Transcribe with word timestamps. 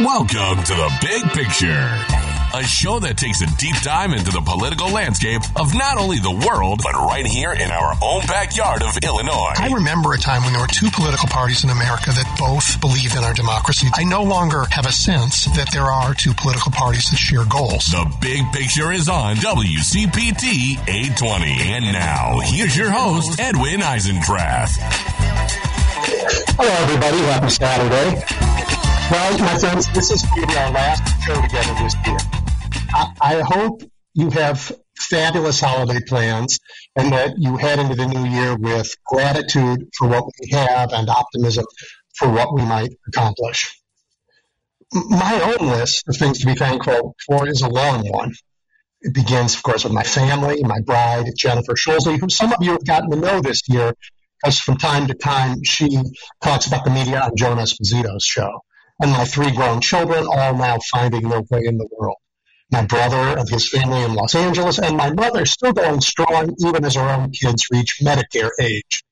Welcome 0.00 0.64
to 0.64 0.72
the 0.72 0.90
Big 1.02 1.22
Picture, 1.36 1.84
a 2.56 2.64
show 2.64 3.00
that 3.00 3.18
takes 3.18 3.42
a 3.42 3.46
deep 3.60 3.76
dive 3.82 4.12
into 4.16 4.32
the 4.32 4.40
political 4.40 4.88
landscape 4.88 5.42
of 5.60 5.74
not 5.74 5.98
only 5.98 6.16
the 6.16 6.32
world, 6.48 6.80
but 6.82 6.94
right 6.94 7.26
here 7.26 7.52
in 7.52 7.68
our 7.70 7.92
own 8.00 8.24
backyard 8.24 8.82
of 8.82 8.96
Illinois. 9.04 9.52
I 9.60 9.68
remember 9.68 10.14
a 10.14 10.18
time 10.18 10.42
when 10.42 10.54
there 10.56 10.62
were 10.62 10.72
two 10.72 10.88
political 10.90 11.28
parties 11.28 11.64
in 11.64 11.70
America 11.70 12.16
that 12.16 12.24
both 12.40 12.80
believed 12.80 13.14
in 13.14 13.24
our 13.24 13.34
democracy. 13.34 13.88
I 13.92 14.04
no 14.04 14.22
longer 14.22 14.64
have 14.70 14.86
a 14.86 14.92
sense 14.92 15.44
that 15.52 15.68
there 15.70 15.84
are 15.92 16.14
two 16.14 16.32
political 16.32 16.72
parties 16.72 17.10
that 17.10 17.20
share 17.20 17.44
goals. 17.44 17.92
The 17.92 18.08
Big 18.24 18.40
Picture 18.56 18.92
is 18.92 19.06
on 19.10 19.36
WCPT 19.36 20.80
820. 20.88 21.76
And 21.76 21.84
now, 21.92 22.40
here's 22.40 22.74
your 22.74 22.90
host, 22.90 23.38
Edwin 23.38 23.84
Eisendrath. 23.84 24.80
Hello, 26.56 26.72
everybody. 26.88 27.18
Happy 27.28 27.50
Saturday. 27.50 28.49
Well, 29.10 29.38
my 29.40 29.58
friends, 29.58 29.92
this 29.92 30.12
is 30.12 30.22
going 30.22 30.42
to 30.42 30.46
be 30.46 30.56
our 30.56 30.70
last 30.70 31.02
show 31.24 31.34
together 31.42 31.74
this 31.82 31.96
year. 32.06 32.16
I, 32.94 33.12
I 33.20 33.40
hope 33.40 33.82
you 34.14 34.30
have 34.30 34.70
fabulous 34.96 35.58
holiday 35.58 35.98
plans 36.06 36.60
and 36.94 37.12
that 37.12 37.36
you 37.36 37.56
head 37.56 37.80
into 37.80 37.96
the 37.96 38.06
new 38.06 38.24
year 38.24 38.56
with 38.56 38.94
gratitude 39.04 39.88
for 39.98 40.06
what 40.06 40.26
we 40.40 40.50
have 40.50 40.92
and 40.92 41.08
optimism 41.08 41.64
for 42.14 42.30
what 42.30 42.54
we 42.54 42.62
might 42.62 42.90
accomplish. 43.08 43.76
My 44.92 45.56
own 45.58 45.66
list 45.66 46.04
of 46.06 46.16
things 46.16 46.38
to 46.38 46.46
be 46.46 46.54
thankful 46.54 47.16
for 47.26 47.48
is 47.48 47.62
a 47.62 47.68
long 47.68 48.08
one. 48.08 48.32
It 49.00 49.12
begins, 49.12 49.56
of 49.56 49.64
course, 49.64 49.82
with 49.82 49.92
my 49.92 50.04
family, 50.04 50.62
my 50.62 50.82
bride, 50.82 51.32
Jennifer 51.36 51.74
Schulze, 51.74 52.16
who 52.20 52.28
some 52.28 52.52
of 52.52 52.62
you 52.62 52.72
have 52.72 52.86
gotten 52.86 53.10
to 53.10 53.16
know 53.16 53.40
this 53.40 53.62
year 53.68 53.92
because 54.40 54.60
from 54.60 54.76
time 54.76 55.08
to 55.08 55.14
time 55.14 55.64
she 55.64 55.98
talks 56.40 56.68
about 56.68 56.84
the 56.84 56.90
media 56.90 57.20
on 57.22 57.32
Joan 57.36 57.56
Esposito's 57.56 58.22
show 58.22 58.60
and 59.00 59.10
my 59.12 59.24
three 59.24 59.50
grown 59.50 59.80
children, 59.80 60.26
all 60.26 60.54
now 60.56 60.78
finding 60.90 61.28
their 61.28 61.40
way 61.50 61.62
in 61.64 61.78
the 61.78 61.88
world. 61.90 62.18
My 62.70 62.84
brother 62.84 63.38
and 63.38 63.48
his 63.48 63.68
family 63.68 64.02
in 64.02 64.14
Los 64.14 64.34
Angeles, 64.34 64.78
and 64.78 64.96
my 64.96 65.12
mother 65.12 65.46
still 65.46 65.72
going 65.72 66.00
strong 66.00 66.54
even 66.64 66.84
as 66.84 66.94
her 66.94 67.08
own 67.08 67.30
kids 67.32 67.66
reach 67.70 67.98
Medicare 68.02 68.50
age. 68.60 69.02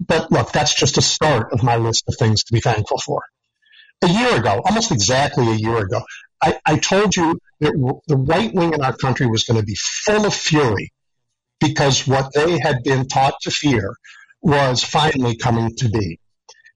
But 0.00 0.30
look, 0.30 0.52
that's 0.52 0.74
just 0.74 0.96
a 0.96 1.02
start 1.02 1.52
of 1.52 1.62
my 1.62 1.76
list 1.76 2.04
of 2.08 2.14
things 2.16 2.44
to 2.44 2.52
be 2.52 2.60
thankful 2.60 2.98
for. 2.98 3.22
A 4.02 4.08
year 4.08 4.36
ago, 4.36 4.62
almost 4.64 4.92
exactly 4.92 5.48
a 5.48 5.56
year 5.56 5.78
ago, 5.78 6.00
I, 6.40 6.58
I 6.64 6.78
told 6.78 7.16
you 7.16 7.38
that 7.60 8.00
the 8.06 8.16
right 8.16 8.54
wing 8.54 8.72
in 8.72 8.80
our 8.82 8.96
country 8.96 9.26
was 9.26 9.42
going 9.42 9.60
to 9.60 9.66
be 9.66 9.74
full 9.76 10.24
of 10.24 10.32
fury 10.32 10.92
because 11.60 12.06
what 12.06 12.32
they 12.32 12.60
had 12.60 12.84
been 12.84 13.08
taught 13.08 13.34
to 13.42 13.50
fear 13.50 13.96
was 14.40 14.84
finally 14.84 15.36
coming 15.36 15.74
to 15.78 15.88
be 15.88 16.20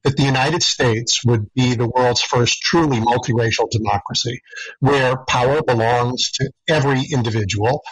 that 0.04 0.16
the 0.16 0.24
United 0.24 0.62
States 0.62 1.24
would 1.24 1.52
be 1.54 1.74
the 1.74 1.88
world's 1.88 2.22
first 2.22 2.60
truly 2.60 2.98
multiracial 2.98 3.70
democracy, 3.70 4.40
where 4.80 5.16
power 5.28 5.62
belongs 5.62 6.32
to 6.32 6.50
every 6.68 7.02
individual. 7.12 7.82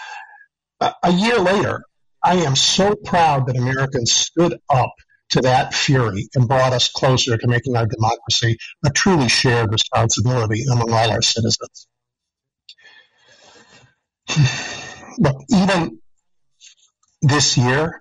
A 0.80 1.12
year 1.12 1.38
later, 1.38 1.82
I 2.22 2.36
am 2.36 2.56
so 2.56 2.94
proud 2.94 3.46
that 3.46 3.56
Americans 3.56 4.12
stood 4.12 4.58
up 4.68 4.92
to 5.30 5.40
that 5.42 5.72
fury 5.74 6.28
and 6.34 6.48
brought 6.48 6.72
us 6.72 6.88
closer 6.88 7.36
to 7.36 7.46
making 7.46 7.76
our 7.76 7.86
democracy 7.86 8.56
a 8.84 8.90
truly 8.90 9.28
shared 9.28 9.70
responsibility 9.72 10.64
among 10.70 10.92
all 10.92 11.10
our 11.10 11.22
citizens. 11.22 11.86
Look, 15.18 15.36
even 15.50 16.00
this 17.22 17.56
year, 17.56 18.00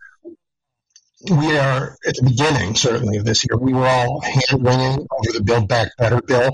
we 1.21 1.57
are 1.57 1.97
at 2.07 2.15
the 2.15 2.23
beginning, 2.23 2.75
certainly, 2.75 3.17
of 3.17 3.25
this 3.25 3.43
year. 3.43 3.57
We 3.57 3.73
were 3.73 3.87
all 3.87 4.21
hand 4.21 4.65
wringing 4.65 5.05
over 5.11 5.31
the 5.33 5.43
Build 5.43 5.67
Back 5.67 5.89
Better 5.97 6.21
bill, 6.21 6.51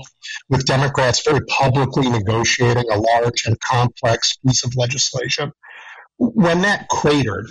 with 0.48 0.66
Democrats 0.66 1.24
very 1.24 1.44
publicly 1.46 2.08
negotiating 2.08 2.90
a 2.90 2.98
large 2.98 3.46
and 3.46 3.58
complex 3.60 4.36
piece 4.38 4.64
of 4.64 4.74
legislation. 4.76 5.52
When 6.18 6.62
that 6.62 6.88
cratered, 6.88 7.46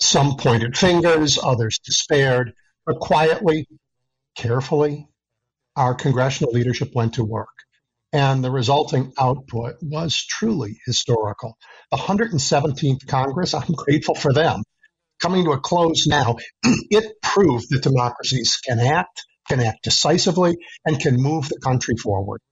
some 0.00 0.36
pointed 0.36 0.76
fingers, 0.76 1.38
others 1.42 1.80
despaired, 1.84 2.52
but 2.86 3.00
quietly, 3.00 3.66
carefully, 4.36 5.08
our 5.74 5.94
congressional 5.94 6.52
leadership 6.52 6.92
went 6.94 7.14
to 7.14 7.24
work. 7.24 7.48
And 8.12 8.44
the 8.44 8.50
resulting 8.50 9.12
output 9.18 9.74
was 9.82 10.24
truly 10.24 10.78
historical. 10.86 11.58
The 11.90 11.96
117th 11.96 13.08
Congress, 13.08 13.54
I'm 13.54 13.72
grateful 13.72 14.14
for 14.14 14.32
them 14.32 14.62
coming 15.24 15.44
to 15.44 15.52
a 15.52 15.58
close 15.58 16.06
now, 16.06 16.36
it 16.62 17.22
proved 17.22 17.70
that 17.70 17.82
democracies 17.82 18.58
can 18.62 18.78
act, 18.78 19.24
can 19.48 19.58
act 19.58 19.82
decisively, 19.82 20.54
and 20.84 21.00
can 21.00 21.16
move 21.16 21.48
the 21.48 21.58
country 21.64 21.96
forward. 21.96 22.42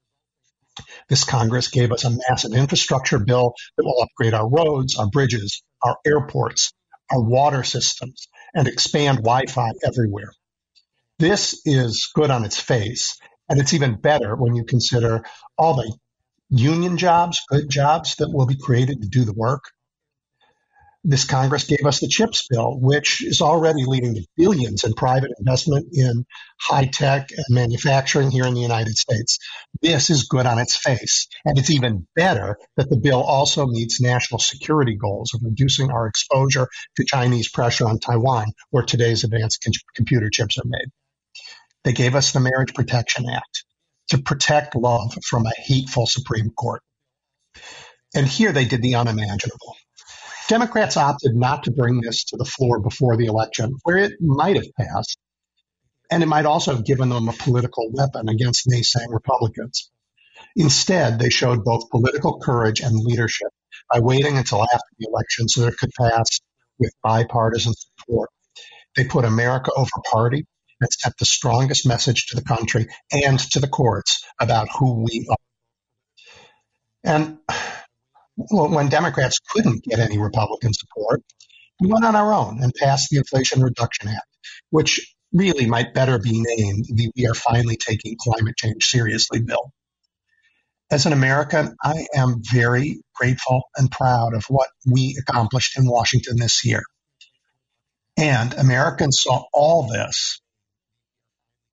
This 1.10 1.24
Congress 1.24 1.68
gave 1.68 1.92
us 1.92 2.04
a 2.04 2.16
massive 2.28 2.54
infrastructure 2.54 3.18
bill 3.18 3.52
that 3.76 3.84
will 3.84 4.02
upgrade 4.02 4.32
our 4.32 4.48
roads, 4.48 4.96
our 4.96 5.06
bridges, 5.10 5.62
our 5.82 5.98
airports, 6.06 6.72
our 7.10 7.20
water 7.20 7.62
systems, 7.62 8.28
and 8.54 8.66
expand 8.66 9.18
Wi 9.18 9.44
Fi 9.48 9.68
everywhere. 9.84 10.32
This 11.18 11.60
is 11.66 12.10
good 12.14 12.30
on 12.30 12.46
its 12.46 12.58
face, 12.58 13.18
and 13.50 13.60
it's 13.60 13.74
even 13.74 14.00
better 14.00 14.34
when 14.34 14.54
you 14.54 14.64
consider 14.64 15.26
all 15.58 15.74
the 15.74 15.94
union 16.48 16.96
jobs, 16.96 17.38
good 17.50 17.68
jobs 17.68 18.14
that 18.16 18.32
will 18.32 18.46
be 18.46 18.56
created 18.56 19.02
to 19.02 19.08
do 19.08 19.26
the 19.26 19.34
work, 19.34 19.64
this 21.04 21.24
Congress 21.24 21.64
gave 21.64 21.84
us 21.84 22.00
the 22.00 22.06
CHIPS 22.06 22.46
bill, 22.48 22.78
which 22.78 23.24
is 23.24 23.40
already 23.40 23.84
leading 23.84 24.14
to 24.14 24.26
billions 24.36 24.84
in 24.84 24.94
private 24.94 25.32
investment 25.38 25.88
in 25.92 26.24
high 26.60 26.86
tech 26.86 27.30
and 27.32 27.44
manufacturing 27.50 28.30
here 28.30 28.46
in 28.46 28.54
the 28.54 28.60
United 28.60 28.96
States. 28.96 29.38
This 29.80 30.10
is 30.10 30.24
good 30.24 30.46
on 30.46 30.60
its 30.60 30.76
face. 30.76 31.26
And 31.44 31.58
it's 31.58 31.70
even 31.70 32.06
better 32.14 32.56
that 32.76 32.88
the 32.88 32.96
bill 32.96 33.20
also 33.20 33.66
meets 33.66 34.00
national 34.00 34.38
security 34.38 34.96
goals 34.96 35.34
of 35.34 35.40
reducing 35.42 35.90
our 35.90 36.06
exposure 36.06 36.68
to 36.96 37.04
Chinese 37.04 37.48
pressure 37.48 37.88
on 37.88 37.98
Taiwan, 37.98 38.52
where 38.70 38.84
today's 38.84 39.24
advanced 39.24 39.66
computer 39.96 40.30
chips 40.30 40.56
are 40.58 40.66
made. 40.66 40.90
They 41.82 41.92
gave 41.92 42.14
us 42.14 42.32
the 42.32 42.40
Marriage 42.40 42.74
Protection 42.74 43.28
Act 43.28 43.64
to 44.10 44.18
protect 44.18 44.76
love 44.76 45.16
from 45.26 45.46
a 45.46 45.52
hateful 45.56 46.06
Supreme 46.06 46.50
Court. 46.50 46.82
And 48.14 48.26
here 48.26 48.52
they 48.52 48.66
did 48.66 48.82
the 48.82 48.94
unimaginable. 48.94 49.76
Democrats 50.52 50.98
opted 50.98 51.34
not 51.34 51.64
to 51.64 51.70
bring 51.70 52.02
this 52.02 52.24
to 52.24 52.36
the 52.36 52.44
floor 52.44 52.78
before 52.78 53.16
the 53.16 53.24
election, 53.24 53.74
where 53.84 53.96
it 53.96 54.12
might 54.20 54.56
have 54.56 54.66
passed, 54.78 55.16
and 56.10 56.22
it 56.22 56.26
might 56.26 56.44
also 56.44 56.74
have 56.74 56.84
given 56.84 57.08
them 57.08 57.26
a 57.26 57.32
political 57.32 57.90
weapon 57.90 58.28
against 58.28 58.68
naysaying 58.68 59.08
Republicans. 59.08 59.90
Instead, 60.54 61.18
they 61.18 61.30
showed 61.30 61.64
both 61.64 61.88
political 61.88 62.38
courage 62.38 62.80
and 62.80 62.94
leadership 62.94 63.48
by 63.90 64.00
waiting 64.00 64.36
until 64.36 64.62
after 64.62 64.90
the 64.98 65.08
election 65.08 65.48
so 65.48 65.62
that 65.62 65.72
it 65.72 65.78
could 65.78 65.88
pass 65.98 66.40
with 66.78 66.92
bipartisan 67.02 67.72
support. 67.72 68.28
They 68.94 69.06
put 69.06 69.24
America 69.24 69.70
over 69.74 69.88
party 70.10 70.44
and 70.82 70.92
sent 70.92 71.16
the 71.16 71.24
strongest 71.24 71.86
message 71.86 72.26
to 72.26 72.36
the 72.36 72.44
country 72.44 72.88
and 73.10 73.38
to 73.52 73.58
the 73.58 73.68
courts 73.68 74.22
about 74.38 74.68
who 74.78 75.02
we 75.02 75.26
are. 75.30 75.36
And 77.04 77.38
when 78.36 78.88
Democrats 78.88 79.38
couldn't 79.50 79.84
get 79.84 79.98
any 79.98 80.18
Republican 80.18 80.72
support, 80.72 81.22
we 81.80 81.88
went 81.88 82.04
on 82.04 82.16
our 82.16 82.32
own 82.32 82.62
and 82.62 82.72
passed 82.74 83.08
the 83.10 83.18
Inflation 83.18 83.62
Reduction 83.62 84.08
Act, 84.08 84.26
which 84.70 85.14
really 85.32 85.66
might 85.66 85.94
better 85.94 86.18
be 86.18 86.32
named 86.32 86.84
the 86.88 87.10
We 87.16 87.26
Are 87.26 87.34
Finally 87.34 87.76
Taking 87.76 88.16
Climate 88.20 88.56
Change 88.56 88.84
Seriously 88.84 89.40
bill. 89.40 89.72
As 90.90 91.06
an 91.06 91.14
American, 91.14 91.74
I 91.82 92.06
am 92.14 92.42
very 92.42 93.00
grateful 93.14 93.62
and 93.76 93.90
proud 93.90 94.34
of 94.34 94.44
what 94.46 94.68
we 94.86 95.18
accomplished 95.18 95.78
in 95.78 95.86
Washington 95.86 96.36
this 96.36 96.64
year. 96.66 96.82
And 98.18 98.52
Americans 98.52 99.22
saw 99.22 99.44
all 99.54 99.88
this. 99.88 100.42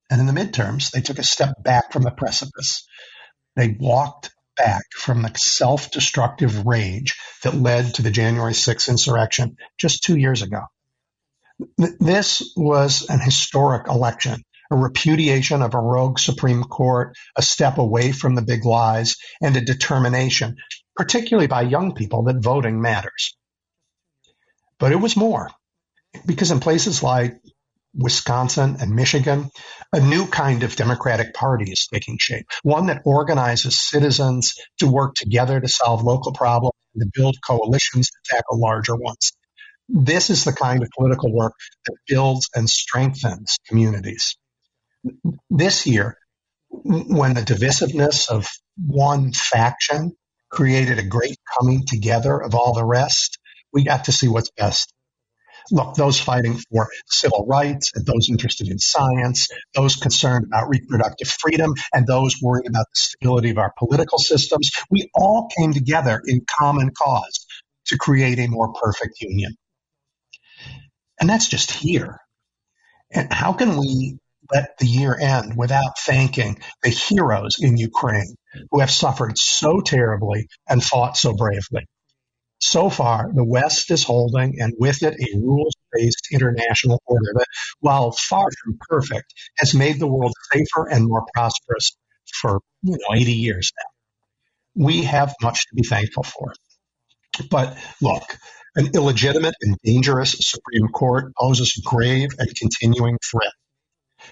And 0.09 0.21
in 0.21 0.25
the 0.25 0.33
midterms, 0.33 0.91
they 0.91 1.01
took 1.01 1.19
a 1.19 1.23
step 1.23 1.61
back 1.61 1.91
from 1.91 2.03
the 2.03 2.11
precipice. 2.11 2.87
They 3.57 3.75
walked 3.77 4.31
back 4.59 4.83
from 4.91 5.23
the 5.23 5.31
self-destructive 5.35 6.67
rage 6.67 7.15
that 7.43 7.55
led 7.55 7.95
to 7.95 8.01
the 8.03 8.11
January 8.11 8.53
6th 8.53 8.89
insurrection 8.89 9.57
just 9.79 10.03
two 10.03 10.17
years 10.17 10.43
ago. 10.43 10.61
This 11.77 12.53
was 12.55 13.09
an 13.09 13.19
historic 13.19 13.87
election, 13.87 14.43
a 14.71 14.75
repudiation 14.75 15.61
of 15.61 15.73
a 15.73 15.79
rogue 15.79 16.19
Supreme 16.19 16.63
Court, 16.63 17.17
a 17.35 17.41
step 17.41 17.77
away 17.77 18.11
from 18.11 18.35
the 18.35 18.41
big 18.41 18.65
lies, 18.65 19.15
and 19.41 19.55
a 19.57 19.61
determination, 19.61 20.57
particularly 20.95 21.47
by 21.47 21.63
young 21.63 21.95
people, 21.95 22.23
that 22.23 22.43
voting 22.43 22.81
matters. 22.81 23.35
But 24.77 24.91
it 24.91 24.97
was 24.97 25.17
more, 25.17 25.49
because 26.25 26.51
in 26.51 26.59
places 26.59 27.01
like 27.01 27.41
Wisconsin 27.93 28.77
and 28.79 28.95
Michigan, 28.95 29.49
a 29.93 29.99
new 29.99 30.27
kind 30.27 30.63
of 30.63 30.75
Democratic 30.75 31.33
Party 31.33 31.71
is 31.71 31.87
taking 31.91 32.17
shape, 32.19 32.45
one 32.63 32.87
that 32.87 33.01
organizes 33.05 33.79
citizens 33.79 34.53
to 34.79 34.87
work 34.87 35.15
together 35.15 35.59
to 35.59 35.67
solve 35.67 36.03
local 36.03 36.33
problems 36.33 36.73
and 36.93 37.03
to 37.03 37.19
build 37.19 37.37
coalitions 37.45 38.09
to 38.09 38.35
tackle 38.35 38.59
larger 38.59 38.95
ones. 38.95 39.31
This 39.87 40.29
is 40.29 40.43
the 40.43 40.53
kind 40.53 40.83
of 40.83 40.89
political 40.95 41.33
work 41.33 41.53
that 41.87 41.95
builds 42.07 42.49
and 42.55 42.69
strengthens 42.69 43.57
communities. 43.67 44.37
This 45.49 45.87
year, 45.87 46.17
when 46.69 47.33
the 47.33 47.41
divisiveness 47.41 48.29
of 48.29 48.47
one 48.77 49.31
faction 49.33 50.11
created 50.49 50.99
a 50.99 51.03
great 51.03 51.37
coming 51.59 51.85
together 51.87 52.39
of 52.39 52.53
all 52.53 52.73
the 52.73 52.85
rest, 52.85 53.39
we 53.73 53.83
got 53.83 54.05
to 54.05 54.11
see 54.11 54.27
what's 54.27 54.51
best. 54.51 54.93
Look, 55.71 55.95
those 55.95 56.19
fighting 56.19 56.57
for 56.71 56.87
civil 57.07 57.45
rights 57.47 57.91
and 57.95 58.05
those 58.05 58.29
interested 58.29 58.67
in 58.69 58.79
science, 58.79 59.47
those 59.75 59.95
concerned 59.95 60.45
about 60.45 60.69
reproductive 60.69 61.27
freedom, 61.27 61.73
and 61.93 62.07
those 62.07 62.41
worried 62.41 62.67
about 62.67 62.85
the 62.93 62.99
stability 62.99 63.49
of 63.51 63.57
our 63.57 63.73
political 63.77 64.17
systems, 64.19 64.71
we 64.89 65.09
all 65.15 65.49
came 65.57 65.73
together 65.73 66.21
in 66.25 66.41
common 66.59 66.91
cause 66.91 67.45
to 67.87 67.97
create 67.97 68.39
a 68.39 68.47
more 68.47 68.73
perfect 68.73 69.21
union. 69.21 69.55
And 71.19 71.29
that's 71.29 71.47
just 71.47 71.71
here. 71.71 72.19
And 73.11 73.31
how 73.31 73.53
can 73.53 73.77
we 73.77 74.17
let 74.53 74.77
the 74.79 74.85
year 74.85 75.17
end 75.19 75.57
without 75.57 75.99
thanking 75.99 76.59
the 76.83 76.89
heroes 76.89 77.57
in 77.59 77.77
Ukraine 77.77 78.35
who 78.71 78.79
have 78.79 78.91
suffered 78.91 79.37
so 79.37 79.81
terribly 79.81 80.47
and 80.67 80.83
fought 80.83 81.17
so 81.17 81.33
bravely? 81.33 81.87
So 82.59 82.89
far, 82.89 83.31
the 83.33 83.43
West 83.43 83.89
is 83.89 84.03
holding, 84.03 84.59
and 84.59 84.73
with 84.77 85.01
it, 85.01 85.15
a 85.15 85.37
rules 85.37 85.73
based 85.93 86.27
international 86.31 87.01
order 87.05 87.31
that, 87.35 87.47
while 87.79 88.11
far 88.11 88.47
from 88.63 88.77
perfect, 88.89 89.33
has 89.57 89.73
made 89.73 89.99
the 89.99 90.07
world 90.07 90.33
safer 90.51 90.87
and 90.89 91.07
more 91.07 91.25
prosperous 91.33 91.97
for 92.41 92.59
you 92.81 92.97
know, 92.97 93.15
80 93.15 93.33
years 93.33 93.71
now. 93.77 94.85
We 94.85 95.03
have 95.03 95.33
much 95.41 95.67
to 95.67 95.75
be 95.75 95.83
thankful 95.83 96.23
for. 96.23 96.53
But 97.49 97.77
look, 98.01 98.23
an 98.75 98.89
illegitimate 98.93 99.55
and 99.61 99.77
dangerous 99.83 100.35
Supreme 100.39 100.89
Court 100.89 101.33
poses 101.39 101.79
a 101.79 101.89
grave 101.89 102.29
and 102.37 102.53
continuing 102.55 103.17
threat. 103.19 103.53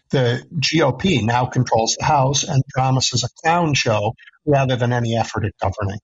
The 0.09 0.45
GOP 0.59 1.24
now 1.24 1.45
controls 1.45 1.95
the 1.97 2.06
House 2.06 2.44
and 2.44 2.62
promises 2.74 3.24
a 3.24 3.29
clown 3.41 3.74
show 3.74 4.13
rather 4.45 4.75
than 4.75 4.91
any 4.91 5.15
effort 5.15 5.45
at 5.45 5.53
governing. 5.62 6.00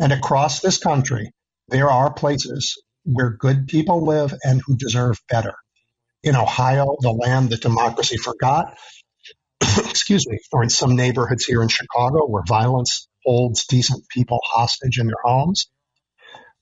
And 0.00 0.12
across 0.12 0.60
this 0.60 0.78
country, 0.78 1.30
there 1.72 1.90
are 1.90 2.12
places 2.12 2.80
where 3.04 3.30
good 3.30 3.66
people 3.66 4.06
live 4.06 4.34
and 4.44 4.60
who 4.64 4.76
deserve 4.76 5.18
better. 5.28 5.54
In 6.22 6.36
Ohio, 6.36 6.96
the 7.00 7.10
land 7.10 7.50
that 7.50 7.62
democracy 7.62 8.16
forgot, 8.16 8.78
excuse 9.60 10.26
me, 10.28 10.38
or 10.52 10.62
in 10.62 10.70
some 10.70 10.94
neighborhoods 10.94 11.44
here 11.44 11.62
in 11.62 11.68
Chicago 11.68 12.26
where 12.26 12.44
violence 12.46 13.08
holds 13.24 13.66
decent 13.66 14.08
people 14.08 14.38
hostage 14.44 14.98
in 14.98 15.06
their 15.06 15.16
homes. 15.24 15.68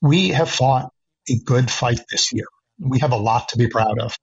We 0.01 0.29
have 0.29 0.51
fought 0.51 0.91
a 1.29 1.39
good 1.45 1.71
fight 1.71 2.01
this 2.11 2.33
year. 2.33 2.47
We 2.79 3.01
have 3.01 3.12
a 3.12 3.19
lot 3.19 3.51
to 3.51 3.59
be 3.59 3.69
proud 3.69 3.99
of. 3.99 4.17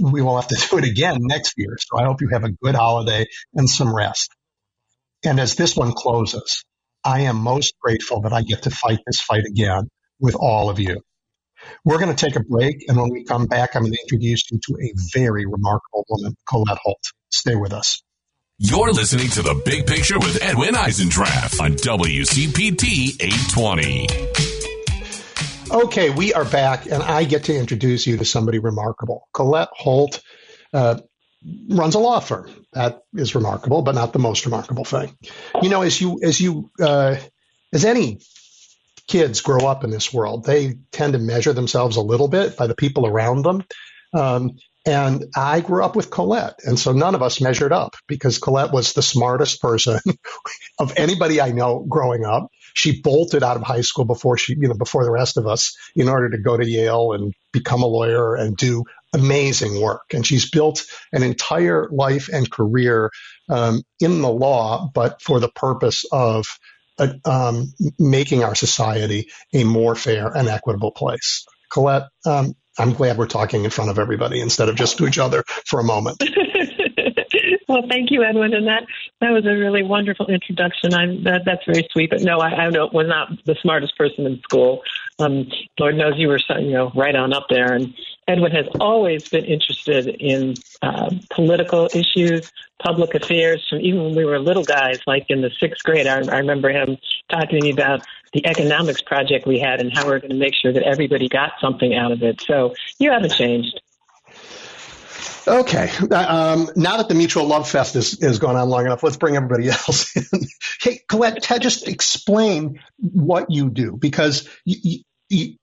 We 0.00 0.22
will 0.22 0.36
have 0.36 0.48
to 0.48 0.66
do 0.70 0.78
it 0.78 0.84
again 0.84 1.18
next 1.20 1.54
year. 1.56 1.76
So 1.78 1.98
I 1.98 2.04
hope 2.04 2.22
you 2.22 2.28
have 2.28 2.44
a 2.44 2.52
good 2.52 2.74
holiday 2.74 3.26
and 3.54 3.68
some 3.68 3.94
rest. 3.94 4.30
And 5.24 5.40
as 5.40 5.56
this 5.56 5.76
one 5.76 5.92
closes, 5.92 6.64
I 7.04 7.22
am 7.22 7.36
most 7.36 7.74
grateful 7.80 8.22
that 8.22 8.32
I 8.32 8.42
get 8.42 8.62
to 8.62 8.70
fight 8.70 9.00
this 9.06 9.20
fight 9.20 9.44
again 9.44 9.88
with 10.20 10.34
all 10.34 10.70
of 10.70 10.78
you. 10.78 11.00
We're 11.84 11.98
going 11.98 12.14
to 12.14 12.24
take 12.24 12.36
a 12.36 12.40
break, 12.40 12.84
and 12.88 12.96
when 12.96 13.10
we 13.10 13.24
come 13.24 13.46
back, 13.46 13.74
I'm 13.74 13.82
going 13.82 13.92
to 13.92 14.00
introduce 14.02 14.50
you 14.50 14.58
to 14.68 14.74
a 14.82 14.92
very 15.12 15.46
remarkable 15.46 16.04
woman, 16.08 16.36
Colette 16.48 16.78
Holt. 16.82 17.02
Stay 17.30 17.56
with 17.56 17.72
us. 17.72 18.02
You're 18.58 18.92
listening 18.92 19.28
to 19.30 19.42
The 19.42 19.60
Big 19.64 19.86
Picture 19.86 20.18
with 20.18 20.42
Edwin 20.42 20.74
Eisendrath 20.74 21.60
on 21.60 21.72
WCPT 21.72 23.20
820. 23.20 24.06
Okay, 25.70 26.10
we 26.10 26.32
are 26.32 26.44
back, 26.44 26.86
and 26.86 27.02
I 27.02 27.24
get 27.24 27.44
to 27.44 27.54
introduce 27.54 28.06
you 28.06 28.16
to 28.18 28.24
somebody 28.24 28.58
remarkable. 28.58 29.28
Colette 29.34 29.68
Holt 29.72 30.22
uh, 30.72 31.00
runs 31.68 31.96
a 31.96 31.98
law 31.98 32.20
firm. 32.20 32.50
That 32.72 33.00
is 33.14 33.34
remarkable, 33.34 33.82
but 33.82 33.94
not 33.94 34.12
the 34.12 34.18
most 34.18 34.46
remarkable 34.46 34.84
thing. 34.84 35.16
You 35.60 35.68
know, 35.68 35.82
as 35.82 36.00
you 36.00 36.20
as 36.22 36.40
you 36.40 36.70
uh, 36.80 37.16
as 37.72 37.84
any 37.84 38.20
kids 39.06 39.40
grow 39.40 39.66
up 39.66 39.84
in 39.84 39.90
this 39.90 40.12
world, 40.12 40.44
they 40.44 40.74
tend 40.92 41.12
to 41.12 41.18
measure 41.18 41.52
themselves 41.52 41.96
a 41.96 42.02
little 42.02 42.28
bit 42.28 42.56
by 42.56 42.66
the 42.66 42.74
people 42.74 43.06
around 43.06 43.42
them. 43.42 43.64
Um, 44.14 44.58
and 44.86 45.24
I 45.36 45.60
grew 45.60 45.84
up 45.84 45.96
with 45.96 46.10
Colette. 46.10 46.60
And 46.64 46.78
so 46.78 46.92
none 46.92 47.16
of 47.16 47.22
us 47.22 47.40
measured 47.40 47.72
up 47.72 47.96
because 48.06 48.38
Colette 48.38 48.72
was 48.72 48.92
the 48.92 49.02
smartest 49.02 49.60
person 49.60 49.98
of 50.78 50.94
anybody 50.96 51.40
I 51.40 51.50
know 51.50 51.84
growing 51.88 52.24
up. 52.24 52.48
She 52.74 53.00
bolted 53.00 53.42
out 53.42 53.56
of 53.56 53.62
high 53.62 53.80
school 53.80 54.04
before 54.04 54.38
she, 54.38 54.54
you 54.54 54.68
know, 54.68 54.74
before 54.74 55.04
the 55.04 55.10
rest 55.10 55.38
of 55.38 55.46
us 55.46 55.76
in 55.96 56.08
order 56.08 56.30
to 56.30 56.38
go 56.38 56.56
to 56.56 56.64
Yale 56.64 57.12
and 57.12 57.32
become 57.52 57.82
a 57.82 57.86
lawyer 57.86 58.36
and 58.36 58.56
do 58.56 58.84
amazing 59.12 59.80
work. 59.80 60.02
And 60.12 60.24
she's 60.24 60.50
built 60.50 60.84
an 61.12 61.22
entire 61.22 61.88
life 61.90 62.28
and 62.32 62.50
career 62.50 63.10
um, 63.48 63.82
in 63.98 64.20
the 64.20 64.30
law, 64.30 64.90
but 64.94 65.20
for 65.22 65.40
the 65.40 65.48
purpose 65.48 66.04
of 66.12 66.46
uh, 66.98 67.12
um, 67.24 67.72
making 67.98 68.44
our 68.44 68.54
society 68.54 69.28
a 69.52 69.64
more 69.64 69.94
fair 69.94 70.28
and 70.28 70.48
equitable 70.48 70.92
place. 70.92 71.46
Colette, 71.70 72.08
um, 72.24 72.54
I'm 72.78 72.92
glad 72.92 73.16
we're 73.16 73.26
talking 73.26 73.64
in 73.64 73.70
front 73.70 73.90
of 73.90 73.98
everybody 73.98 74.40
instead 74.40 74.68
of 74.68 74.76
just 74.76 74.98
to 74.98 75.06
each 75.06 75.18
other 75.18 75.44
for 75.66 75.80
a 75.80 75.84
moment. 75.84 76.22
well, 77.68 77.82
thank 77.88 78.10
you, 78.10 78.24
Edwin, 78.24 78.54
and 78.54 78.66
that 78.66 78.84
that 79.20 79.30
was 79.30 79.44
a 79.46 79.54
really 79.56 79.82
wonderful 79.82 80.26
introduction. 80.26 80.94
I'm 80.94 81.24
that, 81.24 81.42
that's 81.44 81.64
very 81.66 81.86
sweet. 81.90 82.10
But 82.10 82.22
no, 82.22 82.38
I, 82.38 82.48
I 82.48 82.70
know, 82.70 82.88
was 82.92 83.06
not 83.06 83.28
the 83.44 83.56
smartest 83.60 83.96
person 83.96 84.26
in 84.26 84.40
school. 84.42 84.82
Um, 85.18 85.48
Lord 85.78 85.96
knows 85.96 86.14
you 86.16 86.28
were, 86.28 86.40
you 86.58 86.72
know, 86.72 86.92
right 86.94 87.14
on 87.14 87.32
up 87.32 87.46
there. 87.48 87.72
And 87.72 87.94
Edwin 88.28 88.52
has 88.52 88.66
always 88.80 89.28
been 89.28 89.44
interested 89.44 90.08
in 90.08 90.54
uh, 90.82 91.10
political 91.30 91.88
issues, 91.94 92.52
public 92.82 93.14
affairs. 93.14 93.66
From 93.68 93.80
even 93.80 94.04
when 94.04 94.14
we 94.14 94.24
were 94.24 94.38
little 94.38 94.64
guys, 94.64 95.00
like 95.06 95.26
in 95.28 95.40
the 95.40 95.50
sixth 95.60 95.82
grade, 95.84 96.06
I, 96.06 96.18
I 96.18 96.38
remember 96.38 96.70
him 96.70 96.98
talking 97.30 97.60
to 97.60 97.64
me 97.64 97.70
about 97.70 98.04
the 98.32 98.46
economics 98.46 99.00
project 99.00 99.46
we 99.46 99.58
had 99.58 99.80
and 99.80 99.96
how 99.96 100.04
we 100.04 100.10
we're 100.10 100.18
going 100.18 100.30
to 100.30 100.36
make 100.36 100.54
sure 100.54 100.72
that 100.72 100.82
everybody 100.82 101.28
got 101.28 101.52
something 101.60 101.94
out 101.94 102.12
of 102.12 102.22
it. 102.22 102.40
So 102.42 102.74
you 102.98 103.10
haven't 103.10 103.32
changed. 103.32 103.80
Okay. 105.48 105.90
Um, 106.10 106.70
now 106.76 106.96
that 106.98 107.08
the 107.08 107.14
Mutual 107.14 107.46
Love 107.46 107.68
Fest 107.68 107.96
is, 107.96 108.22
is 108.22 108.38
going 108.38 108.56
on 108.56 108.68
long 108.68 108.86
enough, 108.86 109.02
let's 109.02 109.16
bring 109.16 109.36
everybody 109.36 109.68
else 109.70 110.16
in. 110.16 110.40
hey, 110.80 111.00
Colette, 111.08 111.42
just 111.60 111.88
explain 111.88 112.80
what 112.98 113.50
you 113.50 113.70
do 113.70 113.96
because 113.96 114.48
you, 114.64 115.02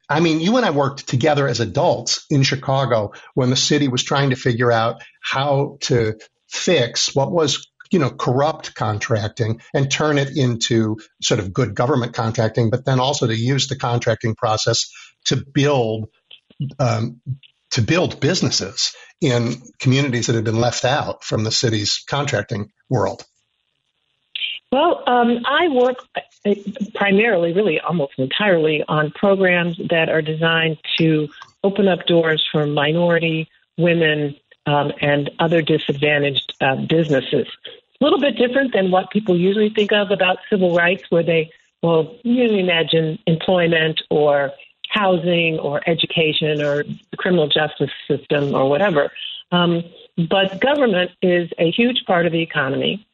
I 0.10 0.20
mean, 0.20 0.42
you 0.42 0.58
and 0.58 0.66
I 0.66 0.72
worked 0.72 1.08
together 1.08 1.48
as 1.48 1.60
adults 1.60 2.26
in 2.30 2.44
Chicago 2.44 3.14
when 3.34 3.50
the 3.50 3.56
city 3.56 3.88
was 3.88 4.04
trying 4.04 4.32
to 4.32 4.36
figure 4.36 4.72
out 4.72 5.02
how 5.22 5.78
to 5.82 6.18
fix 6.50 7.16
what 7.16 7.32
was 7.32 7.68
you 7.92 8.00
know 8.00 8.10
corrupt 8.10 8.76
contracting 8.76 9.62
and 9.74 9.90
turn 9.90 10.18
it 10.18 10.36
into 10.36 10.98
sort 11.22 11.40
of 11.40 11.54
good 11.54 11.76
government 11.76 12.14
contracting, 12.14 12.70
but 12.70 12.86
then 12.86 13.00
also 13.00 13.28
to 13.28 13.36
use 13.36 13.68
the 13.68 13.78
contracting 13.78 14.36
process 14.36 14.92
to 15.26 15.38
build 15.54 16.10
um, 16.80 17.22
to 17.74 17.82
build 17.82 18.20
businesses 18.20 18.96
in 19.20 19.56
communities 19.80 20.28
that 20.28 20.36
had 20.36 20.44
been 20.44 20.60
left 20.60 20.86
out 20.86 21.24
from 21.24 21.44
the 21.44 21.52
city's 21.52 22.04
contracting 22.08 22.72
world. 22.90 23.26
Well, 24.72 25.04
um, 25.08 25.44
I 25.46 25.68
work 25.70 25.98
uh, 26.46 26.56
primarily, 26.96 27.54
really 27.54 27.80
almost 27.80 28.14
entirely, 28.18 28.84
on 28.88 29.12
programs 29.12 29.78
that 29.90 30.10
are 30.10 30.22
designed 30.22 30.78
to 30.98 31.30
open 31.64 31.88
up 31.88 32.06
doors 32.06 32.44
for 32.52 32.66
minority, 32.66 33.50
women, 33.78 34.36
um, 34.66 34.92
and 35.02 35.30
other 35.40 35.62
disadvantaged 35.62 36.54
uh, 36.62 36.76
businesses. 36.88 37.48
A 38.02 38.04
little 38.04 38.20
bit 38.20 38.36
different 38.38 38.74
than 38.74 38.92
what 38.92 39.12
people 39.12 39.38
usually 39.38 39.70
think 39.70 39.92
of 39.92 40.12
about 40.12 40.38
civil 40.50 40.76
rights, 40.76 41.04
where 41.10 41.24
they 41.24 41.52
will 41.82 42.18
usually 42.24 42.60
imagine 42.60 43.20
employment 43.28 44.02
or 44.10 44.52
housing 44.94 45.58
or 45.60 45.82
education 45.88 46.62
or 46.62 46.84
the 46.84 47.18
criminal 47.18 47.48
justice 47.48 47.90
system 48.08 48.54
or 48.54 48.70
whatever. 48.70 49.12
Um, 49.52 49.84
but 50.30 50.62
government 50.62 51.12
is 51.22 51.50
a 51.58 51.72
huge 51.72 52.06
part 52.06 52.28
of 52.28 52.32
the 52.32 52.42
economy. 52.42 53.06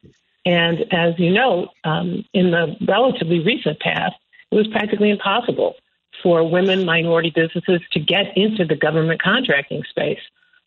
And 0.44 0.92
as 0.92 1.18
you 1.18 1.32
know, 1.32 1.70
um, 1.84 2.24
in 2.34 2.50
the 2.50 2.76
relatively 2.86 3.40
recent 3.40 3.80
past, 3.80 4.14
it 4.50 4.56
was 4.56 4.66
practically 4.68 5.10
impossible 5.10 5.76
for 6.22 6.46
women 6.48 6.84
minority 6.84 7.30
businesses 7.30 7.80
to 7.92 8.00
get 8.00 8.36
into 8.36 8.64
the 8.66 8.76
government 8.76 9.22
contracting 9.22 9.82
space. 9.84 10.20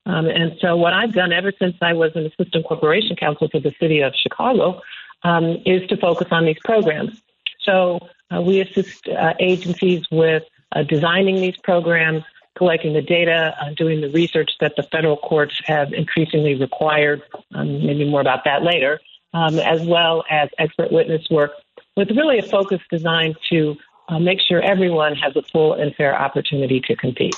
Um, 0.05 0.25
and 0.25 0.57
so, 0.59 0.75
what 0.75 0.93
I've 0.93 1.13
done 1.13 1.31
ever 1.31 1.51
since 1.57 1.75
I 1.81 1.93
was 1.93 2.11
an 2.15 2.25
assistant 2.25 2.65
corporation 2.65 3.15
counsel 3.15 3.47
for 3.49 3.59
the 3.59 3.73
city 3.79 4.01
of 4.01 4.13
Chicago 4.15 4.81
um, 5.23 5.61
is 5.65 5.87
to 5.89 5.97
focus 5.97 6.27
on 6.31 6.45
these 6.45 6.57
programs. 6.65 7.21
So, 7.61 8.09
uh, 8.33 8.41
we 8.41 8.59
assist 8.59 9.07
uh, 9.07 9.33
agencies 9.39 10.05
with 10.11 10.43
uh, 10.73 10.83
designing 10.83 11.35
these 11.35 11.57
programs, 11.63 12.23
collecting 12.55 12.93
the 12.93 13.01
data, 13.01 13.55
uh, 13.61 13.73
doing 13.75 14.01
the 14.01 14.09
research 14.09 14.51
that 14.59 14.73
the 14.75 14.83
federal 14.83 15.17
courts 15.17 15.59
have 15.65 15.93
increasingly 15.93 16.55
required. 16.55 17.21
Um, 17.53 17.85
maybe 17.85 18.09
more 18.09 18.21
about 18.21 18.43
that 18.45 18.63
later 18.63 18.99
um, 19.33 19.59
as 19.59 19.81
well 19.85 20.23
as 20.29 20.49
expert 20.57 20.91
witness 20.91 21.25
work, 21.29 21.51
with 21.97 22.09
really 22.11 22.39
a 22.39 22.43
focus 22.43 22.79
designed 22.89 23.35
to 23.49 23.75
uh, 24.07 24.19
make 24.19 24.39
sure 24.39 24.61
everyone 24.61 25.15
has 25.15 25.35
a 25.35 25.41
full 25.41 25.73
and 25.73 25.95
fair 25.95 26.15
opportunity 26.15 26.81
to 26.81 26.95
compete. 26.95 27.35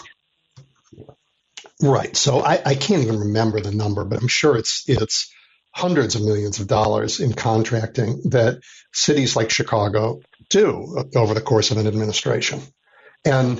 Right. 1.81 2.15
So 2.15 2.39
I, 2.39 2.61
I, 2.65 2.75
can't 2.75 3.01
even 3.01 3.19
remember 3.19 3.59
the 3.59 3.71
number, 3.71 4.05
but 4.05 4.21
I'm 4.21 4.29
sure 4.29 4.57
it's 4.57 4.85
it's 4.87 5.33
hundreds 5.71 6.15
of 6.15 6.23
millions 6.23 6.59
of 6.59 6.67
dollars 6.67 7.19
in 7.19 7.33
contracting 7.33 8.21
that 8.29 8.61
cities 8.93 9.35
like 9.35 9.49
Chicago 9.49 10.21
do 10.49 11.03
over 11.15 11.33
the 11.33 11.41
course 11.41 11.71
of 11.71 11.77
an 11.77 11.87
administration. 11.87 12.61
And, 13.25 13.59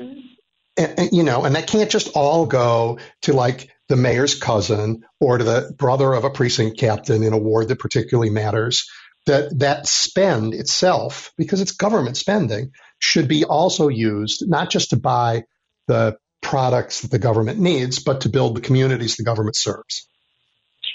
and, 0.77 0.99
and, 0.99 1.09
you 1.11 1.23
know, 1.23 1.43
and 1.43 1.55
that 1.55 1.67
can't 1.67 1.89
just 1.89 2.15
all 2.15 2.45
go 2.45 2.99
to 3.23 3.33
like 3.33 3.69
the 3.89 3.95
mayor's 3.95 4.35
cousin 4.35 5.03
or 5.19 5.37
to 5.37 5.43
the 5.43 5.73
brother 5.77 6.13
of 6.13 6.23
a 6.23 6.29
precinct 6.29 6.79
captain 6.79 7.23
in 7.23 7.33
a 7.33 7.37
ward 7.37 7.69
that 7.69 7.79
particularly 7.79 8.29
matters. 8.29 8.87
That 9.25 9.57
that 9.57 9.87
spend 9.87 10.53
itself, 10.53 11.31
because 11.35 11.59
it's 11.59 11.71
government 11.71 12.15
spending, 12.15 12.73
should 12.99 13.27
be 13.27 13.43
also 13.43 13.87
used 13.87 14.47
not 14.47 14.69
just 14.69 14.91
to 14.91 14.97
buy 14.97 15.45
the 15.87 16.17
products 16.43 17.01
that 17.01 17.09
the 17.09 17.17
government 17.17 17.57
needs, 17.57 17.97
but 17.97 18.21
to 18.21 18.29
build 18.29 18.55
the 18.55 18.61
communities 18.61 19.15
the 19.15 19.23
government 19.23 19.55
serves. 19.55 20.07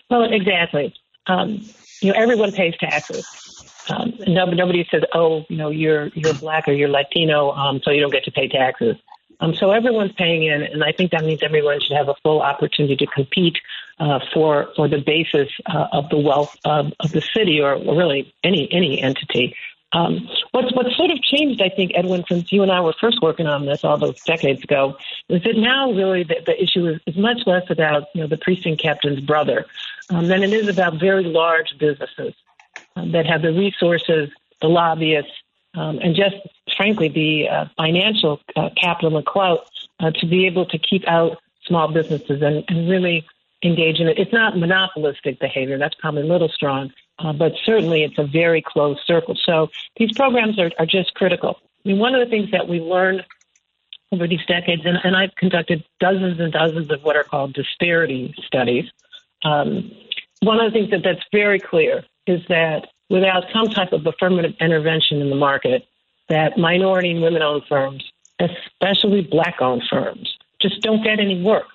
Well, 0.09 0.33
exactly. 0.33 0.95
Um, 1.27 1.69
you 2.01 2.13
know, 2.13 2.19
everyone 2.21 2.53
pays 2.53 2.75
taxes. 2.79 3.27
Um, 3.89 4.15
nobody 4.27 4.87
says, 4.91 5.03
"Oh, 5.15 5.45
you 5.49 5.57
know, 5.57 5.71
you're 5.71 6.09
you're 6.09 6.35
black 6.35 6.69
or 6.69 6.73
you're 6.73 6.89
Latino, 6.89 7.53
um, 7.53 7.81
so 7.83 7.91
you 7.91 8.01
don't 8.01 8.13
get 8.13 8.25
to 8.25 8.31
pay 8.31 8.49
taxes." 8.49 8.97
Um, 9.41 9.55
so 9.55 9.71
everyone's 9.71 10.13
paying 10.13 10.45
in, 10.45 10.63
and 10.63 10.85
I 10.85 10.93
think 10.93 11.13
that 11.13 11.25
means 11.25 11.43
everyone 11.43 11.81
should 11.81 11.97
have 11.97 12.09
a 12.09 12.15
full 12.23 12.43
opportunity 12.43 12.97
to 12.97 13.07
compete 13.07 13.59
uh, 13.99 14.21
for 14.33 14.69
for 14.77 14.89
the 14.89 14.99
basis 14.99 15.49
uh, 15.67 15.87
of 15.93 16.09
the 16.11 16.19
wealth 16.19 16.57
of, 16.65 16.93
of 17.01 17.13
the 17.13 17.23
city 17.23 17.61
or, 17.61 17.77
really 17.77 18.33
any 18.45 18.71
any 18.71 19.01
entity. 19.01 19.55
Um, 19.93 20.29
what's 20.53 20.73
what's 20.75 20.97
sort 20.97 21.11
of 21.11 21.21
changed, 21.23 21.61
I 21.63 21.69
think, 21.71 21.93
Edwin, 21.95 22.25
since 22.29 22.53
you 22.53 22.63
and 22.63 22.71
I 22.71 22.81
were 22.81 22.95
first 23.01 23.19
working 23.23 23.47
on 23.47 23.67
this 23.67 23.83
all 23.83 23.97
those 23.97 24.23
decades 24.23 24.63
ago, 24.63 24.97
is 25.29 25.43
that 25.43 25.57
now 25.57 25.91
really 25.91 26.23
the, 26.23 26.37
the 26.45 26.63
issue 26.63 26.87
is, 26.87 27.01
is 27.07 27.17
much 27.17 27.41
less 27.47 27.69
about 27.71 28.05
you 28.15 28.21
know 28.21 28.27
the 28.27 28.37
precinct 28.37 28.81
captain's 28.83 29.21
brother 29.21 29.65
um, 30.11 30.29
than 30.29 30.43
it 30.43 30.53
is 30.53 30.69
about 30.69 31.01
very 31.01 31.25
large 31.25 31.77
businesses 31.79 32.35
that 32.97 33.27
have 33.27 33.43
the 33.43 33.53
resources, 33.53 34.31
the 34.61 34.69
lobbyists, 34.69 35.33
um, 35.75 35.99
and 36.03 36.15
just 36.15 36.37
frankly 36.77 37.09
the 37.09 37.49
uh, 37.49 37.65
financial 37.77 38.41
uh, 38.57 38.71
capital 38.77 39.17
and 39.17 39.27
clout 39.27 39.69
uh, 40.01 40.11
to 40.11 40.27
be 40.27 40.47
able 40.47 40.67
to 40.67 40.79
keep 40.79 41.07
out 41.07 41.39
small 41.65 41.93
businesses 41.93 42.43
and, 42.43 42.65
and 42.69 42.89
really 42.89 43.27
engage 43.63 44.01
in 44.01 44.09
it. 44.09 44.19
It's 44.19 44.33
not 44.33 44.59
monopolistic 44.59 45.39
behavior. 45.39 45.79
That's 45.79 45.95
probably 45.97 46.23
a 46.23 46.27
little 46.27 46.49
strong, 46.49 46.93
uh, 47.19 47.33
but 47.33 47.53
certainly 47.65 48.03
it's 48.03 48.19
a 48.19 48.27
very 48.27 48.63
closed 48.63 49.01
circle. 49.07 49.37
So 49.45 49.69
these 49.97 50.13
programs 50.13 50.59
are, 50.59 50.71
are 50.79 50.87
just 50.87 51.15
critical. 51.15 51.59
I 51.85 51.89
mean, 51.89 51.99
one 51.99 52.15
of 52.15 52.21
the 52.21 52.31
things 52.31 52.51
that 52.51 52.69
we 52.69 52.81
learned 52.81 53.25
over 54.13 54.27
these 54.27 54.45
decades, 54.47 54.83
and, 54.85 54.99
and 55.05 55.17
I've 55.17 55.35
conducted 55.37 55.85
dozens 56.01 56.41
and 56.41 56.53
dozens 56.53 56.91
of 56.91 57.03
what 57.03 57.17
are 57.17 57.25
called 57.25 57.53
disparity 57.53 58.35
studies. 58.45 58.87
Um, 59.45 59.93
one 60.43 60.59
of 60.59 60.73
the 60.73 60.79
things 60.79 60.91
that 60.91 61.03
that's 61.05 61.23
very 61.33 61.61
clear 61.61 62.05
is 62.27 62.41
that 62.49 62.89
without 63.09 63.45
some 63.53 63.69
type 63.69 63.93
of 63.93 64.07
affirmative 64.07 64.55
intervention 64.61 65.21
in 65.21 65.31
the 65.31 65.37
market, 65.37 65.87
that 66.29 66.57
minority 66.57 67.11
and 67.11 67.23
women-owned 67.23 67.65
firms, 67.69 68.05
especially 68.39 69.23
black-owned 69.23 69.83
firms, 69.91 70.33
just 70.63 70.81
don't 70.81 71.03
get 71.03 71.19
any 71.19 71.43
work. 71.43 71.67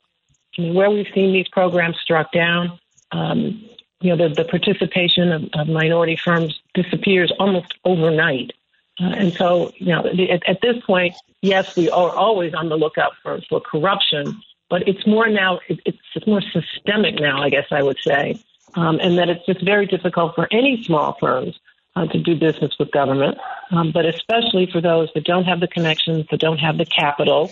I 0.57 0.61
mean, 0.61 0.73
where 0.73 0.89
we've 0.89 1.07
seen 1.13 1.33
these 1.33 1.47
programs 1.49 1.97
struck 2.01 2.31
down, 2.31 2.79
um, 3.11 3.69
you 3.99 4.15
know, 4.15 4.29
the, 4.29 4.33
the 4.33 4.45
participation 4.45 5.31
of, 5.31 5.43
of, 5.53 5.67
minority 5.67 6.17
firms 6.23 6.59
disappears 6.73 7.31
almost 7.39 7.73
overnight. 7.83 8.51
Uh, 8.99 9.05
and 9.05 9.33
so, 9.33 9.73
you 9.77 9.87
know, 9.87 10.05
at, 10.05 10.47
at, 10.47 10.61
this 10.61 10.77
point, 10.85 11.13
yes, 11.41 11.75
we 11.75 11.89
are 11.89 12.11
always 12.11 12.53
on 12.53 12.69
the 12.69 12.75
lookout 12.75 13.13
for, 13.21 13.41
for 13.49 13.59
corruption, 13.59 14.41
but 14.69 14.87
it's 14.87 15.05
more 15.05 15.27
now, 15.27 15.59
it, 15.67 15.79
it's, 15.85 15.97
it's 16.15 16.27
more 16.27 16.41
systemic 16.41 17.19
now, 17.19 17.41
I 17.41 17.49
guess 17.49 17.65
I 17.71 17.83
would 17.83 17.97
say 17.99 18.39
um, 18.75 18.99
and 19.01 19.17
that 19.17 19.29
it's 19.29 19.45
just 19.45 19.63
very 19.63 19.85
difficult 19.85 20.35
for 20.35 20.47
any 20.51 20.83
small 20.83 21.17
firms 21.19 21.59
uh, 21.95 22.05
to 22.07 22.19
do 22.19 22.35
business 22.35 22.73
with 22.77 22.91
government, 22.91 23.37
um, 23.71 23.91
but 23.91 24.05
especially 24.05 24.69
for 24.71 24.81
those 24.81 25.09
that 25.15 25.23
don't 25.23 25.45
have 25.45 25.59
the 25.59 25.67
connections, 25.67 26.25
that 26.29 26.39
don't 26.39 26.57
have 26.57 26.77
the 26.77 26.85
capital. 26.85 27.51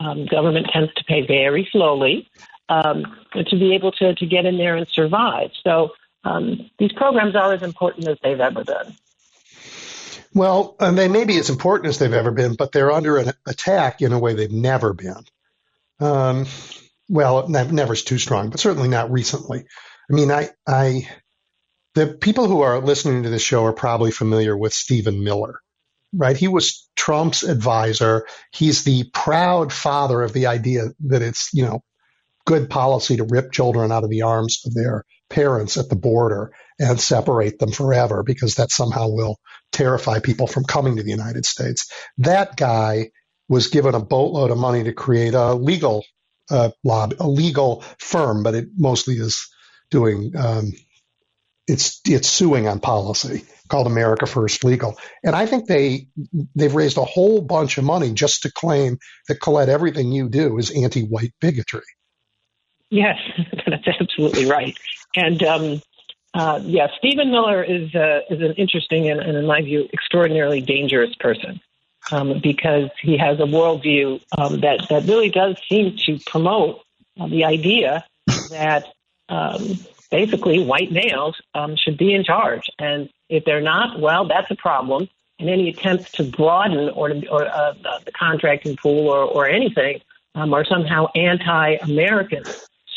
Um, 0.00 0.26
government 0.26 0.68
tends 0.72 0.92
to 0.94 1.04
pay 1.04 1.26
very 1.26 1.68
slowly 1.70 2.28
um, 2.68 3.04
to 3.32 3.56
be 3.56 3.74
able 3.74 3.92
to, 3.92 4.14
to 4.14 4.26
get 4.26 4.44
in 4.44 4.58
there 4.58 4.76
and 4.76 4.86
survive. 4.88 5.50
So 5.64 5.92
um, 6.24 6.70
these 6.78 6.92
programs 6.92 7.34
are 7.34 7.52
as 7.52 7.62
important 7.62 8.08
as 8.08 8.18
they've 8.22 8.40
ever 8.40 8.64
been. 8.64 8.96
Well, 10.34 10.76
and 10.78 10.96
they 10.98 11.08
may 11.08 11.24
be 11.24 11.38
as 11.38 11.48
important 11.48 11.88
as 11.88 11.98
they've 11.98 12.12
ever 12.12 12.30
been, 12.30 12.54
but 12.54 12.72
they're 12.72 12.92
under 12.92 13.16
an 13.16 13.32
attack 13.46 14.02
in 14.02 14.12
a 14.12 14.18
way 14.18 14.34
they've 14.34 14.50
never 14.50 14.92
been. 14.92 15.24
Um, 16.00 16.46
well, 17.08 17.48
never 17.48 17.94
is 17.94 18.04
too 18.04 18.18
strong, 18.18 18.50
but 18.50 18.60
certainly 18.60 18.88
not 18.88 19.10
recently. 19.10 19.64
I 20.10 20.14
mean, 20.14 20.30
I, 20.30 20.50
I, 20.66 21.08
the 21.94 22.06
people 22.06 22.48
who 22.48 22.62
are 22.62 22.80
listening 22.80 23.24
to 23.24 23.30
this 23.30 23.42
show 23.42 23.64
are 23.64 23.72
probably 23.72 24.10
familiar 24.10 24.56
with 24.56 24.72
Stephen 24.72 25.22
Miller, 25.22 25.60
right? 26.12 26.36
He 26.36 26.48
was 26.48 26.88
Trump's 26.96 27.42
advisor. 27.42 28.26
He's 28.52 28.84
the 28.84 29.04
proud 29.12 29.72
father 29.72 30.22
of 30.22 30.32
the 30.32 30.46
idea 30.46 30.84
that 31.06 31.22
it's, 31.22 31.50
you 31.52 31.64
know, 31.64 31.82
good 32.46 32.70
policy 32.70 33.18
to 33.18 33.24
rip 33.24 33.52
children 33.52 33.92
out 33.92 34.04
of 34.04 34.10
the 34.10 34.22
arms 34.22 34.62
of 34.64 34.72
their 34.74 35.04
parents 35.28 35.76
at 35.76 35.90
the 35.90 35.96
border 35.96 36.52
and 36.78 36.98
separate 36.98 37.58
them 37.58 37.72
forever 37.72 38.22
because 38.22 38.54
that 38.54 38.70
somehow 38.70 39.08
will 39.08 39.36
terrify 39.72 40.18
people 40.20 40.46
from 40.46 40.64
coming 40.64 40.96
to 40.96 41.02
the 41.02 41.10
United 41.10 41.44
States. 41.44 41.92
That 42.16 42.56
guy 42.56 43.10
was 43.48 43.68
given 43.68 43.94
a 43.94 44.00
boatload 44.00 44.50
of 44.50 44.56
money 44.56 44.84
to 44.84 44.92
create 44.92 45.34
a 45.34 45.52
legal 45.52 46.04
uh, 46.50 46.70
lobby, 46.82 47.16
a 47.20 47.28
legal 47.28 47.84
firm, 47.98 48.42
but 48.42 48.54
it 48.54 48.68
mostly 48.78 49.16
is 49.16 49.50
doing 49.90 50.32
um, 50.36 50.72
it's 51.68 52.00
it's 52.06 52.28
suing 52.28 52.66
on 52.66 52.80
policy 52.80 53.44
called 53.68 53.86
America 53.86 54.26
First 54.26 54.64
Legal, 54.64 54.98
and 55.22 55.36
I 55.36 55.46
think 55.46 55.66
they 55.66 56.08
they've 56.54 56.74
raised 56.74 56.96
a 56.96 57.04
whole 57.04 57.42
bunch 57.42 57.78
of 57.78 57.84
money 57.84 58.12
just 58.12 58.42
to 58.42 58.52
claim 58.52 58.98
that 59.28 59.40
Colette, 59.40 59.68
everything 59.68 60.10
you 60.10 60.28
do 60.28 60.58
is 60.58 60.70
anti-white 60.70 61.34
bigotry. 61.40 61.82
Yes, 62.90 63.18
that's 63.66 63.86
absolutely 64.00 64.46
right, 64.46 64.76
and 65.14 65.42
um, 65.42 65.82
uh, 66.34 66.60
yeah, 66.62 66.88
Stephen 66.96 67.30
Miller 67.30 67.62
is 67.62 67.94
uh, 67.94 68.20
is 68.30 68.40
an 68.40 68.54
interesting 68.54 69.10
and, 69.10 69.20
and, 69.20 69.36
in 69.36 69.46
my 69.46 69.60
view, 69.60 69.88
extraordinarily 69.92 70.60
dangerous 70.60 71.14
person. 71.20 71.60
Um, 72.10 72.40
because 72.42 72.88
he 73.02 73.18
has 73.18 73.38
a 73.38 73.42
worldview 73.42 74.22
um, 74.38 74.60
that 74.60 74.86
that 74.88 75.04
really 75.04 75.28
does 75.28 75.56
seem 75.68 75.94
to 76.06 76.18
promote 76.24 76.80
uh, 77.20 77.26
the 77.26 77.44
idea 77.44 78.06
that 78.50 78.86
um, 79.28 79.78
basically 80.10 80.64
white 80.64 80.90
males 80.90 81.40
um, 81.54 81.76
should 81.76 81.98
be 81.98 82.14
in 82.14 82.24
charge. 82.24 82.70
And 82.78 83.08
if 83.28 83.44
they're 83.44 83.60
not, 83.60 84.00
well, 84.00 84.26
that's 84.26 84.50
a 84.50 84.56
problem. 84.56 85.08
And 85.38 85.48
any 85.48 85.68
attempts 85.70 86.10
to 86.12 86.24
broaden 86.24 86.88
or, 86.90 87.12
or 87.30 87.46
uh, 87.46 87.74
the 88.04 88.12
contracting 88.12 88.76
pool 88.76 89.08
or, 89.08 89.22
or 89.22 89.48
anything 89.48 90.00
um, 90.34 90.52
are 90.52 90.64
somehow 90.64 91.06
anti-American. 91.14 92.44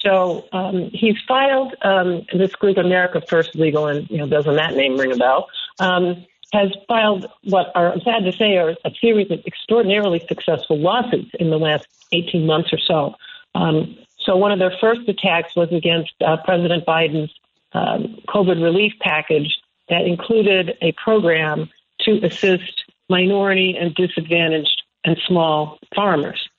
So 0.03 0.47
um, 0.51 0.89
he's 0.91 1.17
filed 1.27 1.75
um, 1.83 2.25
this 2.33 2.55
group, 2.55 2.77
America 2.77 3.21
First 3.21 3.55
Legal, 3.55 3.87
and 3.87 4.09
you 4.09 4.17
know, 4.17 4.27
doesn't 4.27 4.55
that 4.55 4.73
name 4.73 4.97
ring 4.97 5.11
a 5.11 5.17
bell? 5.17 5.47
Um, 5.79 6.25
has 6.53 6.71
filed 6.87 7.27
what 7.43 7.71
are 7.75 7.93
I'm 7.93 8.01
sad 8.01 8.25
to 8.25 8.33
say 8.33 8.57
are 8.57 8.75
a 8.83 8.91
series 8.99 9.31
of 9.31 9.39
extraordinarily 9.45 10.19
successful 10.27 10.77
lawsuits 10.77 11.31
in 11.39 11.49
the 11.49 11.57
last 11.57 11.87
18 12.11 12.45
months 12.45 12.73
or 12.73 12.79
so. 12.79 13.15
Um, 13.55 13.97
so 14.23 14.35
one 14.35 14.51
of 14.51 14.59
their 14.59 14.73
first 14.79 15.01
attacks 15.07 15.55
was 15.55 15.71
against 15.71 16.13
uh, 16.25 16.37
President 16.43 16.85
Biden's 16.85 17.31
um, 17.73 18.19
COVID 18.27 18.61
relief 18.61 18.93
package 18.99 19.57
that 19.89 20.05
included 20.05 20.77
a 20.81 20.91
program 20.93 21.69
to 22.01 22.23
assist 22.25 22.83
minority 23.09 23.75
and 23.79 23.93
disadvantaged 23.95 24.83
and 25.03 25.17
small 25.27 25.79
farmers. 25.95 26.49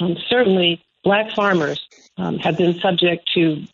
Um, 0.00 0.16
certainly, 0.28 0.82
black 1.04 1.32
farmers 1.32 1.86
um, 2.16 2.38
have 2.38 2.56
been 2.56 2.78
subject 2.80 3.28
to 3.34 3.64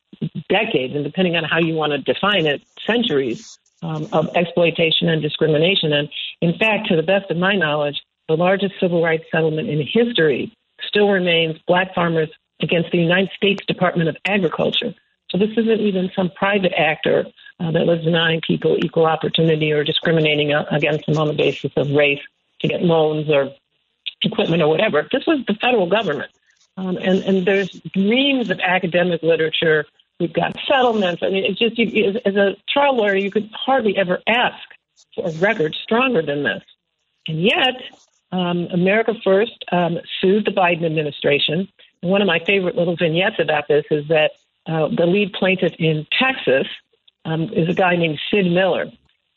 decades, 0.49 0.95
and 0.95 1.05
depending 1.05 1.37
on 1.37 1.45
how 1.45 1.59
you 1.59 1.75
want 1.75 1.93
to 1.93 1.99
define 1.99 2.47
it, 2.47 2.63
centuries 2.87 3.59
um, 3.83 4.09
of 4.13 4.29
exploitation 4.35 5.09
and 5.09 5.21
discrimination. 5.21 5.93
And 5.93 6.09
in 6.41 6.57
fact, 6.59 6.89
to 6.89 6.97
the 6.97 7.03
best 7.03 7.31
of 7.31 7.37
my 7.37 7.55
knowledge, 7.55 8.01
the 8.29 8.37
largest 8.37 8.75
civil 8.81 9.03
rights 9.03 9.25
settlement 9.31 9.69
in 9.69 9.87
history 9.87 10.53
still 10.89 11.09
remains 11.11 11.59
black 11.67 11.95
farmers 11.95 12.31
against 12.61 12.91
the 12.91 12.99
United 12.99 13.31
States 13.37 13.65
Department 13.67 14.09
of 14.09 14.17
Agriculture. 14.25 14.95
So 15.31 15.39
this 15.39 15.51
isn't 15.57 15.81
even 15.81 16.11
some 16.15 16.31
private 16.31 16.73
actor 16.79 17.27
uh, 17.61 17.71
that 17.73 17.87
was 17.87 18.03
denying 18.03 18.41
people 18.41 18.77
equal 18.79 19.07
opportunity 19.07 19.73
or 19.73 19.85
discriminating 19.85 20.53
against 20.53 21.07
them 21.07 21.19
on 21.19 21.29
the 21.29 21.35
basis 21.35 21.73
of 21.77 21.91
race 21.91 22.21
to 22.61 22.69
get 22.69 22.83
loans 22.83 23.29
or 23.31 23.53
equipment 24.23 24.63
or 24.63 24.69
whatever. 24.69 25.09
This 25.11 25.27
was 25.27 25.45
the 25.47 25.55
federal 25.55 25.89
government. 25.89 26.31
Um, 26.77 26.97
and, 26.97 27.23
and 27.25 27.47
there's 27.47 27.81
reams 27.95 28.51
of 28.51 28.61
academic 28.61 29.23
literature. 29.23 29.87
We've 30.19 30.33
got 30.33 30.57
settlements. 30.69 31.23
I 31.23 31.31
mean, 31.31 31.45
it's 31.45 31.59
just, 31.59 31.79
you, 31.79 32.21
as 32.25 32.37
a 32.37 32.57
trial 32.69 32.97
lawyer, 32.97 33.17
you 33.17 33.31
could 33.31 33.51
hardly 33.53 33.97
ever 33.97 34.21
ask 34.27 34.63
for 35.15 35.29
a 35.29 35.33
record 35.33 35.75
stronger 35.83 36.23
than 36.23 36.43
this. 36.43 36.63
And 37.29 37.43
yet, 37.43 37.77
um, 38.33 38.67
America 38.73 39.15
First 39.23 39.65
um, 39.71 39.99
sued 40.21 40.45
the 40.45 40.51
Biden 40.51 40.85
administration 40.85 41.69
one 42.05 42.21
of 42.21 42.27
my 42.27 42.39
favorite 42.47 42.77
little 42.77 42.97
vignettes 42.97 43.37
about 43.39 43.67
this 43.67 43.85
is 43.91 44.07
that 44.09 44.33
uh, 44.67 44.89
the 44.89 45.07
lead 45.07 45.33
plaintiff 45.33 45.73
in 45.79 46.07
Texas 46.19 46.67
um, 47.25 47.45
is 47.55 47.69
a 47.69 47.75
guy 47.75 47.97
named 47.97 48.19
Sid 48.31 48.47
Miller, 48.47 48.87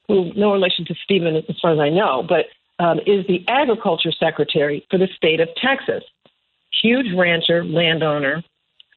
who 0.07 0.33
no 0.36 0.51
relation 0.51 0.86
to 0.86 0.95
Stephen 1.03 1.36
as 1.36 1.59
far 1.62 1.74
as 1.74 1.79
I 1.79 1.89
know, 1.89 2.24
but 2.27 2.45
um, 2.79 3.00
is 3.00 3.25
the 3.27 3.43
agriculture 3.47 4.12
secretary 4.12 4.86
for 4.89 4.97
the 4.97 5.07
state 5.15 5.39
of 5.39 5.50
Texas. 5.55 6.03
Huge 6.81 7.07
rancher, 7.15 7.63
landowner, 7.63 8.43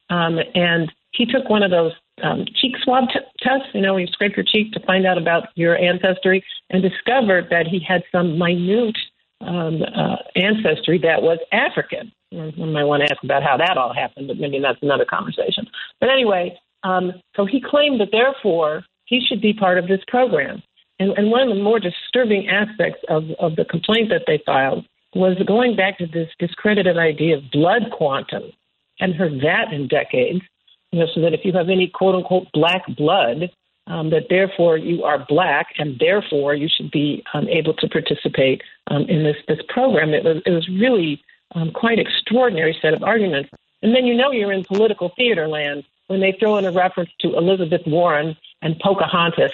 um, 0.09 0.37
and 0.53 0.91
he 1.11 1.25
took 1.25 1.49
one 1.49 1.63
of 1.63 1.71
those 1.71 1.93
um, 2.21 2.45
cheek 2.53 2.75
swab 2.83 3.09
t- 3.09 3.19
tests, 3.39 3.69
you 3.73 3.81
know, 3.81 3.97
you 3.97 4.07
scrape 4.07 4.35
your 4.35 4.45
cheek 4.45 4.73
to 4.73 4.79
find 4.81 5.05
out 5.05 5.17
about 5.17 5.47
your 5.55 5.77
ancestry, 5.77 6.43
and 6.69 6.83
discovered 6.83 7.47
that 7.49 7.67
he 7.67 7.79
had 7.79 8.03
some 8.11 8.37
minute 8.37 8.97
um, 9.39 9.81
uh, 9.81 10.17
ancestry 10.35 10.99
that 10.99 11.21
was 11.21 11.39
African. 11.51 12.11
One 12.31 12.73
might 12.73 12.85
want 12.85 13.03
to 13.03 13.11
ask 13.11 13.23
about 13.23 13.43
how 13.43 13.57
that 13.57 13.77
all 13.77 13.93
happened, 13.93 14.27
but 14.27 14.37
maybe 14.37 14.59
that's 14.59 14.81
another 14.81 15.05
conversation. 15.05 15.67
But 15.99 16.09
anyway, 16.09 16.57
um, 16.83 17.11
so 17.35 17.45
he 17.45 17.61
claimed 17.61 17.99
that 17.99 18.09
therefore 18.11 18.83
he 19.05 19.21
should 19.27 19.41
be 19.41 19.53
part 19.53 19.77
of 19.77 19.87
this 19.87 19.99
program. 20.07 20.63
And, 20.99 21.11
and 21.17 21.29
one 21.29 21.41
of 21.41 21.49
the 21.49 21.61
more 21.61 21.79
disturbing 21.79 22.47
aspects 22.47 23.01
of, 23.09 23.23
of 23.39 23.55
the 23.55 23.65
complaint 23.65 24.09
that 24.09 24.23
they 24.27 24.41
filed 24.45 24.85
was 25.13 25.37
going 25.45 25.75
back 25.75 25.97
to 25.97 26.07
this 26.07 26.29
discredited 26.39 26.97
idea 26.97 27.37
of 27.37 27.51
blood 27.51 27.83
quantum. 27.91 28.43
Hadn't 28.99 29.15
heard 29.15 29.41
that 29.41 29.73
in 29.73 29.87
decades. 29.87 30.41
You 30.91 30.99
know, 30.99 31.07
so 31.13 31.21
that 31.21 31.33
if 31.33 31.41
you 31.43 31.53
have 31.53 31.69
any 31.69 31.87
quote 31.87 32.15
unquote 32.15 32.47
black 32.53 32.83
blood, 32.97 33.49
um, 33.87 34.09
that 34.11 34.27
therefore 34.29 34.77
you 34.77 35.03
are 35.03 35.25
black 35.27 35.67
and 35.77 35.97
therefore 35.99 36.53
you 36.53 36.69
should 36.69 36.91
be 36.91 37.23
um, 37.33 37.47
able 37.49 37.73
to 37.73 37.87
participate 37.89 38.61
um, 38.87 39.03
in 39.09 39.23
this 39.23 39.37
this 39.47 39.59
program. 39.69 40.13
It 40.13 40.23
was 40.23 40.41
it 40.45 40.51
was 40.51 40.67
really 40.69 41.21
um, 41.55 41.71
quite 41.71 41.99
extraordinary 41.99 42.77
set 42.81 42.93
of 42.93 43.03
arguments. 43.03 43.49
And 43.81 43.95
then 43.95 44.05
you 44.05 44.15
know 44.15 44.31
you're 44.31 44.51
in 44.51 44.63
political 44.63 45.09
theater 45.15 45.47
land 45.47 45.83
when 46.07 46.19
they 46.19 46.35
throw 46.39 46.57
in 46.57 46.65
a 46.65 46.71
reference 46.71 47.09
to 47.19 47.35
Elizabeth 47.35 47.81
Warren 47.87 48.37
and 48.61 48.79
Pocahontas 48.79 49.51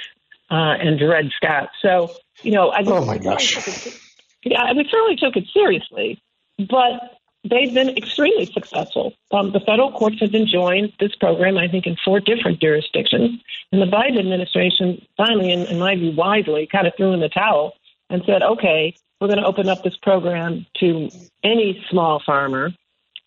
uh, 0.52 0.76
and 0.80 1.00
Dred 1.00 1.30
Scott. 1.36 1.70
So 1.82 2.12
you 2.44 2.52
know, 2.52 2.70
I 2.70 2.84
oh 2.86 3.06
my 3.06 3.18
gosh, 3.18 3.58
it, 3.58 4.00
yeah, 4.44 4.72
we 4.74 4.88
certainly 4.90 5.16
took 5.16 5.36
it 5.36 5.46
seriously, 5.54 6.22
but 6.58 7.18
they've 7.44 7.74
been 7.74 7.90
extremely 7.98 8.46
successful. 8.46 9.14
Um, 9.32 9.52
the 9.52 9.60
federal 9.60 9.92
courts 9.92 10.20
have 10.20 10.34
enjoined 10.36 10.94
this 11.00 11.16
program, 11.16 11.58
I 11.58 11.68
think, 11.68 11.88
in 11.88 11.96
four 12.04 12.20
different 12.20 12.60
jurisdictions. 12.60 13.42
And 13.72 13.82
the 13.82 13.86
Biden 13.86 14.20
administration 14.20 15.06
finally, 15.16 15.52
in, 15.52 15.66
in 15.66 15.80
my 15.80 15.96
view, 15.96 16.12
wisely 16.12 16.68
kind 16.68 16.88
of 16.88 16.94
threw 16.96 17.14
in 17.14 17.20
the 17.20 17.30
towel 17.30 17.74
and 18.10 18.24
said, 18.26 18.42
okay, 18.42 18.96
we're 19.20 19.28
going 19.28 19.40
to 19.40 19.46
open 19.46 19.70
up 19.70 19.84
this 19.84 19.98
program 20.02 20.66
to 20.80 21.10
any 21.44 21.84
small 21.90 22.22
farmer. 22.26 22.72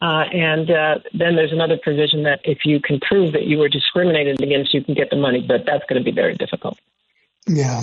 Uh, 0.03 0.25
and 0.33 0.71
uh, 0.71 0.99
then 1.13 1.37
there's 1.37 1.53
another 1.53 1.79
provision 1.83 2.23
that 2.23 2.41
if 2.45 2.61
you 2.65 2.81
can 2.81 2.99
prove 3.01 3.35
that 3.35 3.45
you 3.45 3.59
were 3.59 3.69
discriminated 3.69 4.41
against, 4.41 4.73
you 4.73 4.83
can 4.83 4.95
get 4.95 5.11
the 5.11 5.17
money, 5.17 5.45
but 5.47 5.67
that's 5.67 5.85
going 5.89 6.03
to 6.03 6.05
be 6.05 6.15
very 6.15 6.35
difficult. 6.35 6.79
Yeah. 7.47 7.83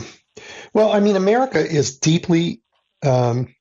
Well, 0.73 0.91
I 0.91 0.99
mean, 0.99 1.15
America 1.15 1.59
is 1.59 1.99
deeply 1.99 2.61
um, 3.05 3.53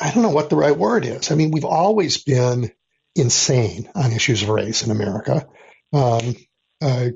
I 0.00 0.12
don't 0.12 0.22
know 0.22 0.30
what 0.30 0.50
the 0.50 0.56
right 0.56 0.76
word 0.76 1.04
is. 1.04 1.30
I 1.30 1.34
mean, 1.34 1.50
we've 1.50 1.64
always 1.64 2.22
been 2.22 2.70
insane 3.16 3.90
on 3.94 4.12
issues 4.12 4.42
of 4.42 4.48
race 4.48 4.84
in 4.84 4.92
America, 4.92 5.48
um, 5.92 6.36
uh, 6.80 7.08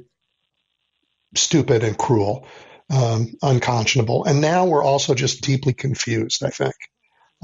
stupid 1.37 1.85
and 1.85 1.97
cruel, 1.97 2.47
um, 2.93 3.35
unconscionable, 3.43 4.25
and 4.25 4.41
now 4.41 4.67
we're 4.67 4.85
also 4.85 5.15
just 5.15 5.43
deeply 5.43 5.73
confused. 5.73 6.45
I 6.45 6.51
think. 6.51 6.75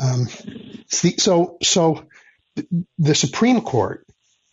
Um, 0.01 0.29
so, 0.89 1.59
so 1.63 2.05
the 2.99 3.15
Supreme 3.15 3.61
Court 3.61 4.07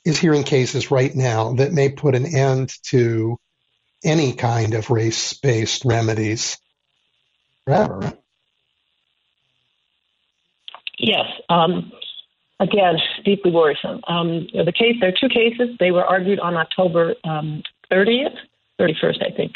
is 0.03 0.17
hearing 0.17 0.43
cases 0.43 0.91
right 0.91 1.13
now 1.13 1.53
that 1.53 1.73
may 1.73 1.89
put 1.89 2.15
an 2.15 2.25
end 2.25 2.73
to 2.89 3.37
any 4.03 4.33
kind 4.33 4.75
of 4.75 4.91
race-based 4.91 5.83
remedies 5.85 6.57
forever. 7.65 8.13
Yes. 10.99 11.25
Um, 11.49 11.91
again, 12.59 12.97
deeply 13.23 13.51
worrisome. 13.51 14.01
Um, 14.07 14.47
the 14.53 14.71
case, 14.71 14.95
there 14.99 15.09
are 15.09 15.19
two 15.19 15.29
cases. 15.29 15.75
They 15.79 15.91
were 15.91 16.05
argued 16.05 16.39
on 16.39 16.55
October 16.55 17.15
um, 17.23 17.63
30th, 17.91 18.35
31st, 18.79 19.25
I 19.25 19.35
think. 19.35 19.53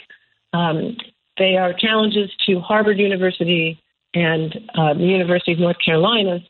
They 1.39 1.56
are 1.56 1.73
challenges 1.73 2.30
to 2.45 2.60
Harvard 2.60 2.99
University 2.99 3.82
and 4.13 4.54
uh, 4.75 4.93
the 4.93 5.06
University 5.06 5.54
of 5.54 5.60
North 5.60 5.78
Carolina's 5.84 6.41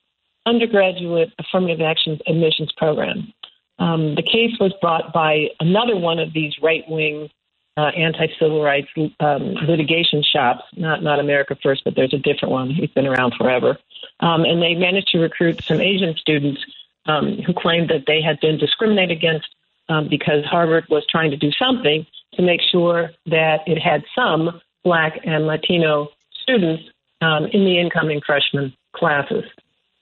undergraduate 0.45 1.31
affirmative 1.39 1.79
action 1.81 2.19
admissions 2.27 2.71
program. 2.75 3.31
Um, 3.77 4.15
the 4.15 4.23
case 4.23 4.57
was 4.59 4.73
brought 4.81 5.13
by 5.13 5.47
another 5.59 5.95
one 5.95 6.19
of 6.19 6.33
these 6.33 6.53
right 6.61 6.83
wing 6.89 7.29
uh, 7.77 7.91
anti-civil 7.95 8.61
rights 8.61 8.89
um, 9.21 9.53
litigation 9.67 10.21
shops. 10.23 10.63
Not 10.75 11.01
not 11.01 11.19
America 11.19 11.55
First, 11.61 11.83
but 11.85 11.95
there's 11.95 12.13
a 12.13 12.17
different 12.17 12.51
one. 12.51 12.69
He's 12.69 12.89
been 12.89 13.07
around 13.07 13.35
forever, 13.37 13.77
um, 14.19 14.43
and 14.43 14.61
they 14.61 14.73
managed 14.75 15.09
to 15.09 15.19
recruit 15.19 15.63
some 15.63 15.79
Asian 15.79 16.15
students 16.17 16.59
um, 17.05 17.37
who 17.45 17.53
claimed 17.53 17.89
that 17.89 18.03
they 18.05 18.21
had 18.21 18.39
been 18.41 18.57
discriminated 18.57 19.17
against 19.17 19.47
um, 19.87 20.09
because 20.09 20.43
Harvard 20.45 20.85
was 20.89 21.05
trying 21.09 21.31
to 21.31 21.37
do 21.37 21.51
something 21.51 22.05
to 22.33 22.41
make 22.41 22.61
sure 22.61 23.11
that 23.27 23.61
it 23.65 23.79
had 23.79 24.03
some 24.13 24.59
Black 24.83 25.19
and 25.25 25.45
Latino 25.47 26.09
students 26.41 26.83
um, 27.21 27.45
in 27.47 27.65
the 27.65 27.79
incoming 27.79 28.21
freshman 28.25 28.73
classes. 28.95 29.43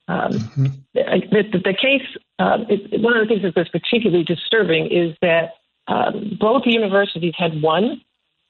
Um, 0.08 0.32
mm-hmm. 0.32 0.64
the, 0.94 1.42
the, 1.52 1.58
the, 1.58 1.74
case, 1.74 2.06
uh, 2.38 2.64
it, 2.68 3.00
one 3.02 3.16
of 3.16 3.22
the 3.22 3.28
things 3.28 3.42
that 3.42 3.54
was 3.54 3.68
particularly 3.68 4.24
disturbing 4.24 4.86
is 4.90 5.14
that 5.20 5.54
um, 5.86 6.36
both 6.40 6.62
universities 6.64 7.34
had 7.36 7.60
won 7.60 8.00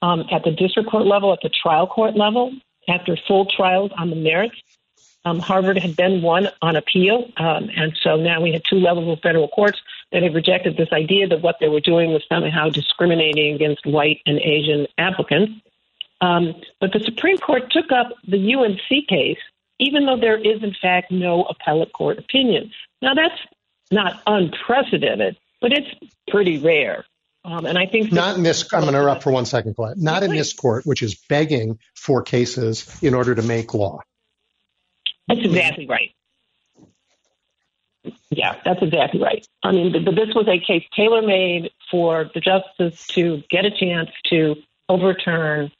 um, 0.03 0.25
at 0.31 0.45
the 0.45 0.53
district 0.53 0.89
court 0.89 1.07
level, 1.07 1.33
at 1.33 1.41
the 1.43 1.49
trial 1.51 1.87
court 1.87 2.15
level, 2.15 2.53
after 2.89 3.17
full 3.27 3.47
trials 3.47 3.91
on 3.97 4.11
the 4.11 4.17
merits. 4.17 4.57
Um, 5.25 5.41
Harvard 5.41 5.79
had 5.79 5.97
then 5.97 6.23
won 6.23 6.49
on 6.63 6.77
appeal, 6.77 7.31
um, 7.37 7.69
and 7.77 7.93
so 8.03 8.17
now 8.17 8.41
we 8.41 8.53
had 8.53 8.63
two 8.69 8.79
levels 8.79 9.13
of 9.13 9.21
federal 9.21 9.49
courts 9.49 9.79
that 10.13 10.23
have 10.23 10.35
rejected 10.35 10.77
this 10.77 10.89
idea 10.93 11.27
that 11.27 11.43
what 11.43 11.57
they 11.61 11.69
were 11.69 11.81
doing 11.81 12.13
was 12.13 12.23
somehow 12.29 12.71
discriminating 12.71 13.55
against 13.55 13.85
white 13.85 14.21
and 14.27 14.39
Asian 14.39 14.87
applicants. 14.97 15.53
Um, 16.21 16.55
but 16.81 16.93
the 16.93 17.01
Supreme 17.01 17.39
Court 17.39 17.71
took 17.71 17.93
up 17.93 18.09
the 18.27 18.55
UNC 18.55 19.09
case, 19.09 19.39
even 19.79 20.07
though 20.07 20.17
there 20.17 20.37
is, 20.37 20.63
in 20.63 20.75
fact, 20.81 21.11
no 21.11 21.45
appellate 21.45 21.93
court 21.93 22.19
opinion. 22.19 22.73
Now, 23.01 23.15
that's 23.15 23.41
not 23.91 24.21
unprecedented, 24.27 25.37
but 25.61 25.73
it's 25.73 25.89
pretty 26.29 26.59
rare. 26.59 27.05
Um, 27.45 27.67
and 27.67 27.79
I 27.79 27.87
think 27.87 28.13
not 28.13 28.37
in 28.37 28.43
this. 28.43 28.65
I'm 28.75 28.81
going 28.81 28.93
to 28.93 28.99
interrupt 28.99 29.23
for 29.23 29.33
one 29.33 29.47
second, 29.47 29.75
Colette. 29.75 29.97
Not 29.97 30.23
in 30.23 30.33
this 30.33 30.53
court, 30.53 30.85
which 30.85 31.03
is 31.03 31.15
begging 31.29 31.79
for 31.95 32.23
cases 32.23 33.03
in 33.03 33.15
order 33.15 33.35
to 33.35 33.43
make 33.43 33.73
law. 33.73 34.01
That's 35.29 35.41
exactly 35.41 35.87
right. 35.87 36.11
Yeah, 38.31 38.57
that's 38.65 38.83
exactly 38.83 39.21
right. 39.21 39.47
I 39.63 39.73
mean, 39.73 39.93
this 39.93 40.35
was 40.35 40.47
a 40.49 40.59
case 40.59 40.85
tailor 40.95 41.23
made 41.23 41.71
for 41.91 42.31
the 42.35 42.41
justices 42.41 43.07
to 43.09 43.43
get 43.51 43.65
a 43.65 43.71
chance 43.71 44.11
to 44.31 44.57
overturn 44.89 45.71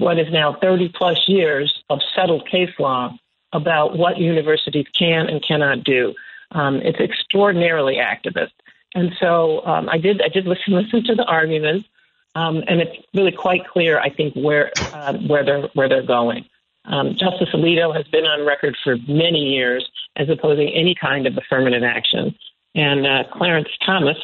what 0.00 0.18
is 0.18 0.32
now 0.32 0.56
30 0.60 0.92
plus 0.96 1.18
years 1.28 1.82
of 1.90 2.00
settled 2.14 2.48
case 2.48 2.70
law 2.78 3.12
about 3.52 3.98
what 3.98 4.18
universities 4.18 4.86
can 4.98 5.28
and 5.28 5.44
cannot 5.46 5.84
do. 5.84 6.14
Um, 6.52 6.76
it's 6.76 6.98
extraordinarily 6.98 7.96
activist. 7.96 8.52
And 8.94 9.12
so 9.20 9.64
um, 9.66 9.88
I 9.88 9.98
did 9.98 10.20
I 10.22 10.28
did 10.28 10.46
listen 10.46 10.74
listen 10.74 11.04
to 11.04 11.14
the 11.14 11.24
arguments, 11.24 11.86
um, 12.34 12.64
and 12.66 12.80
it's 12.80 12.96
really 13.14 13.30
quite 13.30 13.68
clear 13.68 14.00
I 14.00 14.10
think 14.10 14.34
where 14.34 14.72
uh, 14.92 15.14
where 15.28 15.44
they're 15.44 15.68
where 15.74 15.88
they're 15.88 16.06
going. 16.06 16.44
Um, 16.86 17.10
Justice 17.10 17.50
Alito 17.54 17.94
has 17.94 18.06
been 18.08 18.24
on 18.24 18.44
record 18.44 18.76
for 18.82 18.96
many 19.06 19.50
years 19.54 19.88
as 20.16 20.28
opposing 20.28 20.72
any 20.74 20.96
kind 21.00 21.26
of 21.28 21.36
affirmative 21.36 21.84
action, 21.84 22.34
and 22.74 23.06
uh, 23.06 23.24
Clarence 23.32 23.68
Thomas 23.86 24.16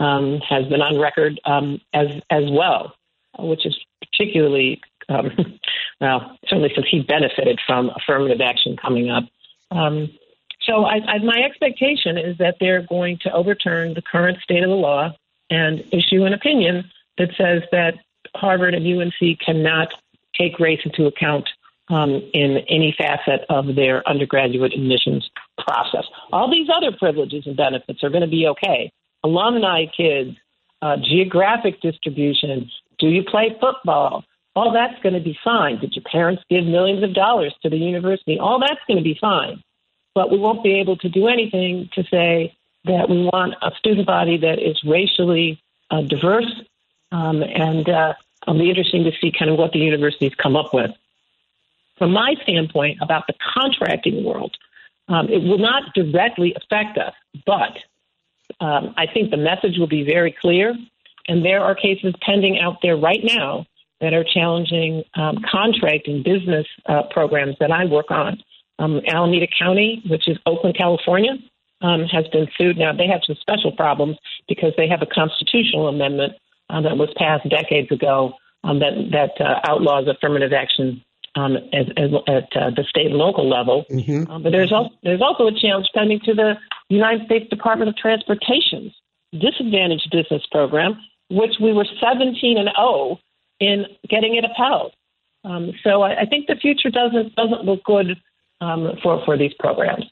um, 0.00 0.40
has 0.48 0.64
been 0.66 0.82
on 0.82 0.98
record 0.98 1.38
as 1.94 2.08
as 2.30 2.44
well, 2.50 2.94
which 3.38 3.64
is 3.66 3.78
particularly 4.00 4.80
um, 5.08 5.30
well 6.00 6.36
certainly 6.46 6.70
since 6.74 6.86
he 6.90 7.00
benefited 7.00 7.60
from 7.66 7.90
affirmative 7.90 8.40
action 8.40 8.76
coming 8.76 9.10
up. 9.10 9.24
Um, 9.70 10.08
so 10.62 10.84
I, 10.84 10.96
I, 10.96 11.18
my 11.24 11.42
expectation 11.44 12.18
is 12.18 12.36
that 12.38 12.56
they're 12.60 12.86
going 12.86 13.18
to 13.22 13.32
overturn 13.32 13.94
the 13.94 14.02
current 14.02 14.38
state 14.42 14.62
of 14.62 14.68
the 14.68 14.76
law 14.76 15.10
and 15.50 15.80
issue 15.92 16.24
an 16.24 16.34
opinion 16.34 16.90
that 17.16 17.30
says 17.36 17.62
that 17.72 17.94
Harvard 18.34 18.74
and 18.74 18.86
UNC 18.86 19.38
cannot 19.44 19.88
take 20.38 20.58
race 20.58 20.80
into 20.84 21.06
account 21.06 21.48
um, 21.90 22.22
in 22.34 22.58
any 22.68 22.94
facet 22.96 23.46
of 23.48 23.74
their 23.74 24.06
undergraduate 24.08 24.74
admissions 24.74 25.28
process. 25.58 26.04
All 26.32 26.50
these 26.50 26.68
other 26.74 26.94
privileges 26.96 27.44
and 27.46 27.56
benefits 27.56 28.04
are 28.04 28.10
going 28.10 28.22
to 28.22 28.28
be 28.28 28.46
okay. 28.48 28.92
Alumni 29.24 29.86
kids, 29.96 30.36
uh, 30.82 30.96
geographic 31.02 31.80
distribution, 31.80 32.70
do 32.98 33.08
you 33.08 33.22
play 33.24 33.56
football? 33.60 34.24
All 34.58 34.72
that's 34.72 35.00
going 35.02 35.14
to 35.14 35.20
be 35.20 35.38
fine. 35.44 35.78
Did 35.78 35.94
your 35.94 36.04
parents 36.10 36.42
give 36.50 36.64
millions 36.64 37.02
of 37.04 37.14
dollars 37.14 37.54
to 37.62 37.70
the 37.70 37.76
university? 37.76 38.38
All 38.38 38.58
that's 38.58 38.80
going 38.86 38.98
to 38.98 39.04
be 39.04 39.18
fine 39.20 39.62
but 40.14 40.32
we 40.32 40.38
won't 40.38 40.64
be 40.64 40.80
able 40.80 40.96
to 40.96 41.08
do 41.08 41.28
anything 41.28 41.88
to 41.94 42.02
say 42.10 42.52
that 42.86 43.08
we 43.08 43.22
want 43.22 43.54
a 43.62 43.70
student 43.78 44.04
body 44.04 44.36
that 44.36 44.58
is 44.58 44.76
racially 44.82 45.62
uh, 45.92 46.00
diverse 46.00 46.52
um, 47.12 47.40
and 47.40 47.88
uh, 47.88 48.14
It'll 48.48 48.58
be 48.58 48.68
interesting 48.70 49.04
to 49.04 49.12
see 49.20 49.32
kind 49.36 49.50
of 49.50 49.58
what 49.58 49.72
the 49.72 49.78
universities 49.78 50.32
come 50.34 50.56
up 50.56 50.72
with. 50.72 50.90
From 51.98 52.12
my 52.12 52.34
standpoint 52.42 52.98
about 53.02 53.26
the 53.26 53.34
contracting 53.54 54.24
world, 54.24 54.56
um, 55.08 55.28
it 55.28 55.42
will 55.42 55.58
not 55.58 55.92
directly 55.94 56.54
affect 56.54 56.96
us, 56.96 57.14
but 57.44 57.76
um, 58.60 58.94
I 58.96 59.06
think 59.06 59.30
the 59.30 59.36
message 59.36 59.78
will 59.78 59.88
be 59.88 60.04
very 60.04 60.32
clear. 60.32 60.74
And 61.26 61.44
there 61.44 61.62
are 61.62 61.74
cases 61.74 62.14
pending 62.22 62.58
out 62.58 62.78
there 62.82 62.96
right 62.96 63.20
now 63.22 63.66
that 64.00 64.14
are 64.14 64.24
challenging 64.24 65.02
um, 65.16 65.36
contracting 65.50 66.22
business 66.22 66.66
uh, 66.86 67.02
programs 67.10 67.56
that 67.60 67.70
I 67.70 67.84
work 67.84 68.10
on. 68.10 68.38
Um, 68.78 69.00
Alameda 69.08 69.46
County, 69.58 70.02
which 70.08 70.28
is 70.28 70.38
Oakland, 70.46 70.76
California, 70.76 71.32
um, 71.82 72.04
has 72.04 72.26
been 72.28 72.46
sued. 72.56 72.78
Now, 72.78 72.92
they 72.92 73.06
have 73.06 73.22
some 73.26 73.36
special 73.40 73.72
problems 73.72 74.16
because 74.48 74.72
they 74.76 74.88
have 74.88 75.02
a 75.02 75.06
constitutional 75.06 75.88
amendment 75.88 76.34
uh, 76.70 76.80
that 76.82 76.96
was 76.96 77.08
passed 77.16 77.48
decades 77.48 77.90
ago 77.90 78.34
um, 78.64 78.78
that, 78.80 78.92
that 79.10 79.44
uh, 79.44 79.60
outlaws 79.68 80.06
affirmative 80.06 80.52
action 80.52 81.02
um, 81.34 81.56
as, 81.72 81.86
as, 81.96 82.10
at 82.26 82.56
uh, 82.56 82.70
the 82.74 82.84
state 82.88 83.06
and 83.06 83.16
local 83.16 83.48
level. 83.48 83.84
Mm-hmm. 83.90 84.30
Um, 84.30 84.42
but 84.42 84.50
there's 84.50 84.72
also, 84.72 84.90
there's 85.02 85.22
also 85.22 85.46
a 85.46 85.54
challenge 85.58 85.86
pending 85.94 86.20
to 86.24 86.34
the 86.34 86.54
United 86.88 87.26
States 87.26 87.48
Department 87.50 87.88
of 87.88 87.96
Transportation's 87.96 88.92
disadvantaged 89.32 90.08
business 90.10 90.42
program, 90.50 90.98
which 91.30 91.54
we 91.60 91.72
were 91.72 91.86
17 92.00 92.58
and 92.58 92.68
0 92.76 93.18
in 93.60 93.86
getting 94.08 94.36
it 94.36 94.44
upheld. 94.44 94.92
Um, 95.44 95.72
so 95.84 96.02
I, 96.02 96.22
I, 96.22 96.26
think 96.26 96.46
the 96.46 96.56
future 96.56 96.90
doesn't 96.90 97.34
doesn't 97.36 97.64
look 97.64 97.84
good 97.84 98.16
um, 98.60 98.98
for 99.02 99.24
for 99.24 99.38
these 99.38 99.52
programs. 99.58 100.04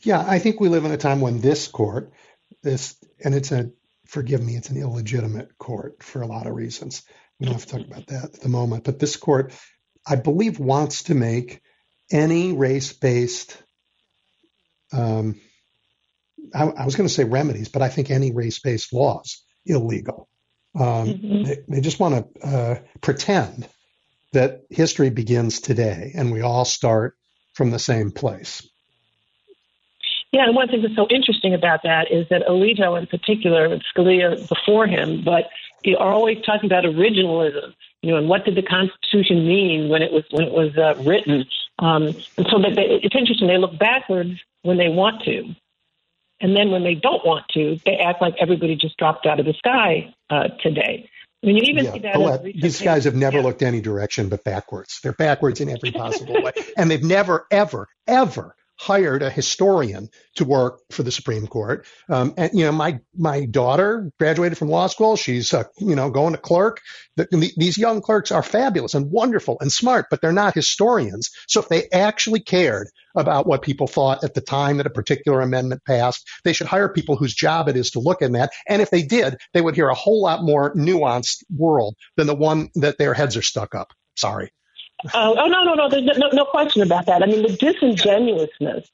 Yeah, 0.00 0.24
I 0.26 0.38
think 0.38 0.60
we 0.60 0.68
live 0.68 0.84
in 0.84 0.92
a 0.92 0.96
time 0.96 1.20
when 1.20 1.40
this 1.40 1.66
court, 1.66 2.12
this 2.62 2.96
and 3.24 3.34
it's 3.34 3.50
a 3.50 3.70
forgive 4.06 4.42
me, 4.42 4.56
it's 4.56 4.70
an 4.70 4.76
illegitimate 4.76 5.58
court 5.58 6.02
for 6.02 6.22
a 6.22 6.26
lot 6.26 6.46
of 6.46 6.54
reasons. 6.54 7.02
We 7.38 7.46
don't 7.46 7.54
have 7.54 7.66
to 7.66 7.78
talk 7.78 7.86
about 7.86 8.06
that 8.06 8.24
at 8.36 8.40
the 8.40 8.48
moment. 8.48 8.84
But 8.84 8.98
this 8.98 9.16
court, 9.16 9.52
I 10.06 10.16
believe, 10.16 10.58
wants 10.58 11.04
to 11.04 11.14
make 11.14 11.60
any 12.10 12.52
race 12.52 12.92
based, 12.92 13.60
um, 14.92 15.40
I, 16.54 16.64
I, 16.64 16.84
was 16.84 16.94
going 16.94 17.08
to 17.08 17.12
say 17.12 17.24
remedies, 17.24 17.68
but 17.68 17.82
I 17.82 17.88
think 17.88 18.10
any 18.10 18.30
race 18.30 18.60
based 18.60 18.92
laws 18.92 19.42
illegal. 19.66 20.28
Um, 20.76 21.08
mm-hmm. 21.08 21.42
they, 21.44 21.56
they, 21.68 21.80
just 21.80 21.98
want 21.98 22.34
to 22.34 22.46
uh, 22.46 22.78
pretend 23.00 23.66
that 24.32 24.62
history 24.68 25.08
begins 25.08 25.60
today 25.60 26.12
and 26.14 26.30
we 26.30 26.42
all 26.42 26.66
start 26.66 27.16
from 27.54 27.70
the 27.70 27.78
same 27.78 28.10
place. 28.10 28.62
Yeah, 30.32 30.44
and 30.44 30.54
one 30.54 30.68
thing 30.68 30.82
that's 30.82 30.94
so 30.94 31.06
interesting 31.08 31.54
about 31.54 31.82
that 31.84 32.12
is 32.12 32.28
that 32.28 32.42
Alito, 32.46 32.98
in 32.98 33.06
particular, 33.06 33.78
Scalia 33.96 34.46
before 34.48 34.86
him, 34.86 35.22
but 35.24 35.48
are 35.94 36.12
always 36.12 36.38
talking 36.44 36.66
about 36.66 36.84
originalism. 36.84 37.72
You 38.02 38.10
know, 38.10 38.16
and 38.18 38.28
what 38.28 38.44
did 38.44 38.56
the 38.56 38.62
Constitution 38.62 39.46
mean 39.46 39.88
when 39.88 40.02
it 40.02 40.12
was 40.12 40.24
when 40.30 40.46
it 40.46 40.52
was 40.52 40.76
uh, 40.76 41.00
written? 41.02 41.46
Um, 41.78 42.06
and 42.36 42.46
so 42.50 42.58
that 42.60 42.74
they, 42.74 43.00
it's 43.02 43.14
interesting. 43.14 43.48
They 43.48 43.58
look 43.58 43.78
backwards 43.78 44.32
when 44.62 44.78
they 44.78 44.88
want 44.88 45.22
to, 45.24 45.54
and 46.40 46.56
then 46.56 46.70
when 46.70 46.84
they 46.84 46.94
don't 46.94 47.24
want 47.24 47.46
to, 47.54 47.78
they 47.84 47.96
act 47.96 48.20
like 48.20 48.34
everybody 48.40 48.76
just 48.76 48.96
dropped 48.96 49.26
out 49.26 49.40
of 49.40 49.46
the 49.46 49.54
sky 49.54 50.14
uh, 50.30 50.48
today. 50.62 51.08
I 51.42 51.46
mean, 51.46 51.56
you 51.56 51.62
even 51.70 51.84
yeah, 51.84 51.92
see 51.92 51.98
that. 52.00 52.42
these 52.42 52.80
guys 52.80 53.04
have 53.04 53.14
never 53.14 53.38
yeah. 53.38 53.42
looked 53.44 53.62
any 53.62 53.80
direction 53.80 54.28
but 54.28 54.42
backwards. 54.42 55.00
They're 55.02 55.12
backwards 55.12 55.60
in 55.60 55.68
every 55.68 55.92
possible 55.92 56.42
way, 56.42 56.52
and 56.76 56.90
they've 56.90 57.02
never, 57.02 57.46
ever, 57.50 57.88
ever 58.06 58.54
hired 58.78 59.22
a 59.22 59.30
historian 59.30 60.08
to 60.36 60.44
work 60.44 60.80
for 60.90 61.02
the 61.02 61.10
Supreme 61.10 61.46
Court. 61.46 61.86
Um, 62.08 62.34
and 62.36 62.50
you 62.52 62.64
know, 62.64 62.72
my 62.72 63.00
my 63.16 63.46
daughter 63.46 64.10
graduated 64.18 64.58
from 64.58 64.68
law 64.68 64.86
school. 64.86 65.16
She's 65.16 65.52
uh, 65.54 65.64
you 65.78 65.96
know 65.96 66.10
going 66.10 66.34
to 66.34 66.40
clerk. 66.40 66.80
The, 67.16 67.26
the, 67.30 67.52
these 67.56 67.78
young 67.78 68.02
clerks 68.02 68.30
are 68.30 68.42
fabulous 68.42 68.94
and 68.94 69.10
wonderful 69.10 69.56
and 69.60 69.72
smart, 69.72 70.06
but 70.10 70.20
they're 70.20 70.32
not 70.32 70.54
historians. 70.54 71.30
So 71.48 71.60
if 71.60 71.68
they 71.68 71.88
actually 71.90 72.40
cared 72.40 72.88
about 73.16 73.46
what 73.46 73.62
people 73.62 73.86
thought 73.86 74.22
at 74.22 74.34
the 74.34 74.42
time 74.42 74.76
that 74.76 74.86
a 74.86 74.90
particular 74.90 75.40
amendment 75.40 75.82
passed, 75.86 76.28
they 76.44 76.52
should 76.52 76.66
hire 76.66 76.88
people 76.88 77.16
whose 77.16 77.34
job 77.34 77.68
it 77.68 77.76
is 77.76 77.92
to 77.92 78.00
look 78.00 78.20
in 78.20 78.32
that. 78.32 78.50
And 78.68 78.82
if 78.82 78.90
they 78.90 79.02
did, 79.02 79.38
they 79.54 79.62
would 79.62 79.74
hear 79.74 79.88
a 79.88 79.94
whole 79.94 80.22
lot 80.22 80.42
more 80.42 80.74
nuanced 80.74 81.42
world 81.50 81.96
than 82.16 82.26
the 82.26 82.34
one 82.34 82.68
that 82.74 82.98
their 82.98 83.14
heads 83.14 83.36
are 83.36 83.42
stuck 83.42 83.74
up. 83.74 83.92
Sorry. 84.16 84.50
Uh, 85.04 85.34
oh 85.38 85.46
no, 85.46 85.62
no, 85.62 85.74
no. 85.74 85.88
There's 85.88 86.04
no, 86.18 86.28
no 86.32 86.44
question 86.44 86.82
about 86.82 87.06
that. 87.06 87.22
I 87.22 87.26
mean, 87.26 87.42
the 87.42 87.56
disingenuousness 87.56 88.88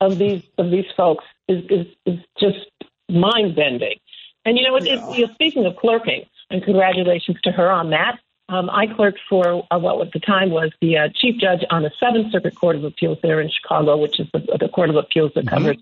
of 0.00 0.18
these 0.18 0.42
of 0.58 0.70
these 0.70 0.86
folks 0.96 1.24
is 1.48 1.64
is, 1.68 1.86
is 2.06 2.18
just 2.38 2.70
mind 3.08 3.54
bending. 3.54 3.98
And 4.44 4.58
you 4.58 4.64
know, 4.64 4.76
it, 4.76 4.86
yeah. 4.86 5.10
it, 5.10 5.18
you 5.18 5.26
know, 5.26 5.34
speaking 5.34 5.66
of 5.66 5.76
clerking, 5.76 6.24
and 6.50 6.62
congratulations 6.62 7.38
to 7.44 7.52
her 7.52 7.70
on 7.70 7.90
that. 7.90 8.18
Um, 8.48 8.68
I 8.68 8.86
clerked 8.86 9.20
for 9.30 9.66
uh, 9.70 9.78
what 9.78 10.06
at 10.06 10.12
the 10.12 10.20
time 10.20 10.50
was 10.50 10.72
the 10.82 10.98
uh, 10.98 11.08
chief 11.14 11.40
judge 11.40 11.64
on 11.70 11.82
the 11.82 11.92
Seventh 11.98 12.32
Circuit 12.32 12.54
Court 12.54 12.76
of 12.76 12.84
Appeals 12.84 13.18
there 13.22 13.40
in 13.40 13.48
Chicago, 13.48 13.96
which 13.96 14.20
is 14.20 14.26
the, 14.34 14.40
the 14.60 14.68
Court 14.68 14.90
of 14.90 14.96
Appeals 14.96 15.32
that 15.34 15.46
mm-hmm. 15.46 15.54
covers 15.54 15.76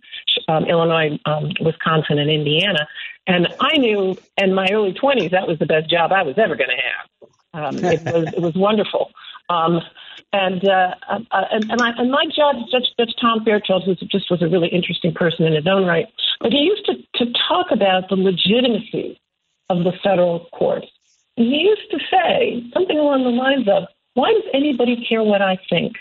um, 0.48 0.66
Illinois, 0.66 1.18
um, 1.24 1.50
Wisconsin, 1.60 2.18
and 2.18 2.30
Indiana. 2.30 2.86
And 3.26 3.48
I 3.60 3.76
knew 3.78 4.16
in 4.36 4.54
my 4.54 4.68
early 4.70 4.92
20s 4.92 5.32
that 5.32 5.48
was 5.48 5.58
the 5.58 5.66
best 5.66 5.90
job 5.90 6.12
I 6.12 6.22
was 6.22 6.38
ever 6.38 6.54
going 6.54 6.70
to 6.70 6.76
have. 6.76 7.74
Um, 7.74 7.84
it 7.84 8.02
was 8.14 8.32
it 8.34 8.40
was 8.40 8.54
wonderful. 8.54 9.10
Um, 9.50 9.80
and, 10.32 10.64
uh, 10.64 10.94
uh, 11.10 11.18
and 11.50 11.70
and, 11.70 11.82
I, 11.82 11.90
and 11.98 12.10
my 12.10 12.24
judge, 12.24 12.70
Judge, 12.70 12.88
Judge 12.98 13.14
Tom 13.20 13.44
Fairchild, 13.44 13.82
who 13.84 13.96
just 14.06 14.30
was 14.30 14.40
a 14.42 14.48
really 14.48 14.68
interesting 14.68 15.12
person 15.12 15.44
in 15.44 15.54
his 15.54 15.66
own 15.66 15.86
right, 15.86 16.06
but 16.40 16.52
he 16.52 16.58
used 16.58 16.86
to, 16.86 16.94
to 17.24 17.32
talk 17.48 17.66
about 17.72 18.08
the 18.08 18.14
legitimacy 18.14 19.20
of 19.68 19.78
the 19.78 19.92
federal 20.04 20.46
courts. 20.52 20.86
And 21.36 21.46
he 21.46 21.62
used 21.62 21.90
to 21.90 21.98
say 22.10 22.62
something 22.72 22.96
along 22.96 23.24
the 23.24 23.30
lines 23.30 23.66
of, 23.68 23.88
"Why 24.14 24.32
does 24.32 24.44
anybody 24.54 25.04
care 25.08 25.22
what 25.22 25.42
I 25.42 25.58
think?" 25.68 25.96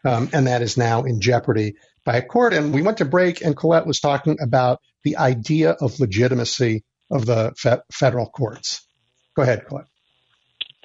Um, 0.06 0.30
and 0.34 0.48
that 0.48 0.62
is 0.62 0.78
now 0.78 1.04
in 1.04 1.22
jeopardy 1.22 1.76
by 2.06 2.18
a 2.18 2.22
court. 2.22 2.54
And 2.54 2.74
we 2.74 2.82
went 2.82 2.98
to 2.98 3.06
break, 3.06 3.42
and 3.42 3.56
Colette 3.56 3.88
was 3.88 4.00
talking 4.00 4.38
about 4.42 4.80
the 5.04 5.18
idea 5.18 5.72
of 5.72 6.00
legitimacy 6.00 6.84
of 7.10 7.26
the 7.26 7.54
fe- 7.58 7.82
federal 7.92 8.28
courts. 8.28 8.86
Go 9.36 9.44
ahead, 9.44 9.66
Colette. 9.68 9.88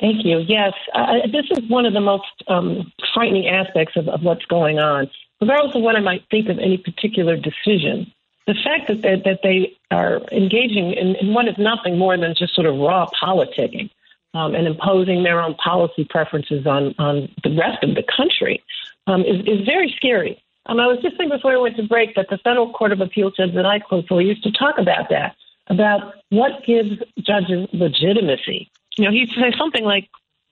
Thank 0.00 0.24
you. 0.24 0.38
Yes, 0.38 0.72
uh, 0.94 1.26
this 1.32 1.46
is 1.50 1.68
one 1.68 1.84
of 1.84 1.92
the 1.92 2.00
most 2.00 2.24
um, 2.46 2.92
frightening 3.12 3.48
aspects 3.48 3.96
of, 3.96 4.06
of, 4.08 4.22
what's 4.22 4.44
going 4.44 4.78
on. 4.78 5.10
Regardless 5.40 5.74
of 5.74 5.82
what 5.82 5.96
I 5.96 6.00
might 6.00 6.22
think 6.30 6.48
of 6.48 6.58
any 6.58 6.78
particular 6.78 7.36
decision, 7.36 8.12
the 8.46 8.54
fact 8.64 8.88
that 8.88 9.02
they, 9.02 9.16
that 9.24 9.40
they 9.42 9.76
are 9.90 10.20
engaging 10.30 10.92
in, 10.92 11.16
in 11.20 11.34
what 11.34 11.48
is 11.48 11.56
nothing 11.58 11.98
more 11.98 12.16
than 12.16 12.34
just 12.38 12.54
sort 12.54 12.66
of 12.66 12.76
raw 12.76 13.06
politicking 13.20 13.90
um, 14.34 14.54
and 14.54 14.66
imposing 14.66 15.22
their 15.22 15.40
own 15.40 15.54
policy 15.54 16.06
preferences 16.08 16.66
on, 16.66 16.94
on 16.98 17.28
the 17.42 17.56
rest 17.56 17.82
of 17.82 17.94
the 17.94 18.04
country 18.16 18.62
um, 19.06 19.22
is, 19.22 19.40
is 19.46 19.66
very 19.66 19.92
scary. 19.96 20.42
Um, 20.66 20.80
I 20.80 20.86
was 20.86 20.98
just 21.02 21.16
saying 21.16 21.30
before 21.30 21.52
we 21.52 21.62
went 21.62 21.76
to 21.76 21.82
break 21.82 22.14
that 22.16 22.26
the 22.28 22.38
Federal 22.38 22.72
Court 22.72 22.92
of 22.92 23.00
Appeals 23.00 23.34
judge 23.36 23.54
that 23.54 23.64
I 23.64 23.78
quote 23.78 24.06
for 24.06 24.20
used 24.20 24.42
to 24.44 24.52
talk 24.52 24.78
about 24.78 25.08
that, 25.08 25.34
about 25.68 26.14
what 26.28 26.64
gives 26.66 27.02
judges 27.18 27.68
legitimacy. 27.72 28.70
You 28.98 29.04
know, 29.04 29.10
he'd 29.10 29.30
say 29.30 29.52
something 29.56 29.84
like, 29.84 30.08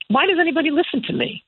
why 0.08 0.26
does 0.26 0.38
anybody 0.40 0.70
listen 0.70 1.02
to 1.02 1.12
me? 1.12 1.44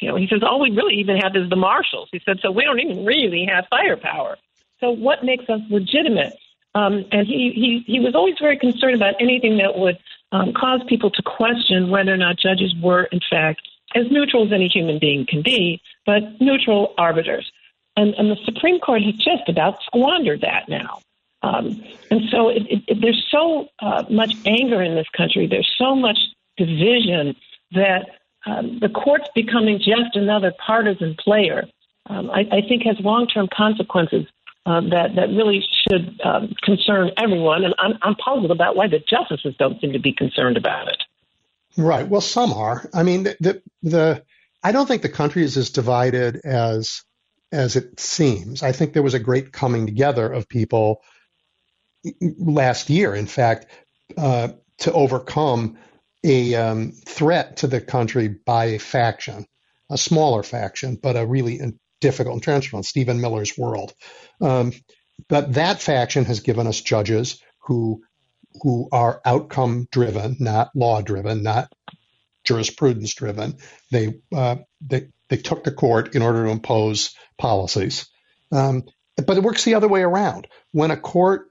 You 0.00 0.08
know, 0.08 0.16
he 0.16 0.28
says, 0.28 0.42
all 0.42 0.60
we 0.60 0.70
really 0.70 0.96
even 0.96 1.16
have 1.16 1.34
is 1.34 1.48
the 1.48 1.56
marshals. 1.56 2.08
He 2.12 2.20
said, 2.24 2.38
so 2.40 2.50
we 2.50 2.64
don't 2.64 2.80
even 2.80 3.04
really 3.04 3.46
have 3.50 3.64
firepower. 3.70 4.36
So 4.80 4.90
what 4.90 5.24
makes 5.24 5.48
us 5.48 5.60
legitimate? 5.70 6.34
Um, 6.74 7.04
and 7.12 7.26
he, 7.26 7.52
he, 7.54 7.84
he 7.86 8.00
was 8.00 8.14
always 8.14 8.34
very 8.40 8.58
concerned 8.58 8.96
about 8.96 9.14
anything 9.20 9.58
that 9.58 9.78
would 9.78 9.98
um, 10.34 10.52
cause 10.52 10.80
people 10.88 11.10
to 11.10 11.22
question 11.22 11.90
whether 11.90 12.12
or 12.12 12.16
not 12.16 12.36
judges 12.36 12.74
were, 12.82 13.04
in 13.04 13.20
fact, 13.30 13.62
as 13.94 14.04
neutral 14.10 14.44
as 14.44 14.52
any 14.52 14.66
human 14.66 14.98
being 14.98 15.24
can 15.26 15.42
be, 15.42 15.80
but 16.04 16.22
neutral 16.40 16.92
arbiters. 16.98 17.50
And, 17.96 18.14
and 18.14 18.30
the 18.30 18.36
Supreme 18.44 18.80
Court 18.80 19.02
has 19.02 19.14
just 19.14 19.48
about 19.48 19.80
squandered 19.84 20.40
that 20.40 20.68
now. 20.68 21.00
Um, 21.42 21.84
and 22.10 22.22
so 22.30 22.48
it, 22.48 22.62
it, 22.68 22.82
it, 22.88 23.00
there's 23.00 23.24
so 23.30 23.68
uh, 23.80 24.04
much 24.10 24.34
anger 24.44 24.82
in 24.82 24.96
this 24.96 25.08
country, 25.16 25.46
there's 25.46 25.72
so 25.78 25.94
much 25.94 26.18
division 26.56 27.36
that 27.72 28.06
um, 28.46 28.80
the 28.80 28.88
court's 28.88 29.28
becoming 29.34 29.78
just 29.78 30.16
another 30.16 30.52
partisan 30.66 31.14
player 31.14 31.68
um, 32.06 32.30
I, 32.30 32.40
I, 32.52 32.60
think 32.68 32.82
has 32.84 32.96
long 33.00 33.26
term 33.26 33.48
consequences 33.54 34.26
uh, 34.66 34.80
that 34.80 35.10
that 35.16 35.28
really 35.28 35.62
should 35.88 36.20
um, 36.24 36.54
concern 36.62 37.10
everyone. 37.16 37.64
And 37.64 37.74
I'm, 37.78 37.98
I'm 38.02 38.14
puzzled 38.14 38.50
about 38.50 38.76
why 38.76 38.88
the 38.88 38.98
justices 38.98 39.54
don't 39.58 39.80
seem 39.80 39.92
to 39.92 39.98
be 39.98 40.12
concerned 40.12 40.56
about 40.56 40.88
it. 40.88 41.02
Right. 41.76 42.06
Well, 42.06 42.20
some 42.20 42.52
are. 42.52 42.88
I 42.94 43.02
mean, 43.02 43.24
the, 43.24 43.36
the, 43.40 43.62
the 43.82 44.24
I 44.62 44.72
don't 44.72 44.86
think 44.86 45.02
the 45.02 45.08
country 45.08 45.42
is 45.42 45.56
as 45.56 45.70
divided 45.70 46.40
as 46.44 47.02
as 47.52 47.76
it 47.76 48.00
seems. 48.00 48.62
I 48.62 48.72
think 48.72 48.92
there 48.92 49.02
was 49.02 49.14
a 49.14 49.20
great 49.20 49.52
coming 49.52 49.86
together 49.86 50.32
of 50.32 50.48
people 50.48 51.02
last 52.20 52.90
year. 52.90 53.14
In 53.14 53.26
fact, 53.26 53.66
uh, 54.16 54.48
to 54.78 54.92
overcome 54.92 55.78
a 56.24 56.54
um, 56.54 56.92
threat 56.92 57.58
to 57.58 57.66
the 57.66 57.80
country 57.80 58.28
by 58.28 58.64
a 58.66 58.78
faction, 58.78 59.46
a 59.90 59.98
smaller 59.98 60.42
faction, 60.42 60.96
but 60.96 61.16
a 61.16 61.26
really 61.26 61.60
difficult 62.04 62.42
transformational, 62.42 62.84
Stephen 62.84 63.22
Miller's 63.22 63.56
world. 63.56 63.94
Um, 64.38 64.72
but 65.26 65.54
that 65.54 65.80
faction 65.80 66.26
has 66.26 66.40
given 66.40 66.66
us 66.66 66.82
judges 66.82 67.42
who 67.60 68.02
who 68.62 68.88
are 68.92 69.22
outcome 69.24 69.88
driven, 69.90 70.36
not 70.38 70.70
law 70.76 71.00
driven, 71.00 71.42
not 71.42 71.72
jurisprudence 72.44 73.14
driven. 73.14 73.56
They 73.90 74.20
uh, 74.36 74.56
they 74.82 75.08
they 75.30 75.38
took 75.38 75.64
the 75.64 75.72
court 75.72 76.14
in 76.14 76.20
order 76.20 76.44
to 76.44 76.50
impose 76.50 77.16
policies. 77.38 78.06
Um, 78.52 78.84
but 79.16 79.38
it 79.38 79.42
works 79.42 79.64
the 79.64 79.76
other 79.76 79.88
way 79.88 80.02
around. 80.02 80.46
When 80.72 80.90
a 80.90 80.98
court 80.98 81.48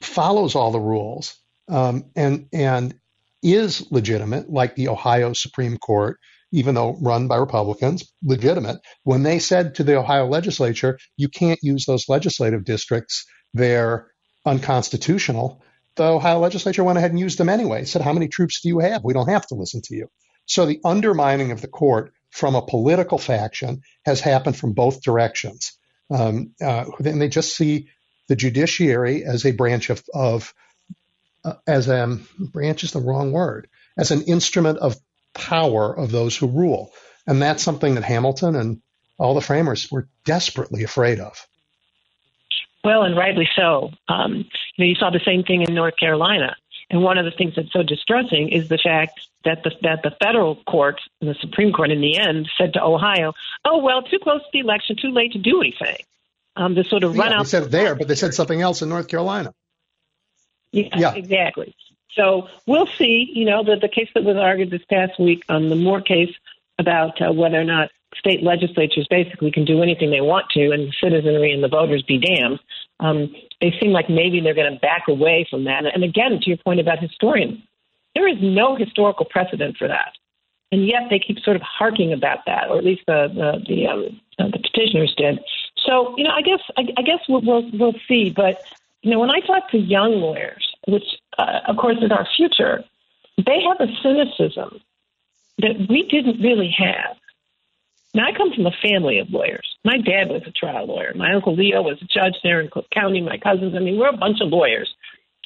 follows 0.00 0.54
all 0.54 0.70
the 0.70 0.78
rules 0.78 1.36
um, 1.68 2.04
and 2.14 2.46
and 2.52 2.94
is 3.42 3.90
legitimate, 3.90 4.48
like 4.48 4.76
the 4.76 4.88
Ohio 4.88 5.32
Supreme 5.32 5.76
Court, 5.76 6.20
even 6.52 6.74
though 6.74 6.96
run 7.00 7.28
by 7.28 7.36
Republicans, 7.36 8.12
legitimate. 8.22 8.78
When 9.02 9.22
they 9.22 9.38
said 9.38 9.74
to 9.76 9.84
the 9.84 9.98
Ohio 9.98 10.26
legislature, 10.26 10.98
you 11.16 11.28
can't 11.28 11.60
use 11.62 11.86
those 11.86 12.08
legislative 12.08 12.64
districts, 12.64 13.26
they're 13.54 14.08
unconstitutional, 14.46 15.62
the 15.96 16.04
Ohio 16.04 16.38
legislature 16.38 16.84
went 16.84 16.98
ahead 16.98 17.10
and 17.10 17.20
used 17.20 17.38
them 17.38 17.48
anyway. 17.48 17.84
Said, 17.84 18.02
How 18.02 18.12
many 18.12 18.28
troops 18.28 18.60
do 18.62 18.68
you 18.68 18.78
have? 18.78 19.04
We 19.04 19.12
don't 19.12 19.28
have 19.28 19.46
to 19.48 19.54
listen 19.54 19.82
to 19.84 19.94
you. 19.94 20.08
So 20.46 20.66
the 20.66 20.80
undermining 20.84 21.50
of 21.50 21.60
the 21.60 21.68
court 21.68 22.12
from 22.30 22.54
a 22.54 22.62
political 22.64 23.18
faction 23.18 23.82
has 24.04 24.20
happened 24.20 24.56
from 24.56 24.72
both 24.72 25.02
directions. 25.02 25.76
Um, 26.10 26.54
uh, 26.62 26.86
and 27.04 27.20
they 27.20 27.28
just 27.28 27.54
see 27.54 27.88
the 28.28 28.36
judiciary 28.36 29.24
as 29.24 29.44
a 29.44 29.52
branch 29.52 29.90
of, 29.90 30.02
of 30.14 30.54
uh, 31.44 31.54
as 31.66 31.88
a 31.88 32.18
branch 32.38 32.84
is 32.84 32.92
the 32.92 33.00
wrong 33.00 33.32
word, 33.32 33.68
as 33.98 34.10
an 34.10 34.22
instrument 34.22 34.78
of 34.78 34.96
power 35.34 35.96
of 35.96 36.10
those 36.10 36.36
who 36.36 36.46
rule. 36.46 36.92
And 37.26 37.40
that's 37.40 37.62
something 37.62 37.94
that 37.94 38.04
Hamilton 38.04 38.56
and 38.56 38.82
all 39.18 39.34
the 39.34 39.40
framers 39.40 39.90
were 39.90 40.08
desperately 40.24 40.82
afraid 40.82 41.20
of. 41.20 41.46
Well, 42.84 43.04
and 43.04 43.16
rightly 43.16 43.48
so. 43.54 43.90
Um, 44.08 44.34
you 44.76 44.84
know, 44.84 44.84
you 44.86 44.94
saw 44.96 45.10
the 45.10 45.20
same 45.24 45.44
thing 45.44 45.62
in 45.62 45.74
North 45.74 45.96
Carolina. 45.96 46.56
And 46.90 47.02
one 47.02 47.16
of 47.16 47.24
the 47.24 47.30
things 47.30 47.54
that's 47.56 47.72
so 47.72 47.82
distressing 47.82 48.50
is 48.50 48.68
the 48.68 48.78
fact 48.78 49.20
that 49.44 49.62
the 49.62 49.70
that 49.82 50.02
the 50.02 50.14
federal 50.22 50.56
court, 50.64 51.00
the 51.20 51.34
Supreme 51.40 51.72
Court, 51.72 51.90
in 51.90 52.00
the 52.00 52.18
end, 52.18 52.50
said 52.58 52.74
to 52.74 52.82
Ohio, 52.82 53.32
"Oh 53.64 53.78
well, 53.78 54.02
too 54.02 54.18
close 54.22 54.42
to 54.42 54.48
the 54.52 54.58
election, 54.58 54.96
too 55.00 55.10
late 55.10 55.32
to 55.32 55.38
do 55.38 55.62
anything." 55.62 55.96
Um, 56.54 56.74
to 56.74 56.84
sort 56.84 57.02
of 57.02 57.16
yeah, 57.16 57.22
run 57.22 57.32
out. 57.32 57.44
They 57.44 57.48
said 57.48 57.62
it 57.62 57.70
there, 57.70 57.94
but 57.94 58.08
they 58.08 58.14
said 58.14 58.34
something 58.34 58.60
else 58.60 58.82
in 58.82 58.90
North 58.90 59.08
Carolina. 59.08 59.54
Yeah, 60.70 60.98
yeah. 60.98 61.14
exactly. 61.14 61.74
So 62.14 62.48
we'll 62.66 62.86
see. 62.86 63.30
You 63.32 63.44
know, 63.44 63.64
the 63.64 63.76
the 63.76 63.88
case 63.88 64.08
that 64.14 64.24
was 64.24 64.36
argued 64.36 64.70
this 64.70 64.84
past 64.90 65.18
week 65.18 65.44
on 65.48 65.68
the 65.68 65.76
Moore 65.76 66.00
case 66.00 66.34
about 66.78 67.20
uh, 67.20 67.32
whether 67.32 67.60
or 67.60 67.64
not 67.64 67.90
state 68.14 68.42
legislatures 68.42 69.06
basically 69.08 69.50
can 69.50 69.64
do 69.64 69.82
anything 69.82 70.10
they 70.10 70.20
want 70.20 70.46
to, 70.50 70.70
and 70.70 70.88
the 70.88 70.92
citizenry 71.02 71.52
and 71.52 71.62
the 71.62 71.68
voters 71.68 72.02
be 72.02 72.18
damned. 72.18 72.60
Um, 73.00 73.34
they 73.60 73.74
seem 73.80 73.90
like 73.90 74.08
maybe 74.08 74.40
they're 74.40 74.54
going 74.54 74.72
to 74.72 74.78
back 74.80 75.08
away 75.08 75.46
from 75.48 75.64
that. 75.64 75.84
And 75.92 76.04
again, 76.04 76.38
to 76.40 76.48
your 76.48 76.58
point 76.58 76.80
about 76.80 76.98
historians, 77.00 77.58
there 78.14 78.28
is 78.28 78.38
no 78.40 78.76
historical 78.76 79.26
precedent 79.26 79.76
for 79.76 79.88
that, 79.88 80.12
and 80.70 80.86
yet 80.86 81.02
they 81.10 81.18
keep 81.18 81.38
sort 81.40 81.56
of 81.56 81.62
harking 81.62 82.12
about 82.12 82.44
that, 82.46 82.68
or 82.68 82.78
at 82.78 82.84
least 82.84 83.02
the 83.06 83.28
the 83.28 83.64
the, 83.66 83.86
um, 83.86 84.20
uh, 84.38 84.46
the 84.46 84.58
petitioners 84.58 85.14
did. 85.16 85.40
So 85.86 86.14
you 86.16 86.24
know, 86.24 86.30
I 86.30 86.42
guess 86.42 86.60
I, 86.76 86.82
I 86.98 87.02
guess 87.02 87.20
we'll, 87.28 87.40
we'll 87.40 87.70
we'll 87.72 87.94
see. 88.06 88.30
But 88.30 88.62
you 89.00 89.10
know, 89.10 89.18
when 89.18 89.30
I 89.30 89.40
talk 89.40 89.70
to 89.70 89.78
young 89.78 90.12
lawyers, 90.12 90.71
which 90.86 91.04
uh, 91.38 91.60
of 91.68 91.76
course 91.76 91.96
is 92.02 92.10
our 92.10 92.26
future, 92.36 92.84
they 93.36 93.60
have 93.68 93.80
a 93.80 93.92
cynicism 94.02 94.80
that 95.58 95.86
we 95.88 96.02
didn't 96.10 96.40
really 96.42 96.74
have. 96.76 97.16
Now, 98.14 98.26
I 98.26 98.36
come 98.36 98.52
from 98.52 98.66
a 98.66 98.72
family 98.82 99.18
of 99.18 99.30
lawyers. 99.30 99.66
My 99.84 99.96
dad 99.96 100.28
was 100.28 100.42
a 100.46 100.50
trial 100.50 100.86
lawyer. 100.86 101.12
My 101.14 101.32
uncle 101.32 101.56
Leo 101.56 101.80
was 101.82 101.98
a 102.02 102.04
judge 102.04 102.36
there 102.42 102.60
in 102.60 102.68
Cook 102.68 102.86
County. 102.90 103.22
My 103.22 103.38
cousins, 103.38 103.74
I 103.74 103.78
mean, 103.78 103.98
we're 103.98 104.10
a 104.10 104.16
bunch 104.16 104.38
of 104.42 104.48
lawyers. 104.48 104.92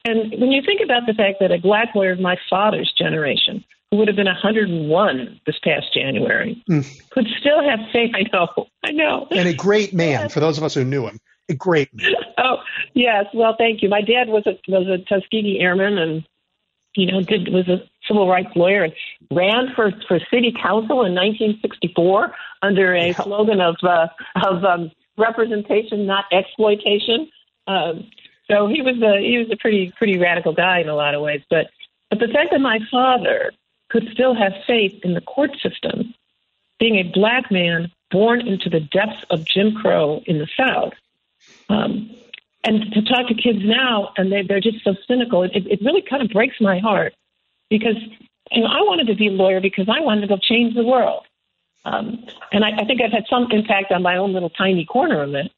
And 0.05 0.33
when 0.41 0.51
you 0.51 0.63
think 0.63 0.81
about 0.83 1.03
the 1.07 1.15
fact 1.15 1.39
that 1.41 1.53
a 1.53 1.59
black 1.59 1.95
lawyer 1.95 2.13
of 2.13 2.21
my 2.21 2.37
father's 2.51 2.93
generation, 2.97 3.65
who 3.91 3.99
would 3.99 4.09
have 4.09 4.17
been 4.17 4.27
101 4.27 5.41
this 5.47 5.59
past 5.63 5.95
January, 5.95 6.63
mm. 6.69 7.11
could 7.11 7.27
still 7.39 7.63
have 7.63 7.79
faith. 7.93 8.13
I 8.15 8.25
know, 8.33 8.67
I 8.85 8.91
know. 8.91 9.29
And 9.31 9.49
a 9.49 9.55
great 9.55 9.95
man, 9.95 10.29
for 10.29 10.41
those 10.41 10.59
of 10.59 10.65
us 10.65 10.75
who 10.75 10.85
knew 10.85 11.07
him, 11.07 11.21
a 11.49 11.55
great 11.55 11.93
man. 11.95 12.13
Oh, 12.39 12.59
yes. 12.93 13.25
Well, 13.33 13.57
thank 13.57 13.83
you. 13.83 13.89
My 13.89 14.03
dad 14.03 14.29
was 14.29 14.47
a 14.47 14.59
was 14.69 14.87
a 14.87 14.99
Tuskegee 14.99 15.59
Airman 15.59 15.97
and 15.97 16.25
you 16.97 17.07
know, 17.07 17.21
did 17.23 17.53
was 17.53 17.69
a 17.69 17.83
civil 18.07 18.29
rights 18.29 18.55
lawyer 18.57 18.85
and 18.85 18.93
ran 19.31 19.73
for 19.75 19.93
for 20.09 20.19
city 20.31 20.53
council 20.53 21.05
in 21.05 21.15
1964 21.15 22.35
under 22.63 22.95
a 22.95 23.09
yeah. 23.09 23.23
slogan 23.23 23.61
of 23.61 23.77
uh, 23.83 24.09
of 24.45 24.65
um, 24.65 24.91
representation, 25.17 26.07
not 26.07 26.25
exploitation. 26.33 27.29
Um, 27.67 28.11
so 28.51 28.67
he 28.69 28.83
was 28.83 29.01
a 29.03 29.21
he 29.21 29.39
was 29.39 29.51
a 29.53 29.57
pretty 29.57 29.93
pretty 29.97 30.19
radical 30.19 30.53
guy 30.53 30.81
in 30.81 30.89
a 30.89 30.95
lot 30.95 31.15
of 31.15 31.23
ways. 31.23 31.43
But 31.51 31.67
but 32.11 32.19
the 32.19 32.29
fact 32.29 32.51
that 32.53 32.61
my 32.61 32.81
father 32.91 33.53
could 33.91 34.09
still 34.13 34.35
have 34.35 34.53
faith 34.67 34.99
in 35.05 35.15
the 35.15 35.21
court 35.21 35.51
system, 35.63 36.15
being 36.79 36.97
a 36.97 37.13
black 37.13 37.51
man 37.51 37.91
born 38.11 38.47
into 38.47 38.71
the 38.71 38.81
depths 38.81 39.25
of 39.31 39.45
Jim 39.45 39.75
Crow 39.75 40.23
in 40.27 40.39
the 40.39 40.49
South. 40.57 40.95
Um, 41.69 42.11
and 42.65 42.93
to 42.93 43.03
talk 43.03 43.29
to 43.29 43.35
kids 43.35 43.61
now, 43.63 44.13
and 44.17 44.31
they, 44.31 44.43
they're 44.43 44.61
just 44.61 44.83
so 44.83 44.95
cynical. 45.07 45.43
It, 45.45 45.53
it 45.55 45.81
really 45.85 46.03
kind 46.03 46.23
of 46.23 46.31
breaks 46.31 46.57
my 46.61 46.79
heart 46.79 47.15
because 47.71 47.97
you 48.51 48.63
know 48.63 48.69
I 48.69 48.81
wanted 48.83 49.07
to 49.07 49.15
be 49.15 49.29
a 49.29 49.31
lawyer 49.31 49.61
because 49.61 49.89
I 49.89 50.01
wanted 50.01 50.23
to 50.23 50.27
go 50.27 50.37
change 50.37 50.75
the 50.75 50.85
world, 50.85 51.25
um, 51.85 52.25
and 52.53 52.65
I, 52.65 52.71
I 52.79 52.85
think 52.85 53.01
I've 53.01 53.13
had 53.13 53.25
some 53.31 53.47
impact 53.51 53.93
on 53.93 54.03
my 54.03 54.17
own 54.17 54.33
little 54.33 54.51
tiny 54.51 54.85
corner 54.85 55.23
of 55.23 55.35
it. 55.35 55.51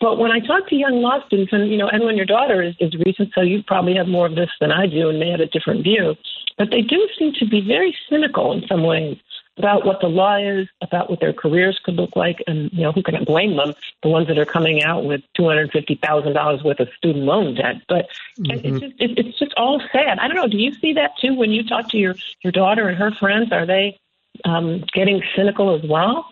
But 0.00 0.18
when 0.18 0.30
I 0.30 0.40
talk 0.40 0.68
to 0.68 0.76
young 0.76 1.00
law 1.00 1.18
students, 1.26 1.52
and 1.52 1.70
you 1.70 1.76
know, 1.76 1.88
and 1.88 2.04
when 2.04 2.16
your 2.16 2.26
daughter 2.26 2.62
is, 2.62 2.74
is 2.80 2.94
recent, 3.04 3.30
so 3.34 3.42
you 3.42 3.62
probably 3.66 3.94
have 3.96 4.08
more 4.08 4.26
of 4.26 4.34
this 4.34 4.50
than 4.60 4.72
I 4.72 4.86
do, 4.86 5.08
and 5.08 5.20
they 5.20 5.28
have 5.28 5.40
a 5.40 5.46
different 5.46 5.84
view. 5.84 6.14
But 6.58 6.70
they 6.70 6.80
do 6.80 7.06
seem 7.18 7.32
to 7.38 7.46
be 7.46 7.60
very 7.60 7.94
cynical 8.08 8.52
in 8.52 8.66
some 8.66 8.82
ways 8.82 9.18
about 9.58 9.86
what 9.86 10.00
the 10.00 10.08
law 10.08 10.36
is, 10.36 10.68
about 10.82 11.08
what 11.08 11.20
their 11.20 11.32
careers 11.32 11.78
could 11.82 11.94
look 11.94 12.14
like, 12.14 12.42
and 12.46 12.70
you 12.72 12.82
know 12.82 12.92
who 12.92 13.02
can 13.02 13.24
blame 13.24 13.56
them? 13.56 13.74
The 14.02 14.08
ones 14.08 14.28
that 14.28 14.38
are 14.38 14.44
coming 14.44 14.82
out 14.82 15.04
with 15.04 15.22
two 15.36 15.46
hundred 15.46 15.70
fifty 15.72 15.98
thousand 16.02 16.34
dollars 16.34 16.62
worth 16.62 16.80
of 16.80 16.88
student 16.96 17.24
loan 17.24 17.54
debt. 17.54 17.76
But 17.88 18.08
mm-hmm. 18.38 18.66
it's 18.66 18.80
just 18.80 18.94
it's 18.98 19.38
just 19.38 19.54
all 19.56 19.80
sad. 19.92 20.18
I 20.18 20.28
don't 20.28 20.36
know. 20.36 20.48
Do 20.48 20.58
you 20.58 20.72
see 20.74 20.94
that 20.94 21.12
too 21.20 21.34
when 21.34 21.50
you 21.50 21.66
talk 21.66 21.90
to 21.90 21.96
your 21.96 22.14
your 22.42 22.52
daughter 22.52 22.88
and 22.88 22.98
her 22.98 23.12
friends? 23.12 23.52
Are 23.52 23.66
they 23.66 23.98
um, 24.44 24.84
getting 24.92 25.22
cynical 25.34 25.74
as 25.74 25.88
well? 25.88 26.30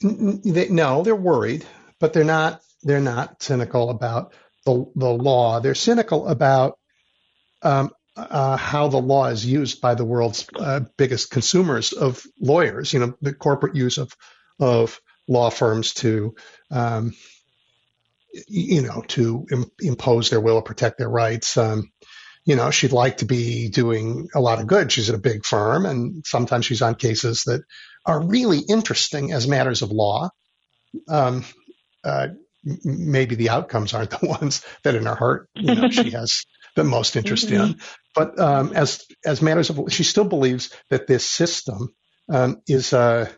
They, 0.00 0.68
no, 0.68 1.02
they're 1.02 1.14
worried, 1.14 1.64
but 2.00 2.12
they're 2.12 2.24
not. 2.24 2.60
They're 2.82 3.00
not 3.00 3.42
cynical 3.42 3.90
about 3.90 4.34
the 4.66 4.84
the 4.96 5.10
law. 5.10 5.60
They're 5.60 5.74
cynical 5.74 6.28
about 6.28 6.78
um, 7.62 7.90
uh, 8.16 8.56
how 8.56 8.88
the 8.88 9.00
law 9.00 9.26
is 9.26 9.44
used 9.44 9.80
by 9.80 9.94
the 9.94 10.04
world's 10.04 10.46
uh, 10.56 10.80
biggest 10.96 11.30
consumers 11.30 11.92
of 11.92 12.24
lawyers. 12.40 12.92
You 12.92 13.00
know, 13.00 13.14
the 13.20 13.34
corporate 13.34 13.76
use 13.76 13.98
of 13.98 14.12
of 14.60 15.00
law 15.26 15.50
firms 15.50 15.94
to, 15.94 16.34
um, 16.70 17.14
you 18.46 18.82
know, 18.82 19.02
to 19.08 19.46
Im- 19.50 19.70
impose 19.80 20.30
their 20.30 20.40
will 20.40 20.56
or 20.56 20.62
protect 20.62 20.98
their 20.98 21.08
rights. 21.08 21.56
Um, 21.56 21.90
you 22.44 22.56
know, 22.56 22.70
she'd 22.70 22.92
like 22.92 23.18
to 23.18 23.24
be 23.24 23.68
doing 23.70 24.28
a 24.34 24.40
lot 24.40 24.60
of 24.60 24.66
good. 24.66 24.92
She's 24.92 25.08
at 25.08 25.14
a 25.14 25.18
big 25.20 25.44
firm, 25.44 25.86
and 25.86 26.24
sometimes 26.26 26.66
she's 26.66 26.82
on 26.82 26.94
cases 26.94 27.44
that 27.46 27.62
are 28.04 28.22
really 28.22 28.58
interesting 28.58 29.32
as 29.32 29.48
matters 29.48 29.82
of 29.82 29.90
law. 29.90 30.28
Um, 31.08 31.44
uh, 32.04 32.28
maybe 32.84 33.34
the 33.34 33.50
outcomes 33.50 33.94
aren't 33.94 34.10
the 34.10 34.26
ones 34.40 34.64
that 34.82 34.94
in 34.94 35.06
her 35.06 35.14
heart, 35.14 35.48
you 35.54 35.74
know, 35.74 35.88
she 35.88 36.10
has 36.12 36.44
the 36.74 36.84
most 36.84 37.16
interest 37.16 37.48
mm-hmm. 37.48 37.72
in. 37.72 37.80
But 38.14 38.38
um, 38.38 38.72
as 38.74 39.04
as 39.24 39.42
matters 39.42 39.70
of, 39.70 39.92
she 39.92 40.04
still 40.04 40.24
believes 40.24 40.70
that 40.90 41.06
this 41.06 41.26
system 41.26 41.94
um, 42.28 42.62
is 42.66 42.92
a 42.92 43.30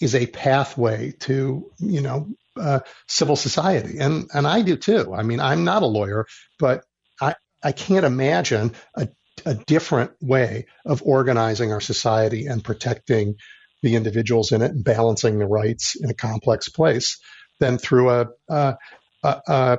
is 0.00 0.14
a 0.14 0.26
pathway 0.26 1.12
to 1.20 1.70
you 1.78 2.00
know 2.00 2.28
uh, 2.56 2.80
civil 3.08 3.36
society, 3.36 3.98
and 3.98 4.28
and 4.32 4.46
I 4.46 4.62
do 4.62 4.76
too. 4.76 5.14
I 5.14 5.22
mean, 5.22 5.40
I'm 5.40 5.64
not 5.64 5.82
a 5.82 5.86
lawyer, 5.86 6.26
but 6.58 6.84
I 7.20 7.34
I 7.62 7.72
can't 7.72 8.06
imagine 8.06 8.72
a 8.94 9.08
a 9.46 9.54
different 9.54 10.12
way 10.20 10.66
of 10.84 11.02
organizing 11.04 11.72
our 11.72 11.80
society 11.80 12.46
and 12.46 12.64
protecting 12.64 13.36
the 13.82 13.96
individuals 13.96 14.52
in 14.52 14.62
it 14.62 14.72
and 14.72 14.84
balancing 14.84 15.38
the 15.38 15.46
rights 15.46 15.96
in 15.96 16.10
a 16.10 16.14
complex 16.14 16.68
place 16.68 17.18
than 17.58 17.78
through 17.78 18.10
a, 18.10 18.26
a, 18.48 18.76
a, 19.22 19.40
a 19.46 19.78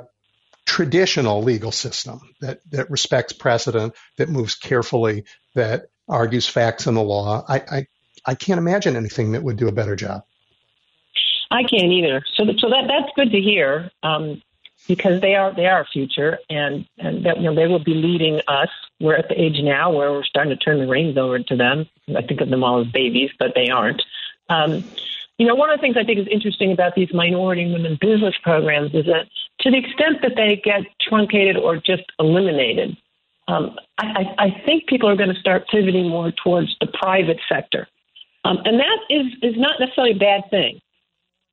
traditional 0.65 1.43
legal 1.43 1.71
system 1.71 2.21
that, 2.41 2.59
that 2.71 2.89
respects 2.89 3.33
precedent, 3.33 3.93
that 4.17 4.29
moves 4.29 4.55
carefully, 4.55 5.25
that 5.55 5.87
argues 6.07 6.47
facts 6.47 6.87
in 6.87 6.93
the 6.93 7.01
law. 7.01 7.43
I, 7.47 7.55
I, 7.55 7.87
I 8.25 8.35
can't 8.35 8.57
imagine 8.57 8.95
anything 8.95 9.31
that 9.33 9.43
would 9.43 9.57
do 9.57 9.67
a 9.67 9.71
better 9.71 9.95
job. 9.95 10.23
I 11.49 11.63
can't 11.63 11.91
either. 11.91 12.23
So, 12.35 12.45
so 12.57 12.69
that 12.69 12.85
that's 12.87 13.11
good 13.15 13.31
to 13.31 13.41
hear 13.41 13.91
um, 14.03 14.41
because 14.87 15.21
they 15.21 15.35
are 15.35 15.53
they 15.53 15.65
are 15.65 15.79
our 15.79 15.85
future, 15.85 16.39
and 16.49 16.87
and 16.97 17.25
that 17.25 17.37
you 17.37 17.43
know 17.43 17.55
they 17.55 17.67
will 17.67 17.83
be 17.83 17.93
leading 17.93 18.39
us. 18.47 18.69
We're 18.99 19.15
at 19.15 19.27
the 19.27 19.39
age 19.39 19.61
now 19.61 19.91
where 19.91 20.11
we're 20.11 20.23
starting 20.23 20.57
to 20.57 20.63
turn 20.63 20.79
the 20.79 20.87
reins 20.87 21.17
over 21.17 21.39
to 21.39 21.55
them. 21.55 21.87
I 22.15 22.21
think 22.21 22.41
of 22.41 22.49
them 22.49 22.63
all 22.63 22.79
as 22.79 22.87
babies, 22.87 23.31
but 23.37 23.53
they 23.53 23.69
aren't. 23.69 24.01
Um, 24.49 24.83
you 25.41 25.47
know, 25.47 25.55
one 25.55 25.71
of 25.71 25.79
the 25.79 25.81
things 25.81 25.97
I 25.97 26.03
think 26.03 26.19
is 26.19 26.27
interesting 26.29 26.71
about 26.71 26.93
these 26.93 27.11
minority 27.15 27.65
women 27.65 27.97
business 27.99 28.35
programs 28.43 28.93
is 28.93 29.05
that 29.05 29.25
to 29.61 29.71
the 29.71 29.77
extent 29.77 30.21
that 30.21 30.33
they 30.35 30.61
get 30.63 30.81
truncated 31.01 31.57
or 31.57 31.77
just 31.77 32.03
eliminated, 32.19 32.95
um, 33.47 33.75
I, 33.97 34.35
I 34.37 34.61
think 34.67 34.85
people 34.85 35.09
are 35.09 35.15
going 35.15 35.33
to 35.33 35.39
start 35.39 35.67
pivoting 35.67 36.07
more 36.09 36.31
towards 36.31 36.75
the 36.79 36.85
private 36.85 37.39
sector. 37.49 37.87
Um, 38.45 38.59
and 38.65 38.79
that 38.79 38.99
is, 39.09 39.33
is 39.41 39.55
not 39.57 39.79
necessarily 39.79 40.13
a 40.13 40.19
bad 40.19 40.43
thing. 40.51 40.79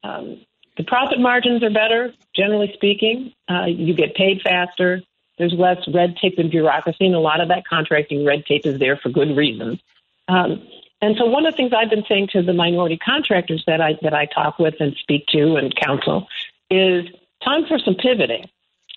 Um, 0.05 0.45
the 0.77 0.85
profit 0.85 1.19
margins 1.19 1.63
are 1.63 1.71
better, 1.71 2.13
generally 2.37 2.71
speaking. 2.75 3.33
Uh, 3.49 3.65
you 3.69 3.95
get 3.95 4.15
paid 4.15 4.43
faster. 4.43 5.01
There's 5.39 5.55
less 5.55 5.79
red 5.95 6.19
tape 6.21 6.35
and 6.37 6.51
bureaucracy, 6.51 7.07
and 7.07 7.15
a 7.15 7.21
lot 7.21 7.41
of 7.41 7.49
that 7.49 7.67
contracting 7.67 8.27
red 8.27 8.45
tape 8.45 8.67
is 8.67 8.79
there 8.79 8.99
for 8.99 9.09
good 9.09 9.35
reasons. 9.35 9.81
Um, 10.29 10.63
and 11.01 11.17
so, 11.17 11.27
one 11.27 11.47
of 11.47 11.53
the 11.53 11.57
things 11.57 11.73
I've 11.73 11.91
been 11.91 12.05
saying 12.09 12.29
to 12.33 12.43
the 12.43 12.53
minority 12.53 12.97
contractors 12.97 13.63
that 13.67 13.81
I 13.81 13.99
that 14.03 14.15
I 14.15 14.27
talk 14.27 14.59
with 14.59 14.75
and 14.81 14.97
speak 14.97 15.27
to 15.29 15.57
and 15.57 15.75
counsel 15.77 16.27
is 16.71 17.07
time 17.45 17.67
for 17.67 17.79
some 17.79 17.95
pivoting. 17.95 18.49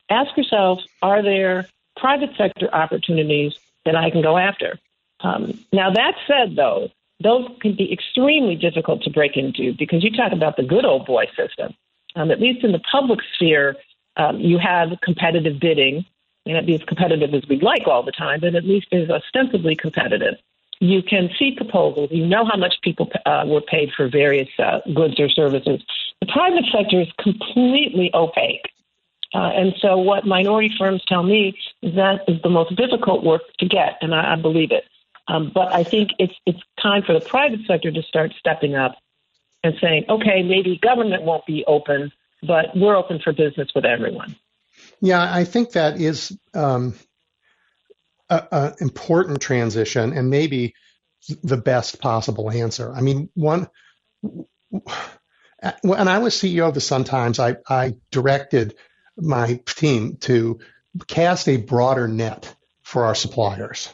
Ask 0.09 0.35
yourself: 0.35 0.79
Are 1.01 1.21
there 1.21 1.67
private 1.97 2.31
sector 2.37 2.73
opportunities 2.73 3.53
that 3.85 3.95
I 3.95 4.09
can 4.09 4.21
go 4.21 4.37
after? 4.37 4.79
Um, 5.19 5.59
now, 5.71 5.91
that 5.91 6.15
said, 6.27 6.55
though, 6.55 6.89
those 7.21 7.47
can 7.61 7.75
be 7.75 7.93
extremely 7.93 8.55
difficult 8.55 9.03
to 9.03 9.11
break 9.11 9.37
into 9.37 9.73
because 9.77 10.03
you 10.03 10.11
talk 10.11 10.31
about 10.31 10.57
the 10.57 10.63
good 10.63 10.85
old 10.85 11.05
boy 11.05 11.25
system. 11.37 11.75
Um, 12.15 12.31
at 12.31 12.41
least 12.41 12.65
in 12.65 12.71
the 12.71 12.81
public 12.91 13.19
sphere, 13.35 13.75
um, 14.17 14.39
you 14.39 14.57
have 14.57 14.89
competitive 15.03 15.59
bidding. 15.59 16.03
May 16.45 16.53
not 16.53 16.65
be 16.65 16.73
as 16.73 16.83
competitive 16.83 17.33
as 17.35 17.47
we'd 17.47 17.61
like 17.61 17.87
all 17.87 18.01
the 18.03 18.11
time, 18.11 18.39
but 18.39 18.55
at 18.55 18.65
least 18.65 18.87
is 18.91 19.09
ostensibly 19.09 19.75
competitive. 19.75 20.35
You 20.81 21.03
can 21.03 21.29
see 21.37 21.53
proposals. 21.55 22.09
You 22.11 22.25
know 22.25 22.43
how 22.43 22.57
much 22.57 22.73
people 22.81 23.07
uh, 23.25 23.43
were 23.45 23.61
paid 23.61 23.91
for 23.95 24.09
various 24.09 24.49
uh, 24.57 24.79
goods 24.95 25.19
or 25.19 25.29
services. 25.29 25.79
The 26.21 26.25
private 26.25 26.65
sector 26.71 27.01
is 27.01 27.07
completely 27.19 28.09
opaque. 28.15 28.65
Uh, 29.33 29.51
and 29.53 29.75
so, 29.79 29.97
what 29.97 30.25
minority 30.25 30.73
firms 30.77 31.03
tell 31.07 31.21
me 31.21 31.55
is 31.83 31.95
that 31.95 32.21
is 32.27 32.41
the 32.41 32.49
most 32.49 32.75
difficult 32.75 33.23
work 33.23 33.43
to 33.59 33.67
get, 33.67 33.97
and 34.01 34.13
I, 34.13 34.33
I 34.33 34.35
believe 34.35 34.71
it. 34.71 34.83
Um, 35.27 35.51
but 35.53 35.71
I 35.71 35.83
think 35.83 36.09
it's 36.17 36.33
it's 36.45 36.59
time 36.81 37.03
for 37.03 37.13
the 37.13 37.21
private 37.21 37.61
sector 37.67 37.91
to 37.91 38.01
start 38.01 38.33
stepping 38.39 38.75
up 38.75 38.95
and 39.63 39.75
saying, 39.79 40.05
okay, 40.09 40.41
maybe 40.41 40.79
government 40.81 41.23
won't 41.23 41.45
be 41.45 41.63
open, 41.67 42.11
but 42.41 42.75
we're 42.75 42.95
open 42.95 43.19
for 43.23 43.31
business 43.31 43.69
with 43.75 43.85
everyone. 43.85 44.35
Yeah, 44.99 45.31
I 45.31 45.45
think 45.45 45.71
that 45.71 46.01
is 46.01 46.37
um, 46.53 46.95
an 48.31 48.75
important 48.79 49.41
transition 49.41 50.13
and 50.13 50.29
maybe 50.29 50.73
the 51.43 51.57
best 51.57 52.01
possible 52.01 52.49
answer. 52.49 52.91
I 52.93 53.01
mean, 53.01 53.29
one 53.33 53.67
when 55.81 56.07
I 56.07 56.19
was 56.19 56.33
CEO 56.33 56.67
of 56.67 56.73
the 56.73 56.81
Sun 56.81 57.03
Times, 57.03 57.39
I, 57.39 57.57
I 57.67 57.95
directed 58.09 58.75
my 59.17 59.59
team 59.65 60.17
to 60.21 60.59
cast 61.07 61.47
a 61.47 61.57
broader 61.57 62.07
net 62.07 62.53
for 62.81 63.05
our 63.05 63.15
suppliers. 63.15 63.93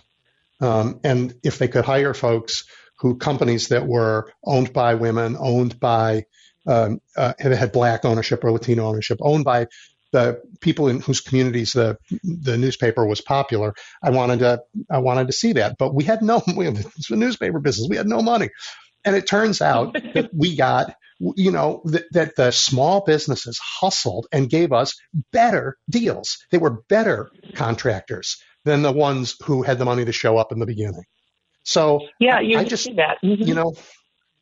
Um, 0.61 0.99
and 1.03 1.35
if 1.43 1.57
they 1.57 1.67
could 1.67 1.85
hire 1.85 2.13
folks 2.13 2.65
who 2.99 3.17
companies 3.17 3.67
that 3.67 3.85
were 3.85 4.31
owned 4.43 4.73
by 4.73 4.95
women, 4.95 5.35
owned 5.37 5.79
by 5.79 6.25
um, 6.65 6.99
uh, 7.15 7.33
had 7.39 7.71
black 7.71 8.05
ownership 8.05 8.43
or 8.43 8.51
Latino 8.51 8.87
ownership, 8.87 9.19
owned 9.21 9.45
by 9.45 9.67
the 10.11 10.41
people 10.61 10.87
in 10.87 10.99
whose 11.01 11.21
communities 11.21 11.73
the 11.73 11.97
the 12.23 12.57
newspaper 12.57 13.05
was 13.05 13.21
popular. 13.21 13.73
I 14.01 14.11
wanted 14.11 14.39
to 14.39 14.61
I 14.89 14.99
wanted 14.99 15.27
to 15.27 15.33
see 15.33 15.53
that, 15.53 15.77
but 15.77 15.93
we 15.93 16.03
had 16.03 16.21
no 16.21 16.41
we 16.55 16.67
it's 16.67 17.09
a 17.09 17.15
newspaper 17.15 17.59
business. 17.59 17.87
We 17.89 17.97
had 17.97 18.07
no 18.07 18.21
money, 18.21 18.49
and 19.05 19.15
it 19.15 19.27
turns 19.27 19.61
out 19.61 19.93
that 20.13 20.29
we 20.33 20.55
got 20.55 20.95
you 21.19 21.51
know 21.51 21.81
that, 21.85 22.05
that 22.11 22.35
the 22.35 22.51
small 22.51 23.03
businesses 23.05 23.59
hustled 23.59 24.27
and 24.31 24.49
gave 24.49 24.71
us 24.71 24.95
better 25.31 25.77
deals. 25.89 26.37
They 26.51 26.57
were 26.57 26.81
better 26.89 27.29
contractors 27.55 28.41
than 28.65 28.81
the 28.81 28.91
ones 28.91 29.35
who 29.43 29.63
had 29.63 29.79
the 29.79 29.85
money 29.85 30.05
to 30.05 30.11
show 30.11 30.37
up 30.37 30.51
in 30.51 30.59
the 30.59 30.65
beginning. 30.65 31.03
So 31.63 32.01
yeah, 32.19 32.39
you 32.39 32.57
I 32.57 32.63
just 32.63 32.83
see 32.83 32.93
that. 32.93 33.17
Mm-hmm. 33.23 33.43
You 33.43 33.55
know, 33.55 33.73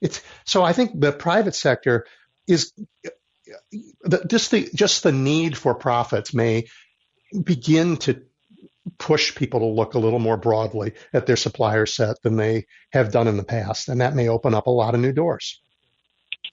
it's 0.01 0.21
so 0.45 0.63
I 0.63 0.73
think 0.73 0.99
the 0.99 1.12
private 1.12 1.56
sector 1.56 2.06
is 2.47 2.71
the, 4.02 4.26
just 4.28 4.52
the 4.52 4.70
just 4.74 5.04
the 5.04 5.12
need 5.12 5.58
for 5.58 5.76
profits 5.76 6.34
may 6.34 6.68
begin 7.44 7.98
to 7.98 8.22
push 8.98 9.36
people 9.36 9.60
to 9.60 9.66
look 9.66 9.96
a 9.96 10.00
little 10.00 10.20
more 10.20 10.38
broadly 10.38 10.94
at 11.14 11.26
their 11.26 11.36
supplier 11.36 11.86
set 11.86 12.22
than 12.22 12.36
they 12.36 12.66
have 12.92 13.12
done 13.12 13.28
in 13.28 13.38
the 13.38 13.44
past, 13.44 13.90
and 13.90 14.02
that 14.02 14.16
may 14.16 14.28
open 14.28 14.54
up 14.54 14.68
a 14.68 14.72
lot 14.72 14.94
of 14.94 15.02
new 15.02 15.12
doors. 15.12 15.60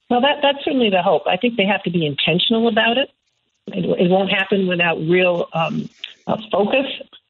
Well, 0.09 0.21
that 0.21 0.37
that's 0.41 0.63
certainly 0.63 0.89
the 0.89 1.01
hope. 1.01 1.23
I 1.27 1.37
think 1.37 1.57
they 1.57 1.65
have 1.65 1.83
to 1.83 1.91
be 1.91 2.05
intentional 2.05 2.67
about 2.67 2.97
it. 2.97 3.09
It, 3.67 3.85
it 3.85 4.09
won't 4.09 4.31
happen 4.31 4.67
without 4.67 4.97
real 4.97 5.47
um, 5.53 5.89
uh, 6.27 6.37
focus 6.51 6.85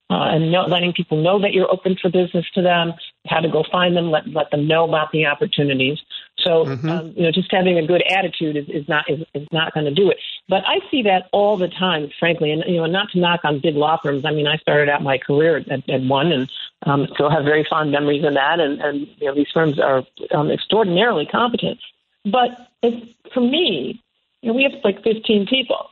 uh, 0.10 0.36
and 0.36 0.52
letting 0.52 0.94
people 0.94 1.22
know 1.22 1.40
that 1.40 1.54
you're 1.54 1.72
open 1.72 1.96
for 2.02 2.10
business 2.10 2.46
to 2.56 2.62
them, 2.62 2.94
how 3.28 3.40
to 3.40 3.50
go 3.50 3.64
find 3.72 3.96
them, 3.96 4.12
let 4.12 4.28
let 4.28 4.52
them 4.52 4.68
know 4.68 4.88
about 4.88 5.12
the 5.12 5.26
opportunities. 5.26 6.00
So 6.44 6.66
mm-hmm. 6.66 6.90
um, 6.90 7.14
you 7.16 7.24
know, 7.24 7.32
just 7.32 7.52
having 7.52 7.78
a 7.78 7.86
good 7.86 8.04
attitude 8.10 8.58
is, 8.58 8.66
is 8.70 8.88
not 8.88 9.10
is, 9.10 9.22
is 9.34 9.48
not 9.52 9.74
going 9.74 9.86
to 9.86 9.94
do 9.94 10.10
it. 10.10 10.18
But 10.50 10.64
I 10.66 10.80
see 10.92 11.04
that 11.04 11.30
all 11.32 11.58
the 11.58 11.68
time, 11.68 12.10
frankly, 12.20 12.52
and 12.52 12.64
you 12.68 12.78
know, 12.78 12.86
not 12.86 13.10
to 13.12 13.20
knock 13.20 13.42
on 13.44 13.60
big 13.62 13.76
law 13.76 13.98
firms. 14.02 14.26
I 14.26 14.32
mean, 14.32 14.48
I 14.48 14.58
started 14.58 14.90
out 14.90 15.02
my 15.02 15.18
career 15.18 15.58
at, 15.58 15.90
at 15.90 16.02
one, 16.02 16.32
and 16.32 16.50
um, 16.86 17.08
still 17.14 17.30
have 17.30 17.44
very 17.44 17.66
fond 17.70 17.92
memories 17.92 18.24
of 18.24 18.34
that. 18.34 18.60
And, 18.60 18.82
and 18.82 19.08
you 19.18 19.28
know, 19.28 19.36
these 19.36 19.52
firms 19.54 19.80
are 19.80 20.04
um, 20.34 20.52
extraordinarily 20.52 21.26
competent. 21.26 21.80
But 22.26 22.52
if, 22.82 22.94
for 23.34 23.42
me, 23.42 24.02
you 24.42 24.50
know, 24.50 24.56
we 24.56 24.64
have 24.64 24.74
like 24.84 25.04
15 25.04 25.48
people. 25.48 25.90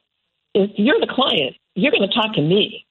If 0.53 0.71
you're 0.75 0.99
the 0.99 1.07
client, 1.07 1.55
you're 1.75 1.91
going 1.91 2.07
to 2.07 2.13
talk 2.13 2.35
to 2.35 2.41
me 2.41 2.85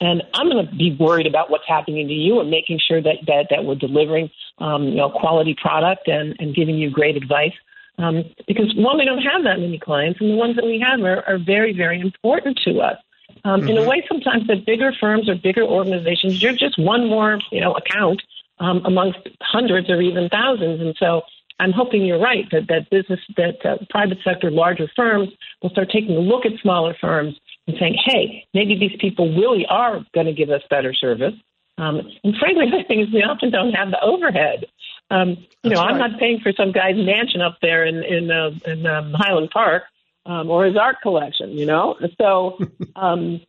and 0.00 0.22
I'm 0.34 0.48
going 0.48 0.66
to 0.66 0.74
be 0.74 0.96
worried 0.98 1.26
about 1.26 1.50
what's 1.50 1.66
happening 1.66 2.06
to 2.06 2.14
you 2.14 2.40
and 2.40 2.50
making 2.50 2.78
sure 2.86 3.02
that 3.02 3.16
that, 3.26 3.46
that 3.50 3.64
we're 3.64 3.74
delivering 3.74 4.30
um, 4.58 4.84
you 4.84 4.96
know 4.96 5.10
quality 5.10 5.56
product 5.60 6.08
and, 6.08 6.36
and 6.38 6.54
giving 6.54 6.76
you 6.76 6.90
great 6.90 7.16
advice. 7.16 7.52
Um, 7.98 8.24
because 8.46 8.72
one, 8.76 8.98
we 8.98 9.04
don't 9.04 9.22
have 9.22 9.42
that 9.42 9.58
many 9.58 9.78
clients, 9.78 10.20
and 10.20 10.30
the 10.30 10.36
ones 10.36 10.54
that 10.54 10.64
we 10.64 10.78
have 10.86 11.00
are, 11.00 11.26
are 11.28 11.38
very, 11.38 11.72
very 11.76 12.00
important 12.00 12.60
to 12.64 12.78
us. 12.78 12.96
Um, 13.44 13.60
mm-hmm. 13.60 13.70
In 13.70 13.76
a 13.76 13.80
mm-hmm. 13.80 13.90
way, 13.90 14.04
sometimes 14.06 14.46
the 14.46 14.54
bigger 14.54 14.92
firms 15.00 15.28
or 15.28 15.34
bigger 15.34 15.62
organizations, 15.64 16.40
you're 16.40 16.52
just 16.52 16.78
one 16.78 17.08
more 17.08 17.40
you 17.50 17.60
know 17.60 17.72
account 17.72 18.22
um, 18.60 18.82
amongst 18.84 19.18
hundreds 19.42 19.90
or 19.90 20.00
even 20.00 20.28
thousands, 20.28 20.80
and 20.80 20.94
so 20.98 21.22
I'm 21.58 21.72
hoping 21.72 22.06
you're 22.06 22.20
right 22.20 22.44
that 22.52 22.68
that 22.68 22.88
business, 22.90 23.20
that 23.36 23.64
uh, 23.64 23.78
private 23.90 24.18
sector, 24.22 24.50
larger 24.50 24.88
firms 24.94 25.30
will 25.60 25.70
start 25.70 25.90
taking 25.92 26.16
a 26.16 26.20
look 26.20 26.46
at 26.46 26.52
smaller 26.62 26.96
firms 27.00 27.34
and 27.68 27.76
saying, 27.78 27.96
hey, 28.04 28.46
maybe 28.54 28.76
these 28.76 28.98
people 28.98 29.28
really 29.36 29.66
are 29.66 30.00
going 30.14 30.26
to 30.26 30.32
give 30.32 30.50
us 30.50 30.62
better 30.70 30.94
service. 30.94 31.34
Um, 31.76 32.00
and 32.24 32.34
frankly, 32.36 32.66
the 32.70 32.82
thing 32.88 33.00
is, 33.00 33.12
we 33.12 33.22
often 33.22 33.50
don't 33.50 33.72
have 33.72 33.90
the 33.90 34.00
overhead. 34.00 34.64
Um, 35.10 35.28
you 35.28 35.36
That's 35.62 35.74
know, 35.74 35.82
right. 35.82 35.92
I'm 35.92 35.98
not 35.98 36.18
paying 36.18 36.40
for 36.40 36.50
some 36.52 36.72
guy's 36.72 36.96
mansion 36.96 37.40
up 37.40 37.58
there 37.62 37.84
in 37.84 38.02
in, 38.02 38.30
uh, 38.30 38.50
in 38.66 38.86
um, 38.86 39.12
Highland 39.14 39.50
Park 39.50 39.84
um, 40.26 40.50
or 40.50 40.64
his 40.64 40.76
art 40.76 40.96
collection. 41.02 41.52
You 41.52 41.66
know, 41.66 41.96
so. 42.18 42.58
Um, 42.96 43.40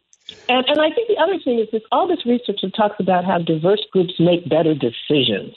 and, 0.48 0.64
and 0.68 0.80
I 0.80 0.92
think 0.92 1.08
the 1.08 1.18
other 1.18 1.40
thing 1.44 1.58
is 1.58 1.68
this: 1.72 1.82
all 1.92 2.08
this 2.08 2.24
research 2.24 2.60
that 2.62 2.76
talks 2.76 2.98
about 3.00 3.26
how 3.26 3.40
diverse 3.40 3.84
groups 3.92 4.14
make 4.20 4.48
better 4.48 4.76
decisions. 4.76 5.56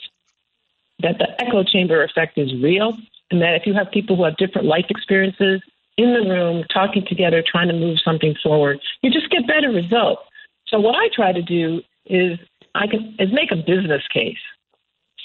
That 0.99 1.19
the 1.19 1.39
echo 1.39 1.63
chamber 1.63 2.03
effect 2.03 2.39
is 2.39 2.51
real, 2.55 2.97
and 3.29 3.39
that 3.43 3.53
if 3.53 3.67
you 3.67 3.75
have 3.75 3.91
people 3.91 4.15
who 4.15 4.23
have 4.23 4.35
different 4.37 4.65
life 4.65 4.85
experiences 4.89 5.61
in 5.97 6.13
the 6.13 6.29
room, 6.29 6.63
talking 6.73 7.05
together, 7.07 7.43
trying 7.45 7.67
to 7.67 7.73
move 7.73 7.97
something 8.03 8.35
forward, 8.41 8.79
you 9.01 9.11
just 9.11 9.29
get 9.29 9.47
better 9.47 9.69
results. 9.69 10.21
So 10.67 10.79
what 10.79 10.95
I 10.95 11.07
try 11.13 11.31
to 11.31 11.41
do 11.41 11.81
is 12.05 12.39
I 12.75 12.87
can 12.87 13.15
is 13.19 13.29
make 13.31 13.51
a 13.51 13.55
business 13.55 14.01
case 14.11 14.37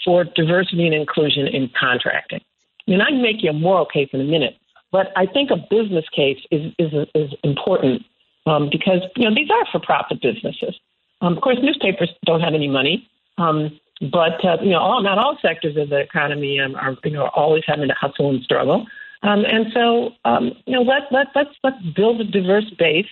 for 0.04 0.24
diversity 0.24 0.86
and 0.86 0.94
inclusion 0.94 1.46
in 1.46 1.70
contracting. 1.78 2.40
Mean, 2.86 3.02
I 3.02 3.10
can 3.10 3.22
make 3.22 3.42
you 3.42 3.50
a 3.50 3.52
moral 3.52 3.84
case 3.84 4.08
in 4.12 4.20
a 4.20 4.24
minute, 4.24 4.56
but 4.90 5.08
I 5.14 5.26
think 5.26 5.50
a 5.50 5.56
business 5.70 6.06
case 6.14 6.38
is 6.50 6.72
is, 6.78 6.92
is 7.14 7.30
important 7.44 8.02
um, 8.46 8.68
because 8.70 9.02
you 9.16 9.28
know 9.28 9.34
these 9.34 9.50
are 9.50 9.66
for 9.70 9.84
profit 9.84 10.22
businesses. 10.22 10.74
Um, 11.20 11.36
of 11.36 11.42
course, 11.42 11.58
newspapers 11.60 12.10
don't 12.24 12.40
have 12.40 12.54
any 12.54 12.68
money, 12.68 13.06
um, 13.36 13.78
but 14.10 14.42
uh, 14.44 14.56
you 14.62 14.70
know, 14.70 14.78
all, 14.78 15.02
not 15.02 15.18
all 15.18 15.36
sectors 15.42 15.76
of 15.76 15.90
the 15.90 15.98
economy 15.98 16.58
um, 16.60 16.74
are 16.76 16.96
you 17.04 17.12
know 17.12 17.28
always 17.34 17.64
having 17.66 17.88
to 17.88 17.94
hustle 17.94 18.30
and 18.30 18.42
struggle. 18.42 18.86
Um, 19.22 19.44
and 19.44 19.66
so, 19.74 20.10
um, 20.24 20.52
you 20.66 20.74
know, 20.74 20.82
let, 20.82 21.10
let, 21.10 21.28
let's, 21.34 21.50
let's 21.64 21.82
build 21.96 22.20
a 22.20 22.24
diverse 22.24 22.70
base 22.78 23.08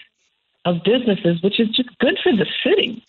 of 0.65 0.77
businesses, 0.85 1.43
which 1.43 1.59
is 1.59 1.69
just 1.69 1.91
good 1.99 2.19
for 2.23 2.33
the 2.33 2.47
city. 2.65 3.05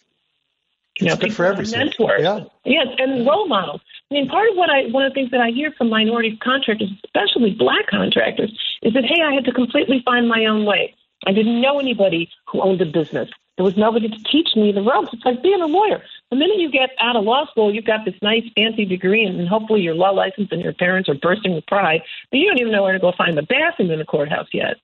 You 0.99 1.09
know, 1.09 1.15
good 1.15 1.33
for 1.33 1.45
every 1.45 1.65
mentors. 1.69 2.21
Yeah. 2.23 2.45
Yes, 2.65 2.87
and 2.97 3.25
role 3.25 3.47
models. 3.47 3.81
I 4.09 4.15
mean, 4.15 4.27
part 4.27 4.49
of 4.49 4.57
what 4.57 4.69
I, 4.69 4.89
one 4.89 5.05
of 5.05 5.11
the 5.11 5.13
things 5.13 5.29
that 5.29 5.41
I 5.41 5.51
hear 5.51 5.71
from 5.77 5.89
minority 5.89 6.37
contractors, 6.41 6.89
especially 7.05 7.51
black 7.51 7.85
contractors, 7.87 8.51
is 8.81 8.93
that, 8.93 9.03
hey, 9.05 9.21
I 9.21 9.33
had 9.33 9.45
to 9.45 9.51
completely 9.51 10.01
find 10.03 10.27
my 10.27 10.45
own 10.45 10.65
way. 10.65 10.95
I 11.27 11.33
didn't 11.33 11.61
know 11.61 11.79
anybody 11.79 12.29
who 12.47 12.61
owned 12.61 12.81
a 12.81 12.85
business. 12.85 13.29
There 13.57 13.65
was 13.65 13.77
nobody 13.77 14.07
to 14.07 14.23
teach 14.31 14.49
me 14.55 14.71
the 14.71 14.81
ropes. 14.81 15.09
It's 15.13 15.25
like 15.25 15.43
being 15.43 15.61
a 15.61 15.67
lawyer. 15.67 16.01
The 16.29 16.35
minute 16.35 16.57
you 16.57 16.69
get 16.69 16.89
out 16.99 17.15
of 17.15 17.23
law 17.23 17.45
school, 17.49 17.73
you've 17.73 17.85
got 17.85 18.03
this 18.03 18.15
nice 18.21 18.43
fancy 18.55 18.83
degree, 18.83 19.23
and 19.23 19.47
hopefully 19.47 19.81
your 19.81 19.95
law 19.95 20.09
license 20.09 20.49
and 20.51 20.61
your 20.61 20.73
parents 20.73 21.07
are 21.07 21.15
bursting 21.15 21.53
with 21.53 21.65
pride, 21.67 22.01
but 22.31 22.37
you 22.37 22.47
don't 22.47 22.59
even 22.59 22.73
know 22.73 22.83
where 22.83 22.93
to 22.93 22.99
go 22.99 23.13
find 23.17 23.37
the 23.37 23.43
bathroom 23.43 23.91
in 23.91 23.99
the 23.99 24.05
courthouse 24.05 24.47
yet. 24.51 24.75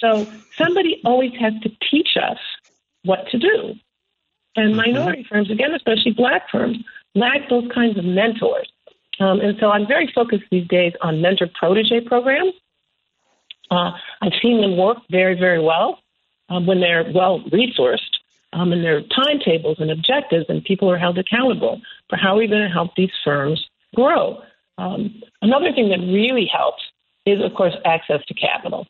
So 0.00 0.26
somebody 0.56 1.00
always 1.04 1.32
has 1.40 1.52
to 1.62 1.70
teach 1.90 2.16
us 2.16 2.38
what 3.04 3.28
to 3.30 3.38
do. 3.38 3.74
And 4.56 4.74
mm-hmm. 4.74 4.76
minority 4.76 5.26
firms, 5.28 5.50
again, 5.50 5.74
especially 5.74 6.12
black 6.12 6.48
firms, 6.50 6.78
lack 7.14 7.48
those 7.50 7.70
kinds 7.74 7.98
of 7.98 8.04
mentors. 8.04 8.70
Um, 9.20 9.40
and 9.40 9.58
so 9.60 9.70
I'm 9.70 9.86
very 9.86 10.10
focused 10.14 10.44
these 10.50 10.68
days 10.68 10.92
on 11.02 11.20
mentor 11.20 11.48
protege 11.58 12.00
programs. 12.00 12.54
Uh, 13.70 13.90
I've 14.22 14.32
seen 14.40 14.60
them 14.60 14.76
work 14.76 14.98
very, 15.10 15.38
very 15.38 15.62
well 15.62 15.98
um, 16.48 16.66
when 16.66 16.80
they're 16.80 17.10
well 17.12 17.40
resourced 17.52 18.17
um, 18.52 18.72
and 18.72 18.82
their 18.82 19.02
timetables 19.02 19.78
and 19.80 19.90
objectives, 19.90 20.46
and 20.48 20.64
people 20.64 20.90
are 20.90 20.98
held 20.98 21.18
accountable 21.18 21.80
for 22.08 22.16
how 22.16 22.36
we're 22.36 22.48
going 22.48 22.66
to 22.66 22.72
help 22.72 22.90
these 22.96 23.10
firms 23.24 23.64
grow. 23.94 24.38
Um, 24.78 25.22
another 25.42 25.72
thing 25.72 25.88
that 25.90 25.98
really 25.98 26.48
helps 26.52 26.82
is, 27.26 27.44
of 27.44 27.54
course, 27.54 27.74
access 27.84 28.20
to 28.26 28.34
capital. 28.34 28.86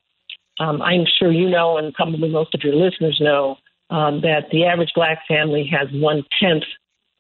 Um, 0.61 0.83
I'm 0.83 1.05
sure 1.19 1.33
you 1.33 1.49
know, 1.49 1.77
and 1.79 1.95
probably 1.95 2.29
most 2.29 2.55
of 2.55 2.63
your 2.63 2.75
listeners 2.75 3.19
know, 3.21 3.57
um, 3.91 4.21
that 4.21 4.51
the 4.51 4.67
average 4.67 4.91
black 4.95 5.21
family 5.27 5.69
has 5.73 5.89
one 5.93 6.25
tenth 6.41 6.65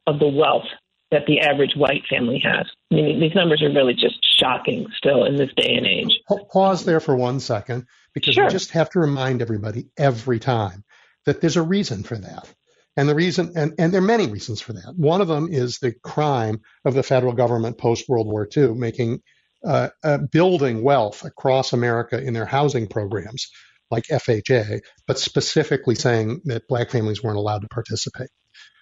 of 0.07 0.18
the 0.18 0.28
wealth 0.28 0.66
that 1.11 1.24
the 1.26 1.41
average 1.41 1.74
white 1.74 2.03
family 2.09 2.43
has. 2.45 2.66
I 2.91 2.97
mean, 2.97 3.20
these 3.20 3.34
numbers 3.34 3.62
are 3.62 3.72
really 3.72 3.95
just 3.95 4.18
shocking 4.39 4.86
still 4.97 5.24
in 5.24 5.36
this 5.36 5.51
day 5.57 5.74
and 5.74 5.86
age. 5.86 6.20
Pause 6.53 6.84
there 6.84 7.01
for 7.01 7.16
one 7.16 7.41
second, 7.41 7.86
because 8.12 8.34
sure. 8.34 8.45
we 8.45 8.51
just 8.51 8.72
have 8.72 8.91
to 8.91 9.01
remind 9.01 9.41
everybody 9.41 9.86
every 9.97 10.39
time 10.39 10.84
that 11.29 11.41
there's 11.41 11.57
a 11.57 11.62
reason 11.62 12.03
for 12.03 12.16
that. 12.16 12.49
And 12.97 13.09
the 13.09 13.14
reason, 13.14 13.53
and, 13.55 13.74
and 13.79 13.93
there 13.93 14.01
are 14.01 14.05
many 14.05 14.26
reasons 14.26 14.61
for 14.61 14.72
that. 14.72 14.95
One 14.97 15.20
of 15.20 15.29
them 15.29 15.49
is 15.53 15.79
the 15.79 15.93
crime 15.93 16.62
of 16.85 16.95
the 16.95 17.05
federal 17.05 17.33
government 17.33 17.79
post 17.79 18.09
World 18.09 18.26
War 18.26 18.49
II, 18.57 18.74
making 18.74 19.22
uh, 19.64 19.91
uh, 20.03 20.18
building 20.18 20.83
wealth 20.83 21.24
across 21.24 21.72
America 21.72 22.20
in 22.20 22.35
their 22.35 22.47
housing 22.47 22.89
programs, 22.89 23.51
like 23.91 24.05
FHA, 24.11 24.81
but 25.07 25.18
specifically 25.18 25.95
saying 25.95 26.41
that 26.47 26.66
black 26.66 26.91
families 26.91 27.22
weren't 27.22 27.37
allowed 27.37 27.62
to 27.62 27.68
participate. 27.68 28.31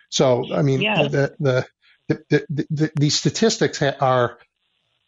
So, 0.09 0.51
I 0.55 0.63
mean, 0.63 0.81
yeah. 0.81 1.09
the, 1.09 1.35
the, 1.39 1.67
the, 2.09 2.67
the, 2.71 2.91
these 2.97 3.19
statistics 3.19 3.83
are 3.83 4.39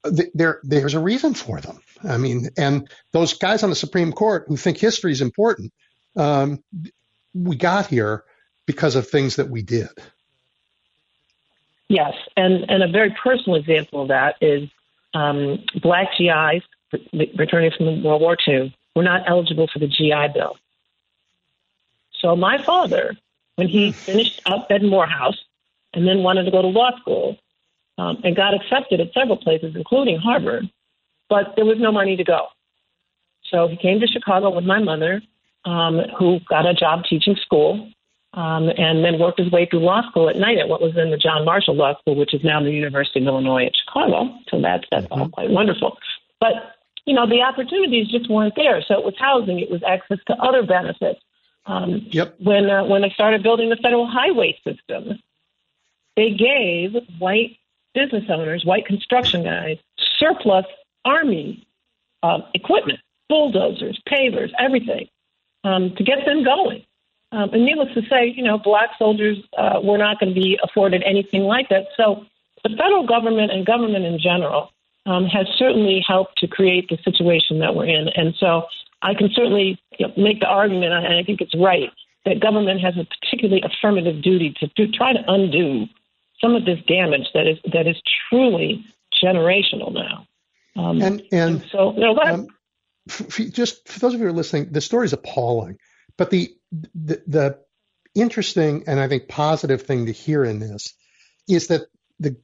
there. 0.04 0.60
There's 0.64 0.94
a 0.94 1.00
reason 1.00 1.34
for 1.34 1.60
them. 1.60 1.78
I 2.04 2.18
mean, 2.18 2.50
and 2.58 2.88
those 3.12 3.34
guys 3.34 3.62
on 3.62 3.70
the 3.70 3.76
Supreme 3.76 4.12
Court 4.12 4.44
who 4.48 4.56
think 4.56 4.78
history 4.78 5.12
is 5.12 5.22
important, 5.22 5.72
um, 6.16 6.62
we 7.44 7.56
got 7.56 7.86
here 7.86 8.24
because 8.66 8.96
of 8.96 9.08
things 9.08 9.36
that 9.36 9.48
we 9.48 9.62
did. 9.62 9.88
Yes, 11.88 12.14
and 12.36 12.70
and 12.70 12.82
a 12.82 12.88
very 12.88 13.14
personal 13.22 13.56
example 13.56 14.02
of 14.02 14.08
that 14.08 14.36
is 14.40 14.68
um, 15.14 15.64
black 15.82 16.08
GIs 16.18 16.62
returning 17.36 17.70
from 17.76 18.02
World 18.02 18.20
War 18.20 18.36
II 18.46 18.74
were 18.94 19.02
not 19.02 19.22
eligible 19.26 19.68
for 19.72 19.78
the 19.78 19.86
GI 19.86 20.28
Bill. 20.34 20.56
So 22.20 22.34
my 22.36 22.62
father, 22.62 23.16
when 23.56 23.68
he 23.68 23.92
finished 23.92 24.40
up 24.46 24.66
at 24.70 24.82
Morehouse 24.82 25.38
and 25.94 26.06
then 26.06 26.22
wanted 26.22 26.44
to 26.44 26.50
go 26.50 26.62
to 26.62 26.68
law 26.68 26.90
school 27.00 27.38
um, 27.96 28.18
and 28.24 28.34
got 28.34 28.54
accepted 28.54 29.00
at 29.00 29.12
several 29.12 29.36
places, 29.36 29.74
including 29.76 30.18
Harvard, 30.18 30.68
but 31.28 31.54
there 31.56 31.64
was 31.64 31.78
no 31.78 31.92
money 31.92 32.16
to 32.16 32.24
go. 32.24 32.48
So 33.50 33.68
he 33.68 33.76
came 33.76 34.00
to 34.00 34.06
Chicago 34.06 34.50
with 34.50 34.64
my 34.64 34.78
mother 34.78 35.22
um, 35.64 36.00
who 36.18 36.40
got 36.48 36.66
a 36.66 36.74
job 36.74 37.04
teaching 37.08 37.36
school 37.36 37.90
um, 38.34 38.68
and 38.68 39.04
then 39.04 39.18
worked 39.18 39.38
his 39.38 39.50
way 39.50 39.66
through 39.66 39.80
law 39.80 40.02
school 40.10 40.28
at 40.28 40.36
night 40.36 40.58
at 40.58 40.68
what 40.68 40.80
was 40.80 40.94
then 40.94 41.10
the 41.10 41.16
John 41.16 41.44
Marshall 41.44 41.74
Law 41.74 41.98
School, 41.98 42.14
which 42.14 42.34
is 42.34 42.44
now 42.44 42.62
the 42.62 42.70
University 42.70 43.20
of 43.20 43.26
Illinois 43.26 43.66
at 43.66 43.72
Chicago. 43.76 44.34
So 44.48 44.60
that's 44.60 44.84
that's 44.90 45.06
mm-hmm. 45.06 45.22
all 45.22 45.28
quite 45.30 45.50
wonderful. 45.50 45.96
But 46.40 46.52
you 47.04 47.14
know 47.14 47.26
the 47.26 47.42
opportunities 47.42 48.08
just 48.08 48.30
weren't 48.30 48.54
there. 48.54 48.82
So 48.82 48.98
it 48.98 49.04
was 49.04 49.14
housing, 49.18 49.58
it 49.58 49.70
was 49.70 49.82
access 49.82 50.18
to 50.26 50.34
other 50.34 50.62
benefits. 50.62 51.20
Um, 51.66 52.06
yep. 52.10 52.36
When 52.38 52.68
uh, 52.68 52.84
when 52.84 53.02
they 53.02 53.10
started 53.10 53.42
building 53.42 53.70
the 53.70 53.76
federal 53.76 54.06
highway 54.06 54.58
system, 54.62 55.18
they 56.16 56.30
gave 56.30 56.94
white 57.18 57.56
business 57.94 58.24
owners, 58.28 58.64
white 58.64 58.86
construction 58.86 59.42
guys, 59.44 59.78
surplus 60.18 60.66
army 61.04 61.66
uh, 62.22 62.40
equipment, 62.54 63.00
bulldozers, 63.28 64.00
pavers, 64.08 64.50
everything 64.58 65.08
um, 65.68 65.94
to 65.96 66.02
get 66.04 66.24
them 66.24 66.44
going. 66.44 66.82
Um, 67.30 67.50
and 67.52 67.64
needless 67.64 67.92
to 67.94 68.02
say, 68.08 68.32
you 68.34 68.42
know, 68.42 68.58
black 68.58 68.90
soldiers 68.98 69.36
uh, 69.56 69.80
were 69.82 69.98
not 69.98 70.18
going 70.18 70.34
to 70.34 70.40
be 70.40 70.58
afforded 70.62 71.02
anything 71.04 71.42
like 71.42 71.68
that. 71.68 71.84
So 71.96 72.24
the 72.64 72.70
federal 72.70 73.06
government 73.06 73.52
and 73.52 73.66
government 73.66 74.04
in 74.04 74.18
general 74.18 74.70
um, 75.04 75.26
has 75.26 75.46
certainly 75.56 76.02
helped 76.06 76.38
to 76.38 76.46
create 76.46 76.88
the 76.88 76.98
situation 77.04 77.58
that 77.58 77.74
we're 77.74 77.86
in. 77.86 78.08
And 78.16 78.34
so 78.38 78.64
I 79.02 79.14
can 79.14 79.28
certainly 79.32 79.78
you 79.98 80.06
know, 80.06 80.12
make 80.16 80.40
the 80.40 80.46
argument, 80.46 80.92
and 80.92 81.14
I 81.14 81.22
think 81.22 81.40
it's 81.40 81.54
right, 81.54 81.90
that 82.24 82.40
government 82.40 82.80
has 82.80 82.94
a 82.96 83.06
particularly 83.20 83.62
affirmative 83.62 84.22
duty 84.22 84.54
to, 84.60 84.68
to 84.68 84.88
try 84.88 85.12
to 85.12 85.22
undo 85.28 85.86
some 86.40 86.54
of 86.54 86.64
this 86.64 86.78
damage 86.86 87.28
that 87.34 87.46
is 87.46 87.58
that 87.72 87.86
is 87.86 87.96
truly 88.28 88.84
generational 89.22 89.92
now. 89.92 90.26
Um, 90.76 91.02
and, 91.02 91.22
and, 91.32 91.60
and 91.60 91.64
so, 91.72 91.92
you 91.94 92.00
know, 92.00 92.16
um, 92.20 92.46
for, 93.08 93.42
just 93.42 93.88
for 93.88 93.98
those 93.98 94.14
of 94.14 94.20
you 94.20 94.26
who 94.26 94.32
are 94.32 94.36
listening, 94.36 94.68
the 94.70 94.80
story 94.80 95.06
is 95.06 95.12
appalling. 95.12 95.78
But 96.16 96.30
the, 96.30 96.50
the, 96.94 97.22
the 97.26 97.58
interesting 98.14 98.84
and 98.86 99.00
I 99.00 99.08
think 99.08 99.28
positive 99.28 99.82
thing 99.82 100.06
to 100.06 100.12
hear 100.12 100.44
in 100.44 100.58
this 100.58 100.94
is 101.48 101.68
that 101.68 101.82
the 102.18 102.36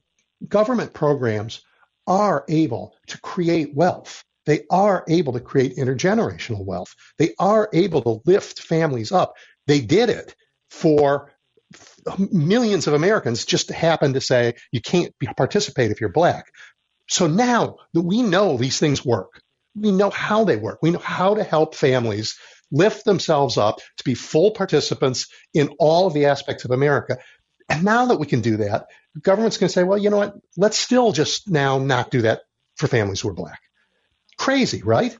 government 0.47 0.93
programs 0.93 1.61
are 2.07 2.45
able 2.47 2.95
to 3.07 3.19
create 3.19 3.75
wealth. 3.75 4.23
They 4.45 4.63
are 4.69 5.03
able 5.07 5.33
to 5.33 5.39
create 5.39 5.77
intergenerational 5.77 6.63
wealth. 6.63 6.93
They 7.17 7.33
are 7.39 7.69
able 7.73 8.01
to 8.03 8.21
lift 8.25 8.61
families 8.61 9.11
up. 9.11 9.33
They 9.67 9.81
did 9.81 10.09
it 10.09 10.35
for 10.69 11.31
millions 12.31 12.87
of 12.87 12.93
Americans 12.93 13.45
just 13.45 13.71
happen 13.71 14.13
to 14.13 14.21
say 14.21 14.53
you 14.71 14.81
can't 14.81 15.13
participate 15.35 15.91
if 15.91 15.99
you're 15.99 16.11
black. 16.11 16.45
So 17.09 17.27
now 17.27 17.77
that 17.93 18.01
we 18.01 18.21
know 18.21 18.57
these 18.57 18.79
things 18.79 19.03
work, 19.03 19.41
we 19.75 19.91
know 19.91 20.09
how 20.09 20.43
they 20.43 20.57
work. 20.57 20.79
We 20.81 20.91
know 20.91 20.99
how 20.99 21.35
to 21.35 21.43
help 21.43 21.75
families 21.75 22.37
lift 22.71 23.05
themselves 23.05 23.57
up 23.57 23.79
to 23.97 24.03
be 24.03 24.15
full 24.15 24.51
participants 24.51 25.27
in 25.53 25.69
all 25.79 26.07
of 26.07 26.13
the 26.13 26.25
aspects 26.25 26.65
of 26.65 26.71
America. 26.71 27.17
And 27.69 27.83
now 27.83 28.07
that 28.07 28.19
we 28.19 28.27
can 28.27 28.41
do 28.41 28.57
that, 28.57 28.87
government's 29.21 29.57
going 29.57 29.67
to 29.67 29.73
say, 29.73 29.83
well, 29.83 29.97
you 29.97 30.09
know 30.09 30.17
what? 30.17 30.35
Let's 30.57 30.77
still 30.77 31.11
just 31.11 31.49
now 31.49 31.79
not 31.79 32.11
do 32.11 32.23
that 32.23 32.41
for 32.75 32.87
families 32.87 33.21
who 33.21 33.29
are 33.29 33.33
black. 33.33 33.59
Crazy, 34.37 34.81
right? 34.83 35.17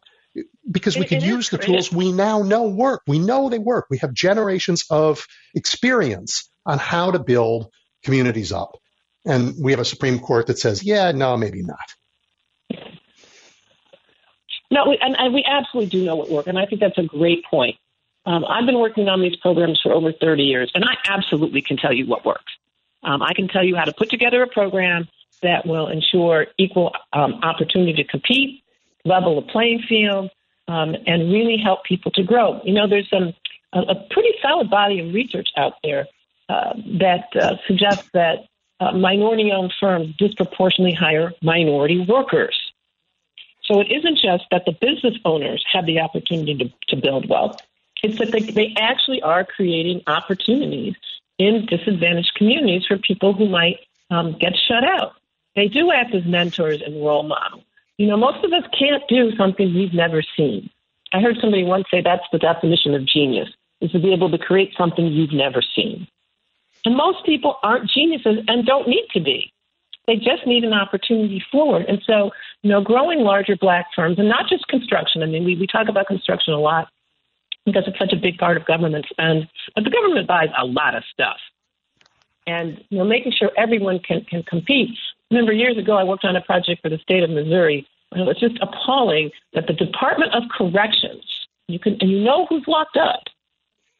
Because 0.70 0.98
we 0.98 1.06
it, 1.06 1.10
can 1.10 1.18
it 1.20 1.26
use 1.26 1.50
the 1.50 1.58
tools 1.58 1.92
we 1.92 2.12
now 2.12 2.42
know 2.42 2.68
work. 2.68 3.02
We 3.08 3.20
know 3.20 3.50
they 3.50 3.60
work. 3.60 3.86
We 3.90 4.00
have 4.00 4.14
generations 4.14 4.86
of 4.90 5.26
experience 5.54 6.50
on 6.66 6.78
how 6.78 7.12
to 7.12 7.20
build 7.20 7.72
communities 8.04 8.52
up. 8.52 8.78
And 9.26 9.56
we 9.60 9.72
have 9.72 9.80
a 9.80 9.86
Supreme 9.86 10.20
Court 10.20 10.48
that 10.48 10.60
says, 10.60 10.84
yeah, 10.84 11.12
no, 11.12 11.38
maybe 11.38 11.64
not. 11.64 11.78
No, 14.72 14.90
we, 14.90 14.98
and, 15.02 15.16
and 15.18 15.34
we 15.34 15.44
absolutely 15.48 15.90
do 15.90 16.04
know 16.04 16.16
what 16.16 16.30
works, 16.30 16.48
and 16.48 16.58
I 16.58 16.66
think 16.66 16.82
that's 16.82 16.98
a 16.98 17.04
great 17.04 17.46
point. 17.46 17.78
Um, 18.26 18.44
I've 18.46 18.66
been 18.66 18.80
working 18.80 19.08
on 19.08 19.22
these 19.22 19.36
programs 19.36 19.80
for 19.82 19.94
over 19.94 20.12
30 20.12 20.44
years, 20.44 20.72
and 20.74 20.84
I 20.84 20.96
absolutely 21.08 21.62
can 21.62 21.78
tell 21.78 21.94
you 21.94 22.08
what 22.08 22.26
works. 22.26 22.52
Um, 23.04 23.22
I 23.22 23.34
can 23.34 23.48
tell 23.48 23.64
you 23.64 23.76
how 23.76 23.86
to 23.86 23.94
put 23.94 24.10
together 24.10 24.42
a 24.42 24.48
program 24.48 25.08
that 25.44 25.68
will 25.68 25.88
ensure 25.88 26.48
equal 26.58 26.94
um, 27.14 27.36
opportunity 27.44 27.94
to 27.94 28.04
compete, 28.04 28.64
level 29.04 29.36
the 29.36 29.48
playing 29.52 29.84
field, 29.88 30.32
um, 30.68 30.96
and 31.06 31.32
really 31.32 31.58
help 31.64 31.84
people 31.84 32.12
to 32.12 32.24
grow. 32.24 32.60
You 32.64 32.74
know, 32.74 32.88
there's 32.88 33.10
some 33.10 33.34
a, 33.74 33.80
a 33.80 34.08
pretty 34.10 34.34
solid 34.42 34.70
body 34.70 35.00
of 35.00 35.14
research 35.14 35.50
out 35.56 35.74
there 35.84 36.08
uh, 36.50 36.74
that 37.00 37.28
uh, 37.40 37.56
suggests 37.68 38.10
that 38.14 38.46
uh, 38.80 38.92
minority-owned 38.92 39.74
firms 39.80 40.16
disproportionately 40.18 40.94
hire 40.94 41.32
minority 41.42 42.04
workers. 42.08 42.58
So 43.66 43.80
it 43.80 43.92
isn't 43.92 44.20
just 44.20 44.46
that 44.52 44.66
the 44.66 44.74
business 44.74 45.16
owners 45.26 45.66
have 45.74 45.86
the 45.86 46.00
opportunity 46.00 46.56
to, 46.56 46.96
to 46.96 47.02
build 47.02 47.28
wealth, 47.28 47.58
it's 48.04 48.20
that 48.20 48.32
they, 48.32 48.42
they 48.42 48.74
actually 48.78 49.22
are 49.22 49.44
creating 49.44 50.04
opportunities 50.08 50.94
in 51.40 51.66
disadvantaged 51.66 52.34
communities 52.36 52.86
for 52.88 52.98
people 52.98 53.34
who 53.34 53.50
might 53.50 53.80
um, 54.12 54.38
get 54.40 54.54
shut 54.68 54.84
out. 54.84 55.14
They 55.56 55.68
do 55.68 55.92
act 55.92 56.14
as 56.14 56.26
mentors 56.26 56.82
and 56.82 57.04
role 57.04 57.24
models. 57.24 57.64
You 57.98 58.08
know, 58.08 58.18
most 58.18 58.44
of 58.44 58.52
us 58.52 58.64
can't 58.78 59.04
do 59.08 59.36
something 59.38 59.74
we've 59.74 59.94
never 59.94 60.22
seen. 60.38 60.70
I 61.14 61.22
heard 61.22 61.38
somebody 61.40 61.64
once 61.64 61.86
say 61.90 62.02
that's 62.02 62.26
the 62.32 62.40
definition 62.40 62.94
of 62.94 63.06
genius, 63.06 63.50
is 63.82 63.92
to 63.92 64.00
be 64.00 64.14
able 64.14 64.30
to 64.32 64.38
create 64.38 64.74
something 64.78 65.06
you've 65.06 65.34
never 65.34 65.62
seen. 65.76 66.08
And 66.84 66.96
most 66.96 67.26
people 67.26 67.58
aren't 67.64 67.90
geniuses 67.90 68.44
and 68.48 68.66
don't 68.66 68.88
need 68.88 69.08
to 69.14 69.22
be. 69.22 69.52
They 70.08 70.16
just 70.16 70.46
need 70.46 70.64
an 70.64 70.74
opportunity 70.74 71.44
forward. 71.52 71.86
And 71.88 72.02
so, 72.06 72.32
you 72.62 72.70
know, 72.70 72.82
growing 72.82 73.20
larger 73.20 73.56
black 73.56 73.88
firms 73.96 74.20
and 74.20 74.30
not 74.30 74.48
just 74.48 74.68
construction. 74.68 75.24
I 75.24 75.26
mean, 75.26 75.44
we, 75.44 75.56
we 75.56 75.68
talk 75.68 75.88
about 75.90 76.08
construction 76.08 76.54
a 76.54 76.60
lot 76.60 76.90
because 77.66 77.84
it's 77.88 77.98
such 77.98 78.14
a 78.14 78.16
big 78.16 78.38
part 78.38 78.58
of 78.58 78.66
government 78.66 79.06
spend, 79.10 79.48
but 79.74 79.84
the 79.84 79.90
government 79.90 80.28
buys 80.28 80.50
a 80.58 80.66
lot 80.66 80.96
of 80.96 81.04
stuff. 81.12 81.38
And, 82.48 82.84
you 82.90 83.00
know, 83.00 83.04
making 83.04 83.32
sure 83.32 83.50
everyone 83.58 84.00
can, 84.00 84.24
can 84.26 84.44
compete. 84.44 84.96
Remember 85.32 85.52
years 85.52 85.78
ago, 85.78 85.98
I 85.98 86.04
worked 86.04 86.26
on 86.26 86.36
a 86.36 86.42
project 86.42 86.84
for 86.84 86.90
the 86.90 87.00
state 87.00 87.24
of 87.24 87.32
Missouri, 87.32 87.88
and 88.12 88.22
it 88.22 88.26
was 88.26 88.40
just 88.40 88.60
appalling 88.62 89.32
that 89.54 89.66
the 89.66 89.74
Department 89.74 90.36
of 90.36 90.44
Corrections, 90.56 91.26
you 91.68 91.80
can, 91.80 91.98
and 92.00 92.12
you 92.12 92.20
know 92.20 92.46
who's 92.46 92.64
locked 92.68 92.98
up, 92.98 93.24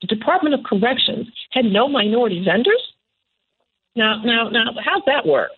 the 0.02 0.08
Department 0.08 0.54
of 0.54 0.64
Corrections 0.64 1.28
had 1.52 1.66
no 1.66 1.88
minority 1.88 2.44
vendors. 2.46 2.94
Now, 3.96 4.22
now, 4.24 4.50
now, 4.50 4.66
how's 4.84 5.02
that 5.08 5.26
work? 5.26 5.50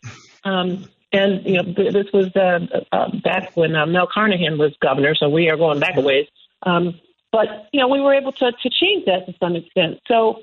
Um, 0.47 0.85
and 1.11 1.45
you 1.45 1.61
know, 1.61 1.73
this 1.73 2.07
was 2.13 2.35
uh, 2.35 2.59
uh, 2.91 3.09
back 3.23 3.55
when 3.55 3.75
uh, 3.75 3.85
Mel 3.85 4.07
Carnahan 4.11 4.57
was 4.57 4.73
governor, 4.81 5.15
so 5.15 5.29
we 5.29 5.49
are 5.49 5.57
going 5.57 5.79
back 5.79 5.97
a 5.97 6.01
ways. 6.01 6.27
Um, 6.63 6.99
but 7.31 7.67
you 7.71 7.79
know, 7.79 7.87
we 7.87 8.01
were 8.01 8.13
able 8.13 8.31
to 8.33 8.51
to 8.51 8.69
change 8.69 9.05
that 9.05 9.25
to 9.25 9.33
some 9.39 9.55
extent. 9.55 9.99
So 10.07 10.41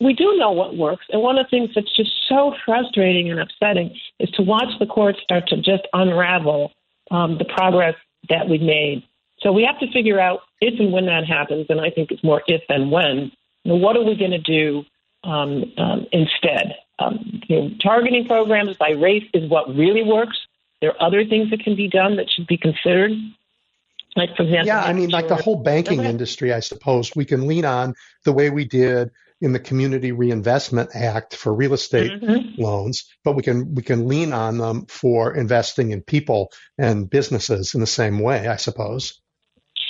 we 0.00 0.12
do 0.12 0.36
know 0.36 0.50
what 0.50 0.76
works. 0.76 1.06
And 1.10 1.22
one 1.22 1.38
of 1.38 1.46
the 1.46 1.50
things 1.50 1.70
that's 1.74 1.94
just 1.96 2.10
so 2.28 2.54
frustrating 2.64 3.30
and 3.30 3.40
upsetting 3.40 3.96
is 4.18 4.30
to 4.30 4.42
watch 4.42 4.68
the 4.78 4.86
courts 4.86 5.20
start 5.22 5.48
to 5.48 5.56
just 5.56 5.86
unravel 5.92 6.72
um, 7.10 7.38
the 7.38 7.44
progress 7.44 7.94
that 8.28 8.48
we've 8.48 8.62
made. 8.62 9.04
So 9.40 9.52
we 9.52 9.64
have 9.64 9.78
to 9.80 9.92
figure 9.92 10.18
out 10.18 10.40
if 10.60 10.78
and 10.80 10.92
when 10.92 11.06
that 11.06 11.26
happens. 11.26 11.66
And 11.68 11.80
I 11.80 11.90
think 11.90 12.10
it's 12.10 12.24
more 12.24 12.42
if 12.46 12.62
than 12.68 12.90
when. 12.90 13.30
You 13.62 13.72
know, 13.72 13.76
what 13.76 13.96
are 13.96 14.02
we 14.02 14.16
going 14.16 14.30
to 14.30 14.38
do 14.38 14.84
um, 15.22 15.72
um, 15.78 16.06
instead? 16.12 16.74
Um, 16.98 17.42
you 17.48 17.60
know, 17.60 17.70
targeting 17.82 18.26
programs 18.26 18.76
by 18.76 18.90
race 18.90 19.28
is 19.34 19.50
what 19.50 19.68
really 19.68 20.02
works. 20.02 20.38
There 20.80 20.90
are 20.90 21.06
other 21.06 21.24
things 21.24 21.50
that 21.50 21.60
can 21.60 21.76
be 21.76 21.88
done 21.88 22.16
that 22.16 22.30
should 22.30 22.46
be 22.46 22.56
considered. 22.56 23.12
Like, 24.16 24.36
for 24.36 24.44
example, 24.44 24.66
yeah, 24.66 24.82
I 24.82 24.92
mean, 24.92 25.10
like 25.10 25.26
the 25.26 25.34
whole 25.34 25.62
banking 25.62 26.04
industry, 26.04 26.52
I 26.52 26.60
suppose 26.60 27.16
we 27.16 27.24
can 27.24 27.48
lean 27.48 27.64
on 27.64 27.94
the 28.24 28.32
way 28.32 28.50
we 28.50 28.64
did 28.64 29.10
in 29.40 29.52
the 29.52 29.58
Community 29.58 30.12
Reinvestment 30.12 30.90
Act 30.94 31.34
for 31.34 31.52
real 31.52 31.74
estate 31.74 32.12
mm-hmm. 32.12 32.62
loans, 32.62 33.12
but 33.24 33.34
we 33.34 33.42
can 33.42 33.74
we 33.74 33.82
can 33.82 34.06
lean 34.06 34.32
on 34.32 34.58
them 34.58 34.86
for 34.86 35.34
investing 35.34 35.90
in 35.90 36.00
people 36.00 36.52
and 36.78 37.10
businesses 37.10 37.74
in 37.74 37.80
the 37.80 37.86
same 37.86 38.20
way, 38.20 38.46
I 38.46 38.56
suppose. 38.56 39.20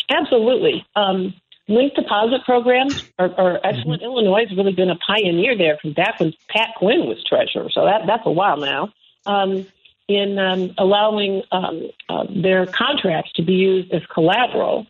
Absolutely. 0.08 0.84
Um, 0.96 1.34
linked 1.68 1.96
deposit 1.96 2.44
programs 2.44 3.10
are, 3.18 3.32
are 3.38 3.60
excellent. 3.64 4.02
Mm-hmm. 4.02 4.04
Illinois 4.04 4.46
has 4.46 4.56
really 4.56 4.72
been 4.72 4.90
a 4.90 4.96
pioneer 4.96 5.56
there 5.56 5.78
from 5.80 5.92
back 5.92 6.20
when 6.20 6.32
Pat 6.48 6.70
Quinn 6.76 7.06
was 7.06 7.22
treasurer, 7.24 7.70
so 7.70 7.84
that 7.84 8.02
that's 8.06 8.26
a 8.26 8.30
while 8.30 8.56
now. 8.56 8.92
Um, 9.26 9.66
in 10.06 10.38
um, 10.38 10.74
allowing 10.76 11.42
um, 11.50 11.88
uh, 12.10 12.26
their 12.28 12.66
contracts 12.66 13.32
to 13.36 13.42
be 13.42 13.54
used 13.54 13.90
as 13.92 14.02
collateral 14.12 14.86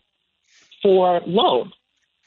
for 0.81 1.21
loans 1.25 1.71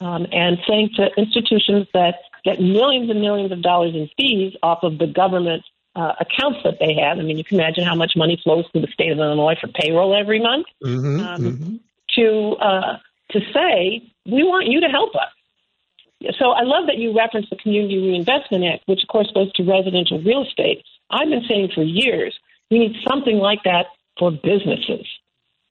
um, 0.01 0.25
and 0.31 0.57
saying 0.67 0.89
to 0.95 1.07
institutions 1.17 1.87
that 1.93 2.15
get 2.43 2.59
millions 2.59 3.09
and 3.09 3.21
millions 3.21 3.51
of 3.51 3.61
dollars 3.61 3.93
in 3.93 4.09
fees 4.17 4.55
off 4.63 4.79
of 4.83 4.97
the 4.97 5.07
government 5.07 5.63
uh, 5.95 6.13
accounts 6.19 6.59
that 6.63 6.77
they 6.79 6.95
have. 6.95 7.19
I 7.19 7.21
mean, 7.21 7.37
you 7.37 7.43
can 7.43 7.59
imagine 7.59 7.83
how 7.83 7.95
much 7.95 8.13
money 8.15 8.39
flows 8.43 8.65
through 8.71 8.81
the 8.81 8.87
state 8.87 9.11
of 9.11 9.17
Illinois 9.17 9.55
for 9.59 9.67
payroll 9.67 10.15
every 10.15 10.39
month. 10.39 10.67
Mm-hmm, 10.83 11.19
um, 11.19 11.41
mm-hmm. 11.41 11.75
To 12.15 12.55
uh, 12.59 12.97
to 13.31 13.39
say 13.53 14.11
we 14.25 14.43
want 14.43 14.67
you 14.67 14.81
to 14.81 14.87
help 14.87 15.15
us. 15.15 16.35
So 16.37 16.51
I 16.51 16.63
love 16.63 16.87
that 16.87 16.97
you 16.97 17.15
referenced 17.15 17.49
the 17.49 17.55
Community 17.55 17.97
Reinvestment 17.97 18.65
Act, 18.65 18.83
which 18.87 19.01
of 19.03 19.07
course 19.07 19.31
goes 19.33 19.51
to 19.53 19.63
residential 19.63 20.21
real 20.21 20.43
estate. 20.43 20.83
I've 21.09 21.29
been 21.29 21.45
saying 21.47 21.71
for 21.73 21.83
years 21.83 22.37
we 22.69 22.79
need 22.79 22.95
something 23.07 23.37
like 23.37 23.63
that 23.63 23.87
for 24.17 24.31
businesses. 24.31 25.07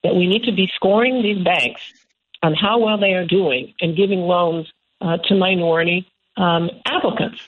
That 0.05 0.15
we 0.15 0.27
need 0.27 0.45
to 0.45 0.53
be 0.53 0.71
scoring 0.75 1.23
these 1.23 1.45
banks 1.45 1.83
on 2.43 2.55
how 2.55 2.79
well 2.79 2.99
they 2.99 3.15
are 3.15 3.27
doing 3.27 3.75
and 3.81 3.97
giving 3.97 4.21
loans 4.21 4.73
uh, 5.01 5.19
to 5.25 5.35
minority 5.35 6.07
um, 6.37 6.71
applicants 6.87 7.41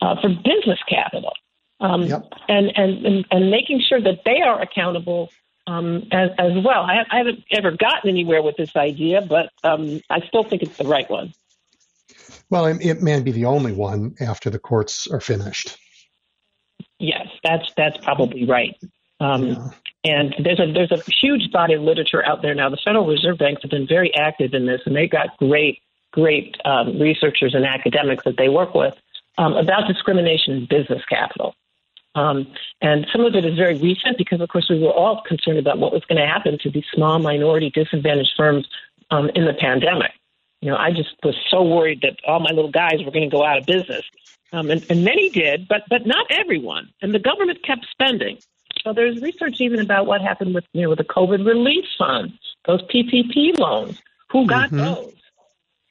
uh, 0.00 0.14
for 0.20 0.28
business 0.28 0.78
capital, 0.88 1.32
um, 1.80 2.02
yep. 2.02 2.22
and, 2.48 2.72
and, 2.76 3.06
and 3.06 3.26
and 3.30 3.50
making 3.50 3.82
sure 3.86 4.00
that 4.00 4.20
they 4.24 4.40
are 4.40 4.60
accountable 4.62 5.30
um, 5.66 6.08
as, 6.12 6.30
as 6.38 6.52
well. 6.64 6.82
I, 6.82 7.04
I, 7.10 7.18
haven't 7.18 7.44
ever 7.50 7.72
gotten 7.72 8.08
anywhere 8.08 8.42
with 8.42 8.56
this 8.56 8.74
idea, 8.76 9.20
but 9.20 9.50
um, 9.64 10.00
I 10.10 10.20
still 10.26 10.44
think 10.44 10.62
it's 10.62 10.76
the 10.76 10.84
right 10.84 11.08
one. 11.10 11.32
Well, 12.50 12.66
it 12.66 13.02
may 13.02 13.20
be 13.20 13.32
the 13.32 13.46
only 13.46 13.72
one 13.72 14.14
after 14.20 14.50
the 14.50 14.58
courts 14.58 15.08
are 15.08 15.20
finished. 15.20 15.76
Yes, 16.98 17.26
that's 17.42 17.70
that's 17.76 17.98
probably 17.98 18.46
right. 18.46 18.76
Um, 19.20 19.46
yeah. 19.48 19.68
And 20.04 20.34
there's 20.44 20.60
a 20.60 20.72
there's 20.72 20.92
a 20.92 21.02
huge 21.20 21.50
body 21.50 21.74
of 21.74 21.82
literature 21.82 22.24
out 22.24 22.42
there 22.42 22.54
now. 22.54 22.70
The 22.70 22.78
Federal 22.84 23.06
Reserve 23.06 23.38
banks 23.38 23.62
have 23.62 23.70
been 23.70 23.88
very 23.88 24.14
active 24.14 24.54
in 24.54 24.66
this, 24.66 24.80
and 24.86 24.94
they've 24.94 25.10
got 25.10 25.36
great 25.38 25.80
great 26.12 26.56
um, 26.64 26.98
researchers 27.00 27.54
and 27.54 27.64
academics 27.66 28.24
that 28.24 28.36
they 28.38 28.48
work 28.48 28.74
with 28.74 28.94
um, 29.38 29.54
about 29.54 29.88
discrimination 29.88 30.54
in 30.54 30.66
business 30.70 31.02
capital. 31.08 31.54
Um, 32.16 32.46
and 32.80 33.06
some 33.12 33.24
of 33.26 33.34
it 33.34 33.44
is 33.44 33.54
very 33.56 33.76
recent 33.76 34.16
because, 34.16 34.40
of 34.40 34.48
course, 34.48 34.66
we 34.70 34.80
were 34.80 34.90
all 34.92 35.22
concerned 35.28 35.58
about 35.58 35.78
what 35.78 35.92
was 35.92 36.02
going 36.08 36.18
to 36.18 36.26
happen 36.26 36.58
to 36.62 36.70
these 36.70 36.84
small 36.94 37.18
minority 37.18 37.70
disadvantaged 37.70 38.32
firms 38.36 38.66
um, 39.10 39.28
in 39.34 39.44
the 39.44 39.52
pandemic. 39.52 40.12
You 40.62 40.70
know, 40.70 40.78
I 40.78 40.90
just 40.90 41.10
was 41.22 41.36
so 41.50 41.62
worried 41.62 42.00
that 42.00 42.16
all 42.26 42.40
my 42.40 42.50
little 42.50 42.70
guys 42.70 43.04
were 43.04 43.10
going 43.10 43.28
to 43.28 43.34
go 43.34 43.44
out 43.44 43.58
of 43.58 43.66
business. 43.66 44.02
Um, 44.52 44.70
and, 44.70 44.84
and 44.88 45.04
many 45.04 45.28
did, 45.28 45.68
but 45.68 45.82
but 45.90 46.06
not 46.06 46.24
everyone. 46.30 46.88
And 47.02 47.14
the 47.14 47.18
government 47.18 47.62
kept 47.64 47.86
spending. 47.90 48.38
So 48.82 48.92
there's 48.92 49.20
research 49.20 49.60
even 49.60 49.80
about 49.80 50.06
what 50.06 50.22
happened 50.22 50.54
with 50.54 50.64
you 50.72 50.82
know 50.82 50.88
with 50.88 50.98
the 50.98 51.04
COVID 51.04 51.44
relief 51.44 51.84
funds, 51.98 52.32
those 52.64 52.80
PPP 52.82 53.58
loans. 53.58 54.00
Who 54.30 54.46
got 54.46 54.70
mm-hmm. 54.70 54.78
those? 54.78 55.14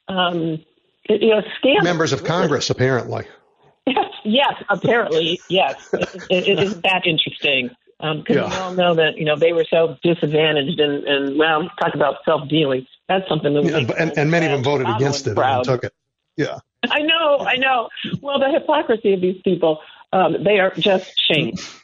Um, 0.07 0.39
you 1.09 1.29
know, 1.29 1.41
scam 1.63 1.83
members 1.83 2.13
of 2.13 2.23
Congress 2.23 2.69
apparently. 2.69 3.25
Yes, 3.85 4.11
yes, 4.23 4.53
apparently, 4.69 5.39
yes. 5.47 5.89
it, 5.93 6.15
it, 6.29 6.47
it 6.47 6.59
is 6.59 6.81
that 6.81 7.05
interesting 7.05 7.69
because 7.99 8.15
um, 8.19 8.23
yeah. 8.27 8.49
we 8.49 8.55
all 8.55 8.73
know 8.73 8.95
that 8.95 9.17
you 9.17 9.25
know 9.25 9.37
they 9.37 9.53
were 9.53 9.65
so 9.69 9.97
disadvantaged 10.03 10.79
and 10.79 11.03
and 11.03 11.37
well, 11.37 11.69
talk 11.79 11.93
about 11.93 12.15
self 12.25 12.49
dealing. 12.49 12.85
That's 13.07 13.27
something 13.29 13.53
that 13.53 13.61
we 13.63 13.71
yeah, 13.71 13.91
and, 13.97 14.17
and 14.17 14.31
many 14.31 14.47
of 14.47 14.51
them 14.51 14.63
voted 14.63 14.89
against 14.89 15.27
it 15.27 15.35
proud. 15.35 15.67
and 15.67 15.81
took 15.81 15.83
it. 15.85 15.93
Yeah, 16.35 16.59
I 16.83 17.01
know, 17.01 17.39
I 17.39 17.57
know. 17.57 17.89
Well, 18.21 18.39
the 18.39 18.49
hypocrisy 18.49 19.13
of 19.13 19.21
these 19.21 19.41
people, 19.43 19.79
um, 20.11 20.43
they 20.43 20.59
are 20.59 20.71
just 20.71 21.21
shameless 21.29 21.83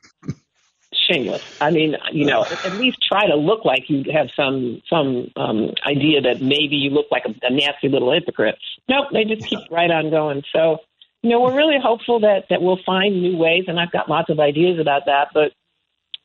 shameless. 1.11 1.43
I 1.59 1.71
mean, 1.71 1.95
you 2.11 2.25
know, 2.25 2.43
at 2.43 2.73
least 2.73 2.99
try 3.07 3.27
to 3.27 3.35
look 3.35 3.65
like 3.65 3.89
you 3.89 4.05
have 4.11 4.29
some 4.35 4.81
some 4.89 5.31
um, 5.35 5.71
idea 5.85 6.21
that 6.21 6.41
maybe 6.41 6.75
you 6.75 6.89
look 6.89 7.07
like 7.11 7.25
a, 7.25 7.33
a 7.45 7.51
nasty 7.51 7.89
little 7.89 8.11
hypocrite. 8.11 8.57
Nope, 8.87 9.07
they 9.11 9.25
just 9.25 9.47
keep 9.47 9.59
right 9.69 9.89
on 9.89 10.09
going. 10.09 10.43
So, 10.53 10.79
you 11.23 11.29
know, 11.29 11.41
we're 11.41 11.55
really 11.55 11.79
hopeful 11.81 12.21
that 12.21 12.45
that 12.49 12.61
we'll 12.61 12.79
find 12.85 13.21
new 13.21 13.37
ways, 13.37 13.65
and 13.67 13.79
I've 13.79 13.91
got 13.91 14.09
lots 14.09 14.29
of 14.29 14.39
ideas 14.39 14.79
about 14.79 15.05
that. 15.05 15.29
But 15.33 15.51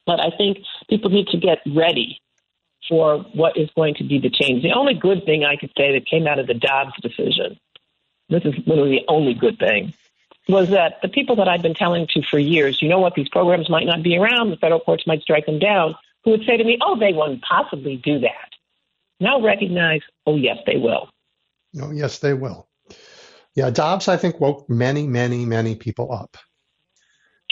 but 0.06 0.20
I 0.20 0.30
think 0.36 0.58
people 0.88 1.10
need 1.10 1.28
to 1.28 1.38
get 1.38 1.58
ready 1.66 2.20
for 2.88 3.18
what 3.34 3.56
is 3.56 3.68
going 3.76 3.94
to 3.96 4.04
be 4.04 4.18
the 4.18 4.30
change. 4.30 4.62
The 4.62 4.72
only 4.72 4.94
good 4.94 5.24
thing 5.24 5.44
I 5.44 5.56
could 5.56 5.72
say 5.76 5.92
that 5.92 6.06
came 6.06 6.26
out 6.26 6.38
of 6.38 6.46
the 6.46 6.54
Dobbs 6.54 6.94
decision, 7.02 7.58
this 8.28 8.44
is 8.44 8.54
literally 8.66 9.00
the 9.00 9.12
only 9.12 9.34
good 9.34 9.58
thing, 9.58 9.92
was 10.48 10.70
that 10.70 11.02
the 11.02 11.08
people 11.08 11.36
that 11.36 11.48
I've 11.48 11.62
been 11.62 11.74
telling 11.74 12.06
to 12.14 12.22
for 12.22 12.38
years, 12.38 12.80
you 12.80 12.88
know 12.88 13.00
what, 13.00 13.14
these 13.14 13.28
programs 13.28 13.68
might 13.68 13.86
not 13.86 14.02
be 14.02 14.16
around, 14.16 14.50
the 14.50 14.56
federal 14.56 14.80
courts 14.80 15.06
might 15.06 15.22
strike 15.22 15.46
them 15.46 15.58
down, 15.58 15.96
who 16.24 16.30
would 16.30 16.44
say 16.44 16.56
to 16.56 16.64
me, 16.64 16.78
oh, 16.80 16.96
they 16.98 17.12
won't 17.12 17.42
possibly 17.42 17.96
do 17.96 18.20
that. 18.20 18.50
Now 19.18 19.40
recognize, 19.40 20.02
oh, 20.26 20.36
yes, 20.36 20.58
they 20.66 20.76
will. 20.76 21.08
Oh, 21.80 21.90
yes, 21.90 22.20
they 22.20 22.34
will. 22.34 22.68
Yeah, 23.56 23.70
Dobbs, 23.70 24.06
I 24.06 24.16
think, 24.16 24.40
woke 24.40 24.70
many, 24.70 25.06
many, 25.06 25.44
many 25.44 25.74
people 25.74 26.12
up. 26.12 26.36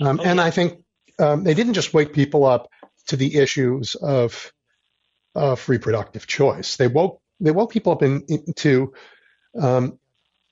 Um, 0.00 0.20
and. 0.22 0.40
I 0.40 0.50
think 0.50 0.84
um, 1.18 1.44
they 1.44 1.54
didn't 1.54 1.74
just 1.74 1.94
wake 1.94 2.12
people 2.12 2.44
up 2.44 2.68
to 3.08 3.16
the 3.16 3.36
issues 3.36 3.94
of, 3.96 4.52
of 5.34 5.68
reproductive 5.68 6.26
choice. 6.26 6.76
They 6.76 6.88
woke 6.88 7.20
they 7.40 7.50
woke 7.50 7.72
people 7.72 7.92
up 7.92 8.02
in, 8.02 8.24
into 8.28 8.92
um, 9.60 9.98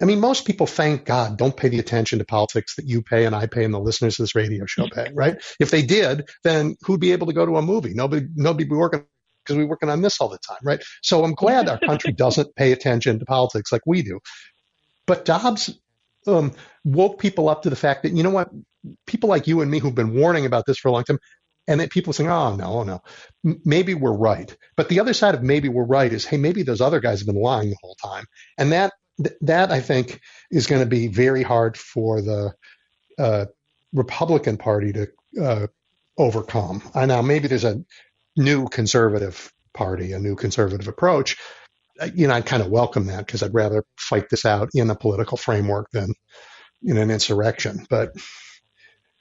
I 0.00 0.04
mean, 0.04 0.18
most 0.18 0.46
people, 0.46 0.66
thank 0.66 1.04
God, 1.04 1.36
don't 1.36 1.56
pay 1.56 1.68
the 1.68 1.78
attention 1.78 2.18
to 2.18 2.24
politics 2.24 2.74
that 2.74 2.88
you 2.88 3.02
pay 3.02 3.24
and 3.24 3.36
I 3.36 3.46
pay 3.46 3.62
and 3.62 3.72
the 3.72 3.78
listeners 3.78 4.18
of 4.18 4.24
this 4.24 4.34
radio 4.34 4.66
show 4.66 4.88
pay, 4.92 5.10
right? 5.14 5.36
If 5.60 5.70
they 5.70 5.82
did, 5.82 6.28
then 6.42 6.76
who'd 6.82 7.00
be 7.00 7.12
able 7.12 7.28
to 7.28 7.32
go 7.32 7.46
to 7.46 7.56
a 7.56 7.62
movie? 7.62 7.94
Nobody, 7.94 8.26
nobody 8.34 8.64
be 8.64 8.74
working 8.74 9.04
because 9.44 9.56
we're 9.56 9.68
working 9.68 9.90
on 9.90 10.02
this 10.02 10.20
all 10.20 10.28
the 10.28 10.38
time, 10.38 10.58
right? 10.64 10.82
So 11.02 11.24
I'm 11.24 11.34
glad 11.34 11.68
our 11.68 11.78
country 11.78 12.12
doesn't 12.16 12.54
pay 12.56 12.72
attention 12.72 13.18
to 13.20 13.24
politics 13.24 13.72
like 13.72 13.82
we 13.86 14.02
do. 14.02 14.20
But 15.06 15.24
Dobbs 15.24 15.70
um, 16.26 16.52
woke 16.84 17.18
people 17.18 17.48
up 17.48 17.62
to 17.62 17.70
the 17.70 17.76
fact 17.76 18.04
that, 18.04 18.12
you 18.12 18.22
know 18.22 18.30
what, 18.30 18.50
people 19.06 19.28
like 19.28 19.46
you 19.46 19.60
and 19.60 19.70
me 19.70 19.78
who've 19.78 19.94
been 19.94 20.14
warning 20.14 20.46
about 20.46 20.66
this 20.66 20.78
for 20.78 20.88
a 20.88 20.92
long 20.92 21.04
time, 21.04 21.18
and 21.68 21.80
that 21.80 21.90
people 21.90 22.12
saying, 22.12 22.30
"Oh 22.30 22.56
no, 22.56 22.64
oh, 22.64 22.82
no, 22.82 23.02
maybe 23.64 23.94
we're 23.94 24.12
right." 24.12 24.54
But 24.76 24.88
the 24.88 25.00
other 25.00 25.14
side 25.14 25.34
of 25.34 25.42
maybe 25.42 25.68
we're 25.68 25.84
right 25.84 26.12
is, 26.12 26.24
hey, 26.24 26.36
maybe 26.36 26.62
those 26.62 26.80
other 26.80 27.00
guys 27.00 27.20
have 27.20 27.26
been 27.26 27.40
lying 27.40 27.70
the 27.70 27.76
whole 27.82 27.96
time, 28.02 28.24
and 28.58 28.72
that 28.72 28.92
that 29.42 29.70
I 29.70 29.80
think 29.80 30.20
is 30.50 30.66
going 30.66 30.82
to 30.82 30.86
be 30.86 31.06
very 31.06 31.42
hard 31.42 31.76
for 31.76 32.20
the 32.20 32.52
uh, 33.18 33.46
Republican 33.92 34.56
Party 34.56 34.92
to 34.92 35.06
uh, 35.40 35.66
overcome. 36.18 36.82
I 36.94 37.06
know 37.06 37.22
maybe 37.22 37.48
there's 37.48 37.64
a 37.64 37.84
new 38.36 38.68
conservative 38.68 39.52
party, 39.72 40.12
a 40.12 40.18
new 40.18 40.34
conservative 40.34 40.88
approach. 40.88 41.36
You 42.14 42.28
know, 42.28 42.34
I 42.34 42.40
kind 42.40 42.62
of 42.62 42.68
welcome 42.68 43.06
that 43.06 43.26
because 43.26 43.42
I'd 43.42 43.54
rather 43.54 43.84
fight 43.96 44.28
this 44.30 44.44
out 44.44 44.70
in 44.74 44.90
a 44.90 44.94
political 44.94 45.36
framework 45.36 45.88
than 45.92 46.14
in 46.82 46.96
an 46.96 47.10
insurrection. 47.10 47.86
But 47.88 48.12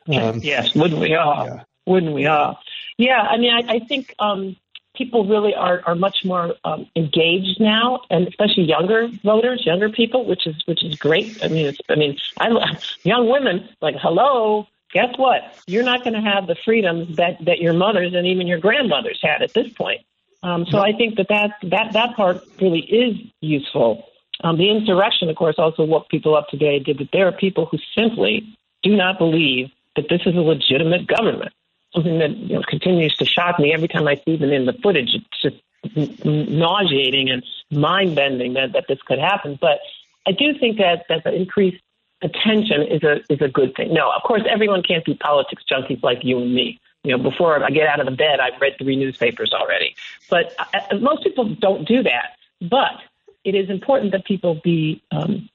um, 0.07 0.39
yes, 0.39 0.75
wouldn't 0.75 0.99
we 0.99 1.15
all? 1.15 1.45
Yeah. 1.45 1.63
Wouldn't 1.85 2.13
we 2.13 2.25
all? 2.25 2.59
Yeah, 2.97 3.21
I 3.21 3.37
mean, 3.37 3.53
I, 3.53 3.75
I 3.75 3.79
think 3.79 4.13
um, 4.19 4.55
people 4.95 5.25
really 5.25 5.55
are, 5.55 5.81
are 5.85 5.95
much 5.95 6.23
more 6.23 6.55
um, 6.63 6.87
engaged 6.95 7.59
now, 7.59 8.01
and 8.09 8.27
especially 8.27 8.63
younger 8.63 9.09
voters, 9.23 9.65
younger 9.65 9.89
people, 9.89 10.25
which 10.25 10.45
is 10.45 10.55
which 10.65 10.83
is 10.83 10.95
great. 10.95 11.43
I 11.43 11.47
mean, 11.47 11.67
it's, 11.67 11.79
I 11.89 11.95
mean, 11.95 12.17
I 12.39 12.49
young 13.03 13.29
women 13.29 13.69
like, 13.81 13.95
hello, 13.99 14.67
guess 14.93 15.13
what? 15.17 15.41
You're 15.67 15.83
not 15.83 16.03
going 16.03 16.13
to 16.13 16.21
have 16.21 16.47
the 16.47 16.55
freedoms 16.65 17.17
that 17.17 17.43
that 17.45 17.59
your 17.59 17.73
mothers 17.73 18.13
and 18.13 18.27
even 18.27 18.47
your 18.47 18.59
grandmothers 18.59 19.19
had 19.21 19.41
at 19.41 19.53
this 19.53 19.71
point. 19.73 20.01
Um, 20.43 20.65
so 20.65 20.79
I 20.79 20.91
think 20.93 21.17
that, 21.17 21.27
that 21.29 21.51
that 21.63 21.93
that 21.93 22.15
part 22.15 22.43
really 22.59 22.79
is 22.79 23.15
useful. 23.41 24.05
Um, 24.43 24.57
the 24.57 24.71
insurrection, 24.71 25.29
of 25.29 25.35
course, 25.35 25.55
also 25.59 25.83
woke 25.83 26.09
people 26.09 26.35
up 26.35 26.49
today. 26.49 26.79
Did 26.79 26.97
that 26.97 27.09
there 27.13 27.27
are 27.27 27.31
people 27.31 27.67
who 27.67 27.77
simply 27.95 28.57
do 28.81 28.95
not 28.95 29.19
believe 29.19 29.69
that 29.95 30.09
this 30.09 30.21
is 30.25 30.35
a 30.35 30.41
legitimate 30.41 31.05
government. 31.07 31.53
Something 31.93 32.19
that 32.19 32.31
you 32.31 32.55
know, 32.55 32.61
continues 32.67 33.15
to 33.17 33.25
shock 33.25 33.59
me 33.59 33.73
every 33.73 33.87
time 33.87 34.07
I 34.07 34.15
see 34.23 34.37
them 34.37 34.51
in 34.51 34.65
the 34.65 34.73
footage. 34.73 35.13
It's 35.13 35.41
just 35.41 36.25
nauseating 36.25 37.29
and 37.29 37.43
mind 37.69 38.15
bending 38.15 38.53
that, 38.53 38.73
that 38.73 38.85
this 38.87 39.01
could 39.05 39.19
happen. 39.19 39.57
But 39.59 39.79
I 40.25 40.31
do 40.31 40.57
think 40.57 40.77
that 40.77 41.05
that 41.09 41.23
the 41.23 41.33
increased 41.33 41.83
attention 42.21 42.83
is 42.83 43.03
a 43.03 43.21
is 43.29 43.41
a 43.41 43.47
good 43.47 43.75
thing. 43.75 43.93
No, 43.93 44.11
of 44.11 44.23
course, 44.23 44.43
everyone 44.49 44.83
can't 44.83 45.03
be 45.03 45.15
politics 45.15 45.63
junkies 45.69 46.01
like 46.01 46.19
you 46.23 46.39
and 46.39 46.53
me. 46.53 46.79
You 47.03 47.17
know, 47.17 47.23
before 47.23 47.63
I 47.63 47.69
get 47.71 47.87
out 47.87 47.99
of 47.99 48.05
the 48.05 48.11
bed, 48.11 48.39
I've 48.39 48.59
read 48.61 48.73
three 48.77 48.95
newspapers 48.95 49.51
already. 49.53 49.95
But 50.29 50.53
I, 50.59 50.85
uh, 50.91 50.97
most 50.99 51.23
people 51.23 51.55
don't 51.55 51.87
do 51.87 52.03
that. 52.03 52.37
But 52.61 53.01
it 53.43 53.55
is 53.55 53.69
important 53.69 54.11
that 54.11 54.25
people 54.25 54.61
be 54.63 55.01
um, 55.11 55.49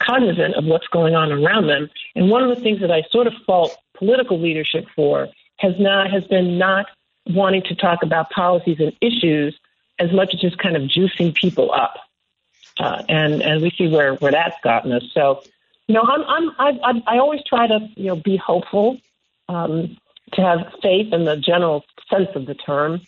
cognizant 0.00 0.54
of 0.54 0.64
what's 0.64 0.86
going 0.88 1.14
on 1.14 1.32
around 1.32 1.66
them. 1.66 1.88
And 2.14 2.30
one 2.30 2.42
of 2.42 2.54
the 2.54 2.62
things 2.62 2.80
that 2.80 2.90
I 2.90 3.02
sort 3.10 3.26
of 3.26 3.34
fault 3.46 3.76
political 3.94 4.40
leadership 4.40 4.86
for 4.94 5.28
has 5.58 5.74
not 5.78 6.10
has 6.10 6.24
been 6.24 6.58
not 6.58 6.86
wanting 7.26 7.62
to 7.62 7.74
talk 7.74 8.02
about 8.02 8.30
policies 8.30 8.78
and 8.80 8.92
issues 9.00 9.58
as 9.98 10.12
much 10.12 10.30
as 10.34 10.40
just 10.40 10.58
kind 10.58 10.76
of 10.76 10.82
juicing 10.82 11.34
people 11.34 11.72
up. 11.72 11.94
Uh, 12.78 13.02
and 13.08 13.42
and 13.42 13.62
we 13.62 13.70
see 13.70 13.88
where 13.88 14.14
where 14.14 14.32
that's 14.32 14.56
gotten 14.64 14.92
us. 14.92 15.04
So, 15.12 15.42
you 15.88 15.94
know, 15.94 16.02
I'm 16.02 16.50
I'm 16.58 16.80
I, 16.84 17.14
I 17.14 17.18
always 17.18 17.40
try 17.46 17.66
to 17.66 17.88
you 17.96 18.06
know 18.06 18.16
be 18.16 18.36
hopeful. 18.36 18.98
Um, 19.48 19.98
to 20.34 20.42
have 20.42 20.72
faith 20.82 21.12
in 21.12 21.24
the 21.24 21.36
general 21.36 21.84
sense 22.10 22.28
of 22.34 22.46
the 22.46 22.54
term, 22.54 23.00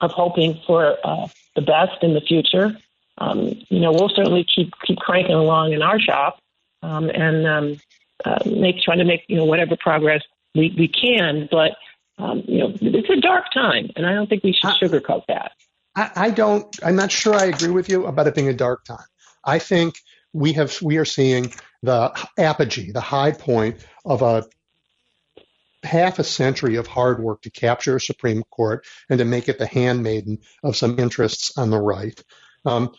of 0.00 0.10
hoping 0.10 0.58
for 0.66 0.96
uh, 1.04 1.28
the 1.54 1.62
best 1.62 2.02
in 2.02 2.14
the 2.14 2.20
future. 2.20 2.76
Um, 3.18 3.54
you 3.68 3.80
know, 3.80 3.92
we'll 3.92 4.10
certainly 4.10 4.44
keep 4.44 4.72
keep 4.86 4.98
cranking 4.98 5.34
along 5.34 5.72
in 5.72 5.82
our 5.82 5.98
shop 5.98 6.38
um, 6.82 7.08
and 7.10 7.46
um, 7.46 7.80
uh, 8.24 8.38
make 8.46 8.80
trying 8.82 8.98
to 8.98 9.04
make 9.04 9.24
you 9.28 9.36
know 9.36 9.44
whatever 9.44 9.76
progress 9.76 10.22
we, 10.54 10.74
we 10.78 10.88
can. 10.88 11.48
But 11.50 11.76
um, 12.18 12.42
you 12.46 12.58
know, 12.58 12.72
it's 12.80 13.10
a 13.10 13.20
dark 13.20 13.46
time, 13.52 13.90
and 13.96 14.06
I 14.06 14.12
don't 14.12 14.28
think 14.28 14.44
we 14.44 14.52
should 14.52 14.70
I, 14.70 14.78
sugarcoat 14.78 15.22
that. 15.28 15.52
I, 15.94 16.10
I 16.16 16.30
don't. 16.30 16.78
I'm 16.84 16.96
not 16.96 17.10
sure 17.10 17.34
I 17.34 17.44
agree 17.46 17.70
with 17.70 17.88
you 17.88 18.06
about 18.06 18.26
it 18.26 18.34
being 18.34 18.48
a 18.48 18.54
dark 18.54 18.84
time. 18.84 19.06
I 19.44 19.58
think 19.58 19.98
we 20.32 20.52
have 20.54 20.80
we 20.82 20.98
are 20.98 21.04
seeing 21.04 21.52
the 21.82 22.12
apogee, 22.38 22.92
the 22.92 23.00
high 23.00 23.32
point 23.32 23.84
of 24.04 24.22
a 24.22 24.44
half 25.82 26.18
a 26.18 26.24
century 26.24 26.76
of 26.76 26.86
hard 26.86 27.22
work 27.22 27.42
to 27.42 27.50
capture 27.50 27.96
a 27.96 28.00
Supreme 28.00 28.42
Court 28.50 28.84
and 29.08 29.18
to 29.18 29.24
make 29.24 29.48
it 29.48 29.58
the 29.58 29.66
handmaiden 29.66 30.38
of 30.62 30.76
some 30.76 30.98
interests 30.98 31.56
on 31.56 31.70
the 31.70 31.80
right. 31.80 32.20
Um, 32.64 32.92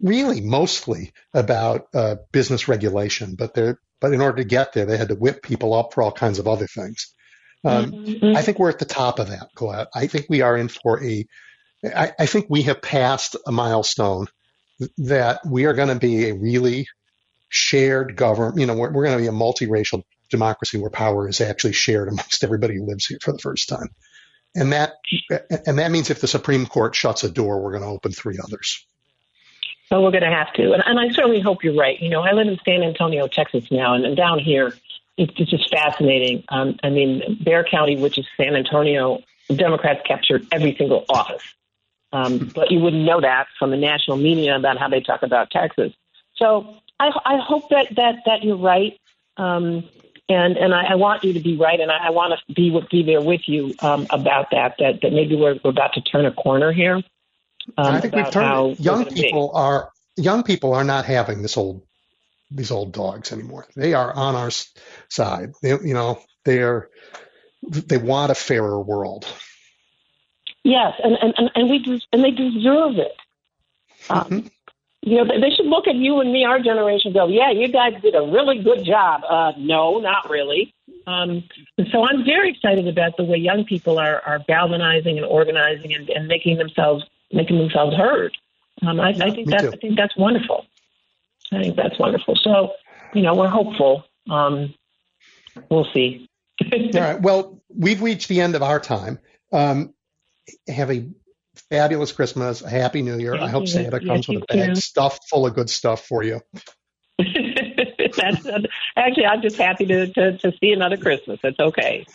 really, 0.00 0.40
mostly 0.40 1.12
about 1.34 1.88
uh, 1.92 2.16
business 2.30 2.68
regulation, 2.68 3.34
but 3.34 3.52
they're 3.52 3.80
but 4.00 4.12
in 4.12 4.20
order 4.20 4.36
to 4.36 4.44
get 4.44 4.72
there, 4.72 4.86
they 4.86 4.96
had 4.96 5.08
to 5.08 5.14
whip 5.14 5.42
people 5.42 5.74
up 5.74 5.92
for 5.92 6.02
all 6.02 6.12
kinds 6.12 6.38
of 6.38 6.46
other 6.46 6.66
things. 6.66 7.12
Um, 7.64 7.90
mm-hmm. 7.90 8.36
I 8.36 8.42
think 8.42 8.58
we're 8.58 8.70
at 8.70 8.78
the 8.78 8.84
top 8.84 9.18
of 9.18 9.28
that, 9.28 9.48
Colette. 9.56 9.88
I 9.94 10.06
think 10.06 10.26
we 10.28 10.42
are 10.42 10.56
in 10.56 10.68
for 10.68 11.02
a. 11.02 11.26
I, 11.84 12.12
I 12.18 12.26
think 12.26 12.46
we 12.48 12.62
have 12.62 12.82
passed 12.82 13.36
a 13.46 13.52
milestone 13.52 14.26
that 14.98 15.40
we 15.44 15.64
are 15.64 15.74
going 15.74 15.88
to 15.88 15.96
be 15.96 16.28
a 16.28 16.34
really 16.34 16.86
shared 17.48 18.16
government. 18.16 18.58
You 18.58 18.66
know, 18.66 18.74
we're, 18.74 18.92
we're 18.92 19.04
going 19.04 19.18
to 19.18 19.22
be 19.22 19.28
a 19.28 19.32
multiracial 19.32 20.02
democracy 20.30 20.78
where 20.78 20.90
power 20.90 21.28
is 21.28 21.40
actually 21.40 21.72
shared 21.72 22.08
amongst 22.08 22.44
everybody 22.44 22.76
who 22.76 22.86
lives 22.86 23.06
here 23.06 23.18
for 23.22 23.32
the 23.32 23.38
first 23.38 23.68
time. 23.68 23.88
And 24.54 24.72
that 24.72 24.94
and 25.66 25.78
that 25.78 25.90
means 25.90 26.10
if 26.10 26.20
the 26.20 26.26
Supreme 26.26 26.66
Court 26.66 26.94
shuts 26.94 27.22
a 27.22 27.30
door, 27.30 27.60
we're 27.60 27.72
going 27.72 27.82
to 27.82 27.88
open 27.88 28.12
three 28.12 28.38
others. 28.42 28.84
So 29.88 30.02
we're 30.02 30.10
going 30.10 30.22
to 30.22 30.30
have 30.30 30.52
to, 30.54 30.72
and, 30.72 30.82
and 30.84 30.98
I 31.00 31.08
certainly 31.14 31.40
hope 31.40 31.64
you're 31.64 31.76
right. 31.76 31.98
You 32.00 32.10
know, 32.10 32.20
I 32.20 32.32
live 32.32 32.46
in 32.46 32.58
San 32.64 32.82
Antonio, 32.82 33.26
Texas 33.26 33.70
now, 33.70 33.94
and, 33.94 34.04
and 34.04 34.16
down 34.16 34.38
here, 34.38 34.74
it's, 35.16 35.32
it's 35.36 35.50
just 35.50 35.70
fascinating. 35.70 36.44
Um, 36.50 36.78
I 36.82 36.90
mean, 36.90 37.38
Bexar 37.42 37.64
County, 37.70 37.96
which 37.96 38.18
is 38.18 38.26
San 38.36 38.54
Antonio, 38.54 39.20
Democrats 39.48 40.00
captured 40.06 40.46
every 40.52 40.76
single 40.76 41.06
office. 41.08 41.42
Um, 42.12 42.50
but 42.54 42.70
you 42.70 42.80
wouldn't 42.80 43.04
know 43.04 43.20
that 43.20 43.48
from 43.58 43.70
the 43.70 43.76
national 43.76 44.18
media 44.18 44.56
about 44.56 44.78
how 44.78 44.88
they 44.88 45.00
talk 45.00 45.22
about 45.22 45.50
Texas. 45.50 45.92
So 46.36 46.76
I, 47.00 47.10
I 47.24 47.38
hope 47.38 47.70
that, 47.70 47.94
that, 47.96 48.16
that 48.26 48.44
you're 48.44 48.56
right. 48.56 48.98
Um, 49.36 49.88
and 50.28 50.56
and 50.56 50.74
I, 50.74 50.92
I 50.92 50.94
want 50.96 51.24
you 51.24 51.32
to 51.32 51.40
be 51.40 51.56
right, 51.56 51.80
and 51.80 51.90
I, 51.90 52.08
I 52.08 52.10
want 52.10 52.38
to 52.38 52.54
be 52.54 52.70
be 52.90 53.02
there 53.02 53.20
with 53.20 53.48
you 53.48 53.74
um, 53.80 54.06
about 54.10 54.50
that. 54.50 54.74
That 54.78 55.00
that 55.02 55.12
maybe 55.12 55.36
we're, 55.36 55.58
we're 55.64 55.70
about 55.70 55.94
to 55.94 56.00
turn 56.00 56.26
a 56.26 56.32
corner 56.32 56.72
here. 56.72 56.96
Um, 57.76 57.94
I 57.94 58.00
think 58.00 58.14
we've 58.14 58.30
turned. 58.30 58.78
Young 58.78 59.06
people 59.06 59.48
be. 59.48 59.58
are 59.58 59.90
young 60.16 60.42
people 60.42 60.74
are 60.74 60.84
not 60.84 61.06
having 61.06 61.42
this 61.42 61.56
old 61.56 61.82
these 62.50 62.70
old 62.70 62.92
dogs 62.92 63.32
anymore. 63.32 63.66
They 63.74 63.94
are 63.94 64.12
on 64.12 64.34
our 64.34 64.50
side. 65.08 65.52
They, 65.62 65.70
you 65.70 65.94
know, 65.94 66.20
they 66.44 66.62
are 66.62 66.90
they 67.62 67.98
want 67.98 68.30
a 68.30 68.34
fairer 68.34 68.80
world. 68.80 69.26
Yes, 70.62 70.94
and 71.02 71.16
and 71.22 71.34
and 71.38 71.50
and 71.54 71.70
we 71.70 72.02
and 72.12 72.24
they 72.24 72.32
deserve 72.32 72.98
it. 72.98 73.16
Um, 74.10 74.24
mm-hmm 74.24 74.46
you 75.02 75.16
know, 75.16 75.24
they 75.24 75.50
should 75.50 75.66
look 75.66 75.86
at 75.86 75.94
you 75.94 76.20
and 76.20 76.32
me, 76.32 76.44
our 76.44 76.58
generation, 76.60 77.12
go, 77.12 77.28
yeah, 77.28 77.50
you 77.50 77.68
guys 77.68 77.94
did 78.02 78.14
a 78.14 78.22
really 78.22 78.62
good 78.62 78.84
job. 78.84 79.22
Uh, 79.28 79.52
no, 79.56 79.98
not 79.98 80.28
really. 80.28 80.74
Um, 81.06 81.44
so 81.92 82.04
I'm 82.04 82.24
very 82.24 82.50
excited 82.50 82.86
about 82.86 83.16
the 83.16 83.24
way 83.24 83.38
young 83.38 83.64
people 83.64 83.98
are, 83.98 84.20
are 84.26 84.40
galvanizing 84.40 85.16
and 85.16 85.24
organizing 85.24 85.94
and, 85.94 86.08
and 86.10 86.26
making 86.26 86.58
themselves 86.58 87.04
making 87.32 87.58
themselves 87.58 87.96
heard. 87.96 88.36
Um, 88.82 89.00
I, 89.00 89.10
I 89.10 89.30
think 89.30 89.48
that's 89.48 89.64
I 89.64 89.76
think 89.76 89.96
that's 89.96 90.16
wonderful. 90.16 90.66
I 91.52 91.62
think 91.62 91.76
that's 91.76 91.98
wonderful. 91.98 92.36
So, 92.36 92.72
you 93.14 93.22
know, 93.22 93.34
we're 93.34 93.48
hopeful. 93.48 94.04
Um, 94.30 94.74
we'll 95.70 95.88
see. 95.92 96.28
All 96.72 97.00
right. 97.00 97.20
Well, 97.20 97.60
we've 97.74 98.02
reached 98.02 98.28
the 98.28 98.40
end 98.40 98.54
of 98.54 98.62
our 98.62 98.80
time. 98.80 99.18
Um, 99.52 99.94
have 100.68 100.90
a 100.90 101.06
fabulous 101.70 102.12
Christmas, 102.12 102.62
a 102.62 102.68
happy 102.70 103.02
New 103.02 103.18
Year. 103.18 103.34
I 103.34 103.48
hope. 103.48 103.68
Santa 103.68 104.00
comes 104.00 104.28
with 104.28 104.42
a 104.42 104.46
bag 104.46 104.76
stuffed 104.76 105.28
full 105.28 105.46
of 105.46 105.54
good 105.54 105.70
stuff 105.70 106.06
for 106.06 106.22
you. 106.22 106.40
That's 107.18 108.46
uh, 108.46 108.60
actually, 108.96 109.26
I'm 109.26 109.42
just 109.42 109.56
happy 109.56 109.86
to, 109.86 110.06
to, 110.12 110.38
to 110.38 110.52
see 110.60 110.72
another 110.72 110.96
Christmas. 110.96 111.40
It's 111.42 111.58
okay. 111.58 112.06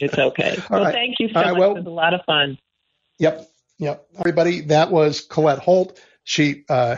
It's 0.00 0.18
okay. 0.18 0.58
well, 0.70 0.84
right. 0.84 0.94
thank 0.94 1.16
you 1.18 1.28
so 1.28 1.34
much. 1.34 1.56
Well, 1.56 1.70
it 1.72 1.78
was 1.78 1.86
a 1.86 1.90
lot 1.90 2.14
of 2.14 2.20
fun. 2.26 2.58
Yep. 3.18 3.48
Yep. 3.78 4.06
Everybody, 4.18 4.60
that 4.62 4.90
was 4.90 5.20
Colette 5.20 5.58
Holt. 5.58 6.00
She 6.24 6.64
uh, 6.68 6.96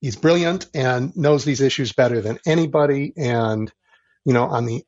is 0.00 0.16
brilliant 0.16 0.66
and 0.74 1.16
knows 1.16 1.44
these 1.44 1.60
issues 1.60 1.92
better 1.92 2.20
than 2.20 2.38
anybody. 2.46 3.12
And, 3.16 3.72
you 4.24 4.32
know, 4.32 4.44
on 4.44 4.66
the, 4.66 4.84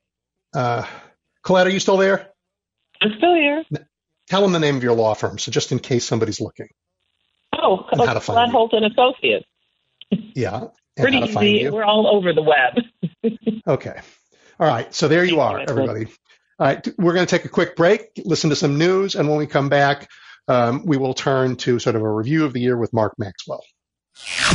uh, 0.54 0.86
Colette, 1.42 1.66
are 1.66 1.70
you 1.70 1.80
still 1.80 1.96
there? 1.96 2.30
I'm 3.00 3.12
still 3.18 3.34
here. 3.34 3.64
Tell 4.28 4.42
them 4.42 4.52
the 4.52 4.58
name 4.58 4.76
of 4.76 4.82
your 4.82 4.94
law 4.94 5.14
firm, 5.14 5.38
so 5.38 5.50
just 5.52 5.72
in 5.72 5.78
case 5.78 6.04
somebody's 6.04 6.40
looking. 6.40 6.68
Oh, 7.52 7.86
how 7.92 8.14
to 8.14 8.20
find 8.20 8.50
Holt 8.50 8.72
and 8.72 8.84
Associates. 8.84 9.46
Yeah. 10.10 10.68
Pretty 10.96 11.18
easy. 11.18 11.68
We're 11.68 11.84
all 11.84 12.06
over 12.06 12.32
the 12.32 12.42
web. 12.42 13.32
okay. 13.66 14.00
All 14.58 14.66
right. 14.66 14.92
So 14.94 15.08
there 15.08 15.24
you 15.24 15.40
are, 15.40 15.60
everybody. 15.60 16.06
All 16.58 16.66
right. 16.66 16.86
We're 16.98 17.12
going 17.12 17.26
to 17.26 17.30
take 17.30 17.44
a 17.44 17.50
quick 17.50 17.76
break, 17.76 18.10
listen 18.24 18.50
to 18.50 18.56
some 18.56 18.78
news, 18.78 19.14
and 19.14 19.28
when 19.28 19.38
we 19.38 19.46
come 19.46 19.68
back, 19.68 20.08
um, 20.48 20.86
we 20.86 20.96
will 20.96 21.14
turn 21.14 21.56
to 21.56 21.78
sort 21.78 21.96
of 21.96 22.02
a 22.02 22.10
review 22.10 22.44
of 22.44 22.52
the 22.52 22.60
year 22.60 22.76
with 22.76 22.92
Mark 22.92 23.14
Maxwell. 23.18 23.62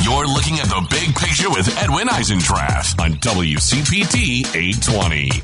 You're 0.02 0.26
looking 0.26 0.56
at 0.60 0.66
the 0.66 0.88
big 0.90 1.16
picture 1.16 1.50
with 1.50 1.78
Edwin 1.78 2.08
Eisendrath 2.08 3.00
on 3.00 3.12
WCPT 3.14 4.56
820. 4.56 5.44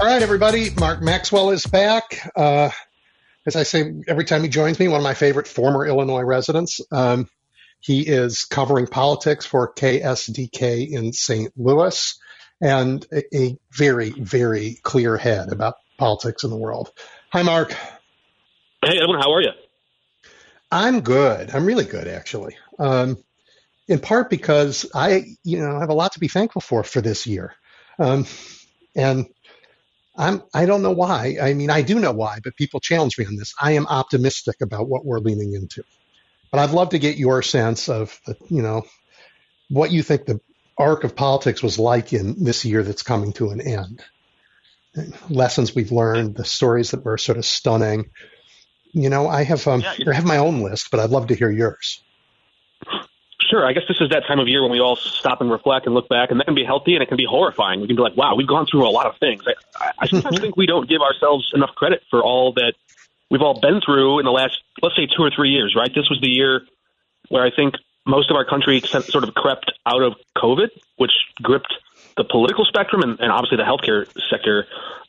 All 0.00 0.06
right, 0.06 0.22
everybody. 0.22 0.70
Mark 0.78 1.02
Maxwell 1.02 1.50
is 1.50 1.66
back. 1.66 2.30
Uh, 2.34 2.70
as 3.46 3.56
I 3.56 3.62
say 3.62 3.92
every 4.08 4.24
time 4.24 4.42
he 4.42 4.48
joins 4.48 4.78
me, 4.78 4.88
one 4.88 5.00
of 5.00 5.04
my 5.04 5.14
favorite 5.14 5.48
former 5.48 5.86
Illinois 5.86 6.22
residents. 6.22 6.80
Um, 6.90 7.28
he 7.80 8.00
is 8.00 8.46
covering 8.46 8.86
politics 8.86 9.44
for 9.44 9.72
KSDK 9.74 10.90
in 10.90 11.12
St. 11.12 11.52
Louis 11.56 12.18
and 12.60 13.06
a, 13.12 13.36
a, 13.36 13.58
very, 13.72 14.10
very 14.10 14.78
clear 14.82 15.18
head 15.18 15.52
about 15.52 15.74
politics 15.98 16.44
in 16.44 16.50
the 16.50 16.56
world. 16.56 16.92
Hi, 17.30 17.42
Mark. 17.42 17.72
Hey, 18.82 18.98
Edwin. 18.98 19.20
How 19.20 19.32
are 19.34 19.42
you? 19.42 19.50
I'm 20.70 21.00
good. 21.00 21.50
I'm 21.54 21.66
really 21.66 21.84
good, 21.84 22.08
actually. 22.08 22.56
Um, 22.78 23.18
in 23.86 23.98
part 23.98 24.30
because 24.30 24.90
I, 24.94 25.36
you 25.42 25.58
know, 25.58 25.78
have 25.78 25.90
a 25.90 25.94
lot 25.94 26.12
to 26.12 26.20
be 26.20 26.28
thankful 26.28 26.62
for 26.62 26.82
for 26.84 27.02
this 27.02 27.26
year. 27.26 27.54
Um, 27.98 28.26
and 28.96 29.26
I'm, 30.16 30.42
I 30.52 30.66
don't 30.66 30.82
know 30.82 30.92
why. 30.92 31.36
I 31.42 31.54
mean, 31.54 31.70
I 31.70 31.82
do 31.82 31.98
know 31.98 32.12
why, 32.12 32.38
but 32.42 32.56
people 32.56 32.80
challenge 32.80 33.18
me 33.18 33.26
on 33.26 33.36
this. 33.36 33.54
I 33.60 33.72
am 33.72 33.86
optimistic 33.86 34.60
about 34.60 34.88
what 34.88 35.04
we're 35.04 35.18
leaning 35.18 35.54
into. 35.54 35.82
But 36.52 36.60
I'd 36.60 36.70
love 36.70 36.90
to 36.90 37.00
get 37.00 37.16
your 37.16 37.42
sense 37.42 37.88
of, 37.88 38.20
the, 38.26 38.36
you 38.48 38.62
know, 38.62 38.84
what 39.68 39.90
you 39.90 40.02
think 40.02 40.26
the 40.26 40.40
arc 40.78 41.02
of 41.02 41.16
politics 41.16 41.62
was 41.62 41.80
like 41.80 42.12
in 42.12 42.44
this 42.44 42.64
year 42.64 42.84
that's 42.84 43.02
coming 43.02 43.32
to 43.34 43.50
an 43.50 43.60
end. 43.60 44.04
Lessons 45.28 45.74
we've 45.74 45.90
learned, 45.90 46.36
the 46.36 46.44
stories 46.44 46.92
that 46.92 47.04
were 47.04 47.18
sort 47.18 47.38
of 47.38 47.44
stunning. 47.44 48.10
You 48.92 49.10
know, 49.10 49.26
I 49.26 49.42
have 49.42 49.66
um, 49.66 49.80
yeah, 49.80 49.94
I 50.08 50.14
have 50.14 50.24
my 50.24 50.36
own 50.36 50.60
list, 50.62 50.92
but 50.92 51.00
I'd 51.00 51.10
love 51.10 51.26
to 51.28 51.34
hear 51.34 51.50
yours. 51.50 52.03
Sure. 53.50 53.66
I 53.66 53.72
guess 53.72 53.84
this 53.88 54.00
is 54.00 54.10
that 54.10 54.26
time 54.26 54.38
of 54.38 54.48
year 54.48 54.62
when 54.62 54.70
we 54.70 54.80
all 54.80 54.96
stop 54.96 55.40
and 55.40 55.50
reflect 55.50 55.86
and 55.86 55.94
look 55.94 56.08
back, 56.08 56.30
and 56.30 56.40
that 56.40 56.44
can 56.44 56.54
be 56.54 56.64
healthy 56.64 56.94
and 56.94 57.02
it 57.02 57.06
can 57.06 57.16
be 57.16 57.26
horrifying. 57.28 57.80
We 57.80 57.86
can 57.86 57.96
be 57.96 58.02
like, 58.02 58.16
wow, 58.16 58.34
we've 58.36 58.46
gone 58.46 58.66
through 58.66 58.88
a 58.88 58.90
lot 58.90 59.06
of 59.06 59.16
things. 59.18 59.42
I, 59.46 59.90
I 59.98 60.06
sometimes 60.06 60.40
think 60.40 60.56
we 60.56 60.66
don't 60.66 60.88
give 60.88 61.02
ourselves 61.02 61.50
enough 61.54 61.74
credit 61.74 62.02
for 62.10 62.22
all 62.22 62.52
that 62.54 62.74
we've 63.30 63.42
all 63.42 63.58
been 63.60 63.80
through 63.84 64.20
in 64.20 64.24
the 64.24 64.30
last, 64.30 64.62
let's 64.82 64.96
say, 64.96 65.06
two 65.06 65.22
or 65.22 65.30
three 65.34 65.50
years, 65.50 65.74
right? 65.76 65.90
This 65.94 66.08
was 66.08 66.20
the 66.20 66.28
year 66.28 66.62
where 67.28 67.44
I 67.44 67.50
think 67.54 67.74
most 68.06 68.30
of 68.30 68.36
our 68.36 68.44
country 68.44 68.80
sort 68.80 69.24
of 69.24 69.34
crept 69.34 69.72
out 69.86 70.02
of 70.02 70.14
COVID, 70.36 70.68
which 70.96 71.12
gripped 71.42 71.72
the 72.16 72.24
political 72.24 72.64
spectrum 72.64 73.02
and, 73.02 73.18
and 73.20 73.32
obviously 73.32 73.56
the 73.56 73.64
healthcare 73.64 74.06
sector, 74.30 74.66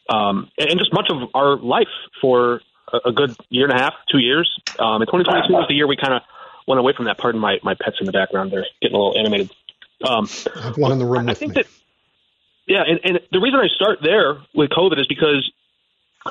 um, 0.09 0.49
and, 0.57 0.71
and 0.71 0.79
just 0.79 0.93
much 0.93 1.09
of 1.09 1.29
our 1.33 1.57
life 1.57 1.91
for 2.21 2.61
a, 2.91 3.09
a 3.09 3.11
good 3.11 3.35
year 3.49 3.69
and 3.69 3.77
a 3.77 3.81
half, 3.81 3.93
two 4.11 4.19
years. 4.19 4.51
Um, 4.79 5.01
and 5.01 5.07
2022 5.07 5.53
was 5.53 5.67
the 5.67 5.75
year 5.75 5.87
we 5.87 5.97
kind 5.97 6.13
of 6.13 6.21
went 6.67 6.79
away 6.79 6.93
from 6.95 7.05
that. 7.05 7.17
Pardon 7.17 7.39
my 7.41 7.59
my 7.63 7.75
pets 7.75 7.97
in 7.99 8.05
the 8.05 8.11
background; 8.11 8.51
they're 8.51 8.65
getting 8.81 8.95
a 8.95 8.99
little 8.99 9.17
animated. 9.17 9.51
Um, 10.03 10.27
one 10.75 10.91
in 10.91 10.99
the 10.99 11.05
room 11.05 11.29
I, 11.29 11.31
I 11.31 11.35
think 11.35 11.55
me. 11.55 11.61
that 11.61 11.69
yeah, 12.67 12.83
and, 12.85 12.99
and 13.03 13.19
the 13.31 13.39
reason 13.39 13.59
I 13.59 13.67
start 13.67 13.99
there 14.01 14.37
with 14.53 14.71
COVID 14.71 14.99
is 14.99 15.07
because 15.07 15.51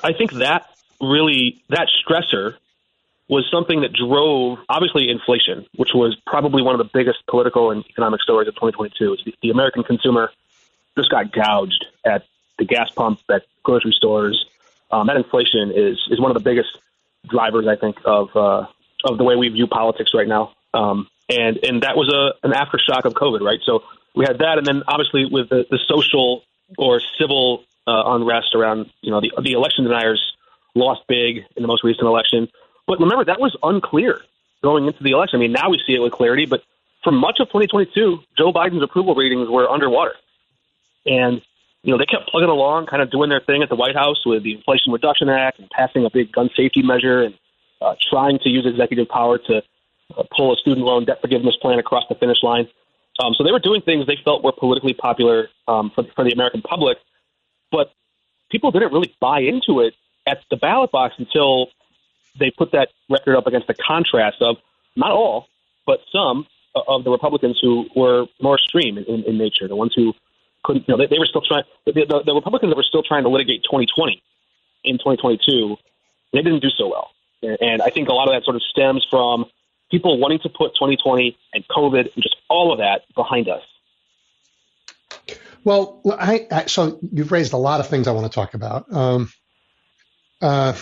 I 0.03 0.12
think 0.12 0.32
that 0.32 0.68
really 1.01 1.62
that 1.68 1.89
stressor 2.05 2.57
was 3.28 3.49
something 3.51 3.80
that 3.82 3.93
drove 3.93 4.59
obviously 4.68 5.09
inflation, 5.09 5.66
which 5.76 5.91
was 5.95 6.16
probably 6.26 6.62
one 6.62 6.78
of 6.78 6.78
the 6.78 6.91
biggest 6.93 7.24
political 7.26 7.70
and 7.70 7.85
economic 7.89 8.20
stories 8.20 8.49
of 8.49 8.55
2022. 8.55 9.16
The, 9.24 9.35
the 9.43 9.51
American 9.51 9.82
consumer 9.85 10.30
just 10.97 11.11
got 11.11 11.32
gouged 11.32 11.87
at 12.05 12.26
the 12.59 12.64
gas 12.64 12.91
pump, 12.91 13.20
at 13.30 13.45
grocery 13.62 13.93
stores. 13.93 14.45
Um, 14.91 15.07
that 15.07 15.16
inflation 15.16 15.72
is 15.74 15.99
is 16.11 16.20
one 16.20 16.30
of 16.30 16.35
the 16.35 16.43
biggest 16.43 16.76
drivers, 17.28 17.66
I 17.68 17.76
think, 17.76 17.99
of 18.05 18.37
uh, 18.37 18.66
of 19.05 19.18
the 19.18 19.24
way 19.24 19.36
we 19.36 19.48
view 19.48 19.66
politics 19.66 20.12
right 20.14 20.26
now. 20.28 20.52
Um, 20.72 21.09
and 21.28 21.59
and 21.62 21.82
that 21.82 21.96
was 21.96 22.12
a 22.12 22.46
an 22.46 22.52
aftershock 22.52 23.05
of 23.05 23.14
COVID, 23.14 23.40
right? 23.40 23.61
So 23.64 23.82
we 24.14 24.24
had 24.24 24.38
that, 24.38 24.59
and 24.59 24.66
then 24.66 24.82
obviously 24.86 25.24
with 25.26 25.48
the, 25.48 25.66
the 25.70 25.78
social 25.88 26.42
or 26.78 27.00
civil 27.18 27.64
uh, 27.86 28.02
unrest 28.07 28.55
around, 28.55 28.90
you 29.00 29.11
know, 29.11 29.20
the 29.20 29.32
the 29.42 29.52
election 29.52 29.84
deniers 29.84 30.20
lost 30.74 31.02
big 31.09 31.44
in 31.57 31.62
the 31.62 31.68
most 31.68 31.84
recent 31.84 32.07
election. 32.07 32.48
But 32.86 33.00
remember, 33.00 33.24
that 33.24 33.40
was 33.40 33.57
unclear 33.62 34.20
going 34.62 34.86
into 34.86 35.02
the 35.02 35.12
election. 35.12 35.38
I 35.38 35.40
mean, 35.40 35.52
now 35.52 35.70
we 35.70 35.80
see 35.86 35.94
it 35.94 36.00
with 36.00 36.12
clarity, 36.12 36.46
but 36.46 36.62
for 37.02 37.12
much 37.12 37.38
of 37.40 37.48
2022, 37.48 38.22
Joe 38.36 38.52
Biden's 38.52 38.82
approval 38.82 39.14
ratings 39.14 39.48
were 39.48 39.68
underwater, 39.68 40.14
and 41.07 41.42
you 41.82 41.92
know 41.92 41.98
they 41.98 42.07
kept 42.07 42.28
plugging 42.28 42.50
along, 42.50 42.86
kind 42.86 43.02
of 43.02 43.11
doing 43.11 43.30
their 43.30 43.40
thing 43.40 43.62
at 43.62 43.68
the 43.68 43.76
White 43.76 43.94
House 43.94 44.24
with 44.26 44.42
the 44.42 44.55
Inflation 44.55 44.92
Reduction 44.92 45.28
Act 45.28 45.59
and 45.59 45.70
passing 45.70 46.05
a 46.05 46.11
big 46.11 46.32
gun 46.32 46.50
safety 46.57 46.82
measure 46.82 47.22
and 47.22 47.34
uh, 47.85 47.95
trying 48.11 48.39
to 48.41 48.49
use 48.49 48.66
executive 48.66 49.09
power 49.09 49.39
to 49.39 49.62
uh, 50.16 50.22
pull 50.37 50.53
a 50.55 50.57
student 50.57 50.87
loan 50.87 51.05
debt 51.05 51.20
forgiveness 51.20 51.57
plan 51.61 51.78
across 51.78 52.05
the 52.09 52.14
finish 52.14 52.43
line. 52.43 52.68
Um, 53.22 53.35
so 53.37 53.45
they 53.45 53.53
were 53.53 53.61
doing 53.61 53.80
things 53.80 54.07
they 54.07 54.18
felt 54.24 54.43
were 54.43 54.53
politically 54.53 54.95
popular 54.95 55.49
um, 55.68 55.93
for, 55.95 56.05
for 56.16 56.24
the 56.24 56.32
American 56.32 56.62
public, 56.62 56.99
but 57.70 57.93
people 58.51 58.70
didn't 58.70 58.93
really 58.93 59.14
buy 59.20 59.41
into 59.41 59.80
it 59.80 59.95
at 60.26 60.39
the 60.51 60.57
ballot 60.57 60.91
box 60.91 61.14
until 61.18 61.68
they 62.39 62.51
put 62.51 62.72
that 62.72 62.89
record 63.09 63.37
up 63.37 63.47
against 63.47 63.68
the 63.68 63.74
contrast 63.74 64.39
of 64.41 64.57
not 64.97 65.12
all, 65.12 65.47
but 65.87 66.01
some 66.12 66.47
of 66.74 67.05
the 67.05 67.11
Republicans 67.11 67.59
who 67.62 67.87
were 67.95 68.26
more 68.41 68.57
extreme 68.57 68.99
in, 68.99 69.22
in 69.24 69.39
nature, 69.39 69.68
the 69.68 69.76
ones 69.76 69.93
who 69.95 70.12
couldn't, 70.64 70.89
you 70.89 70.93
know, 70.93 70.99
they, 70.99 71.07
they 71.07 71.18
were 71.18 71.26
still 71.26 71.43
trying, 71.43 71.62
the, 71.87 71.93
the, 71.93 72.22
the 72.26 72.35
Republicans 72.35 72.70
that 72.70 72.76
were 72.76 72.82
still 72.82 73.03
trying 73.03 73.22
to 73.22 73.28
litigate 73.28 73.62
2020 73.64 74.20
in 74.82 74.99
2022, 74.99 75.76
they 76.32 76.43
didn't 76.43 76.61
do 76.61 76.70
so 76.70 76.89
well. 76.89 77.13
And 77.61 77.82
I 77.82 77.90
think 77.90 78.09
a 78.09 78.12
lot 78.12 78.28
of 78.28 78.34
that 78.34 78.45
sort 78.45 78.57
of 78.57 78.62
stems 78.62 79.07
from 79.11 79.47
people 79.90 80.18
wanting 80.18 80.40
to 80.40 80.49
put 80.49 80.74
2020 80.74 81.36
and 81.53 81.64
COVID 81.68 82.12
and 82.14 82.22
just 82.22 82.36
all 82.49 82.72
of 82.72 82.78
that 82.78 83.03
behind 83.14 83.49
us. 83.49 83.62
Well, 85.64 86.03
I, 86.07 86.47
I, 86.51 86.66
so 86.66 86.99
you've 87.01 87.32
raised 87.32 87.53
a 87.53 87.59
lot 87.59 87.80
of 87.80 87.88
things 87.88 88.07
I 88.07 88.12
want 88.12 88.30
to 88.30 88.34
talk 88.34 88.55
about. 88.55 88.92
Um, 88.92 89.32
uh, 90.42 90.74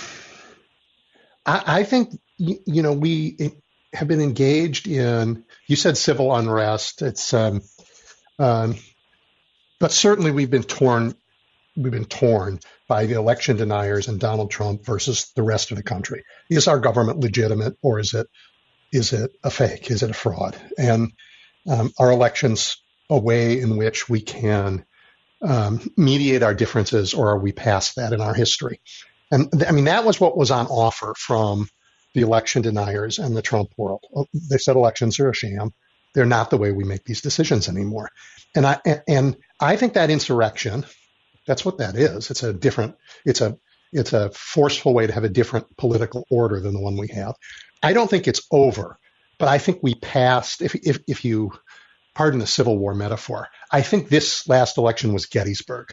I, 1.46 1.62
I, 1.66 1.82
think 1.84 2.18
you, 2.36 2.58
you, 2.66 2.82
know 2.82 2.92
we 2.92 3.52
have 3.92 4.08
been 4.08 4.20
engaged 4.20 4.88
in. 4.88 5.44
You 5.68 5.76
said 5.76 5.96
civil 5.96 6.34
unrest. 6.34 7.02
It's, 7.02 7.32
um, 7.32 7.62
um, 8.40 8.76
but 9.78 9.92
certainly 9.92 10.32
we've 10.32 10.50
been 10.50 10.64
torn. 10.64 11.14
We've 11.76 11.92
been 11.92 12.04
torn 12.04 12.60
by 12.88 13.06
the 13.06 13.14
election 13.14 13.56
deniers 13.56 14.08
and 14.08 14.20
Donald 14.20 14.50
Trump 14.50 14.84
versus 14.84 15.32
the 15.34 15.42
rest 15.42 15.70
of 15.70 15.76
the 15.76 15.82
country. 15.82 16.24
Is 16.50 16.68
our 16.68 16.78
government 16.78 17.20
legitimate 17.20 17.76
or 17.82 17.98
is 17.98 18.14
it 18.14 18.26
is 18.92 19.14
it 19.14 19.30
a 19.42 19.50
fake? 19.50 19.90
Is 19.90 20.02
it 20.02 20.10
a 20.10 20.14
fraud? 20.14 20.56
And 20.76 21.12
um, 21.66 21.92
are 21.98 22.10
elections 22.10 22.76
a 23.08 23.18
way 23.18 23.58
in 23.58 23.76
which 23.76 24.08
we 24.08 24.20
can 24.20 24.84
um, 25.42 25.90
mediate 25.96 26.42
our 26.42 26.54
differences, 26.54 27.14
or 27.14 27.30
are 27.30 27.38
we 27.38 27.52
past 27.52 27.96
that 27.96 28.12
in 28.12 28.20
our 28.20 28.34
history? 28.34 28.80
And 29.30 29.50
th- 29.50 29.66
I 29.66 29.72
mean, 29.72 29.86
that 29.86 30.04
was 30.04 30.20
what 30.20 30.36
was 30.36 30.50
on 30.50 30.66
offer 30.66 31.14
from 31.16 31.68
the 32.14 32.20
election 32.20 32.62
deniers 32.62 33.18
and 33.18 33.34
the 33.34 33.42
Trump 33.42 33.70
world. 33.76 34.04
Oh, 34.14 34.26
they 34.32 34.58
said 34.58 34.76
elections 34.76 35.18
are 35.18 35.30
a 35.30 35.34
sham. 35.34 35.72
They're 36.14 36.26
not 36.26 36.50
the 36.50 36.58
way 36.58 36.70
we 36.72 36.84
make 36.84 37.04
these 37.04 37.22
decisions 37.22 37.68
anymore. 37.68 38.10
And 38.54 38.66
I 38.66 38.78
and 39.08 39.36
I 39.58 39.76
think 39.76 39.94
that 39.94 40.10
insurrection 40.10 40.84
that's 41.46 41.64
what 41.64 41.78
that 41.78 41.96
is. 41.96 42.30
It's 42.30 42.42
a 42.42 42.52
different, 42.52 42.96
it's 43.24 43.40
a, 43.40 43.58
it's 43.92 44.12
a 44.12 44.30
forceful 44.30 44.94
way 44.94 45.06
to 45.06 45.12
have 45.12 45.24
a 45.24 45.28
different 45.28 45.76
political 45.76 46.26
order 46.30 46.60
than 46.60 46.74
the 46.74 46.80
one 46.80 46.96
we 46.96 47.08
have. 47.08 47.34
I 47.82 47.92
don't 47.92 48.08
think 48.08 48.26
it's 48.28 48.46
over, 48.50 48.98
but 49.38 49.48
I 49.48 49.58
think 49.58 49.80
we 49.82 49.94
passed, 49.94 50.62
if, 50.62 50.74
if, 50.74 51.00
if 51.06 51.24
you 51.24 51.52
pardon 52.14 52.40
the 52.40 52.46
Civil 52.46 52.78
War 52.78 52.94
metaphor, 52.94 53.48
I 53.70 53.82
think 53.82 54.08
this 54.08 54.48
last 54.48 54.78
election 54.78 55.12
was 55.12 55.26
Gettysburg. 55.26 55.88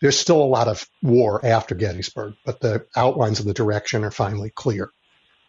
There's 0.00 0.18
still 0.18 0.42
a 0.42 0.44
lot 0.44 0.68
of 0.68 0.84
war 1.02 1.44
after 1.44 1.74
Gettysburg, 1.74 2.34
but 2.44 2.60
the 2.60 2.86
outlines 2.96 3.40
of 3.40 3.46
the 3.46 3.54
direction 3.54 4.04
are 4.04 4.10
finally 4.10 4.50
clear. 4.50 4.90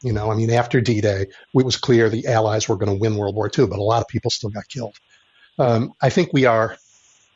You 0.03 0.13
know, 0.13 0.31
I 0.31 0.35
mean, 0.35 0.51
after 0.51 0.81
D-Day, 0.81 1.21
it 1.21 1.65
was 1.65 1.77
clear 1.77 2.09
the 2.09 2.27
Allies 2.27 2.67
were 2.67 2.75
going 2.75 2.91
to 2.91 2.99
win 2.99 3.15
World 3.15 3.35
War 3.35 3.49
II, 3.57 3.67
but 3.67 3.79
a 3.79 3.83
lot 3.83 4.01
of 4.01 4.07
people 4.07 4.29
still 4.29 4.49
got 4.49 4.67
killed. 4.67 4.95
Um, 5.57 5.93
I 6.01 6.09
think 6.09 6.33
we 6.33 6.45
are 6.45 6.77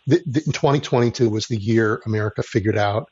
the, 0.08 0.42
2022 0.42 1.30
was 1.30 1.48
the 1.48 1.58
year 1.58 2.02
America 2.06 2.42
figured 2.42 2.78
out 2.78 3.10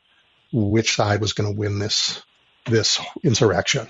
which 0.52 0.96
side 0.96 1.20
was 1.20 1.34
going 1.34 1.52
to 1.52 1.58
win 1.58 1.78
this 1.78 2.22
this 2.66 3.00
insurrection. 3.22 3.88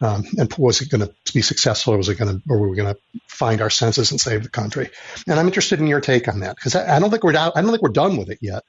Um, 0.00 0.24
and 0.36 0.52
was 0.58 0.82
it 0.82 0.90
going 0.90 1.06
to 1.06 1.32
be 1.32 1.40
successful, 1.40 1.94
or 1.94 1.96
was 1.96 2.10
it 2.10 2.18
going 2.18 2.36
to, 2.36 2.42
or 2.50 2.58
were 2.58 2.68
we 2.68 2.76
going 2.76 2.94
to 2.94 3.00
find 3.28 3.62
our 3.62 3.70
senses 3.70 4.10
and 4.10 4.20
save 4.20 4.42
the 4.42 4.50
country? 4.50 4.90
And 5.26 5.40
I'm 5.40 5.46
interested 5.46 5.80
in 5.80 5.86
your 5.86 6.02
take 6.02 6.28
on 6.28 6.40
that 6.40 6.56
because 6.56 6.74
I, 6.74 6.96
I, 6.96 6.98
don't 6.98 7.10
think 7.10 7.22
we're 7.22 7.36
I 7.36 7.50
don't 7.54 7.70
think 7.70 7.82
we're 7.82 7.88
done 7.90 8.18
with 8.18 8.28
it 8.28 8.38
yet, 8.42 8.64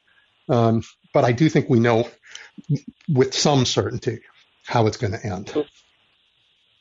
um, 0.47 0.83
but 1.13 1.25
I 1.25 1.33
do 1.33 1.49
think 1.49 1.69
we 1.69 1.79
know 1.79 2.09
with 3.09 3.33
some 3.33 3.65
certainty 3.65 4.19
how 4.65 4.87
it's 4.87 4.97
going 4.97 5.13
to 5.13 5.25
end. 5.25 5.51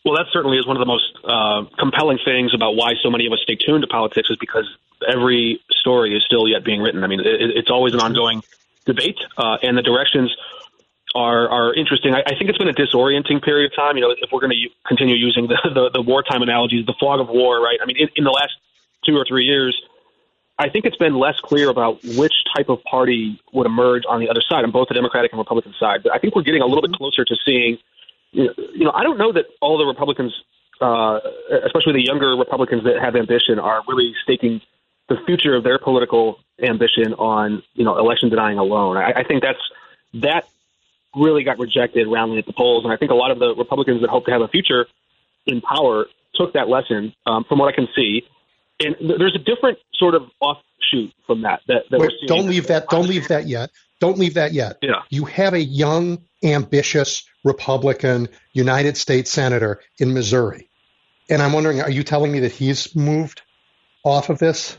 Well, 0.07 0.15
that 0.15 0.27
certainly 0.33 0.57
is 0.57 0.65
one 0.65 0.77
of 0.77 0.81
the 0.81 0.87
most 0.87 1.19
uh, 1.25 1.65
compelling 1.77 2.21
things 2.25 2.55
about 2.55 2.77
why 2.77 2.95
so 3.03 3.11
many 3.11 3.27
of 3.27 3.33
us 3.33 3.41
stay 3.43 3.57
tuned 3.57 3.83
to 3.83 3.89
politics 3.89 4.31
is 4.31 4.37
because 4.39 4.65
every 5.03 5.59
story 5.73 6.17
is 6.17 6.23
still 6.25 6.47
yet 6.47 6.65
being 6.65 6.81
written. 6.81 7.03
I 7.03 7.09
mean, 7.09 7.19
it, 7.19 7.27
it's 7.27 7.71
always 7.71 7.93
an 7.93 7.99
ongoing 7.99 8.45
debate, 8.85 9.19
uh, 9.37 9.59
and 9.65 9.77
the 9.77 9.83
directions 9.83 10.31
are 11.13 11.51
are 11.51 11.75
interesting. 11.75 12.15
I, 12.15 12.23
I 12.25 12.39
think 12.39 12.49
it's 12.51 12.59
been 12.59 12.69
a 12.69 12.73
disorienting 12.73 13.43
period 13.43 13.73
of 13.73 13.77
time. 13.77 13.97
You 13.97 14.03
know, 14.03 14.15
if 14.17 14.31
we're 14.31 14.39
going 14.39 14.53
to 14.53 14.57
u- 14.57 14.71
continue 14.87 15.17
using 15.17 15.49
the, 15.49 15.59
the, 15.75 15.91
the 15.95 16.03
wartime 16.03 16.43
analogies, 16.43 16.87
the 16.87 16.95
fog 17.01 17.19
of 17.19 17.29
war, 17.29 17.61
right? 17.61 17.79
I 17.83 17.87
mean, 17.87 17.97
in, 17.97 18.09
in 18.15 18.23
the 18.23 18.31
last 18.31 18.53
two 19.05 19.17
or 19.17 19.25
three 19.29 19.45
years, 19.45 19.77
I 20.57 20.69
think 20.69 20.85
it's 20.85 20.99
been 20.99 21.17
less 21.19 21.41
clear 21.43 21.69
about 21.69 21.99
which 22.05 22.35
type 22.57 22.69
of 22.69 22.79
party 22.85 23.41
would 23.53 23.67
emerge 23.67 24.05
on 24.09 24.21
the 24.21 24.29
other 24.29 24.43
side, 24.49 24.63
on 24.63 24.71
both 24.71 24.87
the 24.87 24.95
Democratic 24.95 25.33
and 25.33 25.41
Republican 25.41 25.75
side. 25.81 26.05
But 26.05 26.15
I 26.15 26.19
think 26.19 26.37
we're 26.37 26.43
getting 26.43 26.63
a 26.63 26.67
little 26.67 26.83
bit 26.83 26.93
closer 26.93 27.25
to 27.25 27.37
seeing. 27.45 27.79
You 28.37 28.85
know, 28.85 28.93
I 28.93 29.03
don't 29.03 29.17
know 29.17 29.33
that 29.33 29.47
all 29.63 29.79
the 29.79 29.87
Republicans, 29.87 30.35
uh, 30.81 31.21
especially 31.65 31.95
the 31.95 32.05
younger 32.05 32.37
Republicans 32.37 32.85
that 32.85 33.01
have 33.01 33.17
ambition, 33.17 33.59
are 33.59 33.83
really 33.89 34.15
staking 34.23 34.61
the 35.09 35.17
future 35.25 35.55
of 35.55 35.65
their 35.65 35.79
political 35.79 36.39
ambition 36.63 37.15
on 37.15 37.63
you 37.75 37.85
know 37.85 37.99
election 37.99 38.29
denying 38.29 38.59
alone. 38.59 38.99
I, 38.99 39.13
I 39.17 39.25
think 39.25 39.43
that's 39.43 39.59
that 40.23 40.47
really 41.15 41.45
got 41.45 41.59
rejected 41.59 42.07
roundly 42.09 42.39
at 42.39 42.47
the 42.47 42.53
polls, 42.53 42.85
and 42.85 42.93
I 42.93 42.97
think 42.99 43.11
a 43.11 43.15
lot 43.15 43.31
of 43.31 43.39
the 43.39 43.55
Republicans 43.55 44.03
that 44.03 44.11
hope 44.11 44.27
to 44.27 44.33
have 44.33 44.43
a 44.43 44.49
future 44.49 44.87
in 45.47 45.63
power 45.63 46.07
took 46.35 46.53
that 46.53 46.69
lesson, 46.69 47.15
um, 47.25 47.45
from 47.45 47.59
what 47.59 47.73
I 47.73 47.75
can 47.75 47.89
see. 47.97 48.23
And 48.81 48.95
th- 48.99 49.19
there's 49.19 49.35
a 49.35 49.39
different 49.39 49.79
sort 49.95 50.15
of 50.15 50.25
offshoot 50.41 51.15
from 51.27 51.43
that. 51.43 51.63
That, 51.69 51.85
that 51.91 52.01
Wait, 52.01 52.13
don't 52.27 52.47
leave 52.47 52.67
that. 52.67 52.91
Don't 52.91 53.09
leave 53.09 53.29
that 53.29 53.47
yet. 53.47 53.71
Don't 53.99 54.19
leave 54.19 54.35
that 54.35 54.53
yet. 54.53 54.77
Yeah. 54.83 55.03
You 55.09 55.25
have 55.25 55.55
a 55.55 55.61
young, 55.61 56.19
ambitious 56.43 57.25
Republican 57.47 58.29
United 58.53 58.97
States 58.97 59.31
senator 59.31 59.81
in 59.99 60.13
Missouri, 60.13 60.69
and 61.31 61.41
I'm 61.41 61.53
wondering, 61.53 61.81
are 61.81 61.91
you 61.91 62.03
telling 62.03 62.33
me 62.33 62.41
that 62.41 62.53
he's 62.53 62.95
moved 62.95 63.43
off 64.05 64.29
of 64.29 64.39
this? 64.39 64.77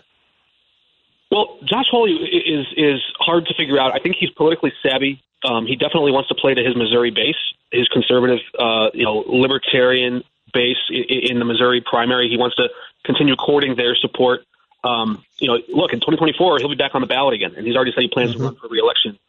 Well, 1.32 1.58
Josh 1.64 1.86
Hawley 1.92 2.14
is 2.14 2.68
is 2.78 3.02
hard 3.20 3.48
to 3.48 3.54
figure 3.56 3.80
out. 3.80 3.94
I 3.94 4.00
think 4.00 4.16
he's 4.20 4.30
politically 4.32 4.72
savvy. 4.82 5.24
Um, 5.44 5.66
he 5.66 5.76
definitely 5.76 6.12
wants 6.12 6.30
to 6.30 6.36
play 6.36 6.54
to 6.54 6.64
his 6.64 6.76
Missouri 6.76 7.12
base, 7.12 7.36
his 7.72 7.88
conservative, 7.90 8.40
uh, 8.58 8.90
you 8.94 9.04
know, 9.04 9.24
libertarian 9.28 10.24
base 10.54 10.78
in, 10.90 11.04
in 11.32 11.40
the 11.40 11.46
Missouri 11.46 11.82
primary. 11.82 12.30
He 12.30 12.38
wants 12.38 12.56
to 12.56 12.70
continue 13.04 13.36
courting 13.36 13.76
their 13.76 13.96
support. 13.96 14.42
Um, 14.84 15.24
you 15.38 15.48
know, 15.48 15.60
look, 15.70 15.92
in 15.94 16.00
2024, 16.00 16.60
he'll 16.60 16.70
be 16.70 16.76
back 16.76 16.96
on 16.96 17.02
the 17.02 17.08
ballot 17.08 17.34
again, 17.34 17.54
and 17.56 17.66
he's 17.66 17.76
already 17.76 17.92
said 17.92 18.02
he 18.02 18.10
plans 18.10 18.32
mm-hmm. 18.32 18.40
to 18.40 18.46
run 18.46 18.56
for 18.56 18.68
reelection. 18.68 19.20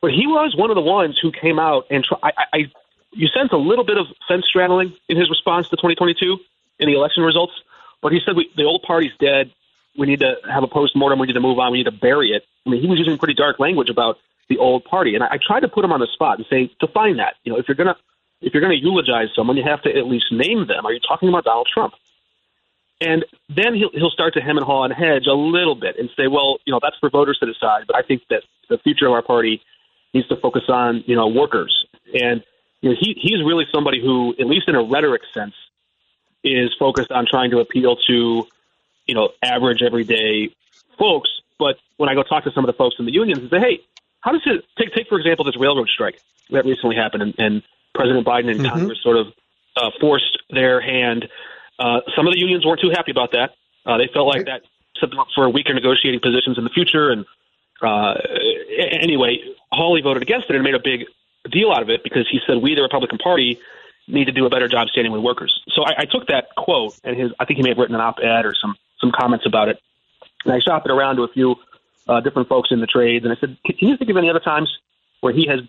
But 0.00 0.12
he 0.12 0.26
was 0.26 0.54
one 0.56 0.70
of 0.70 0.76
the 0.76 0.82
ones 0.82 1.18
who 1.20 1.32
came 1.32 1.58
out 1.58 1.86
and 1.90 2.04
try, 2.04 2.18
I, 2.22 2.32
I, 2.52 2.58
you 3.12 3.28
sense 3.28 3.50
a 3.52 3.56
little 3.56 3.84
bit 3.84 3.98
of 3.98 4.06
fence 4.28 4.46
straddling 4.46 4.94
in 5.08 5.16
his 5.16 5.28
response 5.28 5.68
to 5.70 5.76
2022 5.76 6.38
in 6.78 6.88
the 6.88 6.94
election 6.94 7.24
results. 7.24 7.52
But 8.00 8.12
he 8.12 8.20
said 8.24 8.36
we, 8.36 8.50
the 8.56 8.64
old 8.64 8.82
party's 8.82 9.12
dead. 9.18 9.50
We 9.96 10.06
need 10.06 10.20
to 10.20 10.36
have 10.48 10.62
a 10.62 10.68
post 10.68 10.94
mortem. 10.94 11.18
We 11.18 11.26
need 11.26 11.32
to 11.32 11.40
move 11.40 11.58
on. 11.58 11.72
We 11.72 11.78
need 11.78 11.84
to 11.84 11.92
bury 11.92 12.30
it. 12.30 12.44
I 12.64 12.70
mean, 12.70 12.80
he 12.80 12.86
was 12.86 12.98
using 12.98 13.18
pretty 13.18 13.34
dark 13.34 13.58
language 13.58 13.90
about 13.90 14.18
the 14.48 14.58
old 14.58 14.84
party, 14.84 15.14
and 15.14 15.24
I, 15.24 15.28
I 15.32 15.38
tried 15.44 15.60
to 15.60 15.68
put 15.68 15.84
him 15.84 15.92
on 15.92 16.00
the 16.00 16.06
spot 16.06 16.38
and 16.38 16.46
say, 16.48 16.70
define 16.80 17.16
that. 17.16 17.34
You 17.44 17.52
know, 17.52 17.58
if 17.58 17.66
you're 17.68 17.74
gonna 17.74 17.96
if 18.40 18.54
you're 18.54 18.62
gonna 18.62 18.74
eulogize 18.74 19.28
someone, 19.34 19.56
you 19.56 19.64
have 19.64 19.82
to 19.82 19.94
at 19.94 20.06
least 20.06 20.26
name 20.30 20.66
them. 20.66 20.86
Are 20.86 20.92
you 20.92 21.00
talking 21.00 21.28
about 21.28 21.44
Donald 21.44 21.68
Trump? 21.72 21.94
And 23.00 23.24
then 23.48 23.74
he'll 23.74 23.90
he'll 23.92 24.10
start 24.10 24.34
to 24.34 24.40
hem 24.40 24.56
and 24.56 24.66
haw 24.66 24.84
and 24.84 24.92
hedge 24.92 25.26
a 25.26 25.32
little 25.34 25.74
bit 25.74 25.98
and 25.98 26.08
say, 26.16 26.28
well, 26.28 26.58
you 26.64 26.72
know, 26.72 26.80
that's 26.80 26.96
for 26.98 27.10
voters 27.10 27.38
to 27.40 27.46
decide. 27.46 27.86
But 27.86 27.96
I 27.96 28.02
think 28.02 28.22
that 28.30 28.42
the 28.68 28.78
future 28.78 29.06
of 29.06 29.12
our 29.12 29.22
party 29.22 29.60
needs 30.14 30.28
to 30.28 30.36
focus 30.36 30.64
on 30.68 31.04
you 31.06 31.16
know 31.16 31.28
workers. 31.28 31.86
And 32.14 32.42
you 32.80 32.90
know, 32.90 32.96
he 32.98 33.14
he's 33.20 33.44
really 33.44 33.64
somebody 33.72 34.00
who, 34.00 34.34
at 34.38 34.46
least 34.46 34.68
in 34.68 34.74
a 34.74 34.82
rhetoric 34.82 35.22
sense, 35.34 35.54
is 36.44 36.74
focused 36.78 37.10
on 37.10 37.26
trying 37.26 37.50
to 37.50 37.58
appeal 37.58 37.96
to 38.08 38.46
you 39.06 39.14
know 39.14 39.30
average 39.42 39.82
everyday 39.82 40.54
folks. 40.98 41.30
But 41.58 41.76
when 41.96 42.08
I 42.08 42.14
go 42.14 42.22
talk 42.22 42.44
to 42.44 42.52
some 42.52 42.64
of 42.64 42.68
the 42.68 42.76
folks 42.76 42.96
in 42.98 43.06
the 43.06 43.12
unions 43.12 43.40
and 43.40 43.50
say, 43.50 43.58
hey, 43.58 43.80
how 44.20 44.32
does 44.32 44.42
it 44.46 44.64
take 44.78 44.94
take 44.94 45.08
for 45.08 45.18
example 45.18 45.44
this 45.44 45.58
railroad 45.58 45.88
strike 45.88 46.20
that 46.50 46.64
recently 46.64 46.96
happened 46.96 47.22
and, 47.22 47.34
and 47.38 47.62
President 47.94 48.26
Biden 48.26 48.50
and 48.50 48.60
mm-hmm. 48.60 48.70
Congress 48.70 49.02
sort 49.02 49.16
of 49.16 49.26
uh, 49.76 49.90
forced 50.00 50.38
their 50.50 50.80
hand 50.80 51.28
uh, 51.78 52.00
some 52.16 52.26
of 52.26 52.32
the 52.32 52.40
unions 52.40 52.66
weren't 52.66 52.80
too 52.80 52.90
happy 52.90 53.10
about 53.10 53.32
that. 53.32 53.54
Uh, 53.86 53.96
they 53.98 54.08
felt 54.12 54.26
like 54.26 54.46
that 54.46 54.62
set 55.00 55.10
them 55.10 55.18
up 55.18 55.28
for 55.34 55.48
weaker 55.48 55.72
negotiating 55.72 56.20
positions 56.20 56.58
in 56.58 56.64
the 56.64 56.70
future. 56.70 57.10
And 57.10 57.24
uh, 57.82 58.14
anyway, 59.00 59.38
Hawley 59.72 60.02
voted 60.02 60.22
against 60.22 60.50
it 60.50 60.56
and 60.56 60.64
made 60.64 60.74
a 60.74 60.80
big 60.82 61.06
deal 61.50 61.70
out 61.70 61.82
of 61.82 61.90
it 61.90 62.02
because 62.02 62.26
he 62.30 62.40
said 62.46 62.58
we, 62.58 62.74
the 62.74 62.82
Republican 62.82 63.18
Party, 63.18 63.58
need 64.06 64.24
to 64.24 64.32
do 64.32 64.46
a 64.46 64.50
better 64.50 64.68
job 64.68 64.88
standing 64.88 65.12
with 65.12 65.22
workers. 65.22 65.62
So 65.68 65.82
I, 65.84 65.92
I 65.98 66.04
took 66.06 66.28
that 66.28 66.54
quote 66.56 66.98
and 67.04 67.16
his, 67.16 67.30
I 67.38 67.44
think 67.44 67.58
he 67.58 67.62
may 67.62 67.70
have 67.70 67.78
written 67.78 67.94
an 67.94 68.00
op-ed 68.00 68.46
or 68.46 68.54
some 68.54 68.76
some 69.00 69.12
comments 69.12 69.46
about 69.46 69.68
it, 69.68 69.80
and 70.44 70.52
I 70.52 70.58
shopped 70.58 70.86
it 70.86 70.92
around 70.92 71.16
to 71.16 71.22
a 71.22 71.28
few 71.28 71.54
uh, 72.08 72.20
different 72.20 72.48
folks 72.48 72.70
in 72.72 72.80
the 72.80 72.86
trades, 72.86 73.24
and 73.24 73.32
I 73.32 73.36
said, 73.38 73.56
can 73.64 73.88
you 73.88 73.96
think 73.96 74.10
of 74.10 74.16
any 74.16 74.28
other 74.28 74.40
times 74.40 74.76
where 75.20 75.32
he 75.32 75.46
has 75.46 75.60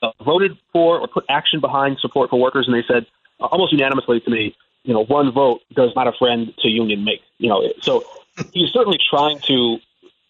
uh, 0.00 0.12
voted 0.24 0.56
for 0.72 0.98
or 0.98 1.08
put 1.08 1.26
action 1.28 1.60
behind 1.60 1.98
support 1.98 2.30
for 2.30 2.40
workers? 2.40 2.66
And 2.66 2.74
they 2.74 2.86
said 2.86 3.04
uh, 3.40 3.46
almost 3.46 3.72
unanimously 3.72 4.20
to 4.20 4.30
me, 4.30 4.56
you 4.84 4.94
know, 4.94 5.04
one 5.04 5.32
vote 5.32 5.60
does 5.74 5.90
not 5.94 6.06
a 6.06 6.12
friend 6.12 6.54
to 6.60 6.68
union 6.68 7.04
make. 7.04 7.20
You 7.38 7.50
know, 7.50 7.72
so 7.82 8.04
he's 8.52 8.70
certainly 8.70 8.98
trying 9.10 9.40
to 9.40 9.78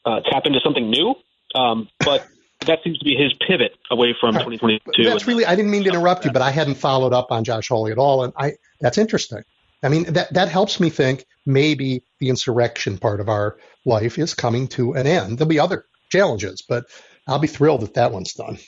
uh, 0.05 0.21
tap 0.21 0.47
into 0.47 0.59
something 0.61 0.91
new, 0.91 1.15
um, 1.55 1.89
but 1.99 2.27
that 2.67 2.81
seems 2.83 2.99
to 2.99 3.05
be 3.05 3.15
his 3.15 3.33
pivot 3.47 3.73
away 3.91 4.15
from 4.21 4.35
right. 4.35 4.45
2022. 4.45 5.05
That's 5.05 5.27
really. 5.27 5.47
I 5.47 5.55
didn't 5.55 5.71
mean 5.71 5.85
to 5.85 5.91
interrupt 5.91 6.25
you, 6.25 6.33
but 6.33 6.43
I 6.43 6.51
hadn't 6.51 6.77
followed 6.77 7.13
up 7.13 7.31
on 7.31 7.45
Josh 7.45 7.69
Hawley 7.69 7.93
at 7.93 7.99
all, 7.99 8.25
and 8.25 8.33
I 8.37 8.55
that's 8.81 8.99
interesting. 8.99 9.43
I 9.83 9.89
mean, 9.89 10.05
that 10.13 10.33
that 10.35 10.49
helps 10.49 10.81
me 10.81 10.91
think 10.91 11.25
maybe 11.47 12.03
the 12.19 12.31
insurrection 12.31 12.99
part 12.99 13.21
of 13.21 13.29
our 13.29 13.59
life 13.85 14.19
is 14.19 14.35
coming 14.35 14.69
to 14.69 14.95
an 14.95 15.07
end. 15.07 15.39
There'll 15.39 15.49
be 15.49 15.61
other 15.61 15.85
challenges, 16.11 16.63
but 16.63 16.85
I'll 17.27 17.39
be 17.39 17.47
thrilled 17.47 17.83
that 17.83 17.95
that 17.95 18.13
one's 18.13 18.35
done. 18.35 18.59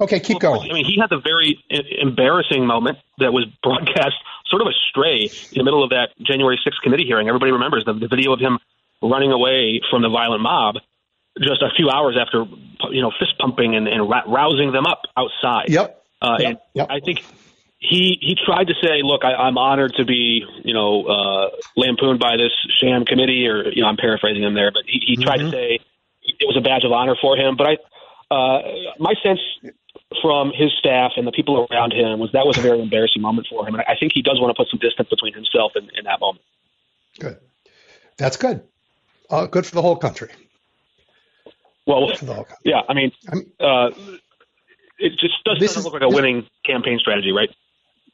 Okay, 0.00 0.20
keep 0.20 0.42
well, 0.42 0.58
going. 0.58 0.70
I 0.70 0.74
mean, 0.74 0.84
he 0.84 0.96
had 1.00 1.10
the 1.10 1.20
very 1.20 1.58
embarrassing 2.00 2.64
moment 2.66 2.98
that 3.18 3.32
was 3.32 3.46
broadcast 3.62 4.14
sort 4.46 4.62
of 4.62 4.68
astray 4.68 5.30
in 5.52 5.58
the 5.58 5.64
middle 5.64 5.82
of 5.82 5.90
that 5.90 6.10
January 6.20 6.58
6th 6.64 6.80
committee 6.82 7.04
hearing. 7.04 7.28
Everybody 7.28 7.52
remembers 7.52 7.84
the, 7.84 7.94
the 7.94 8.06
video 8.06 8.32
of 8.32 8.38
him 8.38 8.58
running 9.02 9.32
away 9.32 9.80
from 9.90 10.02
the 10.02 10.08
violent 10.08 10.42
mob 10.42 10.76
just 11.40 11.62
a 11.62 11.70
few 11.76 11.90
hours 11.90 12.16
after, 12.20 12.44
you 12.90 13.02
know, 13.02 13.10
fist 13.18 13.38
pumping 13.38 13.74
and, 13.76 13.88
and 13.88 14.08
rousing 14.08 14.72
them 14.72 14.86
up 14.86 15.02
outside. 15.16 15.68
Yep. 15.68 16.04
Uh, 16.20 16.36
yep. 16.38 16.48
And 16.48 16.58
yep. 16.74 16.86
I 16.90 17.00
think 17.00 17.22
he 17.78 18.18
he 18.20 18.36
tried 18.44 18.66
to 18.68 18.74
say, 18.82 19.02
"Look, 19.02 19.24
I, 19.24 19.34
I'm 19.34 19.56
honored 19.56 19.94
to 19.98 20.04
be, 20.04 20.44
you 20.64 20.74
know, 20.74 21.04
uh, 21.04 21.50
lampooned 21.76 22.18
by 22.18 22.36
this 22.36 22.52
sham 22.80 23.04
committee," 23.04 23.46
or 23.46 23.70
you 23.70 23.82
know, 23.82 23.88
I'm 23.88 23.96
paraphrasing 23.96 24.42
him 24.42 24.54
there, 24.54 24.72
but 24.72 24.82
he, 24.86 25.00
he 25.06 25.14
mm-hmm. 25.14 25.22
tried 25.22 25.36
to 25.38 25.44
mm-hmm. 25.44 25.52
say 25.52 25.78
it 26.22 26.46
was 26.46 26.56
a 26.56 26.60
badge 26.60 26.84
of 26.84 26.92
honor 26.92 27.16
for 27.20 27.36
him. 27.36 27.56
But 27.56 27.66
I, 27.68 28.34
uh, 28.34 28.62
my 28.98 29.14
sense 29.22 29.38
from 30.22 30.52
his 30.54 30.72
staff 30.78 31.12
and 31.16 31.26
the 31.26 31.32
people 31.32 31.66
around 31.70 31.92
him 31.92 32.18
was 32.18 32.32
that 32.32 32.46
was 32.46 32.58
a 32.58 32.60
very 32.60 32.80
embarrassing 32.80 33.22
moment 33.22 33.46
for 33.48 33.66
him. 33.66 33.74
And 33.74 33.84
I 33.86 33.94
think 33.98 34.12
he 34.14 34.22
does 34.22 34.40
want 34.40 34.54
to 34.54 34.60
put 34.60 34.70
some 34.70 34.80
distance 34.80 35.08
between 35.08 35.34
himself 35.34 35.72
and, 35.74 35.90
and 35.96 36.06
that 36.06 36.20
moment. 36.20 36.44
Good. 37.18 37.38
That's 38.16 38.36
good. 38.36 38.62
Uh, 39.30 39.46
good 39.46 39.66
for 39.66 39.74
the 39.74 39.82
whole 39.82 39.96
country. 39.96 40.30
Well, 41.88 42.12
yeah, 42.64 42.82
I 42.86 42.92
mean, 42.92 43.12
uh, 43.58 43.90
it 44.98 45.12
just 45.18 45.42
doesn't, 45.44 45.84
look 45.84 45.94
like 45.94 46.02
a 46.02 46.08
winning 46.08 46.46
campaign 46.62 46.98
strategy, 46.98 47.32
right? 47.32 47.48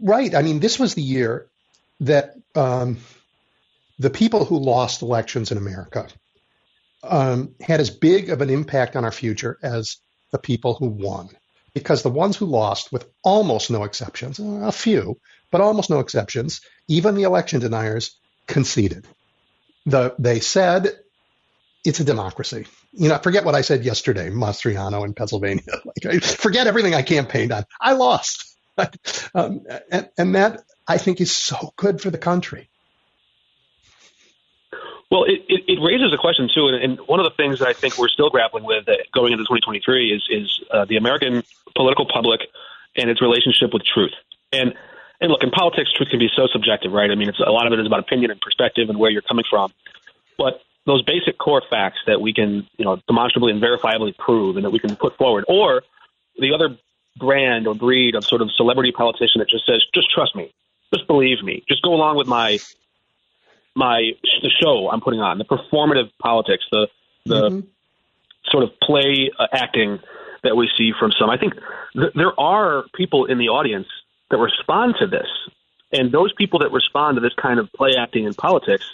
Right. 0.01 0.33
I 0.33 0.43
mean, 0.43 0.61
this 0.61 0.79
was 0.79 0.95
the 0.95 1.03
year 1.03 1.49
that 1.99 2.35
um, 2.55 2.99
the 3.99 4.11
people 4.11 4.45
who 4.45 4.59
lost 4.59 5.03
elections 5.03 5.51
in 5.51 5.59
America 5.59 6.07
um, 7.03 7.57
had 7.61 7.81
as 7.81 7.91
big 7.91 8.31
of 8.31 8.41
an 8.43 8.49
impact 8.49 8.95
on 8.95 9.05
our 9.05 9.13
future 9.13 9.59
as 9.61 9.97
the 10.31 10.39
people 10.39 10.75
who 10.75 10.87
won 10.87 11.31
because 11.75 12.05
the 12.05 12.11
ones 12.11 12.37
who 12.37 12.47
lost, 12.47 12.93
with 12.93 13.11
almost 13.25 13.73
no 13.73 13.83
exceptions, 13.83 14.39
a 14.39 14.71
few, 14.71 15.19
but 15.51 15.61
almost 15.61 15.91
no 15.91 15.99
exceptions, 15.99 16.61
even 16.87 17.17
the 17.17 17.25
election 17.25 17.61
deniers 17.61 18.17
conceded. 18.47 19.05
The, 19.85 20.15
they 20.17 20.39
said 20.39 20.93
it's 21.85 22.01
a 22.01 22.05
democracy. 22.05 22.67
You 22.93 23.09
know, 23.09 23.19
forget 23.19 23.45
what 23.45 23.55
I 23.55 23.61
said 23.61 23.85
yesterday, 23.85 24.31
Mastriano 24.31 25.05
in 25.05 25.15
Pennsylvania. 25.15 25.63
Like, 26.05 26.23
forget 26.23 26.67
everything 26.67 26.95
I 26.95 27.03
campaigned 27.03 27.53
on. 27.53 27.65
I 27.81 27.93
lost. 27.93 28.57
um, 29.35 29.65
and, 29.91 30.09
and 30.19 30.35
that 30.35 30.63
I 30.89 30.99
think 30.99 31.21
is 31.21 31.31
so 31.31 31.73
good 31.77 32.01
for 32.01 32.11
the 32.11 32.19
country. 32.19 32.69
Well, 35.11 35.25
it, 35.25 35.43
it, 35.49 35.63
it, 35.69 35.79
raises 35.81 36.13
a 36.13 36.17
question 36.17 36.49
too, 36.53 36.67
and, 36.67 36.83
and, 36.83 36.99
one 37.07 37.21
of 37.21 37.25
the 37.25 37.37
things 37.37 37.61
that 37.61 37.69
I 37.69 37.73
think 37.73 37.99
we're 37.99 38.09
still 38.09 38.31
grappling 38.31 38.65
with 38.65 38.87
going 39.13 39.33
into 39.33 39.45
2023 39.45 40.11
is 40.11 40.27
is 40.29 40.61
uh, 40.73 40.85
the 40.87 40.97
American 40.97 41.45
political 41.77 42.07
public 42.13 42.41
and 42.97 43.09
its 43.09 43.23
relationship 43.23 43.73
with 43.73 43.85
truth. 43.85 44.13
And 44.53 44.75
and 45.21 45.31
look, 45.31 45.45
in 45.45 45.51
politics, 45.51 45.91
truth 45.95 46.09
can 46.11 46.19
be 46.19 46.29
so 46.35 46.49
subjective, 46.53 46.93
right? 46.93 47.11
I 47.11 47.15
mean, 47.15 47.29
it's 47.29 47.39
a 47.39 47.51
lot 47.51 47.67
of 47.67 47.73
it 47.73 47.79
is 47.79 47.87
about 47.87 48.01
opinion 48.01 48.33
and 48.33 48.41
perspective 48.41 48.89
and 48.89 48.99
where 48.99 49.11
you're 49.11 49.23
coming 49.23 49.45
from. 49.49 49.73
But 50.37 50.61
those 50.87 51.03
basic 51.03 51.39
core 51.39 51.63
facts 51.71 51.99
that 52.07 52.21
we 52.21 52.33
can, 52.33 52.67
you 52.77 52.85
know, 52.85 53.01
demonstrably 53.07 53.53
and 53.53 53.63
verifiably 53.63 54.17
prove 54.17 54.57
and 54.57 54.65
that 54.65 54.71
we 54.71 54.79
can 54.79 54.97
put 54.97 55.17
forward, 55.17 55.45
or 55.49 55.83
the 56.39 56.53
other 56.53 56.77
brand 57.17 57.67
or 57.67 57.75
breed 57.75 58.15
of 58.15 58.25
sort 58.25 58.43
of 58.43 58.51
celebrity 58.53 58.93
politician 58.93 59.39
that 59.39 59.49
just 59.49 59.67
says, 59.67 59.83
just 59.95 60.11
trust 60.11 60.35
me, 60.35 60.53
just 60.93 61.07
believe 61.07 61.43
me, 61.43 61.63
just 61.69 61.83
go 61.83 61.95
along 61.95 62.17
with 62.17 62.27
my 62.27 62.59
my 63.75 64.13
the 64.43 64.51
show 64.51 64.89
I'm 64.91 65.01
putting 65.01 65.21
on, 65.21 65.39
the 65.39 65.45
performative 65.45 66.11
politics, 66.21 66.65
the 66.71 66.89
the 67.25 67.49
mm-hmm. 67.49 67.61
sort 68.51 68.65
of 68.65 68.79
play 68.81 69.31
uh, 69.39 69.47
acting 69.53 70.01
that 70.43 70.57
we 70.57 70.69
see 70.77 70.93
from 70.99 71.13
some. 71.19 71.31
I 71.31 71.39
think 71.39 71.55
th- 71.95 72.13
there 72.15 72.39
are 72.39 72.85
people 72.95 73.25
in 73.25 73.39
the 73.39 73.49
audience 73.49 73.89
that 74.31 74.37
respond 74.39 74.97
to 75.01 75.07
this, 75.07 75.27
and 75.93 76.13
those 76.13 76.33
people 76.35 76.59
that 76.61 76.71
respond 76.71 77.17
to 77.17 77.21
this 77.21 77.33
kind 77.35 77.59
of 77.59 77.73
play 77.73 77.97
acting 77.99 78.25
in 78.25 78.35
politics, 78.35 78.85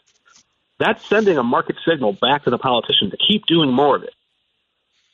that's 0.81 1.07
sending 1.07 1.37
a 1.39 1.43
market 1.43 1.77
signal 1.87 2.15
back 2.15 2.45
to 2.45 2.51
the 2.51 2.59
politician 2.59 3.11
to 3.11 3.17
keep 3.17 3.47
doing 3.47 3.71
more 3.71 3.97
of 3.97 4.03
it. 4.03 4.15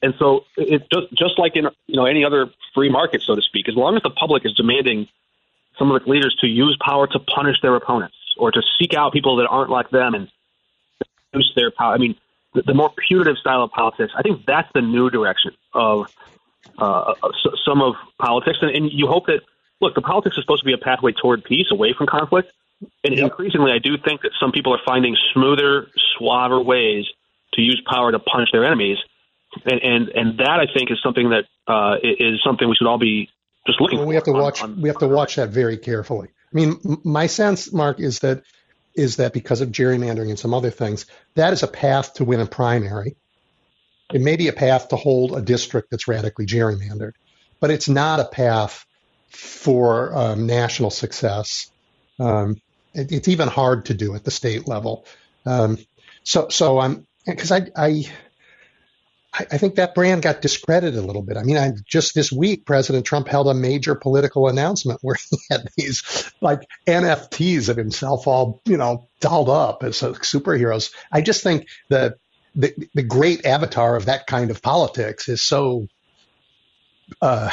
And 0.01 0.15
so 0.19 0.45
it 0.57 0.87
just 0.93 1.11
just 1.13 1.39
like 1.39 1.57
in 1.57 1.65
you 1.87 1.97
know 1.97 2.07
any 2.07 2.25
other 2.25 2.51
free 2.75 2.89
market, 2.89 3.23
so 3.23 3.35
to 3.35 3.43
speak, 3.43 3.69
as 3.69 3.75
long 3.75 3.97
as 3.97 4.03
the 4.03 4.11
public 4.11 4.47
is 4.47 4.55
demanding 4.55 5.09
some 5.79 5.91
of 5.91 5.97
its 5.97 6.07
leaders 6.07 6.37
to 6.41 6.47
use 6.47 6.79
power 6.81 7.07
to 7.07 7.19
punish 7.19 7.61
their 7.61 7.75
opponents 7.75 8.15
or 8.39 8.53
to 8.53 8.63
seek 8.79 8.95
out 8.95 9.13
people 9.13 9.37
that 9.37 9.47
aren't 9.47 9.71
like 9.71 9.91
them 9.91 10.15
and 10.15 10.29
use 11.35 11.53
their 11.57 11.71
power. 11.71 11.95
I 11.95 11.99
mean, 11.99 12.15
the, 12.55 12.63
the 12.63 12.75
more 12.75 12.93
punitive 13.09 13.37
style 13.39 13.63
of 13.63 13.71
politics. 13.71 14.13
I 14.17 14.23
think 14.23 14.47
that's 14.47 14.69
the 14.73 14.83
new 14.83 15.11
direction 15.11 15.53
of 15.73 16.07
uh, 16.79 17.15
some 17.65 17.83
of 17.83 17.95
politics, 18.19 18.59
and, 18.61 18.71
and 18.71 18.93
you 18.93 19.07
hope 19.07 19.27
that 19.27 19.41
look, 19.81 19.95
the 19.95 20.03
politics 20.03 20.37
is 20.37 20.45
supposed 20.45 20.63
to 20.63 20.67
be 20.67 20.73
a 20.73 20.79
pathway 20.79 21.13
toward 21.13 21.43
peace, 21.45 21.67
away 21.71 21.95
from 21.97 22.07
conflict. 22.07 22.53
And 23.05 23.15
yep. 23.15 23.25
increasingly, 23.25 23.73
I 23.73 23.79
do 23.79 23.97
think 24.05 24.23
that 24.23 24.33
some 24.39 24.53
people 24.53 24.75
are 24.75 24.81
finding 24.85 25.17
smoother, 25.33 25.87
suaver 26.21 26.65
ways 26.65 27.07
to 27.55 27.63
use 27.63 27.81
power 27.89 28.13
to 28.13 28.19
punish 28.19 28.51
their 28.53 28.65
enemies, 28.65 28.99
and 29.65 29.81
and, 29.83 30.09
and 30.11 30.39
that 30.39 30.61
I 30.61 30.67
think 30.73 30.91
is 30.91 30.99
something 31.03 31.31
that 31.31 31.45
uh, 31.67 31.97
is 32.03 32.43
something 32.45 32.69
we 32.69 32.75
should 32.77 32.87
all 32.87 32.99
be 32.99 33.31
just 33.67 33.81
looking. 33.81 33.99
Well, 33.99 34.09
we 34.09 34.15
have 34.15 34.25
to 34.25 34.33
watch. 34.33 34.63
On, 34.63 34.81
we 34.81 34.89
have 34.89 34.99
to 34.99 35.09
watch 35.09 35.37
that 35.37 35.51
very 35.51 35.79
carefully. 35.79 36.29
I 36.29 36.55
mean, 36.55 36.79
my 37.05 37.27
sense, 37.27 37.73
Mark, 37.73 37.99
is 38.01 38.21
that 38.21 38.43
is 38.95 39.17
that 39.17 39.33
because 39.33 39.61
of 39.61 39.71
gerrymandering 39.71 40.29
and 40.29 40.39
some 40.39 40.55
other 40.55 40.71
things, 40.71 41.07
that 41.35 41.53
is 41.53 41.63
a 41.63 41.69
path 41.69 42.15
to 42.15 42.25
win 42.25 42.41
a 42.41 42.47
primary. 42.47 43.17
It 44.13 44.21
may 44.21 44.37
be 44.37 44.49
a 44.49 44.53
path 44.53 44.89
to 44.89 44.97
hold 44.97 45.37
a 45.37 45.43
district 45.43 45.91
that's 45.91 46.07
radically 46.07 46.47
gerrymandered, 46.47 47.13
but 47.61 47.71
it's 47.71 47.89
not 47.89 48.21
a 48.21 48.25
path 48.25 48.87
for 49.31 50.17
um, 50.17 50.47
national 50.47 50.91
success. 50.91 51.71
Um, 52.19 52.57
it, 52.97 53.13
it's 53.13 53.29
even 53.29 53.49
hard 53.49 53.87
to 53.87 53.95
do 53.95 54.15
at 54.15 54.25
the 54.25 54.31
state 54.31 54.67
level. 54.67 55.07
Um, 55.45 55.79
so, 56.25 56.49
so 56.49 56.79
I'm 56.79 57.07
because 57.27 57.53
I, 57.53 57.69
I, 57.77 58.05
I 59.39 59.59
think 59.59 59.75
that 59.75 59.95
brand 59.95 60.23
got 60.23 60.41
discredited 60.41 60.99
a 60.99 61.03
little 61.07 61.23
bit. 61.23 61.37
I 61.37 61.43
mean, 61.43 61.59
I, 61.59 61.73
just 61.87 62.15
this 62.15 62.33
week, 62.33 62.65
President 62.65 63.05
Trump 63.05 63.29
held 63.29 63.49
a 63.49 63.55
major 63.55 63.95
political 63.95 64.49
announcement 64.49 65.01
where 65.03 65.17
he 65.31 65.39
had 65.51 65.69
these 65.77 66.33
like 66.41 66.63
NFTs 66.87 67.69
of 67.69 67.77
himself 67.77 68.27
all, 68.27 68.63
you 68.65 68.77
know, 68.77 69.09
dolled 69.21 69.51
up 69.51 69.83
as 69.83 70.01
superheroes. 70.01 70.93
I 71.13 71.21
just 71.21 71.43
think 71.43 71.67
that 71.91 72.15
the, 72.55 72.89
the 72.95 73.03
great 73.03 73.45
avatar 73.45 73.97
of 73.97 74.07
that 74.07 74.27
kind 74.27 74.51
of 74.51 74.63
politics 74.63 75.29
is 75.29 75.43
so, 75.43 75.87
uh, 77.21 77.51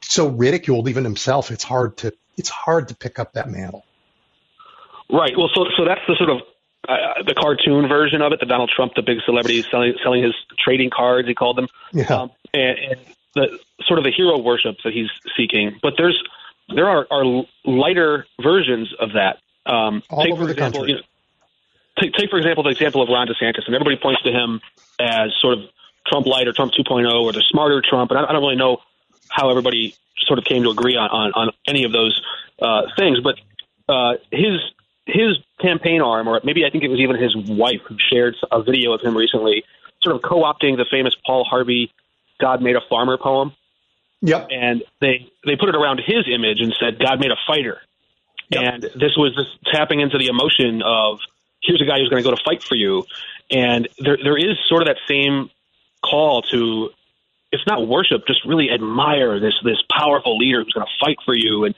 so 0.00 0.28
ridiculed 0.28 0.88
even 0.88 1.04
himself. 1.04 1.52
It's 1.52 1.64
hard 1.64 1.98
to, 1.98 2.12
it's 2.36 2.48
hard 2.48 2.88
to 2.88 2.96
pick 2.96 3.20
up 3.20 3.34
that 3.34 3.48
mantle. 3.48 3.84
Right. 5.14 5.36
Well, 5.36 5.48
so 5.54 5.66
so 5.76 5.84
that's 5.84 6.00
the 6.08 6.16
sort 6.16 6.30
of 6.30 6.38
uh, 6.88 7.22
the 7.24 7.34
cartoon 7.34 7.86
version 7.86 8.20
of 8.20 8.32
it. 8.32 8.40
The 8.40 8.46
Donald 8.46 8.70
Trump, 8.74 8.94
the 8.96 9.02
big 9.02 9.18
celebrity, 9.24 9.62
selling 9.70 9.94
selling 10.02 10.24
his 10.24 10.34
trading 10.58 10.90
cards. 10.90 11.28
He 11.28 11.34
called 11.34 11.56
them. 11.56 11.68
Yeah. 11.92 12.12
Um, 12.12 12.30
and, 12.52 12.78
and 12.78 13.00
the 13.34 13.58
sort 13.86 13.98
of 13.98 14.04
the 14.04 14.10
hero 14.10 14.38
worship 14.38 14.76
that 14.82 14.92
he's 14.92 15.10
seeking. 15.36 15.78
But 15.80 15.94
there's 15.96 16.20
there 16.74 16.88
are, 16.88 17.06
are 17.12 17.44
lighter 17.64 18.26
versions 18.42 18.92
of 18.98 19.10
that. 19.12 19.38
Um, 19.66 20.02
All 20.10 20.24
take, 20.24 20.32
over 20.32 20.46
the 20.46 20.52
example, 20.52 20.80
country. 20.80 20.92
You 20.94 20.96
know, 20.98 21.02
take, 22.00 22.12
take 22.14 22.30
for 22.30 22.38
example 22.38 22.64
the 22.64 22.70
example 22.70 23.00
of 23.00 23.08
Ron 23.08 23.28
DeSantis, 23.28 23.66
and 23.66 23.74
everybody 23.74 23.96
points 23.96 24.22
to 24.22 24.32
him 24.32 24.60
as 24.98 25.30
sort 25.40 25.58
of 25.58 25.64
Trump 26.08 26.26
light 26.26 26.48
or 26.48 26.52
Trump 26.52 26.72
2.0 26.72 27.22
or 27.22 27.32
the 27.32 27.44
smarter 27.50 27.80
Trump. 27.88 28.10
And 28.10 28.18
I, 28.18 28.24
I 28.24 28.32
don't 28.32 28.42
really 28.42 28.56
know 28.56 28.78
how 29.28 29.48
everybody 29.48 29.94
sort 30.18 30.40
of 30.40 30.44
came 30.44 30.64
to 30.64 30.70
agree 30.70 30.96
on 30.96 31.08
on, 31.08 31.32
on 31.34 31.50
any 31.68 31.84
of 31.84 31.92
those 31.92 32.20
uh, 32.60 32.82
things, 32.96 33.20
but 33.20 33.36
uh, 33.88 34.14
his 34.32 34.60
his 35.06 35.38
campaign 35.60 36.00
arm, 36.00 36.28
or 36.28 36.40
maybe 36.44 36.64
I 36.64 36.70
think 36.70 36.84
it 36.84 36.88
was 36.88 37.00
even 37.00 37.16
his 37.16 37.36
wife, 37.36 37.80
who 37.86 37.96
shared 38.10 38.36
a 38.50 38.62
video 38.62 38.92
of 38.92 39.00
him 39.00 39.16
recently, 39.16 39.64
sort 40.02 40.16
of 40.16 40.22
co-opting 40.22 40.76
the 40.76 40.86
famous 40.90 41.14
Paul 41.26 41.44
Harvey 41.44 41.92
"God 42.40 42.62
Made 42.62 42.76
a 42.76 42.80
Farmer" 42.88 43.18
poem. 43.18 43.52
Yep. 44.22 44.48
And 44.50 44.82
they 45.00 45.30
they 45.44 45.56
put 45.56 45.68
it 45.68 45.76
around 45.76 46.00
his 46.04 46.26
image 46.32 46.60
and 46.60 46.74
said 46.80 46.98
God 46.98 47.20
made 47.20 47.30
a 47.30 47.36
fighter. 47.46 47.80
Yep. 48.50 48.62
And 48.62 48.82
this 48.82 49.16
was 49.16 49.34
this 49.36 49.46
tapping 49.72 50.00
into 50.00 50.16
the 50.16 50.26
emotion 50.26 50.82
of 50.82 51.18
here's 51.62 51.82
a 51.82 51.84
guy 51.84 51.98
who's 51.98 52.08
going 52.08 52.22
to 52.22 52.28
go 52.28 52.34
to 52.34 52.42
fight 52.42 52.62
for 52.62 52.74
you. 52.74 53.04
And 53.50 53.88
there 53.98 54.16
there 54.22 54.38
is 54.38 54.56
sort 54.68 54.82
of 54.82 54.88
that 54.88 54.98
same 55.06 55.50
call 56.02 56.42
to 56.42 56.90
it's 57.52 57.66
not 57.66 57.86
worship, 57.86 58.26
just 58.26 58.44
really 58.44 58.70
admire 58.70 59.38
this 59.40 59.54
this 59.62 59.78
powerful 59.90 60.38
leader 60.38 60.64
who's 60.64 60.72
going 60.72 60.86
to 60.86 61.04
fight 61.04 61.18
for 61.24 61.34
you 61.34 61.64
and 61.64 61.74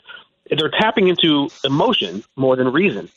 they're 0.51 0.71
tapping 0.71 1.09
into 1.09 1.49
emotion 1.65 2.25
more 2.37 2.57
than 2.57 2.73
reason. 2.73 3.09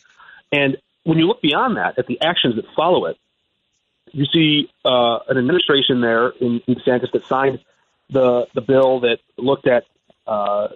And 0.51 0.77
when 1.03 1.17
you 1.17 1.27
look 1.27 1.41
beyond 1.41 1.77
that 1.77 1.97
at 1.97 2.07
the 2.07 2.21
actions 2.21 2.55
that 2.55 2.65
follow 2.75 3.05
it, 3.05 3.17
you 4.11 4.25
see 4.25 4.69
uh, 4.83 5.19
an 5.27 5.37
administration 5.37 6.01
there 6.01 6.29
in, 6.29 6.61
in 6.67 6.75
DeSantis 6.75 7.11
that 7.11 7.25
signed 7.25 7.59
the 8.09 8.47
the 8.55 8.61
bill 8.61 9.01
that 9.01 9.19
looked 9.37 9.67
at 9.67 9.85
uh, 10.25 10.67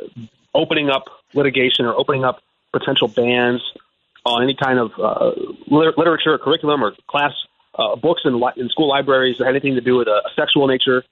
opening 0.54 0.90
up 0.90 1.06
litigation 1.34 1.86
or 1.86 1.96
opening 1.96 2.24
up 2.24 2.42
potential 2.72 3.08
bans 3.08 3.62
on 4.26 4.44
any 4.44 4.56
kind 4.56 4.80
of 4.80 4.92
uh, 5.00 5.32
literature 5.68 6.34
or 6.34 6.38
curriculum 6.38 6.84
or 6.84 6.94
class 7.08 7.34
uh, 7.76 7.96
books 7.96 8.22
in, 8.24 8.40
li- 8.40 8.54
in 8.56 8.70
school 8.70 8.88
libraries 8.88 9.38
that 9.38 9.46
had 9.46 9.56
anything 9.56 9.76
to 9.76 9.82
do 9.82 9.98
with 9.98 10.08
a, 10.08 10.12
a 10.12 10.30
sexual 10.36 10.68
nature 10.68 11.04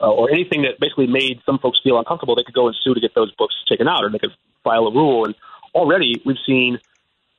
uh, 0.00 0.10
or 0.10 0.30
anything 0.30 0.62
that 0.62 0.78
basically 0.78 1.06
made 1.06 1.40
some 1.44 1.58
folks 1.58 1.80
feel 1.82 1.98
uncomfortable, 1.98 2.36
they 2.36 2.42
could 2.42 2.54
go 2.54 2.66
and 2.68 2.76
sue 2.82 2.94
to 2.94 3.00
get 3.00 3.14
those 3.14 3.32
books 3.32 3.54
taken 3.68 3.88
out, 3.88 4.04
or 4.04 4.10
they 4.10 4.18
could 4.18 4.34
file 4.62 4.86
a 4.86 4.92
rule. 4.92 5.24
And 5.24 5.34
already 5.74 6.20
we've 6.24 6.38
seen 6.46 6.78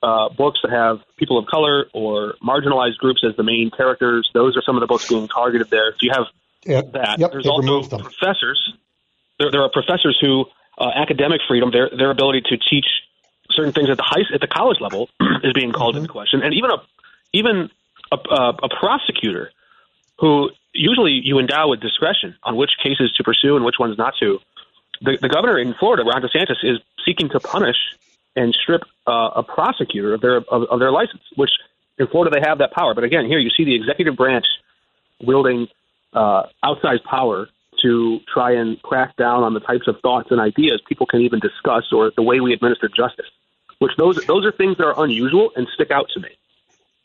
uh, 0.04 0.30
books 0.30 0.60
that 0.64 0.72
have 0.72 1.00
people 1.18 1.38
of 1.38 1.46
color 1.46 1.86
or 1.94 2.36
marginalized 2.44 2.98
groups 2.98 3.24
as 3.28 3.36
the 3.36 3.44
main 3.44 3.72
characters. 3.76 4.30
Those 4.34 4.58
are 4.58 4.62
some 4.66 4.76
of 4.76 4.82
the 4.82 4.88
books 4.88 5.08
being 5.08 5.28
targeted 5.28 5.70
there. 5.70 5.92
So 5.94 5.98
you 6.02 6.12
have 6.14 6.26
yep. 6.66 6.92
that. 6.94 7.20
Yep, 7.20 7.32
There's 7.32 7.48
also 7.48 7.98
professors. 7.98 8.74
There, 9.40 9.52
there 9.52 9.62
are 9.62 9.70
professors 9.70 10.18
who 10.20 10.46
uh, 10.78 10.90
academic 10.96 11.42
freedom, 11.48 11.72
their 11.72 11.90
their 11.96 12.10
ability 12.10 12.42
to 12.42 12.58
teach 12.58 12.86
certain 13.52 13.74
things 13.74 13.90
at 13.90 13.98
the 13.98 14.04
high 14.04 14.22
at 14.34 14.42
the 14.42 14.48
college 14.48 14.80
level 14.82 15.10
is 15.44 15.54
being 15.54 15.72
called 15.72 15.96
mm-hmm. 15.96 16.04
into 16.04 16.12
question, 16.12 16.42
and 16.42 16.54
even 16.54 16.72
a 16.72 16.78
even 17.34 17.70
a, 18.12 18.16
a, 18.16 18.50
a 18.64 18.70
prosecutor 18.80 19.52
who 20.20 20.50
usually 20.74 21.20
you 21.24 21.40
endow 21.40 21.70
with 21.70 21.82
discretion 21.82 22.36
on 22.44 22.56
which 22.56 22.72
cases 22.82 23.12
to 23.18 23.24
pursue 23.24 23.56
and 23.56 23.66
which 23.66 23.76
ones 23.80 23.98
not 23.98 24.14
to. 24.20 24.40
The, 25.02 25.18
the 25.20 25.30
governor 25.30 25.58
in 25.58 25.74
Florida, 25.74 26.04
Ron 26.04 26.22
DeSantis, 26.22 26.64
is 26.64 26.80
seeking 27.06 27.30
to 27.30 27.40
punish 27.40 27.78
and 28.36 28.54
strip 28.54 28.84
uh, 29.08 29.30
a 29.36 29.44
prosecutor 29.44 30.14
of 30.14 30.22
their 30.22 30.38
of, 30.38 30.64
of 30.64 30.80
their 30.80 30.92
license, 30.92 31.22
which 31.36 31.52
in 31.98 32.08
Florida 32.08 32.34
they 32.34 32.48
have 32.48 32.60
that 32.60 32.72
power. 32.72 32.94
But 32.94 33.04
again, 33.04 33.26
here 33.26 33.40
you 33.40 33.50
see 33.50 33.66
the 33.66 33.76
executive 33.76 34.16
branch 34.16 34.46
wielding 35.22 35.68
uh, 36.14 36.44
outsized 36.64 37.04
power 37.04 37.48
to 37.82 38.20
try 38.32 38.54
and 38.54 38.82
crack 38.82 39.16
down 39.16 39.44
on 39.44 39.54
the 39.54 39.60
types 39.60 39.88
of 39.88 40.00
thoughts 40.02 40.30
and 40.32 40.40
ideas 40.40 40.82
people 40.88 41.08
can 41.08 41.22
even 41.22 41.40
discuss 41.40 41.84
or 41.92 42.12
the 42.16 42.22
way 42.22 42.40
we 42.40 42.54
administer 42.54 42.88
justice. 42.88 43.26
Which 43.80 43.94
those 43.98 44.24
those 44.26 44.46
are 44.46 44.52
things 44.52 44.78
that 44.78 44.86
are 44.86 45.04
unusual 45.04 45.52
and 45.56 45.68
stick 45.74 45.90
out 45.90 46.08
to 46.14 46.20
me. 46.20 46.30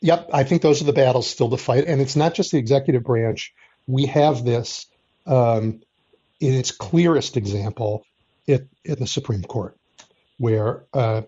Yep, 0.01 0.29
I 0.31 0.43
think 0.43 0.61
those 0.61 0.81
are 0.81 0.85
the 0.85 0.93
battles 0.93 1.27
still 1.27 1.49
to 1.49 1.57
fight, 1.57 1.85
and 1.85 1.99
it's 1.99 2.15
not 2.15 2.35
just 2.35 2.51
the 2.51 2.59
executive 2.59 3.03
branch. 3.03 3.53
We 3.87 4.05
have 4.05 4.45
this 4.45 4.85
um, 5.25 5.81
in 6.39 6.53
its 6.53 6.71
clearest 6.71 7.37
example 7.37 8.03
in 8.47 8.67
the 8.83 9.07
Supreme 9.07 9.43
Court, 9.43 9.77
where 10.37 10.85
uh, 10.93 11.23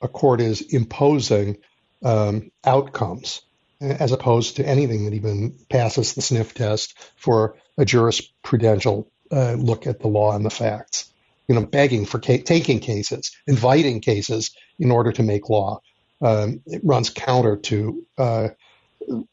a 0.00 0.08
court 0.08 0.40
is 0.40 0.60
imposing 0.74 1.58
um, 2.04 2.50
outcomes 2.64 3.42
as 3.80 4.12
opposed 4.12 4.56
to 4.56 4.66
anything 4.66 5.04
that 5.04 5.14
even 5.14 5.56
passes 5.70 6.14
the 6.14 6.22
sniff 6.22 6.54
test 6.54 6.96
for 7.16 7.56
a 7.78 7.84
jurisprudential 7.84 9.06
uh, 9.32 9.54
look 9.54 9.86
at 9.86 10.00
the 10.00 10.08
law 10.08 10.34
and 10.34 10.44
the 10.44 10.50
facts. 10.50 11.12
You 11.48 11.56
know, 11.56 11.66
begging 11.66 12.06
for 12.06 12.20
ca- 12.20 12.42
taking 12.42 12.78
cases, 12.78 13.36
inviting 13.46 14.00
cases 14.00 14.52
in 14.78 14.90
order 14.90 15.10
to 15.12 15.22
make 15.22 15.48
law 15.48 15.80
um, 16.22 16.62
it 16.66 16.80
runs 16.84 17.10
counter 17.10 17.56
to 17.56 18.06
uh, 18.16 18.48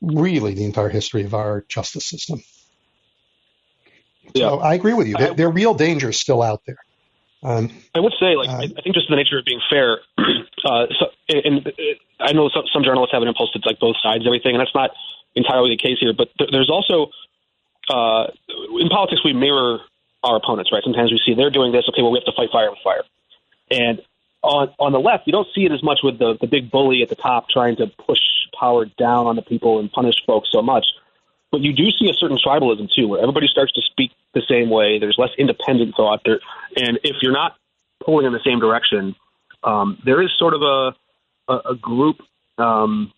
really 0.02 0.56
the 0.56 0.66
entire 0.66 0.90
history 0.90 1.24
of 1.24 1.36
our 1.36 1.64
justice 1.70 2.08
system. 2.08 2.42
Yeah. 4.34 4.50
So 4.50 4.60
I 4.60 4.74
agree 4.74 4.94
with 4.94 5.08
you. 5.08 5.16
There, 5.16 5.34
there 5.34 5.48
are 5.48 5.52
real 5.52 5.74
dangers 5.74 6.20
still 6.20 6.42
out 6.42 6.62
there. 6.66 6.78
Um, 7.42 7.72
I 7.96 8.00
would 8.00 8.14
say, 8.20 8.36
like, 8.36 8.50
uh, 8.50 8.58
I 8.58 8.82
think 8.82 8.96
just 8.96 9.10
the 9.10 9.16
nature 9.16 9.40
of 9.40 9.46
being 9.46 9.62
fair, 9.70 10.00
uh, 10.18 10.88
so, 11.00 11.08
and, 11.30 11.46
and 11.46 11.74
I 12.20 12.34
know 12.34 12.50
some, 12.50 12.64
some, 12.74 12.84
journalists 12.84 13.14
have 13.14 13.22
an 13.22 13.30
impulse 13.30 13.52
to 13.54 13.62
like 13.66 13.80
both 13.80 13.96
sides, 14.04 14.26
everything, 14.26 14.56
and 14.56 14.60
that's 14.60 14.76
not 14.76 14.92
entirely 15.36 15.70
the 15.70 15.78
case 15.78 15.98
here. 16.02 16.12
But 16.12 16.28
th- 16.38 16.50
there's 16.52 16.70
also 16.70 17.12
uh, 17.90 18.28
in 18.80 18.90
politics 18.90 19.24
we 19.24 19.32
mirror 19.32 19.80
our 20.22 20.36
opponents, 20.36 20.72
right? 20.74 20.84
Sometimes 20.84 21.12
we 21.12 21.22
see 21.26 21.34
they're 21.34 21.50
doing 21.50 21.72
this, 21.72 21.86
okay, 21.88 22.02
well 22.02 22.12
we 22.12 22.20
have 22.20 22.26
to 22.26 22.36
fight 22.36 22.50
fire 22.52 22.70
with 22.70 22.80
fire, 22.84 23.04
and 23.72 24.02
on 24.42 24.74
on 24.78 24.92
the 24.92 25.00
left, 25.00 25.28
you 25.28 25.32
don't 25.32 25.48
see 25.56 25.66
it 25.66 25.72
as 25.72 25.84
much 25.84 26.00
with 26.04 26.20
the 26.20 26.38
the 26.40 26.48
big 26.48 26.72
bully 26.72 27.02
at 27.04 27.10
the 27.10 27.16
top 27.16 27.50
trying 27.50 27.76
to 27.78 27.88
push 27.88 28.20
power 28.58 28.86
down 28.86 29.28
on 29.28 29.36
the 29.36 29.42
people 29.42 29.80
and 29.80 29.92
punish 29.92 30.16
folks 30.26 30.50
so 30.52 30.62
much. 30.62 30.86
But 31.52 31.62
you 31.62 31.74
do 31.74 31.90
see 31.92 32.10
a 32.10 32.14
certain 32.14 32.38
tribalism 32.38 32.90
too, 32.96 33.08
where 33.08 33.22
everybody 33.22 33.48
starts 33.48 33.74
to 33.74 33.82
speak 33.82 34.12
the 34.34 34.44
same 34.48 34.70
way. 34.70 35.00
There's 35.00 35.18
less 35.18 35.32
independent 35.38 35.96
thought 35.96 36.22
there, 36.26 36.40
and 36.76 37.00
if 37.04 37.18
you're 37.22 37.34
not 37.34 37.56
pulling 38.06 38.26
in 38.26 38.34
the 38.34 38.40
same 38.46 38.60
direction, 38.60 39.16
um, 39.64 39.98
there 40.06 40.22
is 40.22 40.30
sort 40.38 40.54
of 40.54 40.62
a 40.62 40.96
a, 41.52 41.72
a 41.72 41.76
group 41.76 42.22
um, 42.60 43.12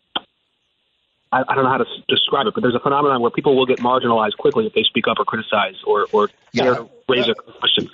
I, 1.31 1.43
I 1.47 1.55
don't 1.55 1.63
know 1.63 1.69
how 1.69 1.77
to 1.77 1.85
describe 2.07 2.47
it, 2.47 2.53
but 2.53 2.61
there's 2.61 2.75
a 2.75 2.79
phenomenon 2.79 3.21
where 3.21 3.31
people 3.31 3.55
will 3.55 3.65
get 3.65 3.79
marginalized 3.79 4.37
quickly 4.37 4.67
if 4.67 4.73
they 4.73 4.83
speak 4.83 5.07
up 5.07 5.17
or 5.19 5.25
criticize 5.25 5.75
or 5.85 6.07
or 6.11 6.29
Yeah. 6.53 6.83
raise 7.07 7.27
a 7.27 7.35
question. 7.35 7.89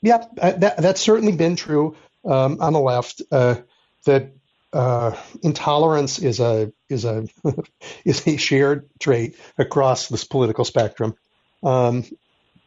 Yeah, 0.00 0.24
uh, 0.40 0.52
that, 0.52 0.76
that's 0.78 1.00
certainly 1.00 1.36
been 1.36 1.56
true 1.56 1.96
um, 2.24 2.58
on 2.60 2.72
the 2.72 2.80
left. 2.80 3.22
Uh, 3.32 3.56
that 4.04 4.32
uh, 4.72 5.16
intolerance 5.42 6.20
is 6.20 6.38
a 6.38 6.72
is 6.88 7.04
a 7.04 7.26
is 8.04 8.26
a 8.26 8.36
shared 8.36 8.88
trait 8.98 9.36
across 9.56 10.08
this 10.08 10.24
political 10.24 10.64
spectrum. 10.64 11.14
Um, 11.62 12.04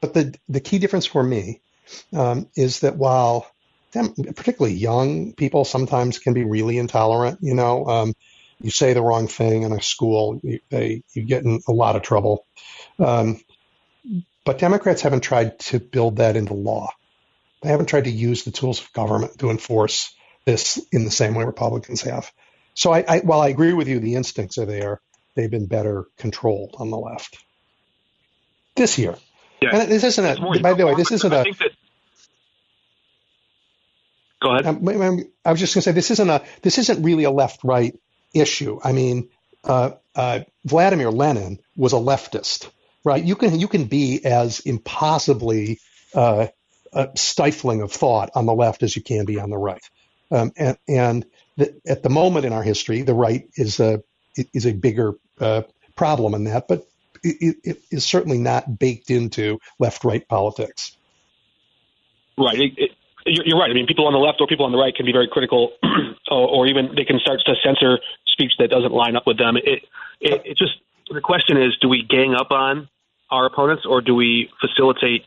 but 0.01 0.13
the 0.13 0.35
the 0.49 0.59
key 0.59 0.79
difference 0.79 1.05
for 1.05 1.23
me 1.23 1.61
um, 2.13 2.47
is 2.55 2.81
that 2.81 2.97
while 2.97 3.47
them, 3.91 4.13
particularly 4.35 4.75
young 4.75 5.33
people 5.33 5.65
sometimes 5.65 6.19
can 6.19 6.33
be 6.33 6.43
really 6.43 6.77
intolerant, 6.77 7.39
you 7.41 7.53
know, 7.53 7.85
um, 7.87 8.13
you 8.61 8.71
say 8.71 8.93
the 8.93 9.01
wrong 9.01 9.27
thing 9.27 9.63
in 9.63 9.71
a 9.71 9.81
school, 9.81 10.39
you, 10.43 10.59
they, 10.69 11.03
you 11.13 11.23
get 11.23 11.43
in 11.43 11.61
a 11.67 11.71
lot 11.71 11.95
of 11.95 12.01
trouble. 12.01 12.45
Um, 12.99 13.41
but 14.45 14.59
Democrats 14.59 15.01
haven't 15.01 15.21
tried 15.21 15.59
to 15.59 15.79
build 15.79 16.17
that 16.17 16.35
into 16.35 16.53
law. 16.53 16.89
They 17.61 17.69
haven't 17.69 17.87
tried 17.87 18.05
to 18.05 18.11
use 18.11 18.43
the 18.43 18.51
tools 18.51 18.81
of 18.81 18.93
government 18.93 19.37
to 19.39 19.49
enforce 19.49 20.13
this 20.45 20.83
in 20.91 21.05
the 21.05 21.11
same 21.11 21.35
way 21.35 21.45
Republicans 21.45 22.01
have. 22.01 22.31
So, 22.81 22.91
I, 22.91 23.05
I, 23.07 23.19
while 23.19 23.41
I 23.41 23.49
agree 23.49 23.73
with 23.73 23.87
you, 23.87 23.99
the 23.99 24.15
instincts 24.15 24.57
are 24.57 24.65
there. 24.65 25.01
They've 25.35 25.51
been 25.51 25.67
better 25.67 26.07
controlled 26.17 26.73
on 26.79 26.89
the 26.89 26.97
left 26.97 27.37
this 28.75 28.97
year. 28.97 29.15
Yeah. 29.61 29.75
And 29.75 29.91
this 29.91 30.03
isn't 30.03 30.25
a. 30.25 30.59
By 30.61 30.73
the 30.73 30.87
way, 30.87 30.95
this 30.95 31.11
isn't 31.11 31.31
I 31.31 31.41
a. 31.41 31.43
think 31.43 31.59
that. 31.59 31.69
Go 34.41 34.55
ahead. 34.55 34.65
Um, 34.65 35.31
I 35.45 35.51
was 35.51 35.59
just 35.59 35.75
going 35.75 35.81
to 35.81 35.83
say 35.83 35.91
this 35.91 36.09
isn't 36.09 36.27
a. 36.27 36.41
This 36.63 36.79
isn't 36.79 37.03
really 37.03 37.25
a 37.25 37.29
left-right 37.29 37.99
issue. 38.33 38.79
I 38.83 38.93
mean, 38.93 39.29
uh, 39.63 39.91
uh, 40.15 40.39
Vladimir 40.65 41.11
Lenin 41.11 41.59
was 41.75 41.93
a 41.93 41.97
leftist, 41.97 42.67
right? 43.03 43.23
You 43.23 43.35
can 43.35 43.59
you 43.59 43.67
can 43.67 43.85
be 43.85 44.25
as 44.25 44.59
impossibly 44.61 45.79
uh, 46.15 46.47
stifling 47.13 47.81
of 47.81 47.91
thought 47.91 48.31
on 48.33 48.47
the 48.47 48.55
left 48.55 48.81
as 48.81 48.95
you 48.95 49.03
can 49.03 49.25
be 49.25 49.39
on 49.39 49.51
the 49.51 49.57
right. 49.59 49.83
Um, 50.31 50.51
and 50.57 50.77
and 50.87 51.25
at 51.87 52.03
the 52.03 52.09
moment 52.09 52.45
in 52.45 52.53
our 52.53 52.63
history, 52.63 53.01
the 53.01 53.13
right 53.13 53.47
is 53.55 53.79
a 53.79 54.01
is 54.35 54.65
a 54.65 54.73
bigger 54.73 55.13
uh, 55.39 55.63
problem 55.95 56.33
in 56.33 56.45
that, 56.45 56.67
but 56.67 56.87
it, 57.23 57.57
it 57.63 57.81
is 57.91 58.05
certainly 58.05 58.37
not 58.37 58.79
baked 58.79 59.09
into 59.09 59.59
left-right 59.79 60.27
politics. 60.27 60.95
Right. 62.37 62.59
It, 62.59 62.73
it, 62.77 62.91
you're, 63.25 63.45
you're 63.45 63.59
right. 63.59 63.69
I 63.69 63.73
mean, 63.73 63.87
people 63.87 64.07
on 64.07 64.13
the 64.13 64.19
left 64.19 64.41
or 64.41 64.47
people 64.47 64.65
on 64.65 64.71
the 64.71 64.77
right 64.77 64.95
can 64.95 65.05
be 65.05 65.11
very 65.11 65.27
critical, 65.27 65.73
or, 66.31 66.47
or 66.47 66.67
even 66.67 66.95
they 66.95 67.05
can 67.05 67.19
start 67.19 67.39
to 67.45 67.55
censor 67.63 67.99
speech 68.25 68.53
that 68.59 68.69
doesn't 68.69 68.91
line 68.91 69.15
up 69.15 69.27
with 69.27 69.37
them. 69.37 69.57
It, 69.57 69.83
it, 70.19 70.41
it 70.45 70.57
just 70.57 70.73
the 71.11 71.21
question 71.21 71.61
is, 71.61 71.77
do 71.81 71.89
we 71.89 72.03
gang 72.03 72.33
up 72.33 72.51
on 72.51 72.89
our 73.29 73.45
opponents, 73.45 73.85
or 73.85 74.01
do 74.01 74.15
we 74.15 74.49
facilitate 74.59 75.25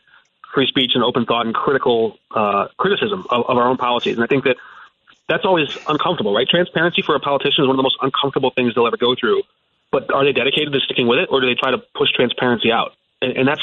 free 0.53 0.67
speech 0.67 0.91
and 0.95 1.03
open 1.03 1.25
thought 1.25 1.45
and 1.45 1.55
critical 1.55 2.17
uh, 2.31 2.67
criticism 2.77 3.25
of, 3.29 3.45
of 3.47 3.57
our 3.57 3.67
own 3.67 3.77
policies? 3.77 4.15
And 4.15 4.23
I 4.23 4.27
think 4.27 4.43
that 4.43 4.57
that's 5.27 5.45
always 5.45 5.67
uncomfortable, 5.87 6.33
right? 6.33 6.47
Transparency 6.47 7.01
for 7.01 7.15
a 7.15 7.19
politician 7.19 7.63
is 7.63 7.67
one 7.67 7.71
of 7.71 7.77
the 7.77 7.83
most 7.83 7.97
uncomfortable 8.01 8.51
things 8.51 8.75
they'll 8.75 8.87
ever 8.87 8.97
go 8.97 9.15
through. 9.19 9.43
But 9.91 10.13
are 10.13 10.23
they 10.23 10.33
dedicated 10.33 10.73
to 10.73 10.79
sticking 10.81 11.07
with 11.07 11.19
it, 11.19 11.29
or 11.31 11.41
do 11.41 11.47
they 11.47 11.55
try 11.55 11.71
to 11.71 11.77
push 11.95 12.11
transparency 12.11 12.71
out? 12.71 12.93
And, 13.21 13.37
and 13.37 13.47
that's 13.47 13.61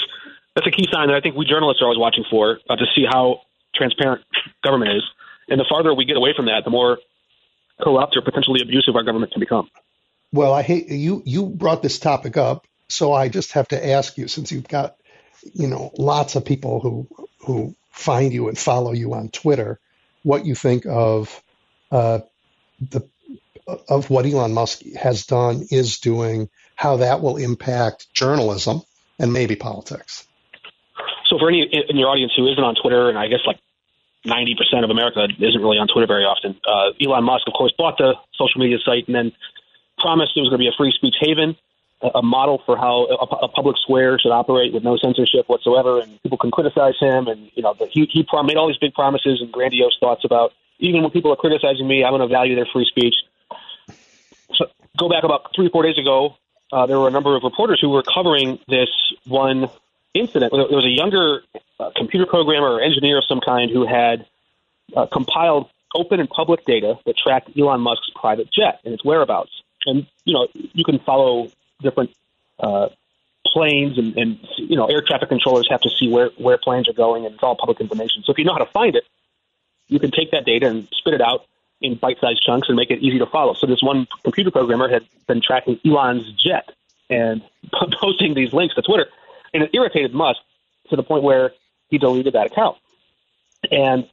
that's 0.55 0.67
a 0.67 0.71
key 0.71 0.87
sign 0.93 1.09
that 1.09 1.17
I 1.17 1.21
think 1.21 1.37
we 1.37 1.45
journalists 1.45 1.83
are 1.83 1.87
always 1.87 1.99
watching 1.99 2.25
for 2.31 2.59
uh, 2.69 2.77
to 2.77 2.87
see 2.95 3.05
how 3.09 3.43
transparent 3.75 4.23
government 4.63 4.93
is. 4.93 5.03
And 5.49 5.59
the 5.59 5.67
farther 5.69 5.95
we 5.95 6.05
get 6.05 6.17
away 6.17 6.33
from 6.35 6.47
that, 6.47 6.65
the 6.65 6.71
more 6.71 6.99
corrupt 7.81 8.17
or 8.17 8.23
potentially 8.23 8.61
abusive 8.63 8.95
our 8.97 9.03
government 9.03 9.33
can 9.33 9.41
become. 9.41 9.69
Well, 10.33 10.53
I 10.53 10.63
hate 10.63 10.89
you. 10.89 11.23
You 11.25 11.47
brought 11.47 11.83
this 11.83 11.99
topic 11.99 12.37
up, 12.37 12.67
so 12.89 13.13
I 13.13 13.29
just 13.29 13.53
have 13.53 13.69
to 13.69 13.91
ask 13.91 14.17
you, 14.17 14.29
since 14.29 14.51
you've 14.53 14.69
got, 14.69 14.97
you 15.53 15.67
know, 15.67 15.91
lots 15.99 16.37
of 16.37 16.45
people 16.45 16.81
who 16.81 17.07
who 17.39 17.75
find 17.91 18.33
you 18.33 18.49
and 18.49 18.57
follow 18.57 18.93
you 18.93 19.13
on 19.15 19.29
Twitter, 19.29 19.79
what 20.23 20.47
you 20.47 20.55
think 20.55 20.87
of 20.87 21.43
uh, 21.93 22.21
the 22.81 23.07
of 23.89 24.11
what 24.11 24.27
Elon 24.27 24.53
Musk 24.53 24.83
has 25.01 25.27
done, 25.27 25.67
is 25.71 25.99
doing, 25.99 26.49
how 26.75 26.97
that 26.97 27.21
will 27.21 27.37
impact 27.37 28.13
journalism 28.13 28.83
and 29.19 29.33
maybe 29.33 29.55
politics. 29.55 30.27
So, 31.29 31.39
for 31.39 31.49
any 31.49 31.63
in 31.63 31.97
your 31.97 32.09
audience 32.09 32.33
who 32.37 32.51
isn't 32.51 32.63
on 32.63 32.75
Twitter, 32.75 33.09
and 33.09 33.19
I 33.19 33.29
guess 33.29 33.41
like 33.47 33.61
90% 34.27 34.85
of 34.85 34.91
America 34.91 35.29
isn't 35.39 35.61
really 35.61 35.79
on 35.79 35.87
Twitter 35.87 36.07
very 36.07 36.25
often, 36.25 36.59
uh, 36.67 36.91
Elon 37.01 37.25
Musk, 37.25 37.47
of 37.47 37.55
course, 37.55 37.73
bought 37.79 37.99
the 37.99 38.15
social 38.35 38.61
media 38.61 38.79
site 38.85 39.07
and 39.07 39.15
then 39.15 39.33
promised 39.99 40.33
it 40.37 40.41
was 40.41 40.51
going 40.51 40.59
to 40.59 40.65
be 40.65 40.69
a 40.69 40.77
free 40.77 40.93
speech 40.93 41.15
haven, 41.21 41.57
a, 42.03 42.23
model 42.23 42.61
for 42.67 42.77
how 42.77 43.05
a, 43.07 43.49
public 43.49 43.77
square 43.79 44.19
should 44.19 44.33
operate 44.33 44.73
with 44.73 44.83
no 44.83 44.97
censorship 44.97 45.49
whatsoever, 45.49 46.01
and 46.01 46.21
people 46.23 46.39
can 46.39 46.51
criticize 46.51 46.95
him. 46.99 47.29
And 47.29 47.51
you 47.55 47.63
know, 47.63 47.75
he 47.91 48.07
he 48.11 48.27
made 48.45 48.57
all 48.57 48.67
these 48.67 48.79
big 48.79 48.93
promises 48.93 49.41
and 49.41 49.53
grandiose 49.53 49.97
thoughts 50.01 50.25
about 50.25 50.53
even 50.83 51.03
when 51.03 51.11
people 51.11 51.33
are 51.33 51.37
criticizing 51.37 51.87
me, 51.87 52.05
I'm 52.05 52.11
going 52.11 52.21
to 52.21 52.27
value 52.27 52.55
their 52.57 52.67
free 52.67 52.85
speech. 52.85 53.15
So, 54.55 54.67
go 54.99 55.09
back 55.09 55.25
about 55.25 55.55
three, 55.55 55.69
four 55.71 55.83
days 55.83 55.97
ago, 55.97 56.37
uh, 56.73 56.87
there 56.87 56.99
were 56.99 57.09
a 57.09 57.11
number 57.11 57.37
of 57.37 57.43
reporters 57.45 57.81
who 57.81 57.89
were 57.89 58.03
covering 58.03 58.59
this 58.69 58.91
one 59.25 59.71
incident. 60.13 60.53
There 60.53 60.77
was 60.77 60.85
a 60.85 60.91
younger 60.91 61.43
uh, 61.79 61.91
computer 61.97 62.27
programmer 62.27 62.73
or 62.73 62.81
engineer 62.83 63.19
of 63.19 63.25
some 63.29 63.41
kind 63.41 63.71
who 63.71 63.87
had 63.87 64.27
uh, 64.97 65.07
compiled 65.07 65.71
open 65.95 66.21
and 66.21 66.29
public 66.29 66.65
data 66.65 66.99
that 67.07 67.17
tracked 67.17 67.51
Elon 67.57 67.81
Musk's 67.81 68.11
private 68.15 68.51
jet 68.51 68.81
and 68.85 68.93
its 68.93 69.05
whereabouts. 69.05 69.63
And 69.87 70.07
you 70.25 70.35
know, 70.35 70.49
you 70.55 70.85
can 70.85 70.99
follow 70.99 71.51
different 71.81 72.11
uh, 72.59 72.89
planes, 73.47 73.99
and, 73.99 74.17
and 74.17 74.39
you 74.57 74.77
know, 74.77 74.87
air 74.87 75.03
traffic 75.03 75.29
controllers 75.29 75.69
have 75.71 75.81
to 75.83 75.91
see 75.91 76.09
where 76.09 76.31
where 76.39 76.59
planes 76.59 76.89
are 76.89 76.95
going, 76.95 77.27
and 77.27 77.35
it's 77.35 77.43
all 77.43 77.57
public 77.57 77.81
information. 77.81 78.23
So 78.25 78.33
if 78.33 78.39
you 78.39 78.45
know 78.45 78.53
how 78.53 78.65
to 78.65 78.71
find 78.73 78.97
it, 78.97 79.05
you 79.93 80.01
can 80.01 80.11
take 80.11 80.31
that 80.31 80.45
data 80.47 80.67
and 80.67 80.89
spit 80.93 81.15
it 81.15 81.21
out 81.21 81.45
in 81.81 81.97
bite-sized 81.97 82.43
chunks 82.43 82.69
and 82.69 82.77
make 82.77 82.91
it 82.91 83.01
easy 83.01 83.19
to 83.19 83.27
follow. 83.27 83.55
So 83.55 83.67
this 83.67 83.83
one 83.83 84.07
computer 84.25 84.51
programmer 84.51 84.89
had 84.89 85.05
been 85.27 85.43
tracking 85.43 85.79
Elon's 85.85 86.33
jet 86.33 86.71
and 87.11 87.43
posting 88.01 88.35
these 88.35 88.53
links 88.53 88.75
to 88.77 88.83
Twitter, 88.83 89.07
and 89.53 89.63
it 89.63 89.71
irritated 89.75 90.15
Musk 90.15 90.41
to 90.89 90.97
the 90.97 91.03
point 91.03 91.23
where 91.23 91.53
he 91.89 91.99
deleted 91.99 92.33
that 92.33 92.47
account. 92.47 92.79
And 93.71 94.09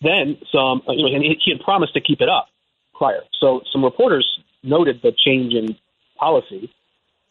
then 0.00 0.38
some, 0.52 0.82
you 0.88 1.08
know, 1.08 1.14
and 1.14 1.24
he 1.24 1.50
had 1.50 1.60
promised 1.60 1.94
to 1.94 2.00
keep 2.00 2.20
it 2.20 2.28
up 2.28 2.48
prior. 2.94 3.22
So 3.40 3.62
some 3.72 3.84
reporters 3.84 4.38
noted 4.62 5.02
the 5.02 5.12
change 5.12 5.54
in 5.54 5.76
policy 6.16 6.72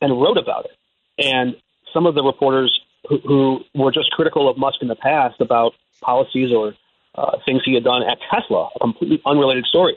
and 0.02 0.22
wrote 0.22 0.38
about 0.38 0.66
it. 0.66 0.78
And 1.18 1.56
some 1.94 2.06
of 2.06 2.16
the 2.16 2.24
reporters 2.24 2.82
who, 3.08 3.20
who 3.20 3.60
were 3.74 3.92
just 3.92 4.12
critical 4.12 4.50
of 4.50 4.58
Musk 4.58 4.82
in 4.82 4.88
the 4.88 4.96
past 4.96 5.40
about 5.40 5.74
policies 6.02 6.52
or 6.52 6.74
uh, 7.18 7.38
things 7.46 7.62
he 7.66 7.74
had 7.74 7.84
done 7.84 8.04
at 8.04 8.18
Tesla, 8.30 8.70
a 8.76 8.80
completely 8.80 9.22
unrelated 9.26 9.66
story, 9.66 9.96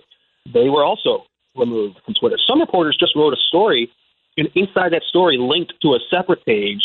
they 0.52 0.68
were 0.68 0.84
also 0.84 1.24
removed 1.56 1.98
from 2.04 2.14
Twitter. 2.14 2.36
Some 2.46 2.60
reporters 2.60 2.96
just 2.98 3.16
wrote 3.16 3.32
a 3.32 3.40
story, 3.48 3.90
and 4.36 4.48
inside 4.54 4.92
that 4.92 5.02
story 5.08 5.36
linked 5.38 5.74
to 5.82 5.94
a 5.94 5.98
separate 6.10 6.44
page. 6.44 6.82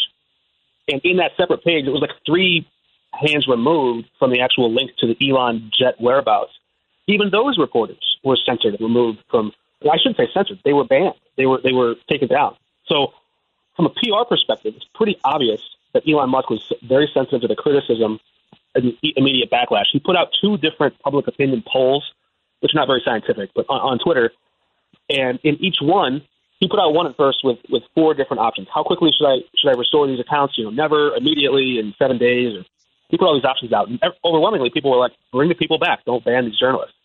And 0.88 1.00
in 1.04 1.18
that 1.18 1.32
separate 1.38 1.64
page, 1.64 1.86
it 1.86 1.92
was 1.92 2.02
like 2.02 2.12
three 2.26 2.68
hands 3.14 3.48
removed 3.48 4.10
from 4.20 4.32
the 4.32 4.42
actual 4.42 4.74
link 4.74 4.92
to 4.98 5.08
the 5.08 5.30
Elon 5.30 5.72
jet 5.78 5.96
whereabouts. 6.00 6.52
Even 7.08 7.30
those 7.30 7.58
reporters 7.58 8.18
were 8.24 8.38
censored 8.46 8.74
and 8.74 8.82
removed 8.82 9.20
from. 9.30 9.52
I 9.84 9.98
shouldn't 9.98 10.18
say 10.18 10.28
censored; 10.34 10.60
they 10.64 10.74
were 10.74 10.86
banned. 10.86 11.16
They 11.38 11.46
were 11.46 11.60
they 11.62 11.74
were 11.74 11.96
taken 12.10 12.28
down. 12.28 12.56
So, 12.88 13.14
from 13.76 13.86
a 13.86 13.90
PR 13.90 14.26
perspective, 14.28 14.74
it's 14.76 14.88
pretty 14.96 15.18
obvious 15.24 15.62
that 15.94 16.08
Elon 16.08 16.30
Musk 16.30 16.50
was 16.50 16.72
very 16.82 17.10
sensitive 17.14 17.42
to 17.42 17.48
the 17.48 17.56
criticism 17.56 18.20
the 18.82 19.14
immediate 19.16 19.52
backlash. 19.52 19.86
He 19.92 20.00
put 20.00 20.16
out 20.16 20.30
two 20.42 20.58
different 20.58 21.00
public 21.00 21.28
opinion 21.28 21.64
polls, 21.66 22.04
which 22.62 22.74
are 22.74 22.80
not 22.80 22.88
very 22.88 23.02
scientific, 23.06 23.52
but 23.56 23.66
on, 23.70 23.82
on 23.82 24.00
Twitter, 24.00 24.32
and 25.10 25.40
in 25.44 25.56
each 25.64 25.78
one, 25.82 26.22
he 26.60 26.68
put 26.68 26.80
out 26.80 26.94
one 26.94 27.08
at 27.08 27.18
first 27.18 27.40
with 27.44 27.60
with 27.70 27.84
four 27.94 28.14
different 28.14 28.40
options. 28.40 28.68
How 28.74 28.84
quickly 28.84 29.12
should 29.16 29.28
I 29.28 29.38
should 29.58 29.70
I 29.70 29.74
restore 29.74 30.08
these 30.08 30.20
accounts? 30.20 30.58
You 30.58 30.66
know, 30.66 30.70
never, 30.70 31.16
immediately, 31.16 31.78
in 31.80 31.94
seven 32.00 32.18
days, 32.18 32.56
or 32.56 32.64
he 33.10 33.18
put 33.18 33.28
all 33.28 33.36
these 33.36 33.46
options 33.46 33.74
out. 33.74 33.90
And 33.90 34.00
overwhelmingly, 34.24 34.70
people 34.70 34.92
were 34.92 34.98
like, 34.98 35.12
"Bring 35.32 35.50
the 35.50 35.56
people 35.56 35.78
back. 35.78 36.06
Don't 36.06 36.24
ban 36.24 36.46
these 36.46 36.58
journalists." 36.58 36.96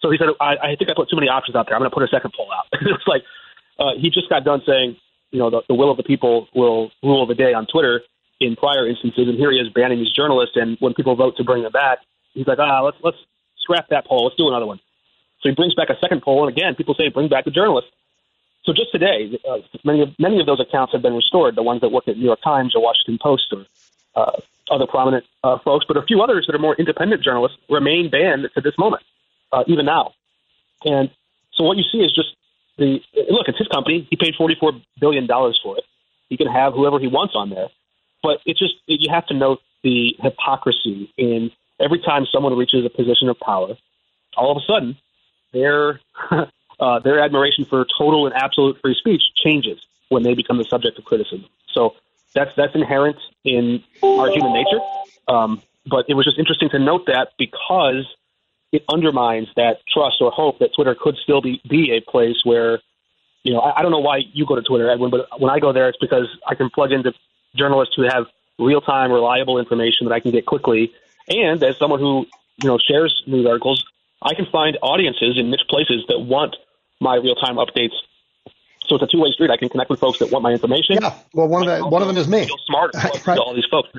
So 0.00 0.10
he 0.10 0.18
said, 0.18 0.28
"I, 0.40 0.56
I 0.56 0.76
think 0.76 0.90
I 0.90 0.94
put 0.94 1.08
too 1.08 1.16
many 1.16 1.28
options 1.28 1.54
out 1.54 1.66
there. 1.66 1.76
I'm 1.76 1.80
going 1.80 1.90
to 1.90 1.94
put 1.94 2.02
a 2.02 2.08
second 2.08 2.32
poll 2.36 2.48
out." 2.52 2.66
it's 2.72 3.06
like 3.06 3.22
uh, 3.78 3.94
he 3.96 4.10
just 4.10 4.28
got 4.28 4.44
done 4.44 4.62
saying, 4.66 4.96
you 5.30 5.38
know, 5.38 5.48
the, 5.48 5.62
the 5.68 5.74
will 5.74 5.90
of 5.90 5.96
the 5.96 6.02
people 6.02 6.48
will 6.54 6.90
rule 7.02 7.26
the 7.26 7.34
day 7.34 7.54
on 7.54 7.66
Twitter 7.66 8.02
in 8.46 8.56
prior 8.56 8.86
instances, 8.88 9.28
and 9.28 9.38
here 9.38 9.50
he 9.50 9.58
is 9.58 9.68
banning 9.68 9.98
these 9.98 10.12
journalists. 10.12 10.56
And 10.56 10.76
when 10.80 10.94
people 10.94 11.14
vote 11.14 11.36
to 11.36 11.44
bring 11.44 11.62
them 11.62 11.72
back, 11.72 11.98
he's 12.34 12.46
like, 12.46 12.58
"Ah, 12.58 12.80
let's 12.80 12.96
let's 13.02 13.18
scrap 13.58 13.88
that 13.88 14.06
poll. 14.06 14.24
Let's 14.24 14.36
do 14.36 14.48
another 14.48 14.66
one." 14.66 14.80
So 15.40 15.48
he 15.48 15.54
brings 15.54 15.74
back 15.74 15.90
a 15.90 15.98
second 15.98 16.22
poll, 16.22 16.46
and 16.46 16.56
again, 16.56 16.74
people 16.74 16.94
say, 16.94 17.08
"Bring 17.08 17.28
back 17.28 17.44
the 17.44 17.50
journalists." 17.50 17.90
So 18.64 18.72
just 18.72 18.92
today, 18.92 19.38
uh, 19.48 19.58
many 19.84 20.02
of 20.02 20.18
many 20.18 20.40
of 20.40 20.46
those 20.46 20.60
accounts 20.60 20.92
have 20.92 21.02
been 21.02 21.14
restored. 21.14 21.56
The 21.56 21.62
ones 21.62 21.80
that 21.80 21.90
work 21.90 22.06
at 22.06 22.16
New 22.16 22.24
York 22.24 22.40
Times 22.42 22.74
or 22.76 22.82
Washington 22.82 23.18
Post 23.20 23.52
or 23.52 23.66
uh, 24.14 24.32
other 24.70 24.86
prominent 24.86 25.24
uh, 25.42 25.58
folks, 25.58 25.84
but 25.86 25.96
a 25.96 26.02
few 26.02 26.22
others 26.22 26.46
that 26.46 26.54
are 26.54 26.60
more 26.60 26.76
independent 26.76 27.22
journalists 27.22 27.58
remain 27.68 28.08
banned 28.10 28.48
to 28.54 28.60
this 28.60 28.74
moment, 28.78 29.02
uh, 29.52 29.64
even 29.66 29.84
now. 29.84 30.12
And 30.84 31.10
so 31.54 31.64
what 31.64 31.76
you 31.76 31.84
see 31.90 31.98
is 31.98 32.12
just 32.12 32.28
the 32.78 33.00
look, 33.30 33.48
it's 33.48 33.58
his 33.58 33.68
company. 33.68 34.06
He 34.10 34.16
paid 34.16 34.34
forty 34.36 34.54
four 34.58 34.72
billion 35.00 35.26
dollars 35.26 35.58
for 35.62 35.76
it. 35.76 35.84
He 36.28 36.36
can 36.36 36.46
have 36.46 36.72
whoever 36.72 36.98
he 36.98 37.08
wants 37.08 37.34
on 37.34 37.50
there, 37.50 37.68
but 38.22 38.40
it 38.46 38.56
just 38.56 38.74
you 38.86 39.12
have 39.12 39.26
to 39.26 39.34
note 39.34 39.60
the 39.82 40.16
hypocrisy 40.20 41.12
in 41.16 41.50
every 41.80 41.98
time 41.98 42.26
someone 42.26 42.56
reaches 42.56 42.84
a 42.84 42.90
position 42.90 43.28
of 43.28 43.38
power, 43.40 43.76
all 44.36 44.56
of 44.56 44.62
a 44.62 44.66
sudden 44.66 44.96
their 45.52 46.00
uh, 46.80 46.98
their 47.00 47.20
admiration 47.20 47.64
for 47.64 47.86
total 47.98 48.26
and 48.26 48.34
absolute 48.34 48.78
free 48.80 48.94
speech 48.94 49.22
changes 49.36 49.78
when 50.08 50.22
they 50.22 50.34
become 50.34 50.58
the 50.58 50.64
subject 50.64 50.98
of 50.98 51.04
criticism. 51.04 51.46
So 51.72 51.94
that's 52.34 52.54
that's 52.56 52.74
inherent 52.74 53.18
in 53.44 53.82
our 54.02 54.30
human 54.30 54.52
nature. 54.52 54.80
Um, 55.28 55.62
but 55.86 56.06
it 56.08 56.14
was 56.14 56.24
just 56.26 56.38
interesting 56.38 56.70
to 56.70 56.78
note 56.78 57.06
that 57.06 57.32
because 57.38 58.06
it 58.72 58.84
undermines 58.88 59.48
that 59.56 59.80
trust 59.92 60.16
or 60.20 60.30
hope 60.30 60.58
that 60.60 60.74
Twitter 60.74 60.96
could 60.98 61.16
still 61.22 61.42
be, 61.42 61.60
be 61.68 61.92
a 61.92 62.00
place 62.00 62.36
where, 62.44 62.80
you 63.42 63.52
know, 63.52 63.60
I, 63.60 63.80
I 63.80 63.82
don't 63.82 63.90
know 63.90 64.00
why 64.00 64.22
you 64.32 64.46
go 64.46 64.54
to 64.54 64.62
Twitter, 64.62 64.90
Edwin, 64.90 65.10
but 65.10 65.28
when 65.38 65.50
I 65.50 65.58
go 65.58 65.72
there, 65.72 65.88
it's 65.88 65.98
because 66.00 66.26
I 66.46 66.54
can 66.54 66.70
plug 66.70 66.92
into 66.92 67.12
journalists 67.56 67.94
who 67.96 68.02
have 68.02 68.26
real 68.58 68.80
time, 68.80 69.10
reliable 69.10 69.58
information 69.58 70.06
that 70.06 70.12
I 70.12 70.20
can 70.20 70.30
get 70.30 70.46
quickly. 70.46 70.92
And 71.28 71.62
as 71.62 71.76
someone 71.78 72.00
who, 72.00 72.26
you 72.62 72.68
know, 72.68 72.78
shares 72.78 73.22
news 73.26 73.46
articles, 73.46 73.84
I 74.22 74.34
can 74.34 74.46
find 74.46 74.78
audiences 74.82 75.36
in 75.38 75.50
niche 75.50 75.66
places 75.68 76.04
that 76.08 76.20
want 76.20 76.56
my 77.00 77.16
real 77.16 77.34
time 77.34 77.56
updates. 77.56 77.94
So 78.86 78.96
it's 78.96 79.04
a 79.04 79.06
two 79.06 79.20
way 79.20 79.30
street. 79.32 79.50
I 79.50 79.56
can 79.56 79.68
connect 79.68 79.90
with 79.90 80.00
folks 80.00 80.18
that 80.18 80.30
want 80.30 80.42
my 80.42 80.52
information. 80.52 80.98
Yeah. 81.00 81.14
Well, 81.32 81.48
one 81.48 81.68
of 81.68 81.78
the, 81.78 81.86
one 81.86 82.02
of 82.02 82.08
them 82.08 82.16
is 82.16 82.28
me. 82.28 82.46
Feel 82.46 82.56
smart 82.66 82.90
right. 83.26 83.38
all 83.38 83.54
these 83.54 83.64
folks. 83.70 83.90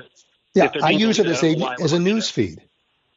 Yeah, 0.54 0.70
I 0.82 0.90
use 0.90 1.18
it 1.18 1.26
as 1.26 1.42
a 1.42 1.74
as 1.80 1.92
a 1.92 1.98
news 1.98 2.30
feed. 2.30 2.60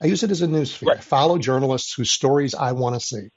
I 0.01 0.07
use 0.07 0.23
it 0.23 0.31
as 0.31 0.41
a 0.41 0.47
news 0.47 0.75
feed. 0.75 0.87
Right. 0.87 0.97
I 0.97 1.01
follow 1.01 1.37
journalists 1.37 1.93
whose 1.93 2.11
stories 2.11 2.55
I 2.55 2.71
want 2.71 2.95
to 2.95 2.99
see, 2.99 3.29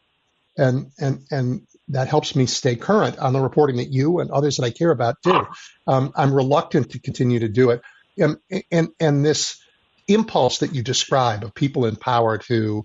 and 0.56 0.90
and 0.98 1.26
and 1.30 1.66
that 1.90 2.08
helps 2.08 2.34
me 2.36 2.46
stay 2.46 2.76
current 2.76 3.18
on 3.18 3.32
the 3.32 3.40
reporting 3.40 3.76
that 3.76 3.92
you 3.92 4.20
and 4.20 4.30
others 4.30 4.56
that 4.56 4.64
I 4.64 4.70
care 4.70 4.90
about 4.90 5.16
do. 5.22 5.46
Um, 5.86 6.12
I'm 6.16 6.32
reluctant 6.32 6.90
to 6.90 7.00
continue 7.00 7.40
to 7.40 7.48
do 7.48 7.70
it, 7.70 7.82
and 8.18 8.38
and 8.70 8.90
and 8.98 9.24
this 9.24 9.60
impulse 10.08 10.58
that 10.58 10.74
you 10.74 10.82
describe 10.82 11.44
of 11.44 11.54
people 11.54 11.86
in 11.86 11.96
power 11.96 12.38
to 12.38 12.84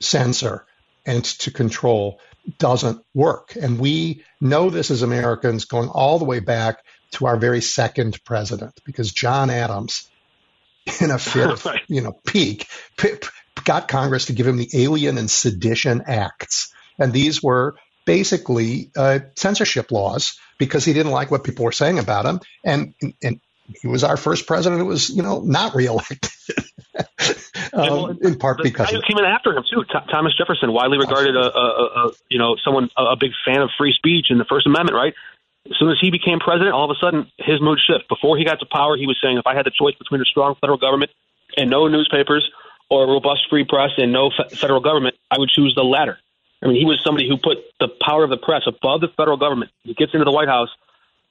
censor 0.00 0.66
and 1.04 1.24
to 1.24 1.50
control 1.50 2.20
doesn't 2.58 3.02
work. 3.14 3.56
And 3.60 3.78
we 3.78 4.24
know 4.40 4.70
this 4.70 4.90
as 4.90 5.02
Americans 5.02 5.64
going 5.64 5.88
all 5.88 6.18
the 6.18 6.24
way 6.24 6.40
back 6.40 6.82
to 7.12 7.26
our 7.26 7.36
very 7.36 7.60
second 7.60 8.22
president, 8.24 8.72
because 8.84 9.12
John 9.12 9.50
Adams 9.50 10.08
in 11.00 11.10
a 11.10 11.18
fit 11.18 11.50
of, 11.50 11.66
you 11.88 12.00
know, 12.00 12.12
pique, 12.26 12.66
got 13.64 13.88
Congress 13.88 14.26
to 14.26 14.32
give 14.32 14.46
him 14.46 14.56
the 14.56 14.70
Alien 14.74 15.18
and 15.18 15.30
Sedition 15.30 16.02
Acts. 16.06 16.72
And 16.98 17.12
these 17.12 17.42
were 17.42 17.76
basically 18.10 18.90
uh, 18.96 19.20
censorship 19.36 19.92
laws 19.92 20.36
because 20.58 20.84
he 20.84 20.92
didn't 20.92 21.12
like 21.12 21.30
what 21.30 21.44
people 21.44 21.64
were 21.64 21.70
saying 21.70 22.00
about 22.00 22.26
him. 22.26 22.40
And, 22.64 22.92
and 23.22 23.40
he 23.80 23.86
was 23.86 24.02
our 24.02 24.16
first 24.16 24.48
president 24.48 24.80
who 24.80 24.86
was, 24.86 25.10
you 25.10 25.22
know, 25.22 25.42
not 25.42 25.76
reelected. 25.76 26.28
um, 27.72 28.18
in 28.20 28.36
part 28.36 28.58
the 28.58 28.64
because 28.64 28.90
guy 28.90 28.96
who 28.96 29.02
came 29.06 29.16
in 29.16 29.24
after 29.24 29.56
him 29.56 29.62
too, 29.62 29.84
Th- 29.84 30.04
Thomas 30.10 30.36
Jefferson, 30.36 30.72
widely 30.72 30.98
regarded 30.98 31.36
a, 31.36 31.56
a, 31.56 31.66
a, 32.02 32.10
you 32.28 32.38
know 32.38 32.56
someone 32.64 32.90
a 32.96 33.14
big 33.14 33.30
fan 33.46 33.62
of 33.62 33.70
free 33.78 33.94
speech 33.94 34.26
and 34.30 34.40
the 34.40 34.44
First 34.44 34.66
Amendment, 34.66 34.96
right? 34.96 35.14
As 35.66 35.76
soon 35.78 35.90
as 35.90 35.98
he 36.00 36.10
became 36.10 36.40
president, 36.40 36.74
all 36.74 36.90
of 36.90 36.96
a 36.96 36.98
sudden 36.98 37.30
his 37.38 37.62
mood 37.62 37.78
shifted. 37.78 38.08
Before 38.08 38.36
he 38.36 38.44
got 38.44 38.58
to 38.58 38.66
power, 38.66 38.96
he 38.96 39.06
was 39.06 39.18
saying, 39.22 39.38
if 39.38 39.46
I 39.46 39.54
had 39.54 39.66
the 39.66 39.70
choice 39.70 39.94
between 39.94 40.20
a 40.20 40.24
strong 40.24 40.56
federal 40.60 40.78
government 40.78 41.12
and 41.56 41.70
no 41.70 41.86
newspapers, 41.86 42.42
or 42.90 43.04
a 43.04 43.06
robust 43.06 43.42
free 43.48 43.64
press 43.64 43.90
and 43.98 44.12
no 44.12 44.30
fe- 44.30 44.56
federal 44.56 44.80
government, 44.80 45.14
I 45.30 45.38
would 45.38 45.48
choose 45.48 45.74
the 45.76 45.84
latter. 45.84 46.18
I 46.62 46.66
mean, 46.66 46.76
he 46.76 46.84
was 46.84 47.00
somebody 47.04 47.28
who 47.28 47.36
put 47.36 47.58
the 47.78 47.88
power 47.88 48.24
of 48.24 48.30
the 48.30 48.36
press 48.36 48.62
above 48.66 49.00
the 49.00 49.08
federal 49.08 49.36
government. 49.36 49.70
He 49.82 49.94
gets 49.94 50.12
into 50.12 50.24
the 50.24 50.32
White 50.32 50.48
House, 50.48 50.68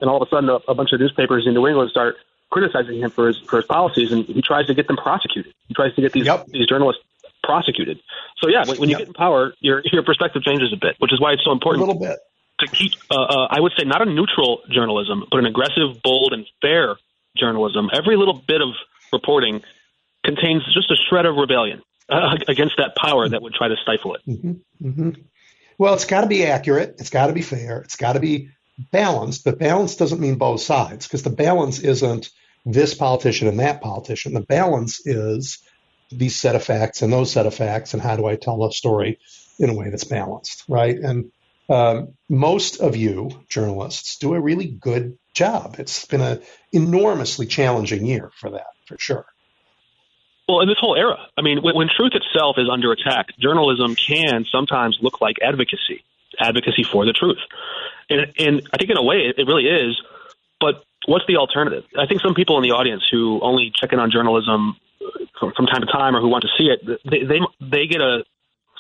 and 0.01 0.09
all 0.09 0.21
of 0.21 0.27
a 0.27 0.29
sudden, 0.29 0.49
a, 0.49 0.55
a 0.67 0.73
bunch 0.73 0.91
of 0.91 0.99
newspapers 0.99 1.45
in 1.45 1.53
New 1.53 1.67
England 1.67 1.91
start 1.91 2.17
criticizing 2.49 2.99
him 2.99 3.11
for 3.11 3.27
his 3.27 3.37
for 3.39 3.57
his 3.57 3.65
policies, 3.65 4.11
and 4.11 4.25
he 4.25 4.41
tries 4.41 4.65
to 4.67 4.73
get 4.73 4.87
them 4.87 4.97
prosecuted. 4.97 5.53
He 5.67 5.73
tries 5.73 5.93
to 5.95 6.01
get 6.01 6.13
these 6.13 6.25
yep. 6.25 6.47
these 6.47 6.67
journalists 6.67 7.03
prosecuted. 7.43 7.99
So 8.37 8.49
yeah, 8.49 8.65
when, 8.65 8.77
when 8.77 8.89
you 8.89 8.93
yep. 8.93 8.99
get 8.99 9.07
in 9.09 9.13
power, 9.13 9.53
your 9.59 9.83
your 9.91 10.03
perspective 10.03 10.41
changes 10.43 10.73
a 10.73 10.77
bit, 10.77 10.95
which 10.99 11.13
is 11.13 11.19
why 11.19 11.33
it's 11.33 11.43
so 11.43 11.51
important. 11.51 11.83
A 11.83 11.85
little 11.85 12.01
bit 12.01 12.19
to 12.59 12.67
keep, 12.67 12.91
uh, 13.09 13.15
uh, 13.15 13.47
I 13.49 13.59
would 13.59 13.71
say, 13.77 13.85
not 13.85 14.01
a 14.01 14.05
neutral 14.05 14.61
journalism, 14.69 15.25
but 15.31 15.37
an 15.39 15.45
aggressive, 15.45 16.01
bold, 16.03 16.33
and 16.33 16.45
fair 16.61 16.97
journalism. 17.37 17.89
Every 17.93 18.17
little 18.17 18.33
bit 18.33 18.61
of 18.61 18.69
reporting 19.13 19.61
contains 20.25 20.63
just 20.73 20.91
a 20.91 20.95
shred 21.09 21.25
of 21.25 21.35
rebellion 21.35 21.81
uh, 22.09 22.37
against 22.47 22.77
that 22.77 22.95
power 22.95 23.27
that 23.27 23.41
would 23.41 23.53
try 23.53 23.67
to 23.67 23.75
stifle 23.81 24.15
it. 24.15 24.21
Mm-hmm. 24.27 24.87
Mm-hmm. 24.87 25.09
Well, 25.77 25.93
it's 25.93 26.05
got 26.05 26.21
to 26.21 26.27
be 26.27 26.45
accurate. 26.45 26.95
It's 26.99 27.09
got 27.09 27.27
to 27.27 27.33
be 27.33 27.41
fair. 27.41 27.79
It's 27.81 27.95
got 27.95 28.13
to 28.13 28.19
be 28.19 28.49
balanced. 28.91 29.45
But 29.45 29.59
balance 29.59 29.95
doesn't 29.95 30.19
mean 30.19 30.35
both 30.35 30.61
sides 30.61 31.07
because 31.07 31.23
the 31.23 31.29
balance 31.29 31.79
isn't 31.79 32.29
this 32.65 32.93
politician 32.93 33.47
and 33.47 33.59
that 33.59 33.81
politician. 33.81 34.33
The 34.33 34.41
balance 34.41 35.05
is 35.05 35.59
these 36.11 36.35
set 36.35 36.55
of 36.55 36.63
facts 36.63 37.01
and 37.01 37.13
those 37.13 37.31
set 37.31 37.45
of 37.45 37.53
facts, 37.53 37.93
and 37.93 38.01
how 38.01 38.15
do 38.15 38.25
I 38.25 38.35
tell 38.35 38.65
a 38.65 38.71
story 38.71 39.19
in 39.59 39.69
a 39.69 39.75
way 39.75 39.89
that's 39.89 40.05
balanced, 40.05 40.63
right? 40.67 40.97
And 40.97 41.31
um, 41.69 42.15
most 42.27 42.79
of 42.79 42.95
you 42.95 43.29
journalists 43.47 44.17
do 44.17 44.33
a 44.33 44.41
really 44.41 44.65
good 44.65 45.17
job. 45.33 45.75
It's 45.77 46.05
been 46.05 46.21
an 46.21 46.41
enormously 46.71 47.45
challenging 47.45 48.05
year 48.05 48.31
for 48.35 48.49
that, 48.51 48.67
for 48.87 48.97
sure. 48.99 49.25
Well, 50.49 50.61
in 50.61 50.67
this 50.67 50.79
whole 50.79 50.95
era, 50.95 51.27
I 51.37 51.43
mean, 51.43 51.61
when, 51.61 51.75
when 51.75 51.89
truth 51.95 52.13
itself 52.15 52.57
is 52.57 52.67
under 52.71 52.91
attack, 52.91 53.37
journalism 53.37 53.93
can 53.93 54.45
sometimes 54.51 54.97
look 54.99 55.21
like 55.21 55.37
advocacy, 55.43 56.03
advocacy 56.39 56.83
for 56.83 57.05
the 57.05 57.13
truth. 57.13 57.37
And, 58.09 58.33
and 58.39 58.67
I 58.73 58.77
think 58.77 58.89
in 58.89 58.97
a 58.97 59.03
way 59.03 59.31
it, 59.37 59.45
really 59.45 59.65
is. 59.67 60.01
But 60.59 60.83
what's 61.05 61.27
the 61.27 61.37
alternative? 61.37 61.83
I 61.95 62.07
think 62.07 62.21
some 62.21 62.33
people 62.33 62.57
in 62.57 62.63
the 62.63 62.71
audience 62.71 63.03
who 63.11 63.39
only 63.41 63.71
check 63.75 63.93
in 63.93 63.99
on 63.99 64.09
journalism 64.09 64.75
uh, 64.99 65.25
from, 65.39 65.53
from 65.53 65.67
time 65.67 65.81
to 65.81 65.87
time 65.87 66.15
or 66.15 66.19
who 66.19 66.29
want 66.29 66.41
to 66.41 66.49
see 66.57 66.71
it, 66.71 66.83
they, 67.05 67.21
they, 67.25 67.39
they 67.61 67.85
get 67.85 68.01
a 68.01 68.23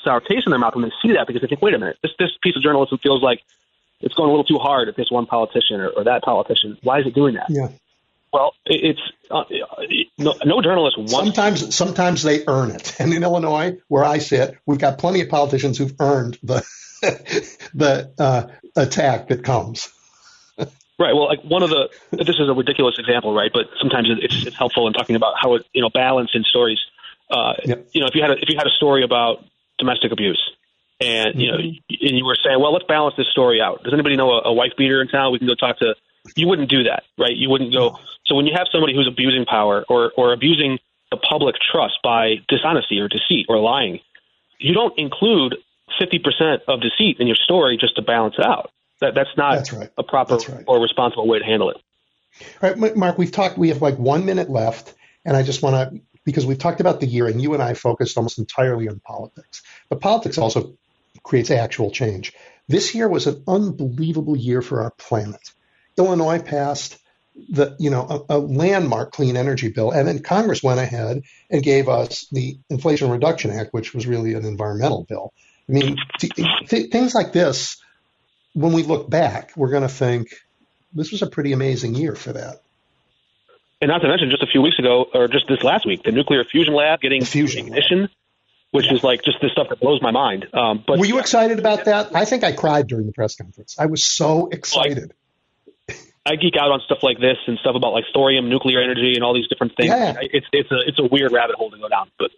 sour 0.03 0.21
taste 0.21 0.47
in 0.47 0.49
their 0.49 0.59
mouth 0.59 0.73
when 0.73 0.85
they 0.85 0.93
see 1.03 1.13
that 1.13 1.27
because 1.27 1.43
they 1.43 1.47
think, 1.47 1.61
wait 1.61 1.75
a 1.75 1.77
minute, 1.77 1.97
this 2.01 2.13
this 2.17 2.31
piece 2.41 2.55
of 2.55 2.63
journalism 2.63 2.97
feels 2.97 3.21
like 3.21 3.43
it's 4.01 4.15
going 4.15 4.27
a 4.27 4.31
little 4.31 4.43
too 4.43 4.57
hard 4.57 4.87
at 4.89 4.95
this 4.95 5.11
one 5.11 5.27
politician 5.27 5.81
or, 5.81 5.89
or 5.89 6.03
that 6.05 6.23
politician. 6.23 6.79
Why 6.81 6.99
is 6.99 7.05
it 7.05 7.13
doing 7.13 7.35
that? 7.35 7.45
Yeah. 7.49 7.67
Well, 8.31 8.53
it's 8.65 8.99
uh, 9.31 9.43
no, 10.17 10.35
no 10.45 10.61
journalist 10.61 10.97
wants. 10.97 11.13
Sometimes, 11.13 11.75
sometimes 11.75 12.23
they 12.23 12.43
earn 12.47 12.71
it, 12.71 12.99
and 12.99 13.13
in 13.13 13.23
Illinois, 13.23 13.77
where 13.87 14.03
I 14.03 14.19
sit, 14.19 14.55
we've 14.65 14.79
got 14.79 14.99
plenty 14.99 15.21
of 15.21 15.29
politicians 15.29 15.77
who've 15.77 15.95
earned 15.99 16.37
the 16.43 16.63
the 17.73 18.11
uh, 18.19 18.47
attack 18.75 19.29
that 19.29 19.43
comes. 19.43 19.89
Right. 20.99 21.13
Well, 21.13 21.27
like 21.27 21.41
one 21.43 21.63
of 21.63 21.69
the 21.69 21.89
this 22.11 22.35
is 22.37 22.49
a 22.49 22.53
ridiculous 22.53 22.99
example, 22.99 23.33
right? 23.33 23.51
But 23.51 23.67
sometimes 23.79 24.09
it's 24.21 24.45
it's 24.45 24.55
helpful 24.55 24.85
in 24.87 24.93
talking 24.93 25.15
about 25.15 25.35
how 25.41 25.55
it 25.55 25.65
you 25.73 25.81
know 25.81 25.89
balance 25.89 26.31
in 26.33 26.43
stories. 26.43 26.79
Uh, 27.31 27.53
yep. 27.63 27.87
You 27.93 28.01
know, 28.01 28.07
if 28.07 28.15
you 28.15 28.21
had 28.21 28.31
a, 28.31 28.33
if 28.33 28.49
you 28.49 28.57
had 28.57 28.67
a 28.67 28.71
story 28.71 29.03
about 29.03 29.43
domestic 29.79 30.11
abuse. 30.11 30.41
And 31.01 31.39
you 31.39 31.49
know, 31.49 31.57
mm-hmm. 31.57 32.05
and 32.05 32.17
you 32.17 32.25
were 32.25 32.35
saying, 32.43 32.59
well, 32.59 32.73
let's 32.73 32.85
balance 32.85 33.15
this 33.17 33.27
story 33.31 33.61
out. 33.61 33.83
Does 33.83 33.93
anybody 33.93 34.17
know 34.17 34.31
a, 34.31 34.49
a 34.49 34.53
wife 34.53 34.73
beater 34.77 35.01
in 35.01 35.07
town? 35.07 35.31
We 35.31 35.39
can 35.39 35.47
go 35.47 35.55
talk 35.55 35.79
to. 35.79 35.95
You 36.35 36.47
wouldn't 36.47 36.69
do 36.69 36.83
that, 36.83 37.03
right? 37.17 37.35
You 37.35 37.49
wouldn't 37.49 37.73
go. 37.73 37.99
So 38.25 38.35
when 38.35 38.45
you 38.45 38.53
have 38.55 38.67
somebody 38.71 38.93
who's 38.95 39.07
abusing 39.07 39.45
power 39.45 39.85
or 39.89 40.11
or 40.15 40.33
abusing 40.33 40.79
the 41.11 41.17
public 41.17 41.55
trust 41.71 41.95
by 42.03 42.35
dishonesty 42.47 42.99
or 42.99 43.07
deceit 43.07 43.47
or 43.49 43.59
lying, 43.59 43.99
you 44.59 44.73
don't 44.73 44.97
include 44.97 45.55
fifty 45.99 46.19
percent 46.19 46.61
of 46.67 46.81
deceit 46.81 47.17
in 47.19 47.27
your 47.27 47.35
story 47.35 47.77
just 47.79 47.95
to 47.95 48.01
balance 48.01 48.35
it 48.37 48.45
out. 48.45 48.71
That 49.01 49.15
that's 49.15 49.35
not 49.37 49.55
that's 49.55 49.73
right. 49.73 49.89
a 49.97 50.03
proper 50.03 50.35
right. 50.35 50.63
or 50.67 50.79
responsible 50.79 51.27
way 51.27 51.39
to 51.39 51.45
handle 51.45 51.69
it. 51.69 51.77
All 52.61 52.69
right, 52.69 52.95
Mark, 52.95 53.17
we've 53.17 53.31
talked. 53.31 53.57
We 53.57 53.69
have 53.69 53.81
like 53.81 53.97
one 53.97 54.25
minute 54.25 54.49
left, 54.49 54.93
and 55.25 55.35
I 55.35 55.43
just 55.43 55.63
want 55.63 55.75
to 55.75 56.01
because 56.25 56.45
we've 56.45 56.59
talked 56.59 56.79
about 56.79 56.99
the 56.99 57.07
year 57.07 57.27
and 57.27 57.41
you 57.41 57.53
and 57.53 57.63
I 57.63 57.73
focused 57.73 58.17
almost 58.17 58.37
entirely 58.37 58.87
on 58.87 58.99
politics. 58.99 59.63
But 59.89 60.01
politics 60.01 60.37
also 60.37 60.77
creates 61.23 61.49
actual 61.49 61.91
change. 61.91 62.33
This 62.67 62.93
year 62.93 63.07
was 63.07 63.25
an 63.25 63.43
unbelievable 63.47 64.37
year 64.37 64.61
for 64.61 64.81
our 64.81 64.91
planet. 64.91 65.51
Illinois 65.99 66.41
passed 66.41 66.97
the 67.49 67.75
you 67.79 67.89
know 67.89 68.25
a, 68.29 68.37
a, 68.37 68.39
landmark 68.39 69.11
clean 69.11 69.37
energy 69.37 69.69
bill, 69.69 69.91
and 69.91 70.07
then 70.07 70.19
Congress 70.19 70.63
went 70.63 70.79
ahead 70.79 71.21
and 71.49 71.63
gave 71.63 71.87
us 71.87 72.27
the 72.31 72.57
Inflation 72.69 73.09
Reduction 73.09 73.51
Act, 73.51 73.73
which 73.73 73.93
was 73.93 74.07
really 74.07 74.33
an 74.33 74.45
environmental 74.45 75.05
bill. 75.07 75.33
I 75.67 75.71
mean, 75.71 75.97
t- 76.19 76.29
th- 76.67 76.91
things 76.91 77.13
like 77.13 77.31
this. 77.31 77.77
When 78.53 78.73
we 78.73 78.81
look 78.81 79.09
back, 79.09 79.51
we're 79.55 79.69
going 79.69 79.83
to 79.83 79.87
think 79.87 80.29
this 80.91 81.11
was 81.11 81.21
a 81.21 81.27
pretty 81.27 81.53
amazing 81.53 81.93
year 81.93 82.15
for 82.15 82.33
that. 82.33 82.61
And 83.79 83.89
not 83.89 83.99
to 83.99 84.07
mention, 84.07 84.29
just 84.31 84.43
a 84.43 84.47
few 84.47 84.61
weeks 84.61 84.79
ago, 84.79 85.05
or 85.13 85.27
just 85.27 85.47
this 85.47 85.63
last 85.63 85.85
week, 85.85 86.03
the 86.03 86.11
nuclear 86.11 86.43
fusion 86.43 86.73
lab 86.73 86.99
getting 86.99 87.23
fusion 87.23 87.67
ignition, 87.67 88.01
lab. 88.01 88.09
which 88.71 88.91
is 88.91 89.03
like 89.03 89.23
just 89.23 89.37
this 89.41 89.51
stuff 89.51 89.69
that 89.69 89.79
blows 89.79 90.01
my 90.01 90.11
mind. 90.11 90.47
Um, 90.51 90.83
but 90.85 90.99
were 90.99 91.05
you 91.05 91.19
excited 91.19 91.59
about 91.59 91.85
that? 91.85 92.13
I 92.15 92.25
think 92.25 92.43
I 92.43 92.51
cried 92.51 92.87
during 92.87 93.05
the 93.05 93.13
press 93.13 93.35
conference. 93.35 93.75
I 93.79 93.85
was 93.85 94.03
so 94.03 94.47
excited. 94.47 95.13
I 96.29 96.35
geek 96.35 96.55
out 96.55 96.69
on 96.69 96.79
stuff 96.85 96.99
like 97.01 97.19
this 97.19 97.37
and 97.47 97.57
stuff 97.57 97.75
about 97.75 97.93
like 97.93 98.05
thorium, 98.13 98.49
nuclear 98.49 98.81
energy, 98.81 99.13
and 99.15 99.23
all 99.23 99.33
these 99.33 99.47
different 99.47 99.75
things. 99.75 99.89
Yeah. 99.89 100.13
It's 100.21 100.45
it's 100.53 100.71
a 100.71 100.79
it's 100.85 100.99
a 100.99 101.03
weird 101.03 101.31
rabbit 101.31 101.55
hole 101.55 101.71
to 101.71 101.77
go 101.77 101.89
down. 101.89 102.11
But 102.19 102.31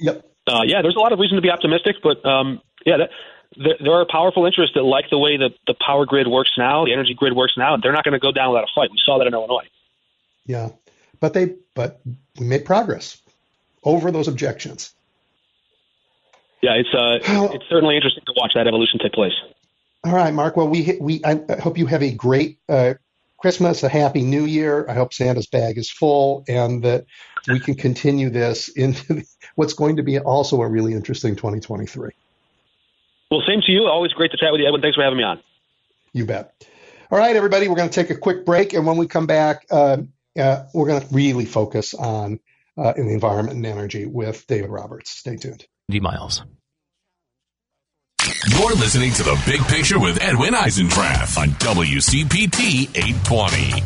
yep. 0.00 0.24
Uh, 0.46 0.62
yeah, 0.64 0.82
there's 0.82 0.96
a 0.96 0.98
lot 0.98 1.12
of 1.12 1.18
reason 1.18 1.36
to 1.36 1.42
be 1.42 1.50
optimistic. 1.50 1.96
But 2.02 2.24
um, 2.24 2.62
yeah, 2.86 2.96
that, 2.98 3.10
there, 3.56 3.76
there 3.80 3.92
are 3.92 4.06
powerful 4.08 4.46
interests 4.46 4.74
that 4.74 4.82
like 4.82 5.10
the 5.10 5.18
way 5.18 5.36
the, 5.36 5.50
the 5.66 5.74
power 5.74 6.06
grid 6.06 6.26
works 6.26 6.52
now, 6.56 6.84
the 6.84 6.92
energy 6.92 7.14
grid 7.14 7.34
works 7.34 7.54
now. 7.56 7.76
They're 7.76 7.92
not 7.92 8.04
going 8.04 8.12
to 8.12 8.18
go 8.18 8.32
down 8.32 8.52
without 8.52 8.64
a 8.64 8.72
fight. 8.74 8.90
We 8.90 9.00
saw 9.04 9.18
that 9.18 9.26
in 9.26 9.34
Illinois. 9.34 9.68
Yeah, 10.46 10.70
but 11.20 11.34
they 11.34 11.54
but 11.74 12.00
we 12.38 12.46
made 12.46 12.64
progress 12.64 13.20
over 13.82 14.10
those 14.10 14.28
objections. 14.28 14.92
Yeah, 16.62 16.76
it's 16.76 16.94
uh, 16.94 17.18
it's 17.52 17.64
certainly 17.68 17.96
interesting 17.96 18.24
to 18.26 18.32
watch 18.36 18.52
that 18.54 18.66
evolution 18.66 18.98
take 19.02 19.12
place. 19.12 19.34
All 20.04 20.14
right, 20.14 20.32
Mark. 20.32 20.56
Well, 20.56 20.68
we 20.68 20.96
we 21.00 21.22
I 21.24 21.40
hope 21.60 21.78
you 21.78 21.86
have 21.86 22.02
a 22.02 22.12
great 22.12 22.58
uh, 22.68 22.94
Christmas, 23.38 23.82
a 23.82 23.88
happy 23.88 24.22
New 24.22 24.44
Year. 24.44 24.86
I 24.88 24.94
hope 24.94 25.12
Santa's 25.12 25.46
bag 25.46 25.78
is 25.78 25.90
full, 25.90 26.44
and 26.48 26.82
that 26.84 27.06
we 27.48 27.60
can 27.60 27.74
continue 27.74 28.30
this 28.30 28.68
into 28.68 29.22
what's 29.54 29.74
going 29.74 29.96
to 29.96 30.02
be 30.02 30.18
also 30.18 30.60
a 30.62 30.68
really 30.68 30.94
interesting 30.94 31.36
2023. 31.36 32.10
Well, 33.30 33.42
same 33.46 33.60
to 33.62 33.72
you. 33.72 33.86
Always 33.86 34.12
great 34.12 34.30
to 34.30 34.36
chat 34.36 34.52
with 34.52 34.60
you, 34.60 34.66
Edwin. 34.66 34.80
Thanks 34.80 34.96
for 34.96 35.02
having 35.02 35.18
me 35.18 35.24
on. 35.24 35.40
You 36.12 36.24
bet. 36.24 36.66
All 37.10 37.18
right, 37.18 37.34
everybody, 37.34 37.68
we're 37.68 37.76
going 37.76 37.90
to 37.90 37.94
take 37.94 38.10
a 38.10 38.18
quick 38.18 38.44
break, 38.44 38.72
and 38.72 38.86
when 38.86 38.96
we 38.96 39.06
come 39.06 39.26
back, 39.26 39.66
uh, 39.70 39.98
uh, 40.38 40.64
we're 40.72 40.86
going 40.86 41.00
to 41.00 41.14
really 41.14 41.44
focus 41.44 41.94
on 41.94 42.40
uh, 42.76 42.94
in 42.96 43.06
the 43.06 43.12
environment 43.12 43.56
and 43.56 43.66
energy 43.66 44.06
with 44.06 44.46
David 44.46 44.70
Roberts. 44.70 45.10
Stay 45.10 45.36
tuned. 45.36 45.66
D 45.90 46.00
Miles. 46.00 46.42
You're 48.24 48.72
listening 48.72 49.12
to 49.14 49.22
The 49.22 49.42
Big 49.44 49.60
Picture 49.66 49.98
with 49.98 50.22
Edwin 50.22 50.54
Eisendrath 50.54 51.36
on 51.36 51.48
WCPT 51.48 52.88
820. 52.96 53.82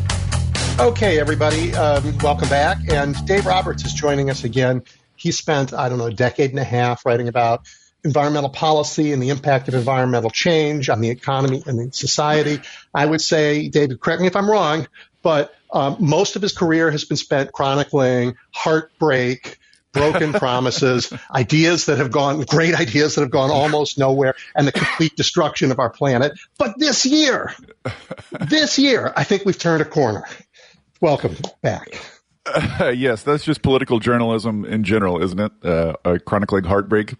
Okay, 0.81 1.19
everybody, 1.19 1.73
um, 1.75 2.17
welcome 2.19 2.47
back. 2.47 2.77
And 2.89 3.15
Dave 3.25 3.45
Roberts 3.45 3.83
is 3.83 3.93
joining 3.93 4.29
us 4.29 4.45
again. 4.45 4.83
He 5.17 5.33
spent, 5.33 5.73
I 5.73 5.89
don't 5.89 5.97
know, 5.97 6.05
a 6.05 6.13
decade 6.13 6.51
and 6.51 6.59
a 6.59 6.63
half 6.63 7.05
writing 7.05 7.27
about 7.27 7.67
environmental 8.05 8.49
policy 8.49 9.11
and 9.11 9.21
the 9.21 9.27
impact 9.27 9.67
of 9.67 9.73
environmental 9.73 10.29
change 10.29 10.87
on 10.87 11.01
the 11.01 11.09
economy 11.09 11.61
and 11.65 11.77
the 11.77 11.91
society. 11.91 12.61
I 12.93 13.05
would 13.05 13.19
say, 13.19 13.67
David, 13.67 13.99
correct 13.99 14.21
me 14.21 14.27
if 14.27 14.37
I'm 14.37 14.49
wrong, 14.49 14.87
but 15.21 15.53
um, 15.73 15.97
most 15.99 16.37
of 16.37 16.41
his 16.41 16.57
career 16.57 16.89
has 16.91 17.03
been 17.03 17.17
spent 17.17 17.51
chronicling 17.51 18.35
heartbreak, 18.53 19.57
broken 19.99 20.33
promises, 20.33 21.11
ideas 21.33 21.85
that 21.85 21.97
have 21.97 22.11
gone, 22.11 22.41
great 22.41 22.79
ideas 22.79 23.15
that 23.15 23.21
have 23.21 23.31
gone 23.31 23.51
almost 23.51 23.97
nowhere, 23.97 24.35
and 24.55 24.67
the 24.67 24.71
complete 24.71 25.15
destruction 25.15 25.71
of 25.71 25.79
our 25.79 25.89
planet. 25.89 26.33
But 26.57 26.77
this 26.77 27.05
year, 27.05 27.53
this 28.39 28.79
year, 28.79 29.11
I 29.15 29.23
think 29.23 29.45
we've 29.45 29.57
turned 29.57 29.81
a 29.81 29.85
corner. 29.85 30.23
Welcome 31.01 31.35
back. 31.61 31.99
Uh, 32.45 32.93
yes, 32.95 33.23
that's 33.23 33.43
just 33.43 33.61
political 33.61 33.99
journalism 33.99 34.65
in 34.65 34.83
general, 34.83 35.21
isn't 35.21 35.39
it? 35.39 35.51
Uh, 35.63 36.17
chronicling 36.25 36.63
heartbreak. 36.63 37.15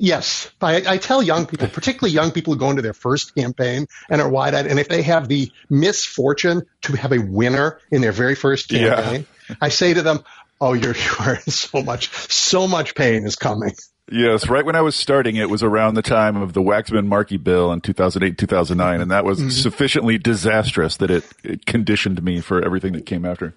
Yes, 0.00 0.50
I, 0.60 0.76
I, 0.86 0.96
tell 0.98 1.24
young 1.24 1.46
people, 1.46 1.66
particularly 1.66 2.14
young 2.14 2.30
people 2.30 2.52
who 2.52 2.60
go 2.60 2.70
into 2.70 2.82
their 2.82 2.94
first 2.94 3.34
campaign 3.34 3.86
and 4.08 4.20
are 4.20 4.28
wide-eyed, 4.28 4.66
and 4.66 4.78
if 4.78 4.88
they 4.88 5.02
have 5.02 5.26
the 5.26 5.50
misfortune 5.68 6.62
to 6.82 6.92
have 6.92 7.10
a 7.12 7.18
winner 7.18 7.80
in 7.90 8.00
their 8.00 8.12
very 8.12 8.36
first 8.36 8.68
campaign, 8.68 9.26
yeah. 9.48 9.56
I 9.60 9.70
say 9.70 9.94
to 9.94 10.02
them, 10.02 10.22
"Oh, 10.60 10.72
you're 10.72 10.96
you 10.96 11.10
are 11.20 11.34
in 11.34 11.52
so 11.52 11.82
much, 11.82 12.10
so 12.12 12.68
much 12.68 12.94
pain 12.94 13.26
is 13.26 13.36
coming." 13.36 13.74
Yes, 14.10 14.48
right 14.48 14.64
when 14.64 14.74
I 14.74 14.80
was 14.80 14.96
starting, 14.96 15.36
it 15.36 15.50
was 15.50 15.62
around 15.62 15.94
the 15.94 16.02
time 16.02 16.36
of 16.36 16.54
the 16.54 16.62
Waxman 16.62 17.06
Markey 17.06 17.36
bill 17.36 17.70
in 17.72 17.82
2008, 17.82 18.38
2009, 18.38 19.00
and 19.02 19.10
that 19.10 19.24
was 19.24 19.38
mm-hmm. 19.38 19.50
sufficiently 19.50 20.16
disastrous 20.16 20.96
that 20.96 21.10
it, 21.10 21.24
it 21.44 21.66
conditioned 21.66 22.22
me 22.22 22.40
for 22.40 22.64
everything 22.64 22.94
that 22.94 23.04
came 23.04 23.26
after. 23.26 23.54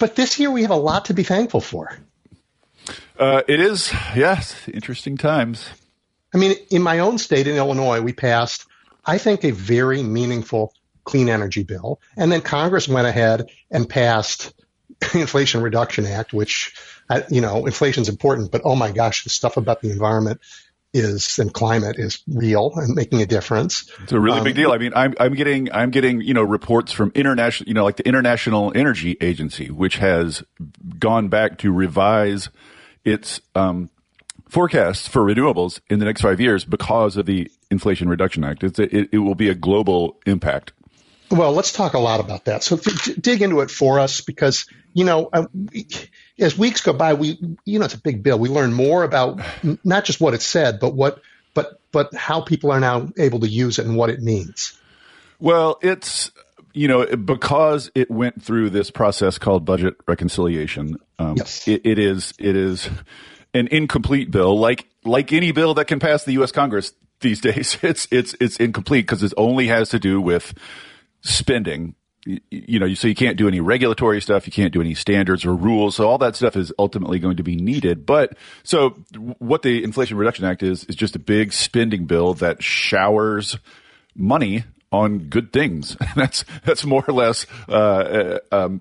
But 0.00 0.16
this 0.16 0.40
year 0.40 0.50
we 0.50 0.62
have 0.62 0.72
a 0.72 0.76
lot 0.76 1.04
to 1.06 1.14
be 1.14 1.22
thankful 1.22 1.60
for. 1.60 1.96
Uh, 3.18 3.42
it 3.46 3.60
is, 3.60 3.92
yes, 4.14 4.68
interesting 4.68 5.16
times. 5.16 5.68
I 6.34 6.38
mean, 6.38 6.56
in 6.70 6.82
my 6.82 6.98
own 6.98 7.18
state 7.18 7.46
in 7.46 7.56
Illinois, 7.56 8.00
we 8.00 8.12
passed, 8.12 8.66
I 9.04 9.18
think, 9.18 9.44
a 9.44 9.52
very 9.52 10.02
meaningful 10.02 10.74
clean 11.04 11.28
energy 11.28 11.62
bill. 11.62 12.00
And 12.16 12.30
then 12.30 12.42
Congress 12.42 12.88
went 12.88 13.06
ahead 13.06 13.48
and 13.70 13.88
passed 13.88 14.52
Inflation 15.14 15.62
Reduction 15.62 16.06
Act, 16.06 16.32
which, 16.32 16.74
you 17.30 17.40
know, 17.40 17.66
inflation 17.66 18.02
is 18.02 18.08
important, 18.08 18.50
but 18.50 18.62
oh 18.64 18.74
my 18.74 18.92
gosh, 18.92 19.24
the 19.24 19.30
stuff 19.30 19.56
about 19.56 19.80
the 19.80 19.90
environment 19.90 20.40
is 20.94 21.38
and 21.38 21.52
climate 21.52 21.96
is 21.98 22.22
real 22.26 22.72
and 22.76 22.94
making 22.94 23.20
a 23.20 23.26
difference. 23.26 23.90
It's 24.02 24.12
a 24.12 24.20
really 24.20 24.38
um, 24.38 24.44
big 24.44 24.56
deal. 24.56 24.72
I 24.72 24.78
mean, 24.78 24.92
I'm 24.94 25.14
I'm 25.20 25.34
getting 25.34 25.70
I'm 25.72 25.90
getting 25.90 26.20
you 26.20 26.34
know 26.34 26.42
reports 26.42 26.92
from 26.92 27.12
international 27.14 27.68
you 27.68 27.74
know 27.74 27.84
like 27.84 27.96
the 27.96 28.06
International 28.06 28.72
Energy 28.74 29.16
Agency, 29.20 29.70
which 29.70 29.98
has 29.98 30.42
gone 30.98 31.28
back 31.28 31.58
to 31.58 31.72
revise 31.72 32.48
its 33.04 33.40
um, 33.54 33.90
forecasts 34.48 35.06
for 35.06 35.22
renewables 35.22 35.80
in 35.88 35.98
the 35.98 36.04
next 36.04 36.22
five 36.22 36.40
years 36.40 36.64
because 36.64 37.16
of 37.16 37.26
the 37.26 37.50
Inflation 37.70 38.08
Reduction 38.08 38.44
Act. 38.44 38.64
It's 38.64 38.78
a, 38.78 38.96
it, 38.96 39.10
it 39.12 39.18
will 39.18 39.34
be 39.34 39.48
a 39.48 39.54
global 39.54 40.18
impact. 40.26 40.72
Well, 41.30 41.52
let's 41.52 41.72
talk 41.72 41.94
a 41.94 41.98
lot 41.98 42.20
about 42.20 42.44
that. 42.44 42.62
So 42.62 42.76
dig 42.76 43.42
into 43.42 43.60
it 43.60 43.70
for 43.70 43.98
us 43.98 44.20
because, 44.20 44.66
you 44.94 45.04
know, 45.04 45.28
uh, 45.32 45.46
as 46.38 46.56
weeks 46.56 46.80
go 46.82 46.92
by, 46.92 47.14
we, 47.14 47.38
you 47.64 47.78
know, 47.78 47.84
it's 47.84 47.94
a 47.94 48.00
big 48.00 48.22
bill. 48.22 48.38
We 48.38 48.48
learn 48.48 48.72
more 48.72 49.02
about 49.02 49.40
not 49.84 50.04
just 50.04 50.20
what 50.20 50.34
it 50.34 50.42
said, 50.42 50.78
but 50.78 50.94
what, 50.94 51.20
but, 51.54 51.80
but 51.90 52.14
how 52.14 52.42
people 52.42 52.70
are 52.70 52.80
now 52.80 53.08
able 53.18 53.40
to 53.40 53.48
use 53.48 53.78
it 53.78 53.86
and 53.86 53.96
what 53.96 54.10
it 54.10 54.22
means. 54.22 54.78
Well, 55.40 55.78
it's, 55.82 56.30
you 56.72 56.88
know, 56.88 57.06
because 57.16 57.90
it 57.94 58.10
went 58.10 58.42
through 58.42 58.70
this 58.70 58.90
process 58.90 59.38
called 59.38 59.64
budget 59.64 59.96
reconciliation, 60.06 60.98
um, 61.18 61.36
yes. 61.36 61.66
It, 61.66 61.82
it 61.84 61.98
is 61.98 62.34
it 62.38 62.56
is 62.56 62.88
an 63.54 63.68
incomplete 63.68 64.30
bill, 64.30 64.58
like 64.58 64.86
like 65.04 65.32
any 65.32 65.52
bill 65.52 65.74
that 65.74 65.86
can 65.86 65.98
pass 65.98 66.24
the 66.24 66.32
U.S. 66.32 66.52
Congress 66.52 66.92
these 67.20 67.40
days. 67.40 67.78
It's 67.82 68.06
it's 68.10 68.36
it's 68.40 68.56
incomplete 68.58 69.06
because 69.06 69.22
it 69.22 69.32
only 69.36 69.68
has 69.68 69.88
to 69.90 69.98
do 69.98 70.20
with 70.20 70.54
spending. 71.28 71.94
You 72.50 72.80
know, 72.80 72.92
so 72.94 73.06
you 73.06 73.14
can't 73.14 73.36
do 73.36 73.46
any 73.46 73.60
regulatory 73.60 74.20
stuff, 74.20 74.48
you 74.48 74.52
can't 74.52 74.72
do 74.72 74.80
any 74.80 74.94
standards 74.94 75.44
or 75.44 75.54
rules. 75.54 75.94
So 75.94 76.08
all 76.08 76.18
that 76.18 76.34
stuff 76.34 76.56
is 76.56 76.72
ultimately 76.76 77.20
going 77.20 77.36
to 77.36 77.44
be 77.44 77.54
needed. 77.54 78.04
But 78.04 78.36
so 78.64 78.90
what 79.38 79.62
the 79.62 79.84
Inflation 79.84 80.16
Reduction 80.16 80.44
Act 80.44 80.64
is 80.64 80.82
is 80.84 80.96
just 80.96 81.14
a 81.14 81.20
big 81.20 81.52
spending 81.52 82.06
bill 82.06 82.34
that 82.34 82.64
showers 82.64 83.58
money 84.16 84.64
on 84.96 85.18
good 85.28 85.52
things. 85.52 85.96
that's 86.16 86.44
that's 86.64 86.84
more 86.84 87.04
or 87.06 87.12
less 87.12 87.46
uh, 87.68 87.72
uh, 87.72 88.38
um, 88.52 88.80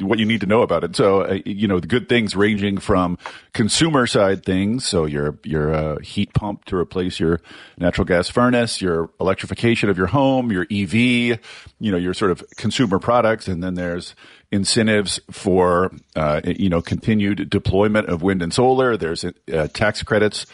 what 0.00 0.18
you 0.18 0.24
need 0.24 0.40
to 0.40 0.46
know 0.46 0.62
about 0.62 0.84
it. 0.84 0.96
So 0.96 1.22
uh, 1.22 1.38
you 1.44 1.68
know 1.68 1.80
the 1.80 1.86
good 1.86 2.08
things 2.08 2.34
ranging 2.34 2.78
from 2.78 3.18
consumer 3.52 4.06
side 4.06 4.44
things, 4.44 4.84
so 4.84 5.04
your 5.04 5.38
your 5.44 5.74
uh, 5.74 5.98
heat 6.00 6.32
pump 6.32 6.64
to 6.66 6.76
replace 6.76 7.20
your 7.20 7.40
natural 7.78 8.04
gas 8.04 8.28
furnace, 8.28 8.80
your 8.80 9.10
electrification 9.20 9.88
of 9.88 9.98
your 9.98 10.08
home, 10.08 10.50
your 10.50 10.66
EV, 10.70 10.94
you 10.94 11.38
know 11.92 11.98
your 11.98 12.14
sort 12.14 12.30
of 12.30 12.42
consumer 12.56 12.98
products, 12.98 13.48
and 13.48 13.62
then 13.62 13.74
there's 13.74 14.14
incentives 14.52 15.20
for 15.30 15.92
uh, 16.16 16.40
you 16.44 16.68
know 16.68 16.82
continued 16.82 17.50
deployment 17.50 18.08
of 18.08 18.22
wind 18.22 18.42
and 18.42 18.52
solar. 18.52 18.96
There's 18.96 19.24
uh, 19.24 19.68
tax 19.72 20.02
credits 20.02 20.46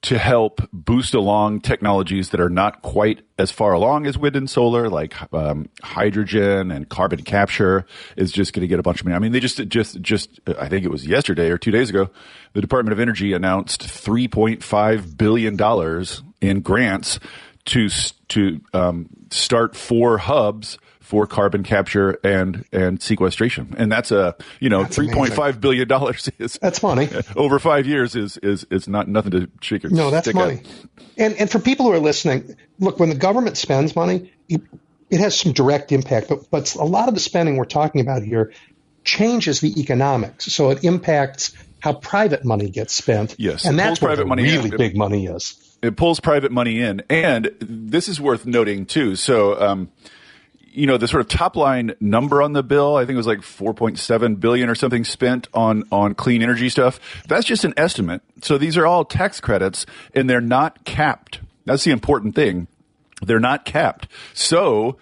to 0.00 0.16
help 0.16 0.60
boost 0.72 1.12
along 1.12 1.60
technologies 1.60 2.30
that 2.30 2.40
are 2.40 2.48
not 2.48 2.82
quite 2.82 3.22
as 3.36 3.50
far 3.50 3.72
along 3.72 4.06
as 4.06 4.16
wind 4.16 4.36
and 4.36 4.48
solar, 4.48 4.88
like 4.88 5.14
um, 5.32 5.68
hydrogen 5.82 6.70
and 6.70 6.88
carbon 6.88 7.22
capture, 7.22 7.84
is 8.16 8.30
just 8.30 8.52
going 8.52 8.60
to 8.60 8.68
get 8.68 8.78
a 8.78 8.82
bunch 8.82 9.00
of 9.00 9.06
money. 9.06 9.16
I 9.16 9.18
mean, 9.18 9.32
they 9.32 9.40
just 9.40 9.66
just 9.68 10.00
just 10.00 10.40
I 10.58 10.68
think 10.68 10.84
it 10.84 10.90
was 10.90 11.06
yesterday 11.06 11.50
or 11.50 11.58
two 11.58 11.72
days 11.72 11.90
ago, 11.90 12.10
the 12.52 12.60
Department 12.60 12.92
of 12.92 13.00
Energy 13.00 13.32
announced 13.32 13.82
three 13.82 14.28
point 14.28 14.62
five 14.62 15.18
billion 15.18 15.56
dollars 15.56 16.22
in 16.40 16.60
grants 16.60 17.18
to 17.66 17.88
to 18.28 18.60
um, 18.72 19.08
start 19.30 19.74
four 19.74 20.18
hubs 20.18 20.78
for 21.08 21.26
carbon 21.26 21.62
capture 21.62 22.18
and 22.22 22.66
and 22.70 23.00
sequestration, 23.00 23.74
and 23.78 23.90
that's 23.90 24.12
a 24.12 24.36
you 24.60 24.68
know 24.68 24.84
three 24.84 25.10
point 25.10 25.32
five 25.32 25.58
billion 25.58 25.88
dollars 25.88 26.28
is 26.38 26.58
that's 26.60 26.82
money 26.82 27.08
over 27.36 27.58
five 27.58 27.86
years 27.86 28.14
is 28.14 28.36
is 28.42 28.66
is 28.70 28.86
not 28.86 29.08
nothing 29.08 29.30
to 29.30 29.50
shake 29.62 29.84
your 29.84 29.90
no 29.90 30.10
that's 30.10 30.32
money. 30.34 30.56
At. 30.56 31.02
And 31.16 31.34
and 31.36 31.50
for 31.50 31.60
people 31.60 31.86
who 31.86 31.92
are 31.92 31.98
listening, 31.98 32.56
look 32.78 33.00
when 33.00 33.08
the 33.08 33.14
government 33.14 33.56
spends 33.56 33.96
money, 33.96 34.34
it, 34.50 34.60
it 35.08 35.20
has 35.20 35.40
some 35.40 35.52
direct 35.52 35.92
impact, 35.92 36.28
but 36.28 36.50
but 36.50 36.74
a 36.74 36.84
lot 36.84 37.08
of 37.08 37.14
the 37.14 37.20
spending 37.20 37.56
we're 37.56 37.64
talking 37.64 38.02
about 38.02 38.22
here 38.22 38.52
changes 39.02 39.60
the 39.60 39.80
economics, 39.80 40.52
so 40.52 40.68
it 40.68 40.84
impacts 40.84 41.54
how 41.80 41.94
private 41.94 42.44
money 42.44 42.68
gets 42.68 42.92
spent. 42.92 43.34
Yes, 43.38 43.64
and 43.64 43.78
that's 43.78 44.02
where 44.02 44.14
the 44.14 44.26
really 44.26 44.68
in. 44.68 44.76
big 44.76 44.94
money 44.94 45.24
is. 45.24 45.56
It 45.80 45.96
pulls 45.96 46.20
private 46.20 46.52
money 46.52 46.82
in, 46.82 47.02
and 47.08 47.50
this 47.60 48.08
is 48.08 48.20
worth 48.20 48.44
noting 48.44 48.84
too. 48.84 49.16
So. 49.16 49.58
Um, 49.58 49.90
you 50.72 50.86
know, 50.86 50.96
the 50.96 51.08
sort 51.08 51.20
of 51.20 51.28
top 51.28 51.56
line 51.56 51.94
number 52.00 52.42
on 52.42 52.52
the 52.52 52.62
bill, 52.62 52.96
I 52.96 53.02
think 53.02 53.14
it 53.14 53.18
was 53.18 53.26
like 53.26 53.40
4.7 53.40 54.40
billion 54.40 54.68
or 54.68 54.74
something 54.74 55.04
spent 55.04 55.48
on, 55.54 55.84
on 55.90 56.14
clean 56.14 56.42
energy 56.42 56.68
stuff. 56.68 57.00
That's 57.26 57.46
just 57.46 57.64
an 57.64 57.74
estimate. 57.76 58.22
So 58.42 58.58
these 58.58 58.76
are 58.76 58.86
all 58.86 59.04
tax 59.04 59.40
credits 59.40 59.86
and 60.14 60.28
they're 60.28 60.40
not 60.40 60.84
capped. 60.84 61.40
That's 61.64 61.84
the 61.84 61.90
important 61.90 62.34
thing. 62.34 62.68
They're 63.22 63.40
not 63.40 63.64
capped. 63.64 64.08
So 64.34 64.98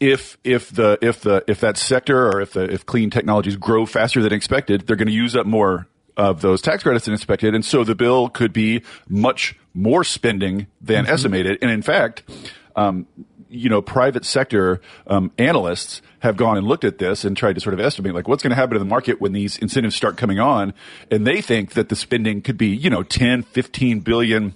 if, 0.00 0.36
if 0.44 0.70
the, 0.70 0.98
if 1.00 1.20
the, 1.20 1.44
if 1.46 1.60
that 1.60 1.76
sector 1.76 2.26
or 2.28 2.40
if 2.40 2.52
the, 2.52 2.64
if 2.64 2.84
clean 2.84 3.10
technologies 3.10 3.56
grow 3.56 3.86
faster 3.86 4.22
than 4.22 4.32
expected, 4.32 4.86
they're 4.86 4.96
going 4.96 5.08
to 5.08 5.14
use 5.14 5.34
up 5.34 5.46
more 5.46 5.86
of 6.16 6.40
those 6.40 6.62
tax 6.62 6.82
credits 6.82 7.06
than 7.06 7.14
expected, 7.14 7.54
and 7.54 7.64
so 7.64 7.84
the 7.84 7.94
bill 7.94 8.28
could 8.28 8.52
be 8.52 8.82
much 9.08 9.56
more 9.72 10.04
spending 10.04 10.66
than 10.80 11.04
mm-hmm. 11.04 11.12
estimated. 11.12 11.58
And 11.60 11.70
in 11.70 11.82
fact, 11.82 12.22
um, 12.76 13.06
you 13.54 13.68
know, 13.68 13.80
private 13.80 14.24
sector 14.24 14.80
um, 15.06 15.30
analysts 15.38 16.02
have 16.20 16.36
gone 16.36 16.56
and 16.58 16.66
looked 16.66 16.84
at 16.84 16.98
this 16.98 17.24
and 17.24 17.36
tried 17.36 17.54
to 17.54 17.60
sort 17.60 17.74
of 17.74 17.80
estimate 17.80 18.14
like 18.14 18.28
what's 18.28 18.42
going 18.42 18.50
to 18.50 18.56
happen 18.56 18.74
to 18.74 18.78
the 18.78 18.84
market 18.84 19.20
when 19.20 19.32
these 19.32 19.56
incentives 19.58 19.94
start 19.94 20.16
coming 20.16 20.40
on. 20.40 20.74
And 21.10 21.26
they 21.26 21.40
think 21.40 21.72
that 21.72 21.88
the 21.88 21.96
spending 21.96 22.42
could 22.42 22.58
be, 22.58 22.68
you 22.68 22.90
know, 22.90 23.02
10, 23.02 23.42
15 23.42 24.00
billion. 24.00 24.54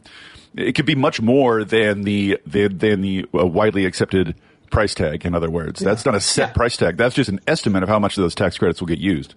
It 0.55 0.75
could 0.75 0.87
be 0.87 0.95
much 0.95 1.21
more 1.21 1.65
than 1.65 2.03
the, 2.03 2.39
than, 2.47 2.79
than 2.79 3.01
the 3.01 3.27
uh, 3.35 3.47
widely 3.47 3.85
accepted 3.85 4.35
price 4.71 4.95
tag. 4.95 5.25
In 5.25 5.35
other 5.35 5.51
words, 5.51 5.81
yeah. 5.81 5.89
that's 5.89 6.05
not 6.05 6.15
a 6.15 6.21
set 6.21 6.49
yeah. 6.49 6.53
price 6.55 6.77
tag. 6.77 6.97
That's 6.97 7.15
just 7.15 7.29
an 7.29 7.41
estimate 7.47 7.83
of 7.83 7.89
how 7.89 7.99
much 7.99 8.17
of 8.17 8.23
those 8.23 8.35
tax 8.35 8.59
credits 8.59 8.81
will 8.81 8.89
get 8.89 8.99
used. 8.99 9.35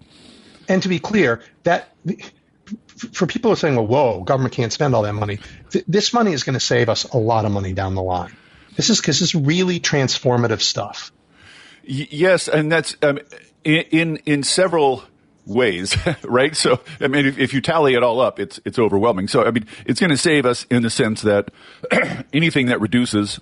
And 0.68 0.82
to 0.82 0.88
be 0.88 0.98
clear, 0.98 1.42
that 1.64 1.94
for 3.12 3.26
people 3.26 3.50
who 3.50 3.52
are 3.52 3.56
saying, 3.56 3.76
well, 3.76 3.86
whoa, 3.86 4.22
government 4.22 4.54
can't 4.54 4.72
spend 4.72 4.94
all 4.94 5.02
that 5.02 5.14
money, 5.14 5.38
th- 5.70 5.84
this 5.86 6.12
money 6.12 6.32
is 6.32 6.44
going 6.44 6.54
to 6.54 6.60
save 6.60 6.88
us 6.88 7.04
a 7.04 7.18
lot 7.18 7.44
of 7.44 7.52
money 7.52 7.72
down 7.72 7.94
the 7.94 8.02
line. 8.02 8.36
This 8.76 8.90
is 8.90 9.00
because 9.00 9.20
this 9.20 9.34
is 9.34 9.34
really 9.34 9.80
transformative 9.80 10.60
stuff. 10.60 11.12
Y- 11.88 12.08
yes, 12.10 12.48
and 12.48 12.70
that's 12.70 12.96
um, 13.02 13.18
in, 13.64 13.84
in, 13.90 14.16
in 14.24 14.42
several 14.42 15.04
ways, 15.46 15.96
right? 16.22 16.56
So, 16.56 16.80
I 17.00 17.08
mean, 17.08 17.26
if, 17.26 17.38
if, 17.38 17.54
you 17.54 17.60
tally 17.60 17.94
it 17.94 18.02
all 18.02 18.20
up, 18.20 18.38
it's 18.38 18.60
it's 18.64 18.78
overwhelming. 18.78 19.28
So, 19.28 19.44
I 19.44 19.50
mean, 19.50 19.66
it's 19.86 20.00
going 20.00 20.10
to 20.10 20.16
save 20.16 20.46
us 20.46 20.64
in 20.70 20.82
the 20.82 20.90
sense 20.90 21.22
that 21.22 21.50
anything 22.32 22.66
that 22.66 22.80
reduces 22.80 23.40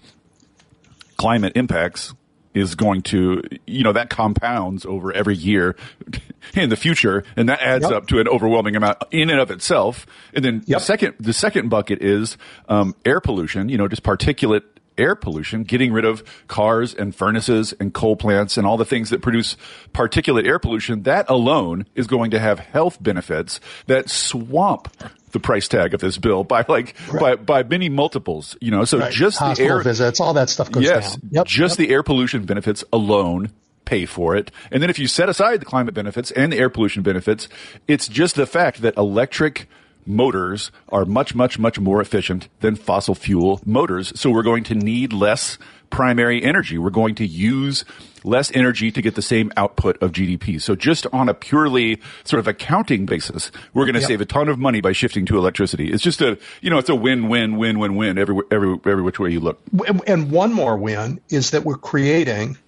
climate 1.16 1.52
impacts 1.54 2.14
is 2.52 2.74
going 2.74 3.02
to, 3.02 3.42
you 3.66 3.84
know, 3.84 3.92
that 3.92 4.10
compounds 4.10 4.84
over 4.84 5.12
every 5.12 5.36
year 5.36 5.76
in 6.54 6.68
the 6.68 6.76
future, 6.76 7.24
and 7.36 7.48
that 7.48 7.60
adds 7.60 7.84
yep. 7.84 7.92
up 7.92 8.06
to 8.08 8.18
an 8.18 8.26
overwhelming 8.26 8.74
amount 8.74 8.98
in 9.10 9.30
and 9.30 9.38
of 9.38 9.50
itself. 9.50 10.06
And 10.34 10.44
then 10.44 10.62
yep. 10.66 10.78
the 10.78 10.84
second, 10.84 11.14
the 11.20 11.32
second 11.32 11.68
bucket 11.68 12.02
is 12.02 12.36
um, 12.68 12.96
air 13.04 13.20
pollution. 13.20 13.68
You 13.68 13.78
know, 13.78 13.86
just 13.86 14.02
particulate 14.02 14.62
air 14.98 15.14
pollution, 15.14 15.62
getting 15.64 15.92
rid 15.92 16.04
of 16.04 16.22
cars 16.48 16.94
and 16.94 17.14
furnaces 17.14 17.72
and 17.74 17.94
coal 17.94 18.16
plants 18.16 18.56
and 18.56 18.66
all 18.66 18.76
the 18.76 18.84
things 18.84 19.10
that 19.10 19.22
produce 19.22 19.56
particulate 19.92 20.46
air 20.46 20.58
pollution, 20.58 21.02
that 21.02 21.28
alone 21.28 21.86
is 21.94 22.06
going 22.06 22.30
to 22.32 22.38
have 22.38 22.58
health 22.58 23.02
benefits 23.02 23.60
that 23.86 24.10
swamp 24.10 24.88
the 25.32 25.40
price 25.40 25.68
tag 25.68 25.94
of 25.94 26.00
this 26.00 26.18
bill 26.18 26.44
by 26.44 26.64
like 26.68 26.94
right. 27.10 27.20
by 27.46 27.62
by 27.62 27.68
many 27.68 27.88
multiples. 27.88 28.56
You 28.60 28.70
know, 28.70 28.84
so 28.84 28.98
right. 28.98 29.12
just 29.12 29.38
Hospital 29.38 29.68
the 29.68 29.74
air 29.74 29.82
visits, 29.82 30.20
all 30.20 30.34
that 30.34 30.50
stuff 30.50 30.70
goes 30.70 30.84
yes, 30.84 31.16
down. 31.16 31.30
Yep. 31.32 31.46
Just 31.46 31.78
yep. 31.78 31.88
the 31.88 31.94
air 31.94 32.02
pollution 32.02 32.44
benefits 32.44 32.84
alone 32.92 33.50
pay 33.84 34.06
for 34.06 34.36
it. 34.36 34.50
And 34.70 34.82
then 34.82 34.90
if 34.90 34.98
you 34.98 35.08
set 35.08 35.28
aside 35.28 35.60
the 35.60 35.66
climate 35.66 35.94
benefits 35.94 36.30
and 36.30 36.52
the 36.52 36.58
air 36.58 36.70
pollution 36.70 37.02
benefits, 37.02 37.48
it's 37.88 38.06
just 38.08 38.36
the 38.36 38.46
fact 38.46 38.82
that 38.82 38.96
electric 38.96 39.68
motors 40.06 40.70
are 40.88 41.04
much, 41.04 41.34
much, 41.34 41.58
much 41.58 41.78
more 41.78 42.00
efficient 42.00 42.48
than 42.60 42.76
fossil 42.76 43.14
fuel 43.14 43.60
motors. 43.64 44.18
So 44.18 44.30
we're 44.30 44.42
going 44.42 44.64
to 44.64 44.74
need 44.74 45.12
less 45.12 45.58
primary 45.90 46.42
energy. 46.42 46.78
We're 46.78 46.90
going 46.90 47.14
to 47.16 47.26
use 47.26 47.84
less 48.22 48.50
energy 48.54 48.90
to 48.90 49.02
get 49.02 49.14
the 49.14 49.22
same 49.22 49.52
output 49.56 50.00
of 50.02 50.12
GDP. 50.12 50.60
So 50.60 50.74
just 50.74 51.06
on 51.12 51.28
a 51.28 51.34
purely 51.34 52.00
sort 52.24 52.38
of 52.38 52.46
accounting 52.46 53.06
basis, 53.06 53.50
we're 53.74 53.84
going 53.84 53.94
to 53.94 54.00
yep. 54.00 54.08
save 54.08 54.20
a 54.20 54.26
ton 54.26 54.48
of 54.48 54.58
money 54.58 54.80
by 54.80 54.92
shifting 54.92 55.26
to 55.26 55.38
electricity. 55.38 55.90
It's 55.90 56.02
just 56.02 56.20
a, 56.20 56.38
you 56.60 56.70
know, 56.70 56.78
it's 56.78 56.88
a 56.88 56.94
win, 56.94 57.28
win, 57.28 57.56
win, 57.56 57.78
win, 57.78 57.96
win 57.96 58.18
every, 58.18 58.36
every, 58.50 58.78
every 58.86 59.02
which 59.02 59.18
way 59.18 59.30
you 59.30 59.40
look. 59.40 59.60
And 60.06 60.30
one 60.30 60.52
more 60.52 60.76
win 60.76 61.20
is 61.28 61.50
that 61.50 61.64
we're 61.64 61.78
creating 61.78 62.58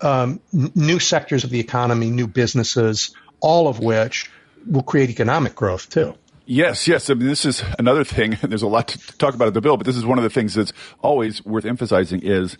um, 0.00 0.40
new 0.52 0.98
sectors 0.98 1.44
of 1.44 1.50
the 1.50 1.60
economy, 1.60 2.10
new 2.10 2.26
businesses, 2.26 3.14
all 3.40 3.68
of 3.68 3.78
which 3.80 4.30
will 4.66 4.82
create 4.82 5.10
economic 5.10 5.54
growth 5.54 5.88
too. 5.88 6.14
Yes, 6.46 6.86
yes. 6.86 7.10
I 7.10 7.14
mean, 7.14 7.26
this 7.26 7.44
is 7.44 7.62
another 7.78 8.04
thing. 8.04 8.38
There's 8.42 8.62
a 8.62 8.68
lot 8.68 8.88
to 8.88 9.18
talk 9.18 9.34
about 9.34 9.48
in 9.48 9.54
the 9.54 9.60
bill, 9.60 9.76
but 9.76 9.86
this 9.86 9.96
is 9.96 10.06
one 10.06 10.16
of 10.16 10.24
the 10.24 10.30
things 10.30 10.54
that's 10.54 10.72
always 11.02 11.44
worth 11.44 11.64
emphasizing 11.64 12.20
is, 12.22 12.56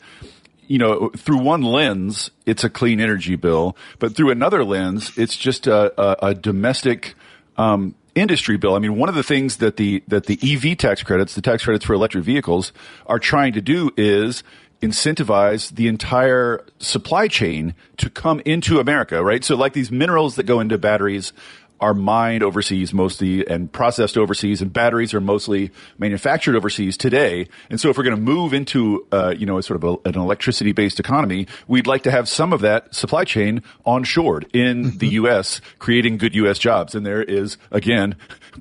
you 0.66 0.78
know, 0.78 1.10
through 1.16 1.38
one 1.38 1.62
lens, 1.62 2.32
it's 2.44 2.64
a 2.64 2.70
clean 2.70 3.00
energy 3.00 3.36
bill, 3.36 3.76
but 4.00 4.16
through 4.16 4.30
another 4.30 4.64
lens, 4.64 5.16
it's 5.16 5.36
just 5.36 5.68
a, 5.68 5.98
a, 6.00 6.30
a 6.30 6.34
domestic, 6.34 7.14
um, 7.56 7.94
industry 8.16 8.56
bill. 8.56 8.74
I 8.74 8.80
mean, 8.80 8.96
one 8.96 9.08
of 9.08 9.14
the 9.14 9.22
things 9.22 9.58
that 9.58 9.76
the, 9.76 10.02
that 10.08 10.26
the 10.26 10.38
EV 10.42 10.76
tax 10.78 11.02
credits, 11.02 11.34
the 11.34 11.42
tax 11.42 11.62
credits 11.64 11.84
for 11.84 11.92
electric 11.92 12.24
vehicles 12.24 12.72
are 13.06 13.18
trying 13.18 13.52
to 13.52 13.60
do 13.60 13.90
is 13.96 14.42
incentivize 14.82 15.74
the 15.74 15.86
entire 15.86 16.64
supply 16.78 17.28
chain 17.28 17.74
to 17.98 18.10
come 18.10 18.40
into 18.44 18.80
America, 18.80 19.22
right? 19.22 19.44
So 19.44 19.54
like 19.56 19.74
these 19.74 19.90
minerals 19.92 20.36
that 20.36 20.44
go 20.44 20.60
into 20.60 20.76
batteries 20.78 21.32
are 21.80 21.94
mined 21.94 22.42
overseas 22.42 22.92
mostly 22.92 23.46
and 23.46 23.70
processed 23.70 24.16
overseas, 24.16 24.62
and 24.62 24.72
batteries 24.72 25.14
are 25.14 25.20
mostly 25.20 25.70
manufactured 25.98 26.56
overseas 26.56 26.96
today. 26.96 27.48
And 27.70 27.80
so, 27.80 27.90
if 27.90 27.98
we're 27.98 28.04
going 28.04 28.16
to 28.16 28.22
move 28.22 28.54
into, 28.54 29.06
uh, 29.12 29.34
you 29.36 29.46
know, 29.46 29.58
a 29.58 29.62
sort 29.62 29.82
of 29.82 29.84
a, 29.84 30.08
an 30.08 30.18
electricity 30.18 30.72
based 30.72 31.00
economy, 31.00 31.46
we'd 31.68 31.86
like 31.86 32.02
to 32.04 32.10
have 32.10 32.28
some 32.28 32.52
of 32.52 32.60
that 32.62 32.94
supply 32.94 33.24
chain 33.24 33.62
onshored 33.86 34.44
in 34.54 34.84
mm-hmm. 34.84 34.98
the 34.98 35.08
U.S., 35.08 35.60
creating 35.78 36.18
good 36.18 36.34
U.S. 36.34 36.58
jobs. 36.58 36.94
And 36.94 37.04
there 37.04 37.22
is 37.22 37.58
again 37.70 38.16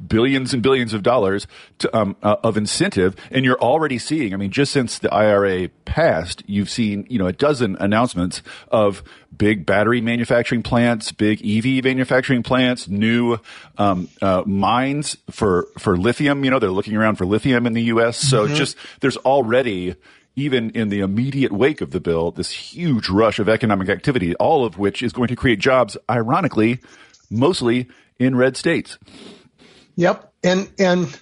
billions 0.08 0.54
and 0.54 0.62
billions 0.62 0.94
of 0.94 1.04
dollars 1.04 1.48
to, 1.80 1.96
um, 1.96 2.16
uh, 2.22 2.36
of 2.44 2.58
incentive, 2.58 3.16
and 3.32 3.46
you're 3.46 3.60
already 3.60 3.98
seeing. 3.98 4.34
I 4.34 4.38
mean, 4.38 4.52
just 4.52 4.72
since 4.72 5.00
the 5.00 5.14
IRA 5.14 5.70
passed, 5.86 6.44
you've 6.48 6.70
seen, 6.70 7.06
you 7.10 7.20
know, 7.20 7.28
a 7.28 7.34
dozen 7.34 7.78
announcements 7.80 8.42
of 8.70 9.04
big 9.38 9.66
battery 9.66 10.02
manufacturing 10.02 10.64
plants, 10.64 11.12
big 11.12 11.46
EV 11.46 11.84
manufacturing 11.84 12.44
plants, 12.44 12.88
new 12.88 13.38
um, 13.78 14.08
uh, 14.22 14.44
mines 14.46 15.18
for 15.30 15.68
for 15.80 15.98
lithium. 15.98 16.44
You 16.44 16.52
know, 16.52 16.60
they're 16.60 16.70
looking 16.70 16.96
around 16.96 17.16
for 17.16 17.26
lithium 17.26 17.66
in 17.66 17.74
the 17.74 17.84
U.S. 17.84 18.18
So 18.18 18.46
mm-hmm. 18.46 18.56
just 18.56 18.78
there's 19.02 19.18
already 19.18 19.96
even 20.36 20.70
in 20.72 20.90
the 20.90 21.00
immediate 21.00 21.52
wake 21.52 21.82
of 21.82 21.92
the 21.92 22.00
bill, 22.00 22.32
this 22.32 22.52
huge 22.52 23.10
rush 23.10 23.40
of 23.40 23.48
economic 23.48 23.90
activity, 23.90 24.36
all 24.36 24.66
of 24.66 24.78
which 24.78 25.02
is 25.02 25.14
going 25.14 25.30
to 25.30 25.36
create 25.36 25.60
jobs, 25.60 25.96
ironically, 26.10 26.80
mostly 27.30 27.88
in 28.20 28.36
red 28.36 28.58
states. 28.58 28.98
Yep, 29.96 30.32
and 30.44 30.70
and 30.78 31.20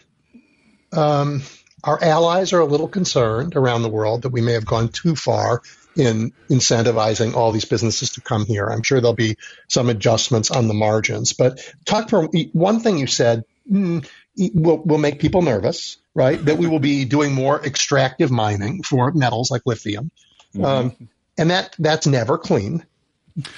um, 0.91 1.43
our 1.83 2.03
allies 2.03 2.53
are 2.53 2.59
a 2.59 2.65
little 2.65 2.87
concerned 2.87 3.55
around 3.55 3.83
the 3.83 3.89
world 3.89 4.23
that 4.23 4.29
we 4.29 4.41
may 4.41 4.53
have 4.53 4.65
gone 4.65 4.89
too 4.89 5.15
far 5.15 5.61
in 5.95 6.33
incentivizing 6.49 7.35
all 7.35 7.51
these 7.51 7.65
businesses 7.65 8.11
to 8.11 8.21
come 8.21 8.45
here. 8.45 8.67
I'm 8.67 8.83
sure 8.83 8.99
there'll 8.99 9.13
be 9.13 9.37
some 9.67 9.89
adjustments 9.89 10.51
on 10.51 10.67
the 10.67 10.73
margins. 10.73 11.33
But 11.33 11.59
talk 11.85 12.09
for 12.09 12.27
one 12.53 12.79
thing 12.79 12.97
you 12.97 13.07
said 13.07 13.43
mm, 13.71 14.07
will 14.37 14.77
will 14.79 14.97
make 14.97 15.19
people 15.19 15.41
nervous, 15.41 15.97
right? 16.13 16.43
that 16.45 16.57
we 16.57 16.67
will 16.67 16.79
be 16.79 17.05
doing 17.05 17.33
more 17.33 17.63
extractive 17.63 18.31
mining 18.31 18.83
for 18.83 19.11
metals 19.11 19.51
like 19.51 19.61
lithium, 19.65 20.11
mm-hmm. 20.55 20.65
um, 20.65 21.09
and 21.37 21.51
that 21.51 21.75
that's 21.79 22.07
never 22.07 22.37
clean. 22.37 22.85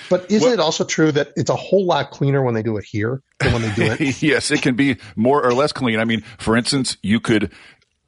But 0.09 0.31
isn't 0.31 0.41
well, 0.41 0.53
it 0.53 0.59
also 0.61 0.85
true 0.85 1.11
that 1.11 1.33
it's 1.35 1.49
a 1.49 1.55
whole 1.55 1.85
lot 1.85 2.11
cleaner 2.11 2.41
when 2.41 2.53
they 2.53 2.63
do 2.63 2.77
it 2.77 2.85
here 2.85 3.21
than 3.39 3.51
when 3.51 3.61
they 3.61 3.73
do 3.73 3.83
it? 3.83 3.99
yes, 4.21 4.49
it 4.49 4.61
can 4.61 4.75
be 4.75 4.97
more 5.17 5.45
or 5.45 5.53
less 5.53 5.73
clean. 5.73 5.99
I 5.99 6.05
mean, 6.05 6.21
for 6.37 6.55
instance, 6.55 6.95
you 7.01 7.19
could 7.19 7.51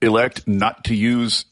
elect 0.01 0.47
not 0.47 0.85
to 0.85 0.95
use 0.95 1.45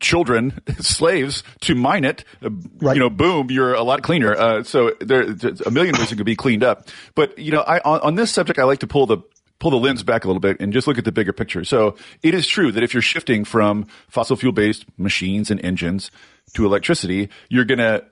children, 0.00 0.60
slaves, 0.80 1.42
to 1.60 1.74
mine 1.74 2.04
it, 2.04 2.24
uh, 2.42 2.50
right. 2.80 2.94
you 2.94 3.00
know, 3.00 3.10
boom, 3.10 3.50
you're 3.50 3.74
a 3.74 3.82
lot 3.82 4.02
cleaner. 4.02 4.34
Uh, 4.34 4.62
so 4.62 4.94
there, 5.00 5.32
there's 5.32 5.60
a 5.60 5.70
million 5.70 5.96
ways 5.96 6.10
it 6.10 6.16
could 6.16 6.26
be 6.26 6.36
cleaned 6.36 6.64
up. 6.64 6.88
But 7.14 7.38
you 7.38 7.52
know, 7.52 7.60
I 7.60 7.78
on, 7.80 8.00
on 8.00 8.14
this 8.14 8.30
subject, 8.30 8.58
I 8.58 8.64
like 8.64 8.80
to 8.80 8.86
pull 8.86 9.06
the 9.06 9.18
pull 9.60 9.70
the 9.70 9.76
lens 9.76 10.02
back 10.02 10.24
a 10.24 10.26
little 10.26 10.40
bit 10.40 10.58
and 10.58 10.72
just 10.72 10.86
look 10.86 10.98
at 10.98 11.04
the 11.04 11.12
bigger 11.12 11.32
picture. 11.32 11.64
So 11.64 11.96
it 12.22 12.34
is 12.34 12.46
true 12.46 12.72
that 12.72 12.82
if 12.82 12.94
you're 12.94 13.02
shifting 13.02 13.44
from 13.44 13.86
fossil 14.08 14.36
fuel 14.36 14.52
based 14.52 14.86
machines 14.98 15.50
and 15.50 15.62
engines 15.64 16.10
to 16.54 16.64
electricity, 16.64 17.28
you're 17.48 17.66
going 17.66 17.78
to 17.78 18.04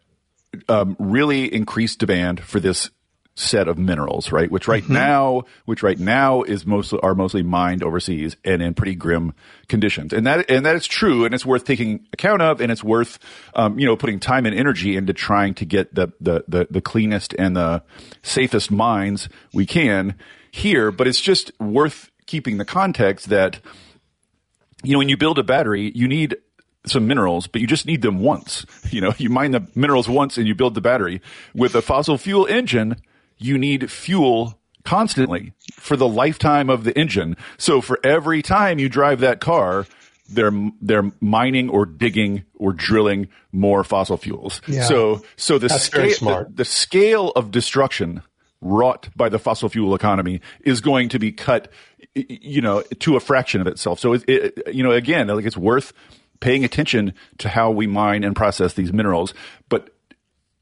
um, 0.68 0.94
really 0.98 1.52
increase 1.52 1.96
demand 1.96 2.40
for 2.40 2.60
this 2.60 2.90
set 3.38 3.68
of 3.68 3.78
minerals, 3.78 4.32
right? 4.32 4.50
Which 4.50 4.66
right 4.66 4.82
mm-hmm. 4.82 4.92
now, 4.92 5.44
which 5.64 5.82
right 5.82 5.98
now 5.98 6.42
is 6.42 6.66
mostly 6.66 6.98
are 7.02 7.14
mostly 7.14 7.42
mined 7.42 7.82
overseas 7.82 8.36
and 8.44 8.60
in 8.60 8.74
pretty 8.74 8.96
grim 8.96 9.32
conditions, 9.68 10.12
and 10.12 10.26
that 10.26 10.50
and 10.50 10.66
that 10.66 10.76
is 10.76 10.86
true, 10.86 11.24
and 11.24 11.32
it's 11.32 11.46
worth 11.46 11.64
taking 11.64 12.06
account 12.12 12.42
of, 12.42 12.60
and 12.60 12.72
it's 12.72 12.82
worth 12.82 13.18
um, 13.54 13.78
you 13.78 13.86
know 13.86 13.96
putting 13.96 14.18
time 14.18 14.44
and 14.44 14.56
energy 14.56 14.96
into 14.96 15.12
trying 15.12 15.54
to 15.54 15.64
get 15.64 15.94
the, 15.94 16.08
the 16.20 16.44
the 16.48 16.66
the 16.70 16.80
cleanest 16.80 17.34
and 17.38 17.56
the 17.56 17.82
safest 18.22 18.70
mines 18.70 19.28
we 19.54 19.64
can 19.64 20.16
here. 20.50 20.90
But 20.90 21.06
it's 21.06 21.20
just 21.20 21.52
worth 21.60 22.10
keeping 22.26 22.58
the 22.58 22.64
context 22.64 23.28
that 23.28 23.60
you 24.82 24.92
know 24.92 24.98
when 24.98 25.08
you 25.08 25.16
build 25.16 25.38
a 25.38 25.44
battery, 25.44 25.92
you 25.94 26.08
need 26.08 26.36
some 26.86 27.06
minerals, 27.06 27.46
but 27.46 27.60
you 27.60 27.66
just 27.66 27.86
need 27.86 28.02
them 28.02 28.20
once. 28.20 28.66
You 28.88 29.02
know, 29.02 29.12
you 29.18 29.28
mine 29.28 29.50
the 29.50 29.68
minerals 29.74 30.08
once 30.08 30.38
and 30.38 30.48
you 30.48 30.54
build 30.54 30.74
the 30.74 30.80
battery. 30.80 31.20
With 31.54 31.74
a 31.74 31.82
fossil 31.82 32.16
fuel 32.16 32.46
engine, 32.46 32.96
you 33.38 33.58
need 33.58 33.90
fuel 33.90 34.58
constantly 34.84 35.52
for 35.72 35.96
the 35.96 36.08
lifetime 36.08 36.70
of 36.70 36.84
the 36.84 36.98
engine. 36.98 37.36
So 37.56 37.80
for 37.80 37.98
every 38.04 38.42
time 38.42 38.78
you 38.78 38.88
drive 38.88 39.20
that 39.20 39.40
car, 39.40 39.86
they're 40.28 40.52
they're 40.80 41.10
mining 41.20 41.68
or 41.68 41.86
digging 41.86 42.44
or 42.54 42.72
drilling 42.72 43.28
more 43.52 43.84
fossil 43.84 44.16
fuels. 44.16 44.60
Yeah. 44.66 44.84
So 44.84 45.22
so 45.36 45.58
the 45.58 45.68
scale 45.68 46.44
the, 46.44 46.46
the, 46.54 46.64
scale 46.64 47.30
of 47.30 47.50
destruction 47.50 48.22
wrought 48.60 49.08
by 49.16 49.28
the 49.28 49.38
fossil 49.38 49.68
fuel 49.68 49.94
economy 49.94 50.40
is 50.60 50.80
going 50.80 51.08
to 51.10 51.18
be 51.18 51.32
cut, 51.32 51.70
you 52.14 52.60
know, 52.60 52.82
to 52.98 53.16
a 53.16 53.20
fraction 53.20 53.60
of 53.60 53.66
itself. 53.66 54.00
So, 54.00 54.14
it, 54.14 54.24
it, 54.28 54.74
you 54.74 54.82
know, 54.82 54.90
again, 54.90 55.28
like 55.28 55.44
it's 55.44 55.56
worth 55.56 55.92
paying 56.40 56.64
attention 56.64 57.14
to 57.38 57.48
how 57.48 57.70
we 57.70 57.86
mine 57.86 58.24
and 58.24 58.34
process 58.34 58.74
these 58.74 58.92
minerals, 58.92 59.34
but 59.68 59.94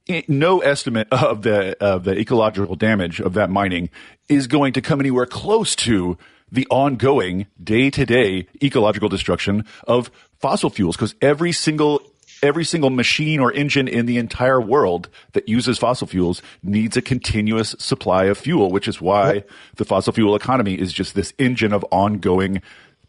Eh, 0.09 0.23
no 0.29 0.61
estimate 0.61 1.09
of 1.13 1.43
the 1.43 1.77
of 1.83 2.05
the 2.05 2.19
ecological 2.19 2.77
damage 2.77 3.21
of 3.21 3.35
that 3.35 3.51
mining 3.51 3.91
is 4.29 4.47
going 4.47 4.73
to 4.73 4.81
come 4.81 5.01
anywhere 5.01 5.27
close 5.27 5.75
to 5.75 6.17
the 6.51 6.67
ongoing 6.71 7.47
day 7.63 7.91
to 7.91 8.07
day 8.07 8.47
ecological 8.63 9.09
destruction 9.09 9.65
of 9.87 10.11
fossil 10.39 10.71
fuels 10.71 10.97
because 10.97 11.15
every 11.21 11.51
single 11.51 12.01
every 12.43 12.65
single 12.65 12.91
machine 12.91 13.41
or 13.41 13.53
engine 13.53 13.89
in 13.89 14.07
the 14.07 14.19
entire 14.19 14.61
world 14.61 15.09
that 15.33 15.49
uses 15.49 15.79
fossil 15.79 16.07
fuels 16.07 16.43
needs 16.63 16.97
a 16.97 17.03
continuous 17.03 17.75
supply 17.79 18.25
of 18.25 18.39
fuel, 18.39 18.71
which 18.71 18.87
is 18.87 19.01
why 19.01 19.43
the 19.77 19.85
fossil 19.85 20.13
fuel 20.13 20.37
economy 20.37 20.75
is 20.75 20.93
just 20.93 21.15
this 21.15 21.33
engine 21.39 21.73
of 21.73 21.85
ongoing 21.91 22.61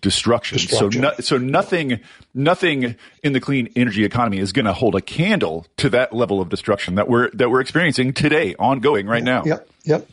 destruction. 0.01 0.57
destruction. 0.57 1.01
So, 1.01 1.09
no, 1.09 1.13
so 1.19 1.37
nothing, 1.37 1.99
nothing 2.33 2.95
in 3.23 3.33
the 3.33 3.39
clean 3.39 3.69
energy 3.75 4.05
economy 4.05 4.39
is 4.39 4.51
going 4.51 4.65
to 4.65 4.73
hold 4.73 4.95
a 4.95 5.01
candle 5.01 5.65
to 5.77 5.89
that 5.89 6.13
level 6.13 6.41
of 6.41 6.49
destruction 6.49 6.95
that 6.95 7.09
we're 7.09 7.29
that 7.31 7.49
we're 7.49 7.61
experiencing 7.61 8.13
today, 8.13 8.55
ongoing 8.55 9.07
right 9.07 9.23
now. 9.23 9.43
Yep, 9.45 9.69
yep. 9.83 10.09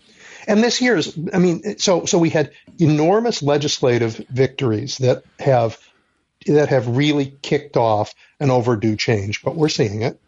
And 0.46 0.62
this 0.62 0.80
year's, 0.80 1.16
I 1.32 1.38
mean, 1.38 1.78
so 1.78 2.04
so 2.04 2.18
we 2.18 2.30
had 2.30 2.52
enormous 2.78 3.42
legislative 3.42 4.16
victories 4.28 4.98
that 4.98 5.24
have 5.38 5.78
that 6.46 6.68
have 6.68 6.88
really 6.88 7.34
kicked 7.42 7.76
off 7.76 8.14
an 8.40 8.50
overdue 8.50 8.96
change, 8.96 9.42
but 9.42 9.56
we're 9.56 9.68
seeing 9.68 10.02
it. 10.02 10.20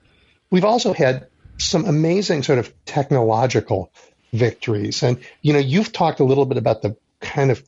We've 0.50 0.64
also 0.64 0.92
had 0.92 1.26
some 1.58 1.84
amazing 1.84 2.42
sort 2.42 2.58
of 2.58 2.72
technological 2.84 3.90
victories, 4.32 5.02
and 5.02 5.18
you 5.42 5.52
know, 5.52 5.58
you've 5.58 5.92
talked 5.92 6.20
a 6.20 6.24
little 6.24 6.46
bit 6.46 6.58
about 6.58 6.82
the 6.82 6.96
kind 7.20 7.50
of 7.50 7.62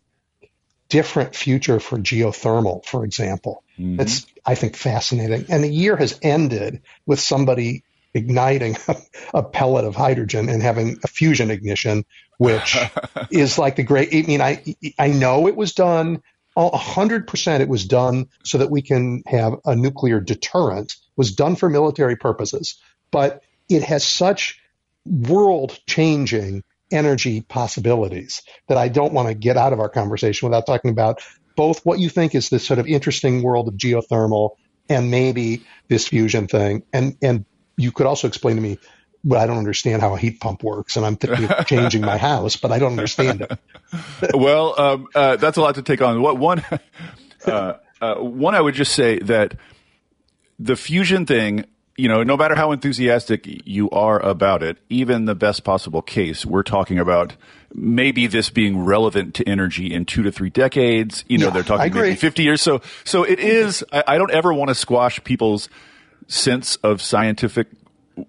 different 0.89 1.35
future 1.35 1.81
for 1.81 1.98
geothermal, 1.98 2.85
for 2.85 3.05
example. 3.05 3.62
Mm-hmm. 3.78 3.97
That's, 3.97 4.27
I 4.44 4.55
think, 4.55 4.77
fascinating. 4.77 5.47
And 5.48 5.62
the 5.62 5.69
year 5.69 5.97
has 5.97 6.19
ended 6.23 6.82
with 7.06 7.20
somebody 7.20 7.85
igniting 8.15 8.77
a, 8.89 8.97
a 9.35 9.43
pellet 9.43 9.85
of 9.85 9.94
hydrogen 9.94 10.48
and 10.48 10.62
having 10.62 10.98
a 11.05 11.09
fusion 11.09 11.51
ignition, 11.51 12.05
which 12.39 12.77
is 13.31 13.59
like 13.59 13.77
the 13.77 13.82
great. 13.82 14.15
I 14.15 14.27
mean, 14.27 14.40
I 14.40 14.62
I 14.98 15.09
know 15.09 15.47
it 15.47 15.56
was 15.56 15.73
done. 15.73 16.23
hundred 16.56 17.27
percent, 17.27 17.62
it 17.62 17.69
was 17.69 17.85
done 17.85 18.28
so 18.43 18.59
that 18.59 18.70
we 18.70 18.82
can 18.82 19.23
have 19.27 19.55
a 19.65 19.77
nuclear 19.77 20.20
deterrent. 20.20 20.93
It 20.93 21.16
was 21.16 21.35
done 21.35 21.56
for 21.56 21.69
military 21.69 22.16
purposes, 22.16 22.81
but 23.10 23.43
it 23.69 23.82
has 23.82 24.06
such 24.06 24.60
world 25.05 25.78
changing 25.86 26.65
energy 26.90 27.43
possibilities 27.43 28.43
that 28.69 28.78
I 28.78 28.89
don't 28.89 29.12
want 29.12 29.28
to 29.28 29.35
get 29.35 29.56
out 29.56 29.73
of 29.73 29.81
our 29.81 29.89
conversation 29.89 30.48
without 30.48 30.66
talking 30.66 30.90
about 30.90 31.23
both 31.56 31.85
what 31.85 31.98
you 31.98 32.09
think 32.09 32.35
is 32.35 32.51
this 32.51 32.65
sort 32.65 32.78
of 32.78 32.86
interesting 32.86 33.43
world 33.43 33.69
of 33.69 33.74
geothermal 33.74 34.51
and 34.89 35.10
maybe 35.10 35.65
this 35.89 36.09
fusion 36.09 36.47
thing. 36.47 36.82
And, 36.93 37.16
and 37.20 37.44
you 37.77 37.93
could 37.93 38.06
also 38.06 38.28
explain 38.28 38.56
to 38.56 38.62
me, 38.62 38.78
well, 39.24 39.40
I 39.40 39.47
don't 39.47 39.59
understand 39.59 40.01
how 40.01 40.15
a 40.15 40.19
heat 40.19 40.40
pump 40.40 40.62
works, 40.62 40.97
and 40.97 41.05
I'm 41.05 41.16
thinking 41.16 41.51
of 41.51 41.66
changing 41.66 42.02
my 42.02 42.16
house, 42.16 42.56
but 42.56 42.70
I 42.70 42.78
don't 42.78 42.93
understand 42.93 43.40
it. 43.43 43.59
well, 44.35 44.81
um, 44.81 45.09
uh, 45.15 45.36
that's 45.36 45.56
a 45.56 45.60
lot 45.60 45.74
to 45.74 45.82
take 45.82 46.01
on. 46.01 46.23
What 46.23 46.39
one, 46.39 46.65
uh, 47.47 47.74
uh, 48.01 48.15
one, 48.15 48.55
I 48.55 48.60
would 48.60 48.74
just 48.74 48.94
say 48.94 49.19
that 49.19 49.55
the 50.59 50.77
fusion 50.77 51.27
thing 51.27 51.65
you 51.99 52.09
know, 52.09 52.23
no 52.23 52.37
matter 52.37 52.55
how 52.55 52.70
enthusiastic 52.70 53.66
you 53.66 53.91
are 53.91 54.20
about 54.20 54.62
it, 54.62 54.79
even 54.89 55.25
the 55.25 55.35
best 55.35 55.65
possible 55.65 56.01
case, 56.01 56.47
we're 56.47 56.62
talking 56.62 56.97
about 56.99 57.35
maybe 57.75 58.29
this 58.29 58.51
being 58.51 58.85
relevant 58.85 59.35
to 59.35 59.49
energy 59.49 59.93
in 59.93 60.05
two 60.05 60.23
to 60.23 60.31
three 60.31 60.49
decades. 60.49 61.25
You 61.27 61.39
know, 61.39 61.47
yeah, 61.47 61.51
they're 61.51 61.62
talking 61.65 61.93
maybe 61.93 62.15
50 62.15 62.43
years. 62.45 62.62
So, 62.62 62.83
so 63.05 63.25
it 63.25 63.41
is, 63.41 63.85
I, 63.93 64.05
I 64.07 64.19
don't 64.19 64.31
ever 64.31 64.55
want 64.55 64.69
to 64.69 64.77
squash 64.77 65.23
people's 65.25 65.69
sense 66.29 66.77
of 66.77 67.03
scientific 67.03 67.66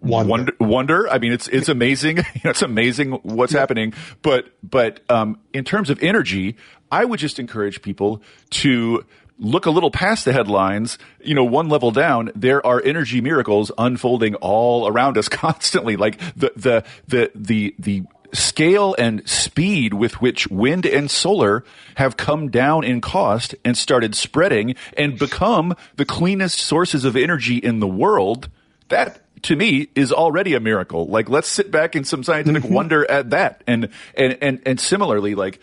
wonder. 0.01 0.29
wonder. 0.29 0.53
wonder. 0.59 1.09
I 1.09 1.19
mean, 1.19 1.31
it's 1.31 1.47
it's 1.47 1.69
amazing. 1.69 2.17
it's 2.35 2.63
amazing 2.63 3.11
what's 3.21 3.53
yeah. 3.53 3.59
happening. 3.59 3.93
But 4.23 4.47
but 4.63 5.01
um, 5.11 5.39
in 5.53 5.63
terms 5.63 5.91
of 5.91 6.01
energy, 6.01 6.57
I 6.91 7.05
would 7.05 7.19
just 7.19 7.37
encourage 7.37 7.83
people 7.83 8.23
to 8.51 9.05
look 9.39 9.65
a 9.65 9.71
little 9.71 9.91
past 9.91 10.25
the 10.25 10.33
headlines, 10.33 10.97
you 11.23 11.33
know, 11.33 11.43
one 11.43 11.69
level 11.69 11.91
down, 11.91 12.31
there 12.35 12.65
are 12.65 12.81
energy 12.83 13.21
miracles 13.21 13.71
unfolding 13.77 14.35
all 14.35 14.87
around 14.87 15.17
us 15.17 15.29
constantly. 15.29 15.95
Like 15.95 16.19
the, 16.35 16.51
the, 16.55 16.83
the, 17.07 17.31
the, 17.33 17.75
the, 17.79 18.03
scale 18.31 18.95
and 18.99 19.27
speed 19.27 19.91
with 19.91 20.21
which 20.21 20.47
wind 20.49 20.85
and 20.85 21.09
solar 21.09 21.63
have 21.95 22.15
come 22.15 22.49
down 22.49 22.83
in 22.83 23.01
cost 23.01 23.55
and 23.65 23.75
started 23.75 24.13
spreading 24.13 24.75
and 24.95 25.17
become 25.17 25.75
the 25.95 26.05
cleanest 26.05 26.59
sources 26.59 27.05
of 27.05 27.15
energy 27.15 27.57
in 27.57 27.79
the 27.79 27.87
world, 27.87 28.47
that 28.89 29.21
to 29.41 29.55
me 29.55 29.87
is 29.95 30.11
already 30.11 30.53
a 30.53 30.59
miracle. 30.59 31.07
Like 31.07 31.27
let's 31.27 31.47
sit 31.47 31.71
back 31.71 31.95
in 31.95 32.03
some 32.03 32.23
scientific 32.23 32.61
mm-hmm. 32.61 32.73
wonder 32.73 33.09
at 33.09 33.31
that. 33.31 33.63
And, 33.65 33.89
and, 34.13 34.37
and, 34.41 34.61
and 34.63 34.79
similarly, 34.79 35.33
like 35.33 35.59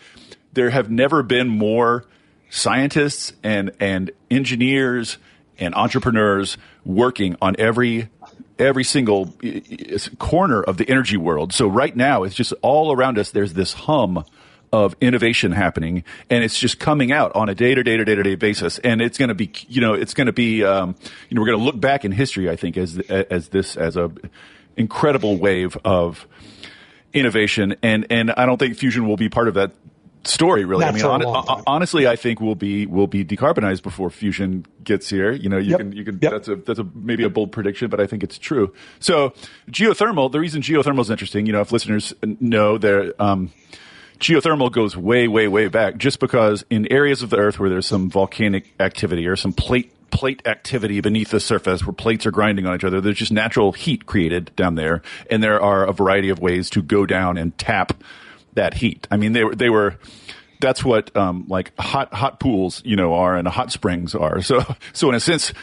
there 0.51 0.69
have 0.69 0.91
never 0.91 1.23
been 1.23 1.47
more 1.47 2.03
scientists 2.49 3.33
and 3.43 3.71
and 3.79 4.11
engineers 4.29 5.17
and 5.59 5.73
entrepreneurs 5.75 6.57
working 6.85 7.35
on 7.41 7.55
every 7.59 8.09
every 8.59 8.83
single 8.83 9.33
corner 10.17 10.63
of 10.63 10.77
the 10.77 10.89
energy 10.89 11.17
world. 11.17 11.53
So 11.53 11.67
right 11.67 11.95
now 11.95 12.23
it's 12.23 12.35
just 12.35 12.53
all 12.61 12.91
around 12.91 13.19
us 13.19 13.31
there's 13.31 13.53
this 13.53 13.73
hum 13.73 14.23
of 14.73 14.95
innovation 14.99 15.53
happening 15.53 16.03
and 16.29 16.43
it's 16.43 16.59
just 16.59 16.77
coming 16.77 17.11
out 17.11 17.33
on 17.35 17.47
a 17.47 17.55
day 17.55 17.73
to 17.73 17.83
day 17.83 17.95
to 17.95 18.03
day 18.03 18.15
to 18.15 18.23
day 18.23 18.35
basis 18.35 18.79
and 18.79 19.01
it's 19.01 19.17
going 19.17 19.29
to 19.29 19.35
be 19.35 19.49
you 19.69 19.79
know 19.79 19.93
it's 19.93 20.13
going 20.13 20.27
to 20.27 20.33
be 20.33 20.63
um, 20.63 20.93
you 21.29 21.35
know 21.35 21.41
we're 21.41 21.47
going 21.47 21.57
to 21.57 21.63
look 21.63 21.79
back 21.79 22.03
in 22.03 22.11
history 22.11 22.49
I 22.49 22.57
think 22.57 22.75
as 22.75 22.99
as 22.99 23.47
this 23.49 23.77
as 23.77 23.95
a 23.95 24.11
incredible 24.75 25.37
wave 25.37 25.77
of 25.85 26.27
innovation 27.13 27.77
and 27.81 28.07
and 28.09 28.31
I 28.31 28.45
don't 28.45 28.57
think 28.57 28.75
fusion 28.75 29.07
will 29.07 29.15
be 29.15 29.29
part 29.29 29.47
of 29.47 29.53
that 29.53 29.71
story 30.23 30.65
really. 30.65 30.85
Not 30.85 30.93
I 30.93 31.17
mean, 31.17 31.25
on, 31.25 31.63
honestly, 31.67 32.07
I 32.07 32.15
think 32.15 32.39
we'll 32.39 32.55
be 32.55 32.85
will 32.85 33.07
be 33.07 33.23
decarbonized 33.23 33.83
before 33.83 34.09
fusion 34.09 34.65
gets 34.83 35.09
here. 35.09 35.31
You 35.31 35.49
know, 35.49 35.57
you 35.57 35.71
yep. 35.71 35.79
can 35.79 35.91
you 35.91 36.03
can 36.03 36.19
yep. 36.21 36.31
that's 36.31 36.47
a 36.47 36.55
that's 36.55 36.79
a 36.79 36.87
maybe 36.95 37.23
a 37.23 37.29
bold 37.29 37.51
prediction, 37.51 37.89
but 37.89 37.99
I 37.99 38.07
think 38.07 38.23
it's 38.23 38.37
true. 38.37 38.73
So 38.99 39.33
geothermal, 39.69 40.31
the 40.31 40.39
reason 40.39 40.61
geothermal 40.61 41.01
is 41.01 41.09
interesting, 41.09 41.45
you 41.45 41.53
know, 41.53 41.61
if 41.61 41.71
listeners 41.71 42.13
know 42.23 42.77
there. 42.77 43.13
Um, 43.21 43.51
geothermal 44.19 44.71
goes 44.71 44.97
way, 44.97 45.27
way, 45.27 45.47
way 45.47 45.67
back 45.67 45.97
just 45.97 46.19
because 46.19 46.65
in 46.71 46.91
areas 46.91 47.21
of 47.21 47.29
the 47.29 47.37
earth 47.37 47.59
where 47.59 47.69
there's 47.69 47.85
some 47.85 48.09
volcanic 48.09 48.73
activity 48.79 49.27
or 49.27 49.35
some 49.35 49.53
plate 49.53 49.93
plate 50.09 50.41
activity 50.47 51.01
beneath 51.01 51.29
the 51.29 51.39
surface 51.39 51.85
where 51.85 51.93
plates 51.93 52.25
are 52.25 52.31
grinding 52.31 52.65
on 52.65 52.75
each 52.75 52.83
other. 52.83 53.01
There's 53.01 53.17
just 53.17 53.31
natural 53.31 53.71
heat 53.73 54.05
created 54.05 54.51
down 54.55 54.75
there. 54.75 55.01
And 55.29 55.43
there 55.43 55.61
are 55.61 55.85
a 55.85 55.91
variety 55.91 56.29
of 56.29 56.39
ways 56.39 56.69
to 56.71 56.81
go 56.81 57.05
down 57.05 57.37
and 57.37 57.55
tap 57.57 57.93
that 58.57 58.73
heat. 58.75 59.07
I 59.09 59.17
mean, 59.17 59.31
they 59.31 59.43
were 59.43 59.55
they 59.55 59.69
were. 59.69 59.97
That's 60.59 60.83
what 60.83 61.15
um, 61.15 61.45
like 61.47 61.71
hot 61.79 62.13
hot 62.13 62.39
pools, 62.39 62.81
you 62.83 62.95
know, 62.95 63.13
are 63.13 63.35
and 63.35 63.47
hot 63.47 63.71
springs 63.71 64.13
are. 64.13 64.41
So 64.47 64.63
so 64.91 65.09
in 65.09 65.15
a 65.15 65.19
sense, 65.19 65.53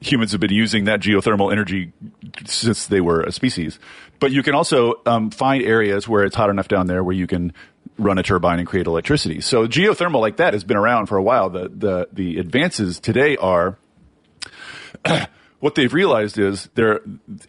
humans 0.00 0.32
have 0.32 0.40
been 0.40 0.52
using 0.52 0.84
that 0.84 1.00
geothermal 1.00 1.52
energy 1.52 1.92
since 2.44 2.86
they 2.86 3.00
were 3.00 3.22
a 3.22 3.32
species. 3.32 3.78
But 4.18 4.32
you 4.32 4.42
can 4.42 4.54
also 4.54 5.00
um, 5.06 5.30
find 5.30 5.62
areas 5.62 6.06
where 6.06 6.24
it's 6.24 6.36
hot 6.36 6.50
enough 6.50 6.68
down 6.68 6.86
there 6.86 7.02
where 7.02 7.14
you 7.14 7.26
can 7.26 7.52
run 7.98 8.18
a 8.18 8.22
turbine 8.22 8.58
and 8.58 8.68
create 8.68 8.86
electricity. 8.86 9.40
So 9.40 9.66
geothermal 9.66 10.20
like 10.20 10.36
that 10.36 10.52
has 10.52 10.64
been 10.64 10.76
around 10.76 11.06
for 11.06 11.16
a 11.16 11.22
while. 11.22 11.50
The 11.50 11.68
the 11.68 12.08
the 12.12 12.38
advances 12.38 13.00
today 13.00 13.36
are 13.36 13.78
what 15.60 15.74
they've 15.74 15.92
realized 15.92 16.38
is 16.38 16.68
there 16.74 16.92
are 16.92 17.02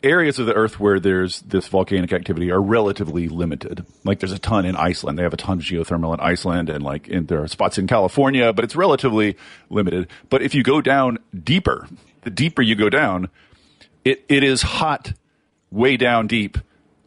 areas 0.03 0.37
of 0.37 0.45
the 0.45 0.53
earth 0.53 0.79
where 0.79 0.99
there's 0.99 1.41
this 1.41 1.67
volcanic 1.67 2.11
activity 2.11 2.51
are 2.51 2.61
relatively 2.61 3.29
limited. 3.29 3.85
Like 4.03 4.19
there's 4.19 4.33
a 4.33 4.39
ton 4.39 4.65
in 4.65 4.75
Iceland. 4.75 5.17
They 5.17 5.23
have 5.23 5.33
a 5.33 5.37
ton 5.37 5.59
of 5.59 5.63
geothermal 5.63 6.13
in 6.13 6.19
Iceland 6.19 6.69
and 6.69 6.83
like 6.83 7.07
in, 7.07 7.25
there 7.27 7.41
are 7.41 7.47
spots 7.47 7.77
in 7.77 7.87
California, 7.87 8.51
but 8.51 8.65
it's 8.65 8.75
relatively 8.75 9.37
limited. 9.69 10.09
But 10.29 10.41
if 10.41 10.53
you 10.53 10.61
go 10.61 10.81
down 10.81 11.19
deeper, 11.43 11.87
the 12.23 12.29
deeper 12.29 12.61
you 12.61 12.75
go 12.75 12.89
down, 12.89 13.29
it, 14.03 14.25
it 14.27 14.43
is 14.43 14.61
hot 14.61 15.13
way 15.71 15.95
down 15.95 16.27
deep 16.27 16.57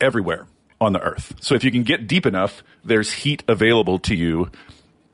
everywhere 0.01 0.47
on 0.81 0.95
the 0.95 1.01
earth. 1.01 1.35
So 1.41 1.55
if 1.55 1.65
you 1.65 1.71
can 1.71 1.83
get 1.83 2.07
deep 2.07 2.25
enough, 2.25 2.63
there's 2.83 3.13
heat 3.13 3.43
available 3.47 3.99
to 4.01 4.15
you 4.15 4.51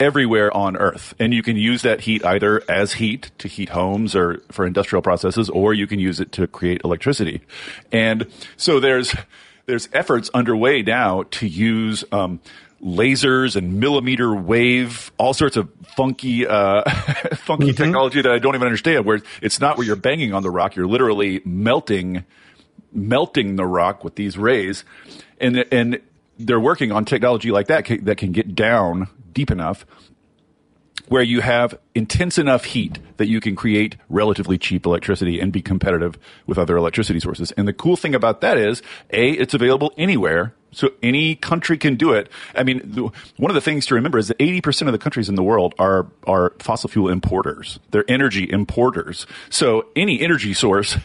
everywhere 0.00 0.54
on 0.56 0.76
Earth. 0.76 1.14
And 1.18 1.32
you 1.32 1.42
can 1.42 1.56
use 1.56 1.82
that 1.82 2.00
heat 2.00 2.24
either 2.24 2.62
as 2.68 2.94
heat 2.94 3.30
to 3.38 3.48
heat 3.48 3.68
homes 3.68 4.16
or 4.16 4.38
for 4.50 4.66
industrial 4.66 5.02
processes, 5.02 5.48
or 5.50 5.74
you 5.74 5.86
can 5.86 6.00
use 6.00 6.18
it 6.18 6.32
to 6.32 6.46
create 6.46 6.80
electricity. 6.84 7.42
And 7.92 8.26
so 8.56 8.80
there's, 8.80 9.14
there's 9.66 9.88
efforts 9.92 10.30
underway 10.32 10.82
now 10.82 11.24
to 11.32 11.46
use, 11.46 12.04
um, 12.10 12.40
lasers 12.82 13.56
and 13.56 13.78
millimeter 13.78 14.34
wave, 14.34 15.12
all 15.18 15.34
sorts 15.34 15.56
of 15.56 15.68
funky, 15.96 16.46
uh, 16.46 16.82
funky 17.36 17.66
mm-hmm. 17.66 17.76
technology 17.76 18.22
that 18.22 18.32
I 18.32 18.38
don't 18.38 18.54
even 18.54 18.66
understand. 18.66 19.04
Where 19.04 19.20
it's 19.42 19.60
not 19.60 19.76
where 19.76 19.86
you're 19.86 19.96
banging 19.96 20.32
on 20.32 20.42
the 20.42 20.50
rock, 20.50 20.76
you're 20.76 20.86
literally 20.86 21.42
melting, 21.44 22.24
melting 22.92 23.56
the 23.56 23.66
rock 23.66 24.02
with 24.02 24.14
these 24.14 24.38
rays, 24.38 24.84
and 25.38 25.64
and 25.70 26.00
they're 26.38 26.60
working 26.60 26.90
on 26.90 27.04
technology 27.04 27.50
like 27.50 27.66
that 27.66 27.86
that 28.04 28.16
can 28.16 28.32
get 28.32 28.54
down 28.54 29.08
deep 29.32 29.50
enough 29.50 29.84
where 31.10 31.22
you 31.24 31.40
have 31.40 31.76
intense 31.92 32.38
enough 32.38 32.64
heat 32.64 33.00
that 33.16 33.26
you 33.26 33.40
can 33.40 33.56
create 33.56 33.96
relatively 34.08 34.56
cheap 34.56 34.86
electricity 34.86 35.40
and 35.40 35.52
be 35.52 35.60
competitive 35.60 36.16
with 36.46 36.56
other 36.56 36.76
electricity 36.76 37.18
sources. 37.18 37.50
And 37.52 37.66
the 37.66 37.72
cool 37.72 37.96
thing 37.96 38.14
about 38.14 38.40
that 38.42 38.56
is, 38.56 38.80
A, 39.10 39.30
it's 39.32 39.52
available 39.52 39.92
anywhere. 39.98 40.54
So 40.70 40.90
any 41.02 41.34
country 41.34 41.78
can 41.78 41.96
do 41.96 42.12
it. 42.12 42.28
I 42.54 42.62
mean, 42.62 43.10
one 43.38 43.50
of 43.50 43.56
the 43.56 43.60
things 43.60 43.86
to 43.86 43.96
remember 43.96 44.18
is 44.18 44.28
that 44.28 44.38
80% 44.38 44.86
of 44.86 44.92
the 44.92 44.98
countries 44.98 45.28
in 45.28 45.34
the 45.34 45.42
world 45.42 45.74
are, 45.80 46.06
are 46.28 46.54
fossil 46.60 46.88
fuel 46.88 47.08
importers. 47.08 47.80
They're 47.90 48.08
energy 48.08 48.48
importers. 48.48 49.26
So 49.48 49.86
any 49.96 50.20
energy 50.20 50.54
source, 50.54 50.96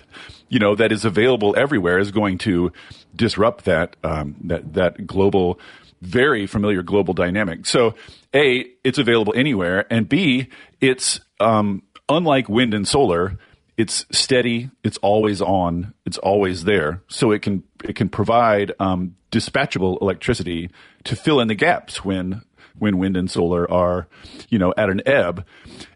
you 0.49 0.60
know, 0.60 0.76
that 0.76 0.91
is 0.91 1.03
available 1.03 1.56
everywhere 1.57 1.97
is 1.97 2.11
going 2.11 2.38
to 2.39 2.72
disrupt 3.15 3.65
that, 3.65 3.95
um, 4.03 4.35
that, 4.43 4.73
that 4.76 5.07
global 5.07 5.60
very 6.06 6.48
familiar 6.48 6.84
global 6.84 7.14
dynamic. 7.14 7.65
So, 7.65 7.95
A, 8.34 8.65
it's 8.84 8.98
available 8.98 9.34
anywhere, 9.36 9.86
and 9.91 10.07
B, 10.07 10.48
it's 10.82 11.19
um, 11.40 11.84
unlike 12.10 12.49
wind 12.49 12.73
and 12.73 12.88
solar. 12.88 13.38
It's 13.77 14.06
steady. 14.10 14.69
It's 14.86 14.98
always 14.99 15.41
on. 15.41 15.94
It's 16.06 16.18
always 16.18 16.64
there. 16.64 17.03
So 17.10 17.32
it 17.32 17.41
can 17.41 17.64
it 17.84 17.98
can 17.98 18.07
provide 18.07 18.72
um, 18.80 19.18
dispatchable 19.34 20.02
electricity 20.02 20.69
to 21.03 21.15
fill 21.18 21.41
in 21.41 21.49
the 21.49 21.56
gaps 21.56 22.06
when 22.06 22.41
when 22.77 22.98
wind 22.98 23.18
and 23.18 23.30
solar 23.30 23.69
are, 23.72 24.07
you 24.49 24.60
know, 24.60 24.73
at 24.77 24.90
an 24.90 25.02
ebb. 25.06 25.45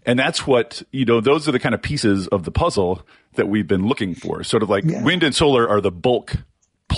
And 0.05 0.17
that's 0.17 0.47
what, 0.47 0.83
you 0.91 1.05
know, 1.05 1.21
those 1.21 1.47
are 1.47 1.51
the 1.51 1.59
kind 1.59 1.75
of 1.75 1.81
pieces 1.81 2.27
of 2.27 2.43
the 2.43 2.51
puzzle 2.51 3.05
that 3.35 3.47
we've 3.47 3.67
been 3.67 3.87
looking 3.87 4.15
for. 4.15 4.43
Sort 4.43 4.63
of 4.63 4.69
like 4.69 4.85
yeah. 4.85 5.03
wind 5.03 5.23
and 5.23 5.35
solar 5.35 5.67
are 5.67 5.81
the 5.81 5.91
bulk 5.91 6.35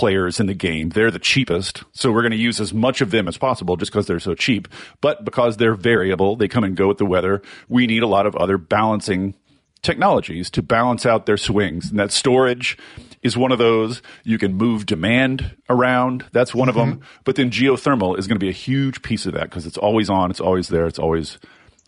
players 0.02 0.40
in 0.40 0.46
the 0.46 0.54
game. 0.54 0.88
They're 0.88 1.12
the 1.12 1.20
cheapest. 1.20 1.84
So 1.92 2.10
we're 2.10 2.22
going 2.22 2.32
to 2.32 2.36
use 2.36 2.60
as 2.60 2.74
much 2.74 3.00
of 3.00 3.12
them 3.12 3.28
as 3.28 3.38
possible 3.38 3.76
just 3.76 3.92
because 3.92 4.08
they're 4.08 4.18
so 4.18 4.34
cheap. 4.34 4.66
But 5.00 5.24
because 5.24 5.58
they're 5.58 5.76
variable, 5.76 6.34
they 6.34 6.48
come 6.48 6.64
and 6.64 6.76
go 6.76 6.88
with 6.88 6.98
the 6.98 7.06
weather. 7.06 7.40
We 7.68 7.86
need 7.86 8.02
a 8.02 8.08
lot 8.08 8.26
of 8.26 8.34
other 8.34 8.58
balancing 8.58 9.36
technologies 9.80 10.50
to 10.50 10.60
balance 10.60 11.06
out 11.06 11.26
their 11.26 11.36
swings. 11.36 11.88
And 11.90 12.00
that 12.00 12.10
storage 12.10 12.76
is 13.22 13.36
one 13.36 13.52
of 13.52 13.58
those. 13.58 14.02
You 14.24 14.38
can 14.38 14.54
move 14.54 14.86
demand 14.86 15.56
around. 15.70 16.24
That's 16.32 16.52
one 16.52 16.68
mm-hmm. 16.68 16.80
of 16.80 16.88
them. 16.88 17.00
But 17.22 17.36
then 17.36 17.52
geothermal 17.52 18.18
is 18.18 18.26
going 18.26 18.40
to 18.40 18.44
be 18.44 18.50
a 18.50 18.52
huge 18.52 19.02
piece 19.02 19.24
of 19.24 19.34
that 19.34 19.50
because 19.50 19.66
it's 19.66 19.78
always 19.78 20.10
on. 20.10 20.32
It's 20.32 20.40
always 20.40 20.66
there. 20.66 20.88
It's 20.88 20.98
always 20.98 21.38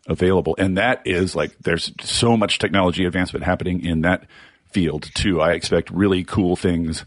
available. 0.06 0.54
And 0.56 0.78
that 0.78 1.02
is 1.04 1.34
like, 1.34 1.58
there's 1.58 1.90
so 2.00 2.36
much 2.36 2.60
technology 2.60 3.06
advancement 3.06 3.44
happening 3.44 3.84
in 3.84 4.02
that 4.02 4.28
field 4.70 5.10
too. 5.14 5.40
I 5.40 5.54
expect 5.54 5.90
really 5.90 6.22
cool 6.22 6.54
things 6.54 7.04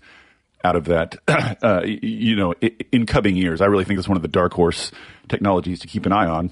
out 0.68 0.76
of 0.76 0.85
that, 0.85 1.15
uh, 1.64 1.81
you 1.85 2.35
know, 2.35 2.53
in 2.91 3.06
coming 3.06 3.38
years. 3.38 3.61
I 3.61 3.65
really 3.65 3.85
think 3.85 3.99
it's 3.99 4.07
one 4.07 4.18
of 4.18 4.22
the 4.22 4.27
dark 4.27 4.53
horse 4.53 4.91
technologies 5.30 5.80
to 5.80 5.88
keep 5.88 6.06
an 6.06 6.11
eye 6.11 6.27
on. 6.27 6.52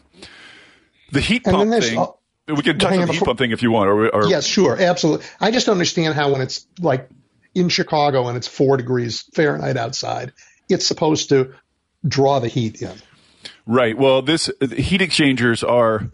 The 1.11 1.21
heat 1.21 1.43
pump 1.43 1.71
thing. 1.83 2.05
We 2.47 2.61
can 2.61 2.79
touch 2.79 2.93
on 2.93 3.07
the 3.07 3.13
heat 3.13 3.23
pump 3.23 3.39
thing 3.39 3.51
if 3.51 3.61
you 3.61 3.71
want. 3.71 3.89
Or, 3.89 4.09
or, 4.09 4.27
yes, 4.27 4.45
sure, 4.45 4.79
absolutely. 4.79 5.25
I 5.39 5.51
just 5.51 5.65
don't 5.65 5.73
understand 5.73 6.13
how 6.13 6.31
when 6.31 6.41
it's 6.41 6.65
like 6.79 7.09
in 7.53 7.69
Chicago 7.69 8.27
and 8.27 8.37
it's 8.37 8.47
four 8.47 8.77
degrees 8.77 9.21
Fahrenheit 9.33 9.77
outside, 9.77 10.31
it's 10.69 10.85
supposed 10.85 11.29
to 11.29 11.53
draw 12.07 12.39
the 12.39 12.47
heat 12.47 12.81
in. 12.81 12.93
Right. 13.65 13.97
Well, 13.97 14.21
this 14.21 14.49
heat 14.61 15.01
exchangers 15.01 15.63
are 15.63 16.09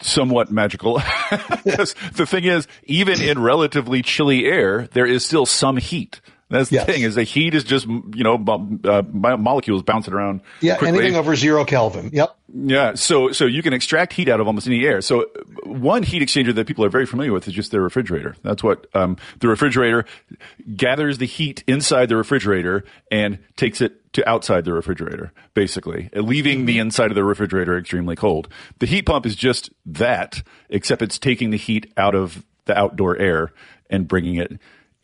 somewhat 0.00 0.50
magical. 0.50 1.00
because 1.64 1.94
the 2.14 2.26
thing 2.26 2.44
is, 2.44 2.68
even 2.84 3.20
in 3.20 3.40
relatively 3.40 4.02
chilly 4.02 4.44
air, 4.46 4.88
there 4.92 5.06
is 5.06 5.24
still 5.24 5.46
some 5.46 5.76
heat. 5.78 6.20
That's 6.54 6.70
the 6.70 6.76
yes. 6.76 6.86
thing 6.86 7.02
is 7.02 7.16
the 7.16 7.24
heat 7.24 7.54
is 7.54 7.64
just 7.64 7.86
you 7.86 8.22
know 8.22 8.34
uh, 8.84 9.02
molecules 9.10 9.82
bouncing 9.82 10.14
around. 10.14 10.40
Yeah, 10.60 10.76
quickly. 10.76 11.00
anything 11.00 11.16
over 11.16 11.34
zero 11.34 11.64
Kelvin. 11.64 12.10
Yep. 12.12 12.36
Yeah, 12.54 12.94
so 12.94 13.32
so 13.32 13.46
you 13.46 13.62
can 13.62 13.72
extract 13.72 14.12
heat 14.12 14.28
out 14.28 14.38
of 14.38 14.46
almost 14.46 14.68
any 14.68 14.84
air. 14.86 15.00
So 15.00 15.26
one 15.64 16.04
heat 16.04 16.22
exchanger 16.22 16.54
that 16.54 16.66
people 16.68 16.84
are 16.84 16.88
very 16.88 17.06
familiar 17.06 17.32
with 17.32 17.48
is 17.48 17.54
just 17.54 17.72
their 17.72 17.80
refrigerator. 17.80 18.36
That's 18.42 18.62
what 18.62 18.86
um, 18.94 19.16
the 19.40 19.48
refrigerator 19.48 20.04
gathers 20.76 21.18
the 21.18 21.26
heat 21.26 21.64
inside 21.66 22.08
the 22.08 22.16
refrigerator 22.16 22.84
and 23.10 23.38
takes 23.56 23.80
it 23.80 24.12
to 24.12 24.28
outside 24.28 24.64
the 24.64 24.72
refrigerator, 24.72 25.32
basically, 25.54 26.08
leaving 26.14 26.66
the 26.66 26.78
inside 26.78 27.10
of 27.10 27.16
the 27.16 27.24
refrigerator 27.24 27.76
extremely 27.76 28.14
cold. 28.14 28.48
The 28.78 28.86
heat 28.86 29.06
pump 29.06 29.26
is 29.26 29.34
just 29.34 29.70
that, 29.86 30.44
except 30.68 31.02
it's 31.02 31.18
taking 31.18 31.50
the 31.50 31.56
heat 31.56 31.92
out 31.96 32.14
of 32.14 32.44
the 32.66 32.78
outdoor 32.78 33.18
air 33.18 33.52
and 33.90 34.08
bringing 34.08 34.36
it 34.36 34.52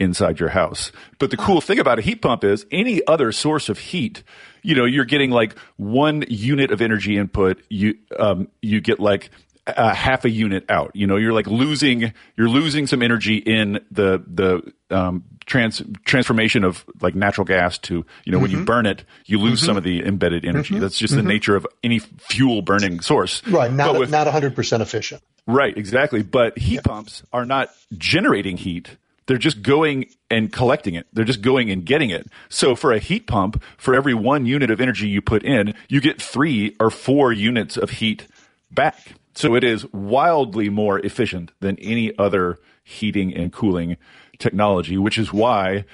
inside 0.00 0.40
your 0.40 0.48
house. 0.48 0.90
But 1.18 1.30
the 1.30 1.36
cool 1.36 1.60
thing 1.60 1.78
about 1.78 1.98
a 1.98 2.02
heat 2.02 2.22
pump 2.22 2.42
is 2.42 2.66
any 2.72 3.06
other 3.06 3.30
source 3.30 3.68
of 3.68 3.78
heat, 3.78 4.24
you 4.62 4.74
know, 4.74 4.86
you're 4.86 5.04
getting 5.04 5.30
like 5.30 5.56
one 5.76 6.24
unit 6.28 6.70
of 6.70 6.80
energy 6.80 7.16
input. 7.16 7.62
You, 7.68 7.94
um, 8.18 8.48
you 8.62 8.80
get 8.80 8.98
like 8.98 9.30
a 9.66 9.94
half 9.94 10.24
a 10.24 10.30
unit 10.30 10.64
out. 10.68 10.92
You 10.94 11.06
know, 11.06 11.16
you're 11.16 11.34
like 11.34 11.46
losing, 11.46 12.12
you're 12.36 12.48
losing 12.48 12.86
some 12.86 13.02
energy 13.02 13.36
in 13.36 13.80
the, 13.90 14.24
the, 14.26 14.72
um, 14.94 15.24
trans, 15.44 15.82
transformation 16.04 16.64
of 16.64 16.84
like 17.02 17.14
natural 17.14 17.44
gas 17.44 17.76
to, 17.78 17.94
you 18.24 18.32
know, 18.32 18.38
mm-hmm. 18.38 18.42
when 18.42 18.50
you 18.50 18.56
mm-hmm. 18.58 18.64
burn 18.64 18.86
it, 18.86 19.04
you 19.26 19.38
lose 19.38 19.60
mm-hmm. 19.60 19.66
some 19.66 19.76
of 19.76 19.84
the 19.84 20.04
embedded 20.04 20.46
energy. 20.46 20.74
Mm-hmm. 20.74 20.82
That's 20.82 20.98
just 20.98 21.14
the 21.14 21.20
mm-hmm. 21.20 21.28
nature 21.28 21.56
of 21.56 21.66
any 21.84 21.98
fuel 21.98 22.62
burning 22.62 23.00
source. 23.00 23.46
Right. 23.46 23.70
Not, 23.70 23.98
with, 23.98 24.10
not 24.10 24.26
100% 24.26 24.80
efficient. 24.80 25.22
Right. 25.46 25.76
Exactly. 25.76 26.22
But 26.22 26.58
heat 26.58 26.76
yeah. 26.76 26.80
pumps 26.82 27.22
are 27.32 27.44
not 27.44 27.68
generating 27.98 28.56
heat 28.56 28.96
they're 29.30 29.38
just 29.38 29.62
going 29.62 30.06
and 30.28 30.52
collecting 30.52 30.96
it. 30.96 31.06
They're 31.12 31.24
just 31.24 31.40
going 31.40 31.70
and 31.70 31.84
getting 31.84 32.10
it. 32.10 32.26
So 32.48 32.74
for 32.74 32.90
a 32.90 32.98
heat 32.98 33.28
pump, 33.28 33.62
for 33.78 33.94
every 33.94 34.12
one 34.12 34.44
unit 34.44 34.72
of 34.72 34.80
energy 34.80 35.06
you 35.06 35.22
put 35.22 35.44
in, 35.44 35.72
you 35.88 36.00
get 36.00 36.20
three 36.20 36.74
or 36.80 36.90
four 36.90 37.32
units 37.32 37.76
of 37.76 37.90
heat 37.90 38.26
back. 38.72 39.14
So 39.36 39.54
it 39.54 39.62
is 39.62 39.86
wildly 39.92 40.68
more 40.68 40.98
efficient 40.98 41.52
than 41.60 41.78
any 41.78 42.12
other 42.18 42.58
heating 42.82 43.32
and 43.32 43.52
cooling 43.52 43.98
technology, 44.40 44.98
which 44.98 45.16
is 45.16 45.32
why 45.32 45.84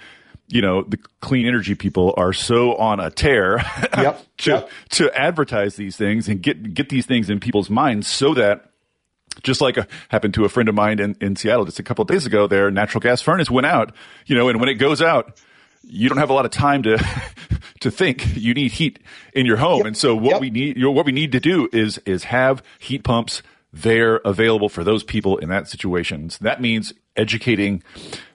you 0.48 0.62
know 0.62 0.84
the 0.84 0.96
clean 1.20 1.46
energy 1.46 1.74
people 1.74 2.14
are 2.16 2.32
so 2.32 2.74
on 2.76 3.00
a 3.00 3.10
tear 3.10 3.58
yep, 3.98 4.24
to 4.38 4.50
yep. 4.50 4.70
to 4.90 5.18
advertise 5.18 5.76
these 5.76 5.96
things 5.96 6.26
and 6.26 6.40
get 6.40 6.72
get 6.72 6.88
these 6.88 7.04
things 7.04 7.28
in 7.28 7.38
people's 7.38 7.68
minds 7.68 8.06
so 8.06 8.32
that 8.32 8.70
just 9.42 9.60
like 9.60 9.76
a, 9.76 9.86
happened 10.08 10.34
to 10.34 10.44
a 10.44 10.48
friend 10.48 10.68
of 10.68 10.74
mine 10.74 10.98
in, 10.98 11.16
in 11.20 11.36
Seattle 11.36 11.64
just 11.64 11.78
a 11.78 11.82
couple 11.82 12.02
of 12.02 12.08
days 12.08 12.26
ago, 12.26 12.46
their 12.46 12.70
natural 12.70 13.00
gas 13.00 13.22
furnace 13.22 13.50
went 13.50 13.66
out, 13.66 13.94
you 14.26 14.36
know, 14.36 14.48
and 14.48 14.60
when 14.60 14.68
it 14.68 14.74
goes 14.74 15.02
out, 15.02 15.40
you 15.82 16.08
don't 16.08 16.18
have 16.18 16.30
a 16.30 16.32
lot 16.32 16.44
of 16.44 16.50
time 16.50 16.82
to 16.82 16.98
to 17.80 17.90
think. 17.90 18.36
You 18.36 18.54
need 18.54 18.72
heat 18.72 18.98
in 19.32 19.46
your 19.46 19.56
home, 19.56 19.78
yep. 19.78 19.86
and 19.86 19.96
so 19.96 20.14
what 20.14 20.32
yep. 20.32 20.40
we 20.40 20.50
need, 20.50 20.76
you 20.76 20.82
know, 20.82 20.90
what 20.90 21.06
we 21.06 21.12
need 21.12 21.32
to 21.32 21.40
do 21.40 21.68
is 21.72 21.98
is 21.98 22.24
have 22.24 22.62
heat 22.78 23.04
pumps 23.04 23.42
there 23.72 24.16
available 24.16 24.68
for 24.68 24.82
those 24.82 25.02
people 25.02 25.36
in 25.36 25.48
that 25.50 25.68
situation. 25.68 26.30
So 26.30 26.44
that 26.44 26.60
means 26.60 26.92
educating, 27.14 27.82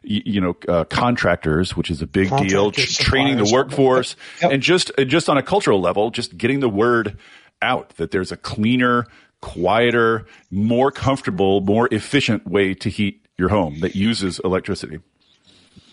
you, 0.03 0.41
know, 0.41 0.55
uh, 0.67 0.83
contractors, 0.85 1.75
which 1.75 1.89
is 1.89 2.01
a 2.01 2.07
big 2.07 2.29
deal, 2.37 2.71
training 2.71 3.37
the 3.37 3.49
workforce, 3.51 4.15
yep. 4.41 4.51
and 4.51 4.63
just 4.63 4.91
just 5.07 5.29
on 5.29 5.37
a 5.37 5.43
cultural 5.43 5.81
level, 5.81 6.11
just 6.11 6.37
getting 6.37 6.59
the 6.59 6.69
word 6.69 7.17
out 7.61 7.89
that 7.97 8.11
there's 8.11 8.31
a 8.31 8.37
cleaner, 8.37 9.05
quieter, 9.41 10.25
more 10.49 10.91
comfortable, 10.91 11.61
more 11.61 11.87
efficient 11.91 12.47
way 12.47 12.73
to 12.75 12.89
heat 12.89 13.25
your 13.37 13.49
home 13.49 13.79
that 13.79 13.95
uses 13.95 14.39
electricity. 14.43 14.99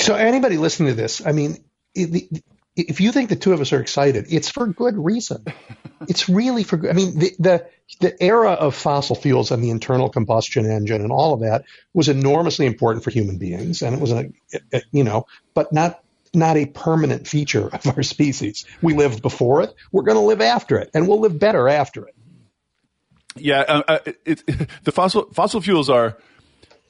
So, 0.01 0.15
anybody 0.15 0.59
listening 0.59 0.91
to 0.91 0.95
this, 0.95 1.25
I 1.25 1.33
mean, 1.33 1.57
if 2.79 3.01
you 3.01 3.11
think 3.11 3.29
the 3.29 3.37
two 3.37 3.53
of 3.53 3.61
us 3.61 3.73
are 3.73 3.81
excited, 3.81 4.27
it's 4.31 4.51
for 4.51 4.67
good 4.67 4.97
reason. 4.97 5.45
It's 6.07 6.29
really 6.29 6.63
for 6.63 6.77
good. 6.77 6.91
I 6.91 6.93
mean, 6.93 7.19
the, 7.19 7.33
the, 7.41 7.67
the 7.99 8.23
era 8.23 8.53
of 8.53 8.77
fossil 8.77 9.17
fuels 9.17 9.51
and 9.51 9.63
the 9.65 9.71
internal 9.71 10.09
combustion 10.09 10.65
engine 10.65 11.03
and 11.03 11.11
all 11.11 11.35
of 11.35 11.41
that 11.41 11.65
was 11.93 12.09
enormously 12.09 12.67
important 12.67 13.03
for 13.03 13.11
human 13.11 13.37
beings, 13.37 13.83
and 13.83 13.97
it 13.97 14.01
was 14.01 14.13
a, 14.13 14.31
you 14.93 15.03
know, 15.03 15.27
but 15.55 15.73
not 15.73 16.01
not 16.33 16.57
a 16.57 16.67
permanent 16.67 17.27
feature 17.27 17.69
of 17.69 17.85
our 17.89 18.05
species. 18.05 18.65
We 18.81 18.95
lived 18.95 19.23
before 19.23 19.63
it. 19.63 19.75
We're 19.91 20.05
going 20.05 20.19
to 20.19 20.25
live 20.25 20.41
after 20.41 20.79
it, 20.79 20.91
and 20.95 21.09
we'll 21.09 21.21
live 21.21 21.37
better 21.37 21.69
after 21.69 22.07
it. 22.07 22.15
Yeah, 23.41 23.61
uh, 23.61 23.83
uh, 23.89 23.99
it, 24.05 24.43
it, 24.47 24.69
the 24.85 24.93
fossil 24.93 25.29
fossil 25.33 25.61
fuels 25.61 25.91
are, 25.91 26.19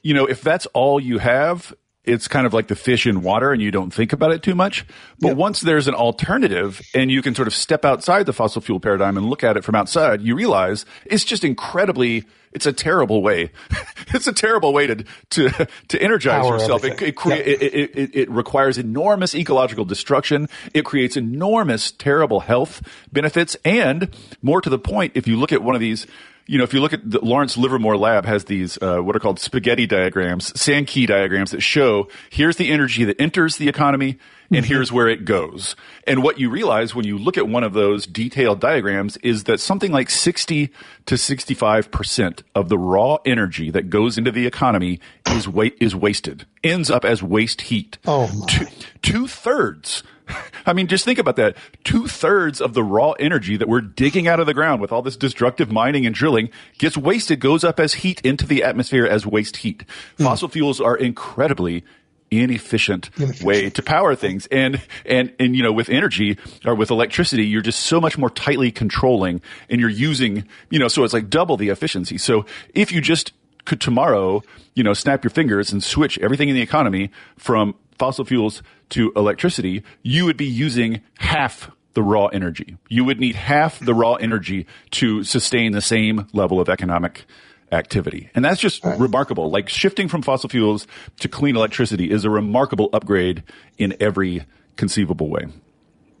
you 0.01 0.13
know, 0.13 0.25
if 0.25 0.41
that's 0.41 0.65
all 0.67 0.99
you 0.99 1.17
have, 1.17 1.73
it's 2.09 2.27
kind 2.27 2.45
of 2.45 2.53
like 2.53 2.67
the 2.67 2.75
fish 2.75 3.05
in 3.05 3.21
water, 3.21 3.51
and 3.51 3.61
you 3.61 3.71
don't 3.71 3.93
think 3.93 4.13
about 4.13 4.31
it 4.31 4.41
too 4.41 4.55
much. 4.55 4.85
But 5.19 5.35
once 5.35 5.61
there's 5.61 5.87
an 5.87 5.93
alternative, 5.93 6.81
and 6.93 7.11
you 7.11 7.21
can 7.21 7.35
sort 7.35 7.47
of 7.47 7.53
step 7.53 7.85
outside 7.85 8.25
the 8.25 8.33
fossil 8.33 8.61
fuel 8.61 8.79
paradigm 8.79 9.17
and 9.17 9.29
look 9.29 9.43
at 9.43 9.57
it 9.57 9.63
from 9.63 9.75
outside, 9.75 10.21
you 10.21 10.35
realize 10.35 10.85
it's 11.05 11.23
just 11.23 11.43
incredibly. 11.43 12.25
It's 12.51 12.65
a 12.65 12.73
terrible 12.73 13.21
way. 13.21 13.51
it's 14.07 14.25
a 14.25 14.33
terrible 14.33 14.73
way 14.73 14.87
to 14.87 15.03
to 15.31 15.67
to 15.89 16.01
energize 16.01 16.41
Power 16.41 16.53
yourself. 16.53 16.83
It 16.83 16.99
it, 17.01 17.15
crea- 17.15 17.43
it, 17.43 17.91
it, 17.93 18.15
it 18.15 18.31
requires 18.31 18.79
enormous 18.79 19.35
ecological 19.35 19.85
destruction. 19.85 20.47
It 20.73 20.85
creates 20.85 21.15
enormous 21.15 21.91
terrible 21.91 22.39
health 22.39 22.81
benefits, 23.11 23.55
and 23.63 24.09
more 24.41 24.61
to 24.61 24.69
the 24.69 24.79
point, 24.79 25.11
if 25.15 25.27
you 25.27 25.35
look 25.37 25.51
at 25.51 25.61
one 25.61 25.75
of 25.75 25.81
these 25.81 26.07
you 26.49 26.57
know, 26.57 26.63
if 26.63 26.73
you 26.73 26.81
look 26.81 26.93
at 26.93 27.07
the 27.07 27.23
Lawrence 27.23 27.57
Livermore 27.57 27.95
Lab 27.95 28.25
has 28.25 28.45
these 28.45 28.79
uh, 28.81 28.97
what 28.97 29.15
are 29.15 29.19
called 29.19 29.39
spaghetti 29.39 29.85
diagrams, 29.85 30.59
Sankey 30.59 31.05
diagrams 31.05 31.51
that 31.51 31.61
show 31.61 32.07
here's 32.31 32.55
the 32.55 32.71
energy 32.71 33.03
that 33.03 33.21
enters 33.21 33.57
the 33.57 33.69
economy 33.69 34.17
and 34.51 34.65
here's 34.65 34.91
where 34.91 35.07
it 35.07 35.25
goes. 35.25 35.75
And 36.05 36.23
what 36.23 36.39
you 36.39 36.49
realize 36.49 36.95
when 36.95 37.05
you 37.05 37.17
look 37.17 37.37
at 37.37 37.47
one 37.47 37.63
of 37.63 37.73
those 37.73 38.05
detailed 38.05 38.59
diagrams 38.59 39.17
is 39.17 39.45
that 39.45 39.59
something 39.59 39.91
like 39.91 40.09
60 40.09 40.69
to 41.05 41.15
65% 41.15 42.43
of 42.55 42.69
the 42.69 42.77
raw 42.77 43.17
energy 43.25 43.69
that 43.71 43.89
goes 43.89 44.17
into 44.17 44.31
the 44.31 44.47
economy 44.47 44.99
is 45.31 45.47
wa- 45.47 45.69
is 45.79 45.95
wasted, 45.95 46.45
ends 46.63 46.89
up 46.89 47.05
as 47.05 47.21
waste 47.21 47.61
heat. 47.61 47.97
Oh, 48.05 48.27
my. 48.33 48.67
Two 49.01 49.27
thirds 49.27 50.03
I 50.65 50.73
mean, 50.73 50.87
just 50.87 51.05
think 51.05 51.19
about 51.19 51.35
that. 51.37 51.55
Two 51.83 52.07
thirds 52.07 52.61
of 52.61 52.73
the 52.73 52.83
raw 52.83 53.11
energy 53.13 53.57
that 53.57 53.67
we're 53.67 53.81
digging 53.81 54.27
out 54.27 54.39
of 54.39 54.45
the 54.45 54.53
ground 54.53 54.81
with 54.81 54.91
all 54.91 55.01
this 55.01 55.17
destructive 55.17 55.71
mining 55.71 56.05
and 56.05 56.15
drilling 56.15 56.49
gets 56.77 56.97
wasted, 56.97 57.39
goes 57.39 57.63
up 57.63 57.79
as 57.79 57.95
heat 57.95 58.21
into 58.21 58.45
the 58.45 58.63
atmosphere 58.63 59.05
as 59.05 59.25
waste 59.25 59.57
heat. 59.57 59.83
Mm. 60.17 60.25
Fossil 60.25 60.47
fuels 60.47 60.79
are 60.79 60.95
incredibly 60.95 61.83
inefficient, 62.31 63.09
way 63.41 63.69
to 63.69 63.81
power 63.81 64.15
things. 64.15 64.47
And, 64.47 64.81
and, 65.05 65.33
and, 65.39 65.55
you 65.55 65.63
know, 65.63 65.71
with 65.71 65.89
energy 65.89 66.37
or 66.65 66.75
with 66.75 66.91
electricity, 66.91 67.45
you're 67.45 67.61
just 67.61 67.81
so 67.81 67.99
much 67.99 68.17
more 68.17 68.29
tightly 68.29 68.71
controlling 68.71 69.41
and 69.69 69.79
you're 69.79 69.89
using, 69.89 70.47
you 70.69 70.79
know, 70.79 70.87
so 70.87 71.03
it's 71.03 71.13
like 71.13 71.29
double 71.29 71.57
the 71.57 71.69
efficiency. 71.69 72.17
So 72.17 72.45
if 72.73 72.91
you 72.91 73.01
just 73.01 73.33
could 73.65 73.81
tomorrow, 73.81 74.41
you 74.73 74.83
know, 74.83 74.93
snap 74.93 75.23
your 75.23 75.31
fingers 75.31 75.71
and 75.71 75.83
switch 75.83 76.17
everything 76.19 76.49
in 76.49 76.55
the 76.55 76.61
economy 76.61 77.11
from 77.37 77.75
fossil 77.97 78.25
fuels 78.25 78.63
to 78.89 79.11
electricity, 79.15 79.83
you 80.01 80.25
would 80.25 80.37
be 80.37 80.45
using 80.45 81.01
half 81.19 81.69
the 81.93 82.03
raw 82.03 82.27
energy. 82.27 82.77
You 82.87 83.03
would 83.03 83.19
need 83.19 83.35
half 83.35 83.79
the 83.79 83.93
raw 83.93 84.13
energy 84.15 84.65
to 84.91 85.23
sustain 85.23 85.71
the 85.73 85.81
same 85.81 86.27
level 86.33 86.59
of 86.59 86.69
economic 86.69 87.25
activity. 87.71 88.29
And 88.35 88.43
that's 88.43 88.59
just 88.59 88.83
right. 88.83 88.99
remarkable. 88.99 89.49
Like 89.49 89.69
shifting 89.69 90.07
from 90.07 90.21
fossil 90.21 90.49
fuels 90.49 90.87
to 91.19 91.27
clean 91.27 91.55
electricity 91.55 92.09
is 92.11 92.25
a 92.25 92.29
remarkable 92.29 92.89
upgrade 92.93 93.43
in 93.77 93.95
every 93.99 94.45
conceivable 94.75 95.29
way. 95.29 95.47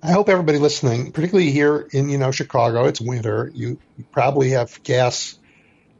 I 0.01 0.11
hope 0.11 0.29
everybody 0.29 0.59
listening, 0.59 1.11
particularly 1.11 1.51
here 1.51 1.87
in, 1.91 2.09
you 2.09 2.17
know, 2.17 2.31
Chicago, 2.31 2.85
it's 2.85 3.01
winter. 3.01 3.51
You, 3.53 3.77
you 3.97 4.05
probably 4.11 4.51
have 4.51 4.81
gas 4.83 5.37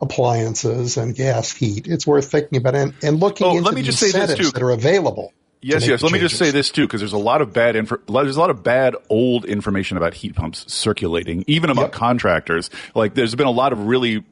appliances 0.02 0.96
and 0.96 1.14
gas 1.14 1.52
heat. 1.52 1.88
It's 1.88 2.08
worth 2.08 2.32
thinking 2.32 2.58
about 2.58 2.76
and, 2.76 2.94
and 3.04 3.20
looking 3.20 3.48
oh, 3.48 3.52
into 3.52 3.64
let 3.64 3.74
me 3.74 3.82
the 3.82 3.88
just 3.88 4.00
say 4.00 4.12
this 4.12 4.36
too. 4.36 4.52
that 4.52 4.62
are 4.62 4.72
available. 4.72 5.34
Yes, 5.62 5.86
yes. 5.86 6.02
Let 6.02 6.12
changes. 6.12 6.14
me 6.14 6.20
just 6.20 6.38
say 6.38 6.52
this 6.52 6.72
too, 6.72 6.88
because 6.88 7.02
there's 7.02 7.12
a 7.12 7.18
lot 7.18 7.42
of 7.42 7.52
bad 7.52 7.76
info. 7.76 7.98
There's 8.08 8.38
a 8.38 8.40
lot 8.40 8.50
of 8.50 8.64
bad 8.64 8.96
old 9.10 9.44
information 9.44 9.98
about 9.98 10.14
heat 10.14 10.34
pumps 10.34 10.72
circulating, 10.72 11.44
even 11.48 11.70
among 11.70 11.86
yep. 11.86 11.92
contractors. 11.92 12.70
Like, 12.96 13.14
there's 13.14 13.36
been 13.36 13.48
a 13.48 13.52
lot 13.52 13.74
of 13.74 13.86
really 13.86 14.24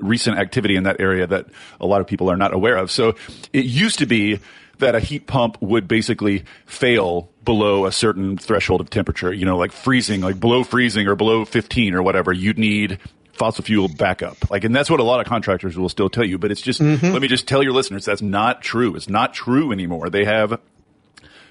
recent 0.00 0.38
activity 0.38 0.76
in 0.76 0.84
that 0.84 1.00
area 1.00 1.26
that 1.26 1.46
a 1.80 1.86
lot 1.86 2.00
of 2.00 2.06
people 2.06 2.30
are 2.30 2.36
not 2.36 2.54
aware 2.54 2.76
of. 2.76 2.90
So 2.90 3.14
it 3.52 3.64
used 3.64 3.98
to 4.00 4.06
be 4.06 4.40
that 4.78 4.94
a 4.94 5.00
heat 5.00 5.26
pump 5.26 5.60
would 5.60 5.86
basically 5.86 6.44
fail 6.66 7.30
below 7.44 7.86
a 7.86 7.92
certain 7.92 8.36
threshold 8.36 8.80
of 8.80 8.90
temperature, 8.90 9.32
you 9.32 9.44
know, 9.44 9.56
like 9.56 9.72
freezing, 9.72 10.20
like 10.20 10.40
below 10.40 10.64
freezing 10.64 11.06
or 11.06 11.16
below 11.16 11.44
15 11.44 11.94
or 11.94 12.02
whatever. 12.02 12.32
You'd 12.32 12.58
need 12.58 12.98
fossil 13.32 13.64
fuel 13.64 13.88
backup. 13.88 14.50
Like, 14.50 14.64
and 14.64 14.74
that's 14.74 14.90
what 14.90 15.00
a 15.00 15.02
lot 15.02 15.20
of 15.20 15.26
contractors 15.26 15.76
will 15.78 15.88
still 15.88 16.10
tell 16.10 16.24
you, 16.24 16.38
but 16.38 16.50
it's 16.50 16.60
just, 16.60 16.80
mm-hmm. 16.80 17.06
let 17.06 17.22
me 17.22 17.28
just 17.28 17.48
tell 17.48 17.62
your 17.62 17.72
listeners 17.72 18.04
that's 18.04 18.22
not 18.22 18.60
true. 18.62 18.94
It's 18.96 19.08
not 19.08 19.32
true 19.32 19.72
anymore. 19.72 20.10
They 20.10 20.24
have 20.24 20.60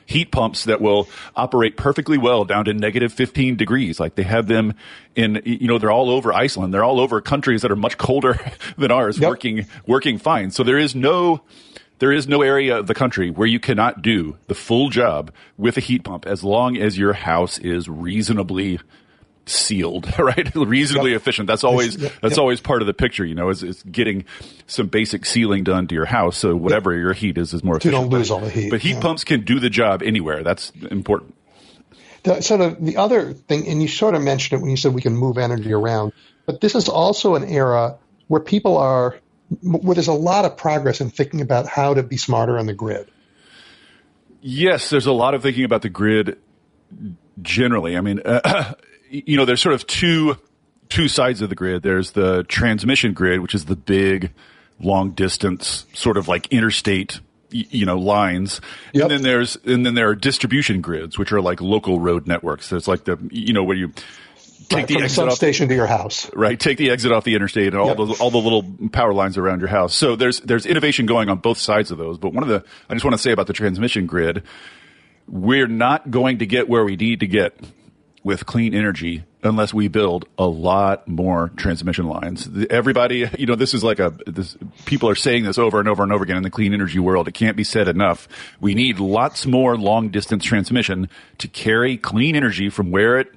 heat 0.10 0.32
pumps 0.32 0.64
that 0.64 0.82
will 0.82 1.08
operate 1.36 1.78
perfectly 1.78 2.18
well 2.18 2.44
down 2.44 2.66
to 2.66 2.74
negative 2.74 3.14
15 3.14 3.56
degrees. 3.56 4.00
Like 4.00 4.16
they 4.16 4.24
have 4.24 4.48
them 4.48 4.74
in, 5.16 5.42
you 5.46 5.68
know, 5.68 5.78
they're 5.78 5.92
all 5.92 6.10
over 6.10 6.34
Iceland. 6.34 6.74
They're 6.74 6.84
all 6.84 7.00
over 7.00 7.22
countries 7.22 7.62
that 7.62 7.72
are 7.72 7.76
much 7.76 8.00
colder 8.00 8.40
than 8.78 8.90
ours 8.90 9.20
yep. 9.20 9.30
working, 9.30 9.68
working 9.86 10.18
fine. 10.18 10.50
So 10.50 10.64
there 10.64 10.80
is 10.80 10.96
no, 10.96 11.42
there 12.00 12.12
is 12.12 12.28
no 12.28 12.42
area 12.42 12.80
of 12.80 12.88
the 12.88 12.96
country 12.96 13.30
where 13.30 13.48
you 13.48 13.60
cannot 13.60 14.02
do 14.02 14.36
the 14.48 14.56
full 14.56 14.90
job 14.90 15.32
with 15.58 15.78
a 15.78 15.82
heat 15.82 16.04
pump 16.04 16.26
as 16.26 16.44
long 16.44 16.76
as 16.76 16.98
your 16.98 17.14
house 17.14 17.60
is 17.60 17.88
reasonably 17.88 18.80
sealed, 19.50 20.12
right? 20.20 20.54
Reasonably 20.56 21.12
yep. 21.12 21.22
efficient. 21.22 21.48
That's 21.48 21.64
always 21.64 21.98
yep. 21.98 22.14
that's 22.22 22.34
yep. 22.34 22.40
always 22.40 22.62
part 22.62 22.82
of 22.82 22.88
the 22.88 22.94
picture, 22.94 23.26
you 23.26 23.36
know, 23.36 23.50
is, 23.50 23.64
is 23.64 23.84
getting 23.84 24.26
some 24.68 24.88
basic 24.88 25.26
sealing 25.26 25.64
done 25.64 25.88
to 25.88 25.96
your 25.96 26.06
house 26.06 26.38
so 26.38 26.56
whatever 26.56 26.96
your 26.96 27.14
heat 27.14 27.38
is 27.38 27.54
is 27.54 27.64
more 27.64 27.78
efficient. 27.78 27.94
You 27.94 28.00
don't 28.00 28.10
lose 28.10 28.32
all 28.32 28.40
the 28.40 28.50
heat. 28.50 28.70
But 28.70 28.82
heat 28.82 28.94
yeah. 28.94 29.02
pumps 29.02 29.24
can 29.24 29.44
do 29.44 29.60
the 29.60 29.70
job 29.70 30.04
anywhere. 30.04 30.44
That's 30.44 30.72
important. 30.92 31.36
The, 32.24 32.42
sort 32.42 32.62
of 32.62 32.84
the 32.84 32.98
other 32.98 33.34
thing, 33.34 33.68
and 33.68 33.82
you 33.82 33.88
sort 33.88 34.14
of 34.14 34.22
mentioned 34.22 34.60
it 34.60 34.62
when 34.62 34.72
you 34.72 34.78
said 34.78 34.94
we 34.94 35.02
can 35.02 35.16
move 35.16 35.38
energy 35.38 35.72
around, 35.72 36.12
but 36.46 36.62
this 36.62 36.76
is 36.76 36.90
also 36.90 37.36
an 37.36 37.46
era 37.46 37.98
where 38.28 38.42
people 38.42 38.78
are 38.78 39.18
where 39.64 39.96
there's 39.96 40.08
a 40.08 40.14
lot 40.14 40.46
of 40.46 40.58
progress 40.58 41.02
in 41.02 41.10
thinking 41.10 41.42
about 41.42 41.68
how 41.68 41.94
to 41.94 42.04
be 42.04 42.18
smarter 42.18 42.60
on 42.60 42.68
the 42.68 42.74
grid. 42.74 43.10
Yes, 44.42 44.90
there's 44.90 45.08
a 45.08 45.12
lot 45.12 45.34
of 45.34 45.42
thinking 45.42 45.64
about 45.64 45.82
the 45.82 45.90
grid 45.90 46.38
generally. 47.42 47.98
I 47.98 48.02
mean, 48.02 48.22
uh, 48.24 48.74
you 49.10 49.38
know, 49.38 49.46
there's 49.46 49.62
sort 49.62 49.76
of 49.76 49.88
two 49.88 50.38
two 50.90 51.08
sides 51.08 51.42
of 51.42 51.50
the 51.50 51.56
grid. 51.56 51.84
There's 51.84 52.12
the 52.12 52.44
transmission 52.44 53.14
grid, 53.14 53.40
which 53.40 53.56
is 53.56 53.66
the 53.66 53.76
big, 53.76 54.32
long 54.80 55.12
distance, 55.12 55.86
sort 55.94 56.18
of 56.18 56.28
like 56.28 56.48
interstate, 56.48 57.20
you 57.52 57.86
know, 57.86 57.98
lines. 57.98 58.60
Yep. 58.94 59.04
And 59.04 59.12
then 59.12 59.22
there's 59.22 59.58
and 59.66 59.86
then 59.86 59.96
there 59.96 60.10
are 60.10 60.16
distribution 60.16 60.82
grids, 60.82 61.18
which 61.18 61.32
are 61.32 61.42
like 61.42 61.62
local 61.62 62.00
road 62.00 62.28
networks. 62.28 62.68
So 62.68 62.76
it's 62.76 62.88
like 62.88 63.06
the 63.06 63.18
you 63.32 63.54
know 63.54 63.64
where 63.64 63.78
you 63.78 63.94
take 64.70 64.78
right, 64.78 64.88
the 64.88 64.96
exit 64.98 65.12
substation 65.12 65.66
off, 65.66 65.70
to 65.70 65.76
your 65.76 65.88
house. 65.88 66.30
Right, 66.34 66.60
take 66.60 66.78
the 66.78 66.90
exit 66.92 67.12
off 67.12 67.24
the 67.24 67.36
interstate 67.36 67.68
and 67.68 67.78
all 67.78 67.88
yep. 67.88 67.98
the 67.98 68.18
all 68.20 68.32
the 68.32 68.38
little 68.38 68.64
power 68.92 69.14
lines 69.14 69.38
around 69.38 69.60
your 69.60 69.70
house. 69.70 69.94
So 69.94 70.16
there's 70.16 70.40
there's 70.42 70.66
innovation 70.66 71.06
going 71.06 71.30
on 71.30 71.40
both 71.40 71.58
sides 71.58 71.92
of 71.92 71.98
those. 71.98 72.18
But 72.18 72.34
one 72.34 72.44
of 72.44 72.50
the 72.50 72.64
I 72.90 72.94
just 72.94 73.06
want 73.06 73.16
to 73.16 73.22
say 73.22 73.32
about 73.32 73.48
the 73.48 73.54
transmission 73.54 74.06
grid, 74.06 74.44
we're 75.28 75.68
not 75.68 76.10
going 76.10 76.40
to 76.40 76.46
get 76.46 76.68
where 76.68 76.84
we 76.84 76.96
need 76.96 77.22
to 77.22 77.28
get 77.28 77.58
with 78.24 78.46
clean 78.46 78.74
energy 78.74 79.24
unless 79.42 79.74
we 79.74 79.88
build 79.88 80.28
a 80.38 80.46
lot 80.46 81.08
more 81.08 81.52
transmission 81.56 82.08
lines. 82.08 82.50
Everybody, 82.70 83.30
you 83.38 83.46
know, 83.46 83.56
this 83.56 83.74
is 83.74 83.84
like 83.84 84.00
a, 84.00 84.14
this, 84.28 84.58
people 84.86 85.10
are 85.10 85.16
saying 85.16 85.46
this 85.46 85.58
over 85.58 85.80
and 85.80 85.88
over 85.88 86.04
and 86.04 86.12
over 86.12 86.24
again 86.24 86.38
in 86.38 86.44
the 86.44 86.50
clean 86.50 86.74
energy 86.74 87.00
world. 87.00 87.28
It 87.28 87.34
can't 87.34 87.56
be 87.56 87.64
said 87.64 87.88
enough. 87.88 88.28
We 88.60 88.76
need 88.76 89.00
lots 89.00 89.46
more 89.46 89.78
long 89.78 90.10
distance 90.10 90.44
transmission 90.44 91.10
to 91.38 91.48
carry 91.48 91.98
clean 91.98 92.36
energy 92.36 92.70
from 92.70 92.92
where 92.92 93.20
it 93.20 93.34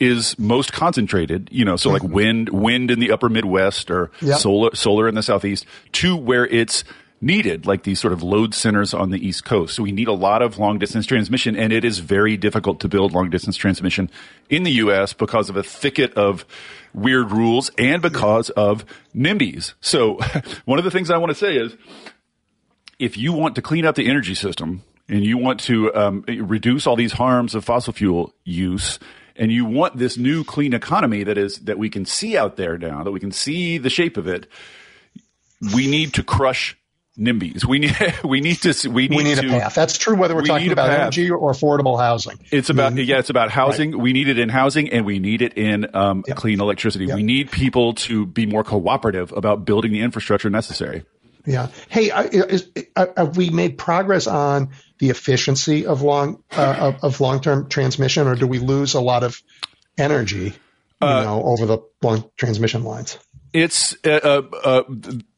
is 0.00 0.36
most 0.38 0.72
concentrated, 0.72 1.48
you 1.52 1.64
know, 1.64 1.76
so 1.76 1.90
like 1.90 2.02
mm-hmm. 2.02 2.12
wind, 2.12 2.48
wind 2.48 2.90
in 2.90 2.98
the 2.98 3.12
upper 3.12 3.28
Midwest 3.28 3.90
or 3.90 4.10
yep. 4.20 4.38
solar, 4.38 4.74
solar 4.74 5.06
in 5.06 5.14
the 5.14 5.22
Southeast 5.22 5.64
to 5.92 6.16
where 6.16 6.46
it's 6.46 6.82
needed, 7.22 7.66
like 7.66 7.84
these 7.84 8.00
sort 8.00 8.12
of 8.12 8.22
load 8.22 8.52
centers 8.52 8.92
on 8.92 9.10
the 9.10 9.26
East 9.26 9.44
Coast. 9.44 9.76
So 9.76 9.84
we 9.84 9.92
need 9.92 10.08
a 10.08 10.12
lot 10.12 10.42
of 10.42 10.58
long 10.58 10.78
distance 10.78 11.06
transmission, 11.06 11.56
and 11.56 11.72
it 11.72 11.84
is 11.84 12.00
very 12.00 12.36
difficult 12.36 12.80
to 12.80 12.88
build 12.88 13.12
long 13.12 13.30
distance 13.30 13.56
transmission 13.56 14.10
in 14.50 14.64
the 14.64 14.72
U.S. 14.72 15.12
because 15.12 15.48
of 15.48 15.56
a 15.56 15.62
thicket 15.62 16.12
of 16.14 16.44
weird 16.92 17.30
rules 17.30 17.70
and 17.78 18.02
because 18.02 18.50
of 18.50 18.84
NIMBYs. 19.14 19.74
So 19.80 20.18
one 20.64 20.78
of 20.78 20.84
the 20.84 20.90
things 20.90 21.10
I 21.10 21.18
want 21.18 21.30
to 21.30 21.34
say 21.34 21.56
is 21.56 21.76
if 22.98 23.16
you 23.16 23.32
want 23.32 23.54
to 23.54 23.62
clean 23.62 23.86
up 23.86 23.94
the 23.94 24.08
energy 24.08 24.34
system 24.34 24.82
and 25.08 25.24
you 25.24 25.38
want 25.38 25.60
to 25.60 25.94
um, 25.94 26.24
reduce 26.26 26.86
all 26.86 26.96
these 26.96 27.12
harms 27.12 27.54
of 27.54 27.64
fossil 27.64 27.92
fuel 27.92 28.34
use, 28.44 28.98
and 29.36 29.50
you 29.50 29.64
want 29.64 29.96
this 29.96 30.18
new 30.18 30.44
clean 30.44 30.74
economy 30.74 31.24
that 31.24 31.38
is 31.38 31.58
that 31.60 31.78
we 31.78 31.88
can 31.88 32.04
see 32.04 32.36
out 32.36 32.56
there 32.56 32.76
now, 32.76 33.02
that 33.02 33.12
we 33.12 33.20
can 33.20 33.32
see 33.32 33.78
the 33.78 33.88
shape 33.88 34.16
of 34.16 34.26
it, 34.26 34.46
we 35.74 35.86
need 35.86 36.12
to 36.14 36.22
crush 36.22 36.76
NIMBYs. 37.18 37.64
We 37.66 37.78
need 37.78 37.96
we 38.24 38.40
need 38.40 38.56
to 38.62 38.88
we 38.88 39.08
need, 39.08 39.16
we 39.16 39.24
need 39.24 39.38
to, 39.38 39.46
a 39.46 39.60
path. 39.60 39.74
That's 39.74 39.98
true 39.98 40.16
whether 40.16 40.34
we're 40.34 40.42
we 40.42 40.48
talking 40.48 40.72
about 40.72 40.90
energy 40.90 41.30
or 41.30 41.52
affordable 41.52 41.98
housing. 41.98 42.38
It's 42.50 42.70
about 42.70 42.96
yeah, 42.96 43.18
it's 43.18 43.30
about 43.30 43.50
housing. 43.50 43.92
Right. 43.92 44.00
We 44.00 44.12
need 44.12 44.28
it 44.28 44.38
in 44.38 44.48
housing, 44.48 44.90
and 44.90 45.04
we 45.04 45.18
need 45.18 45.42
it 45.42 45.54
in 45.58 45.94
um, 45.94 46.24
yep. 46.26 46.36
clean 46.36 46.60
electricity. 46.60 47.06
Yep. 47.06 47.16
We 47.16 47.22
need 47.22 47.50
people 47.50 47.94
to 47.94 48.26
be 48.26 48.46
more 48.46 48.64
cooperative 48.64 49.32
about 49.32 49.64
building 49.64 49.92
the 49.92 50.00
infrastructure 50.00 50.48
necessary. 50.48 51.04
Yeah. 51.44 51.68
Hey, 51.88 52.10
is, 52.10 52.68
have 52.96 53.36
we 53.36 53.50
made 53.50 53.76
progress 53.76 54.26
on 54.26 54.70
the 54.98 55.10
efficiency 55.10 55.86
of 55.86 56.02
long 56.02 56.42
uh, 56.52 56.92
of, 57.02 57.04
of 57.04 57.20
long 57.20 57.40
term 57.40 57.68
transmission, 57.68 58.26
or 58.26 58.36
do 58.36 58.46
we 58.46 58.58
lose 58.58 58.94
a 58.94 59.00
lot 59.00 59.22
of 59.22 59.42
energy? 59.98 60.54
You 61.02 61.08
uh, 61.08 61.24
know, 61.24 61.42
over 61.42 61.66
the 61.66 61.78
long 62.00 62.30
transmission 62.36 62.84
lines. 62.84 63.18
It's 63.52 63.94
uh, 64.04 64.08
uh, 64.08 64.42
uh, 64.64 64.82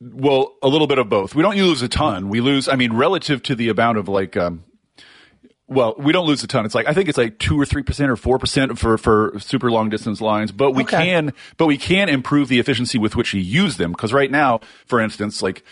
well, 0.01 0.55
a 0.62 0.69
little 0.69 0.86
bit 0.86 0.99
of 0.99 1.09
both. 1.09 1.35
We 1.35 1.43
don't 1.43 1.57
lose 1.57 1.82
a 1.82 1.89
ton. 1.89 2.28
We 2.28 2.41
lose, 2.41 2.69
I 2.69 2.77
mean, 2.77 2.93
relative 2.93 3.43
to 3.45 3.57
the 3.57 3.69
amount 3.69 3.99
of 3.99 4.09
like, 4.09 4.36
um, 4.36 4.62
well, 5.66 5.95
we 5.99 6.12
don't 6.12 6.27
lose 6.27 6.45
a 6.45 6.47
ton. 6.47 6.65
It's 6.65 6.74
like 6.74 6.86
I 6.86 6.93
think 6.93 7.09
it's 7.09 7.19
like 7.19 7.39
two 7.39 7.59
or 7.61 7.66
three 7.66 7.82
percent 7.82 8.11
or 8.11 8.16
four 8.16 8.39
percent 8.39 8.78
for 8.78 8.99
for 8.99 9.35
super 9.41 9.70
long 9.70 9.89
distance 9.89 10.20
lines, 10.20 10.53
but 10.53 10.73
we 10.73 10.85
okay. 10.85 11.05
can 11.05 11.32
but 11.57 11.66
we 11.66 11.77
can 11.77 12.09
improve 12.09 12.49
the 12.49 12.61
efficiency 12.61 12.99
with 12.99 13.16
which 13.16 13.32
we 13.32 13.41
use 13.41 13.78
them 13.78 13.93
because 13.93 14.12
right 14.12 14.31
now, 14.31 14.61
for 14.86 15.01
instance, 15.01 15.43
like 15.43 15.65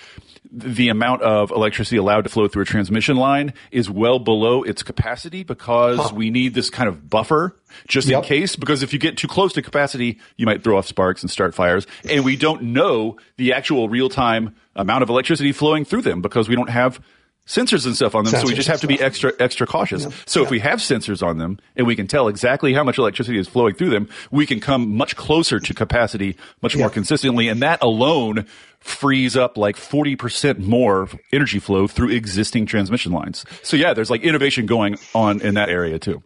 the 0.50 0.88
amount 0.88 1.22
of 1.22 1.50
electricity 1.50 1.96
allowed 1.96 2.22
to 2.22 2.28
flow 2.28 2.48
through 2.48 2.62
a 2.62 2.66
transmission 2.66 3.16
line 3.16 3.54
is 3.70 3.88
well 3.88 4.18
below 4.18 4.62
its 4.62 4.82
capacity 4.82 5.44
because 5.44 5.98
huh. 5.98 6.14
we 6.14 6.30
need 6.30 6.52
this 6.52 6.68
kind 6.68 6.88
of 6.88 7.08
buffer 7.08 7.56
just 7.86 8.08
yep. 8.08 8.22
in 8.22 8.28
case. 8.28 8.56
Because 8.56 8.82
if 8.82 8.92
you 8.92 8.98
get 8.98 9.16
too 9.16 9.28
close 9.28 9.52
to 9.54 9.62
capacity, 9.62 10.18
you 10.36 10.46
might 10.46 10.62
throw 10.62 10.76
off 10.76 10.86
sparks 10.86 11.22
and 11.22 11.30
start 11.30 11.54
fires. 11.54 11.86
And 12.08 12.24
we 12.24 12.36
don't 12.36 12.62
know 12.62 13.16
the 13.36 13.52
actual 13.54 13.88
real 13.88 14.08
time 14.08 14.54
amount 14.74 15.02
of 15.02 15.08
electricity 15.08 15.52
flowing 15.52 15.84
through 15.84 16.02
them 16.02 16.20
because 16.20 16.48
we 16.48 16.56
don't 16.56 16.70
have 16.70 17.00
sensors 17.46 17.86
and 17.86 17.96
stuff 17.96 18.14
on 18.14 18.24
them, 18.24 18.32
sensors 18.32 18.42
so 18.42 18.46
we 18.46 18.54
just 18.54 18.68
have 18.68 18.80
to 18.80 18.86
be 18.86 19.00
extra 19.00 19.32
extra 19.40 19.66
cautious. 19.66 20.04
Yeah. 20.04 20.10
So 20.26 20.40
yeah. 20.40 20.44
if 20.44 20.50
we 20.50 20.58
have 20.60 20.78
sensors 20.78 21.26
on 21.26 21.38
them 21.38 21.58
and 21.76 21.86
we 21.86 21.96
can 21.96 22.06
tell 22.06 22.28
exactly 22.28 22.72
how 22.72 22.84
much 22.84 22.98
electricity 22.98 23.38
is 23.38 23.48
flowing 23.48 23.74
through 23.74 23.90
them, 23.90 24.08
we 24.30 24.46
can 24.46 24.60
come 24.60 24.96
much 24.96 25.16
closer 25.16 25.58
to 25.58 25.74
capacity 25.74 26.36
much 26.62 26.74
yeah. 26.74 26.82
more 26.82 26.90
consistently, 26.90 27.48
and 27.48 27.62
that 27.62 27.82
alone 27.82 28.46
frees 28.82 29.36
up 29.36 29.56
like 29.56 29.76
40% 29.76 30.58
more 30.58 31.08
energy 31.32 31.58
flow 31.58 31.86
through 31.86 32.10
existing 32.10 32.66
transmission 32.66 33.12
lines. 33.12 33.44
So 33.62 33.76
yeah, 33.76 33.94
there's 33.94 34.10
like 34.10 34.22
innovation 34.22 34.66
going 34.66 34.96
on 35.14 35.40
in 35.40 35.54
that 35.54 35.68
area 35.68 35.98
too. 35.98 36.22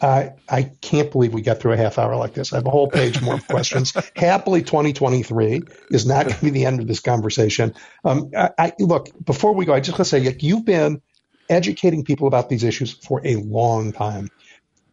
I, 0.00 0.32
I 0.48 0.64
can't 0.82 1.10
believe 1.10 1.32
we 1.32 1.40
got 1.40 1.60
through 1.60 1.72
a 1.72 1.76
half 1.76 1.98
hour 1.98 2.14
like 2.16 2.34
this. 2.34 2.52
I 2.52 2.56
have 2.56 2.66
a 2.66 2.70
whole 2.70 2.90
page 2.90 3.22
more 3.22 3.38
questions. 3.48 3.94
Happily, 4.16 4.62
2023 4.62 5.62
is 5.90 6.06
not 6.06 6.26
going 6.26 6.36
to 6.36 6.44
be 6.44 6.50
the 6.50 6.66
end 6.66 6.80
of 6.80 6.86
this 6.86 7.00
conversation. 7.00 7.74
Um, 8.04 8.30
I, 8.36 8.50
I, 8.58 8.72
look, 8.78 9.08
before 9.24 9.54
we 9.54 9.64
go, 9.64 9.72
I 9.72 9.80
just 9.80 9.92
want 9.92 10.06
to 10.06 10.10
say 10.10 10.36
you've 10.40 10.64
been 10.64 11.00
educating 11.48 12.04
people 12.04 12.26
about 12.26 12.48
these 12.48 12.64
issues 12.64 12.92
for 12.92 13.20
a 13.24 13.36
long 13.36 13.92
time. 13.92 14.30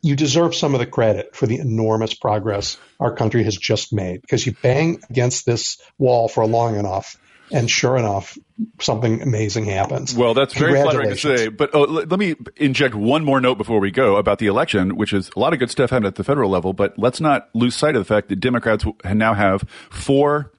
You 0.02 0.15
deserve 0.15 0.56
some 0.56 0.73
of 0.73 0.80
the 0.80 0.86
credit 0.86 1.36
for 1.36 1.45
the 1.45 1.60
enormous 1.60 2.14
progress 2.14 2.78
our 2.99 3.14
country 3.14 3.44
has 3.44 3.56
just 3.56 3.94
made 3.94 4.22
because 4.22 4.45
you 4.45 4.56
bang 4.61 5.02
against 5.10 5.45
this 5.45 5.80
wall 5.98 6.28
for 6.28 6.45
long 6.48 6.76
enough 6.78 7.18
and 7.52 7.69
sure 7.69 7.98
enough, 7.98 8.38
something 8.80 9.22
amazing 9.22 9.65
happens. 9.65 10.15
Well, 10.15 10.34
that's 10.34 10.53
very 10.53 10.82
flattering 10.82 11.10
to 11.10 11.18
say. 11.18 11.48
But 11.49 11.72
oh, 11.73 11.84
let 11.84 12.18
me 12.18 12.36
inject 12.56 12.95
one 12.95 13.26
more 13.26 13.41
note 13.41 13.57
before 13.57 13.80
we 13.80 13.91
go 13.91 14.15
about 14.15 14.40
the 14.40 14.48
election, 14.48 14.95
which 14.95 15.14
is 15.14 15.30
a 15.36 15.40
lot 15.40 15.53
of 15.53 15.60
good 15.60 15.69
stuff 15.69 15.90
happened 15.90 16.07
at 16.07 16.15
the 16.15 16.23
federal 16.23 16.49
level. 16.49 16.73
But 16.73 16.98
let's 16.98 17.19
not 17.19 17.49
lose 17.53 17.76
sight 17.76 17.95
of 17.95 18.02
the 18.02 18.06
fact 18.06 18.30
that 18.30 18.38
Democrats 18.38 18.86
now 19.03 19.34
have 19.34 19.64
four 19.90 20.52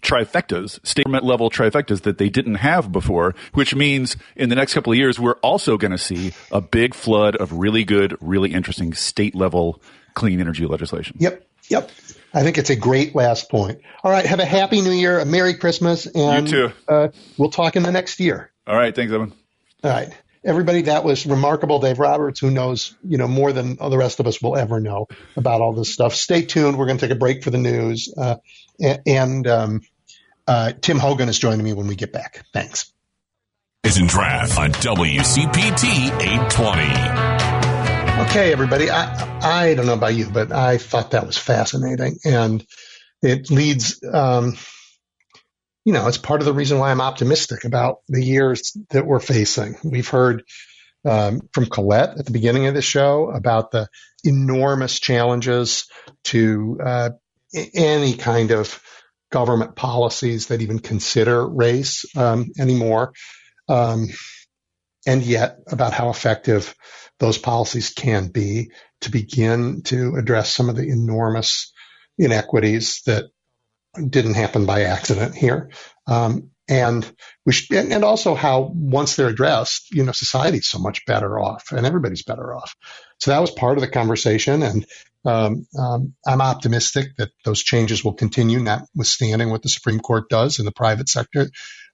trifectas, 0.00 0.84
statement 0.86 1.24
level 1.24 1.50
trifectas 1.50 2.02
that 2.02 2.18
they 2.18 2.28
didn't 2.28 2.56
have 2.56 2.90
before, 2.90 3.34
which 3.52 3.74
means 3.74 4.16
in 4.36 4.48
the 4.48 4.54
next 4.54 4.74
couple 4.74 4.92
of 4.92 4.98
years, 4.98 5.20
we're 5.20 5.36
also 5.36 5.76
going 5.76 5.90
to 5.92 5.98
see 5.98 6.32
a 6.50 6.60
big 6.60 6.94
flood 6.94 7.36
of 7.36 7.52
really 7.52 7.84
good, 7.84 8.16
really 8.20 8.52
interesting 8.52 8.94
state 8.94 9.34
level 9.34 9.80
clean 10.14 10.40
energy 10.40 10.66
legislation. 10.66 11.16
Yep. 11.18 11.46
Yep. 11.68 11.90
I 12.34 12.42
think 12.42 12.58
it's 12.58 12.70
a 12.70 12.76
great 12.76 13.14
last 13.14 13.50
point. 13.50 13.80
All 14.02 14.10
right. 14.10 14.24
Have 14.24 14.40
a 14.40 14.44
happy 14.44 14.80
new 14.80 14.90
year, 14.90 15.20
a 15.20 15.24
Merry 15.24 15.54
Christmas, 15.54 16.06
and 16.06 16.48
you 16.48 16.68
too. 16.68 16.74
Uh, 16.88 17.08
we'll 17.36 17.50
talk 17.50 17.76
in 17.76 17.82
the 17.82 17.92
next 17.92 18.20
year. 18.20 18.50
All 18.66 18.76
right. 18.76 18.94
Thanks, 18.94 19.12
Evan. 19.12 19.32
All 19.84 19.90
right. 19.90 20.10
Everybody, 20.44 20.82
that 20.82 21.04
was 21.04 21.24
remarkable. 21.24 21.78
Dave 21.78 22.00
Roberts, 22.00 22.40
who 22.40 22.50
knows, 22.50 22.96
you 23.04 23.16
know, 23.16 23.28
more 23.28 23.52
than 23.52 23.76
the 23.76 23.96
rest 23.96 24.18
of 24.18 24.26
us 24.26 24.42
will 24.42 24.56
ever 24.56 24.80
know 24.80 25.06
about 25.36 25.60
all 25.60 25.72
this 25.72 25.92
stuff. 25.92 26.14
Stay 26.14 26.42
tuned. 26.42 26.76
We're 26.76 26.86
going 26.86 26.98
to 26.98 27.06
take 27.06 27.14
a 27.14 27.18
break 27.18 27.44
for 27.44 27.50
the 27.50 27.58
news. 27.58 28.12
Uh, 28.16 28.36
and 28.80 29.46
um, 29.46 29.80
uh, 30.46 30.72
Tim 30.80 30.98
Hogan 30.98 31.28
is 31.28 31.38
joining 31.38 31.64
me 31.64 31.72
when 31.72 31.86
we 31.86 31.96
get 31.96 32.12
back. 32.12 32.44
Thanks. 32.52 32.92
Eisendrath 33.84 34.58
on 34.58 34.72
WCPT 34.72 36.12
820. 36.20 37.32
Okay, 38.28 38.52
everybody. 38.52 38.88
I, 38.90 39.70
I 39.70 39.74
don't 39.74 39.86
know 39.86 39.94
about 39.94 40.14
you, 40.14 40.30
but 40.30 40.52
I 40.52 40.78
thought 40.78 41.10
that 41.10 41.26
was 41.26 41.36
fascinating. 41.36 42.18
And 42.24 42.64
it 43.22 43.50
leads, 43.50 44.00
um, 44.04 44.56
you 45.84 45.92
know, 45.92 46.06
it's 46.06 46.18
part 46.18 46.40
of 46.40 46.46
the 46.46 46.52
reason 46.52 46.78
why 46.78 46.92
I'm 46.92 47.00
optimistic 47.00 47.64
about 47.64 48.02
the 48.08 48.24
years 48.24 48.76
that 48.90 49.04
we're 49.06 49.18
facing. 49.18 49.76
We've 49.82 50.08
heard 50.08 50.44
um, 51.04 51.40
from 51.52 51.66
Colette 51.66 52.18
at 52.18 52.26
the 52.26 52.32
beginning 52.32 52.66
of 52.66 52.74
the 52.74 52.82
show 52.82 53.30
about 53.30 53.72
the 53.72 53.88
enormous 54.22 55.00
challenges 55.00 55.88
to 56.24 56.78
uh, 56.80 57.10
any 57.54 58.14
kind 58.14 58.50
of 58.50 58.82
government 59.30 59.74
policies 59.76 60.48
that 60.48 60.60
even 60.62 60.78
consider 60.78 61.46
race 61.48 62.04
um, 62.16 62.52
anymore. 62.58 63.12
Um, 63.68 64.08
and 65.06 65.22
yet 65.22 65.58
about 65.70 65.92
how 65.92 66.10
effective 66.10 66.74
those 67.18 67.38
policies 67.38 67.90
can 67.90 68.28
be 68.28 68.70
to 69.00 69.10
begin 69.10 69.82
to 69.82 70.14
address 70.16 70.54
some 70.54 70.68
of 70.68 70.76
the 70.76 70.88
enormous 70.88 71.72
inequities 72.18 73.02
that 73.06 73.24
didn't 74.08 74.34
happen 74.34 74.66
by 74.66 74.82
accident 74.82 75.34
here. 75.34 75.70
Um, 76.06 76.50
and 76.68 77.10
we 77.44 77.52
should, 77.52 77.76
and 77.76 78.04
also 78.04 78.34
how 78.34 78.70
once 78.72 79.16
they're 79.16 79.28
addressed, 79.28 79.90
you 79.92 80.04
know, 80.04 80.12
society's 80.12 80.68
so 80.68 80.78
much 80.78 81.04
better 81.06 81.38
off 81.38 81.72
and 81.72 81.84
everybody's 81.84 82.22
better 82.22 82.54
off. 82.54 82.74
So 83.22 83.30
that 83.30 83.40
was 83.40 83.52
part 83.52 83.78
of 83.78 83.82
the 83.82 83.88
conversation. 83.88 84.64
And, 84.64 84.84
um, 85.24 85.66
um, 85.78 86.14
I'm 86.26 86.40
optimistic 86.40 87.16
that 87.18 87.30
those 87.44 87.62
changes 87.62 88.04
will 88.04 88.14
continue, 88.14 88.58
notwithstanding 88.58 89.50
what 89.50 89.62
the 89.62 89.68
Supreme 89.68 90.00
Court 90.00 90.28
does 90.28 90.58
in 90.58 90.64
the 90.64 90.72
private 90.72 91.08
sector, 91.08 91.48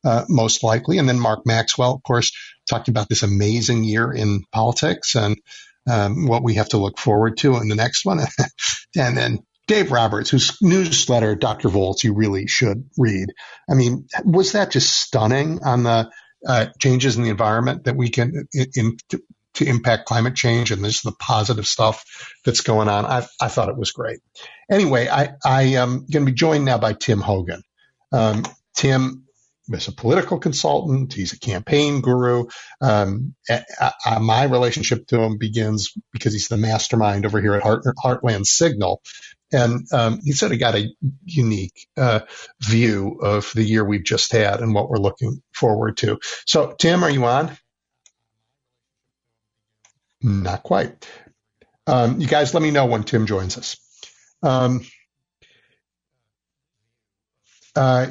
uh, 0.06 0.24
most 0.30 0.62
likely. 0.62 0.96
And 0.96 1.06
then 1.06 1.20
Mark 1.20 1.40
Maxwell, 1.44 1.92
of 1.92 2.02
course, 2.02 2.32
talked 2.70 2.88
about 2.88 3.10
this 3.10 3.22
amazing 3.22 3.84
year 3.84 4.10
in 4.10 4.44
politics 4.52 5.16
and 5.16 5.36
um, 5.86 6.26
what 6.26 6.42
we 6.42 6.54
have 6.54 6.70
to 6.70 6.78
look 6.78 6.98
forward 6.98 7.36
to 7.38 7.58
in 7.58 7.68
the 7.68 7.74
next 7.74 8.06
one. 8.06 8.20
and 8.96 9.14
then 9.14 9.40
Dave 9.66 9.92
Roberts, 9.92 10.30
whose 10.30 10.56
newsletter, 10.62 11.34
Dr. 11.34 11.68
Volts, 11.68 12.04
you 12.04 12.14
really 12.14 12.46
should 12.46 12.88
read. 12.96 13.26
I 13.70 13.74
mean, 13.74 14.06
was 14.24 14.52
that 14.52 14.70
just 14.70 14.98
stunning 14.98 15.60
on 15.62 15.82
the 15.82 16.10
uh, 16.46 16.66
changes 16.80 17.16
in 17.16 17.24
the 17.24 17.30
environment 17.30 17.84
that 17.84 17.96
we 17.96 18.08
can 18.08 18.48
in, 18.54 18.66
in, 18.74 18.96
to, 19.58 19.66
impact 19.66 20.06
climate 20.06 20.34
change 20.34 20.70
and 20.70 20.84
this 20.84 21.02
the 21.02 21.12
positive 21.12 21.66
stuff 21.66 22.04
that's 22.44 22.62
going 22.62 22.88
on? 22.88 23.06
I, 23.06 23.26
I 23.40 23.48
thought 23.48 23.68
it 23.68 23.76
was 23.76 23.92
great. 23.92 24.20
Anyway, 24.70 25.08
I, 25.08 25.34
I 25.44 25.62
am 25.62 26.06
going 26.10 26.24
to 26.24 26.30
be 26.30 26.36
joined 26.36 26.64
now 26.64 26.78
by 26.78 26.92
Tim 26.92 27.20
Hogan. 27.20 27.62
Um, 28.12 28.44
Tim 28.74 29.24
is 29.68 29.88
a 29.88 29.92
political 29.92 30.38
consultant. 30.38 31.12
He's 31.12 31.32
a 31.32 31.38
campaign 31.38 32.00
guru. 32.00 32.46
Um, 32.80 33.34
my 34.20 34.44
relationship 34.44 35.06
to 35.08 35.20
him 35.20 35.38
begins 35.38 35.92
because 36.12 36.32
he's 36.32 36.48
the 36.48 36.56
mastermind 36.56 37.26
over 37.26 37.40
here 37.40 37.54
at 37.54 37.62
Heart, 37.62 37.84
Heartland 38.02 38.46
Signal. 38.46 39.02
And 39.50 39.86
um, 39.92 40.20
he 40.22 40.32
sort 40.32 40.52
of 40.52 40.60
got 40.60 40.74
a 40.74 40.90
unique 41.24 41.86
uh, 41.96 42.20
view 42.60 43.18
of 43.22 43.50
the 43.54 43.62
year 43.62 43.84
we've 43.84 44.04
just 44.04 44.32
had 44.32 44.60
and 44.60 44.74
what 44.74 44.90
we're 44.90 44.98
looking 44.98 45.42
forward 45.54 45.96
to. 45.98 46.18
So, 46.46 46.74
Tim, 46.78 47.02
are 47.02 47.10
you 47.10 47.24
on? 47.24 47.56
Not 50.22 50.62
quite. 50.62 51.08
Um, 51.86 52.20
you 52.20 52.26
guys, 52.26 52.54
let 52.54 52.62
me 52.62 52.70
know 52.70 52.86
when 52.86 53.04
Tim 53.04 53.26
joins 53.26 53.56
us. 53.56 53.76
Um, 54.42 54.84
uh, 57.74 58.08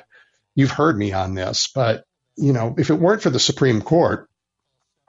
you've 0.55 0.71
heard 0.71 0.97
me 0.97 1.13
on 1.13 1.35
this, 1.35 1.69
but 1.75 2.05
you 2.37 2.53
know, 2.53 2.75
if 2.79 2.91
it 2.91 2.95
weren't 2.95 3.23
for 3.23 3.31
the 3.31 3.39
Supreme 3.39 3.83
Court, 3.83 4.29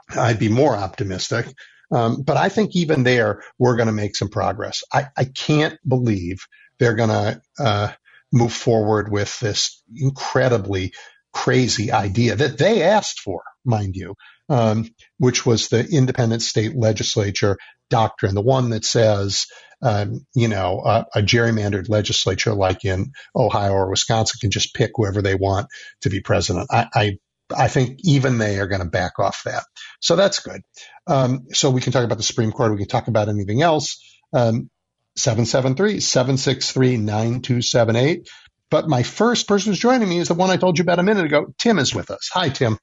I'd 0.09 0.39
be 0.39 0.49
more 0.49 0.75
optimistic. 0.75 1.47
Um, 1.93 2.23
but 2.23 2.37
I 2.37 2.49
think 2.49 2.75
even 2.75 3.03
there, 3.03 3.43
we're 3.59 3.75
going 3.75 3.87
to 3.87 3.93
make 3.93 4.15
some 4.15 4.29
progress. 4.29 4.83
I, 4.91 5.07
I 5.15 5.25
can't 5.25 5.77
believe 5.87 6.47
they're 6.79 6.95
going 6.95 7.09
to 7.09 7.41
uh, 7.59 7.91
move 8.31 8.51
forward 8.51 9.11
with 9.11 9.39
this 9.39 9.81
incredibly 9.95 10.93
crazy 11.33 11.91
idea 11.91 12.35
that 12.35 12.57
they 12.57 12.83
asked 12.83 13.19
for, 13.19 13.43
mind 13.63 13.95
you, 13.95 14.15
um, 14.49 14.89
which 15.17 15.45
was 15.45 15.67
the 15.67 15.85
independent 15.87 16.41
state 16.41 16.75
legislature 16.75 17.57
doctrine, 17.89 18.35
the 18.35 18.41
one 18.41 18.71
that 18.71 18.85
says, 18.85 19.45
um, 19.81 20.25
you 20.33 20.47
know, 20.47 20.81
a, 20.83 21.05
a, 21.15 21.21
gerrymandered 21.21 21.89
legislature 21.89 22.53
like 22.53 22.85
in 22.85 23.11
Ohio 23.35 23.73
or 23.73 23.89
Wisconsin 23.89 24.39
can 24.39 24.49
just 24.49 24.73
pick 24.73 24.91
whoever 24.95 25.21
they 25.21 25.35
want 25.35 25.67
to 26.01 26.09
be 26.09 26.21
president. 26.21 26.67
I, 26.71 26.87
I, 26.93 27.17
I 27.55 27.67
think 27.67 27.99
even 28.03 28.37
they 28.37 28.59
are 28.59 28.67
going 28.67 28.81
to 28.81 28.87
back 28.87 29.19
off 29.19 29.43
that. 29.45 29.63
So 29.99 30.15
that's 30.15 30.39
good. 30.39 30.61
Um, 31.07 31.47
so 31.53 31.69
we 31.69 31.81
can 31.81 31.93
talk 31.93 32.05
about 32.05 32.17
the 32.17 32.23
Supreme 32.23 32.51
Court. 32.51 32.71
We 32.71 32.77
can 32.77 32.87
talk 32.87 33.07
about 33.07 33.29
anything 33.29 33.61
else. 33.61 33.99
Um, 34.33 34.69
773 35.15 35.99
763 35.99 36.97
9278. 36.97 38.29
But 38.71 38.89
my 38.89 39.03
first 39.03 39.47
person 39.47 39.71
who's 39.71 39.79
joining 39.79 40.09
me 40.09 40.17
is 40.17 40.29
the 40.29 40.33
one 40.33 40.49
I 40.49 40.57
told 40.57 40.79
you 40.79 40.81
about 40.81 40.99
a 40.99 41.03
minute 41.03 41.25
ago. 41.25 41.53
Tim 41.59 41.77
is 41.77 41.93
with 41.93 42.09
us. 42.09 42.29
Hi, 42.33 42.49
Tim. 42.49 42.79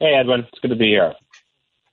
Hey, 0.00 0.14
Edwin. 0.14 0.40
It's 0.40 0.58
good 0.60 0.68
to 0.68 0.76
be 0.76 0.88
here. 0.88 1.14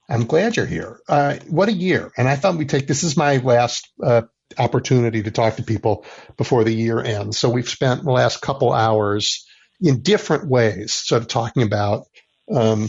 I'm 0.08 0.24
glad 0.24 0.56
you're 0.56 0.66
here. 0.66 1.00
Uh, 1.08 1.36
what 1.48 1.68
a 1.68 1.72
year. 1.72 2.10
And 2.16 2.26
I 2.26 2.36
thought 2.36 2.56
we'd 2.56 2.68
take 2.68 2.86
this 2.86 3.04
is 3.04 3.16
my 3.16 3.36
last 3.36 3.88
uh, 4.02 4.22
opportunity 4.56 5.22
to 5.22 5.30
talk 5.30 5.56
to 5.56 5.62
people 5.62 6.04
before 6.36 6.64
the 6.64 6.74
year 6.74 7.00
ends. 7.00 7.38
So 7.38 7.50
we've 7.50 7.68
spent 7.68 8.02
the 8.02 8.10
last 8.10 8.40
couple 8.40 8.72
hours 8.72 9.46
in 9.80 10.02
different 10.02 10.48
ways, 10.48 10.92
sort 10.92 11.22
of 11.22 11.28
talking 11.28 11.62
about 11.62 12.04
um, 12.52 12.88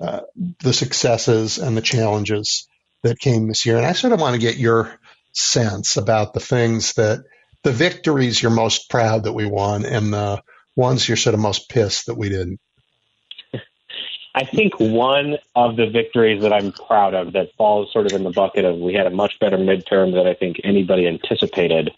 uh, 0.00 0.20
the 0.60 0.72
successes 0.72 1.58
and 1.58 1.76
the 1.76 1.82
challenges 1.82 2.66
that 3.02 3.18
came 3.18 3.48
this 3.48 3.66
year. 3.66 3.76
And 3.76 3.86
I 3.86 3.92
sort 3.92 4.12
of 4.12 4.20
want 4.20 4.34
to 4.34 4.40
get 4.40 4.56
your 4.56 4.98
sense 5.32 5.96
about 5.96 6.34
the 6.34 6.40
things 6.40 6.94
that 6.94 7.24
the 7.62 7.72
victories 7.72 8.42
you're 8.42 8.50
most 8.50 8.90
proud 8.90 9.24
that 9.24 9.32
we 9.32 9.46
won 9.46 9.84
and 9.84 10.12
the 10.12 10.42
ones 10.74 11.06
you're 11.06 11.16
sort 11.16 11.34
of 11.34 11.40
most 11.40 11.68
pissed 11.68 12.06
that 12.06 12.16
we 12.16 12.28
didn't. 12.28 12.60
I 14.34 14.44
think 14.44 14.80
one 14.80 15.36
of 15.54 15.76
the 15.76 15.90
victories 15.90 16.42
that 16.42 16.52
I'm 16.52 16.72
proud 16.72 17.14
of 17.14 17.34
that 17.34 17.48
falls 17.58 17.92
sort 17.92 18.06
of 18.06 18.12
in 18.12 18.24
the 18.24 18.30
bucket 18.30 18.64
of 18.64 18.78
we 18.78 18.94
had 18.94 19.06
a 19.06 19.10
much 19.10 19.38
better 19.38 19.58
midterm 19.58 20.14
than 20.14 20.26
I 20.26 20.34
think 20.34 20.56
anybody 20.64 21.06
anticipated 21.06 21.90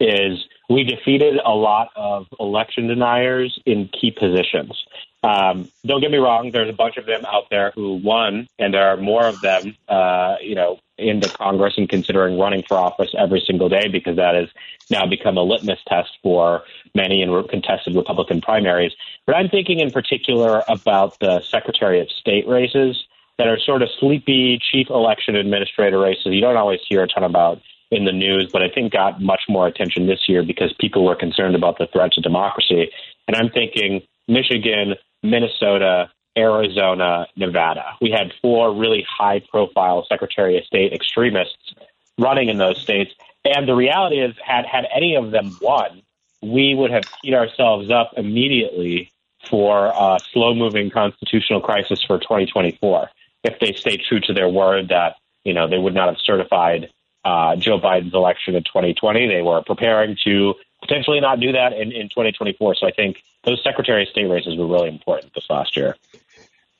is 0.00 0.46
we 0.72 0.84
defeated 0.84 1.38
a 1.44 1.54
lot 1.54 1.90
of 1.96 2.26
election 2.40 2.86
deniers 2.86 3.58
in 3.66 3.88
key 3.88 4.10
positions. 4.10 4.84
Um, 5.22 5.68
don't 5.86 6.00
get 6.00 6.10
me 6.10 6.18
wrong, 6.18 6.50
there's 6.50 6.68
a 6.68 6.72
bunch 6.72 6.96
of 6.96 7.06
them 7.06 7.24
out 7.26 7.44
there 7.50 7.70
who 7.74 7.94
won, 7.94 8.48
and 8.58 8.74
there 8.74 8.88
are 8.88 8.96
more 8.96 9.24
of 9.24 9.40
them, 9.40 9.76
uh, 9.88 10.36
you 10.40 10.56
know, 10.56 10.80
in 10.98 11.20
the 11.20 11.28
Congress 11.28 11.74
and 11.76 11.88
considering 11.88 12.38
running 12.38 12.62
for 12.66 12.76
office 12.76 13.14
every 13.16 13.42
single 13.46 13.68
day 13.68 13.88
because 13.88 14.16
that 14.16 14.34
has 14.34 14.48
now 14.90 15.06
become 15.06 15.36
a 15.36 15.42
litmus 15.42 15.78
test 15.86 16.10
for 16.22 16.62
many 16.94 17.22
in 17.22 17.30
contested 17.48 17.94
Republican 17.94 18.40
primaries. 18.40 18.92
But 19.26 19.36
I'm 19.36 19.48
thinking 19.48 19.78
in 19.78 19.90
particular 19.90 20.62
about 20.68 21.18
the 21.20 21.40
Secretary 21.42 22.00
of 22.00 22.10
State 22.10 22.48
races 22.48 23.04
that 23.38 23.46
are 23.46 23.58
sort 23.58 23.82
of 23.82 23.88
sleepy 23.98 24.58
chief 24.70 24.88
election 24.90 25.36
administrator 25.36 25.98
races. 25.98 26.26
You 26.26 26.40
don't 26.40 26.56
always 26.56 26.80
hear 26.88 27.02
a 27.02 27.08
ton 27.08 27.24
about 27.24 27.60
in 27.92 28.06
the 28.06 28.12
news, 28.12 28.48
but 28.50 28.62
I 28.62 28.70
think 28.70 28.92
got 28.92 29.20
much 29.20 29.42
more 29.50 29.66
attention 29.66 30.06
this 30.06 30.26
year 30.26 30.42
because 30.42 30.72
people 30.80 31.04
were 31.04 31.14
concerned 31.14 31.54
about 31.54 31.76
the 31.78 31.86
threat 31.86 32.12
to 32.12 32.22
democracy. 32.22 32.90
And 33.28 33.36
I'm 33.36 33.50
thinking 33.50 34.00
Michigan, 34.26 34.94
Minnesota, 35.22 36.10
Arizona, 36.36 37.26
Nevada. 37.36 37.84
We 38.00 38.10
had 38.10 38.32
four 38.40 38.74
really 38.74 39.04
high 39.06 39.40
profile 39.40 40.06
Secretary 40.08 40.56
of 40.56 40.64
State 40.64 40.94
extremists 40.94 41.74
running 42.18 42.48
in 42.48 42.56
those 42.56 42.80
states. 42.80 43.12
And 43.44 43.68
the 43.68 43.74
reality 43.74 44.20
is, 44.20 44.34
had, 44.42 44.64
had 44.64 44.86
any 44.94 45.16
of 45.16 45.30
them 45.30 45.54
won, 45.60 46.00
we 46.40 46.74
would 46.74 46.90
have 46.90 47.04
teed 47.20 47.34
ourselves 47.34 47.90
up 47.90 48.12
immediately 48.16 49.12
for 49.50 49.86
a 49.88 50.18
slow 50.32 50.54
moving 50.54 50.88
constitutional 50.88 51.60
crisis 51.60 52.02
for 52.02 52.18
2024 52.18 53.10
if 53.44 53.58
they 53.60 53.72
stay 53.72 53.98
true 53.98 54.20
to 54.20 54.32
their 54.32 54.48
word 54.48 54.88
that, 54.88 55.16
you 55.44 55.52
know, 55.52 55.68
they 55.68 55.78
would 55.78 55.94
not 55.94 56.08
have 56.08 56.16
certified 56.24 56.88
uh, 57.24 57.56
Joe 57.56 57.78
Biden's 57.78 58.14
election 58.14 58.54
in 58.54 58.64
2020. 58.64 59.28
They 59.28 59.42
were 59.42 59.62
preparing 59.62 60.16
to 60.24 60.54
potentially 60.80 61.20
not 61.20 61.40
do 61.40 61.52
that 61.52 61.72
in, 61.72 61.92
in 61.92 62.08
2024. 62.08 62.76
So 62.76 62.86
I 62.86 62.90
think 62.90 63.22
those 63.44 63.62
Secretary 63.62 64.02
of 64.02 64.08
State 64.08 64.28
races 64.28 64.56
were 64.56 64.66
really 64.66 64.88
important 64.88 65.32
this 65.34 65.48
last 65.48 65.76
year. 65.76 65.96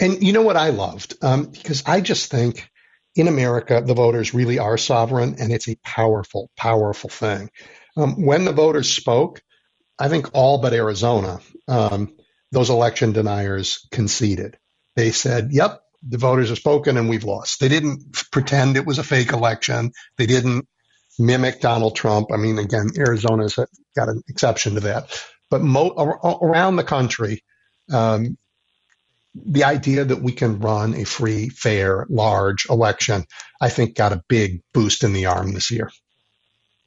And 0.01 0.23
you 0.23 0.33
know 0.33 0.43
what 0.43 0.57
I 0.57 0.71
loved? 0.71 1.15
Um, 1.23 1.47
because 1.47 1.85
I 1.87 2.01
just 2.01 2.31
think 2.31 2.69
in 3.15 3.29
America, 3.29 3.83
the 3.85 3.95
voters 3.95 4.35
really 4.35 4.59
are 4.59 4.79
sovereign, 4.79 5.37
and 5.39 5.53
it's 5.53 5.69
a 5.69 5.77
powerful, 5.85 6.51
powerful 6.57 7.11
thing. 7.11 7.51
Um, 7.97 8.25
when 8.25 8.45
the 8.45 8.53
voters 8.53 8.91
spoke, 8.91 9.43
I 9.99 10.09
think 10.09 10.31
all 10.33 10.59
but 10.59 10.73
Arizona, 10.73 11.41
um, 11.69 12.17
those 12.51 12.71
election 12.71 13.13
deniers 13.13 13.87
conceded. 13.93 14.59
They 14.97 15.13
said, 15.13 15.51
yep, 15.53 15.82
the 16.07 16.19
voters 16.19 16.49
have 16.51 16.59
spoken 16.59 16.97
and 16.97 17.09
we've 17.09 17.25
lost. 17.25 17.61
They 17.61 17.69
didn't 17.69 18.13
pretend 18.33 18.77
it 18.77 18.87
was 18.87 18.99
a 18.99 19.05
fake 19.05 19.33
election. 19.33 19.93
They 20.19 20.27
didn't 20.27 20.67
mimic 21.19 21.61
Donald 21.61 21.97
Trump. 21.97 22.29
I 22.33 22.37
mean, 22.37 22.59
again, 22.59 22.91
Arizona's 22.99 23.57
got 23.97 24.09
an 24.09 24.23
exception 24.29 24.75
to 24.75 24.81
that. 24.81 25.23
But 25.51 25.63
mo- 25.63 25.91
around 26.43 26.77
the 26.77 26.85
country, 26.85 27.43
um, 27.93 28.39
the 29.35 29.65
idea 29.65 30.05
that 30.05 30.23
we 30.23 30.33
can 30.33 30.61
run 30.61 30.95
a 30.95 31.05
free, 31.05 31.49
fair, 31.49 32.07
large 32.11 32.67
election, 32.69 33.25
I 33.61 33.71
think 33.71 33.97
got 33.97 34.13
a 34.13 34.23
big 34.29 34.63
boost 34.75 35.05
in 35.05 35.13
the 35.13 35.27
arm 35.27 35.53
this 35.55 35.71
year. 35.71 35.91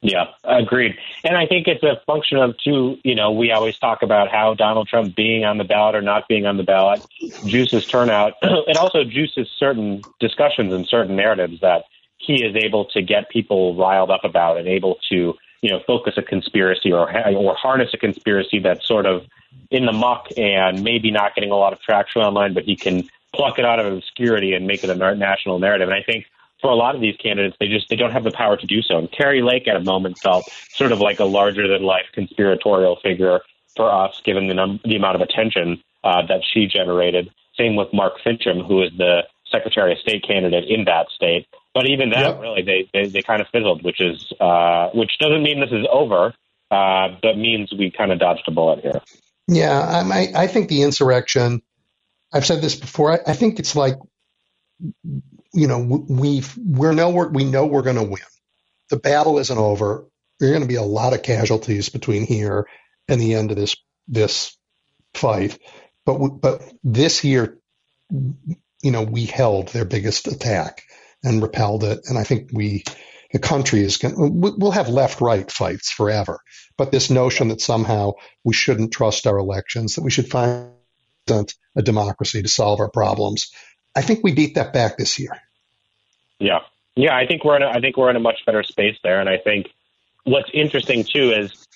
Yeah, 0.02 0.26
agreed. 0.44 0.96
And 1.24 1.36
I 1.36 1.46
think 1.46 1.66
it's 1.66 1.82
a 1.82 2.00
function 2.06 2.38
of 2.38 2.56
two, 2.62 2.98
you 3.02 3.14
know, 3.14 3.32
we 3.32 3.50
always 3.50 3.78
talk 3.78 4.02
about 4.02 4.30
how 4.30 4.54
Donald 4.54 4.88
Trump 4.88 5.16
being 5.16 5.44
on 5.44 5.58
the 5.58 5.64
ballot 5.64 5.94
or 5.94 6.02
not 6.02 6.28
being 6.28 6.46
on 6.46 6.58
the 6.58 6.62
ballot 6.62 7.04
juices 7.46 7.86
turnout. 7.86 8.34
it 8.42 8.76
also 8.76 9.04
juices 9.04 9.48
certain 9.58 10.02
discussions 10.20 10.72
and 10.72 10.86
certain 10.86 11.16
narratives 11.16 11.60
that 11.60 11.84
he 12.18 12.44
is 12.44 12.54
able 12.56 12.84
to 12.86 13.02
get 13.02 13.30
people 13.30 13.74
riled 13.74 14.10
up 14.10 14.24
about 14.24 14.58
and 14.58 14.68
able 14.68 14.98
to, 15.08 15.34
you 15.62 15.70
know, 15.70 15.80
focus 15.86 16.14
a 16.16 16.22
conspiracy 16.22 16.92
or 16.92 17.10
or 17.34 17.54
harness 17.54 17.90
a 17.94 17.96
conspiracy 17.96 18.58
that's 18.58 18.86
sort 18.86 19.06
of 19.06 19.24
in 19.70 19.86
the 19.86 19.92
muck 19.92 20.26
and 20.36 20.82
maybe 20.82 21.10
not 21.10 21.34
getting 21.34 21.50
a 21.50 21.56
lot 21.56 21.72
of 21.72 21.80
traction 21.80 22.22
online, 22.22 22.52
but 22.54 22.64
he 22.64 22.76
can 22.76 23.08
pluck 23.34 23.58
it 23.58 23.64
out 23.64 23.78
of 23.78 23.92
obscurity 23.92 24.54
and 24.54 24.66
make 24.66 24.84
it 24.84 24.90
a 24.90 25.14
national 25.14 25.58
narrative. 25.58 25.88
And 25.88 25.96
I 25.96 26.02
think 26.02 26.26
for 26.60 26.70
a 26.70 26.74
lot 26.74 26.94
of 26.94 27.00
these 27.00 27.16
candidates, 27.16 27.56
they 27.60 27.68
just 27.68 27.88
they 27.88 27.96
don't 27.96 28.12
have 28.12 28.24
the 28.24 28.30
power 28.30 28.56
to 28.56 28.66
do 28.66 28.82
so. 28.82 28.98
And 28.98 29.10
Kari 29.10 29.42
Lake 29.42 29.68
at 29.68 29.76
a 29.76 29.80
moment 29.80 30.18
felt 30.18 30.44
sort 30.70 30.92
of 30.92 31.00
like 31.00 31.20
a 31.20 31.24
larger 31.24 31.68
than 31.68 31.82
life 31.82 32.06
conspiratorial 32.12 32.96
figure 33.02 33.40
for 33.76 33.92
us, 33.92 34.20
given 34.24 34.48
the 34.48 34.54
num- 34.54 34.80
the 34.84 34.96
amount 34.96 35.16
of 35.16 35.20
attention 35.20 35.82
uh, 36.02 36.26
that 36.26 36.42
she 36.52 36.66
generated. 36.66 37.30
Same 37.56 37.76
with 37.76 37.92
Mark 37.92 38.14
Finchem, 38.24 38.66
who 38.66 38.82
is 38.82 38.90
the 38.96 39.22
Secretary 39.50 39.92
of 39.92 39.98
State 39.98 40.24
candidate 40.26 40.64
in 40.68 40.84
that 40.84 41.08
state. 41.14 41.46
But 41.74 41.86
even 41.88 42.10
that, 42.10 42.26
yep. 42.26 42.40
really, 42.40 42.62
they, 42.62 42.88
they, 42.92 43.06
they 43.08 43.22
kind 43.22 43.40
of 43.42 43.48
fizzled, 43.48 43.82
which 43.84 44.00
is 44.00 44.32
uh, 44.40 44.88
which 44.94 45.18
doesn't 45.18 45.42
mean 45.42 45.60
this 45.60 45.72
is 45.72 45.86
over, 45.90 46.34
uh, 46.70 47.08
but 47.22 47.36
means 47.36 47.72
we 47.72 47.90
kind 47.90 48.12
of 48.12 48.18
dodged 48.18 48.44
a 48.48 48.50
bullet 48.50 48.80
here. 48.80 49.00
Yeah, 49.46 49.78
I, 49.78 50.32
I 50.34 50.46
think 50.46 50.68
the 50.68 50.82
insurrection. 50.82 51.62
I've 52.32 52.46
said 52.46 52.60
this 52.60 52.74
before. 52.74 53.12
I, 53.12 53.32
I 53.32 53.34
think 53.34 53.58
it's 53.58 53.76
like, 53.76 53.96
you 55.56 55.66
know, 55.66 55.78
we 55.80 56.42
we 56.56 56.94
know 56.94 57.10
we're, 57.10 57.28
we 57.28 57.44
know 57.44 57.66
we're 57.66 57.82
going 57.82 57.96
to 57.96 58.02
win. 58.02 58.20
The 58.90 58.98
battle 58.98 59.38
isn't 59.38 59.58
over. 59.58 60.06
There 60.38 60.50
are 60.50 60.52
going 60.52 60.62
to 60.62 60.68
be 60.68 60.76
a 60.76 60.82
lot 60.82 61.14
of 61.14 61.22
casualties 61.22 61.88
between 61.88 62.26
here 62.26 62.66
and 63.08 63.20
the 63.20 63.34
end 63.34 63.50
of 63.50 63.56
this 63.56 63.76
this 64.06 64.56
fight. 65.14 65.58
But 66.04 66.18
but 66.40 66.62
this 66.84 67.24
year, 67.24 67.58
you 68.10 68.90
know, 68.90 69.02
we 69.02 69.24
held 69.24 69.68
their 69.68 69.86
biggest 69.86 70.28
attack 70.28 70.82
and 71.24 71.42
repelled 71.42 71.84
it, 71.84 72.00
and 72.08 72.18
I 72.18 72.24
think 72.24 72.50
we 72.52 72.84
the 73.32 73.38
country 73.38 73.80
is 73.80 73.96
going 73.96 74.14
we'll 74.40 74.70
have 74.70 74.88
left 74.88 75.20
right 75.20 75.50
fights 75.50 75.90
forever. 75.90 76.38
But 76.76 76.92
this 76.92 77.10
notion 77.10 77.48
that 77.48 77.60
somehow 77.60 78.12
we 78.44 78.52
shouldn't 78.54 78.92
trust 78.92 79.26
our 79.26 79.38
elections, 79.38 79.94
that 79.94 80.04
we 80.04 80.10
should 80.10 80.28
find 80.28 80.70
a 81.28 81.82
democracy 81.82 82.42
to 82.42 82.48
solve 82.48 82.78
our 82.78 82.90
problems, 82.90 83.50
I 83.96 84.02
think 84.02 84.20
we 84.22 84.32
beat 84.32 84.54
that 84.56 84.74
back 84.74 84.98
this 84.98 85.18
year. 85.18 85.40
Yeah, 86.38 86.60
yeah, 86.94 87.16
I 87.16 87.26
think 87.26 87.44
we're 87.44 87.56
in 87.56 87.62
a, 87.62 87.68
I 87.68 87.80
think 87.80 87.96
we're 87.96 88.10
in 88.10 88.16
a 88.16 88.20
much 88.20 88.44
better 88.44 88.62
space 88.62 88.96
there, 89.02 89.20
and 89.20 89.28
I 89.28 89.38
think 89.38 89.68
what's 90.24 90.50
interesting 90.52 91.04
too 91.04 91.32
is 91.32 91.66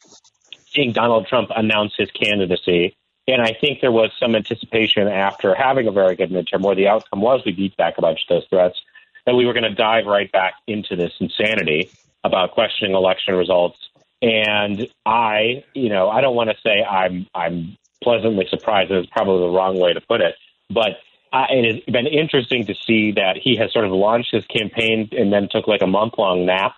seeing 0.73 0.93
Donald 0.93 1.27
Trump 1.27 1.51
announce 1.55 1.95
his 1.97 2.11
candidacy. 2.11 2.97
And 3.29 3.41
I 3.41 3.53
think 3.61 3.81
there 3.81 3.93
was 3.93 4.11
some 4.19 4.35
anticipation 4.35 5.07
after 5.07 5.55
having 5.55 5.87
a 5.87 5.93
very 5.93 6.17
good 6.17 6.31
midterm, 6.31 6.63
where 6.63 6.75
the 6.75 6.89
outcome 6.89 7.21
was 7.21 7.43
we 7.45 7.53
beat 7.53 7.77
back 7.77 7.95
a 7.97 8.03
bunch 8.03 8.25
of 8.29 8.35
those 8.35 8.49
threats, 8.49 8.81
that 9.25 9.35
we 9.35 9.47
were 9.47 9.53
going 9.53 9.65
to 9.65 9.75
dive 9.75 10.07
right 10.07 10.31
back 10.33 10.55
into 10.67 10.97
this 10.97 11.13
insanity 11.21 11.91
about 12.25 12.53
questioning 12.53 12.95
election 12.95 13.35
results. 13.35 13.79
And 14.23 14.89
I, 15.07 15.65
you 15.75 15.91
know, 15.91 16.09
I 16.09 16.23
don't 16.23 16.35
want 16.35 16.51
to 16.51 16.57
say 16.65 16.83
I'm 16.83 17.27
I'm 17.35 17.77
pleasantly 18.03 18.47
surprised. 18.51 18.91
It's 18.91 19.09
probably 19.11 19.47
the 19.47 19.55
wrong 19.57 19.79
way 19.79 19.93
to 19.93 20.01
put 20.01 20.21
it, 20.21 20.35
but 20.69 20.99
uh, 21.33 21.47
it 21.51 21.75
has 21.75 21.95
been 21.95 22.07
interesting 22.07 22.67
to 22.67 22.75
see 22.87 23.13
that 23.13 23.37
he 23.41 23.57
has 23.57 23.73
sort 23.73 23.85
of 23.85 23.93
launched 23.93 24.31
his 24.33 24.45
campaign 24.47 25.09
and 25.13 25.33
then 25.33 25.49
took 25.51 25.69
like 25.69 25.83
a 25.83 25.87
month 25.87 26.15
long 26.19 26.47
nap, 26.47 26.73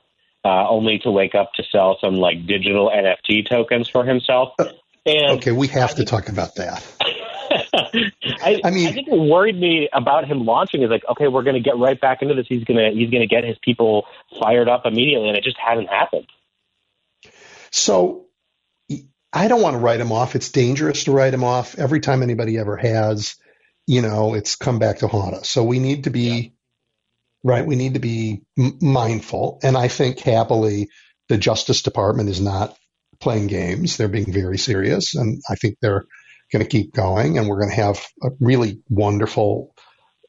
uh, 0.45 0.69
only 0.69 0.99
to 0.99 1.11
wake 1.11 1.35
up 1.35 1.53
to 1.55 1.63
sell 1.71 1.97
some 2.01 2.17
like 2.17 2.47
digital 2.47 2.91
NFT 2.91 3.49
tokens 3.49 3.89
for 3.89 4.05
himself. 4.05 4.55
And 5.07 5.39
okay, 5.39 5.53
we 5.53 5.69
have 5.69 5.95
to 5.97 6.05
talk 6.05 6.29
about 6.29 6.57
that. 6.57 6.87
I, 7.75 8.61
I, 8.65 8.71
mean, 8.71 8.89
I 8.89 8.93
think 8.93 9.09
what 9.09 9.21
worried 9.21 9.59
me 9.59 9.89
about 9.93 10.27
him 10.27 10.45
launching 10.45 10.83
is 10.83 10.91
like, 10.91 11.03
okay, 11.11 11.29
we're 11.29 11.43
going 11.43 11.57
to 11.57 11.61
get 11.61 11.77
right 11.77 12.01
back 12.01 12.23
into 12.23 12.35
this. 12.35 12.47
He's 12.49 12.65
gonna 12.65 12.91
he's 12.93 13.11
gonna 13.11 13.27
get 13.27 13.45
his 13.45 13.57
people 13.63 14.07
fired 14.41 14.69
up 14.69 14.83
immediately, 14.85 15.29
and 15.29 15.37
it 15.37 15.45
just 15.45 15.59
hasn't 15.59 15.89
happened. 15.89 16.27
So 17.71 18.27
I 19.33 19.49
don't 19.49 19.63
want 19.63 19.75
to 19.75 19.79
write 19.79 20.01
him 20.01 20.13
off. 20.13 20.37
It's 20.37 20.51
dangerous 20.51 21.05
to 21.05 21.13
write 21.13 21.33
him 21.33 21.45
off. 21.45 21.79
Every 21.79 22.01
time 22.01 22.23
anybody 22.23 22.59
ever 22.59 22.77
has, 22.77 23.37
you 23.87 24.03
know, 24.03 24.35
it's 24.35 24.57
come 24.57 24.79
back 24.79 24.99
to 24.99 25.09
haunt 25.09 25.35
us. 25.35 25.49
So 25.49 25.65
we 25.65 25.79
need 25.79 26.05
to 26.05 26.11
be 26.11 26.29
yeah. 26.29 26.49
right. 27.43 27.67
We 27.67 27.77
need 27.77 27.95
to 27.95 28.01
be 28.01 28.43
m- 28.59 28.79
mindful, 28.81 29.61
and 29.63 29.77
I 29.77 29.89
think 29.89 30.21
happily 30.21 30.89
the 31.29 31.39
Justice 31.39 31.83
Department 31.83 32.29
is 32.29 32.41
not 32.41 32.77
playing 33.21 33.47
games. 33.47 33.97
They're 33.97 34.09
being 34.09 34.33
very 34.33 34.59
serious, 34.59 35.15
and 35.15 35.43
I 35.49 35.55
think 35.55 35.77
they're 35.81 36.05
going 36.53 36.65
to 36.65 36.69
keep 36.69 36.93
going, 36.93 37.39
and 37.39 37.49
we're 37.49 37.61
going 37.61 37.71
to 37.71 37.83
have 37.83 38.05
a 38.23 38.31
really 38.41 38.83
wonderful 38.89 39.75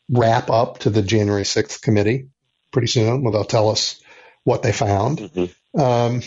wrap 0.10 0.50
up 0.50 0.80
to 0.80 0.90
the 0.90 1.02
January 1.02 1.44
6th 1.44 1.82
committee 1.82 2.28
pretty 2.72 2.88
soon 2.88 3.24
where 3.24 3.32
they'll 3.32 3.44
tell 3.44 3.70
us 3.70 4.02
what 4.44 4.64
they 4.64 4.72
found. 4.72 5.20
Mm-hmm. 5.20 5.80
Um, 5.80 6.22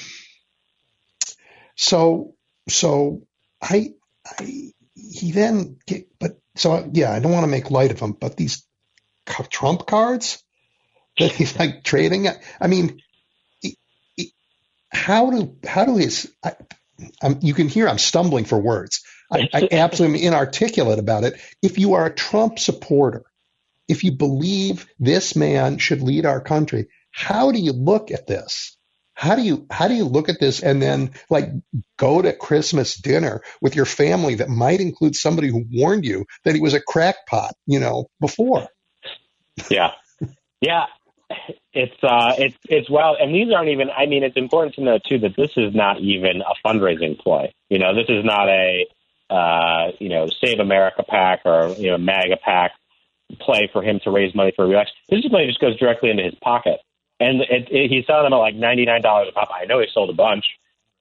so 1.77 2.35
so 2.69 3.23
I, 3.63 3.91
I 4.25 4.73
he 4.95 5.33
then 5.33 5.77
but 6.19 6.39
so 6.57 6.89
yeah, 6.93 7.13
I 7.13 7.21
don't 7.21 7.33
want 7.33 7.45
to 7.45 7.51
make 7.51 7.71
light 7.71 7.91
of 7.91 8.01
him, 8.01 8.13
but 8.13 8.37
these 8.37 8.67
Trump 9.51 9.87
cards 9.87 10.43
that 11.19 11.33
he's 11.33 11.59
like 11.59 11.85
trading. 11.85 12.29
I 12.61 12.67
mean, 12.67 13.01
how 14.91 15.31
do 15.31 15.57
how 15.67 15.85
do 15.85 15.97
his 15.97 16.33
I, 16.43 16.55
you 17.41 17.55
can 17.55 17.69
hear 17.69 17.89
I'm 17.89 17.99
stumbling 17.99 18.45
for 18.45 18.59
words. 18.59 19.03
I, 19.31 19.49
I 19.53 19.69
absolutely 19.73 20.23
am 20.23 20.33
inarticulate 20.33 20.99
about 20.99 21.25
it. 21.25 21.41
If 21.63 21.79
you 21.79 21.95
are 21.95 22.07
a 22.07 22.15
Trump 22.15 22.59
supporter, 22.59 23.23
if 23.89 24.05
you 24.05 24.13
believe 24.13 24.87
this 24.99 25.37
man 25.37 25.79
should 25.79 26.03
lead 26.03 26.27
our 26.27 26.41
country, 26.41 26.89
how 27.11 27.53
do 27.53 27.59
you 27.59 27.73
look 27.73 28.11
at 28.11 28.27
this? 28.27 28.77
How 29.17 29.35
do 29.35 29.43
you 29.43 29.67
how 29.71 29.89
do 29.89 29.95
you 29.95 30.05
look 30.05 30.29
at 30.29 30.39
this 30.39 30.63
and 30.63 30.81
then 30.81 31.13
like 31.31 31.51
go 31.97 32.23
to 32.23 32.33
Christmas 32.33 32.97
dinner 32.97 33.43
with 33.61 33.75
your 33.75 33.87
family 33.87 34.37
that 34.37 34.49
might 34.49 34.81
include 34.81 35.17
somebody 35.17 35.49
who 35.49 35.65
warned 35.73 36.05
you 36.05 36.27
that 36.45 36.55
he 36.55 36.61
was 36.61 36.75
a 36.75 36.81
crackpot, 36.81 37.55
you 37.67 37.81
know, 37.81 38.07
before? 38.21 38.69
Yeah. 39.71 39.93
Yeah. 40.61 40.85
It's 41.73 41.97
uh 42.03 42.35
it's 42.39 42.57
it's 42.69 42.89
well 42.89 43.17
and 43.19 43.35
these 43.35 43.53
aren't 43.53 43.71
even 43.71 43.89
I 43.91 44.07
mean 44.07 44.23
it's 44.23 44.37
important 44.37 44.77
to 44.77 44.83
note 44.83 45.03
too 45.09 45.19
that 45.21 45.35
this 45.37 45.51
is 45.57 45.75
not 45.75 45.99
even 46.01 46.43
a 46.43 46.55
fundraising 46.67 47.19
ploy. 47.19 47.51
You 47.69 47.79
know, 47.79 47.95
this 47.95 48.07
is 48.09 48.25
not 48.25 48.49
a 48.49 48.87
uh, 49.29 49.89
you 49.99 50.09
know, 50.09 50.29
Save 50.45 50.61
America 50.61 51.03
PAC 51.03 51.41
or, 51.45 51.75
you 51.79 51.91
know, 51.91 51.99
MAGA 51.99 52.37
PAC 52.45 52.73
play 53.41 53.69
for 53.73 53.83
him 53.83 54.01
to 54.05 54.11
raise 54.11 54.35
money 54.35 54.53
for 54.55 54.67
reelection. 54.67 54.95
This 55.09 55.25
money 55.31 55.47
just 55.47 55.61
goes 55.61 55.77
directly 55.79 56.11
into 56.11 56.23
his 56.23 56.35
pocket. 56.37 56.79
And 57.19 57.41
it, 57.43 57.69
it, 57.71 57.91
he's 57.91 58.07
selling 58.07 58.25
them 58.25 58.33
at 58.33 58.37
like 58.37 58.57
$99 58.57 59.29
a 59.29 59.33
pop. 59.33 59.49
I 59.55 59.65
know 59.65 59.81
he 59.81 59.87
sold 59.93 60.11
a 60.11 60.15
bunch, 60.15 60.45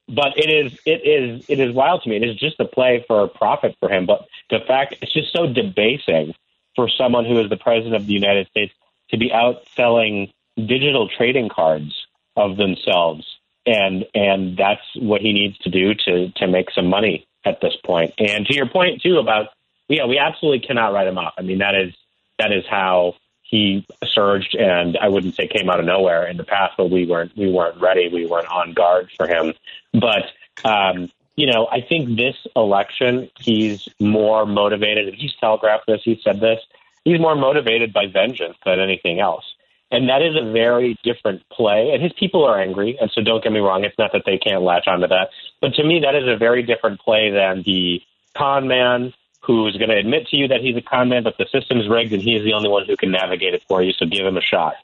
but 0.07 0.37
it 0.37 0.49
is, 0.49 0.79
it 0.85 1.05
is, 1.05 1.45
it 1.49 1.59
is 1.59 1.73
wild 1.73 2.03
to 2.03 2.09
me. 2.09 2.17
It 2.17 2.23
is 2.23 2.37
just 2.37 2.59
a 2.59 2.65
play 2.65 3.03
for 3.07 3.27
profit 3.27 3.75
for 3.79 3.89
him. 3.89 4.05
But 4.05 4.27
the 4.49 4.59
fact 4.65 4.95
it's 5.01 5.13
just 5.13 5.33
so 5.33 5.51
debasing 5.51 6.33
for 6.75 6.89
someone 6.89 7.25
who 7.25 7.39
is 7.39 7.49
the 7.49 7.57
president 7.57 7.95
of 7.95 8.07
the 8.07 8.13
United 8.13 8.47
States 8.47 8.73
to 9.09 9.17
be 9.17 9.31
out 9.31 9.63
selling 9.75 10.31
digital 10.55 11.09
trading 11.09 11.49
cards 11.49 12.07
of 12.35 12.57
themselves. 12.57 13.25
And, 13.65 14.05
and 14.13 14.57
that's 14.57 14.83
what 14.95 15.21
he 15.21 15.33
needs 15.33 15.57
to 15.59 15.69
do 15.69 15.93
to, 16.05 16.31
to 16.37 16.47
make 16.47 16.69
some 16.71 16.87
money 16.87 17.27
at 17.43 17.61
this 17.61 17.75
point. 17.83 18.13
And 18.19 18.45
to 18.45 18.55
your 18.55 18.67
point 18.67 19.01
too 19.01 19.17
about, 19.17 19.47
yeah, 19.87 20.05
we 20.05 20.17
absolutely 20.17 20.65
cannot 20.65 20.93
write 20.93 21.07
him 21.07 21.17
off. 21.17 21.33
I 21.37 21.41
mean, 21.41 21.59
that 21.59 21.75
is, 21.75 21.93
that 22.37 22.51
is 22.51 22.63
how 22.69 23.15
he 23.45 23.85
surged 24.03 24.55
and 24.55 24.97
I 24.97 25.07
wouldn't 25.07 25.35
say 25.35 25.47
came 25.47 25.69
out 25.69 25.79
of 25.79 25.85
nowhere 25.85 26.27
in 26.27 26.37
the 26.37 26.43
past, 26.43 26.73
but 26.77 26.89
we 26.89 27.05
weren't 27.05 27.35
we 27.37 27.51
weren't 27.51 27.79
ready, 27.79 28.09
we 28.09 28.25
weren't 28.25 28.49
on 28.49 28.73
guard 28.73 29.09
for 29.15 29.27
him. 29.27 29.53
But 29.93 30.25
um, 30.67 31.11
you 31.35 31.51
know, 31.51 31.67
I 31.71 31.81
think 31.81 32.17
this 32.17 32.35
election 32.55 33.29
he's 33.39 33.87
more 33.99 34.45
motivated 34.45 35.07
and 35.07 35.15
he's 35.15 35.33
telegraphed 35.39 35.85
this, 35.87 36.01
he 36.03 36.19
said 36.23 36.39
this, 36.39 36.59
he's 37.03 37.19
more 37.19 37.35
motivated 37.35 37.93
by 37.93 38.07
vengeance 38.07 38.57
than 38.65 38.79
anything 38.79 39.19
else. 39.19 39.45
And 39.91 40.09
that 40.09 40.23
is 40.23 40.35
a 40.35 40.51
very 40.51 40.97
different 41.03 41.47
play. 41.49 41.91
And 41.93 42.01
his 42.01 42.11
people 42.13 42.43
are 42.43 42.59
angry. 42.59 42.97
And 42.99 43.11
so 43.11 43.21
don't 43.21 43.43
get 43.43 43.51
me 43.51 43.59
wrong, 43.59 43.83
it's 43.83 43.97
not 43.99 44.11
that 44.13 44.23
they 44.25 44.39
can't 44.39 44.63
latch 44.63 44.87
onto 44.87 45.07
that. 45.07 45.29
But 45.61 45.75
to 45.75 45.83
me, 45.83 45.99
that 45.99 46.15
is 46.15 46.27
a 46.27 46.35
very 46.35 46.63
different 46.63 46.99
play 46.99 47.29
than 47.29 47.61
the 47.63 48.01
con 48.35 48.67
man 48.67 49.13
who's 49.45 49.77
going 49.77 49.89
to 49.89 49.97
admit 49.97 50.27
to 50.27 50.37
you 50.37 50.47
that 50.47 50.61
he's 50.61 50.75
a 50.75 50.81
con 50.81 51.09
man, 51.09 51.23
but 51.23 51.37
the 51.37 51.45
system's 51.51 51.87
rigged 51.87 52.13
and 52.13 52.21
he 52.21 52.35
is 52.35 52.43
the 52.43 52.53
only 52.53 52.69
one 52.69 52.85
who 52.85 52.97
can 52.97 53.11
navigate 53.11 53.53
it 53.53 53.63
for 53.67 53.81
you. 53.81 53.93
So 53.93 54.05
give 54.05 54.25
him 54.25 54.37
a 54.37 54.41
shot. 54.41 54.75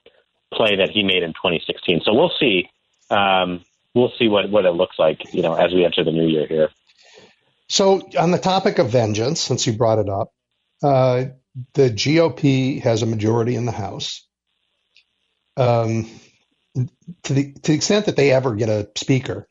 Play 0.53 0.77
that 0.77 0.89
he 0.89 1.03
made 1.03 1.23
in 1.23 1.33
2016. 1.33 2.01
So 2.03 2.13
we'll 2.13 2.33
see. 2.39 2.69
Um, 3.09 3.63
we'll 3.93 4.11
see 4.17 4.27
what, 4.27 4.49
what 4.49 4.65
it 4.65 4.71
looks 4.71 4.99
like, 4.99 5.33
you 5.33 5.41
know, 5.41 5.55
as 5.55 5.73
we 5.73 5.85
enter 5.85 6.03
the 6.03 6.11
new 6.11 6.27
year 6.27 6.47
here. 6.47 6.69
So 7.69 8.01
on 8.19 8.31
the 8.31 8.37
topic 8.37 8.79
of 8.79 8.89
vengeance, 8.89 9.39
since 9.39 9.65
you 9.65 9.73
brought 9.73 9.99
it 9.99 10.09
up, 10.09 10.33
uh, 10.83 11.25
the 11.73 11.89
GOP 11.89 12.81
has 12.81 13.01
a 13.01 13.05
majority 13.05 13.55
in 13.55 13.65
the 13.65 13.71
House. 13.71 14.27
Um, 15.57 16.09
to 17.23 17.33
the 17.33 17.51
to 17.51 17.71
the 17.71 17.73
extent 17.73 18.05
that 18.05 18.15
they 18.15 18.31
ever 18.31 18.55
get 18.55 18.69
a 18.69 18.89
speaker, 18.95 19.47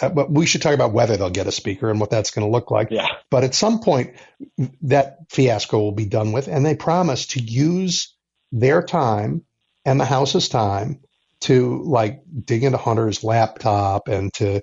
Uh, 0.00 0.08
but 0.08 0.30
we 0.30 0.46
should 0.46 0.62
talk 0.62 0.74
about 0.74 0.92
whether 0.92 1.16
they'll 1.16 1.30
get 1.30 1.46
a 1.46 1.52
speaker 1.52 1.90
and 1.90 2.00
what 2.00 2.10
that's 2.10 2.30
going 2.30 2.46
to 2.46 2.50
look 2.50 2.70
like. 2.70 2.88
Yeah. 2.90 3.08
But 3.30 3.44
at 3.44 3.54
some 3.54 3.80
point, 3.80 4.16
that 4.82 5.18
fiasco 5.30 5.78
will 5.78 5.92
be 5.92 6.06
done 6.06 6.32
with, 6.32 6.48
and 6.48 6.64
they 6.64 6.74
promise 6.74 7.26
to 7.28 7.40
use 7.40 8.14
their 8.52 8.82
time 8.82 9.44
and 9.84 10.00
the 10.00 10.04
House's 10.04 10.48
time 10.48 11.00
to 11.42 11.82
like 11.82 12.22
dig 12.44 12.64
into 12.64 12.78
Hunter's 12.78 13.24
laptop 13.24 14.08
and 14.08 14.32
to 14.34 14.62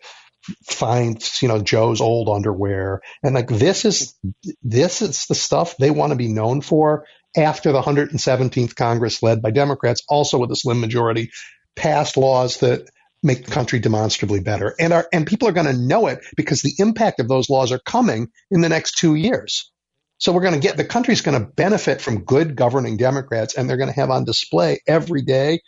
find 0.65 1.22
you 1.41 1.47
know 1.47 1.61
Joe's 1.61 2.01
old 2.01 2.30
underwear 2.30 3.01
and 3.22 3.35
like 3.35 3.49
this 3.49 3.85
is 3.85 4.18
this 4.64 5.01
is 5.01 5.26
the 5.26 5.35
stuff 5.35 5.76
they 5.77 5.91
want 5.91 6.11
to 6.11 6.15
be 6.15 6.31
known 6.31 6.61
for 6.61 7.06
after 7.35 7.72
the 7.72 7.81
117th 7.81 8.76
Congress 8.76 9.22
led 9.22 9.41
by 9.41 9.51
Democrats 9.51 10.01
also 10.07 10.39
with 10.39 10.51
a 10.51 10.56
slim 10.56 10.80
majority 10.80 11.30
passed 11.76 12.18
laws 12.18 12.60
that 12.60 12.88
make 13.21 13.45
the 13.45 13.51
country 13.51 13.79
demonstrably 13.79 14.39
better. 14.39 14.75
And 14.79 14.93
our, 14.93 15.07
and 15.11 15.27
people 15.27 15.47
are 15.47 15.53
going 15.53 15.67
to 15.67 15.73
know 15.73 16.07
it 16.07 16.19
because 16.37 16.61
the 16.61 16.73
impact 16.79 17.19
of 17.19 17.27
those 17.27 17.49
laws 17.49 17.71
are 17.71 17.79
coming 17.79 18.29
in 18.49 18.61
the 18.61 18.69
next 18.69 18.97
two 18.97 19.15
years. 19.15 19.71
So 20.17 20.33
we're 20.33 20.41
going 20.41 20.53
to 20.53 20.59
get 20.59 20.77
the 20.77 20.85
country's 20.85 21.21
going 21.21 21.39
to 21.39 21.47
benefit 21.51 22.01
from 22.01 22.25
good 22.25 22.55
governing 22.55 22.97
Democrats, 22.97 23.55
and 23.55 23.69
they're 23.69 23.77
going 23.77 23.89
to 23.89 23.95
have 23.95 24.09
on 24.09 24.25
display 24.25 24.79
every 24.85 25.21
day. 25.21 25.61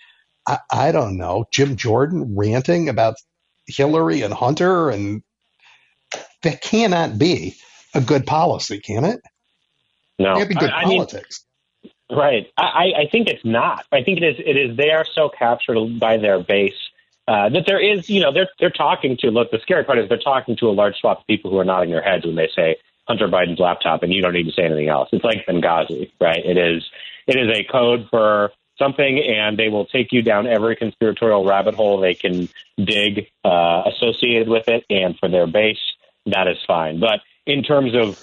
I, 0.48 0.60
I 0.72 0.91
don't 0.91 1.18
know 1.18 1.45
Jim 1.52 1.78
Jordan 1.78 2.36
ranting 2.36 2.90
about 2.90 3.15
Hillary 3.65 4.22
and 4.23 4.34
Hunter, 4.34 4.90
and 4.90 5.23
that 6.44 6.61
cannot 6.61 7.18
be 7.18 7.56
a 7.94 8.02
good 8.02 8.26
policy, 8.26 8.80
can 8.80 9.06
it? 9.06 9.22
No, 10.19 10.34
it 10.34 10.38
can't 10.38 10.49
be 10.49 10.56
good 10.56 10.69
I, 10.69 10.84
politics. 10.84 11.45
I 11.84 11.88
mean, 11.88 12.19
right. 12.19 12.48
I, 12.57 13.03
I 13.03 13.10
think 13.10 13.30
it's 13.30 13.45
not. 13.45 13.86
I 13.91 14.03
think 14.03 14.19
it 14.22 14.23
is. 14.23 14.36
It 14.45 14.57
is. 14.57 14.76
They 14.76 14.90
are 14.90 15.06
so 15.06 15.30
captured 15.30 15.98
by 15.98 16.18
their 16.18 16.44
base 16.44 16.73
uh, 17.27 17.49
that 17.49 17.64
there 17.65 17.80
is, 17.80 18.10
you 18.10 18.19
know, 18.19 18.34
they're 18.34 18.49
they're 18.60 18.69
talking 18.69 19.18
to. 19.18 19.30
Look, 19.30 19.52
the 19.52 19.60
scary 19.61 19.84
part 19.84 19.99
is 19.99 20.10
they're 20.10 20.18
talking 20.18 20.56
to 20.57 20.68
a 20.68 20.72
large 20.72 20.95
swath 20.99 21.19
of 21.19 21.27
people 21.27 21.52
who 21.52 21.60
are 21.60 21.65
nodding 21.65 21.91
their 21.91 22.02
heads 22.02 22.26
when 22.26 22.35
they 22.35 22.49
say 22.56 22.77
Hunter 23.07 23.27
Biden's 23.27 23.60
laptop, 23.60 24.03
and 24.03 24.14
you 24.14 24.22
don't 24.22 24.34
need 24.34 24.48
to 24.48 24.52
say 24.52 24.64
anything 24.64 24.89
else. 24.89 25.10
It's 25.11 25.23
like 25.23 25.45
Benghazi, 25.48 26.11
right? 26.19 26.43
It 26.43 26.57
is 26.57 26.84
it 27.27 27.38
is 27.38 27.49
a 27.56 27.64
code 27.72 28.07
for 28.10 28.52
something, 28.77 29.19
and 29.19 29.57
they 29.57 29.69
will 29.69 29.85
take 29.85 30.11
you 30.11 30.22
down 30.22 30.48
every 30.48 30.76
conspiratorial 30.76 31.45
rabbit 31.45 31.76
hole 31.76 31.99
they 31.99 32.15
can 32.15 32.49
dig 32.84 33.27
uh, 33.45 33.84
associated 33.85 34.49
with 34.49 34.68
it, 34.68 34.84
and 34.89 35.18
for 35.19 35.30
their 35.30 35.48
base, 35.48 35.80
that 36.26 36.48
is 36.48 36.57
fine. 36.65 36.99
But 36.99 37.19
in 37.45 37.64
terms 37.64 37.93
of 37.95 38.22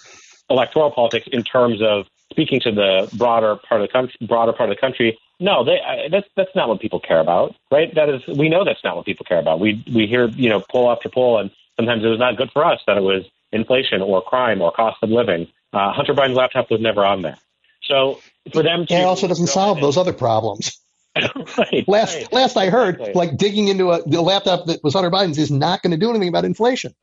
electoral 0.50 0.90
politics, 0.90 1.26
in 1.30 1.44
terms 1.44 1.80
of 1.82 2.06
speaking 2.30 2.60
to 2.60 2.72
the 2.72 3.09
broader 3.16 3.56
part 3.68 3.80
of 3.80 3.88
the 3.88 3.92
country, 3.92 4.14
broader 4.26 4.52
part 4.52 4.70
of 4.70 4.76
the 4.76 4.80
country, 4.80 5.18
no, 5.40 5.64
they, 5.64 5.78
I, 5.80 6.09
that's 6.10 6.26
that's 6.36 6.55
not 6.55 6.68
what 6.68 6.80
people 6.80 7.00
care 7.00 7.20
about, 7.20 7.55
right? 7.70 7.94
That 7.94 8.09
is, 8.09 8.26
we 8.26 8.48
know 8.48 8.64
that's 8.64 8.82
not 8.82 8.96
what 8.96 9.06
people 9.06 9.24
care 9.24 9.38
about. 9.38 9.60
We 9.60 9.84
we 9.94 10.06
hear 10.06 10.28
you 10.28 10.48
know 10.48 10.60
poll 10.60 10.90
after 10.90 11.09
poll, 11.09 11.38
and 11.38 11.50
sometimes 11.76 12.05
it 12.05 12.09
was 12.09 12.18
not 12.18 12.36
good 12.36 12.50
for 12.52 12.64
us 12.64 12.80
that 12.86 12.96
it 12.96 13.02
was 13.02 13.24
inflation 13.52 14.02
or 14.02 14.20
crime 14.20 14.60
or 14.60 14.72
cost 14.72 14.98
of 15.02 15.10
living. 15.10 15.46
Uh, 15.72 15.92
Hunter 15.92 16.14
Biden's 16.14 16.36
laptop 16.36 16.70
was 16.70 16.80
never 16.80 17.05
on 17.05 17.22
there, 17.22 17.38
so 17.82 18.20
for 18.52 18.62
them 18.62 18.86
to 18.86 18.94
it 18.94 19.05
also 19.05 19.28
doesn't 19.28 19.46
solve 19.46 19.80
those 19.80 19.96
other 19.96 20.12
problems. 20.12 20.80
right, 21.16 21.84
last 21.86 22.16
right. 22.16 22.32
last 22.32 22.56
I 22.56 22.70
heard, 22.70 22.96
exactly. 22.96 23.14
like 23.14 23.36
digging 23.36 23.68
into 23.68 23.90
a 23.92 24.02
the 24.09 24.20
laptop 24.20 24.66
that 24.66 24.82
was 24.82 24.94
Hunter 24.94 25.10
Biden's 25.10 25.38
is 25.38 25.50
not 25.50 25.82
going 25.82 25.92
to 25.92 25.96
do 25.96 26.10
anything 26.10 26.28
about 26.28 26.44
inflation. 26.44 26.94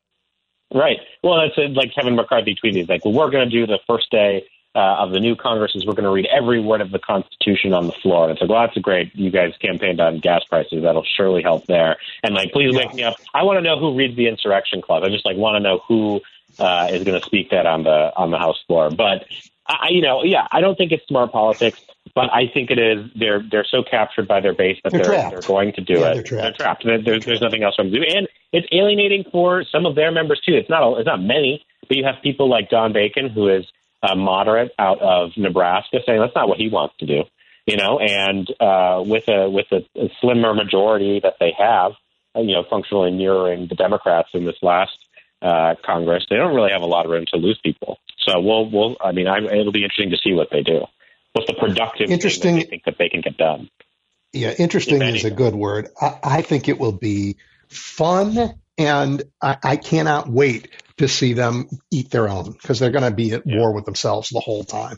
Right. 0.73 0.97
Well, 1.23 1.39
that's 1.39 1.57
a, 1.57 1.67
like 1.69 1.93
Kevin 1.93 2.15
McCarthy 2.15 2.55
tweeted. 2.55 2.75
He's 2.75 2.89
like, 2.89 3.05
well, 3.05 3.13
we're 3.13 3.29
going 3.29 3.49
to 3.49 3.55
do 3.55 3.67
the 3.67 3.79
first 3.87 4.09
day 4.09 4.45
uh, 4.75 4.97
of 4.99 5.11
the 5.11 5.19
new 5.19 5.35
Congress 5.35 5.71
is 5.73 5.85
we're 5.85 5.93
going 5.93 6.03
to 6.03 6.11
read 6.11 6.27
every 6.27 6.59
word 6.59 6.81
of 6.81 6.91
the 6.91 6.99
Constitution 6.99 7.73
on 7.73 7.87
the 7.87 7.93
floor. 7.93 8.23
And 8.23 8.33
it's 8.33 8.41
like, 8.41 8.49
well, 8.49 8.61
that's 8.61 8.75
a 8.75 8.81
great. 8.81 9.15
You 9.15 9.31
guys 9.31 9.53
campaigned 9.61 10.01
on 10.01 10.19
gas 10.19 10.43
prices. 10.43 10.83
That'll 10.83 11.05
surely 11.05 11.41
help 11.41 11.65
there. 11.65 11.97
And 12.23 12.35
like, 12.35 12.51
please 12.51 12.75
wake 12.75 12.93
me 12.93 13.03
up. 13.03 13.15
I 13.33 13.43
want 13.43 13.57
to 13.57 13.61
know 13.61 13.79
who 13.79 13.95
reads 13.95 14.17
the 14.17 14.27
insurrection 14.27 14.81
clause. 14.81 15.03
I 15.05 15.09
just 15.09 15.25
like 15.25 15.37
want 15.37 15.55
to 15.55 15.61
know 15.61 15.79
who 15.87 16.21
uh, 16.59 16.89
is 16.91 17.03
going 17.03 17.19
to 17.19 17.25
speak 17.25 17.51
that 17.51 17.65
on 17.65 17.83
the 17.83 18.11
on 18.15 18.31
the 18.31 18.37
House 18.37 18.61
floor. 18.67 18.91
But 18.91 19.25
I, 19.65 19.89
you 19.91 20.01
know, 20.01 20.23
yeah, 20.23 20.47
I 20.51 20.59
don't 20.59 20.77
think 20.77 20.91
it's 20.91 21.07
smart 21.07 21.31
politics. 21.31 21.79
But 22.13 22.31
I 22.31 22.47
think 22.53 22.69
it 22.69 22.79
is. 22.79 23.09
They're 23.15 23.43
they're 23.49 23.65
so 23.65 23.83
captured 23.83 24.27
by 24.27 24.39
their 24.39 24.53
base 24.53 24.79
that 24.83 24.93
they're 24.93 25.03
they're, 25.03 25.29
they're 25.31 25.41
going 25.41 25.73
to 25.73 25.81
do 25.81 25.99
yeah, 25.99 26.11
it. 26.11 26.13
They're 26.13 26.23
trapped. 26.23 26.83
They're 26.83 26.97
trapped. 26.97 27.05
There's, 27.05 27.25
there's 27.25 27.41
nothing 27.41 27.63
else 27.63 27.75
for 27.75 27.83
them 27.83 27.91
to 27.91 27.99
do, 27.99 28.05
and 28.05 28.27
it's 28.53 28.67
alienating 28.71 29.25
for 29.31 29.65
some 29.69 29.85
of 29.85 29.95
their 29.95 30.11
members 30.11 30.39
too. 30.45 30.53
It's 30.53 30.69
not 30.69 30.83
a, 30.83 30.97
it's 30.97 31.07
not 31.07 31.21
many, 31.21 31.65
but 31.87 31.97
you 31.97 32.05
have 32.05 32.21
people 32.21 32.47
like 32.49 32.69
Don 32.69 32.93
Bacon, 32.93 33.29
who 33.29 33.49
is 33.49 33.65
a 34.11 34.15
moderate 34.15 34.71
out 34.77 35.01
of 35.01 35.31
Nebraska 35.37 35.99
saying 36.05 36.19
that's 36.19 36.35
not 36.35 36.47
what 36.47 36.57
he 36.57 36.69
wants 36.69 36.95
to 36.99 37.05
do, 37.05 37.23
you 37.65 37.77
know, 37.77 37.99
and 37.99 38.49
uh, 38.59 39.03
with 39.05 39.27
a 39.27 39.49
with 39.49 39.67
a, 39.71 39.85
a 39.99 40.09
slimmer 40.21 40.53
majority 40.53 41.19
that 41.21 41.35
they 41.39 41.53
have, 41.57 41.93
uh, 42.35 42.41
you 42.41 42.53
know, 42.53 42.63
functionally 42.69 43.11
mirroring 43.11 43.67
the 43.67 43.75
Democrats 43.75 44.29
in 44.33 44.45
this 44.45 44.57
last 44.61 44.97
uh, 45.41 45.75
Congress, 45.85 46.25
they 46.29 46.35
don't 46.35 46.55
really 46.55 46.71
have 46.71 46.81
a 46.81 46.87
lot 46.87 47.05
of 47.05 47.11
room 47.11 47.25
to 47.33 47.37
lose 47.37 47.59
people. 47.63 47.97
So 48.19 48.39
we'll 48.39 48.69
we'll 48.69 48.97
I 49.03 49.11
mean 49.11 49.27
I, 49.27 49.39
it'll 49.39 49.71
be 49.71 49.83
interesting 49.83 50.11
to 50.11 50.17
see 50.17 50.33
what 50.33 50.49
they 50.51 50.61
do. 50.61 50.85
What's 51.33 51.47
the 51.47 51.57
productive 51.57 52.09
interesting 52.09 52.55
thing 52.55 52.59
that 52.59 52.65
they 52.65 52.69
think 52.69 52.83
that 52.85 52.97
they 52.97 53.09
can 53.09 53.21
get 53.21 53.37
done? 53.37 53.69
Yeah, 54.31 54.53
interesting 54.57 55.01
is 55.01 55.23
a 55.23 55.31
good 55.31 55.55
word. 55.55 55.87
I, 56.01 56.19
I, 56.21 56.41
think 56.41 56.67
it 56.67 56.77
will 56.77 56.91
be 56.91 57.37
fun, 57.69 58.59
and 58.77 59.23
I, 59.41 59.57
I, 59.63 59.75
cannot 59.77 60.27
wait 60.27 60.67
to 60.97 61.07
see 61.07 61.33
them 61.33 61.67
eat 61.91 62.09
their 62.09 62.29
own 62.29 62.51
because 62.51 62.79
they're 62.79 62.91
going 62.91 63.09
to 63.09 63.15
be 63.15 63.33
at 63.33 63.43
yeah. 63.45 63.57
war 63.57 63.73
with 63.73 63.85
themselves 63.85 64.29
the 64.29 64.39
whole 64.39 64.63
time. 64.63 64.97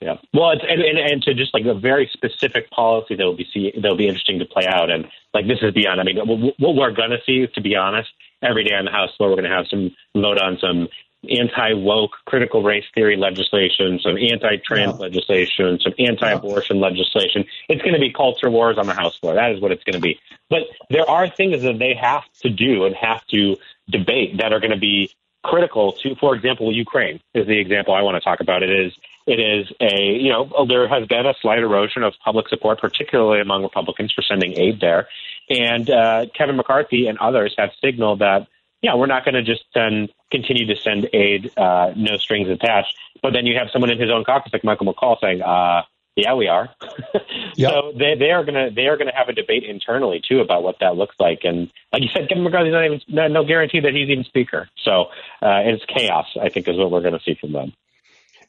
Yeah. 0.00 0.16
Well, 0.32 0.52
it's, 0.52 0.62
and, 0.66 0.80
and, 0.80 0.98
and 0.98 1.22
to 1.24 1.34
just 1.34 1.52
like 1.52 1.66
a 1.66 1.74
very 1.74 2.08
specific 2.12 2.70
policy 2.70 3.16
that 3.16 3.24
will 3.24 3.36
be 3.36 3.46
see 3.52 3.72
that 3.74 3.86
will 3.86 3.98
be 3.98 4.08
interesting 4.08 4.38
to 4.38 4.46
play 4.46 4.66
out. 4.66 4.90
And 4.90 5.06
like 5.34 5.46
this 5.46 5.58
is 5.60 5.74
beyond. 5.74 6.00
I 6.00 6.04
mean, 6.04 6.16
what 6.58 6.74
we're 6.74 6.92
going 6.92 7.10
to 7.10 7.20
see, 7.26 7.46
to 7.54 7.60
be 7.60 7.76
honest, 7.76 8.08
every 8.42 8.64
day 8.64 8.74
on 8.74 8.86
the 8.86 8.90
House 8.90 9.10
floor, 9.16 9.28
we're 9.28 9.36
going 9.36 9.50
to 9.50 9.56
have 9.56 9.66
some 9.68 9.94
vote 10.14 10.38
on 10.38 10.58
some 10.58 10.88
anti 11.28 11.74
woke 11.74 12.12
critical 12.24 12.62
race 12.62 12.84
theory 12.94 13.16
legislation, 13.16 14.00
some 14.02 14.16
anti 14.16 14.56
trans 14.64 14.92
yeah. 14.92 15.06
legislation, 15.06 15.78
some 15.82 15.92
anti 15.98 16.30
abortion 16.30 16.78
yeah. 16.78 16.86
legislation. 16.86 17.44
It's 17.68 17.82
going 17.82 17.94
to 17.94 18.00
be 18.00 18.12
culture 18.12 18.50
wars 18.50 18.78
on 18.78 18.86
the 18.86 18.94
House 18.94 19.18
floor. 19.18 19.34
That 19.34 19.52
is 19.52 19.60
what 19.60 19.72
it's 19.72 19.84
going 19.84 19.94
to 19.94 20.00
be. 20.00 20.18
But 20.48 20.62
there 20.88 21.08
are 21.08 21.28
things 21.28 21.62
that 21.62 21.78
they 21.78 21.94
have 21.94 22.24
to 22.40 22.48
do 22.48 22.84
and 22.84 22.94
have 22.96 23.26
to 23.28 23.56
debate 23.90 24.38
that 24.38 24.52
are 24.52 24.60
going 24.60 24.72
to 24.72 24.78
be 24.78 25.10
critical 25.42 25.92
to, 25.92 26.14
for 26.16 26.34
example, 26.34 26.72
Ukraine 26.72 27.20
is 27.34 27.46
the 27.46 27.58
example 27.58 27.94
I 27.94 28.02
want 28.02 28.16
to 28.16 28.20
talk 28.20 28.40
about. 28.40 28.62
It 28.62 28.70
is 28.70 28.92
it 29.26 29.38
is 29.38 29.72
a, 29.80 30.18
you 30.18 30.30
know, 30.30 30.50
oh, 30.56 30.66
there 30.66 30.88
has 30.88 31.06
been 31.06 31.26
a 31.26 31.34
slight 31.40 31.58
erosion 31.58 32.02
of 32.02 32.14
public 32.24 32.48
support, 32.48 32.80
particularly 32.80 33.40
among 33.40 33.62
Republicans 33.62 34.12
for 34.12 34.22
sending 34.22 34.58
aid 34.58 34.80
there. 34.80 35.08
And 35.48 35.88
uh, 35.88 36.26
Kevin 36.34 36.56
McCarthy 36.56 37.06
and 37.06 37.18
others 37.18 37.54
have 37.58 37.70
signaled 37.82 38.20
that, 38.20 38.48
yeah, 38.82 38.94
we're 38.96 39.06
not 39.06 39.24
going 39.24 39.34
to 39.34 39.42
just 39.42 39.64
send, 39.72 40.10
continue 40.30 40.66
to 40.66 40.76
send 40.76 41.08
aid, 41.12 41.52
uh, 41.56 41.92
no 41.94 42.16
strings 42.16 42.48
attached. 42.48 42.96
But 43.22 43.32
then 43.34 43.46
you 43.46 43.56
have 43.58 43.68
someone 43.72 43.90
in 43.90 44.00
his 44.00 44.10
own 44.10 44.24
caucus 44.24 44.52
like 44.52 44.64
Michael 44.64 44.92
McCaul 44.92 45.20
saying, 45.20 45.42
uh, 45.42 45.82
yeah, 46.16 46.34
we 46.34 46.48
are. 46.48 46.68
yep. 47.56 47.70
So 47.70 47.92
they 47.96 48.14
they 48.18 48.30
are 48.30 48.44
gonna 48.44 48.70
they 48.70 48.86
are 48.86 48.96
gonna 48.96 49.14
have 49.14 49.28
a 49.28 49.32
debate 49.32 49.64
internally 49.64 50.20
too 50.26 50.40
about 50.40 50.62
what 50.62 50.76
that 50.80 50.96
looks 50.96 51.14
like. 51.18 51.40
And 51.44 51.70
like 51.92 52.02
you 52.02 52.08
said, 52.12 52.28
Kevin 52.28 52.44
McCarthy's 52.44 52.72
not 52.72 52.84
even 52.84 53.00
no, 53.08 53.28
no 53.28 53.44
guarantee 53.44 53.80
that 53.80 53.94
he's 53.94 54.08
even 54.08 54.24
speaker. 54.24 54.68
So 54.84 55.04
uh, 55.42 55.62
it's 55.64 55.84
chaos. 55.86 56.26
I 56.40 56.48
think 56.48 56.68
is 56.68 56.76
what 56.76 56.90
we're 56.90 57.00
going 57.00 57.14
to 57.14 57.20
see 57.24 57.36
from 57.40 57.52
them. 57.52 57.72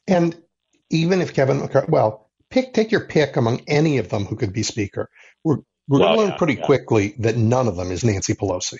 And 0.07 0.35
even 0.89 1.21
if 1.21 1.33
Kevin 1.33 1.59
McCarthy, 1.59 1.91
well, 1.91 2.29
pick 2.49 2.73
take 2.73 2.91
your 2.91 3.05
pick 3.05 3.37
among 3.37 3.61
any 3.67 3.99
of 3.99 4.09
them 4.09 4.25
who 4.25 4.35
could 4.35 4.53
be 4.53 4.63
speaker. 4.63 5.09
We're 5.43 5.57
we're 5.87 5.99
well, 5.99 6.15
to 6.15 6.21
learn 6.21 6.29
yeah, 6.31 6.37
pretty 6.37 6.55
yeah. 6.55 6.65
quickly 6.65 7.15
that 7.19 7.37
none 7.37 7.67
of 7.67 7.75
them 7.75 7.91
is 7.91 8.03
Nancy 8.03 8.33
Pelosi. 8.33 8.79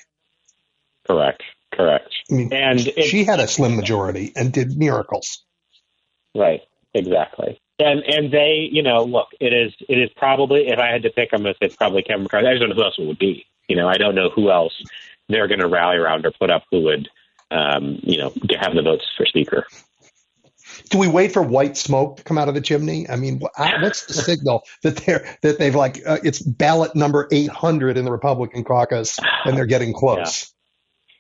Correct. 1.07 1.43
Correct. 1.73 2.09
I 2.29 2.33
mean, 2.33 2.53
and 2.53 2.79
she 2.79 3.23
had 3.23 3.39
a 3.39 3.47
slim 3.47 3.75
majority 3.75 4.33
and 4.35 4.51
did 4.51 4.77
miracles. 4.77 5.43
Right. 6.35 6.61
Exactly. 6.93 7.59
And 7.81 8.03
and 8.03 8.31
they, 8.31 8.69
you 8.71 8.83
know, 8.83 9.03
look, 9.03 9.29
it 9.39 9.53
is 9.53 9.73
it 9.87 9.97
is 9.97 10.09
probably 10.15 10.67
if 10.67 10.79
I 10.79 10.87
had 10.87 11.03
to 11.03 11.09
pick, 11.09 11.29
I'm 11.33 11.43
going 11.43 11.53
to 11.53 11.57
say 11.57 11.67
it's 11.67 11.75
probably 11.75 12.03
Kevin 12.03 12.23
McCarthy. 12.23 12.47
I 12.47 12.53
just 12.53 12.61
don't 12.61 12.69
know 12.69 12.75
who 12.75 12.83
else 12.83 12.95
it 12.97 13.07
would 13.07 13.19
be. 13.19 13.45
You 13.67 13.75
know, 13.75 13.87
I 13.87 13.97
don't 13.97 14.15
know 14.15 14.29
who 14.29 14.51
else 14.51 14.73
they're 15.29 15.47
going 15.47 15.59
to 15.59 15.67
rally 15.67 15.97
around 15.97 16.25
or 16.25 16.31
put 16.31 16.51
up 16.51 16.63
who 16.71 16.81
would, 16.83 17.07
um, 17.51 17.99
you 18.03 18.17
know, 18.17 18.33
have 18.59 18.75
the 18.75 18.81
votes 18.81 19.05
for 19.15 19.25
speaker 19.25 19.65
do 20.89 20.97
we 20.97 21.07
wait 21.07 21.31
for 21.31 21.41
white 21.41 21.77
smoke 21.77 22.17
to 22.17 22.23
come 22.23 22.37
out 22.37 22.49
of 22.49 22.53
the 22.53 22.61
chimney? 22.61 23.09
I 23.09 23.15
mean, 23.15 23.39
what's 23.39 24.05
the 24.05 24.13
signal 24.13 24.63
that 24.83 24.97
they're 24.97 25.37
that 25.41 25.57
they've 25.57 25.75
like 25.75 26.01
uh, 26.05 26.19
it's 26.23 26.39
ballot 26.39 26.95
number 26.95 27.27
eight 27.31 27.49
hundred 27.49 27.97
in 27.97 28.05
the 28.05 28.11
Republican 28.11 28.63
caucus 28.63 29.19
and 29.45 29.57
they're 29.57 29.65
getting 29.65 29.93
close? 29.93 30.53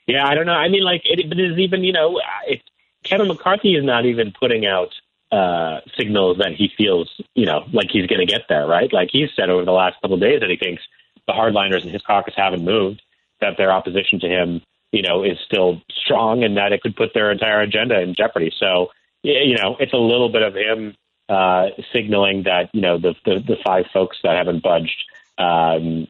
Yeah, 0.07 0.17
yeah 0.17 0.27
I 0.27 0.35
don't 0.35 0.45
know. 0.45 0.53
I 0.53 0.69
mean, 0.69 0.83
like 0.83 1.01
it, 1.05 1.19
it 1.19 1.39
is 1.39 1.57
even 1.57 1.83
you 1.83 1.93
know, 1.93 2.19
it, 2.47 2.61
Kevin 3.03 3.27
McCarthy 3.27 3.75
is 3.75 3.83
not 3.83 4.05
even 4.05 4.33
putting 4.37 4.65
out 4.65 4.89
uh, 5.31 5.79
signals 5.97 6.37
that 6.37 6.53
he 6.57 6.69
feels 6.77 7.09
you 7.35 7.45
know 7.45 7.65
like 7.73 7.87
he's 7.91 8.07
going 8.07 8.25
to 8.25 8.31
get 8.31 8.41
there, 8.49 8.67
right? 8.67 8.91
Like 8.91 9.09
he's 9.11 9.29
said 9.35 9.49
over 9.49 9.65
the 9.65 9.71
last 9.71 10.01
couple 10.01 10.15
of 10.15 10.21
days 10.21 10.41
that 10.41 10.49
he 10.49 10.57
thinks 10.57 10.83
the 11.27 11.33
hardliners 11.33 11.83
in 11.83 11.89
his 11.89 12.01
caucus 12.01 12.33
haven't 12.35 12.65
moved, 12.65 13.01
that 13.39 13.57
their 13.57 13.71
opposition 13.71 14.19
to 14.21 14.27
him, 14.27 14.61
you 14.91 15.01
know, 15.01 15.23
is 15.23 15.37
still 15.45 15.81
strong, 16.05 16.43
and 16.43 16.57
that 16.57 16.73
it 16.73 16.81
could 16.81 16.95
put 16.95 17.13
their 17.13 17.31
entire 17.31 17.61
agenda 17.61 18.01
in 18.01 18.15
jeopardy. 18.15 18.51
So 18.59 18.89
you 19.23 19.55
know, 19.55 19.77
it's 19.79 19.93
a 19.93 19.97
little 19.97 20.29
bit 20.29 20.41
of 20.41 20.55
him 20.55 20.95
uh, 21.29 21.67
signaling 21.93 22.43
that 22.43 22.69
you 22.73 22.81
know 22.81 22.97
the, 22.99 23.15
the, 23.25 23.39
the 23.45 23.55
five 23.65 23.85
folks 23.93 24.17
that 24.23 24.35
haven't 24.35 24.63
budged 24.63 25.03
um, 25.37 26.07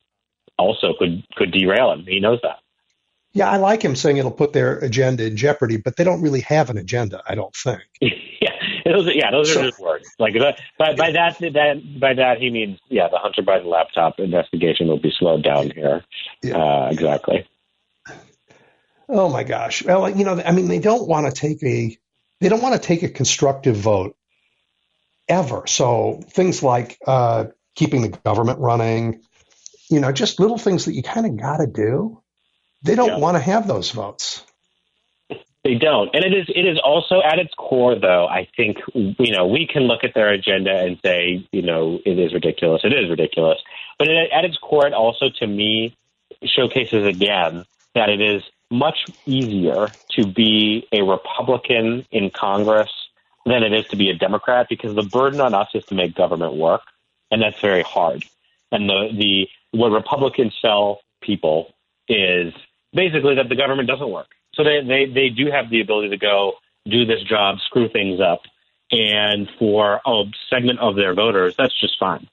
also 0.57 0.93
could 0.97 1.23
could 1.35 1.51
derail 1.51 1.91
him. 1.91 2.05
He 2.07 2.19
knows 2.19 2.39
that. 2.43 2.59
Yeah, 3.33 3.49
I 3.49 3.57
like 3.57 3.81
him 3.81 3.95
saying 3.95 4.17
it'll 4.17 4.31
put 4.31 4.51
their 4.51 4.77
agenda 4.79 5.25
in 5.25 5.37
jeopardy, 5.37 5.77
but 5.77 5.95
they 5.95 6.03
don't 6.03 6.21
really 6.21 6.41
have 6.41 6.69
an 6.69 6.77
agenda. 6.77 7.23
I 7.25 7.35
don't 7.35 7.55
think. 7.55 7.81
yeah, 8.01 8.51
those 8.83 9.07
are, 9.07 9.13
yeah, 9.13 9.31
those 9.31 9.53
so, 9.53 9.61
are 9.61 9.63
just 9.63 9.79
words. 9.79 10.09
Like 10.19 10.33
by, 10.77 10.95
by 10.95 11.11
that, 11.11 11.39
that 11.39 11.99
by 11.99 12.13
that 12.15 12.39
he 12.39 12.49
means 12.49 12.79
yeah, 12.89 13.07
the 13.09 13.17
Hunter 13.17 13.41
Biden 13.41 13.65
laptop 13.65 14.19
investigation 14.19 14.87
will 14.87 14.99
be 14.99 15.13
slowed 15.17 15.43
down 15.43 15.71
here. 15.71 16.03
Yeah. 16.43 16.57
Uh, 16.57 16.89
exactly. 16.91 17.47
Oh 19.07 19.29
my 19.29 19.43
gosh! 19.43 19.83
Well, 19.83 20.09
you 20.09 20.23
know, 20.23 20.41
I 20.41 20.51
mean, 20.51 20.67
they 20.67 20.79
don't 20.79 21.07
want 21.07 21.25
to 21.25 21.33
take 21.33 21.61
a 21.63 21.97
they 22.39 22.49
don't 22.49 22.61
want 22.61 22.81
to 22.81 22.85
take 22.85 23.03
a 23.03 23.09
constructive 23.09 23.75
vote 23.75 24.15
ever. 25.27 25.67
So 25.67 26.21
things 26.29 26.63
like 26.63 26.97
uh, 27.05 27.45
keeping 27.75 28.01
the 28.01 28.09
government 28.09 28.59
running, 28.59 29.21
you 29.89 29.99
know, 29.99 30.11
just 30.11 30.39
little 30.39 30.57
things 30.57 30.85
that 30.85 30.93
you 30.93 31.03
kind 31.03 31.25
of 31.25 31.37
got 31.37 31.57
to 31.57 31.67
do. 31.67 32.20
They 32.83 32.95
don't 32.95 33.09
yeah. 33.09 33.17
want 33.17 33.37
to 33.37 33.41
have 33.41 33.67
those 33.67 33.91
votes. 33.91 34.45
They 35.63 35.75
don't, 35.75 36.09
and 36.15 36.25
it 36.25 36.33
is 36.33 36.47
it 36.49 36.65
is 36.65 36.79
also 36.83 37.21
at 37.21 37.37
its 37.37 37.53
core, 37.53 37.93
though. 37.93 38.25
I 38.25 38.47
think 38.57 38.77
you 38.95 39.31
know 39.31 39.45
we 39.45 39.67
can 39.67 39.83
look 39.83 40.03
at 40.03 40.15
their 40.15 40.29
agenda 40.29 40.75
and 40.75 40.99
say, 41.03 41.47
you 41.51 41.61
know, 41.61 41.99
it 42.03 42.17
is 42.17 42.33
ridiculous. 42.33 42.81
It 42.83 42.93
is 42.93 43.11
ridiculous, 43.11 43.59
but 43.99 44.07
it, 44.07 44.31
at 44.31 44.43
its 44.43 44.57
core, 44.57 44.87
it 44.87 44.93
also, 44.93 45.29
to 45.37 45.45
me, 45.45 45.95
showcases 46.43 47.05
again 47.05 47.65
that 47.93 48.09
it 48.09 48.21
is 48.21 48.41
much 48.71 49.05
easier 49.27 49.89
to 50.11 50.25
be 50.25 50.87
a 50.91 51.03
Republican 51.03 52.07
in 52.09 52.31
Congress 52.31 52.89
than 53.45 53.61
it 53.61 53.73
is 53.73 53.85
to 53.89 53.95
be 53.95 54.09
a 54.09 54.15
Democrat 54.15 54.67
because 54.67 54.95
the 54.95 55.03
burden 55.03 55.41
on 55.41 55.53
us 55.53 55.67
is 55.75 55.85
to 55.85 55.95
make 55.95 56.15
government 56.15 56.55
work, 56.55 56.81
and 57.29 57.39
that's 57.41 57.59
very 57.59 57.83
hard. 57.83 58.23
And 58.71 58.89
the 58.89 59.09
the 59.13 59.47
what 59.77 59.91
Republicans 59.91 60.55
sell 60.59 61.01
people 61.21 61.73
is 62.07 62.53
basically 62.93 63.35
that 63.35 63.49
the 63.49 63.55
government 63.55 63.87
doesn't 63.87 64.09
work. 64.09 64.27
So 64.53 64.63
they 64.63 64.81
they 64.81 65.05
they 65.05 65.29
do 65.29 65.51
have 65.51 65.69
the 65.69 65.81
ability 65.81 66.09
to 66.09 66.17
go 66.17 66.53
do 66.85 67.05
this 67.05 67.21
job, 67.23 67.57
screw 67.67 67.89
things 67.89 68.19
up, 68.19 68.41
and 68.91 69.47
for 69.59 70.01
a 70.05 70.23
segment 70.49 70.79
of 70.79 70.95
their 70.95 71.13
voters, 71.13 71.55
that's 71.57 71.79
just 71.79 71.97
fine. 71.99 72.27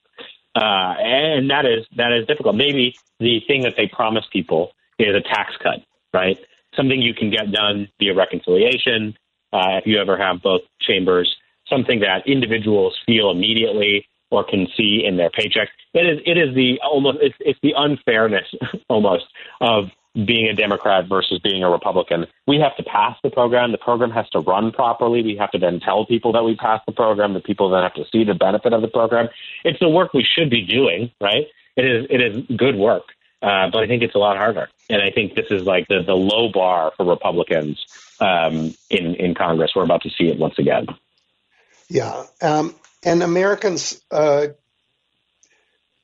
Uh, 0.55 0.95
and 0.99 1.51
that 1.51 1.67
is 1.67 1.87
that 1.97 2.13
is 2.13 2.27
difficult. 2.27 2.57
Maybe 2.57 2.97
the 3.21 3.41
thing 3.47 3.63
that 3.63 3.75
they 3.77 3.87
promise 3.87 4.25
people 4.33 4.73
is 4.99 5.15
a 5.15 5.21
tax 5.21 5.53
cut 5.63 5.81
right? 6.13 6.39
Something 6.75 7.03
you 7.03 7.15
can 7.15 7.31
get 7.31 7.51
done 7.53 7.89
via 7.99 8.15
reconciliation. 8.15 9.17
Uh, 9.53 9.79
if 9.79 9.87
you 9.87 9.99
ever 9.99 10.17
have 10.17 10.43
both 10.43 10.63
chambers, 10.81 11.35
something 11.69 12.01
that 12.01 12.27
individuals 12.27 12.97
feel 13.07 13.31
immediately 13.31 14.07
or 14.31 14.45
can 14.45 14.67
see 14.77 15.05
in 15.07 15.17
their 15.17 15.31
paycheck. 15.31 15.69
It 15.95 16.07
is 16.07 16.21
it 16.27 16.37
is 16.37 16.55
the 16.55 16.79
almost 16.83 17.19
it's, 17.23 17.37
it's 17.41 17.59
the 17.63 17.73
unfairness 17.77 18.47
almost 18.89 19.25
of 19.61 19.85
being 20.25 20.49
a 20.49 20.55
Democrat 20.55 21.07
versus 21.09 21.39
being 21.43 21.63
a 21.63 21.71
Republican. 21.71 22.27
We 22.47 22.59
have 22.61 22.77
to 22.77 22.83
pass 22.83 23.17
the 23.23 23.31
program. 23.31 23.73
The 23.73 23.79
program 23.79 24.11
has 24.11 24.29
to 24.31 24.41
run 24.41 24.73
properly. 24.73 25.23
We 25.23 25.37
have 25.37 25.51
to 25.53 25.59
then 25.59 25.81
tell 25.81 26.07
people 26.07 26.33
that 26.33 26.43
we 26.45 26.57
passed 26.57 26.87
the 26.87 26.93
program. 26.93 27.35
The 27.35 27.41
people 27.41 27.71
then 27.71 27.83
have 27.83 27.95
to 27.95 28.05
see 28.11 28.25
the 28.25 28.35
benefit 28.35 28.73
of 28.73 28.83
the 28.83 28.89
program. 28.89 29.29
It's 29.65 29.79
the 29.79 29.89
work 29.89 30.13
we 30.15 30.25
should 30.25 30.51
be 30.51 30.63
doing, 30.63 31.13
right? 31.21 31.47
It 31.77 31.85
is 31.85 32.07
it 32.11 32.21
is 32.21 32.57
good 32.57 32.77
work. 32.77 33.05
Uh, 33.41 33.71
but 33.71 33.85
I 33.85 33.87
think 33.87 34.03
it's 34.03 34.17
a 34.17 34.19
lot 34.19 34.37
harder. 34.37 34.69
And 34.91 35.01
I 35.01 35.11
think 35.13 35.37
this 35.37 35.47
is 35.51 35.63
like 35.63 35.87
the, 35.87 36.03
the 36.03 36.15
low 36.15 36.51
bar 36.51 36.93
for 36.97 37.07
Republicans 37.07 37.85
um, 38.19 38.75
in, 38.91 39.15
in 39.15 39.35
Congress. 39.35 39.73
We're 39.77 39.85
about 39.85 40.03
to 40.03 40.11
see 40.11 40.29
it 40.29 40.39
once 40.39 40.59
again. 40.59 40.87
Yeah. 41.89 42.25
Um, 42.43 42.75
and 43.05 43.23
Americans, 43.23 44.03
uh, 44.11 44.49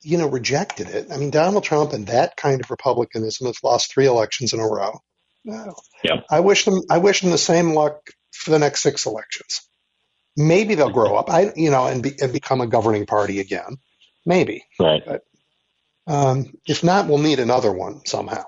you 0.05 0.17
know, 0.17 0.27
rejected 0.27 0.87
it. 0.87 1.07
I 1.11 1.17
mean, 1.17 1.31
Donald 1.31 1.63
Trump 1.63 1.91
and 1.93 2.07
that 2.07 2.37
kind 2.37 2.61
of 2.61 2.69
republicanism 2.69 3.47
has 3.47 3.63
lost 3.63 3.91
three 3.91 4.05
elections 4.05 4.53
in 4.53 4.59
a 4.59 4.67
row. 4.67 4.99
Yeah. 5.43 6.21
I 6.29 6.39
wish 6.39 6.65
them. 6.65 6.81
I 6.89 6.99
wish 6.99 7.21
them 7.21 7.31
the 7.31 7.37
same 7.37 7.73
luck 7.73 7.97
for 8.31 8.51
the 8.51 8.59
next 8.59 8.81
six 8.81 9.05
elections. 9.05 9.61
Maybe 10.37 10.75
they'll 10.75 10.89
grow 10.89 11.15
up. 11.15 11.29
I, 11.29 11.51
you 11.55 11.71
know, 11.71 11.85
and, 11.85 12.03
be, 12.03 12.11
and 12.21 12.31
become 12.31 12.61
a 12.61 12.67
governing 12.67 13.05
party 13.05 13.39
again. 13.39 13.77
Maybe. 14.25 14.65
Right. 14.79 15.01
But 15.05 15.23
um, 16.07 16.53
if 16.67 16.83
not, 16.83 17.07
we'll 17.07 17.19
need 17.19 17.39
another 17.39 17.71
one 17.71 18.05
somehow. 18.05 18.43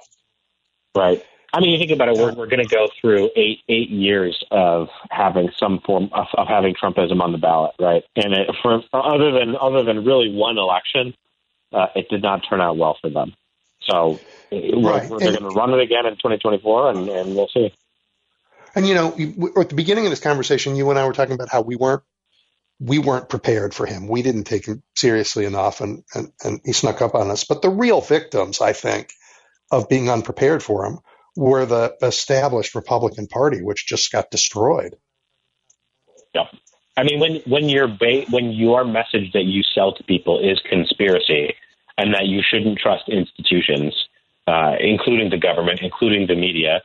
Right. 0.95 1.23
I 1.53 1.59
mean, 1.59 1.71
you 1.71 1.77
think 1.79 1.91
about 1.91 2.09
it. 2.09 2.17
We're, 2.17 2.33
we're 2.33 2.47
going 2.47 2.63
to 2.63 2.75
go 2.75 2.87
through 2.99 3.29
eight 3.35 3.59
eight 3.69 3.89
years 3.89 4.43
of 4.51 4.89
having 5.09 5.49
some 5.57 5.79
form 5.85 6.09
of, 6.11 6.27
of 6.33 6.47
having 6.47 6.75
Trumpism 6.75 7.21
on 7.21 7.31
the 7.31 7.37
ballot, 7.37 7.73
right? 7.79 8.03
And 8.15 8.33
it, 8.33 8.49
for 8.61 8.81
other 8.93 9.31
than 9.31 9.55
other 9.55 9.83
than 9.83 10.03
really 10.03 10.33
one 10.33 10.57
election, 10.57 11.13
uh, 11.77 11.87
it 11.95 12.09
did 12.09 12.21
not 12.23 12.43
turn 12.49 12.59
out 12.59 12.77
well 12.77 12.97
for 12.99 13.09
them. 13.09 13.33
So 13.81 14.19
right. 14.51 15.07
they're 15.07 15.07
going 15.07 15.35
to 15.35 15.49
run 15.49 15.73
it 15.73 15.79
again 15.79 16.05
in 16.05 16.13
2024, 16.13 16.89
and, 16.89 17.09
and 17.09 17.35
we'll 17.35 17.49
see. 17.49 17.71
And 18.75 18.87
you 18.87 18.95
know, 18.95 19.07
at 19.59 19.69
the 19.69 19.75
beginning 19.75 20.05
of 20.05 20.09
this 20.09 20.19
conversation, 20.19 20.75
you 20.75 20.89
and 20.89 20.99
I 20.99 21.05
were 21.05 21.13
talking 21.13 21.33
about 21.35 21.49
how 21.49 21.61
we 21.61 21.75
weren't 21.75 22.03
we 22.79 22.99
weren't 22.99 23.29
prepared 23.29 23.73
for 23.73 23.87
him. 23.87 24.07
We 24.07 24.21
didn't 24.21 24.43
take 24.43 24.67
him 24.67 24.83
seriously 24.95 25.45
enough, 25.45 25.81
and, 25.81 26.03
and, 26.13 26.31
and 26.43 26.61
he 26.63 26.73
snuck 26.73 27.01
up 27.01 27.15
on 27.15 27.31
us. 27.31 27.43
But 27.43 27.63
the 27.63 27.71
real 27.71 28.01
victims, 28.01 28.61
I 28.61 28.73
think, 28.73 29.09
of 29.71 29.89
being 29.89 30.11
unprepared 30.11 30.61
for 30.61 30.85
him 30.85 30.99
were 31.35 31.65
the 31.65 31.95
established 32.03 32.75
Republican 32.75 33.25
Party, 33.27 33.63
which 33.63 33.87
just 33.87 34.11
got 34.11 34.29
destroyed. 34.29 34.95
Yeah. 36.35 36.43
I 36.95 37.03
mean, 37.03 37.19
when 37.19 37.35
when 37.47 37.69
your 37.69 37.87
ba- 37.87 38.25
when 38.29 38.51
your 38.51 38.83
message 38.83 39.31
that 39.33 39.45
you 39.45 39.63
sell 39.63 39.93
to 39.93 40.03
people 40.03 40.39
is 40.39 40.59
conspiracy, 40.69 41.55
and 41.97 42.13
that 42.13 42.25
you 42.25 42.41
shouldn't 42.47 42.77
trust 42.77 43.09
institutions, 43.09 44.07
uh, 44.47 44.75
including 44.79 45.29
the 45.29 45.37
government, 45.37 45.79
including 45.81 46.27
the 46.27 46.35
media, 46.35 46.81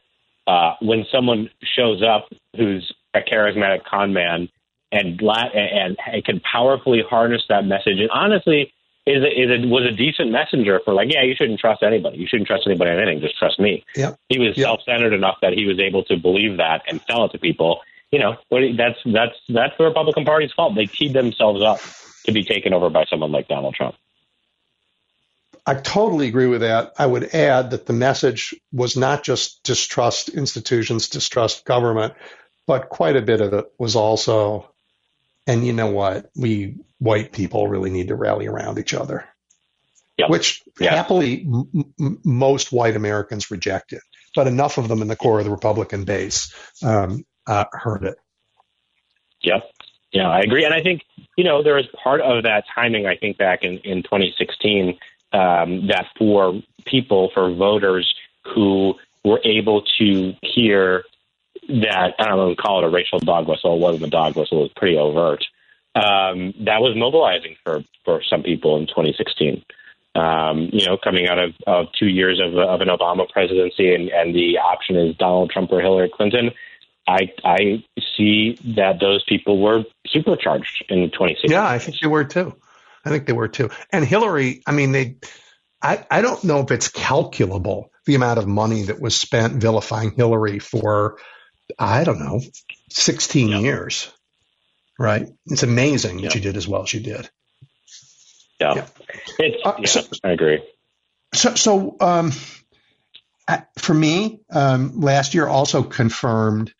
uh, 0.46 0.74
when 0.80 1.04
someone 1.12 1.50
shows 1.62 2.02
up 2.02 2.28
who's 2.56 2.92
a 3.14 3.20
charismatic 3.20 3.84
con 3.84 4.12
man 4.12 4.48
and 4.90 5.20
and, 5.22 5.96
and 6.06 6.24
can 6.24 6.40
powerfully 6.40 7.02
harness 7.08 7.42
that 7.48 7.64
message, 7.64 7.98
and 7.98 8.10
honestly 8.10 8.72
is 9.04 9.22
a, 9.22 9.26
is 9.26 9.50
a, 9.50 9.66
was 9.66 9.84
a 9.84 9.90
decent 9.90 10.30
messenger 10.30 10.80
for 10.84 10.94
like, 10.94 11.12
yeah, 11.12 11.22
you 11.22 11.34
shouldn't 11.34 11.58
trust 11.58 11.82
anybody. 11.82 12.18
You 12.18 12.26
shouldn't 12.26 12.46
trust 12.46 12.66
anybody 12.66 12.90
on 12.90 12.98
anything. 12.98 13.20
Just 13.20 13.36
trust 13.36 13.58
me. 13.58 13.84
Yep. 13.96 14.16
He 14.28 14.38
was 14.38 14.56
yep. 14.56 14.66
self-centered 14.66 15.12
enough 15.12 15.38
that 15.42 15.54
he 15.54 15.66
was 15.66 15.80
able 15.80 16.04
to 16.04 16.16
believe 16.16 16.58
that 16.58 16.82
and 16.86 17.00
sell 17.10 17.24
it 17.24 17.32
to 17.32 17.38
people. 17.38 17.80
You 18.12 18.20
know, 18.20 18.36
that's 18.50 18.98
that's 19.06 19.34
that's 19.48 19.72
the 19.78 19.84
Republican 19.84 20.24
Party's 20.24 20.52
fault. 20.52 20.74
They 20.74 20.86
teed 20.86 21.14
themselves 21.14 21.62
up 21.62 21.80
to 22.26 22.32
be 22.32 22.44
taken 22.44 22.74
over 22.74 22.90
by 22.90 23.04
someone 23.06 23.32
like 23.32 23.48
Donald 23.48 23.74
Trump. 23.74 23.96
I 25.64 25.74
totally 25.74 26.26
agree 26.26 26.46
with 26.46 26.62
that. 26.62 26.94
I 26.98 27.06
would 27.06 27.34
add 27.34 27.70
that 27.70 27.86
the 27.86 27.92
message 27.92 28.54
was 28.72 28.96
not 28.96 29.22
just 29.22 29.62
distrust 29.62 30.28
institutions, 30.28 31.08
distrust 31.08 31.64
government, 31.64 32.14
but 32.66 32.88
quite 32.88 33.16
a 33.16 33.22
bit 33.22 33.40
of 33.40 33.52
it 33.52 33.66
was 33.78 33.94
also, 33.94 34.72
and 35.46 35.64
you 35.64 35.72
know 35.72 35.90
what, 35.90 36.30
we 36.34 36.76
white 36.98 37.32
people 37.32 37.68
really 37.68 37.90
need 37.90 38.08
to 38.08 38.16
rally 38.16 38.46
around 38.46 38.78
each 38.78 38.92
other, 38.92 39.24
yep. 40.16 40.30
which 40.30 40.62
yep. 40.80 40.92
happily 40.92 41.42
m- 41.42 42.20
most 42.24 42.72
white 42.72 42.96
Americans 42.96 43.50
rejected, 43.50 44.00
but 44.34 44.48
enough 44.48 44.78
of 44.78 44.88
them 44.88 45.00
in 45.00 45.08
the 45.08 45.16
core 45.16 45.38
of 45.38 45.44
the 45.44 45.50
Republican 45.50 46.04
base 46.04 46.52
um, 46.82 47.24
uh, 47.46 47.64
heard 47.72 48.02
it. 48.04 48.16
Yep. 49.42 49.62
Yeah, 50.12 50.28
I 50.28 50.40
agree. 50.40 50.64
And 50.64 50.74
I 50.74 50.82
think, 50.82 51.02
you 51.36 51.44
know, 51.44 51.62
there 51.62 51.74
was 51.74 51.86
part 52.02 52.20
of 52.20 52.42
that 52.42 52.64
timing, 52.74 53.06
I 53.06 53.16
think, 53.16 53.38
back 53.38 53.60
in, 53.62 53.78
in 53.78 54.02
2016, 54.02 54.98
um, 55.32 55.86
that 55.88 56.06
for 56.18 56.60
people, 56.84 57.30
for 57.34 57.52
voters 57.52 58.12
who 58.54 58.94
were 59.24 59.40
able 59.44 59.82
to 59.98 60.34
hear 60.42 61.04
that, 61.68 62.14
I 62.18 62.24
don't 62.26 62.36
know, 62.36 62.54
call 62.54 62.82
it 62.82 62.86
a 62.86 62.90
racial 62.90 63.18
dog 63.18 63.48
whistle, 63.48 63.76
it 63.76 63.80
wasn't 63.80 64.04
a 64.04 64.10
dog 64.10 64.36
whistle, 64.36 64.58
it 64.58 64.62
was 64.62 64.72
pretty 64.74 64.96
overt, 64.96 65.44
um, 65.94 66.54
that 66.64 66.80
was 66.80 66.96
mobilizing 66.96 67.56
for, 67.62 67.84
for 68.04 68.22
some 68.28 68.42
people 68.42 68.76
in 68.78 68.86
2016. 68.86 69.64
Um, 70.14 70.68
you 70.72 70.84
know, 70.84 70.98
coming 70.98 71.26
out 71.26 71.38
of, 71.38 71.54
of 71.66 71.86
two 71.98 72.08
years 72.08 72.38
of, 72.38 72.54
of 72.56 72.82
an 72.82 72.88
Obama 72.88 73.28
presidency 73.28 73.94
and, 73.94 74.10
and 74.10 74.34
the 74.34 74.58
option 74.58 74.96
is 74.96 75.16
Donald 75.16 75.50
Trump 75.50 75.72
or 75.72 75.80
Hillary 75.80 76.10
Clinton, 76.14 76.50
I 77.06 77.32
I 77.44 77.84
see 78.16 78.58
that 78.76 79.00
those 79.00 79.24
people 79.24 79.60
were 79.60 79.84
supercharged 80.06 80.84
in 80.88 81.10
2016. 81.10 81.50
Yeah, 81.50 81.66
I 81.66 81.78
think 81.78 81.98
they 82.00 82.08
were 82.08 82.24
too. 82.24 82.54
I 83.04 83.10
think 83.10 83.26
they 83.26 83.32
were 83.32 83.48
too. 83.48 83.70
And 83.90 84.04
Hillary, 84.04 84.62
I 84.66 84.72
mean, 84.72 84.92
they, 84.92 85.16
I, 85.82 86.04
I 86.10 86.22
don't 86.22 86.44
know 86.44 86.60
if 86.60 86.70
it's 86.70 86.88
calculable 86.88 87.90
the 88.06 88.14
amount 88.14 88.38
of 88.38 88.46
money 88.46 88.84
that 88.84 89.00
was 89.00 89.14
spent 89.14 89.54
vilifying 89.54 90.12
Hillary 90.12 90.58
for, 90.58 91.18
I 91.78 92.04
don't 92.04 92.20
know, 92.20 92.40
16 92.90 93.48
yeah. 93.48 93.58
years 93.58 94.12
right? 95.02 95.26
It's 95.46 95.62
amazing 95.62 96.18
yeah. 96.18 96.24
that 96.24 96.32
she 96.32 96.40
did 96.40 96.56
as 96.56 96.68
well 96.68 96.82
as 96.82 96.88
she 96.88 97.00
did. 97.00 97.28
Yeah, 98.60 98.86
yeah. 99.38 99.48
Uh, 99.64 99.74
yeah 99.80 99.86
so, 99.86 100.02
I 100.22 100.30
agree. 100.30 100.62
So, 101.34 101.54
so 101.56 101.96
um, 102.00 102.32
for 103.78 103.94
me, 103.94 104.40
um, 104.50 105.00
last 105.00 105.34
year 105.34 105.48
also 105.48 105.82
confirmed 105.82 106.72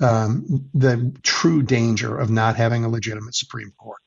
um, 0.00 0.68
the 0.74 1.16
true 1.22 1.62
danger 1.62 2.18
of 2.18 2.30
not 2.30 2.56
having 2.56 2.84
a 2.84 2.88
legitimate 2.88 3.34
Supreme 3.34 3.72
Court, 3.78 4.01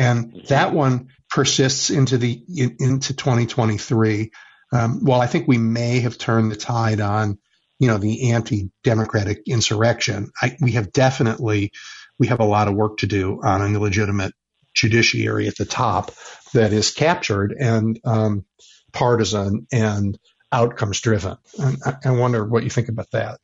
and 0.00 0.32
mm-hmm. 0.32 0.46
that 0.46 0.72
one 0.72 1.08
persists 1.28 1.90
into 1.90 2.16
the 2.16 2.42
in, 2.48 2.76
into 2.80 3.14
2023. 3.14 4.32
Um, 4.72 5.04
well, 5.04 5.20
I 5.20 5.26
think 5.26 5.46
we 5.46 5.58
may 5.58 6.00
have 6.00 6.16
turned 6.16 6.50
the 6.50 6.56
tide 6.56 7.00
on, 7.00 7.38
you 7.78 7.88
know, 7.88 7.98
the 7.98 8.32
anti-democratic 8.32 9.42
insurrection. 9.46 10.30
I, 10.40 10.56
we 10.60 10.72
have 10.72 10.92
definitely 10.92 11.72
we 12.18 12.28
have 12.28 12.40
a 12.40 12.44
lot 12.44 12.68
of 12.68 12.74
work 12.74 12.98
to 12.98 13.06
do 13.06 13.40
on 13.42 13.62
an 13.62 13.74
illegitimate 13.74 14.32
judiciary 14.74 15.48
at 15.48 15.56
the 15.56 15.64
top 15.64 16.12
that 16.54 16.72
is 16.72 16.92
captured 16.92 17.54
and 17.58 18.00
um, 18.04 18.44
partisan 18.92 19.66
and 19.72 20.18
outcomes 20.52 21.00
driven. 21.00 21.36
And 21.58 21.78
I, 21.84 21.96
I 22.06 22.10
wonder 22.12 22.44
what 22.44 22.64
you 22.64 22.70
think 22.70 22.88
about 22.88 23.10
that. 23.12 23.38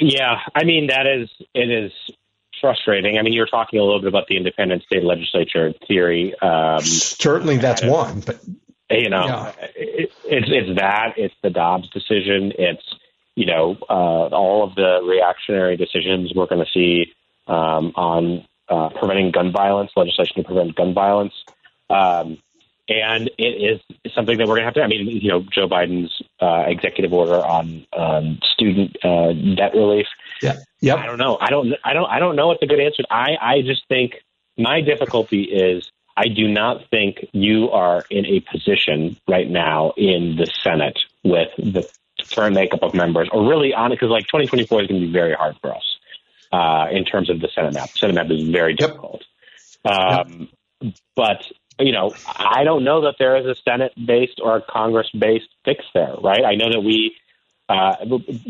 Yeah, 0.00 0.38
I 0.54 0.64
mean 0.64 0.86
that 0.86 1.06
is 1.06 1.28
it 1.54 1.70
is 1.70 1.92
frustrating. 2.60 3.18
I 3.18 3.22
mean, 3.22 3.32
you're 3.32 3.46
talking 3.46 3.78
a 3.78 3.82
little 3.82 4.00
bit 4.00 4.08
about 4.08 4.26
the 4.28 4.36
independent 4.36 4.82
state 4.84 5.04
legislature 5.04 5.72
theory. 5.86 6.34
Um, 6.40 6.80
Certainly, 6.80 7.58
that's 7.58 7.82
one. 7.82 8.20
But 8.20 8.40
you 8.90 9.10
know, 9.10 9.24
yeah. 9.26 9.52
it, 9.76 10.10
it's 10.24 10.48
it's 10.48 10.78
that. 10.78 11.14
It's 11.16 11.34
the 11.42 11.50
Dobbs 11.50 11.88
decision. 11.90 12.52
It's 12.58 12.84
you 13.34 13.46
know, 13.46 13.76
uh, 13.88 14.34
all 14.34 14.64
of 14.64 14.74
the 14.74 15.00
reactionary 15.04 15.76
decisions 15.76 16.32
we're 16.34 16.46
going 16.46 16.64
to 16.64 16.70
see 16.72 17.12
um, 17.46 17.92
on 17.94 18.44
uh, 18.68 18.88
preventing 18.90 19.30
gun 19.30 19.52
violence, 19.52 19.92
legislation 19.94 20.36
to 20.36 20.42
prevent 20.42 20.74
gun 20.74 20.92
violence. 20.92 21.34
Um, 21.88 22.38
and 22.88 23.30
it 23.38 23.42
is 23.42 24.12
something 24.14 24.38
that 24.38 24.48
we're 24.48 24.56
going 24.56 24.62
to 24.62 24.64
have 24.64 24.74
to. 24.74 24.82
I 24.82 24.86
mean, 24.86 25.06
you 25.06 25.28
know, 25.28 25.44
Joe 25.54 25.68
Biden's 25.68 26.22
uh, 26.40 26.64
executive 26.66 27.12
order 27.12 27.34
on 27.34 27.86
um, 27.96 28.38
student 28.42 28.96
uh, 29.04 29.32
debt 29.54 29.74
relief. 29.74 30.06
Yeah. 30.42 30.56
Yeah. 30.80 30.94
I 30.96 31.06
don't 31.06 31.18
know. 31.18 31.38
I 31.40 31.50
don't. 31.50 31.74
I 31.84 31.92
don't. 31.92 32.06
I 32.06 32.18
don't 32.18 32.36
know 32.36 32.48
what's 32.48 32.62
a 32.62 32.66
good 32.66 32.80
answer. 32.80 33.02
I. 33.10 33.36
I 33.40 33.62
just 33.62 33.86
think 33.88 34.14
my 34.56 34.80
difficulty 34.80 35.42
is 35.44 35.90
I 36.16 36.28
do 36.28 36.48
not 36.48 36.88
think 36.90 37.26
you 37.32 37.70
are 37.70 38.04
in 38.10 38.26
a 38.26 38.40
position 38.40 39.16
right 39.28 39.48
now 39.48 39.92
in 39.96 40.36
the 40.36 40.46
Senate 40.46 40.98
with 41.22 41.48
the 41.56 41.88
current 42.34 42.54
makeup 42.54 42.82
of 42.82 42.92
members, 42.92 43.28
or 43.32 43.48
really 43.48 43.72
on 43.72 43.92
it, 43.92 43.96
because 43.96 44.10
like 44.10 44.26
2024 44.26 44.82
is 44.82 44.88
going 44.88 45.00
to 45.00 45.06
be 45.06 45.12
very 45.12 45.34
hard 45.34 45.56
for 45.60 45.74
us 45.74 45.98
uh, 46.52 46.86
in 46.90 47.04
terms 47.04 47.30
of 47.30 47.40
the 47.40 47.48
Senate 47.54 47.74
map. 47.74 47.90
Senate 47.90 48.14
map 48.14 48.30
is 48.30 48.48
very 48.48 48.74
difficult. 48.74 49.24
Um, 49.84 50.48
yep. 50.80 50.94
But 51.14 51.44
you 51.78 51.92
know, 51.92 52.12
I 52.26 52.64
don't 52.64 52.82
know 52.82 53.02
that 53.02 53.14
there 53.18 53.36
is 53.36 53.46
a 53.46 53.54
Senate-based 53.54 54.40
or 54.42 54.56
a 54.56 54.62
Congress-based 54.62 55.48
fix 55.64 55.84
there, 55.94 56.14
right? 56.20 56.44
I 56.44 56.56
know 56.56 56.70
that 56.72 56.80
we 56.80 57.14
uh, 57.68 57.96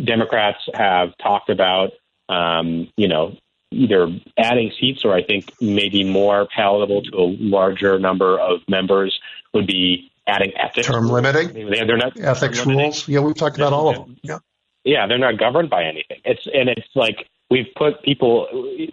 Democrats 0.03 0.59
have 0.75 1.17
talked 1.19 1.51
about, 1.51 1.91
um, 2.29 2.89
you 2.97 3.09
know, 3.09 3.37
either 3.71 4.09
adding 4.37 4.73
seats 4.79 5.05
or 5.05 5.15
I 5.15 5.23
think 5.23 5.53
maybe 5.61 6.05
more 6.05 6.47
palatable 6.55 7.03
to 7.03 7.17
a 7.17 7.27
larger 7.39 7.99
number 7.99 8.39
of 8.39 8.61
members 8.69 9.19
would 9.53 9.67
be 9.67 10.11
adding 10.27 10.53
ethics. 10.57 10.87
Term 10.87 11.09
limiting. 11.09 11.53
They, 11.53 11.81
are 11.81 11.97
not 11.97 12.19
ethics 12.19 12.65
rules. 12.65 13.09
Yeah, 13.09 13.21
we've 13.21 13.37
talked 13.37 13.57
about 13.57 13.73
all 13.73 13.89
of 13.89 13.97
them. 13.97 14.17
Yeah. 14.23 14.39
Yeah, 14.85 15.07
they're 15.07 15.19
not 15.19 15.39
governed 15.39 15.69
by 15.69 15.85
anything. 15.85 16.21
It's 16.25 16.47
and 16.47 16.69
it's 16.69 16.89
like 16.95 17.29
we've 17.51 17.67
put 17.77 18.03
people 18.03 18.49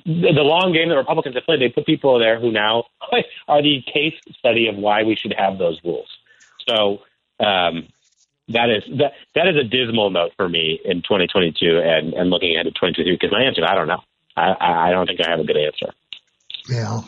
the 0.05 0.41
long 0.41 0.73
game 0.73 0.89
that 0.89 0.95
Republicans 0.95 1.35
have 1.35 1.45
played. 1.45 1.61
They 1.61 1.69
put 1.69 1.85
people 1.85 2.19
there 2.19 2.39
who 2.39 2.51
now 2.51 2.85
are 3.47 3.61
the 3.61 3.81
case 3.93 4.15
study 4.37 4.67
of 4.67 4.75
why 4.75 5.03
we 5.03 5.15
should 5.15 5.33
have 5.37 5.57
those 5.57 5.79
rules. 5.85 6.09
So 6.67 6.99
um, 7.39 7.87
that 8.49 8.69
is 8.69 8.83
that 8.99 9.13
that 9.33 9.47
is 9.47 9.55
a 9.55 9.63
dismal 9.63 10.11
note 10.11 10.31
for 10.37 10.47
me 10.47 10.79
in 10.83 11.01
2022 11.01 11.79
and 11.79 12.13
and 12.13 12.29
looking 12.29 12.55
ahead 12.55 12.65
to 12.65 12.71
2023 12.71 13.13
because 13.15 13.31
my 13.31 13.43
answer 13.43 13.61
I 13.65 13.75
don't 13.75 13.87
know. 13.87 14.01
I 14.35 14.55
I 14.59 14.91
don't 14.91 15.07
think 15.07 15.19
I 15.25 15.29
have 15.29 15.39
a 15.39 15.45
good 15.45 15.57
answer. 15.57 15.93
Yeah. 16.69 17.01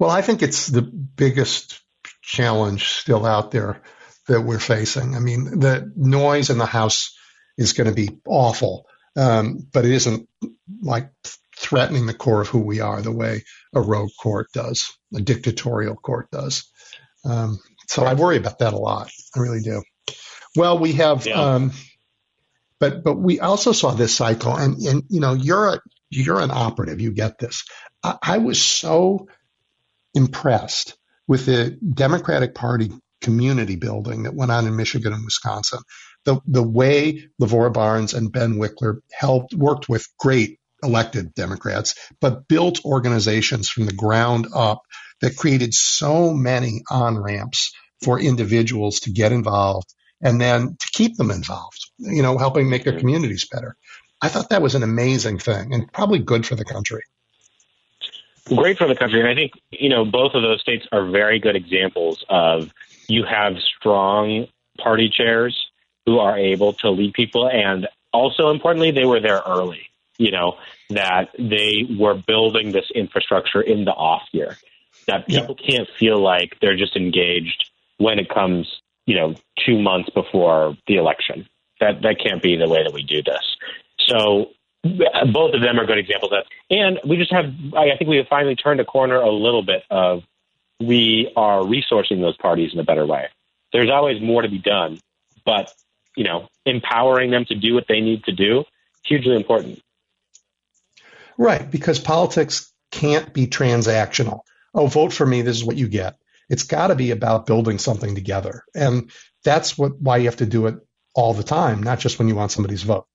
Well, 0.00 0.10
I 0.10 0.22
think 0.22 0.42
it's 0.42 0.66
the 0.66 0.82
biggest 0.82 1.80
challenge 2.22 2.88
still 2.88 3.24
out 3.24 3.50
there 3.50 3.82
that 4.26 4.40
we're 4.40 4.58
facing. 4.58 5.14
I 5.14 5.20
mean, 5.20 5.44
the 5.60 5.92
noise 5.96 6.50
in 6.50 6.58
the 6.58 6.66
House 6.66 7.16
is 7.56 7.72
going 7.72 7.88
to 7.88 7.94
be 7.94 8.18
awful, 8.26 8.86
um, 9.16 9.66
but 9.72 9.84
it 9.84 9.92
isn't 9.92 10.28
like 10.82 11.10
threatening 11.56 12.06
the 12.06 12.14
core 12.14 12.40
of 12.40 12.48
who 12.48 12.60
we 12.60 12.80
are 12.80 13.00
the 13.00 13.12
way 13.12 13.44
a 13.74 13.80
rogue 13.80 14.10
court 14.20 14.48
does, 14.52 14.92
a 15.14 15.20
dictatorial 15.20 15.94
court 15.94 16.30
does. 16.30 16.70
Um, 17.24 17.58
so 17.88 18.04
I 18.04 18.14
worry 18.14 18.36
about 18.36 18.58
that 18.58 18.72
a 18.72 18.78
lot. 18.78 19.10
I 19.36 19.40
really 19.40 19.60
do. 19.60 19.82
Well, 20.56 20.78
we 20.78 20.92
have, 20.94 21.26
yeah. 21.26 21.40
um, 21.40 21.72
but 22.78 23.02
but 23.02 23.14
we 23.14 23.40
also 23.40 23.72
saw 23.72 23.92
this 23.92 24.14
cycle, 24.14 24.56
and 24.56 24.76
and 24.78 25.02
you 25.08 25.20
know, 25.20 25.34
you're 25.34 25.74
a 25.74 25.80
you're 26.10 26.40
an 26.40 26.50
operative. 26.50 27.00
You 27.00 27.12
get 27.12 27.38
this. 27.38 27.64
I, 28.02 28.16
I 28.22 28.38
was 28.38 28.62
so 28.62 29.28
impressed 30.14 30.96
with 31.26 31.46
the 31.46 31.70
Democratic 31.70 32.54
Party 32.54 32.92
community 33.20 33.76
building 33.76 34.24
that 34.24 34.34
went 34.34 34.50
on 34.50 34.66
in 34.66 34.76
Michigan 34.76 35.12
and 35.12 35.24
Wisconsin. 35.24 35.80
The 36.24 36.40
the 36.46 36.62
way 36.62 37.24
Lavora 37.40 37.72
Barnes 37.72 38.14
and 38.14 38.32
Ben 38.32 38.54
Wickler 38.54 38.98
helped 39.12 39.54
worked 39.54 39.88
with 39.88 40.06
great 40.18 40.60
elected 40.82 41.34
Democrats, 41.34 41.94
but 42.20 42.46
built 42.46 42.84
organizations 42.84 43.68
from 43.68 43.86
the 43.86 43.92
ground 43.92 44.46
up 44.54 44.82
that 45.20 45.36
created 45.36 45.72
so 45.74 46.32
many 46.32 46.82
on 46.90 47.18
ramps 47.18 47.72
for 48.02 48.20
individuals 48.20 49.00
to 49.00 49.10
get 49.10 49.32
involved 49.32 49.92
and 50.24 50.40
then 50.40 50.76
to 50.80 50.88
keep 50.92 51.16
them 51.16 51.30
involved, 51.30 51.90
you 51.98 52.22
know, 52.22 52.38
helping 52.38 52.68
make 52.68 52.82
their 52.82 52.98
communities 52.98 53.46
better. 53.46 53.76
I 54.20 54.28
thought 54.28 54.48
that 54.48 54.62
was 54.62 54.74
an 54.74 54.82
amazing 54.82 55.38
thing 55.38 55.74
and 55.74 55.92
probably 55.92 56.18
good 56.18 56.46
for 56.46 56.56
the 56.56 56.64
country. 56.64 57.02
Great 58.46 58.78
for 58.78 58.88
the 58.88 58.96
country. 58.96 59.20
And 59.20 59.28
I 59.28 59.34
think, 59.34 59.52
you 59.70 59.88
know, 59.88 60.04
both 60.04 60.34
of 60.34 60.42
those 60.42 60.60
states 60.60 60.86
are 60.92 61.06
very 61.06 61.38
good 61.38 61.56
examples 61.56 62.24
of 62.28 62.72
you 63.06 63.24
have 63.24 63.54
strong 63.78 64.46
party 64.78 65.10
chairs 65.14 65.68
who 66.06 66.18
are 66.18 66.38
able 66.38 66.72
to 66.74 66.90
lead 66.90 67.14
people. 67.14 67.48
And 67.48 67.86
also 68.12 68.50
importantly, 68.50 68.90
they 68.90 69.04
were 69.04 69.20
there 69.20 69.42
early, 69.46 69.88
you 70.18 70.30
know, 70.30 70.56
that 70.90 71.30
they 71.38 71.86
were 71.98 72.14
building 72.14 72.72
this 72.72 72.90
infrastructure 72.94 73.60
in 73.60 73.84
the 73.84 73.92
off 73.92 74.22
year, 74.32 74.56
that 75.06 75.26
people 75.26 75.56
yeah. 75.60 75.70
can't 75.70 75.88
feel 75.98 76.20
like 76.20 76.58
they're 76.60 76.76
just 76.76 76.96
engaged 76.96 77.70
when 77.98 78.18
it 78.18 78.28
comes, 78.28 78.80
you 79.06 79.16
know, 79.16 79.34
two 79.64 79.80
months 79.80 80.10
before 80.10 80.76
the 80.86 80.96
election. 80.96 81.48
That, 81.80 82.02
that 82.02 82.16
can't 82.24 82.42
be 82.42 82.56
the 82.56 82.68
way 82.68 82.82
that 82.82 82.92
we 82.92 83.02
do 83.02 83.22
this. 83.22 83.56
So 84.08 84.50
both 84.82 85.54
of 85.54 85.62
them 85.62 85.78
are 85.80 85.86
good 85.86 85.98
examples 85.98 86.32
of 86.32 86.38
that. 86.38 86.74
And 86.74 87.00
we 87.08 87.16
just 87.16 87.32
have, 87.32 87.46
I 87.76 87.96
think 87.98 88.08
we 88.08 88.18
have 88.18 88.28
finally 88.28 88.54
turned 88.54 88.80
a 88.80 88.84
corner 88.84 89.16
a 89.16 89.30
little 89.30 89.62
bit 89.62 89.82
of 89.90 90.22
we 90.80 91.32
are 91.36 91.60
resourcing 91.60 92.20
those 92.20 92.36
parties 92.36 92.70
in 92.72 92.80
a 92.80 92.84
better 92.84 93.06
way. 93.06 93.26
There's 93.72 93.90
always 93.90 94.20
more 94.22 94.42
to 94.42 94.48
be 94.48 94.58
done, 94.58 95.00
but 95.44 95.72
you 96.16 96.24
know, 96.24 96.48
empowering 96.64 97.30
them 97.30 97.44
to 97.46 97.54
do 97.54 97.74
what 97.74 97.86
they 97.88 98.00
need 98.00 98.24
to 98.24 98.32
do, 98.32 98.64
hugely 99.04 99.34
important. 99.36 99.80
Right, 101.36 101.68
because 101.68 101.98
politics 101.98 102.72
can't 102.92 103.32
be 103.32 103.46
transactional. 103.48 104.40
Oh, 104.72 104.86
vote 104.86 105.12
for 105.12 105.26
me. 105.26 105.42
This 105.42 105.56
is 105.56 105.64
what 105.64 105.76
you 105.76 105.88
get. 105.88 106.16
It's 106.54 106.62
got 106.62 106.86
to 106.86 106.94
be 106.94 107.10
about 107.10 107.46
building 107.46 107.78
something 107.78 108.14
together, 108.14 108.62
and 108.76 109.10
that's 109.42 109.76
what 109.76 110.00
why 110.00 110.18
you 110.18 110.26
have 110.26 110.36
to 110.36 110.46
do 110.46 110.68
it 110.68 110.76
all 111.12 111.34
the 111.34 111.42
time, 111.42 111.82
not 111.82 111.98
just 111.98 112.20
when 112.20 112.28
you 112.28 112.36
want 112.36 112.52
somebody's 112.52 112.84
vote. 112.84 113.06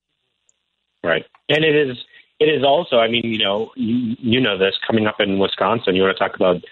Right, 1.02 1.26
and 1.48 1.64
it 1.64 1.74
is 1.74 1.98
it 2.42 2.50
is 2.50 2.66
also. 2.66 2.98
I 2.98 3.08
mean, 3.08 3.24
you 3.24 3.38
know, 3.38 3.72
you, 3.78 4.18
you 4.20 4.42
know 4.42 4.58
this 4.58 4.76
coming 4.86 5.08
up 5.08 5.22
in 5.22 5.40
Wisconsin. 5.40 5.96
You 5.96 6.02
want 6.02 6.18
to 6.18 6.20
talk 6.20 6.36
about 6.36 6.66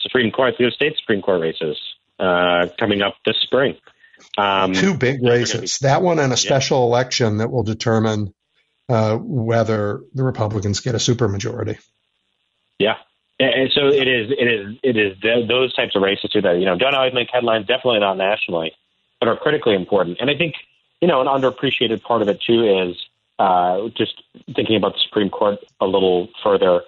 Supreme 0.00 0.30
Court, 0.30 0.56
the 0.58 0.70
state 0.70 0.92
Supreme 0.98 1.22
Court 1.22 1.40
races 1.40 1.78
uh, 2.18 2.68
coming 2.78 3.00
up 3.00 3.14
this 3.24 3.36
spring. 3.42 3.78
Um, 4.36 4.74
Two 4.74 4.92
big 4.92 5.22
races. 5.22 5.78
That 5.78 6.02
one 6.02 6.18
and 6.18 6.34
a 6.34 6.36
special 6.36 6.80
yeah. 6.80 6.84
election 6.84 7.38
that 7.38 7.50
will 7.50 7.62
determine 7.62 8.34
uh, 8.90 9.16
whether 9.16 10.02
the 10.12 10.22
Republicans 10.22 10.80
get 10.80 10.94
a 10.94 10.98
supermajority. 10.98 11.78
Yeah, 12.78 12.96
and 13.44 13.70
so 13.72 13.86
it 13.86 14.08
is. 14.08 14.30
It 14.30 14.48
is. 14.48 14.76
It 14.82 14.96
is 14.96 15.48
those 15.48 15.74
types 15.74 15.96
of 15.96 16.02
races 16.02 16.30
too 16.30 16.40
that 16.42 16.58
you 16.58 16.64
know 16.64 16.76
don't 16.76 16.94
always 16.94 17.14
make 17.14 17.28
headlines. 17.32 17.66
Definitely 17.66 18.00
not 18.00 18.16
nationally, 18.16 18.72
but 19.18 19.28
are 19.28 19.36
critically 19.36 19.74
important. 19.74 20.18
And 20.20 20.30
I 20.30 20.36
think 20.36 20.54
you 21.00 21.08
know 21.08 21.20
an 21.20 21.26
underappreciated 21.26 22.02
part 22.02 22.22
of 22.22 22.28
it 22.28 22.40
too 22.40 22.64
is 22.64 22.96
uh, 23.38 23.88
just 23.96 24.22
thinking 24.54 24.76
about 24.76 24.94
the 24.94 25.00
Supreme 25.00 25.30
Court 25.30 25.58
a 25.80 25.86
little 25.86 26.28
further 26.42 26.82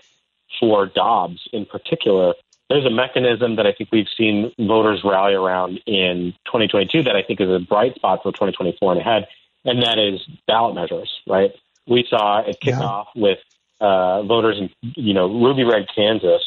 for 0.60 0.86
Dobbs 0.86 1.48
in 1.52 1.64
particular 1.64 2.34
there's 2.72 2.86
a 2.86 2.90
mechanism 2.90 3.56
that 3.56 3.66
I 3.66 3.72
think 3.72 3.90
we've 3.92 4.08
seen 4.16 4.50
voters 4.58 5.02
rally 5.04 5.34
around 5.34 5.80
in 5.86 6.32
2022 6.46 7.02
that 7.02 7.14
I 7.14 7.22
think 7.22 7.40
is 7.40 7.50
a 7.50 7.58
bright 7.58 7.96
spot 7.96 8.20
for 8.22 8.32
2024 8.32 8.92
and 8.92 9.00
ahead, 9.00 9.26
and 9.64 9.82
that 9.82 9.98
is 9.98 10.20
ballot 10.46 10.74
measures, 10.74 11.10
right? 11.26 11.52
We 11.86 12.06
saw 12.08 12.40
it 12.40 12.60
kick 12.60 12.74
yeah. 12.74 12.80
off 12.80 13.08
with 13.14 13.38
uh, 13.82 14.22
voters 14.22 14.58
in, 14.60 14.70
you 14.96 15.12
know, 15.12 15.26
Ruby 15.26 15.64
Red, 15.64 15.86
Kansas, 15.94 16.42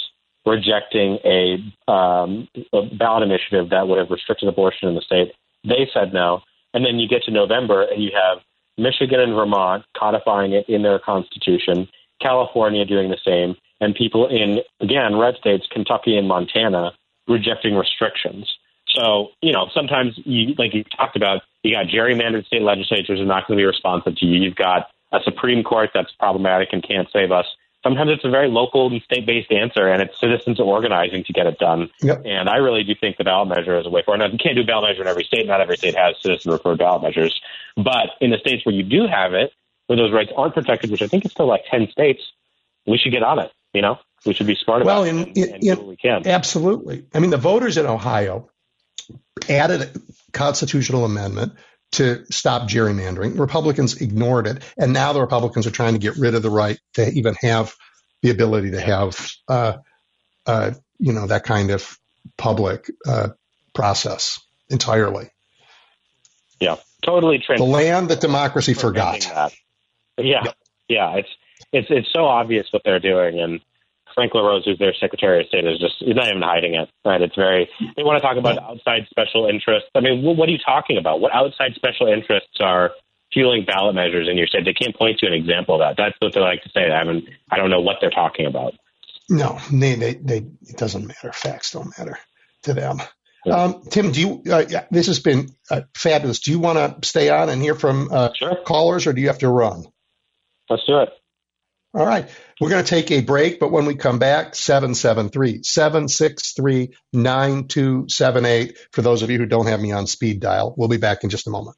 rejecting 0.45 1.19
a, 1.25 1.57
um, 1.91 2.47
a 2.71 2.83
ballot 2.95 3.23
initiative 3.23 3.69
that 3.71 3.87
would 3.87 3.99
have 3.99 4.09
restricted 4.09 4.47
abortion 4.47 4.87
in 4.87 4.95
the 4.95 5.01
state. 5.01 5.33
They 5.63 5.89
said 5.93 6.13
no. 6.13 6.41
And 6.73 6.85
then 6.85 6.99
you 6.99 7.07
get 7.07 7.23
to 7.23 7.31
November 7.31 7.83
and 7.83 8.03
you 8.03 8.11
have 8.13 8.39
Michigan 8.77 9.19
and 9.19 9.33
Vermont 9.33 9.85
codifying 9.97 10.53
it 10.53 10.67
in 10.69 10.83
their 10.83 10.99
constitution, 10.99 11.87
California 12.21 12.85
doing 12.85 13.09
the 13.09 13.19
same, 13.25 13.55
and 13.81 13.95
people 13.95 14.27
in, 14.27 14.59
again, 14.79 15.17
red 15.17 15.35
states, 15.35 15.65
Kentucky 15.71 16.17
and 16.17 16.27
Montana, 16.27 16.91
rejecting 17.27 17.75
restrictions. 17.75 18.51
So, 18.95 19.29
you 19.41 19.51
know, 19.51 19.67
sometimes, 19.73 20.13
you, 20.23 20.53
like 20.57 20.73
you 20.73 20.83
talked 20.83 21.15
about, 21.15 21.41
you 21.63 21.75
got 21.75 21.87
gerrymandered 21.87 22.45
state 22.45 22.61
legislatures 22.61 23.19
are 23.19 23.25
not 23.25 23.47
going 23.47 23.57
to 23.57 23.61
be 23.61 23.65
responsive 23.65 24.15
to 24.17 24.25
you. 24.25 24.41
You've 24.41 24.55
got 24.55 24.87
a 25.15 25.23
Supreme 25.23 25.63
Court 25.63 25.91
that's 25.93 26.11
problematic 26.13 26.69
and 26.71 26.83
can't 26.83 27.07
save 27.11 27.31
us. 27.31 27.45
Sometimes 27.83 28.09
it's 28.11 28.25
a 28.25 28.29
very 28.29 28.49
local 28.49 28.87
and 28.87 29.01
state 29.03 29.27
based 29.27 29.51
answer, 29.51 29.87
and 29.87 30.01
it's 30.01 30.19
citizens 30.19 30.59
organizing 30.59 31.23
to 31.25 31.33
get 31.33 31.45
it 31.45 31.59
done. 31.59 31.91
Yep. 32.01 32.23
And 32.25 32.49
I 32.49 32.57
really 32.57 32.83
do 32.83 32.95
think 32.99 33.17
the 33.17 33.23
ballot 33.23 33.47
measure 33.47 33.77
is 33.77 33.85
a 33.85 33.91
way 33.91 34.01
forward. 34.01 34.19
Now, 34.19 34.25
you 34.27 34.39
can't 34.39 34.55
do 34.55 34.63
a 34.63 34.65
ballot 34.65 34.89
measure 34.89 35.03
in 35.03 35.07
every 35.07 35.23
state. 35.23 35.45
Not 35.45 35.61
every 35.61 35.77
state 35.77 35.95
has 35.95 36.15
citizen 36.19 36.51
referred 36.51 36.79
ballot 36.79 37.03
measures. 37.03 37.39
But 37.75 38.09
in 38.21 38.31
the 38.31 38.39
states 38.39 38.65
where 38.65 38.73
you 38.73 38.81
do 38.81 39.05
have 39.05 39.35
it, 39.35 39.51
where 39.85 39.97
those 39.97 40.11
rights 40.11 40.31
aren't 40.35 40.55
protected, 40.55 40.89
which 40.89 41.03
I 41.03 41.07
think 41.07 41.25
is 41.25 41.31
still 41.31 41.45
like 41.45 41.61
10 41.69 41.89
states, 41.91 42.23
we 42.87 42.97
should 42.97 43.11
get 43.11 43.21
on 43.21 43.37
it. 43.37 43.51
You 43.73 43.83
know, 43.83 43.99
we 44.25 44.33
should 44.33 44.47
be 44.47 44.55
smart 44.55 44.81
about 44.81 45.07
in, 45.07 45.33
it 45.35 45.63
in, 45.63 45.85
we 45.85 45.95
can. 45.95 46.25
Absolutely. 46.25 47.05
I 47.13 47.19
mean, 47.19 47.29
the 47.29 47.37
voters 47.37 47.77
in 47.77 47.85
Ohio 47.85 48.49
added 49.47 49.81
a 49.81 49.91
constitutional 50.31 51.05
amendment 51.05 51.53
to 51.93 52.25
stop 52.31 52.67
gerrymandering. 52.69 53.39
Republicans 53.39 54.01
ignored 54.01 54.47
it, 54.47 54.63
and 54.77 54.93
now 54.93 55.13
the 55.13 55.21
Republicans 55.21 55.67
are 55.67 55.71
trying 55.71 55.93
to 55.93 55.99
get 55.99 56.17
rid 56.17 56.35
of 56.35 56.41
the 56.41 56.49
right 56.49 56.79
to 56.93 57.09
even 57.11 57.35
have 57.41 57.73
the 58.21 58.31
ability 58.31 58.71
to 58.71 58.81
have, 58.81 59.31
uh, 59.47 59.73
uh, 60.45 60.71
you 60.99 61.13
know, 61.13 61.27
that 61.27 61.43
kind 61.43 61.71
of 61.71 61.97
public 62.37 62.89
uh, 63.07 63.29
process 63.73 64.39
entirely. 64.69 65.29
Yeah, 66.59 66.77
totally. 67.05 67.39
Trans- 67.39 67.59
the 67.59 67.65
land 67.65 68.09
that 68.09 68.21
democracy 68.21 68.73
forgot. 68.73 69.21
That. 69.21 69.53
Yeah, 70.17 70.43
yep. 70.45 70.55
yeah. 70.87 71.15
It's 71.15 71.29
it's 71.71 71.87
it's 71.89 72.13
so 72.13 72.25
obvious 72.25 72.67
what 72.71 72.83
they're 72.83 72.99
doing, 72.99 73.39
and 73.39 73.59
Frank 74.15 74.33
LaRose, 74.33 74.65
who's 74.65 74.79
their 74.79 74.95
Secretary 74.99 75.41
of 75.41 75.47
State, 75.47 75.65
is 75.65 75.77
just 75.77 75.95
he's 75.99 76.15
not 76.15 76.29
even 76.29 76.41
hiding 76.41 76.73
it. 76.73 76.89
Right? 77.03 77.21
It's 77.21 77.35
very. 77.35 77.69
They 77.95 78.03
want 78.03 78.21
to 78.21 78.27
talk 78.27 78.37
about 78.37 78.57
outside 78.57 79.05
special 79.09 79.47
interests. 79.47 79.89
I 79.93 79.99
mean, 79.99 80.23
what 80.23 80.49
are 80.49 80.51
you 80.51 80.63
talking 80.65 80.97
about? 80.97 81.19
What 81.19 81.33
outside 81.35 81.73
special 81.75 82.07
interests 82.07 82.57
are 82.61 82.91
fueling 83.33 83.65
ballot 83.65 83.93
measures 83.93 84.27
in 84.31 84.37
your 84.37 84.47
state? 84.47 84.65
They 84.65 84.73
can't 84.73 84.95
point 84.95 85.19
to 85.19 85.27
an 85.27 85.33
example 85.33 85.75
of 85.75 85.81
that. 85.81 86.01
That's 86.01 86.15
what 86.19 86.33
they 86.33 86.39
like 86.39 86.63
to 86.63 86.69
say. 86.69 86.89
I 86.89 87.03
mean, 87.03 87.27
I 87.51 87.57
don't 87.57 87.69
know 87.69 87.81
what 87.81 87.97
they're 87.99 88.09
talking 88.09 88.45
about. 88.47 88.73
No, 89.29 89.59
they, 89.71 89.95
they, 89.95 90.13
they 90.15 90.37
it 90.37 90.77
doesn't 90.77 91.05
matter. 91.05 91.33
Facts 91.33 91.71
don't 91.71 91.97
matter 91.97 92.17
to 92.63 92.73
them. 92.73 93.01
Um, 93.51 93.83
Tim, 93.89 94.11
do 94.11 94.21
you? 94.21 94.51
Uh, 94.51 94.65
yeah, 94.67 94.85
this 94.89 95.07
has 95.07 95.19
been 95.19 95.49
uh, 95.69 95.81
fabulous. 95.93 96.39
Do 96.39 96.51
you 96.51 96.59
want 96.59 96.77
to 96.77 97.07
stay 97.07 97.29
on 97.29 97.49
and 97.49 97.61
hear 97.61 97.75
from 97.75 98.09
uh, 98.11 98.29
sure. 98.33 98.57
callers, 98.65 99.05
or 99.05 99.13
do 99.13 99.21
you 99.21 99.27
have 99.27 99.39
to 99.39 99.49
run? 99.49 99.85
Let's 100.69 100.83
do 100.87 100.99
it. 100.99 101.09
All 101.95 102.05
right. 102.05 102.29
We're 102.59 102.69
going 102.69 102.83
to 102.83 102.89
take 102.89 103.09
a 103.11 103.21
break, 103.21 103.57
but 103.57 103.71
when 103.71 103.85
we 103.85 103.95
come 103.95 104.19
back, 104.19 104.53
773 104.53 105.63
763 105.63 106.93
9278. 107.13 108.77
For 108.91 109.01
those 109.01 109.21
of 109.21 109.29
you 109.29 109.37
who 109.37 109.45
don't 109.45 109.67
have 109.67 109.79
me 109.79 109.93
on 109.93 110.05
speed 110.05 110.41
dial, 110.41 110.75
we'll 110.77 110.89
be 110.89 110.97
back 110.97 111.23
in 111.23 111.29
just 111.29 111.47
a 111.47 111.51
moment. 111.51 111.77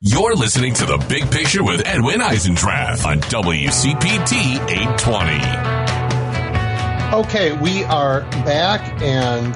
You're 0.00 0.36
listening 0.36 0.74
to 0.74 0.86
The 0.86 1.04
Big 1.08 1.28
Picture 1.32 1.64
with 1.64 1.84
Edwin 1.84 2.20
Eisendrath 2.20 3.04
on 3.04 3.18
WCPT 3.18 4.70
820. 4.70 7.26
Okay, 7.26 7.50
we 7.58 7.82
are 7.82 8.20
back, 8.44 9.02
and 9.02 9.52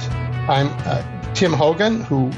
I'm 0.50 0.66
uh, 0.84 1.32
Tim 1.34 1.52
Hogan, 1.52 2.00
who 2.00 2.32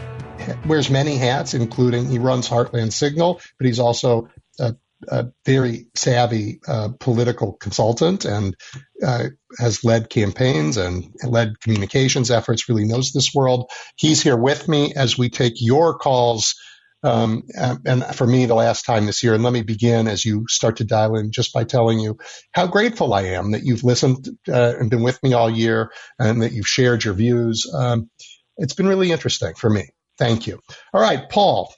wears 0.66 0.90
many 0.90 1.16
hats, 1.16 1.54
including 1.54 2.10
he 2.10 2.18
runs 2.18 2.46
Heartland 2.46 2.92
Signal, 2.92 3.40
but 3.56 3.66
he's 3.66 3.80
also 3.80 4.28
a 4.58 4.76
a 5.08 5.32
very 5.44 5.86
savvy 5.94 6.60
uh, 6.66 6.90
political 6.98 7.52
consultant 7.52 8.24
and 8.24 8.56
uh, 9.04 9.28
has 9.58 9.84
led 9.84 10.10
campaigns 10.10 10.76
and 10.76 11.12
led 11.22 11.60
communications 11.60 12.30
efforts, 12.30 12.68
really 12.68 12.84
knows 12.84 13.12
this 13.12 13.34
world. 13.34 13.70
He's 13.96 14.22
here 14.22 14.36
with 14.36 14.68
me 14.68 14.94
as 14.94 15.18
we 15.18 15.30
take 15.30 15.54
your 15.56 15.98
calls. 15.98 16.54
Um, 17.02 17.42
and 17.84 18.02
for 18.14 18.26
me, 18.26 18.46
the 18.46 18.54
last 18.54 18.86
time 18.86 19.04
this 19.04 19.22
year, 19.22 19.34
and 19.34 19.42
let 19.42 19.52
me 19.52 19.62
begin 19.62 20.08
as 20.08 20.24
you 20.24 20.46
start 20.48 20.78
to 20.78 20.84
dial 20.84 21.16
in 21.16 21.32
just 21.32 21.52
by 21.52 21.64
telling 21.64 21.98
you 21.98 22.16
how 22.52 22.66
grateful 22.66 23.12
I 23.12 23.22
am 23.22 23.52
that 23.52 23.62
you've 23.62 23.84
listened 23.84 24.26
uh, 24.48 24.74
and 24.78 24.90
been 24.90 25.02
with 25.02 25.22
me 25.22 25.34
all 25.34 25.50
year 25.50 25.92
and 26.18 26.42
that 26.42 26.52
you've 26.52 26.66
shared 26.66 27.04
your 27.04 27.12
views. 27.14 27.70
Um, 27.74 28.08
it's 28.56 28.74
been 28.74 28.88
really 28.88 29.12
interesting 29.12 29.54
for 29.54 29.68
me. 29.68 29.88
Thank 30.18 30.46
you. 30.46 30.60
All 30.94 31.00
right, 31.00 31.28
Paul, 31.28 31.74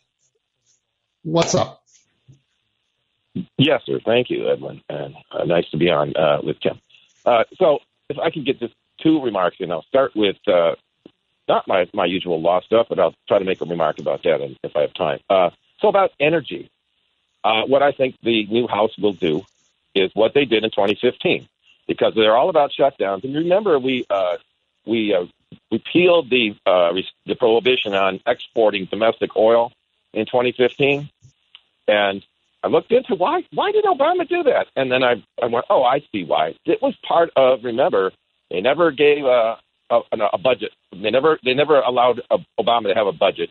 what's 1.23 1.55
up? 1.55 1.83
Yes, 3.59 3.83
sir. 3.85 4.01
Thank 4.05 4.31
you, 4.31 4.51
Edwin. 4.51 4.81
And 4.89 5.15
uh, 5.31 5.45
nice 5.45 5.69
to 5.71 5.77
be 5.77 5.91
on 5.91 6.17
uh, 6.17 6.39
with 6.43 6.61
Tim. 6.61 6.81
Uh, 7.25 7.45
so, 7.59 7.81
if 8.09 8.19
I 8.19 8.31
can 8.31 8.45
get 8.45 8.61
just 8.61 8.75
two 9.03 9.21
remarks, 9.23 9.57
and 9.61 9.73
I'll 9.73 9.83
start 9.83 10.15
with 10.15 10.37
uh, 10.47 10.77
not 11.49 11.67
my, 11.67 11.87
my 11.93 12.07
usual 12.07 12.41
law 12.41 12.61
stuff, 12.61 12.87
but 12.89 12.99
I'll 12.99 13.15
try 13.29 13.39
to 13.39 13.45
make 13.45 13.61
a 13.61 13.65
remark 13.65 13.99
about 13.99 14.23
that 14.23 14.41
and 14.41 14.57
if 14.63 14.77
I 14.77 14.83
have 14.83 14.95
time. 14.95 15.21
Uh, 15.29 15.51
so, 15.81 15.89
about 15.89 16.13
energy. 16.21 16.71
Uh, 17.45 17.63
what 17.67 17.83
I 17.83 17.93
think 17.93 18.17
the 18.23 18.47
new 18.47 18.67
House 18.67 18.97
will 18.99 19.13
do 19.13 19.45
is 19.95 20.11
what 20.15 20.35
they 20.35 20.45
did 20.45 20.65
in 20.65 20.71
2015 20.71 21.49
because 21.87 22.15
they're 22.15 22.37
all 22.37 22.49
about 22.49 22.73
shutdowns. 22.79 23.23
And 23.25 23.35
remember, 23.35 23.79
we 23.79 24.05
we 24.85 25.15
repealed 25.71 26.31
the 26.31 26.57
the 26.65 27.35
prohibition 27.37 27.95
on 27.95 28.21
exporting 28.27 28.87
domestic 28.87 29.37
oil 29.37 29.73
in 30.13 30.27
2015, 30.27 31.09
and 31.87 32.25
I 32.67 32.69
looked 32.69 32.91
into 32.91 33.15
why 33.15 33.45
why 33.53 33.71
did 33.71 33.85
Obama 33.85 34.29
do 34.29 34.43
that, 34.43 34.67
and 34.75 34.91
then 34.91 35.05
I 35.05 35.23
I 35.41 35.47
went, 35.47 35.67
oh, 35.71 35.85
I 35.85 36.01
see 36.11 36.25
why. 36.25 36.57
It 36.65 36.83
was 36.83 36.97
part 37.07 37.31
of 37.37 37.63
remember 37.63 38.11
they 38.51 38.61
never 38.61 38.91
gave 38.91 39.25
a 39.25 39.59
a, 39.89 40.01
a 40.33 40.39
budget. 40.39 40.73
They 40.91 41.11
never 41.13 41.39
they 41.45 41.55
never 41.55 41.79
allowed 41.79 42.23
Obama 42.59 42.89
to 42.89 42.95
have 42.95 43.07
a 43.07 43.13
budget, 43.13 43.51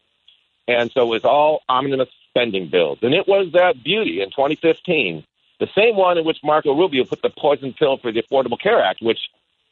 and 0.68 0.92
so 0.92 1.04
it 1.04 1.10
was 1.10 1.24
all 1.24 1.62
omnibus 1.70 2.10
spending 2.30 2.68
bills, 2.68 3.00
and 3.04 3.14
it 3.14 3.26
was 3.26 3.54
that 3.54 3.82
beauty 3.82 4.22
in 4.22 4.32
2015 4.32 5.24
the 5.62 5.70
same 5.74 5.96
one 5.96 6.18
in 6.18 6.26
which 6.26 6.40
Marco 6.44 6.76
Rubio 6.76 7.06
put 7.06 7.22
the 7.22 7.30
poison 7.30 7.72
pill 7.72 7.96
for 7.96 8.12
the 8.12 8.22
Affordable 8.22 8.60
Care 8.60 8.84
Act, 8.84 9.02
which 9.02 9.20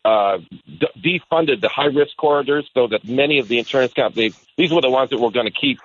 uh, 0.06 0.38
defunded 0.98 1.60
the 1.60 1.68
high 1.68 1.88
risk 1.88 2.16
corridors 2.16 2.70
so 2.74 2.88
that 2.88 3.06
many 3.06 3.40
of 3.40 3.50
the 3.50 3.60
insurance 3.60 3.92
companies, 3.92 4.40
these 4.56 4.72
were 4.72 4.80
the 4.80 4.90
ones 4.90 5.10
that 5.10 5.20
were 5.20 5.30
going 5.32 5.46
to 5.46 5.52
keep, 5.52 5.80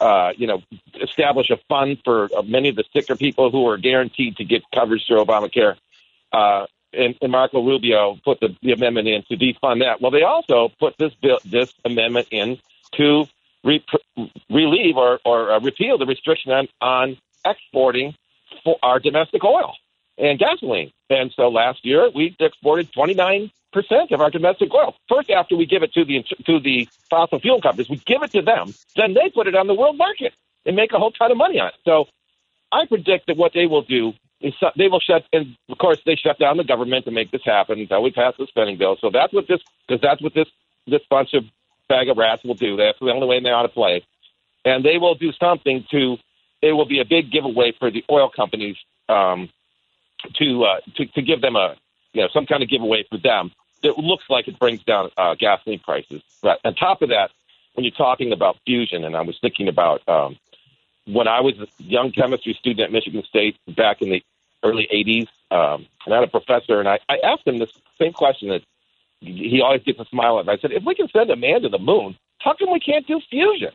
uh, 0.00 0.32
you 0.36 0.46
know, 0.46 0.62
establish 1.00 1.50
a 1.50 1.56
fund 1.68 1.98
for 2.04 2.28
uh, 2.36 2.42
many 2.42 2.70
of 2.70 2.76
the 2.76 2.84
sicker 2.92 3.16
people 3.16 3.50
who 3.50 3.66
are 3.68 3.76
guaranteed 3.76 4.36
to 4.36 4.44
get 4.44 4.62
coverage 4.74 5.04
through 5.06 5.24
Obamacare. 5.24 5.76
Uh, 6.32 6.66
and, 6.92 7.14
and 7.20 7.30
Marco 7.30 7.64
Rubio 7.64 8.18
put 8.24 8.40
the, 8.40 8.56
the 8.62 8.72
amendment 8.72 9.08
in 9.08 9.22
to 9.28 9.36
defund 9.36 9.80
that. 9.80 10.00
Well, 10.00 10.10
they 10.10 10.22
also 10.22 10.70
put 10.80 10.96
this 10.98 11.12
bill, 11.14 11.38
this 11.44 11.72
amendment 11.84 12.28
in 12.30 12.58
to 12.96 13.26
re- 13.62 13.84
relieve 14.48 14.96
or, 14.96 15.20
or 15.24 15.52
uh, 15.52 15.60
repeal 15.60 15.98
the 15.98 16.06
restriction 16.06 16.50
on, 16.50 16.68
on 16.80 17.18
exporting 17.44 18.14
for 18.64 18.76
our 18.82 18.98
domestic 18.98 19.44
oil 19.44 19.74
and 20.18 20.38
gasoline. 20.38 20.92
And 21.08 21.32
so 21.34 21.48
last 21.48 21.84
year 21.84 22.10
we 22.14 22.34
exported 22.38 22.92
29 22.92 23.50
percent 23.72 24.10
of 24.12 24.20
our 24.20 24.30
domestic 24.30 24.72
oil. 24.74 24.94
First, 25.08 25.30
after 25.30 25.56
we 25.56 25.66
give 25.66 25.82
it 25.82 25.92
to 25.94 26.04
the 26.04 26.24
to 26.46 26.60
the 26.60 26.88
fossil 27.08 27.40
fuel 27.40 27.60
companies, 27.60 27.88
we 27.88 27.96
give 27.96 28.22
it 28.22 28.32
to 28.32 28.42
them. 28.42 28.74
Then 28.96 29.14
they 29.14 29.30
put 29.30 29.46
it 29.46 29.54
on 29.54 29.66
the 29.66 29.74
world 29.74 29.96
market 29.96 30.32
and 30.66 30.76
make 30.76 30.92
a 30.92 30.98
whole 30.98 31.12
ton 31.12 31.30
of 31.30 31.36
money 31.36 31.58
on 31.58 31.68
it. 31.68 31.74
So 31.84 32.06
I 32.72 32.86
predict 32.86 33.26
that 33.26 33.36
what 33.36 33.52
they 33.54 33.66
will 33.66 33.82
do 33.82 34.12
is 34.40 34.54
they 34.76 34.88
will 34.88 35.00
shut. 35.00 35.24
And 35.32 35.56
of 35.68 35.78
course, 35.78 35.98
they 36.04 36.16
shut 36.16 36.38
down 36.38 36.56
the 36.56 36.64
government 36.64 37.04
to 37.06 37.10
make 37.10 37.30
this 37.30 37.42
happen 37.44 37.78
until 37.78 38.02
we 38.02 38.10
pass 38.10 38.34
the 38.38 38.46
spending 38.46 38.78
bill. 38.78 38.96
So 39.00 39.10
that's 39.10 39.32
what 39.32 39.46
this 39.48 39.60
because 39.86 40.00
that's 40.00 40.22
what 40.22 40.34
this 40.34 40.48
this 40.86 41.02
bunch 41.08 41.34
of 41.34 41.44
bag 41.88 42.08
of 42.08 42.16
rats 42.16 42.44
will 42.44 42.54
do. 42.54 42.76
That's 42.76 42.98
the 42.98 43.10
only 43.10 43.26
way 43.26 43.40
they 43.40 43.50
ought 43.50 43.62
to 43.62 43.68
play. 43.68 44.04
And 44.64 44.84
they 44.84 44.98
will 44.98 45.14
do 45.14 45.32
something 45.32 45.84
to 45.90 46.16
it 46.62 46.72
will 46.72 46.86
be 46.86 47.00
a 47.00 47.04
big 47.04 47.30
giveaway 47.32 47.72
for 47.78 47.90
the 47.90 48.04
oil 48.10 48.30
companies 48.34 48.76
um, 49.08 49.48
to, 50.34 50.64
uh, 50.64 50.80
to 50.96 51.06
to 51.06 51.22
give 51.22 51.40
them 51.40 51.56
a 51.56 51.76
you 52.12 52.22
know 52.22 52.28
some 52.32 52.46
kind 52.46 52.62
of 52.62 52.68
giveaway 52.68 53.04
for 53.08 53.18
them 53.18 53.50
that 53.82 53.98
looks 53.98 54.24
like 54.28 54.48
it 54.48 54.58
brings 54.58 54.82
down 54.84 55.10
uh, 55.16 55.34
gasoline 55.38 55.80
prices. 55.80 56.22
But 56.42 56.60
on 56.64 56.74
top 56.74 57.02
of 57.02 57.08
that, 57.10 57.30
when 57.74 57.84
you're 57.84 57.92
talking 57.92 58.32
about 58.32 58.56
fusion, 58.66 59.04
and 59.04 59.16
I 59.16 59.22
was 59.22 59.38
thinking 59.40 59.68
about 59.68 60.06
um, 60.08 60.38
when 61.06 61.28
I 61.28 61.40
was 61.40 61.58
a 61.58 61.66
young 61.82 62.12
chemistry 62.12 62.54
student 62.58 62.80
at 62.80 62.92
Michigan 62.92 63.22
State 63.24 63.56
back 63.76 64.02
in 64.02 64.10
the 64.10 64.22
early 64.62 64.88
80s, 64.92 65.28
um, 65.50 65.86
and 66.04 66.14
I 66.14 66.20
had 66.20 66.28
a 66.28 66.30
professor, 66.30 66.78
and 66.78 66.88
I, 66.88 66.98
I 67.08 67.18
asked 67.24 67.46
him 67.46 67.58
this 67.58 67.72
same 67.98 68.12
question 68.12 68.48
that 68.48 68.62
he 69.20 69.60
always 69.62 69.82
gets 69.82 69.98
a 69.98 70.04
smile 70.06 70.40
at. 70.40 70.48
I 70.48 70.56
said, 70.58 70.72
if 70.72 70.82
we 70.84 70.94
can 70.94 71.08
send 71.08 71.30
a 71.30 71.36
man 71.36 71.62
to 71.62 71.68
the 71.68 71.78
moon, 71.78 72.16
how 72.38 72.54
come 72.54 72.72
we 72.72 72.80
can't 72.80 73.06
do 73.06 73.20
fusion? 73.28 73.70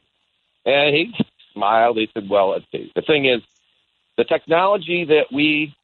And 0.65 0.95
he 0.95 1.13
smiled. 1.53 1.97
He 1.97 2.09
said, 2.13 2.27
well, 2.29 2.59
the 2.71 3.01
thing 3.01 3.25
is, 3.25 3.41
the 4.17 4.23
technology 4.23 5.05
that 5.05 5.25
we 5.31 5.75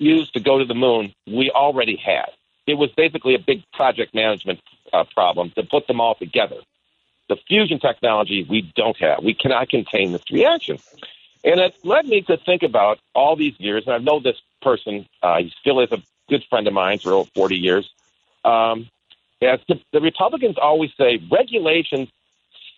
used 0.00 0.34
to 0.34 0.40
go 0.40 0.58
to 0.58 0.64
the 0.64 0.74
moon, 0.74 1.12
we 1.26 1.50
already 1.50 1.96
had. 1.96 2.30
It 2.68 2.74
was 2.74 2.90
basically 2.92 3.34
a 3.34 3.38
big 3.38 3.62
project 3.72 4.14
management 4.14 4.60
uh, 4.92 5.04
problem 5.14 5.50
to 5.56 5.62
put 5.62 5.86
them 5.86 6.00
all 6.00 6.14
together. 6.14 6.56
The 7.28 7.36
fusion 7.48 7.78
technology 7.78 8.46
we 8.48 8.72
don't 8.76 8.96
have. 8.98 9.22
We 9.22 9.34
cannot 9.34 9.68
contain 9.68 10.12
this 10.12 10.22
reaction. 10.30 10.78
And 11.44 11.60
it 11.60 11.76
led 11.84 12.06
me 12.06 12.22
to 12.22 12.36
think 12.36 12.62
about 12.62 12.98
all 13.14 13.36
these 13.36 13.58
years, 13.58 13.84
and 13.86 13.94
I 13.94 13.98
know 13.98 14.20
this 14.20 14.36
person, 14.60 15.06
uh, 15.22 15.38
he 15.38 15.52
still 15.60 15.80
is 15.80 15.90
a 15.92 16.02
good 16.28 16.44
friend 16.50 16.66
of 16.66 16.74
mine 16.74 16.98
for 16.98 17.12
over 17.12 17.30
40 17.34 17.56
years. 17.56 17.90
Um, 18.44 18.88
as 19.40 19.60
the, 19.68 19.80
the 19.92 20.00
Republicans 20.00 20.56
always 20.60 20.90
say, 20.98 21.20
regulations 21.30 22.08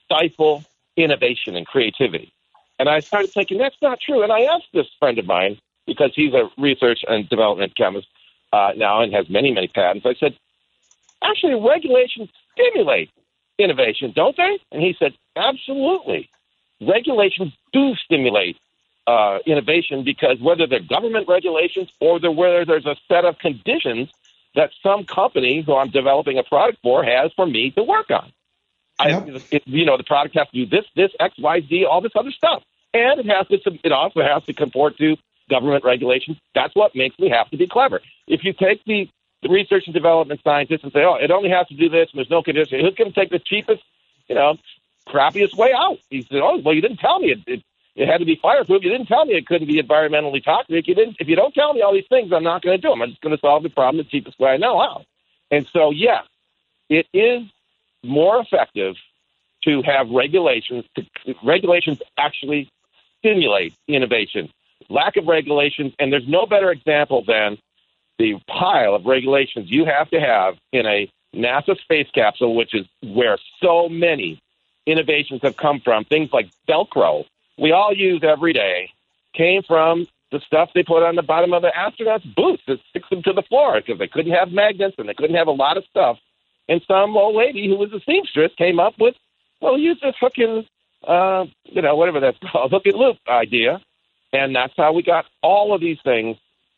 stifle 0.04 0.64
innovation 0.96 1.56
and 1.56 1.66
creativity. 1.66 2.32
And 2.78 2.88
I 2.88 3.00
started 3.00 3.32
thinking, 3.32 3.58
that's 3.58 3.76
not 3.80 3.98
true. 4.00 4.22
And 4.22 4.32
I 4.32 4.42
asked 4.42 4.68
this 4.72 4.86
friend 4.98 5.18
of 5.18 5.26
mine, 5.26 5.58
because 5.86 6.12
he's 6.14 6.32
a 6.34 6.48
research 6.56 7.00
and 7.08 7.28
development 7.28 7.76
chemist 7.76 8.06
uh, 8.52 8.70
now 8.76 9.02
and 9.02 9.12
has 9.12 9.28
many, 9.28 9.52
many 9.52 9.68
patents. 9.68 10.06
I 10.06 10.14
said, 10.18 10.36
actually, 11.22 11.54
regulations 11.54 12.28
stimulate 12.52 13.10
innovation, 13.58 14.12
don't 14.14 14.36
they? 14.36 14.58
And 14.72 14.82
he 14.82 14.94
said, 14.98 15.12
absolutely. 15.36 16.28
Regulations 16.80 17.52
do 17.72 17.94
stimulate 18.04 18.56
uh, 19.06 19.38
innovation 19.46 20.04
because 20.04 20.40
whether 20.40 20.66
they're 20.66 20.80
government 20.80 21.28
regulations 21.28 21.88
or 22.00 22.20
they're 22.20 22.30
whether 22.30 22.64
there's 22.64 22.86
a 22.86 22.96
set 23.08 23.24
of 23.24 23.38
conditions 23.38 24.08
that 24.54 24.70
some 24.82 25.04
company 25.04 25.62
who 25.64 25.76
I'm 25.76 25.90
developing 25.90 26.38
a 26.38 26.42
product 26.42 26.78
for 26.82 27.04
has 27.04 27.32
for 27.36 27.46
me 27.46 27.70
to 27.72 27.82
work 27.82 28.10
on. 28.10 28.32
Yep. 29.04 29.28
I, 29.28 29.40
it, 29.52 29.62
you 29.66 29.86
know, 29.86 29.96
the 29.96 30.04
product 30.04 30.36
has 30.36 30.48
to 30.48 30.64
do 30.64 30.66
this, 30.66 30.84
this, 30.94 31.10
X, 31.18 31.34
Y, 31.38 31.60
Z, 31.68 31.84
all 31.84 32.00
this 32.00 32.12
other 32.14 32.32
stuff, 32.32 32.62
and 32.92 33.20
it 33.20 33.26
has 33.26 33.46
to. 33.48 33.78
It 33.82 33.92
also 33.92 34.20
has 34.20 34.44
to 34.44 34.52
comport 34.52 34.98
to 34.98 35.16
government 35.50 35.84
regulations. 35.84 36.38
That's 36.54 36.74
what 36.74 36.94
makes 36.94 37.18
me 37.18 37.28
have 37.28 37.50
to 37.50 37.56
be 37.56 37.66
clever. 37.66 38.00
If 38.26 38.44
you 38.44 38.52
take 38.52 38.82
the, 38.84 39.08
research 39.48 39.84
and 39.86 39.94
development 39.94 40.40
scientists 40.44 40.82
and 40.82 40.92
say, 40.92 41.02
"Oh, 41.02 41.14
it 41.14 41.30
only 41.30 41.48
has 41.48 41.66
to 41.68 41.74
do 41.74 41.88
this," 41.88 42.08
and 42.12 42.18
there's 42.18 42.30
no 42.30 42.42
condition, 42.42 42.80
who's 42.80 42.94
going 42.94 43.10
to 43.12 43.18
take 43.18 43.30
the 43.30 43.38
cheapest, 43.38 43.82
you 44.28 44.34
know, 44.34 44.58
crappiest 45.08 45.56
way 45.56 45.72
out? 45.72 45.98
He 46.10 46.22
said, 46.22 46.40
"Oh, 46.42 46.58
well, 46.62 46.74
you 46.74 46.82
didn't 46.82 46.98
tell 46.98 47.18
me 47.18 47.32
it, 47.32 47.38
it, 47.46 47.62
it 47.96 48.06
had 48.06 48.18
to 48.18 48.26
be 48.26 48.36
fireproof. 48.36 48.82
You 48.84 48.90
didn't 48.90 49.06
tell 49.06 49.24
me 49.24 49.34
it 49.34 49.46
couldn't 49.46 49.66
be 49.66 49.80
environmentally 49.82 50.44
toxic. 50.44 50.86
You 50.86 50.94
didn't. 50.94 51.16
If 51.20 51.28
you 51.28 51.36
don't 51.36 51.54
tell 51.54 51.72
me 51.72 51.80
all 51.80 51.94
these 51.94 52.08
things, 52.08 52.32
I'm 52.32 52.44
not 52.44 52.62
going 52.62 52.78
to 52.78 52.82
do 52.82 52.90
them. 52.90 53.00
I'm 53.00 53.10
just 53.10 53.22
going 53.22 53.34
to 53.34 53.40
solve 53.40 53.62
the 53.62 53.70
problem 53.70 54.04
the 54.04 54.10
cheapest 54.10 54.38
way 54.38 54.50
I 54.50 54.56
know 54.58 54.78
how." 54.78 55.04
And 55.50 55.66
so, 55.72 55.90
yes, 55.90 56.24
it 56.88 57.06
is 57.12 57.42
more 58.02 58.40
effective 58.40 58.96
to 59.64 59.82
have 59.82 60.10
regulations. 60.10 60.84
To, 60.96 61.02
regulations 61.42 62.02
actually 62.18 62.70
stimulate 63.18 63.74
innovation. 63.88 64.50
Lack 64.88 65.16
of 65.16 65.26
regulations, 65.26 65.92
and 65.98 66.12
there's 66.12 66.28
no 66.28 66.46
better 66.46 66.70
example 66.70 67.24
than 67.26 67.58
the 68.18 68.34
pile 68.48 68.94
of 68.94 69.06
regulations 69.06 69.70
you 69.70 69.84
have 69.84 70.10
to 70.10 70.20
have 70.20 70.54
in 70.72 70.86
a 70.86 71.10
NASA 71.34 71.78
space 71.80 72.08
capsule, 72.12 72.54
which 72.54 72.74
is 72.74 72.86
where 73.02 73.38
so 73.62 73.88
many 73.88 74.40
innovations 74.86 75.40
have 75.42 75.56
come 75.56 75.80
from. 75.80 76.04
Things 76.04 76.30
like 76.32 76.50
Velcro, 76.68 77.24
we 77.58 77.72
all 77.72 77.92
use 77.94 78.22
every 78.22 78.52
day, 78.52 78.90
came 79.34 79.62
from 79.62 80.06
the 80.32 80.40
stuff 80.40 80.70
they 80.74 80.82
put 80.82 81.02
on 81.02 81.16
the 81.16 81.22
bottom 81.22 81.52
of 81.52 81.62
the 81.62 81.72
astronauts' 81.76 82.34
boots 82.34 82.62
that 82.66 82.78
sticks 82.90 83.08
them 83.10 83.22
to 83.22 83.32
the 83.32 83.42
floor 83.42 83.80
because 83.80 83.98
they 83.98 84.08
couldn't 84.08 84.32
have 84.32 84.50
magnets 84.50 84.96
and 84.98 85.08
they 85.08 85.14
couldn't 85.14 85.36
have 85.36 85.48
a 85.48 85.52
lot 85.52 85.76
of 85.76 85.84
stuff 85.90 86.18
and 86.70 86.80
some 86.86 87.16
old 87.16 87.34
lady 87.34 87.66
who 87.68 87.76
was 87.76 87.92
a 87.92 88.00
seamstress 88.06 88.52
came 88.56 88.78
up 88.78 88.94
with, 88.98 89.16
well, 89.60 89.76
use 89.76 89.98
this 90.00 90.14
hook 90.20 90.34
and, 90.36 90.64
uh, 91.06 91.44
you 91.64 91.82
know, 91.82 91.96
whatever 91.96 92.20
that's 92.20 92.38
called, 92.52 92.70
hook 92.70 92.86
and 92.86 92.94
loop 92.94 93.16
idea. 93.28 93.80
And 94.32 94.54
that's 94.54 94.74
how 94.76 94.92
we 94.92 95.02
got 95.02 95.26
all 95.42 95.74
of 95.74 95.80
these 95.80 95.98
things 96.04 96.36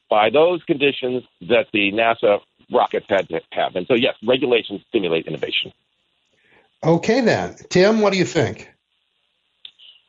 by 0.09 0.31
those 0.31 0.63
conditions 0.65 1.25
that 1.43 1.67
the 1.73 1.93
NASA 1.93 2.41
rockets 2.71 3.07
had 3.09 3.29
to 3.29 3.41
have. 3.53 3.77
And 3.77 3.87
so, 3.87 3.95
yes, 3.95 4.15
regulations 4.27 4.83
stimulate 4.89 5.27
innovation. 5.27 5.73
Okay, 6.85 7.21
then. 7.21 7.57
Tim, 7.69 8.01
what 8.01 8.13
do 8.13 8.19
you 8.19 8.25
think? 8.25 8.69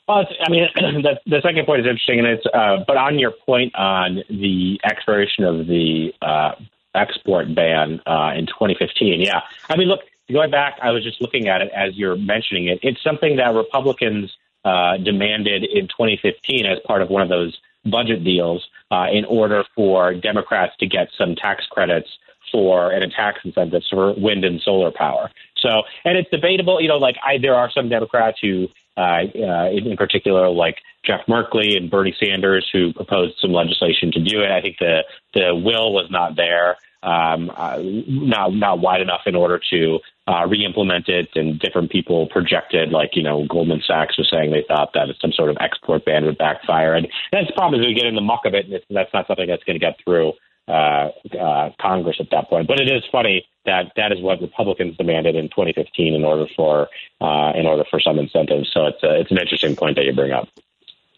Well, 0.07 0.25
I 0.41 0.49
mean, 0.49 0.67
the, 0.75 1.19
the 1.25 1.41
second 1.41 1.65
point 1.65 1.81
is 1.81 1.85
interesting, 1.85 2.19
and 2.19 2.27
it's 2.27 2.45
uh, 2.53 2.83
but 2.85 2.97
on 2.97 3.19
your 3.19 3.31
point 3.31 3.73
on 3.75 4.23
the 4.29 4.79
expiration 4.83 5.43
of 5.43 5.67
the 5.67 6.13
uh, 6.21 6.53
export 6.95 7.53
ban 7.53 8.01
uh, 8.05 8.33
in 8.35 8.45
2015. 8.47 9.21
Yeah, 9.21 9.41
I 9.69 9.77
mean, 9.77 9.87
look, 9.87 10.01
going 10.31 10.51
back, 10.51 10.77
I 10.81 10.91
was 10.91 11.03
just 11.03 11.21
looking 11.21 11.47
at 11.47 11.61
it 11.61 11.71
as 11.73 11.95
you're 11.95 12.17
mentioning 12.17 12.67
it. 12.67 12.79
It's 12.81 13.01
something 13.03 13.37
that 13.37 13.53
Republicans 13.53 14.35
uh, 14.65 14.97
demanded 14.97 15.63
in 15.63 15.87
2015 15.87 16.65
as 16.65 16.79
part 16.85 17.01
of 17.01 17.09
one 17.09 17.21
of 17.21 17.29
those 17.29 17.57
budget 17.85 18.23
deals 18.23 18.65
uh, 18.91 19.07
in 19.11 19.25
order 19.25 19.63
for 19.75 20.13
Democrats 20.13 20.73
to 20.79 20.87
get 20.87 21.09
some 21.17 21.35
tax 21.35 21.65
credits 21.69 22.07
for 22.51 22.91
and 22.91 23.03
a 23.03 23.09
tax 23.09 23.39
incentives 23.43 23.87
for 23.89 24.13
wind 24.13 24.45
and 24.45 24.61
solar 24.61 24.91
power. 24.91 25.29
So, 25.57 25.83
and 26.05 26.17
it's 26.17 26.29
debatable, 26.29 26.81
you 26.81 26.87
know, 26.87 26.97
like 26.97 27.15
I, 27.25 27.37
there 27.37 27.55
are 27.55 27.71
some 27.71 27.89
Democrats 27.89 28.37
who, 28.41 28.67
uh, 28.95 29.01
uh, 29.01 29.69
in, 29.71 29.87
in 29.87 29.97
particular, 29.97 30.49
like 30.49 30.77
Jeff 31.03 31.21
Merkley 31.27 31.75
and 31.75 31.89
Bernie 31.89 32.15
Sanders, 32.21 32.69
who 32.71 32.93
proposed 32.93 33.35
some 33.41 33.51
legislation 33.51 34.11
to 34.11 34.19
do 34.19 34.41
it. 34.41 34.51
I 34.51 34.61
think 34.61 34.77
the 34.79 35.03
the 35.33 35.55
will 35.55 35.93
was 35.93 36.09
not 36.11 36.35
there. 36.35 36.77
Um, 37.03 37.51
uh, 37.55 37.77
not 37.81 38.53
not 38.53 38.79
wide 38.79 39.01
enough 39.01 39.21
in 39.25 39.35
order 39.35 39.59
to 39.71 39.99
uh, 40.27 40.45
re-implement 40.47 41.09
it. 41.09 41.29
And 41.35 41.59
different 41.59 41.91
people 41.91 42.27
projected, 42.27 42.89
like 42.89 43.11
you 43.13 43.23
know, 43.23 43.45
Goldman 43.49 43.81
Sachs 43.85 44.17
was 44.17 44.29
saying 44.31 44.51
they 44.51 44.65
thought 44.67 44.91
that 44.93 45.07
some 45.21 45.33
sort 45.33 45.49
of 45.49 45.57
export 45.59 46.05
ban 46.05 46.25
would 46.25 46.37
backfire. 46.37 46.93
And 46.93 47.07
that's 47.31 47.47
the 47.47 47.53
problem 47.53 47.79
is 47.79 47.87
we 47.87 47.93
get 47.93 48.05
in 48.05 48.15
the 48.15 48.21
muck 48.21 48.45
of 48.45 48.53
it, 48.53 48.65
and 48.65 48.81
that's 48.89 49.13
not 49.13 49.27
something 49.27 49.47
that's 49.47 49.63
going 49.63 49.79
to 49.79 49.85
get 49.85 49.97
through 50.03 50.33
uh, 50.67 51.09
uh, 51.39 51.71
Congress 51.81 52.17
at 52.19 52.29
that 52.31 52.49
point. 52.49 52.67
But 52.67 52.79
it 52.79 52.87
is 52.87 53.03
funny 53.11 53.45
that 53.65 53.91
that 53.95 54.11
is 54.11 54.21
what 54.21 54.41
Republicans 54.41 54.97
demanded 54.97 55.35
in 55.35 55.49
2015 55.49 56.13
in 56.13 56.23
order 56.23 56.45
for 56.55 56.87
uh, 57.21 57.51
in 57.55 57.65
order 57.65 57.83
for 57.89 57.99
some 57.99 58.19
incentives. 58.19 58.71
So 58.73 58.87
it's 58.87 59.03
a, 59.03 59.19
it's 59.19 59.31
an 59.31 59.39
interesting 59.39 59.75
point 59.75 59.97
that 59.97 60.05
you 60.05 60.13
bring 60.13 60.31
up. 60.31 60.47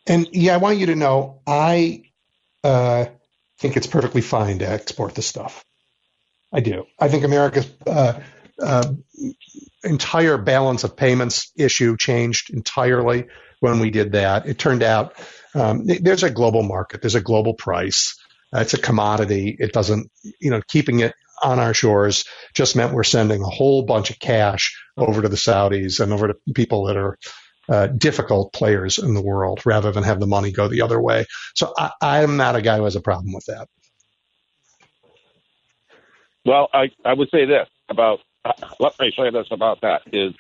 And 0.08 0.28
yeah, 0.32 0.54
I 0.54 0.58
want 0.58 0.78
you 0.78 0.88
to 0.88 0.96
know 0.96 1.42
I 1.48 2.04
uh, 2.64 3.06
think 3.58 3.78
it's 3.78 3.88
perfectly 3.88 4.22
fine 4.22 4.60
to 4.60 4.70
export 4.70 5.16
the 5.16 5.22
stuff. 5.22 5.65
I 6.56 6.62
do. 6.62 6.86
I 6.98 7.10
think 7.10 7.26
America's 7.26 7.70
uh, 7.86 8.18
uh, 8.62 8.94
entire 9.84 10.38
balance 10.38 10.86
of 10.86 10.96
payments 10.96 11.52
issue 11.58 11.98
changed 11.98 12.50
entirely 12.50 13.28
when 13.60 13.80
we 13.80 13.90
did 13.92 14.14
that. 14.14 14.48
It 14.48 14.58
turned 14.58 14.82
out 14.82 15.16
um, 15.54 15.86
there's 15.86 16.24
a 16.24 16.30
global 16.30 16.64
market, 16.64 17.02
there's 17.02 17.16
a 17.16 17.22
global 17.22 17.56
price. 17.56 18.18
Uh, 18.54 18.60
it's 18.60 18.74
a 18.74 18.82
commodity. 18.82 19.58
It 19.60 19.74
doesn't, 19.74 20.10
you 20.40 20.50
know, 20.50 20.62
keeping 20.66 21.02
it 21.02 21.14
on 21.44 21.60
our 21.60 21.74
shores 21.74 22.24
just 22.54 22.78
meant 22.78 22.94
we're 22.94 23.04
sending 23.04 23.42
a 23.42 23.50
whole 23.50 23.84
bunch 23.84 24.10
of 24.10 24.20
cash 24.20 24.82
over 24.96 25.22
to 25.22 25.28
the 25.28 25.36
Saudis 25.36 26.00
and 26.00 26.14
over 26.14 26.30
to 26.30 26.38
people 26.54 26.86
that 26.86 26.96
are 26.96 27.20
uh, 27.68 27.88
difficult 27.88 28.54
players 28.54 28.98
in 28.98 29.14
the 29.14 29.22
world 29.22 29.62
rather 29.66 29.92
than 29.92 30.04
have 30.04 30.22
the 30.22 30.28
money 30.28 30.54
go 30.54 30.70
the 30.70 30.84
other 30.84 31.02
way. 31.02 31.26
So 31.54 31.74
I, 32.02 32.24
am 32.24 32.38
not 32.38 32.56
a 32.56 32.62
guy 32.62 32.78
who 32.78 32.86
has 32.86 32.96
a 32.96 33.02
problem 33.02 33.34
with 33.34 33.46
that. 33.48 33.68
Well, 36.46 36.70
I, 36.74 36.92
I 37.04 37.14
would 37.14 37.30
say 37.30 37.46
this 37.46 37.68
about, 37.90 38.20
let 38.80 39.00
me 39.00 39.12
say 39.18 39.30
this 39.32 39.48
about 39.52 39.82
that 39.82 40.04
is 40.14 40.34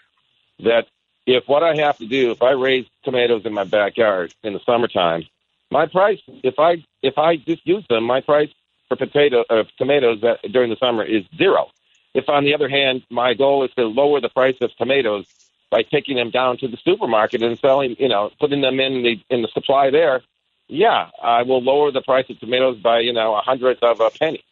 that 0.59 0.87
if 1.25 1.47
what 1.47 1.63
I 1.63 1.75
have 1.77 1.97
to 1.97 2.07
do, 2.07 2.31
if 2.31 2.41
I 2.41 2.51
raise 2.51 2.85
tomatoes 3.03 3.45
in 3.45 3.53
my 3.53 3.63
backyard 3.63 4.33
in 4.43 4.53
the 4.53 4.59
summertime, 4.65 5.25
my 5.71 5.87
price, 5.87 6.19
if 6.27 6.59
I 6.59 6.85
if 7.01 7.17
I 7.17 7.37
just 7.37 7.65
use 7.65 7.85
them, 7.89 8.03
my 8.03 8.21
price 8.21 8.49
for 8.87 8.95
potato 8.95 9.43
uh, 9.49 9.63
tomatoes 9.77 10.21
that, 10.21 10.39
during 10.51 10.69
the 10.69 10.75
summer 10.75 11.03
is 11.03 11.23
zero. 11.35 11.71
If 12.13 12.29
on 12.29 12.45
the 12.45 12.53
other 12.53 12.69
hand, 12.69 13.03
my 13.09 13.33
goal 13.33 13.63
is 13.65 13.71
to 13.71 13.85
lower 13.85 14.21
the 14.21 14.29
price 14.29 14.55
of 14.61 14.75
tomatoes 14.77 15.25
by 15.71 15.81
taking 15.81 16.15
them 16.15 16.29
down 16.29 16.57
to 16.59 16.67
the 16.67 16.77
supermarket 16.77 17.41
and 17.41 17.57
selling, 17.59 17.95
you 17.99 18.07
know, 18.07 18.29
putting 18.39 18.61
them 18.61 18.79
in 18.79 19.01
the 19.01 19.19
in 19.29 19.41
the 19.41 19.47
supply 19.49 19.89
there, 19.89 20.21
yeah, 20.67 21.09
I 21.21 21.41
will 21.41 21.61
lower 21.61 21.91
the 21.91 22.01
price 22.01 22.29
of 22.29 22.39
tomatoes 22.39 22.77
by 22.77 22.99
you 22.99 23.13
know 23.13 23.35
a 23.35 23.41
hundredth 23.41 23.81
of 23.81 23.99
a 23.99 24.11
penny, 24.11 24.43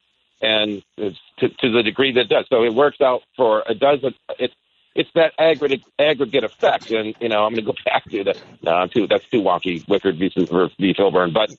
and 0.44 0.84
to, 0.98 1.50
to 1.50 1.72
the 1.72 1.82
degree 1.82 2.12
that 2.14 2.30
does. 2.30 2.46
So 2.50 2.64
it 2.64 2.74
works 2.74 3.02
out 3.02 3.24
for 3.36 3.64
it 3.68 3.80
does 3.80 4.00
it. 4.04 4.14
It's 4.38 4.54
it's 4.96 5.10
that 5.16 5.34
aggregate 5.40 5.84
aggregate 5.98 6.44
effect, 6.44 6.92
and 6.92 7.16
you 7.20 7.30
know 7.30 7.44
I'm 7.44 7.54
going 7.54 7.66
to 7.66 7.72
go 7.72 7.78
back 7.86 8.04
to 8.06 8.24
the 8.24 8.38
no, 8.62 8.72
I'm 8.72 8.90
too 8.90 9.08
that's 9.08 9.26
too 9.30 9.42
wonky 9.42 9.84
Wickard 9.86 10.20
v. 10.20 10.30
v. 10.30 10.94
Filburn, 10.94 11.34
but 11.34 11.56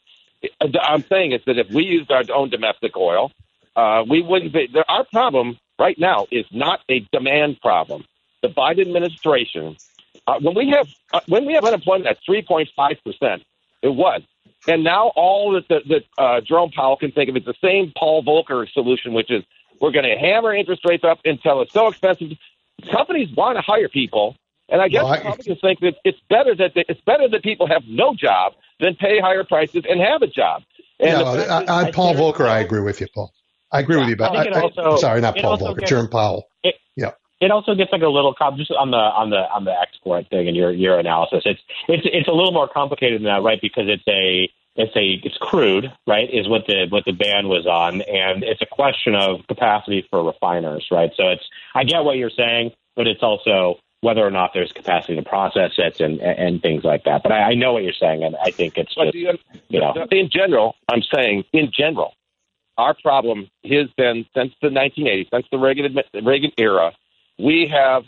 I'm 0.80 1.02
saying 1.04 1.32
is 1.32 1.40
that 1.46 1.58
if 1.58 1.70
we 1.70 1.84
used 1.84 2.12
our 2.12 2.22
own 2.32 2.50
domestic 2.50 2.96
oil, 2.96 3.32
uh, 3.74 4.04
we 4.08 4.22
wouldn't 4.22 4.52
be. 4.52 4.68
Our 4.88 5.04
problem 5.04 5.58
right 5.78 5.98
now 5.98 6.26
is 6.30 6.44
not 6.52 6.80
a 6.88 7.00
demand 7.12 7.60
problem 7.60 8.04
the 8.44 8.50
Biden 8.50 8.82
administration, 8.82 9.76
uh, 10.26 10.38
when 10.40 10.54
we 10.54 10.68
have 10.70 10.86
uh, 11.14 11.20
when 11.26 11.46
we 11.46 11.54
have 11.54 11.64
unemployment 11.64 12.06
at 12.06 12.18
3.5 12.28 12.68
percent, 13.02 13.42
it 13.82 13.88
was, 13.88 14.22
and 14.66 14.84
now 14.84 15.12
all 15.14 15.52
that 15.52 15.68
the, 15.68 15.80
that 15.88 16.22
uh, 16.22 16.40
Jerome 16.40 16.70
Powell 16.70 16.96
can 16.96 17.12
think 17.12 17.28
of 17.28 17.36
is 17.36 17.44
the 17.44 17.54
same 17.62 17.92
Paul 17.96 18.22
Volcker 18.22 18.70
solution, 18.72 19.12
which 19.12 19.30
is 19.30 19.42
we're 19.80 19.92
going 19.92 20.04
to 20.04 20.16
hammer 20.16 20.54
interest 20.54 20.82
rates 20.84 21.04
up 21.04 21.18
until 21.24 21.62
it's 21.62 21.72
so 21.72 21.88
expensive. 21.88 22.28
Companies 22.90 23.28
want 23.36 23.56
to 23.56 23.62
hire 23.62 23.88
people, 23.88 24.36
and 24.68 24.80
I 24.80 24.88
guess 24.88 25.04
well, 25.04 25.16
Republicans 25.16 25.58
think 25.60 25.80
that 25.80 25.94
it's 26.04 26.18
better 26.28 26.54
that 26.56 26.72
they, 26.74 26.84
it's 26.88 27.00
better 27.02 27.28
that 27.28 27.42
people 27.42 27.66
have 27.66 27.82
no 27.86 28.14
job 28.14 28.54
than 28.80 28.96
pay 28.96 29.20
higher 29.20 29.44
prices 29.44 29.84
and 29.88 30.00
have 30.00 30.22
a 30.22 30.26
job. 30.26 30.62
And 30.98 31.10
yeah, 31.10 31.64
I, 31.68 31.86
I, 31.86 31.90
Paul 31.90 32.14
Volcker, 32.14 32.46
I 32.46 32.60
agree 32.60 32.80
with 32.80 33.00
you, 33.00 33.06
Paul. 33.14 33.32
I 33.70 33.80
agree 33.80 33.96
yeah, 33.96 34.02
with 34.02 34.08
you, 34.10 34.16
but 34.16 34.36
I, 34.36 34.60
also, 34.60 34.96
sorry, 34.96 35.20
not 35.20 35.36
Paul 35.36 35.58
Volcker, 35.58 35.86
Jerome 35.86 36.08
Powell. 36.08 36.48
It, 36.62 36.76
yeah 36.96 37.12
it 37.40 37.50
also 37.50 37.74
gets 37.74 37.92
like 37.92 38.02
a 38.02 38.08
little 38.08 38.34
just 38.56 38.70
on 38.70 38.90
the 38.90 38.96
on 38.96 39.30
the 39.30 39.50
on 39.54 39.64
the 39.64 39.72
export 39.72 40.28
thing 40.30 40.48
and 40.48 40.56
your 40.56 40.70
your 40.70 40.98
analysis. 40.98 41.42
It's 41.44 41.60
it's 41.88 42.06
it's 42.10 42.28
a 42.28 42.32
little 42.32 42.52
more 42.52 42.68
complicated 42.68 43.20
than 43.20 43.26
that, 43.26 43.42
right? 43.42 43.60
Because 43.60 43.84
it's 43.88 44.06
a 44.08 44.48
it's 44.76 44.94
a 44.96 45.20
it's 45.26 45.36
crude, 45.38 45.92
right? 46.06 46.28
Is 46.32 46.48
what 46.48 46.66
the 46.66 46.86
what 46.88 47.04
the 47.04 47.12
ban 47.12 47.48
was 47.48 47.66
on, 47.66 48.02
and 48.02 48.42
it's 48.42 48.62
a 48.62 48.66
question 48.66 49.14
of 49.14 49.46
capacity 49.46 50.06
for 50.10 50.24
refiners, 50.24 50.86
right? 50.90 51.10
So 51.16 51.28
it's 51.28 51.44
I 51.74 51.84
get 51.84 52.04
what 52.04 52.16
you're 52.16 52.30
saying, 52.30 52.72
but 52.96 53.06
it's 53.06 53.22
also 53.22 53.78
whether 54.00 54.20
or 54.20 54.30
not 54.30 54.50
there's 54.52 54.70
capacity 54.72 55.16
to 55.16 55.22
process 55.22 55.72
it 55.78 56.00
and 56.00 56.20
and 56.20 56.62
things 56.62 56.84
like 56.84 57.04
that. 57.04 57.22
But 57.22 57.32
I, 57.32 57.50
I 57.50 57.54
know 57.54 57.72
what 57.72 57.82
you're 57.82 57.92
saying, 57.92 58.22
and 58.22 58.36
I 58.36 58.50
think 58.50 58.76
it's 58.76 58.94
just, 58.94 59.14
you, 59.14 59.28
uh, 59.28 59.36
you 59.68 59.80
know 59.80 59.94
in 60.10 60.30
general. 60.30 60.76
I'm 60.88 61.02
saying 61.14 61.44
in 61.52 61.70
general, 61.76 62.14
our 62.76 62.94
problem 63.02 63.48
has 63.64 63.88
been 63.96 64.26
since 64.36 64.52
the 64.60 64.68
1980s, 64.68 65.30
since 65.32 65.46
the 65.50 65.58
Reagan 65.58 65.96
Reagan 66.22 66.52
era, 66.58 66.92
we 67.38 67.70
have 67.72 68.04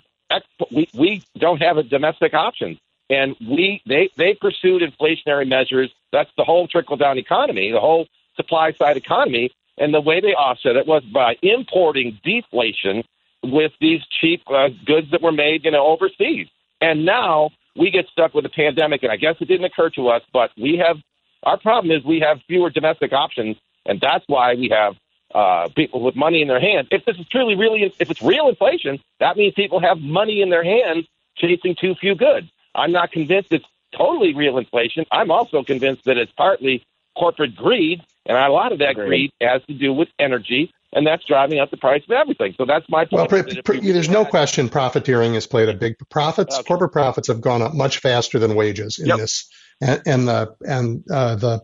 we, 0.70 0.88
we 0.94 1.22
don't 1.38 1.62
have 1.62 1.76
a 1.76 1.82
domestic 1.82 2.34
option. 2.34 2.78
And 3.08 3.36
we 3.40 3.82
they 3.86 4.10
they 4.16 4.34
pursued 4.34 4.82
inflationary 4.82 5.48
measures. 5.48 5.92
That's 6.12 6.30
the 6.36 6.44
whole 6.44 6.66
trickle 6.66 6.96
down 6.96 7.18
economy, 7.18 7.70
the 7.70 7.80
whole 7.80 8.06
supply 8.34 8.72
side 8.72 8.96
economy. 8.96 9.50
And 9.78 9.92
the 9.92 10.00
way 10.00 10.20
they 10.20 10.34
offset 10.34 10.76
it 10.76 10.86
was 10.86 11.04
by 11.04 11.36
importing 11.42 12.18
deflation 12.24 13.04
with 13.42 13.72
these 13.80 14.00
cheap 14.20 14.42
uh, 14.48 14.68
goods 14.86 15.10
that 15.10 15.22
were 15.22 15.32
made, 15.32 15.64
you 15.64 15.70
know, 15.70 15.86
overseas. 15.86 16.48
And 16.80 17.04
now 17.04 17.50
we 17.76 17.90
get 17.90 18.06
stuck 18.08 18.34
with 18.34 18.46
a 18.46 18.48
pandemic. 18.48 19.02
And 19.02 19.12
I 19.12 19.16
guess 19.16 19.36
it 19.40 19.46
didn't 19.46 19.66
occur 19.66 19.90
to 19.90 20.08
us, 20.08 20.22
but 20.32 20.50
we 20.56 20.82
have 20.84 20.96
our 21.42 21.58
problem 21.58 21.96
is 21.96 22.04
we 22.04 22.20
have 22.20 22.40
fewer 22.48 22.70
domestic 22.70 23.12
options, 23.12 23.56
and 23.84 24.00
that's 24.00 24.24
why 24.26 24.54
we 24.54 24.68
have 24.72 24.94
uh, 25.34 25.68
people 25.76 26.02
with 26.02 26.16
money 26.16 26.42
in 26.42 26.48
their 26.48 26.60
hands. 26.60 26.88
If 26.90 27.04
this 27.04 27.16
is 27.18 27.26
truly 27.28 27.56
really, 27.56 27.92
if 27.98 28.10
it's 28.10 28.22
real 28.22 28.48
inflation, 28.48 28.98
that 29.20 29.36
means 29.36 29.54
people 29.54 29.80
have 29.80 29.98
money 29.98 30.40
in 30.40 30.50
their 30.50 30.64
hands 30.64 31.06
chasing 31.36 31.76
too 31.78 31.94
few 31.94 32.14
goods. 32.14 32.48
I'm 32.74 32.92
not 32.92 33.10
convinced 33.10 33.52
it's 33.52 33.64
totally 33.96 34.34
real 34.34 34.58
inflation. 34.58 35.04
I'm 35.10 35.30
also 35.30 35.62
convinced 35.62 36.04
that 36.04 36.16
it's 36.16 36.32
partly 36.32 36.84
corporate 37.16 37.56
greed, 37.56 38.02
and 38.26 38.36
a 38.36 38.48
lot 38.48 38.72
of 38.72 38.78
that 38.80 38.94
greed 38.94 39.32
has 39.40 39.62
to 39.66 39.74
do 39.74 39.92
with 39.92 40.08
energy, 40.18 40.70
and 40.92 41.06
that's 41.06 41.24
driving 41.24 41.58
up 41.58 41.70
the 41.70 41.76
price 41.76 42.02
of 42.08 42.12
everything. 42.12 42.54
So 42.56 42.64
that's 42.66 42.86
my 42.88 43.04
point. 43.04 43.30
Well, 43.30 43.44
pr- 43.64 43.78
there's 43.78 44.08
no 44.08 44.24
question 44.24 44.68
profiteering 44.68 45.34
has 45.34 45.46
played 45.46 45.68
a 45.68 45.74
big 45.74 45.96
profits. 46.10 46.56
Okay. 46.56 46.66
Corporate 46.66 46.92
profits 46.92 47.28
have 47.28 47.40
gone 47.40 47.62
up 47.62 47.74
much 47.74 47.98
faster 47.98 48.38
than 48.38 48.54
wages 48.54 48.98
in 48.98 49.06
yep. 49.06 49.18
this, 49.18 49.48
and, 49.80 50.02
and 50.06 50.28
the 50.28 50.54
and 50.66 51.04
uh, 51.10 51.34
the 51.36 51.60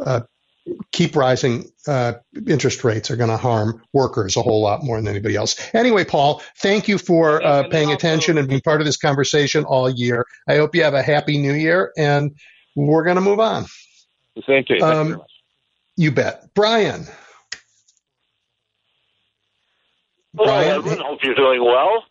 uh, 0.00 0.20
keep 0.92 1.16
rising 1.16 1.70
uh, 1.86 2.14
interest 2.46 2.84
rates 2.84 3.10
are 3.10 3.16
going 3.16 3.30
to 3.30 3.36
harm 3.36 3.82
workers 3.92 4.36
a 4.36 4.42
whole 4.42 4.62
lot 4.62 4.84
more 4.84 4.96
than 4.96 5.08
anybody 5.08 5.34
else. 5.34 5.56
Anyway, 5.74 6.04
Paul, 6.04 6.42
thank 6.58 6.88
you 6.88 6.98
for 6.98 7.42
uh, 7.42 7.68
paying 7.68 7.90
attention 7.90 8.38
and 8.38 8.48
being 8.48 8.60
part 8.60 8.80
of 8.80 8.86
this 8.86 8.96
conversation 8.96 9.64
all 9.64 9.90
year. 9.90 10.24
I 10.48 10.56
hope 10.56 10.74
you 10.74 10.82
have 10.84 10.94
a 10.94 11.02
happy 11.02 11.38
new 11.38 11.54
year, 11.54 11.92
and 11.96 12.36
we're 12.76 13.04
going 13.04 13.16
to 13.16 13.22
move 13.22 13.40
on. 13.40 13.64
Thank 14.46 14.70
you. 14.70 14.78
Um, 14.82 15.22
you 15.96 16.10
bet. 16.10 16.54
Brian. 16.54 17.04
Hello, 20.34 20.46
Brian, 20.46 20.76
everyone. 20.76 20.98
Hope 21.04 21.18
you're 21.22 21.34
doing 21.34 21.62
well. 21.62 22.04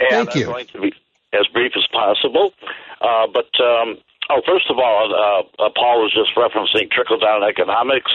And 0.00 0.10
Thank 0.10 0.34
you. 0.34 0.46
I'm 0.46 0.52
going 0.52 0.66
to 0.66 0.80
be 0.80 0.92
as 1.32 1.46
brief 1.48 1.72
as 1.76 1.86
possible. 1.92 2.52
Uh, 3.00 3.26
but 3.32 3.48
um, 3.62 3.98
Oh, 4.30 4.40
first 4.46 4.70
of 4.70 4.78
all, 4.78 5.10
uh, 5.10 5.42
uh, 5.58 5.70
Paul 5.74 6.06
was 6.06 6.14
just 6.14 6.38
referencing 6.38 6.86
trickle 6.90 7.18
down 7.18 7.42
economics. 7.42 8.12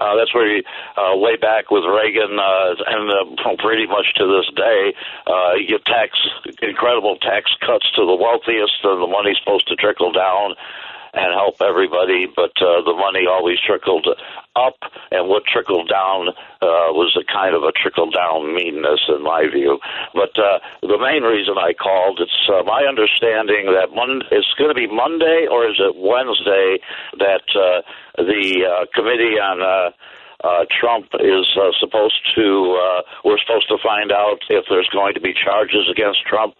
Uh, 0.00 0.16
that's 0.16 0.32
where 0.32 0.48
he, 0.48 0.64
uh, 0.96 1.12
way 1.20 1.36
back 1.36 1.70
with 1.70 1.84
Reagan, 1.84 2.40
uh, 2.40 2.72
and 2.88 3.04
uh, 3.12 3.52
pretty 3.60 3.84
much 3.86 4.08
to 4.16 4.24
this 4.24 4.48
day, 4.56 4.96
you 5.68 5.78
tax 5.84 6.16
incredible 6.62 7.16
tax 7.20 7.52
cuts 7.60 7.84
to 7.96 8.06
the 8.06 8.16
wealthiest, 8.16 8.80
and 8.82 9.02
the 9.02 9.06
money's 9.06 9.36
supposed 9.44 9.68
to 9.68 9.76
trickle 9.76 10.10
down 10.10 10.56
and 11.14 11.32
help 11.32 11.60
everybody, 11.60 12.26
but 12.26 12.52
uh, 12.60 12.82
the 12.84 12.94
money 12.94 13.26
always 13.28 13.58
trickled 13.64 14.06
up, 14.56 14.76
and 15.10 15.28
what 15.28 15.44
trickled 15.46 15.88
down 15.88 16.28
uh, 16.60 16.90
was 16.92 17.16
a 17.16 17.24
kind 17.24 17.54
of 17.54 17.62
a 17.62 17.72
trickle 17.72 18.10
down 18.10 18.54
meanness, 18.54 19.00
in 19.08 19.22
my 19.22 19.46
view. 19.46 19.78
But 20.12 20.34
uh, 20.38 20.58
the 20.82 20.98
main 20.98 21.22
reason 21.22 21.56
I 21.56 21.72
called, 21.72 22.20
it's 22.20 22.48
uh, 22.50 22.62
my 22.64 22.84
understanding 22.84 23.70
that 23.72 23.94
Monday, 23.94 24.26
it's 24.30 24.52
going 24.58 24.70
to 24.70 24.78
be 24.78 24.86
Monday 24.86 25.46
or 25.50 25.68
is 25.68 25.78
it 25.78 25.94
Wednesday 25.96 26.78
that 27.18 27.46
uh, 27.54 27.82
the 28.18 28.66
uh, 28.66 28.86
committee 28.94 29.38
on. 29.38 29.62
Uh, 29.62 29.96
uh, 30.44 30.64
Trump 30.80 31.06
is 31.14 31.48
uh, 31.60 31.70
supposed 31.80 32.14
to, 32.36 32.78
uh, 32.80 33.02
we're 33.24 33.38
supposed 33.38 33.66
to 33.66 33.76
find 33.82 34.12
out 34.12 34.38
if 34.48 34.64
there's 34.70 34.88
going 34.92 35.14
to 35.14 35.20
be 35.20 35.34
charges 35.34 35.88
against 35.90 36.24
Trump. 36.24 36.54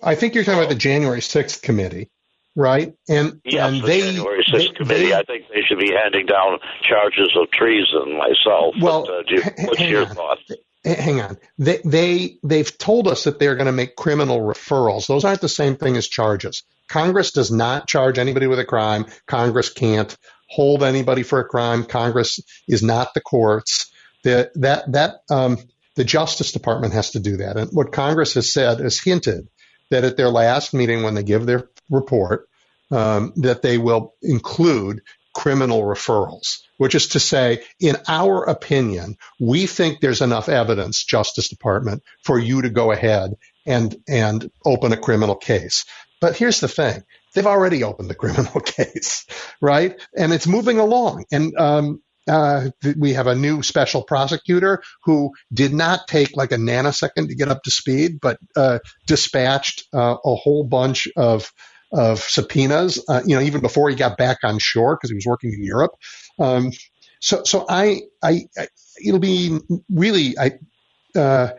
I 0.00 0.14
think 0.14 0.36
you're 0.36 0.44
talking 0.44 0.60
about 0.60 0.68
the 0.68 0.76
January 0.76 1.18
6th 1.18 1.62
committee 1.62 2.10
right? 2.58 2.92
And 3.08 3.40
yes, 3.44 3.72
and 3.72 3.82
the 3.82 3.86
they, 3.86 4.00
January 4.00 4.42
6th 4.42 4.52
they, 4.52 4.68
committee. 4.68 5.06
they, 5.06 5.14
I 5.14 5.22
think 5.22 5.44
they 5.48 5.62
should 5.66 5.78
be 5.78 5.92
handing 5.92 6.26
down 6.26 6.58
charges 6.82 7.30
of 7.40 7.50
treason 7.52 8.18
myself. 8.18 8.74
Well, 8.80 9.06
but, 9.06 9.14
uh, 9.14 9.22
do 9.28 9.34
you, 9.36 9.66
what's 9.66 9.80
your 9.80 10.06
on. 10.06 10.14
thought? 10.14 10.38
hang 10.84 11.20
on. 11.20 11.38
They 11.56 11.80
they 11.84 12.38
they've 12.42 12.76
told 12.78 13.06
us 13.08 13.24
that 13.24 13.38
they're 13.38 13.54
going 13.54 13.66
to 13.66 13.72
make 13.72 13.94
criminal 13.94 14.40
referrals. 14.40 15.06
Those 15.06 15.24
aren't 15.24 15.40
the 15.40 15.48
same 15.48 15.76
thing 15.76 15.96
as 15.96 16.08
charges. 16.08 16.64
Congress 16.88 17.30
does 17.30 17.50
not 17.50 17.86
charge 17.86 18.18
anybody 18.18 18.48
with 18.48 18.58
a 18.58 18.64
crime. 18.64 19.06
Congress 19.26 19.70
can't 19.70 20.16
hold 20.48 20.82
anybody 20.82 21.22
for 21.22 21.38
a 21.38 21.44
crime. 21.44 21.84
Congress 21.84 22.40
is 22.66 22.82
not 22.82 23.14
the 23.14 23.20
courts. 23.20 23.92
The, 24.24 24.50
that 24.56 24.90
that 24.92 25.20
um, 25.30 25.58
the 25.94 26.04
Justice 26.04 26.50
Department 26.50 26.92
has 26.94 27.12
to 27.12 27.20
do 27.20 27.36
that. 27.36 27.56
And 27.56 27.70
what 27.70 27.92
Congress 27.92 28.34
has 28.34 28.52
said 28.52 28.80
has 28.80 28.98
hinted 28.98 29.48
that 29.90 30.04
at 30.04 30.16
their 30.16 30.28
last 30.28 30.74
meeting, 30.74 31.02
when 31.02 31.14
they 31.14 31.22
give 31.22 31.46
their 31.46 31.68
report, 31.90 32.48
um, 32.90 33.32
that 33.36 33.62
they 33.62 33.78
will 33.78 34.14
include 34.22 35.02
criminal 35.34 35.82
referrals, 35.82 36.62
which 36.78 36.94
is 36.94 37.08
to 37.08 37.20
say, 37.20 37.62
in 37.78 37.96
our 38.08 38.44
opinion, 38.44 39.16
we 39.38 39.66
think 39.66 40.00
there's 40.00 40.22
enough 40.22 40.48
evidence, 40.48 41.04
Justice 41.04 41.48
Department, 41.48 42.02
for 42.24 42.38
you 42.38 42.62
to 42.62 42.70
go 42.70 42.90
ahead 42.90 43.34
and 43.66 43.94
and 44.08 44.50
open 44.64 44.92
a 44.92 44.96
criminal 44.96 45.36
case. 45.36 45.84
But 46.20 46.36
here's 46.36 46.60
the 46.60 46.68
thing: 46.68 47.04
they've 47.34 47.46
already 47.46 47.84
opened 47.84 48.10
the 48.10 48.14
criminal 48.14 48.60
case, 48.78 49.26
right? 49.60 50.00
And 50.16 50.32
it's 50.32 50.46
moving 50.46 50.78
along. 50.78 51.26
And 51.30 51.56
um, 51.56 52.02
uh, 52.28 52.70
we 52.96 53.14
have 53.14 53.26
a 53.26 53.34
new 53.34 53.62
special 53.62 54.02
prosecutor 54.02 54.82
who 55.04 55.32
did 55.52 55.72
not 55.72 56.08
take 56.08 56.36
like 56.36 56.52
a 56.52 56.56
nanosecond 56.56 57.28
to 57.28 57.34
get 57.34 57.48
up 57.48 57.62
to 57.62 57.70
speed, 57.70 58.18
but 58.20 58.38
uh, 58.56 58.80
dispatched 59.06 59.84
uh, 59.94 60.16
a 60.24 60.34
whole 60.34 60.64
bunch 60.64 61.08
of 61.16 61.52
of 61.92 62.20
subpoenas, 62.20 63.02
uh, 63.08 63.22
you 63.24 63.36
know, 63.36 63.42
even 63.42 63.60
before 63.60 63.88
he 63.88 63.96
got 63.96 64.16
back 64.16 64.38
on 64.44 64.58
shore 64.58 64.96
because 64.96 65.10
he 65.10 65.14
was 65.14 65.26
working 65.26 65.52
in 65.52 65.62
Europe. 65.62 65.92
Um, 66.38 66.72
so, 67.20 67.42
so 67.44 67.64
I, 67.68 68.02
I, 68.22 68.46
I, 68.56 68.68
it'll 69.04 69.20
be 69.20 69.58
really 69.90 70.38
I, 70.38 70.52
uh, 71.18 71.50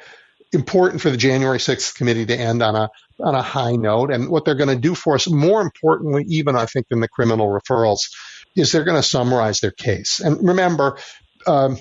important 0.51 1.01
for 1.01 1.09
the 1.09 1.17
January 1.17 1.58
6th 1.58 1.95
committee 1.95 2.25
to 2.25 2.35
end 2.35 2.64
on 2.64 2.75
a 2.75 2.90
on 3.22 3.35
a 3.35 3.41
high 3.41 3.74
note. 3.74 4.11
And 4.11 4.30
what 4.30 4.45
they're 4.45 4.56
going 4.56 4.69
to 4.69 4.75
do 4.75 4.95
for 4.95 5.16
us, 5.16 5.30
more 5.30 5.61
importantly, 5.61 6.25
even 6.30 6.56
I 6.56 6.66
think 6.66 6.88
than 6.90 7.01
the 7.01 7.08
criminal 7.08 7.48
referrals, 7.48 8.09
is 8.56 8.72
they're 8.72 8.85
going 8.85 9.01
to 9.01 9.08
summarize 9.08 9.59
their 9.59 9.72
case. 9.72 10.19
And 10.19 10.48
remember, 10.48 10.98
um, 11.45 11.77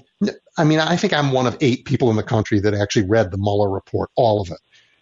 I 0.56 0.64
mean, 0.64 0.80
I 0.80 0.96
think 0.96 1.12
I'm 1.12 1.32
one 1.32 1.46
of 1.46 1.56
eight 1.60 1.84
people 1.84 2.10
in 2.10 2.16
the 2.16 2.22
country 2.22 2.60
that 2.60 2.74
actually 2.74 3.06
read 3.06 3.30
the 3.30 3.38
Mueller 3.38 3.70
report, 3.70 4.10
all 4.16 4.40
of 4.40 4.50
it. 4.50 4.58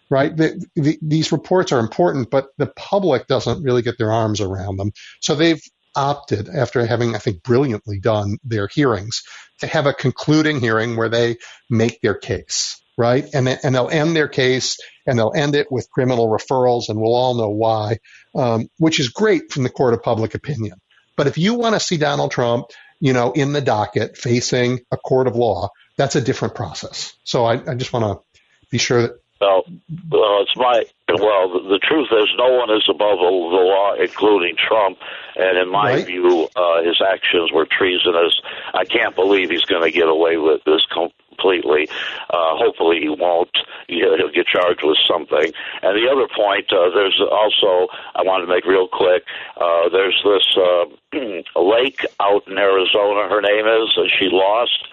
Right? 0.09 0.35
The, 0.35 0.65
the, 0.75 0.97
these 1.01 1.31
reports 1.31 1.71
are 1.71 1.79
important, 1.79 2.29
but 2.29 2.47
the 2.57 2.67
public 2.67 3.27
doesn't 3.27 3.63
really 3.63 3.81
get 3.81 3.97
their 3.97 4.11
arms 4.11 4.39
around 4.39 4.77
them. 4.77 4.93
So 5.19 5.35
they've 5.35 5.61
opted, 5.95 6.47
after 6.47 6.85
having, 6.85 7.13
I 7.13 7.17
think, 7.17 7.43
brilliantly 7.43 7.99
done 7.99 8.37
their 8.43 8.67
hearings, 8.67 9.23
to 9.59 9.67
have 9.67 9.85
a 9.85 9.93
concluding 9.93 10.61
hearing 10.61 10.95
where 10.95 11.09
they 11.09 11.37
make 11.69 11.99
their 12.01 12.15
case. 12.15 12.81
Right? 12.97 13.27
And, 13.33 13.45
they, 13.45 13.57
and 13.63 13.75
they'll 13.75 13.89
end 13.89 14.15
their 14.15 14.27
case 14.27 14.79
and 15.05 15.19
they'll 15.19 15.33
end 15.35 15.55
it 15.55 15.71
with 15.71 15.91
criminal 15.91 16.27
referrals, 16.29 16.89
and 16.89 16.99
we'll 16.99 17.15
all 17.15 17.35
know 17.35 17.49
why, 17.49 17.99
um, 18.33 18.69
which 18.77 18.99
is 18.99 19.09
great 19.09 19.51
from 19.51 19.63
the 19.63 19.69
court 19.69 19.93
of 19.93 20.01
public 20.01 20.35
opinion. 20.35 20.79
But 21.15 21.27
if 21.27 21.37
you 21.37 21.53
want 21.53 21.75
to 21.75 21.79
see 21.79 21.97
Donald 21.97 22.31
Trump, 22.31 22.67
you 22.99 23.13
know, 23.13 23.33
in 23.33 23.53
the 23.53 23.61
docket 23.61 24.17
facing 24.17 24.79
a 24.91 24.97
court 24.97 25.27
of 25.27 25.35
law, 25.35 25.69
that's 25.97 26.15
a 26.15 26.21
different 26.21 26.55
process. 26.55 27.13
So 27.23 27.45
I, 27.45 27.71
I 27.71 27.75
just 27.75 27.93
want 27.93 28.05
to 28.05 28.41
be 28.71 28.77
sure 28.77 29.01
that. 29.03 29.11
Well, 29.39 29.63
well, 30.09 30.41
it's 30.41 30.55
my 30.55 30.83
well. 31.09 31.49
The, 31.53 31.77
the 31.77 31.79
truth 31.79 32.09
is, 32.11 32.27
no 32.37 32.53
one 32.57 32.69
is 32.75 32.83
above 32.89 33.19
the 33.19 33.29
law, 33.29 33.93
including 33.93 34.55
Trump. 34.57 34.97
And 35.35 35.57
in 35.57 35.69
my 35.69 35.93
Right. 35.93 36.05
view, 36.05 36.49
uh, 36.55 36.81
his 36.83 36.99
actions 37.01 37.51
were 37.51 37.65
treasonous. 37.69 38.33
I 38.73 38.83
can't 38.85 39.15
believe 39.15 39.49
he's 39.49 39.65
going 39.65 39.83
to 39.83 39.91
get 39.91 40.07
away 40.09 40.37
with 40.37 40.63
this 40.65 40.81
completely. 40.91 41.87
Uh, 42.29 42.57
hopefully, 42.57 42.99
he 43.01 43.09
won't. 43.09 43.55
He'll 43.87 44.17
he'll 44.17 44.31
get 44.33 44.47
charged 44.47 44.81
with 44.83 44.97
something. 45.07 45.53
And 45.83 45.93
the 45.95 46.09
other 46.11 46.27
point, 46.35 46.65
uh, 46.73 46.89
there's 46.93 47.21
also 47.21 47.87
I 48.15 48.23
want 48.23 48.41
to 48.43 48.49
make 48.51 48.65
real 48.65 48.87
quick. 48.87 49.23
Uh, 49.55 49.89
there's 49.89 50.17
this 50.25 50.47
uh, 50.57 50.85
lake 51.61 52.01
out 52.19 52.47
in 52.47 52.57
Arizona. 52.57 53.29
Her 53.29 53.41
name 53.41 53.65
is. 53.67 53.93
Uh, 53.97 54.09
she 54.19 54.29
lost 54.33 54.87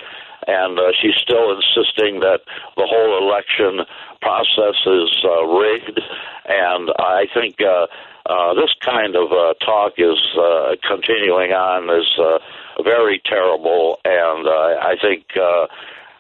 and 0.47 0.79
uh, 0.79 0.93
she's 1.01 1.17
still 1.23 1.51
insisting 1.53 2.21
that 2.21 2.41
the 2.77 2.87
whole 2.87 3.19
election 3.19 3.87
process 4.21 4.77
is 4.87 5.11
uh, 5.25 5.45
rigged. 5.45 6.01
And 6.47 6.91
I 6.99 7.27
think 7.33 7.57
uh, 7.61 7.87
uh, 8.27 8.55
this 8.55 8.73
kind 8.81 9.17
of 9.17 9.33
uh, 9.33 9.55
talk 9.65 9.95
is 9.99 10.19
uh, 10.39 10.77
continuing 10.87 11.53
on 11.53 11.91
is 11.91 12.11
uh, 12.19 12.39
very 12.83 13.21
terrible, 13.25 13.99
and 14.05 14.47
uh, 14.47 14.81
I 14.81 14.95
think. 15.01 15.25
Uh, 15.37 15.67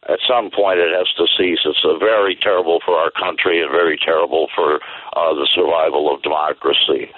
at 0.06 0.18
some 0.28 0.50
point, 0.50 0.78
it 0.78 0.92
has 0.92 1.08
to 1.16 1.26
cease. 1.38 1.60
It's 1.64 1.82
uh, 1.82 1.96
very 1.96 2.36
terrible 2.36 2.78
for 2.84 2.94
our 2.98 3.10
country 3.10 3.62
and 3.62 3.70
very 3.70 3.96
terrible 3.96 4.48
for 4.54 4.74
uh, 5.16 5.32
the 5.32 5.48
survival 5.54 6.14
of 6.14 6.22
democracy. 6.22 7.10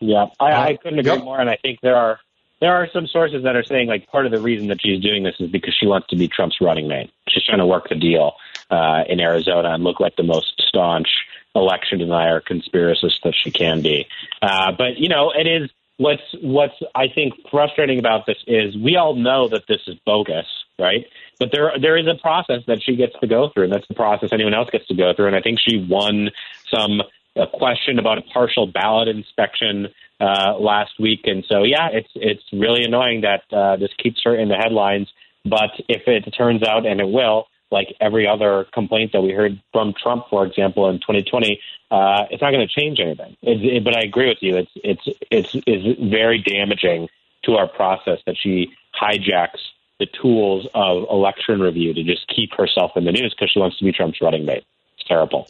Yeah, 0.00 0.26
I, 0.40 0.52
I 0.52 0.76
couldn't 0.82 1.00
agree 1.00 1.12
Yep. 1.12 1.24
more. 1.24 1.38
And 1.38 1.50
I 1.50 1.56
think 1.56 1.80
there 1.82 1.96
are 1.96 2.20
there 2.64 2.74
are 2.74 2.88
some 2.94 3.06
sources 3.06 3.42
that 3.42 3.56
are 3.56 3.62
saying 3.62 3.88
like 3.88 4.06
part 4.06 4.24
of 4.24 4.32
the 4.32 4.40
reason 4.40 4.68
that 4.68 4.80
she's 4.80 4.98
doing 4.98 5.22
this 5.22 5.34
is 5.38 5.50
because 5.50 5.76
she 5.78 5.86
wants 5.86 6.06
to 6.06 6.16
be 6.16 6.28
Trump's 6.28 6.62
running 6.62 6.88
mate. 6.88 7.10
She's 7.28 7.44
trying 7.44 7.58
to 7.58 7.66
work 7.66 7.90
the 7.90 7.94
deal 7.94 8.36
uh, 8.70 9.02
in 9.06 9.20
Arizona 9.20 9.74
and 9.74 9.84
look 9.84 10.00
like 10.00 10.16
the 10.16 10.22
most 10.22 10.54
staunch 10.66 11.08
election 11.54 11.98
denier 11.98 12.40
conspiracist 12.40 13.20
that 13.22 13.34
she 13.34 13.50
can 13.50 13.82
be. 13.82 14.06
Uh, 14.40 14.72
but 14.72 14.96
you 14.96 15.10
know, 15.10 15.30
it 15.30 15.46
is 15.46 15.68
what's 15.98 16.22
what's 16.40 16.72
I 16.94 17.08
think 17.14 17.34
frustrating 17.50 17.98
about 17.98 18.24
this 18.24 18.38
is 18.46 18.74
we 18.78 18.96
all 18.96 19.14
know 19.14 19.46
that 19.48 19.64
this 19.68 19.82
is 19.86 19.96
bogus, 20.06 20.46
right? 20.78 21.04
But 21.38 21.50
there 21.52 21.70
there 21.78 21.98
is 21.98 22.06
a 22.06 22.18
process 22.18 22.62
that 22.66 22.82
she 22.82 22.96
gets 22.96 23.12
to 23.20 23.26
go 23.26 23.50
through, 23.52 23.64
and 23.64 23.74
that's 23.74 23.88
the 23.88 23.94
process 23.94 24.30
anyone 24.32 24.54
else 24.54 24.70
gets 24.70 24.86
to 24.86 24.94
go 24.94 25.12
through. 25.14 25.26
And 25.26 25.36
I 25.36 25.42
think 25.42 25.58
she 25.60 25.86
won 25.86 26.30
some 26.74 27.02
a 27.36 27.46
question 27.46 27.98
about 27.98 28.16
a 28.16 28.22
partial 28.22 28.66
ballot 28.66 29.08
inspection 29.08 29.88
uh, 30.20 30.56
last 30.58 30.92
week, 31.00 31.22
and 31.24 31.44
so 31.48 31.64
yeah, 31.64 31.88
it's 31.92 32.10
it's 32.14 32.42
really 32.52 32.84
annoying 32.84 33.22
that 33.22 33.42
uh, 33.52 33.76
this 33.76 33.90
keeps 33.98 34.20
her 34.24 34.36
in 34.36 34.48
the 34.48 34.56
headlines. 34.56 35.08
But 35.44 35.70
if 35.88 36.02
it 36.06 36.22
turns 36.36 36.62
out, 36.62 36.86
and 36.86 37.00
it 37.00 37.08
will, 37.08 37.46
like 37.70 37.88
every 38.00 38.26
other 38.26 38.66
complaint 38.72 39.12
that 39.12 39.20
we 39.20 39.32
heard 39.32 39.60
from 39.72 39.92
Trump, 40.00 40.26
for 40.30 40.46
example, 40.46 40.88
in 40.88 40.96
2020, 40.96 41.60
uh, 41.90 42.24
it's 42.30 42.40
not 42.40 42.52
going 42.52 42.66
to 42.66 42.80
change 42.80 43.00
anything. 43.00 43.36
It, 43.42 43.62
it, 43.64 43.84
but 43.84 43.96
I 43.96 44.02
agree 44.02 44.28
with 44.28 44.38
you; 44.40 44.56
it's 44.56 44.70
it's 44.76 45.18
it's 45.30 45.64
it's 45.66 46.00
very 46.10 46.38
damaging 46.38 47.08
to 47.44 47.56
our 47.56 47.68
process 47.68 48.20
that 48.26 48.36
she 48.40 48.72
hijacks 49.00 49.60
the 50.00 50.06
tools 50.06 50.66
of 50.74 51.04
election 51.10 51.60
review 51.60 51.94
to 51.94 52.02
just 52.02 52.26
keep 52.34 52.52
herself 52.54 52.92
in 52.96 53.04
the 53.04 53.12
news 53.12 53.34
because 53.34 53.50
she 53.52 53.58
wants 53.58 53.78
to 53.78 53.84
be 53.84 53.92
Trump's 53.92 54.20
running 54.20 54.44
mate. 54.44 54.64
It's 54.98 55.06
terrible. 55.06 55.48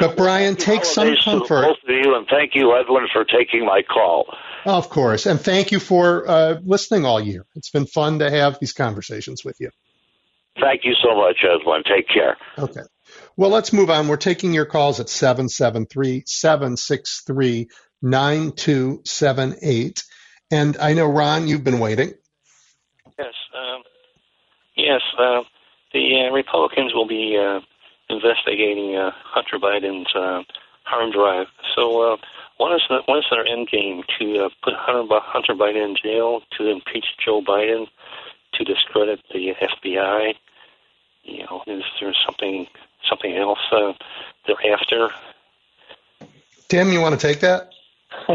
But 0.00 0.16
Brian, 0.16 0.56
take 0.56 0.84
some 0.84 1.06
Holidays 1.06 1.24
to 1.24 1.30
comfort. 1.30 1.62
both 1.62 1.76
of 1.84 1.88
you, 1.88 2.16
and 2.16 2.26
thank 2.28 2.54
you, 2.54 2.76
Edwin, 2.76 3.06
for 3.12 3.24
taking 3.24 3.64
my 3.64 3.82
call. 3.82 4.26
Of 4.64 4.90
course. 4.90 5.26
And 5.26 5.40
thank 5.40 5.72
you 5.72 5.80
for 5.80 6.28
uh, 6.28 6.58
listening 6.64 7.04
all 7.04 7.20
year. 7.20 7.46
It's 7.54 7.70
been 7.70 7.86
fun 7.86 8.18
to 8.20 8.30
have 8.30 8.58
these 8.60 8.72
conversations 8.72 9.44
with 9.44 9.56
you. 9.60 9.70
Thank 10.60 10.84
you 10.84 10.94
so 11.02 11.14
much, 11.16 11.38
Edwin. 11.44 11.82
Take 11.84 12.08
care. 12.08 12.36
Okay. 12.58 12.80
Well, 13.36 13.50
let's 13.50 13.72
move 13.72 13.90
on. 13.90 14.08
We're 14.08 14.16
taking 14.16 14.52
your 14.52 14.66
calls 14.66 15.00
at 15.00 15.08
773 15.08 16.24
763 16.26 17.68
9278. 18.02 20.04
And 20.50 20.76
I 20.78 20.94
know, 20.94 21.06
Ron, 21.06 21.46
you've 21.46 21.64
been 21.64 21.78
waiting. 21.78 22.12
Yes. 23.18 23.34
Um, 23.54 23.82
yes. 24.76 25.00
Uh, 25.18 25.42
the 25.92 26.28
uh, 26.28 26.34
Republicans 26.34 26.92
will 26.94 27.06
be 27.06 27.38
uh, 27.40 27.60
investigating 28.08 28.96
uh, 28.96 29.10
Hunter 29.24 29.58
Biden's 29.58 30.14
uh, 30.14 30.42
hard 30.84 31.12
drive. 31.12 31.46
So, 31.74 32.12
uh, 32.12 32.16
what 32.56 32.74
is 32.74 32.82
the, 32.88 33.00
what 33.06 33.18
is 33.18 33.24
their 33.30 33.46
end 33.46 33.68
game? 33.68 34.02
To 34.18 34.46
uh, 34.46 34.48
put 34.62 34.74
Hunter, 34.74 35.20
Hunter 35.20 35.54
Biden 35.54 35.84
in 35.84 35.96
jail, 35.96 36.42
to 36.56 36.68
impeach 36.68 37.06
Joe 37.24 37.42
Biden, 37.42 37.86
to 38.54 38.64
discredit 38.64 39.20
the 39.32 39.54
FBI? 39.60 40.34
You 41.24 41.44
know, 41.44 41.62
is 41.66 41.84
there 42.00 42.14
something 42.24 42.66
something 43.08 43.36
else 43.36 43.58
uh, 43.70 43.92
they're 44.46 44.72
after? 44.72 45.10
Tim, 46.68 46.92
you 46.92 47.00
want 47.00 47.18
to 47.18 47.26
take 47.26 47.40
that? 47.40 47.72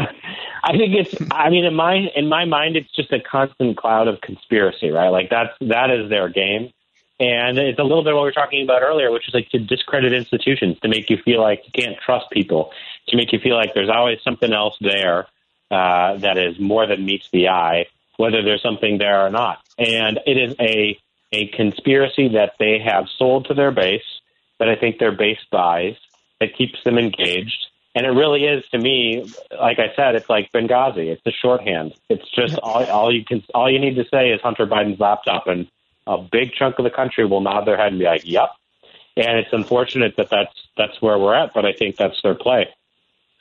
I 0.64 0.72
think 0.76 0.94
it's. 0.94 1.14
I 1.30 1.50
mean, 1.50 1.64
in 1.64 1.74
my 1.74 1.94
in 2.16 2.28
my 2.28 2.44
mind, 2.44 2.76
it's 2.76 2.90
just 2.94 3.12
a 3.12 3.20
constant 3.20 3.76
cloud 3.76 4.08
of 4.08 4.20
conspiracy, 4.20 4.90
right? 4.90 5.08
Like 5.08 5.28
that's 5.30 5.52
that 5.60 5.90
is 5.90 6.08
their 6.08 6.28
game, 6.28 6.72
and 7.20 7.58
it's 7.58 7.78
a 7.78 7.82
little 7.82 8.02
bit 8.02 8.14
what 8.14 8.22
we 8.22 8.28
were 8.28 8.32
talking 8.32 8.64
about 8.64 8.82
earlier, 8.82 9.10
which 9.12 9.28
is 9.28 9.34
like 9.34 9.48
to 9.50 9.58
discredit 9.58 10.12
institutions, 10.12 10.78
to 10.80 10.88
make 10.88 11.10
you 11.10 11.18
feel 11.24 11.40
like 11.40 11.62
you 11.64 11.72
can't 11.72 11.96
trust 12.04 12.26
people, 12.30 12.72
to 13.08 13.16
make 13.16 13.32
you 13.32 13.38
feel 13.38 13.56
like 13.56 13.74
there's 13.74 13.90
always 13.90 14.18
something 14.22 14.52
else 14.52 14.76
there 14.80 15.26
uh, 15.70 16.16
that 16.18 16.38
is 16.38 16.58
more 16.58 16.86
than 16.86 17.04
meets 17.04 17.28
the 17.32 17.48
eye, 17.48 17.86
whether 18.16 18.42
there's 18.42 18.62
something 18.62 18.98
there 18.98 19.26
or 19.26 19.30
not. 19.30 19.58
And 19.78 20.20
it 20.26 20.36
is 20.36 20.54
a 20.60 20.98
a 21.32 21.48
conspiracy 21.48 22.28
that 22.28 22.52
they 22.60 22.78
have 22.78 23.06
sold 23.18 23.46
to 23.46 23.54
their 23.54 23.72
base, 23.72 24.04
that 24.60 24.68
I 24.68 24.76
think 24.76 24.98
their 24.98 25.10
base 25.10 25.40
buys, 25.50 25.96
that 26.38 26.56
keeps 26.56 26.82
them 26.84 26.96
engaged 26.96 27.66
And 27.94 28.06
it 28.06 28.10
really 28.10 28.44
is 28.44 28.64
to 28.70 28.78
me, 28.78 29.24
like 29.52 29.78
I 29.78 29.94
said, 29.94 30.16
it's 30.16 30.28
like 30.28 30.50
Benghazi. 30.52 31.12
It's 31.12 31.22
the 31.24 31.32
shorthand. 31.32 31.94
It's 32.08 32.28
just 32.30 32.58
all, 32.58 32.84
all 32.86 33.14
you 33.14 33.24
can, 33.24 33.44
all 33.54 33.70
you 33.70 33.78
need 33.78 33.94
to 33.96 34.04
say 34.12 34.30
is 34.30 34.40
Hunter 34.40 34.66
Biden's 34.66 34.98
laptop, 34.98 35.46
and 35.46 35.68
a 36.06 36.18
big 36.18 36.52
chunk 36.52 36.78
of 36.78 36.84
the 36.84 36.90
country 36.90 37.24
will 37.24 37.40
nod 37.40 37.64
their 37.66 37.76
head 37.76 37.88
and 37.88 37.98
be 37.98 38.04
like, 38.04 38.22
"Yep." 38.24 38.50
And 39.16 39.38
it's 39.38 39.52
unfortunate 39.52 40.16
that 40.16 40.30
that's 40.30 40.52
that's 40.76 41.00
where 41.00 41.18
we're 41.18 41.34
at, 41.34 41.54
but 41.54 41.64
I 41.64 41.72
think 41.72 41.96
that's 41.96 42.20
their 42.22 42.34
play, 42.34 42.68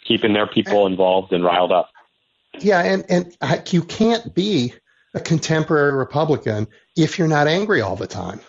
keeping 0.06 0.34
their 0.34 0.48
people 0.48 0.86
involved 0.88 1.34
and 1.34 1.44
riled 1.44 1.72
up. 1.72 1.90
Yeah, 2.60 2.82
and 2.82 3.06
and 3.10 3.74
you 3.74 3.84
can't 3.84 4.34
be 4.34 4.74
a 5.14 5.20
contemporary 5.20 5.94
Republican 5.94 6.68
if 6.96 7.18
you're 7.18 7.28
not 7.28 7.48
angry 7.48 7.82
all 7.82 7.96
the 7.96 8.08
time. 8.08 8.40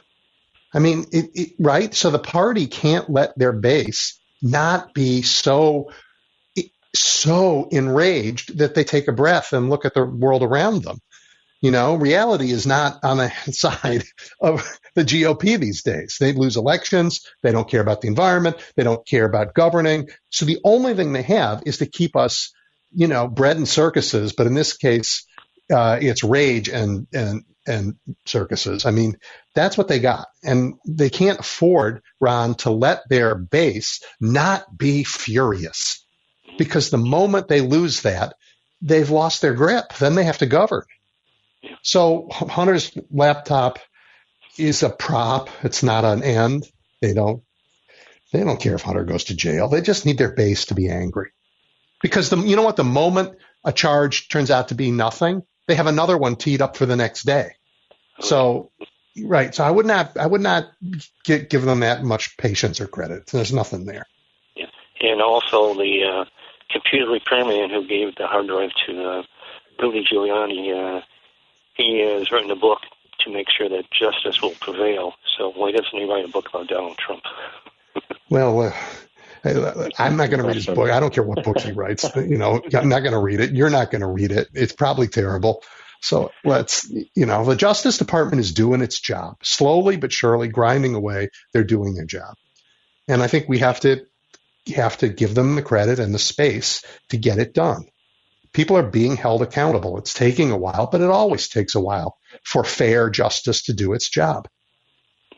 I 0.73 0.81
mean, 0.81 1.07
it, 1.13 1.31
it, 1.35 1.53
right? 1.59 1.95
So 1.95 2.11
the 2.11 2.19
party 2.19 2.67
can't 2.67 3.09
let 3.09 3.39
their 3.39 3.53
base 3.53 4.19
not 4.43 4.93
be 4.93 5.23
so 5.23 5.91
so 6.95 7.69
enraged 7.71 8.59
that 8.59 8.75
they 8.75 8.85
take 8.85 9.09
a 9.09 9.13
breath 9.13 9.53
and 9.53 9.69
look 9.69 9.85
at 9.85 9.95
the 9.95 10.05
world 10.05 10.43
around 10.43 10.85
them. 10.85 11.01
You 11.65 11.71
know, 11.71 11.95
reality 11.95 12.51
is 12.51 12.67
not 12.67 13.03
on 13.03 13.17
the 13.17 13.31
side 13.51 14.05
of 14.39 14.79
the 14.95 15.03
GOP 15.03 15.59
these 15.59 15.83
days. 15.83 16.19
They 16.21 16.35
lose 16.35 16.59
elections. 16.59 17.27
They 17.43 17.53
don't 17.53 17.67
care 17.67 17.81
about 17.81 18.03
the 18.03 18.09
environment. 18.09 18.57
They 18.77 18.83
don't 18.83 19.07
care 19.07 19.25
about 19.25 19.55
governing. 19.55 20.11
So 20.29 20.45
the 20.45 20.59
only 20.63 20.93
thing 20.93 21.15
they 21.15 21.23
have 21.23 21.63
is 21.65 21.79
to 21.79 21.87
keep 21.87 22.17
us, 22.17 22.53
you 22.95 23.07
know, 23.07 23.29
bread 23.29 23.57
and 23.57 23.67
circuses. 23.67 24.35
But 24.35 24.47
in 24.47 24.53
this 24.53 24.77
case, 24.77 25.27
uh, 25.73 25.97
it's 26.03 26.23
rage 26.23 26.69
and, 26.69 27.07
and, 27.15 27.45
and 27.67 27.95
circuses. 28.27 28.85
I 28.85 28.91
mean, 28.91 29.17
that's 29.55 29.79
what 29.79 29.89
they 29.89 30.01
got. 30.01 30.27
And 30.43 30.75
they 30.87 31.09
can't 31.09 31.41
afford, 31.41 32.03
Ron, 32.21 32.57
to 32.57 32.73
let 32.73 33.09
their 33.09 33.35
base 33.35 34.03
not 34.21 34.67
be 34.77 35.03
furious 35.03 36.05
because 36.59 36.91
the 36.91 36.99
moment 36.99 37.49
they 37.49 37.63
lose 37.63 38.03
that, 38.03 38.35
they've 38.83 39.09
lost 39.09 39.41
their 39.41 39.55
grip. 39.55 39.95
Then 39.99 40.15
they 40.15 40.25
have 40.25 40.39
to 40.39 40.47
govern. 40.47 40.83
So 41.83 42.29
Hunter's 42.31 42.97
laptop 43.11 43.79
is 44.59 44.83
a 44.83 44.91
prop. 44.91 45.49
It's 45.63 45.83
not 45.83 46.05
an 46.05 46.23
end. 46.23 46.65
They 47.01 47.15
don't, 47.15 47.43
they 48.33 48.43
don't 48.43 48.61
care 48.61 48.75
if 48.75 48.83
Hunter 48.83 49.05
goes 49.05 49.25
to 49.25 49.37
jail. 49.37 49.69
They 49.69 49.81
just 49.81 50.07
need 50.07 50.19
their 50.19 50.33
base 50.33 50.67
to 50.67 50.75
be 50.75 50.89
angry 50.89 51.31
because 52.03 52.31
the, 52.31 52.37
you 52.39 52.57
know 52.57 52.63
what? 52.63 52.77
The 52.77 52.85
moment 52.85 53.37
a 53.65 53.73
charge 53.73 54.29
turns 54.29 54.51
out 54.51 54.69
to 54.69 54.75
be 54.75 54.91
nothing, 54.91 55.43
they 55.67 55.75
have 55.75 55.87
another 55.87 56.19
one 56.19 56.37
teed 56.37 56.61
up 56.61 56.77
for 56.77 56.87
the 56.87 56.97
next 56.97 57.25
day. 57.25 57.53
So, 58.21 58.71
right. 59.23 59.55
So 59.55 59.65
I 59.65 59.71
would 59.71 59.87
not, 59.87 60.17
I 60.17 60.27
would 60.27 60.41
not 60.41 60.71
give, 61.25 61.49
give 61.49 61.63
them 61.63 61.81
that 61.81 62.05
much 62.05 62.37
patience 62.37 62.81
or 62.81 62.87
credit. 62.87 63.27
There's 63.27 63.53
nothing 63.53 63.87
there. 63.87 64.07
Yeah. 64.55 64.67
And 65.01 65.21
also 65.21 65.75
the 65.75 66.05
uh, 66.05 66.25
computer 66.71 67.11
repairman 67.11 67.71
who 67.71 67.87
gave 67.89 68.15
the 68.17 68.27
hard 68.27 68.47
drive 68.47 68.71
to 68.87 69.05
uh, 69.05 69.23
Rudy 69.81 70.05
Giuliani, 70.05 70.99
uh, 70.99 71.01
he 71.75 72.01
has 72.01 72.31
written 72.31 72.51
a 72.51 72.57
book 72.57 72.81
to 73.21 73.33
make 73.33 73.47
sure 73.51 73.69
that 73.69 73.85
justice 73.91 74.41
will 74.43 74.55
prevail. 74.61 75.15
So 75.37 75.53
why 75.53 75.73
doesn't 75.73 75.93
he 75.93 76.05
write 76.05 76.25
a 76.25 76.29
book 76.29 76.49
about 76.49 76.69
Donald 76.69 76.99
Trump? 76.99 77.23
well, 78.31 78.61
uh, 78.63 78.73
I'm 79.99 80.17
not 80.17 80.31
going 80.31 80.41
to 80.41 80.47
read 80.47 80.57
his 80.57 80.67
book. 80.67 80.91
I 80.91 81.01
don't 81.01 81.13
care 81.13 81.25
what 81.25 81.45
book 81.45 81.61
he 81.61 81.73
writes. 81.73 82.05
You 82.17 82.39
know, 82.39 82.63
I'm 82.75 82.89
not 82.89 83.01
going 83.01 83.13
to 83.13 83.19
read 83.19 83.41
it. 83.41 83.53
You're 83.53 83.71
not 83.71 83.91
going 83.91 84.01
to 84.01 84.07
read 84.07 84.33
it. 84.33 84.49
It's 84.55 84.73
probably 84.73 85.09
terrible. 85.09 85.63
So 86.01 86.33
let's, 86.45 86.91
you 87.15 87.27
know, 87.27 87.45
the 87.45 87.57
Justice 87.57 87.99
Department 87.99 88.41
is 88.41 88.53
doing 88.53 88.83
its 88.83 89.01
job 89.01 89.37
slowly 89.43 89.97
but 89.97 90.13
surely, 90.13 90.49
grinding 90.49 90.95
away. 90.95 91.31
They're 91.53 91.65
doing 91.65 91.95
their 91.95 92.05
job, 92.05 92.35
and 93.09 93.23
I 93.23 93.27
think 93.27 93.49
we 93.49 93.61
have 93.61 93.81
to 93.81 94.05
have 94.75 94.99
to 94.99 95.09
give 95.09 95.35
them 95.35 95.55
the 95.55 95.63
credit 95.63 95.99
and 95.99 96.15
the 96.15 96.19
space 96.19 96.85
to 97.09 97.17
get 97.17 97.39
it 97.39 97.55
done. 97.55 97.87
People 98.55 98.79
are 98.79 98.83
being 98.83 99.17
held 99.17 99.43
accountable. 99.43 99.99
It's 99.99 100.15
taking 100.15 100.51
a 100.51 100.57
while, 100.57 100.89
but 100.91 101.03
it 101.03 101.11
always 101.11 101.49
takes 101.49 101.75
a 101.75 101.81
while 101.81 102.17
for 102.43 102.65
fair 102.65 103.11
justice 103.11 103.65
to 103.65 103.75
do 103.75 103.93
its 103.93 104.09
job. 104.09 104.49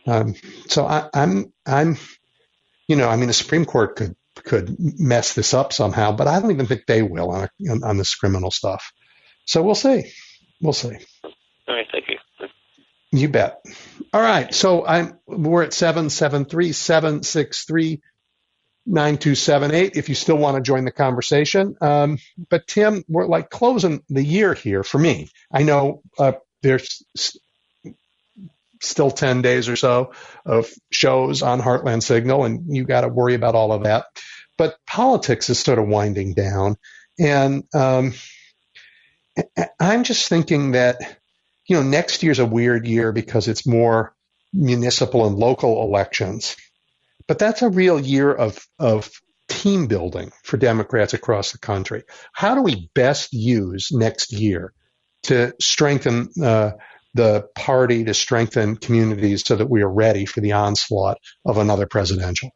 Um, 0.07 0.35
so 0.69 0.87
I, 0.87 1.09
I'm, 1.13 1.53
I'm, 1.67 1.97
you 2.87 2.95
know, 2.95 3.09
I 3.09 3.17
mean, 3.17 3.27
the 3.27 3.33
Supreme 3.35 3.65
Court 3.65 3.97
could 3.97 4.15
could 4.45 4.77
mess 4.79 5.33
this 5.33 5.55
up 5.55 5.73
somehow, 5.73 6.13
but 6.13 6.29
I 6.29 6.41
don't 6.41 6.51
even 6.51 6.67
think 6.67 6.85
they 6.87 7.03
will 7.03 7.31
on, 7.31 7.49
on, 7.71 7.83
on 7.83 7.97
this 7.97 8.15
criminal 8.15 8.51
stuff. 8.51 8.93
So 9.47 9.63
we'll 9.63 9.75
see. 9.75 10.13
We'll 10.61 10.75
see. 10.75 10.97
All 11.69 11.75
right, 11.75 11.87
thank 11.91 12.05
you. 12.09 12.19
You 13.13 13.29
bet. 13.29 13.65
All 14.13 14.21
right, 14.21 14.53
so 14.55 14.87
I'm 14.87 15.19
we're 15.27 15.63
at 15.63 15.73
seven 15.73 16.11
seven 16.11 16.45
three 16.45 16.73
seven 16.73 17.23
six 17.23 17.65
three 17.65 18.03
nine 18.87 19.19
two 19.19 19.35
seven 19.35 19.73
eight. 19.73 19.97
If 19.97 20.09
you 20.09 20.15
still 20.15 20.39
want 20.39 20.57
to 20.57 20.63
join 20.63 20.85
the 20.85 20.93
conversation, 20.93 21.77
um, 21.81 22.19
but 22.49 22.67
Tim, 22.67 23.05
we're 23.09 23.27
like 23.27 23.51
closing 23.51 24.03
the 24.09 24.25
year 24.25 24.55
here 24.55 24.83
for 24.83 24.99
me. 24.99 25.29
I 25.53 25.63
know 25.63 26.03
uh, 26.19 26.33
there's 26.63 27.05
still 28.83 29.11
10 29.11 29.43
days 29.43 29.69
or 29.69 29.77
so 29.77 30.13
of 30.45 30.71
shows 30.91 31.43
on 31.43 31.61
Heartland 31.61 32.03
Signal, 32.03 32.45
and 32.45 32.75
you 32.75 32.85
got 32.85 33.03
to 33.03 33.09
worry 33.09 33.35
about 33.35 33.55
all 33.55 33.73
of 33.73 33.85
that. 33.85 34.07
But 34.59 34.77
politics 34.87 35.51
is 35.51 35.59
sort 35.59 35.79
of 35.79 35.89
winding 35.89 36.35
down. 36.35 36.77
And 37.19 37.65
um, 37.75 38.15
I'm 39.79 40.05
just 40.05 40.29
thinking 40.29 40.73
that, 40.73 40.97
you 41.67 41.77
know, 41.77 41.83
next 41.83 42.23
year's 42.23 42.39
a 42.39 42.47
weird 42.47 42.87
year 42.87 43.13
because 43.13 43.49
it's 43.49 43.67
more 43.67 44.15
municipal 44.53 45.27
and 45.27 45.37
local 45.37 45.83
elections. 45.83 46.57
But 47.29 47.39
that's 47.39 47.63
a 47.63 47.69
real 47.69 48.01
year 48.01 48.33
of, 48.33 48.67
of 48.79 49.11
team 49.49 49.87
building 49.87 50.33
for 50.43 50.57
Democrats 50.57 51.15
across 51.15 51.53
the 51.53 51.59
country. 51.59 52.03
How 52.33 52.55
do 52.55 52.63
we 52.63 52.91
best 52.95 53.33
use 53.33 53.91
next 53.93 54.33
year 54.33 54.73
to 55.25 55.55
strengthen 55.61 56.29
uh, 56.43 56.73
the 57.15 57.49
party, 57.55 58.05
to 58.05 58.15
strengthen 58.15 58.77
communities 58.77 59.45
so 59.45 59.57
that 59.57 59.71
we 59.71 59.83
are 59.83 59.91
ready 59.91 60.27
for 60.27 60.41
the 60.41 60.53
onslaught 60.53 61.19
of 61.45 61.59
another 61.59 61.87
presidential? 61.87 62.51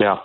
Yeah. 0.00 0.18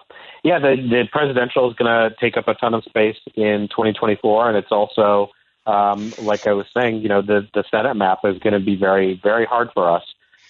Yeah, 0.43 0.59
the, 0.59 0.75
the 0.75 1.03
presidential 1.11 1.69
is 1.69 1.75
going 1.77 1.89
to 1.89 2.15
take 2.19 2.35
up 2.35 2.47
a 2.47 2.53
ton 2.55 2.73
of 2.73 2.83
space 2.83 3.15
in 3.35 3.69
2024, 3.69 4.49
and 4.49 4.57
it's 4.57 4.71
also, 4.71 5.29
um, 5.65 6.11
like 6.21 6.47
I 6.47 6.51
was 6.51 6.65
saying, 6.75 6.97
you 6.97 7.07
know, 7.07 7.21
the 7.21 7.47
the 7.53 7.63
Senate 7.71 7.93
map 7.93 8.19
is 8.25 8.39
going 8.39 8.53
to 8.53 8.59
be 8.59 8.75
very, 8.75 9.19
very 9.23 9.45
hard 9.45 9.69
for 9.73 9.89
us. 9.89 10.03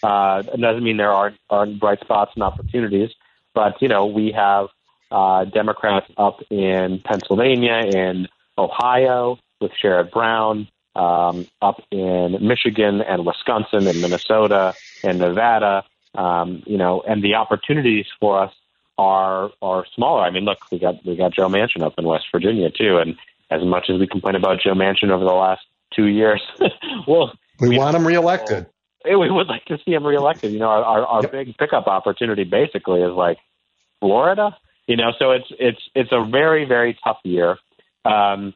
Uh, 0.03 0.43
it 0.53 0.59
doesn't 0.59 0.83
mean 0.83 0.98
there 0.98 1.11
aren't, 1.11 1.38
aren't 1.49 1.80
bright 1.80 1.99
spots 2.01 2.32
and 2.35 2.43
opportunities, 2.43 3.09
but 3.53 3.82
you 3.82 3.88
know, 3.88 4.06
we 4.06 4.32
have 4.32 4.67
uh, 5.11 5.45
Democrats 5.45 6.07
up 6.17 6.41
in 6.49 7.01
Pennsylvania, 7.06 7.83
in 7.93 8.27
Ohio 8.57 9.40
with 9.61 9.72
Sherrod 9.82 10.11
Brown, 10.11 10.67
um, 10.95 11.48
up 11.61 11.82
in 11.91 12.38
Michigan 12.41 13.01
and 13.01 13.25
Wisconsin 13.25 13.88
and 13.88 14.01
Minnesota 14.01 14.73
and 15.03 15.19
Nevada. 15.19 15.83
Um, 16.15 16.61
you 16.67 16.77
know, 16.77 17.01
and 17.07 17.23
the 17.23 17.35
opportunities 17.35 18.06
for 18.19 18.43
us 18.43 18.53
are 18.98 19.51
are 19.61 19.85
smaller. 19.95 20.22
I 20.22 20.30
mean, 20.30 20.45
look, 20.45 20.59
we 20.72 20.80
got 20.80 21.03
we 21.06 21.15
got 21.15 21.33
Joe 21.33 21.48
Manchin 21.48 21.82
up 21.82 21.93
in 21.98 22.06
West 22.06 22.25
Virginia 22.32 22.69
too, 22.69 22.98
and 22.98 23.15
as 23.49 23.64
much 23.64 23.90
as 23.90 23.99
we 23.99 24.07
complain 24.07 24.35
about 24.35 24.59
Joe 24.61 24.73
Manchin 24.73 25.09
over 25.09 25.23
the 25.23 25.32
last 25.32 25.61
two 25.95 26.06
years, 26.06 26.41
well, 27.07 27.33
we, 27.59 27.69
we 27.69 27.77
want 27.77 27.95
him 27.95 28.06
reelected. 28.06 28.67
We 29.19 29.30
would 29.30 29.48
like 29.48 29.65
to 29.65 29.77
see 29.83 29.93
him 29.93 30.06
reelected. 30.06 30.51
You 30.51 30.59
know, 30.59 30.69
our 30.69 30.83
our, 30.83 31.06
our 31.06 31.22
yep. 31.23 31.32
big 31.32 31.57
pickup 31.57 31.88
opportunity 31.88 32.43
basically 32.43 33.01
is 33.01 33.14
like 33.14 33.38
Florida. 33.99 34.57
You 34.88 34.98
know, 34.98 35.11
so 35.17 35.32
it's 35.32 35.48
it's 35.59 35.82
it's 35.95 36.11
a 36.11 36.25
very 36.25 36.65
very 36.65 36.98
tough 37.03 37.19
year, 37.23 37.57
um, 38.06 38.53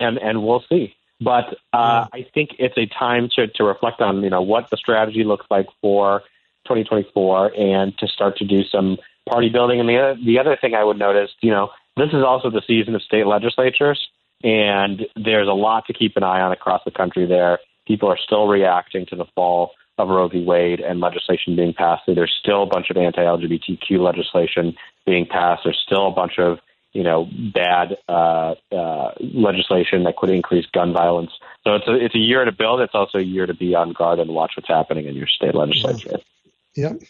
and 0.00 0.18
and 0.18 0.42
we'll 0.42 0.64
see. 0.68 0.94
But 1.20 1.56
uh, 1.72 2.06
I 2.12 2.26
think 2.34 2.50
it's 2.58 2.76
a 2.76 2.86
time 2.86 3.28
to 3.36 3.46
to 3.46 3.64
reflect 3.64 4.00
on 4.00 4.22
you 4.22 4.30
know 4.30 4.42
what 4.42 4.68
the 4.70 4.76
strategy 4.76 5.24
looks 5.24 5.46
like 5.50 5.66
for 5.80 6.20
2024 6.66 7.52
and 7.56 7.96
to 7.98 8.08
start 8.08 8.36
to 8.38 8.44
do 8.44 8.64
some 8.64 8.98
party 9.28 9.48
building. 9.48 9.80
And 9.80 9.88
the 9.88 9.98
other, 9.98 10.20
the 10.22 10.38
other 10.38 10.56
thing 10.60 10.74
I 10.74 10.84
would 10.84 10.98
notice, 10.98 11.30
you 11.40 11.50
know, 11.50 11.70
this 11.96 12.08
is 12.08 12.22
also 12.22 12.50
the 12.50 12.62
season 12.66 12.94
of 12.94 13.02
state 13.02 13.26
legislatures, 13.26 14.08
and 14.44 15.06
there's 15.16 15.48
a 15.48 15.52
lot 15.52 15.86
to 15.86 15.92
keep 15.92 16.16
an 16.16 16.22
eye 16.22 16.40
on 16.40 16.52
across 16.52 16.82
the 16.84 16.90
country 16.90 17.26
there. 17.26 17.58
People 17.86 18.10
are 18.10 18.18
still 18.18 18.46
reacting 18.46 19.06
to 19.06 19.16
the 19.16 19.26
fall 19.34 19.72
of 19.98 20.08
Roe 20.08 20.28
v. 20.28 20.44
Wade 20.44 20.80
and 20.80 21.00
legislation 21.00 21.56
being 21.56 21.72
passed. 21.72 22.02
There's 22.06 22.34
still 22.40 22.62
a 22.62 22.66
bunch 22.66 22.90
of 22.90 22.96
anti-LGBTQ 22.96 23.98
legislation 23.98 24.76
being 25.06 25.26
passed. 25.26 25.62
There's 25.64 25.82
still 25.86 26.08
a 26.08 26.12
bunch 26.12 26.38
of 26.38 26.58
you 26.92 27.02
know 27.02 27.28
bad 27.54 27.96
uh, 28.08 28.54
uh, 28.72 29.12
legislation 29.20 30.04
that 30.04 30.16
could 30.16 30.30
increase 30.30 30.66
gun 30.72 30.92
violence. 30.92 31.30
So 31.64 31.74
it's 31.74 31.86
a 31.88 31.94
it's 31.94 32.14
a 32.14 32.18
year 32.18 32.44
to 32.44 32.52
build. 32.52 32.80
It's 32.80 32.94
also 32.94 33.18
a 33.18 33.22
year 33.22 33.46
to 33.46 33.54
be 33.54 33.74
on 33.74 33.92
guard 33.92 34.18
and 34.18 34.30
watch 34.30 34.52
what's 34.56 34.68
happening 34.68 35.06
in 35.06 35.14
your 35.14 35.28
state 35.28 35.54
legislature. 35.54 36.10
Yeah. 36.74 36.90
Yep. 36.90 37.02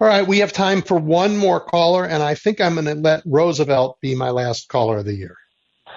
All 0.00 0.08
right, 0.08 0.26
we 0.26 0.40
have 0.40 0.52
time 0.52 0.82
for 0.82 0.98
one 0.98 1.36
more 1.36 1.60
caller, 1.60 2.04
and 2.04 2.22
I 2.22 2.34
think 2.34 2.60
I'm 2.60 2.74
going 2.74 2.84
to 2.86 2.94
let 2.94 3.22
Roosevelt 3.24 3.98
be 4.02 4.14
my 4.14 4.30
last 4.30 4.68
caller 4.68 4.98
of 4.98 5.06
the 5.06 5.14
year. 5.14 5.36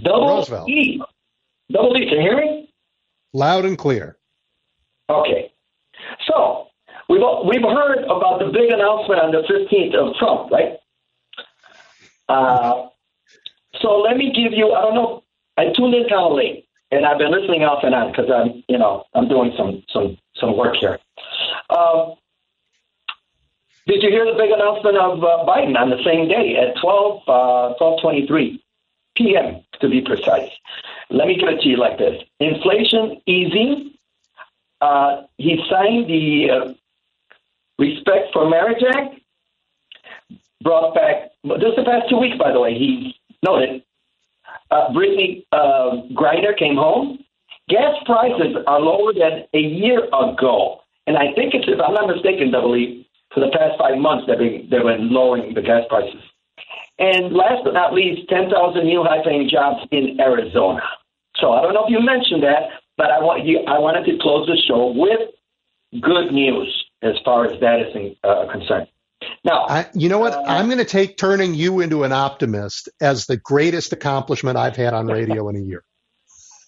Double 0.00 0.28
Roosevelt. 0.28 0.68
E. 0.68 1.02
Double 1.72 1.92
D, 1.92 2.06
can 2.08 2.18
you 2.18 2.20
hear 2.20 2.36
me? 2.36 2.61
Loud 3.32 3.64
and 3.64 3.78
clear. 3.78 4.18
Okay. 5.08 5.52
So, 6.26 6.66
we've, 7.08 7.22
we've 7.46 7.62
heard 7.62 8.04
about 8.04 8.40
the 8.40 8.50
big 8.52 8.70
announcement 8.70 9.20
on 9.20 9.32
the 9.32 9.42
15th 9.42 9.94
of 9.94 10.16
Trump, 10.16 10.50
right? 10.50 10.78
Uh, 12.28 12.88
so 13.80 13.98
let 13.98 14.16
me 14.16 14.32
give 14.32 14.52
you. 14.52 14.72
I 14.72 14.82
don't 14.82 14.94
know. 14.94 15.22
I 15.56 15.64
tuned 15.76 15.94
in 15.94 16.08
kind 16.08 16.24
of 16.24 16.32
late, 16.32 16.66
and 16.90 17.04
I've 17.04 17.18
been 17.18 17.30
listening 17.30 17.62
off 17.62 17.84
and 17.84 17.94
on 17.94 18.10
because 18.10 18.30
I'm, 18.30 18.62
you 18.68 18.78
know, 18.78 19.04
I'm 19.14 19.28
doing 19.28 19.52
some 19.56 19.82
some 19.90 20.16
some 20.36 20.56
work 20.56 20.76
here. 20.76 20.98
Um, 21.68 22.14
did 23.86 24.02
you 24.02 24.10
hear 24.10 24.24
the 24.24 24.38
big 24.38 24.50
announcement 24.50 24.96
of 24.96 25.18
uh, 25.24 25.44
Biden 25.44 25.76
on 25.76 25.90
the 25.90 26.02
same 26.04 26.28
day 26.28 26.56
at 26.56 26.80
12, 26.80 27.22
uh, 27.26 27.74
12.23 27.80 28.60
p.m., 29.16 29.64
to 29.80 29.88
be 29.88 30.00
precise? 30.00 30.50
Let 31.10 31.26
me 31.26 31.36
give 31.36 31.48
it 31.48 31.60
to 31.62 31.68
you 31.68 31.78
like 31.78 31.98
this. 31.98 32.22
Inflation 32.42 33.20
easing. 33.26 33.94
Uh, 34.80 35.22
he 35.38 35.56
signed 35.70 36.08
the 36.08 36.48
uh, 36.50 36.72
Respect 37.78 38.32
for 38.32 38.48
Marriage 38.48 38.82
Act, 38.94 39.14
brought 40.62 40.94
back, 40.94 41.30
just 41.60 41.76
the 41.76 41.84
past 41.84 42.08
two 42.08 42.18
weeks, 42.18 42.36
by 42.38 42.52
the 42.52 42.60
way, 42.60 42.74
he 42.74 43.14
noted, 43.42 43.82
uh, 44.70 44.88
Brittney 44.90 45.44
uh, 45.52 46.02
Griner 46.14 46.56
came 46.56 46.76
home. 46.76 47.18
Gas 47.68 47.94
prices 48.06 48.56
are 48.66 48.80
lower 48.80 49.12
than 49.12 49.44
a 49.54 49.58
year 49.58 50.04
ago. 50.06 50.80
And 51.06 51.16
I 51.16 51.32
think 51.34 51.54
it's, 51.54 51.66
if 51.66 51.80
I'm 51.80 51.94
not 51.94 52.06
mistaken, 52.06 52.50
Double 52.50 52.76
E 52.76 53.08
for 53.34 53.40
the 53.40 53.50
past 53.50 53.78
five 53.78 53.98
months, 53.98 54.26
they've 54.26 54.38
been, 54.38 54.68
they've 54.70 54.82
been 54.82 55.12
lowering 55.12 55.54
the 55.54 55.62
gas 55.62 55.82
prices. 55.88 56.20
And 56.98 57.34
last 57.34 57.64
but 57.64 57.74
not 57.74 57.94
least, 57.94 58.28
10,000 58.28 58.84
new 58.84 59.02
high 59.02 59.24
paying 59.24 59.48
jobs 59.48 59.80
in 59.90 60.20
Arizona. 60.20 60.82
So 61.42 61.52
I 61.52 61.60
don't 61.60 61.74
know 61.74 61.84
if 61.84 61.90
you 61.90 62.00
mentioned 62.00 62.44
that, 62.44 62.70
but 62.96 63.10
I, 63.10 63.18
want 63.20 63.44
you, 63.44 63.58
I 63.66 63.78
wanted 63.80 64.04
to 64.06 64.16
close 64.18 64.46
the 64.46 64.56
show 64.56 64.92
with 64.94 65.28
good 66.00 66.32
news 66.32 66.84
as 67.02 67.14
far 67.24 67.46
as 67.46 67.60
that 67.60 67.80
is 67.80 68.16
uh, 68.22 68.46
concerned. 68.50 68.86
Now, 69.44 69.66
I, 69.66 69.88
you 69.92 70.08
know 70.08 70.20
what? 70.20 70.34
Uh, 70.34 70.44
I'm 70.46 70.66
going 70.66 70.78
to 70.78 70.84
take 70.84 71.16
turning 71.16 71.54
you 71.54 71.80
into 71.80 72.04
an 72.04 72.12
optimist 72.12 72.88
as 73.00 73.26
the 73.26 73.36
greatest 73.36 73.92
accomplishment 73.92 74.56
I've 74.56 74.76
had 74.76 74.94
on 74.94 75.08
radio 75.08 75.48
in 75.48 75.56
a 75.56 75.60
year. 75.60 75.84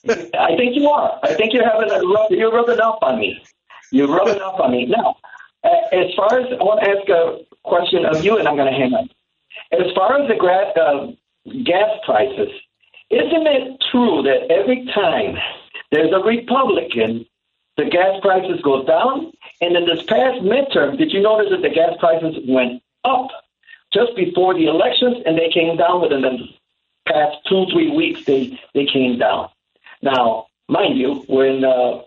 I 0.09 0.57
think 0.57 0.75
you 0.75 0.89
are. 0.89 1.21
I 1.23 1.35
think 1.35 1.53
you're 1.55 1.65
having 1.65 1.91
a 1.91 2.35
you're 2.35 2.53
rubbing 2.53 2.81
off 2.81 2.99
on 3.03 3.21
me. 3.21 3.41
You're 3.93 4.09
rubbing 4.09 4.43
off 4.43 4.61
on 4.61 4.73
me. 4.73 4.87
Now, 4.87 5.17
as 5.65 6.13
far 6.17 6.39
as 6.39 6.47
I 6.53 6.63
want 6.63 6.83
to 6.83 6.91
ask 6.91 7.09
a 7.09 7.69
question 7.69 8.05
of 8.05 8.25
you, 8.25 8.39
and 8.39 8.49
I'm 8.49 8.57
going 8.57 8.73
to 8.73 8.79
hang 8.79 8.93
up. 8.93 9.07
As 9.73 9.93
far 9.95 10.21
as 10.21 10.29
the 10.29 10.35
gra- 10.35 10.73
uh, 10.77 11.07
gas 11.65 11.91
prices, 12.05 12.51
isn't 13.11 13.47
it 13.47 13.83
true 13.91 14.23
that 14.23 14.51
every 14.51 14.87
time 14.95 15.37
there's 15.93 16.13
a 16.13 16.25
Republican, 16.25 17.27
the 17.77 17.85
gas 17.85 18.21
prices 18.23 18.61
go 18.63 18.85
down? 18.85 19.33
And 19.61 19.77
in 19.77 19.87
this 19.87 20.03
past 20.05 20.41
midterm, 20.43 20.99
did 20.99 21.13
you 21.13 21.21
notice 21.21 21.51
that 21.51 21.63
the 21.63 21.75
gas 21.75 21.93
prices 22.01 22.37
went 22.49 22.83
up 23.05 23.29
just 23.93 24.17
before 24.17 24.55
the 24.55 24.67
elections, 24.67 25.19
and 25.25 25.39
they 25.39 25.51
came 25.53 25.77
down 25.77 26.01
within 26.01 26.23
the 26.23 26.39
past 27.07 27.37
two, 27.49 27.67
three 27.73 27.91
weeks? 27.95 28.25
They 28.25 28.59
they 28.75 28.87
came 28.87 29.19
down. 29.19 29.51
Now, 30.03 30.47
mind 30.69 30.99
you, 30.99 31.25
when 31.29 31.65
uh, 31.65 32.03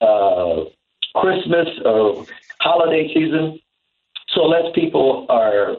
uh, 0.00 0.64
Christmas 1.16 1.68
or 1.84 2.26
holiday 2.60 3.12
season, 3.14 3.60
so 4.28 4.42
less 4.42 4.72
people 4.74 5.26
are, 5.28 5.76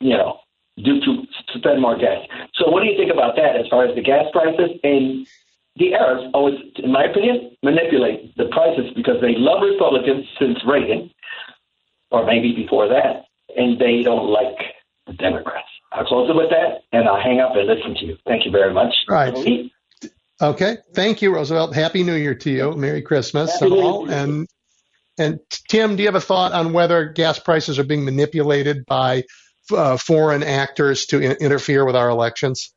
you 0.00 0.16
know, 0.16 0.40
due 0.84 1.00
to 1.00 1.22
spend 1.58 1.80
more 1.80 1.96
gas. 1.98 2.26
So 2.54 2.70
what 2.70 2.82
do 2.82 2.88
you 2.88 2.96
think 2.96 3.12
about 3.12 3.36
that 3.36 3.56
as 3.56 3.66
far 3.68 3.86
as 3.86 3.94
the 3.94 4.02
gas 4.02 4.24
prices? 4.32 4.78
And 4.82 5.26
the 5.76 5.94
Arabs 5.94 6.30
always, 6.34 6.58
in 6.76 6.92
my 6.92 7.04
opinion, 7.04 7.56
manipulate 7.62 8.36
the 8.36 8.46
prices 8.46 8.92
because 8.94 9.20
they 9.20 9.34
love 9.36 9.62
Republicans 9.62 10.26
since 10.38 10.58
Reagan, 10.66 11.10
or 12.10 12.26
maybe 12.26 12.52
before 12.54 12.88
that, 12.88 13.24
and 13.56 13.80
they 13.80 14.02
don't 14.02 14.28
like 14.28 14.58
the 15.06 15.12
Democrats. 15.14 15.68
I'll 15.92 16.04
close 16.04 16.30
it 16.30 16.36
with 16.36 16.50
that, 16.50 16.82
and 16.92 17.08
I'll 17.08 17.20
hang 17.20 17.40
up 17.40 17.52
and 17.54 17.66
listen 17.66 17.94
to 17.94 18.04
you. 18.06 18.16
Thank 18.26 18.44
you 18.44 18.50
very 18.50 18.72
much. 18.72 18.94
Right. 19.08 19.70
Okay. 20.42 20.78
Thank 20.94 21.20
you, 21.20 21.34
Roosevelt. 21.34 21.74
Happy 21.74 22.02
New 22.02 22.14
Year 22.14 22.34
to 22.34 22.50
you. 22.50 22.72
Merry 22.72 23.02
Christmas 23.02 23.52
Happy 23.52 23.72
all. 23.72 24.08
And 24.10 24.48
and 25.18 25.38
Tim, 25.68 25.96
do 25.96 26.02
you 26.02 26.08
have 26.08 26.14
a 26.14 26.20
thought 26.20 26.52
on 26.52 26.72
whether 26.72 27.06
gas 27.06 27.38
prices 27.38 27.78
are 27.78 27.84
being 27.84 28.04
manipulated 28.04 28.86
by 28.86 29.24
uh, 29.72 29.96
foreign 29.96 30.42
actors 30.42 31.06
to 31.06 31.20
in- 31.20 31.36
interfere 31.40 31.84
with 31.84 31.96
our 31.96 32.08
elections? 32.08 32.72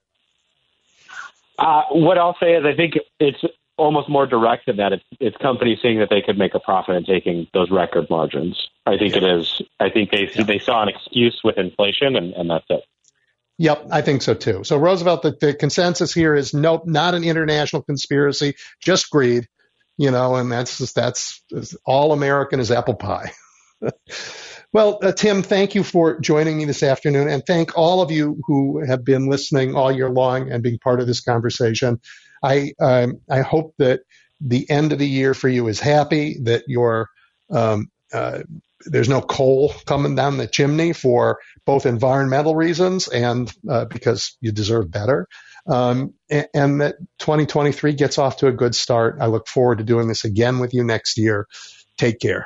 Uh, 1.57 1.83
what 1.91 2.17
I'll 2.17 2.37
say 2.39 2.53
is, 2.53 2.65
I 2.65 2.75
think 2.75 2.93
it's 3.19 3.41
almost 3.77 4.09
more 4.09 4.25
direct 4.25 4.65
than 4.65 4.77
that. 4.77 4.93
It's, 4.93 5.03
it's 5.19 5.37
companies 5.37 5.79
seeing 5.81 5.99
that 5.99 6.09
they 6.09 6.21
could 6.21 6.37
make 6.37 6.55
a 6.55 6.59
profit 6.59 6.95
and 6.95 7.05
taking 7.05 7.47
those 7.53 7.69
record 7.69 8.09
margins. 8.09 8.67
I 8.85 8.97
think 8.97 9.15
yeah. 9.15 9.23
it 9.23 9.39
is. 9.39 9.61
I 9.79 9.89
think 9.89 10.11
they 10.11 10.29
yeah. 10.33 10.43
they 10.43 10.59
saw 10.59 10.81
an 10.81 10.89
excuse 10.89 11.39
with 11.43 11.57
inflation, 11.57 12.15
and, 12.15 12.33
and 12.33 12.49
that's 12.49 12.65
it. 12.69 12.83
Yep, 13.59 13.87
I 13.91 14.01
think 14.01 14.23
so 14.23 14.33
too. 14.33 14.63
So 14.63 14.77
Roosevelt, 14.77 15.21
the, 15.21 15.37
the 15.39 15.53
consensus 15.53 16.11
here 16.13 16.33
is 16.33 16.53
nope, 16.55 16.87
not 16.87 17.13
an 17.13 17.23
international 17.23 17.83
conspiracy, 17.83 18.55
just 18.81 19.11
greed 19.11 19.47
you 19.97 20.11
know, 20.11 20.35
and 20.35 20.51
that's 20.51 20.77
just, 20.77 20.95
that's, 20.95 21.43
that's 21.49 21.75
all 21.85 22.13
American 22.13 22.59
is 22.59 22.71
apple 22.71 22.95
pie. 22.95 23.31
well, 24.73 24.99
uh, 25.01 25.11
Tim, 25.13 25.43
thank 25.43 25.75
you 25.75 25.83
for 25.83 26.19
joining 26.19 26.57
me 26.57 26.65
this 26.65 26.83
afternoon, 26.83 27.29
and 27.29 27.43
thank 27.45 27.77
all 27.77 28.01
of 28.01 28.11
you 28.11 28.41
who 28.45 28.83
have 28.85 29.05
been 29.05 29.27
listening 29.29 29.75
all 29.75 29.91
year 29.91 30.09
long 30.09 30.51
and 30.51 30.63
being 30.63 30.79
part 30.79 30.99
of 30.99 31.07
this 31.07 31.21
conversation. 31.21 32.01
I 32.43 32.73
um, 32.81 33.21
I 33.29 33.41
hope 33.41 33.75
that 33.77 34.01
the 34.41 34.69
end 34.69 34.91
of 34.91 34.99
the 34.99 35.07
year 35.07 35.33
for 35.33 35.47
you 35.47 35.67
is 35.67 35.79
happy. 35.79 36.37
That 36.43 36.63
your 36.67 37.09
um, 37.51 37.89
uh, 38.13 38.39
there's 38.85 39.09
no 39.09 39.21
coal 39.21 39.73
coming 39.85 40.15
down 40.15 40.37
the 40.37 40.47
chimney 40.47 40.93
for 40.93 41.39
both 41.65 41.85
environmental 41.85 42.55
reasons 42.55 43.07
and 43.07 43.51
uh, 43.69 43.85
because 43.85 44.35
you 44.41 44.51
deserve 44.51 44.91
better 44.91 45.27
um, 45.67 46.13
and, 46.29 46.47
and 46.53 46.81
that 46.81 46.95
2023 47.19 47.93
gets 47.93 48.17
off 48.17 48.37
to 48.37 48.47
a 48.47 48.51
good 48.51 48.75
start. 48.75 49.17
I 49.21 49.27
look 49.27 49.47
forward 49.47 49.77
to 49.77 49.83
doing 49.83 50.07
this 50.07 50.25
again 50.25 50.59
with 50.59 50.73
you 50.73 50.83
next 50.83 51.17
year. 51.17 51.47
Take 51.97 52.19
care. 52.19 52.45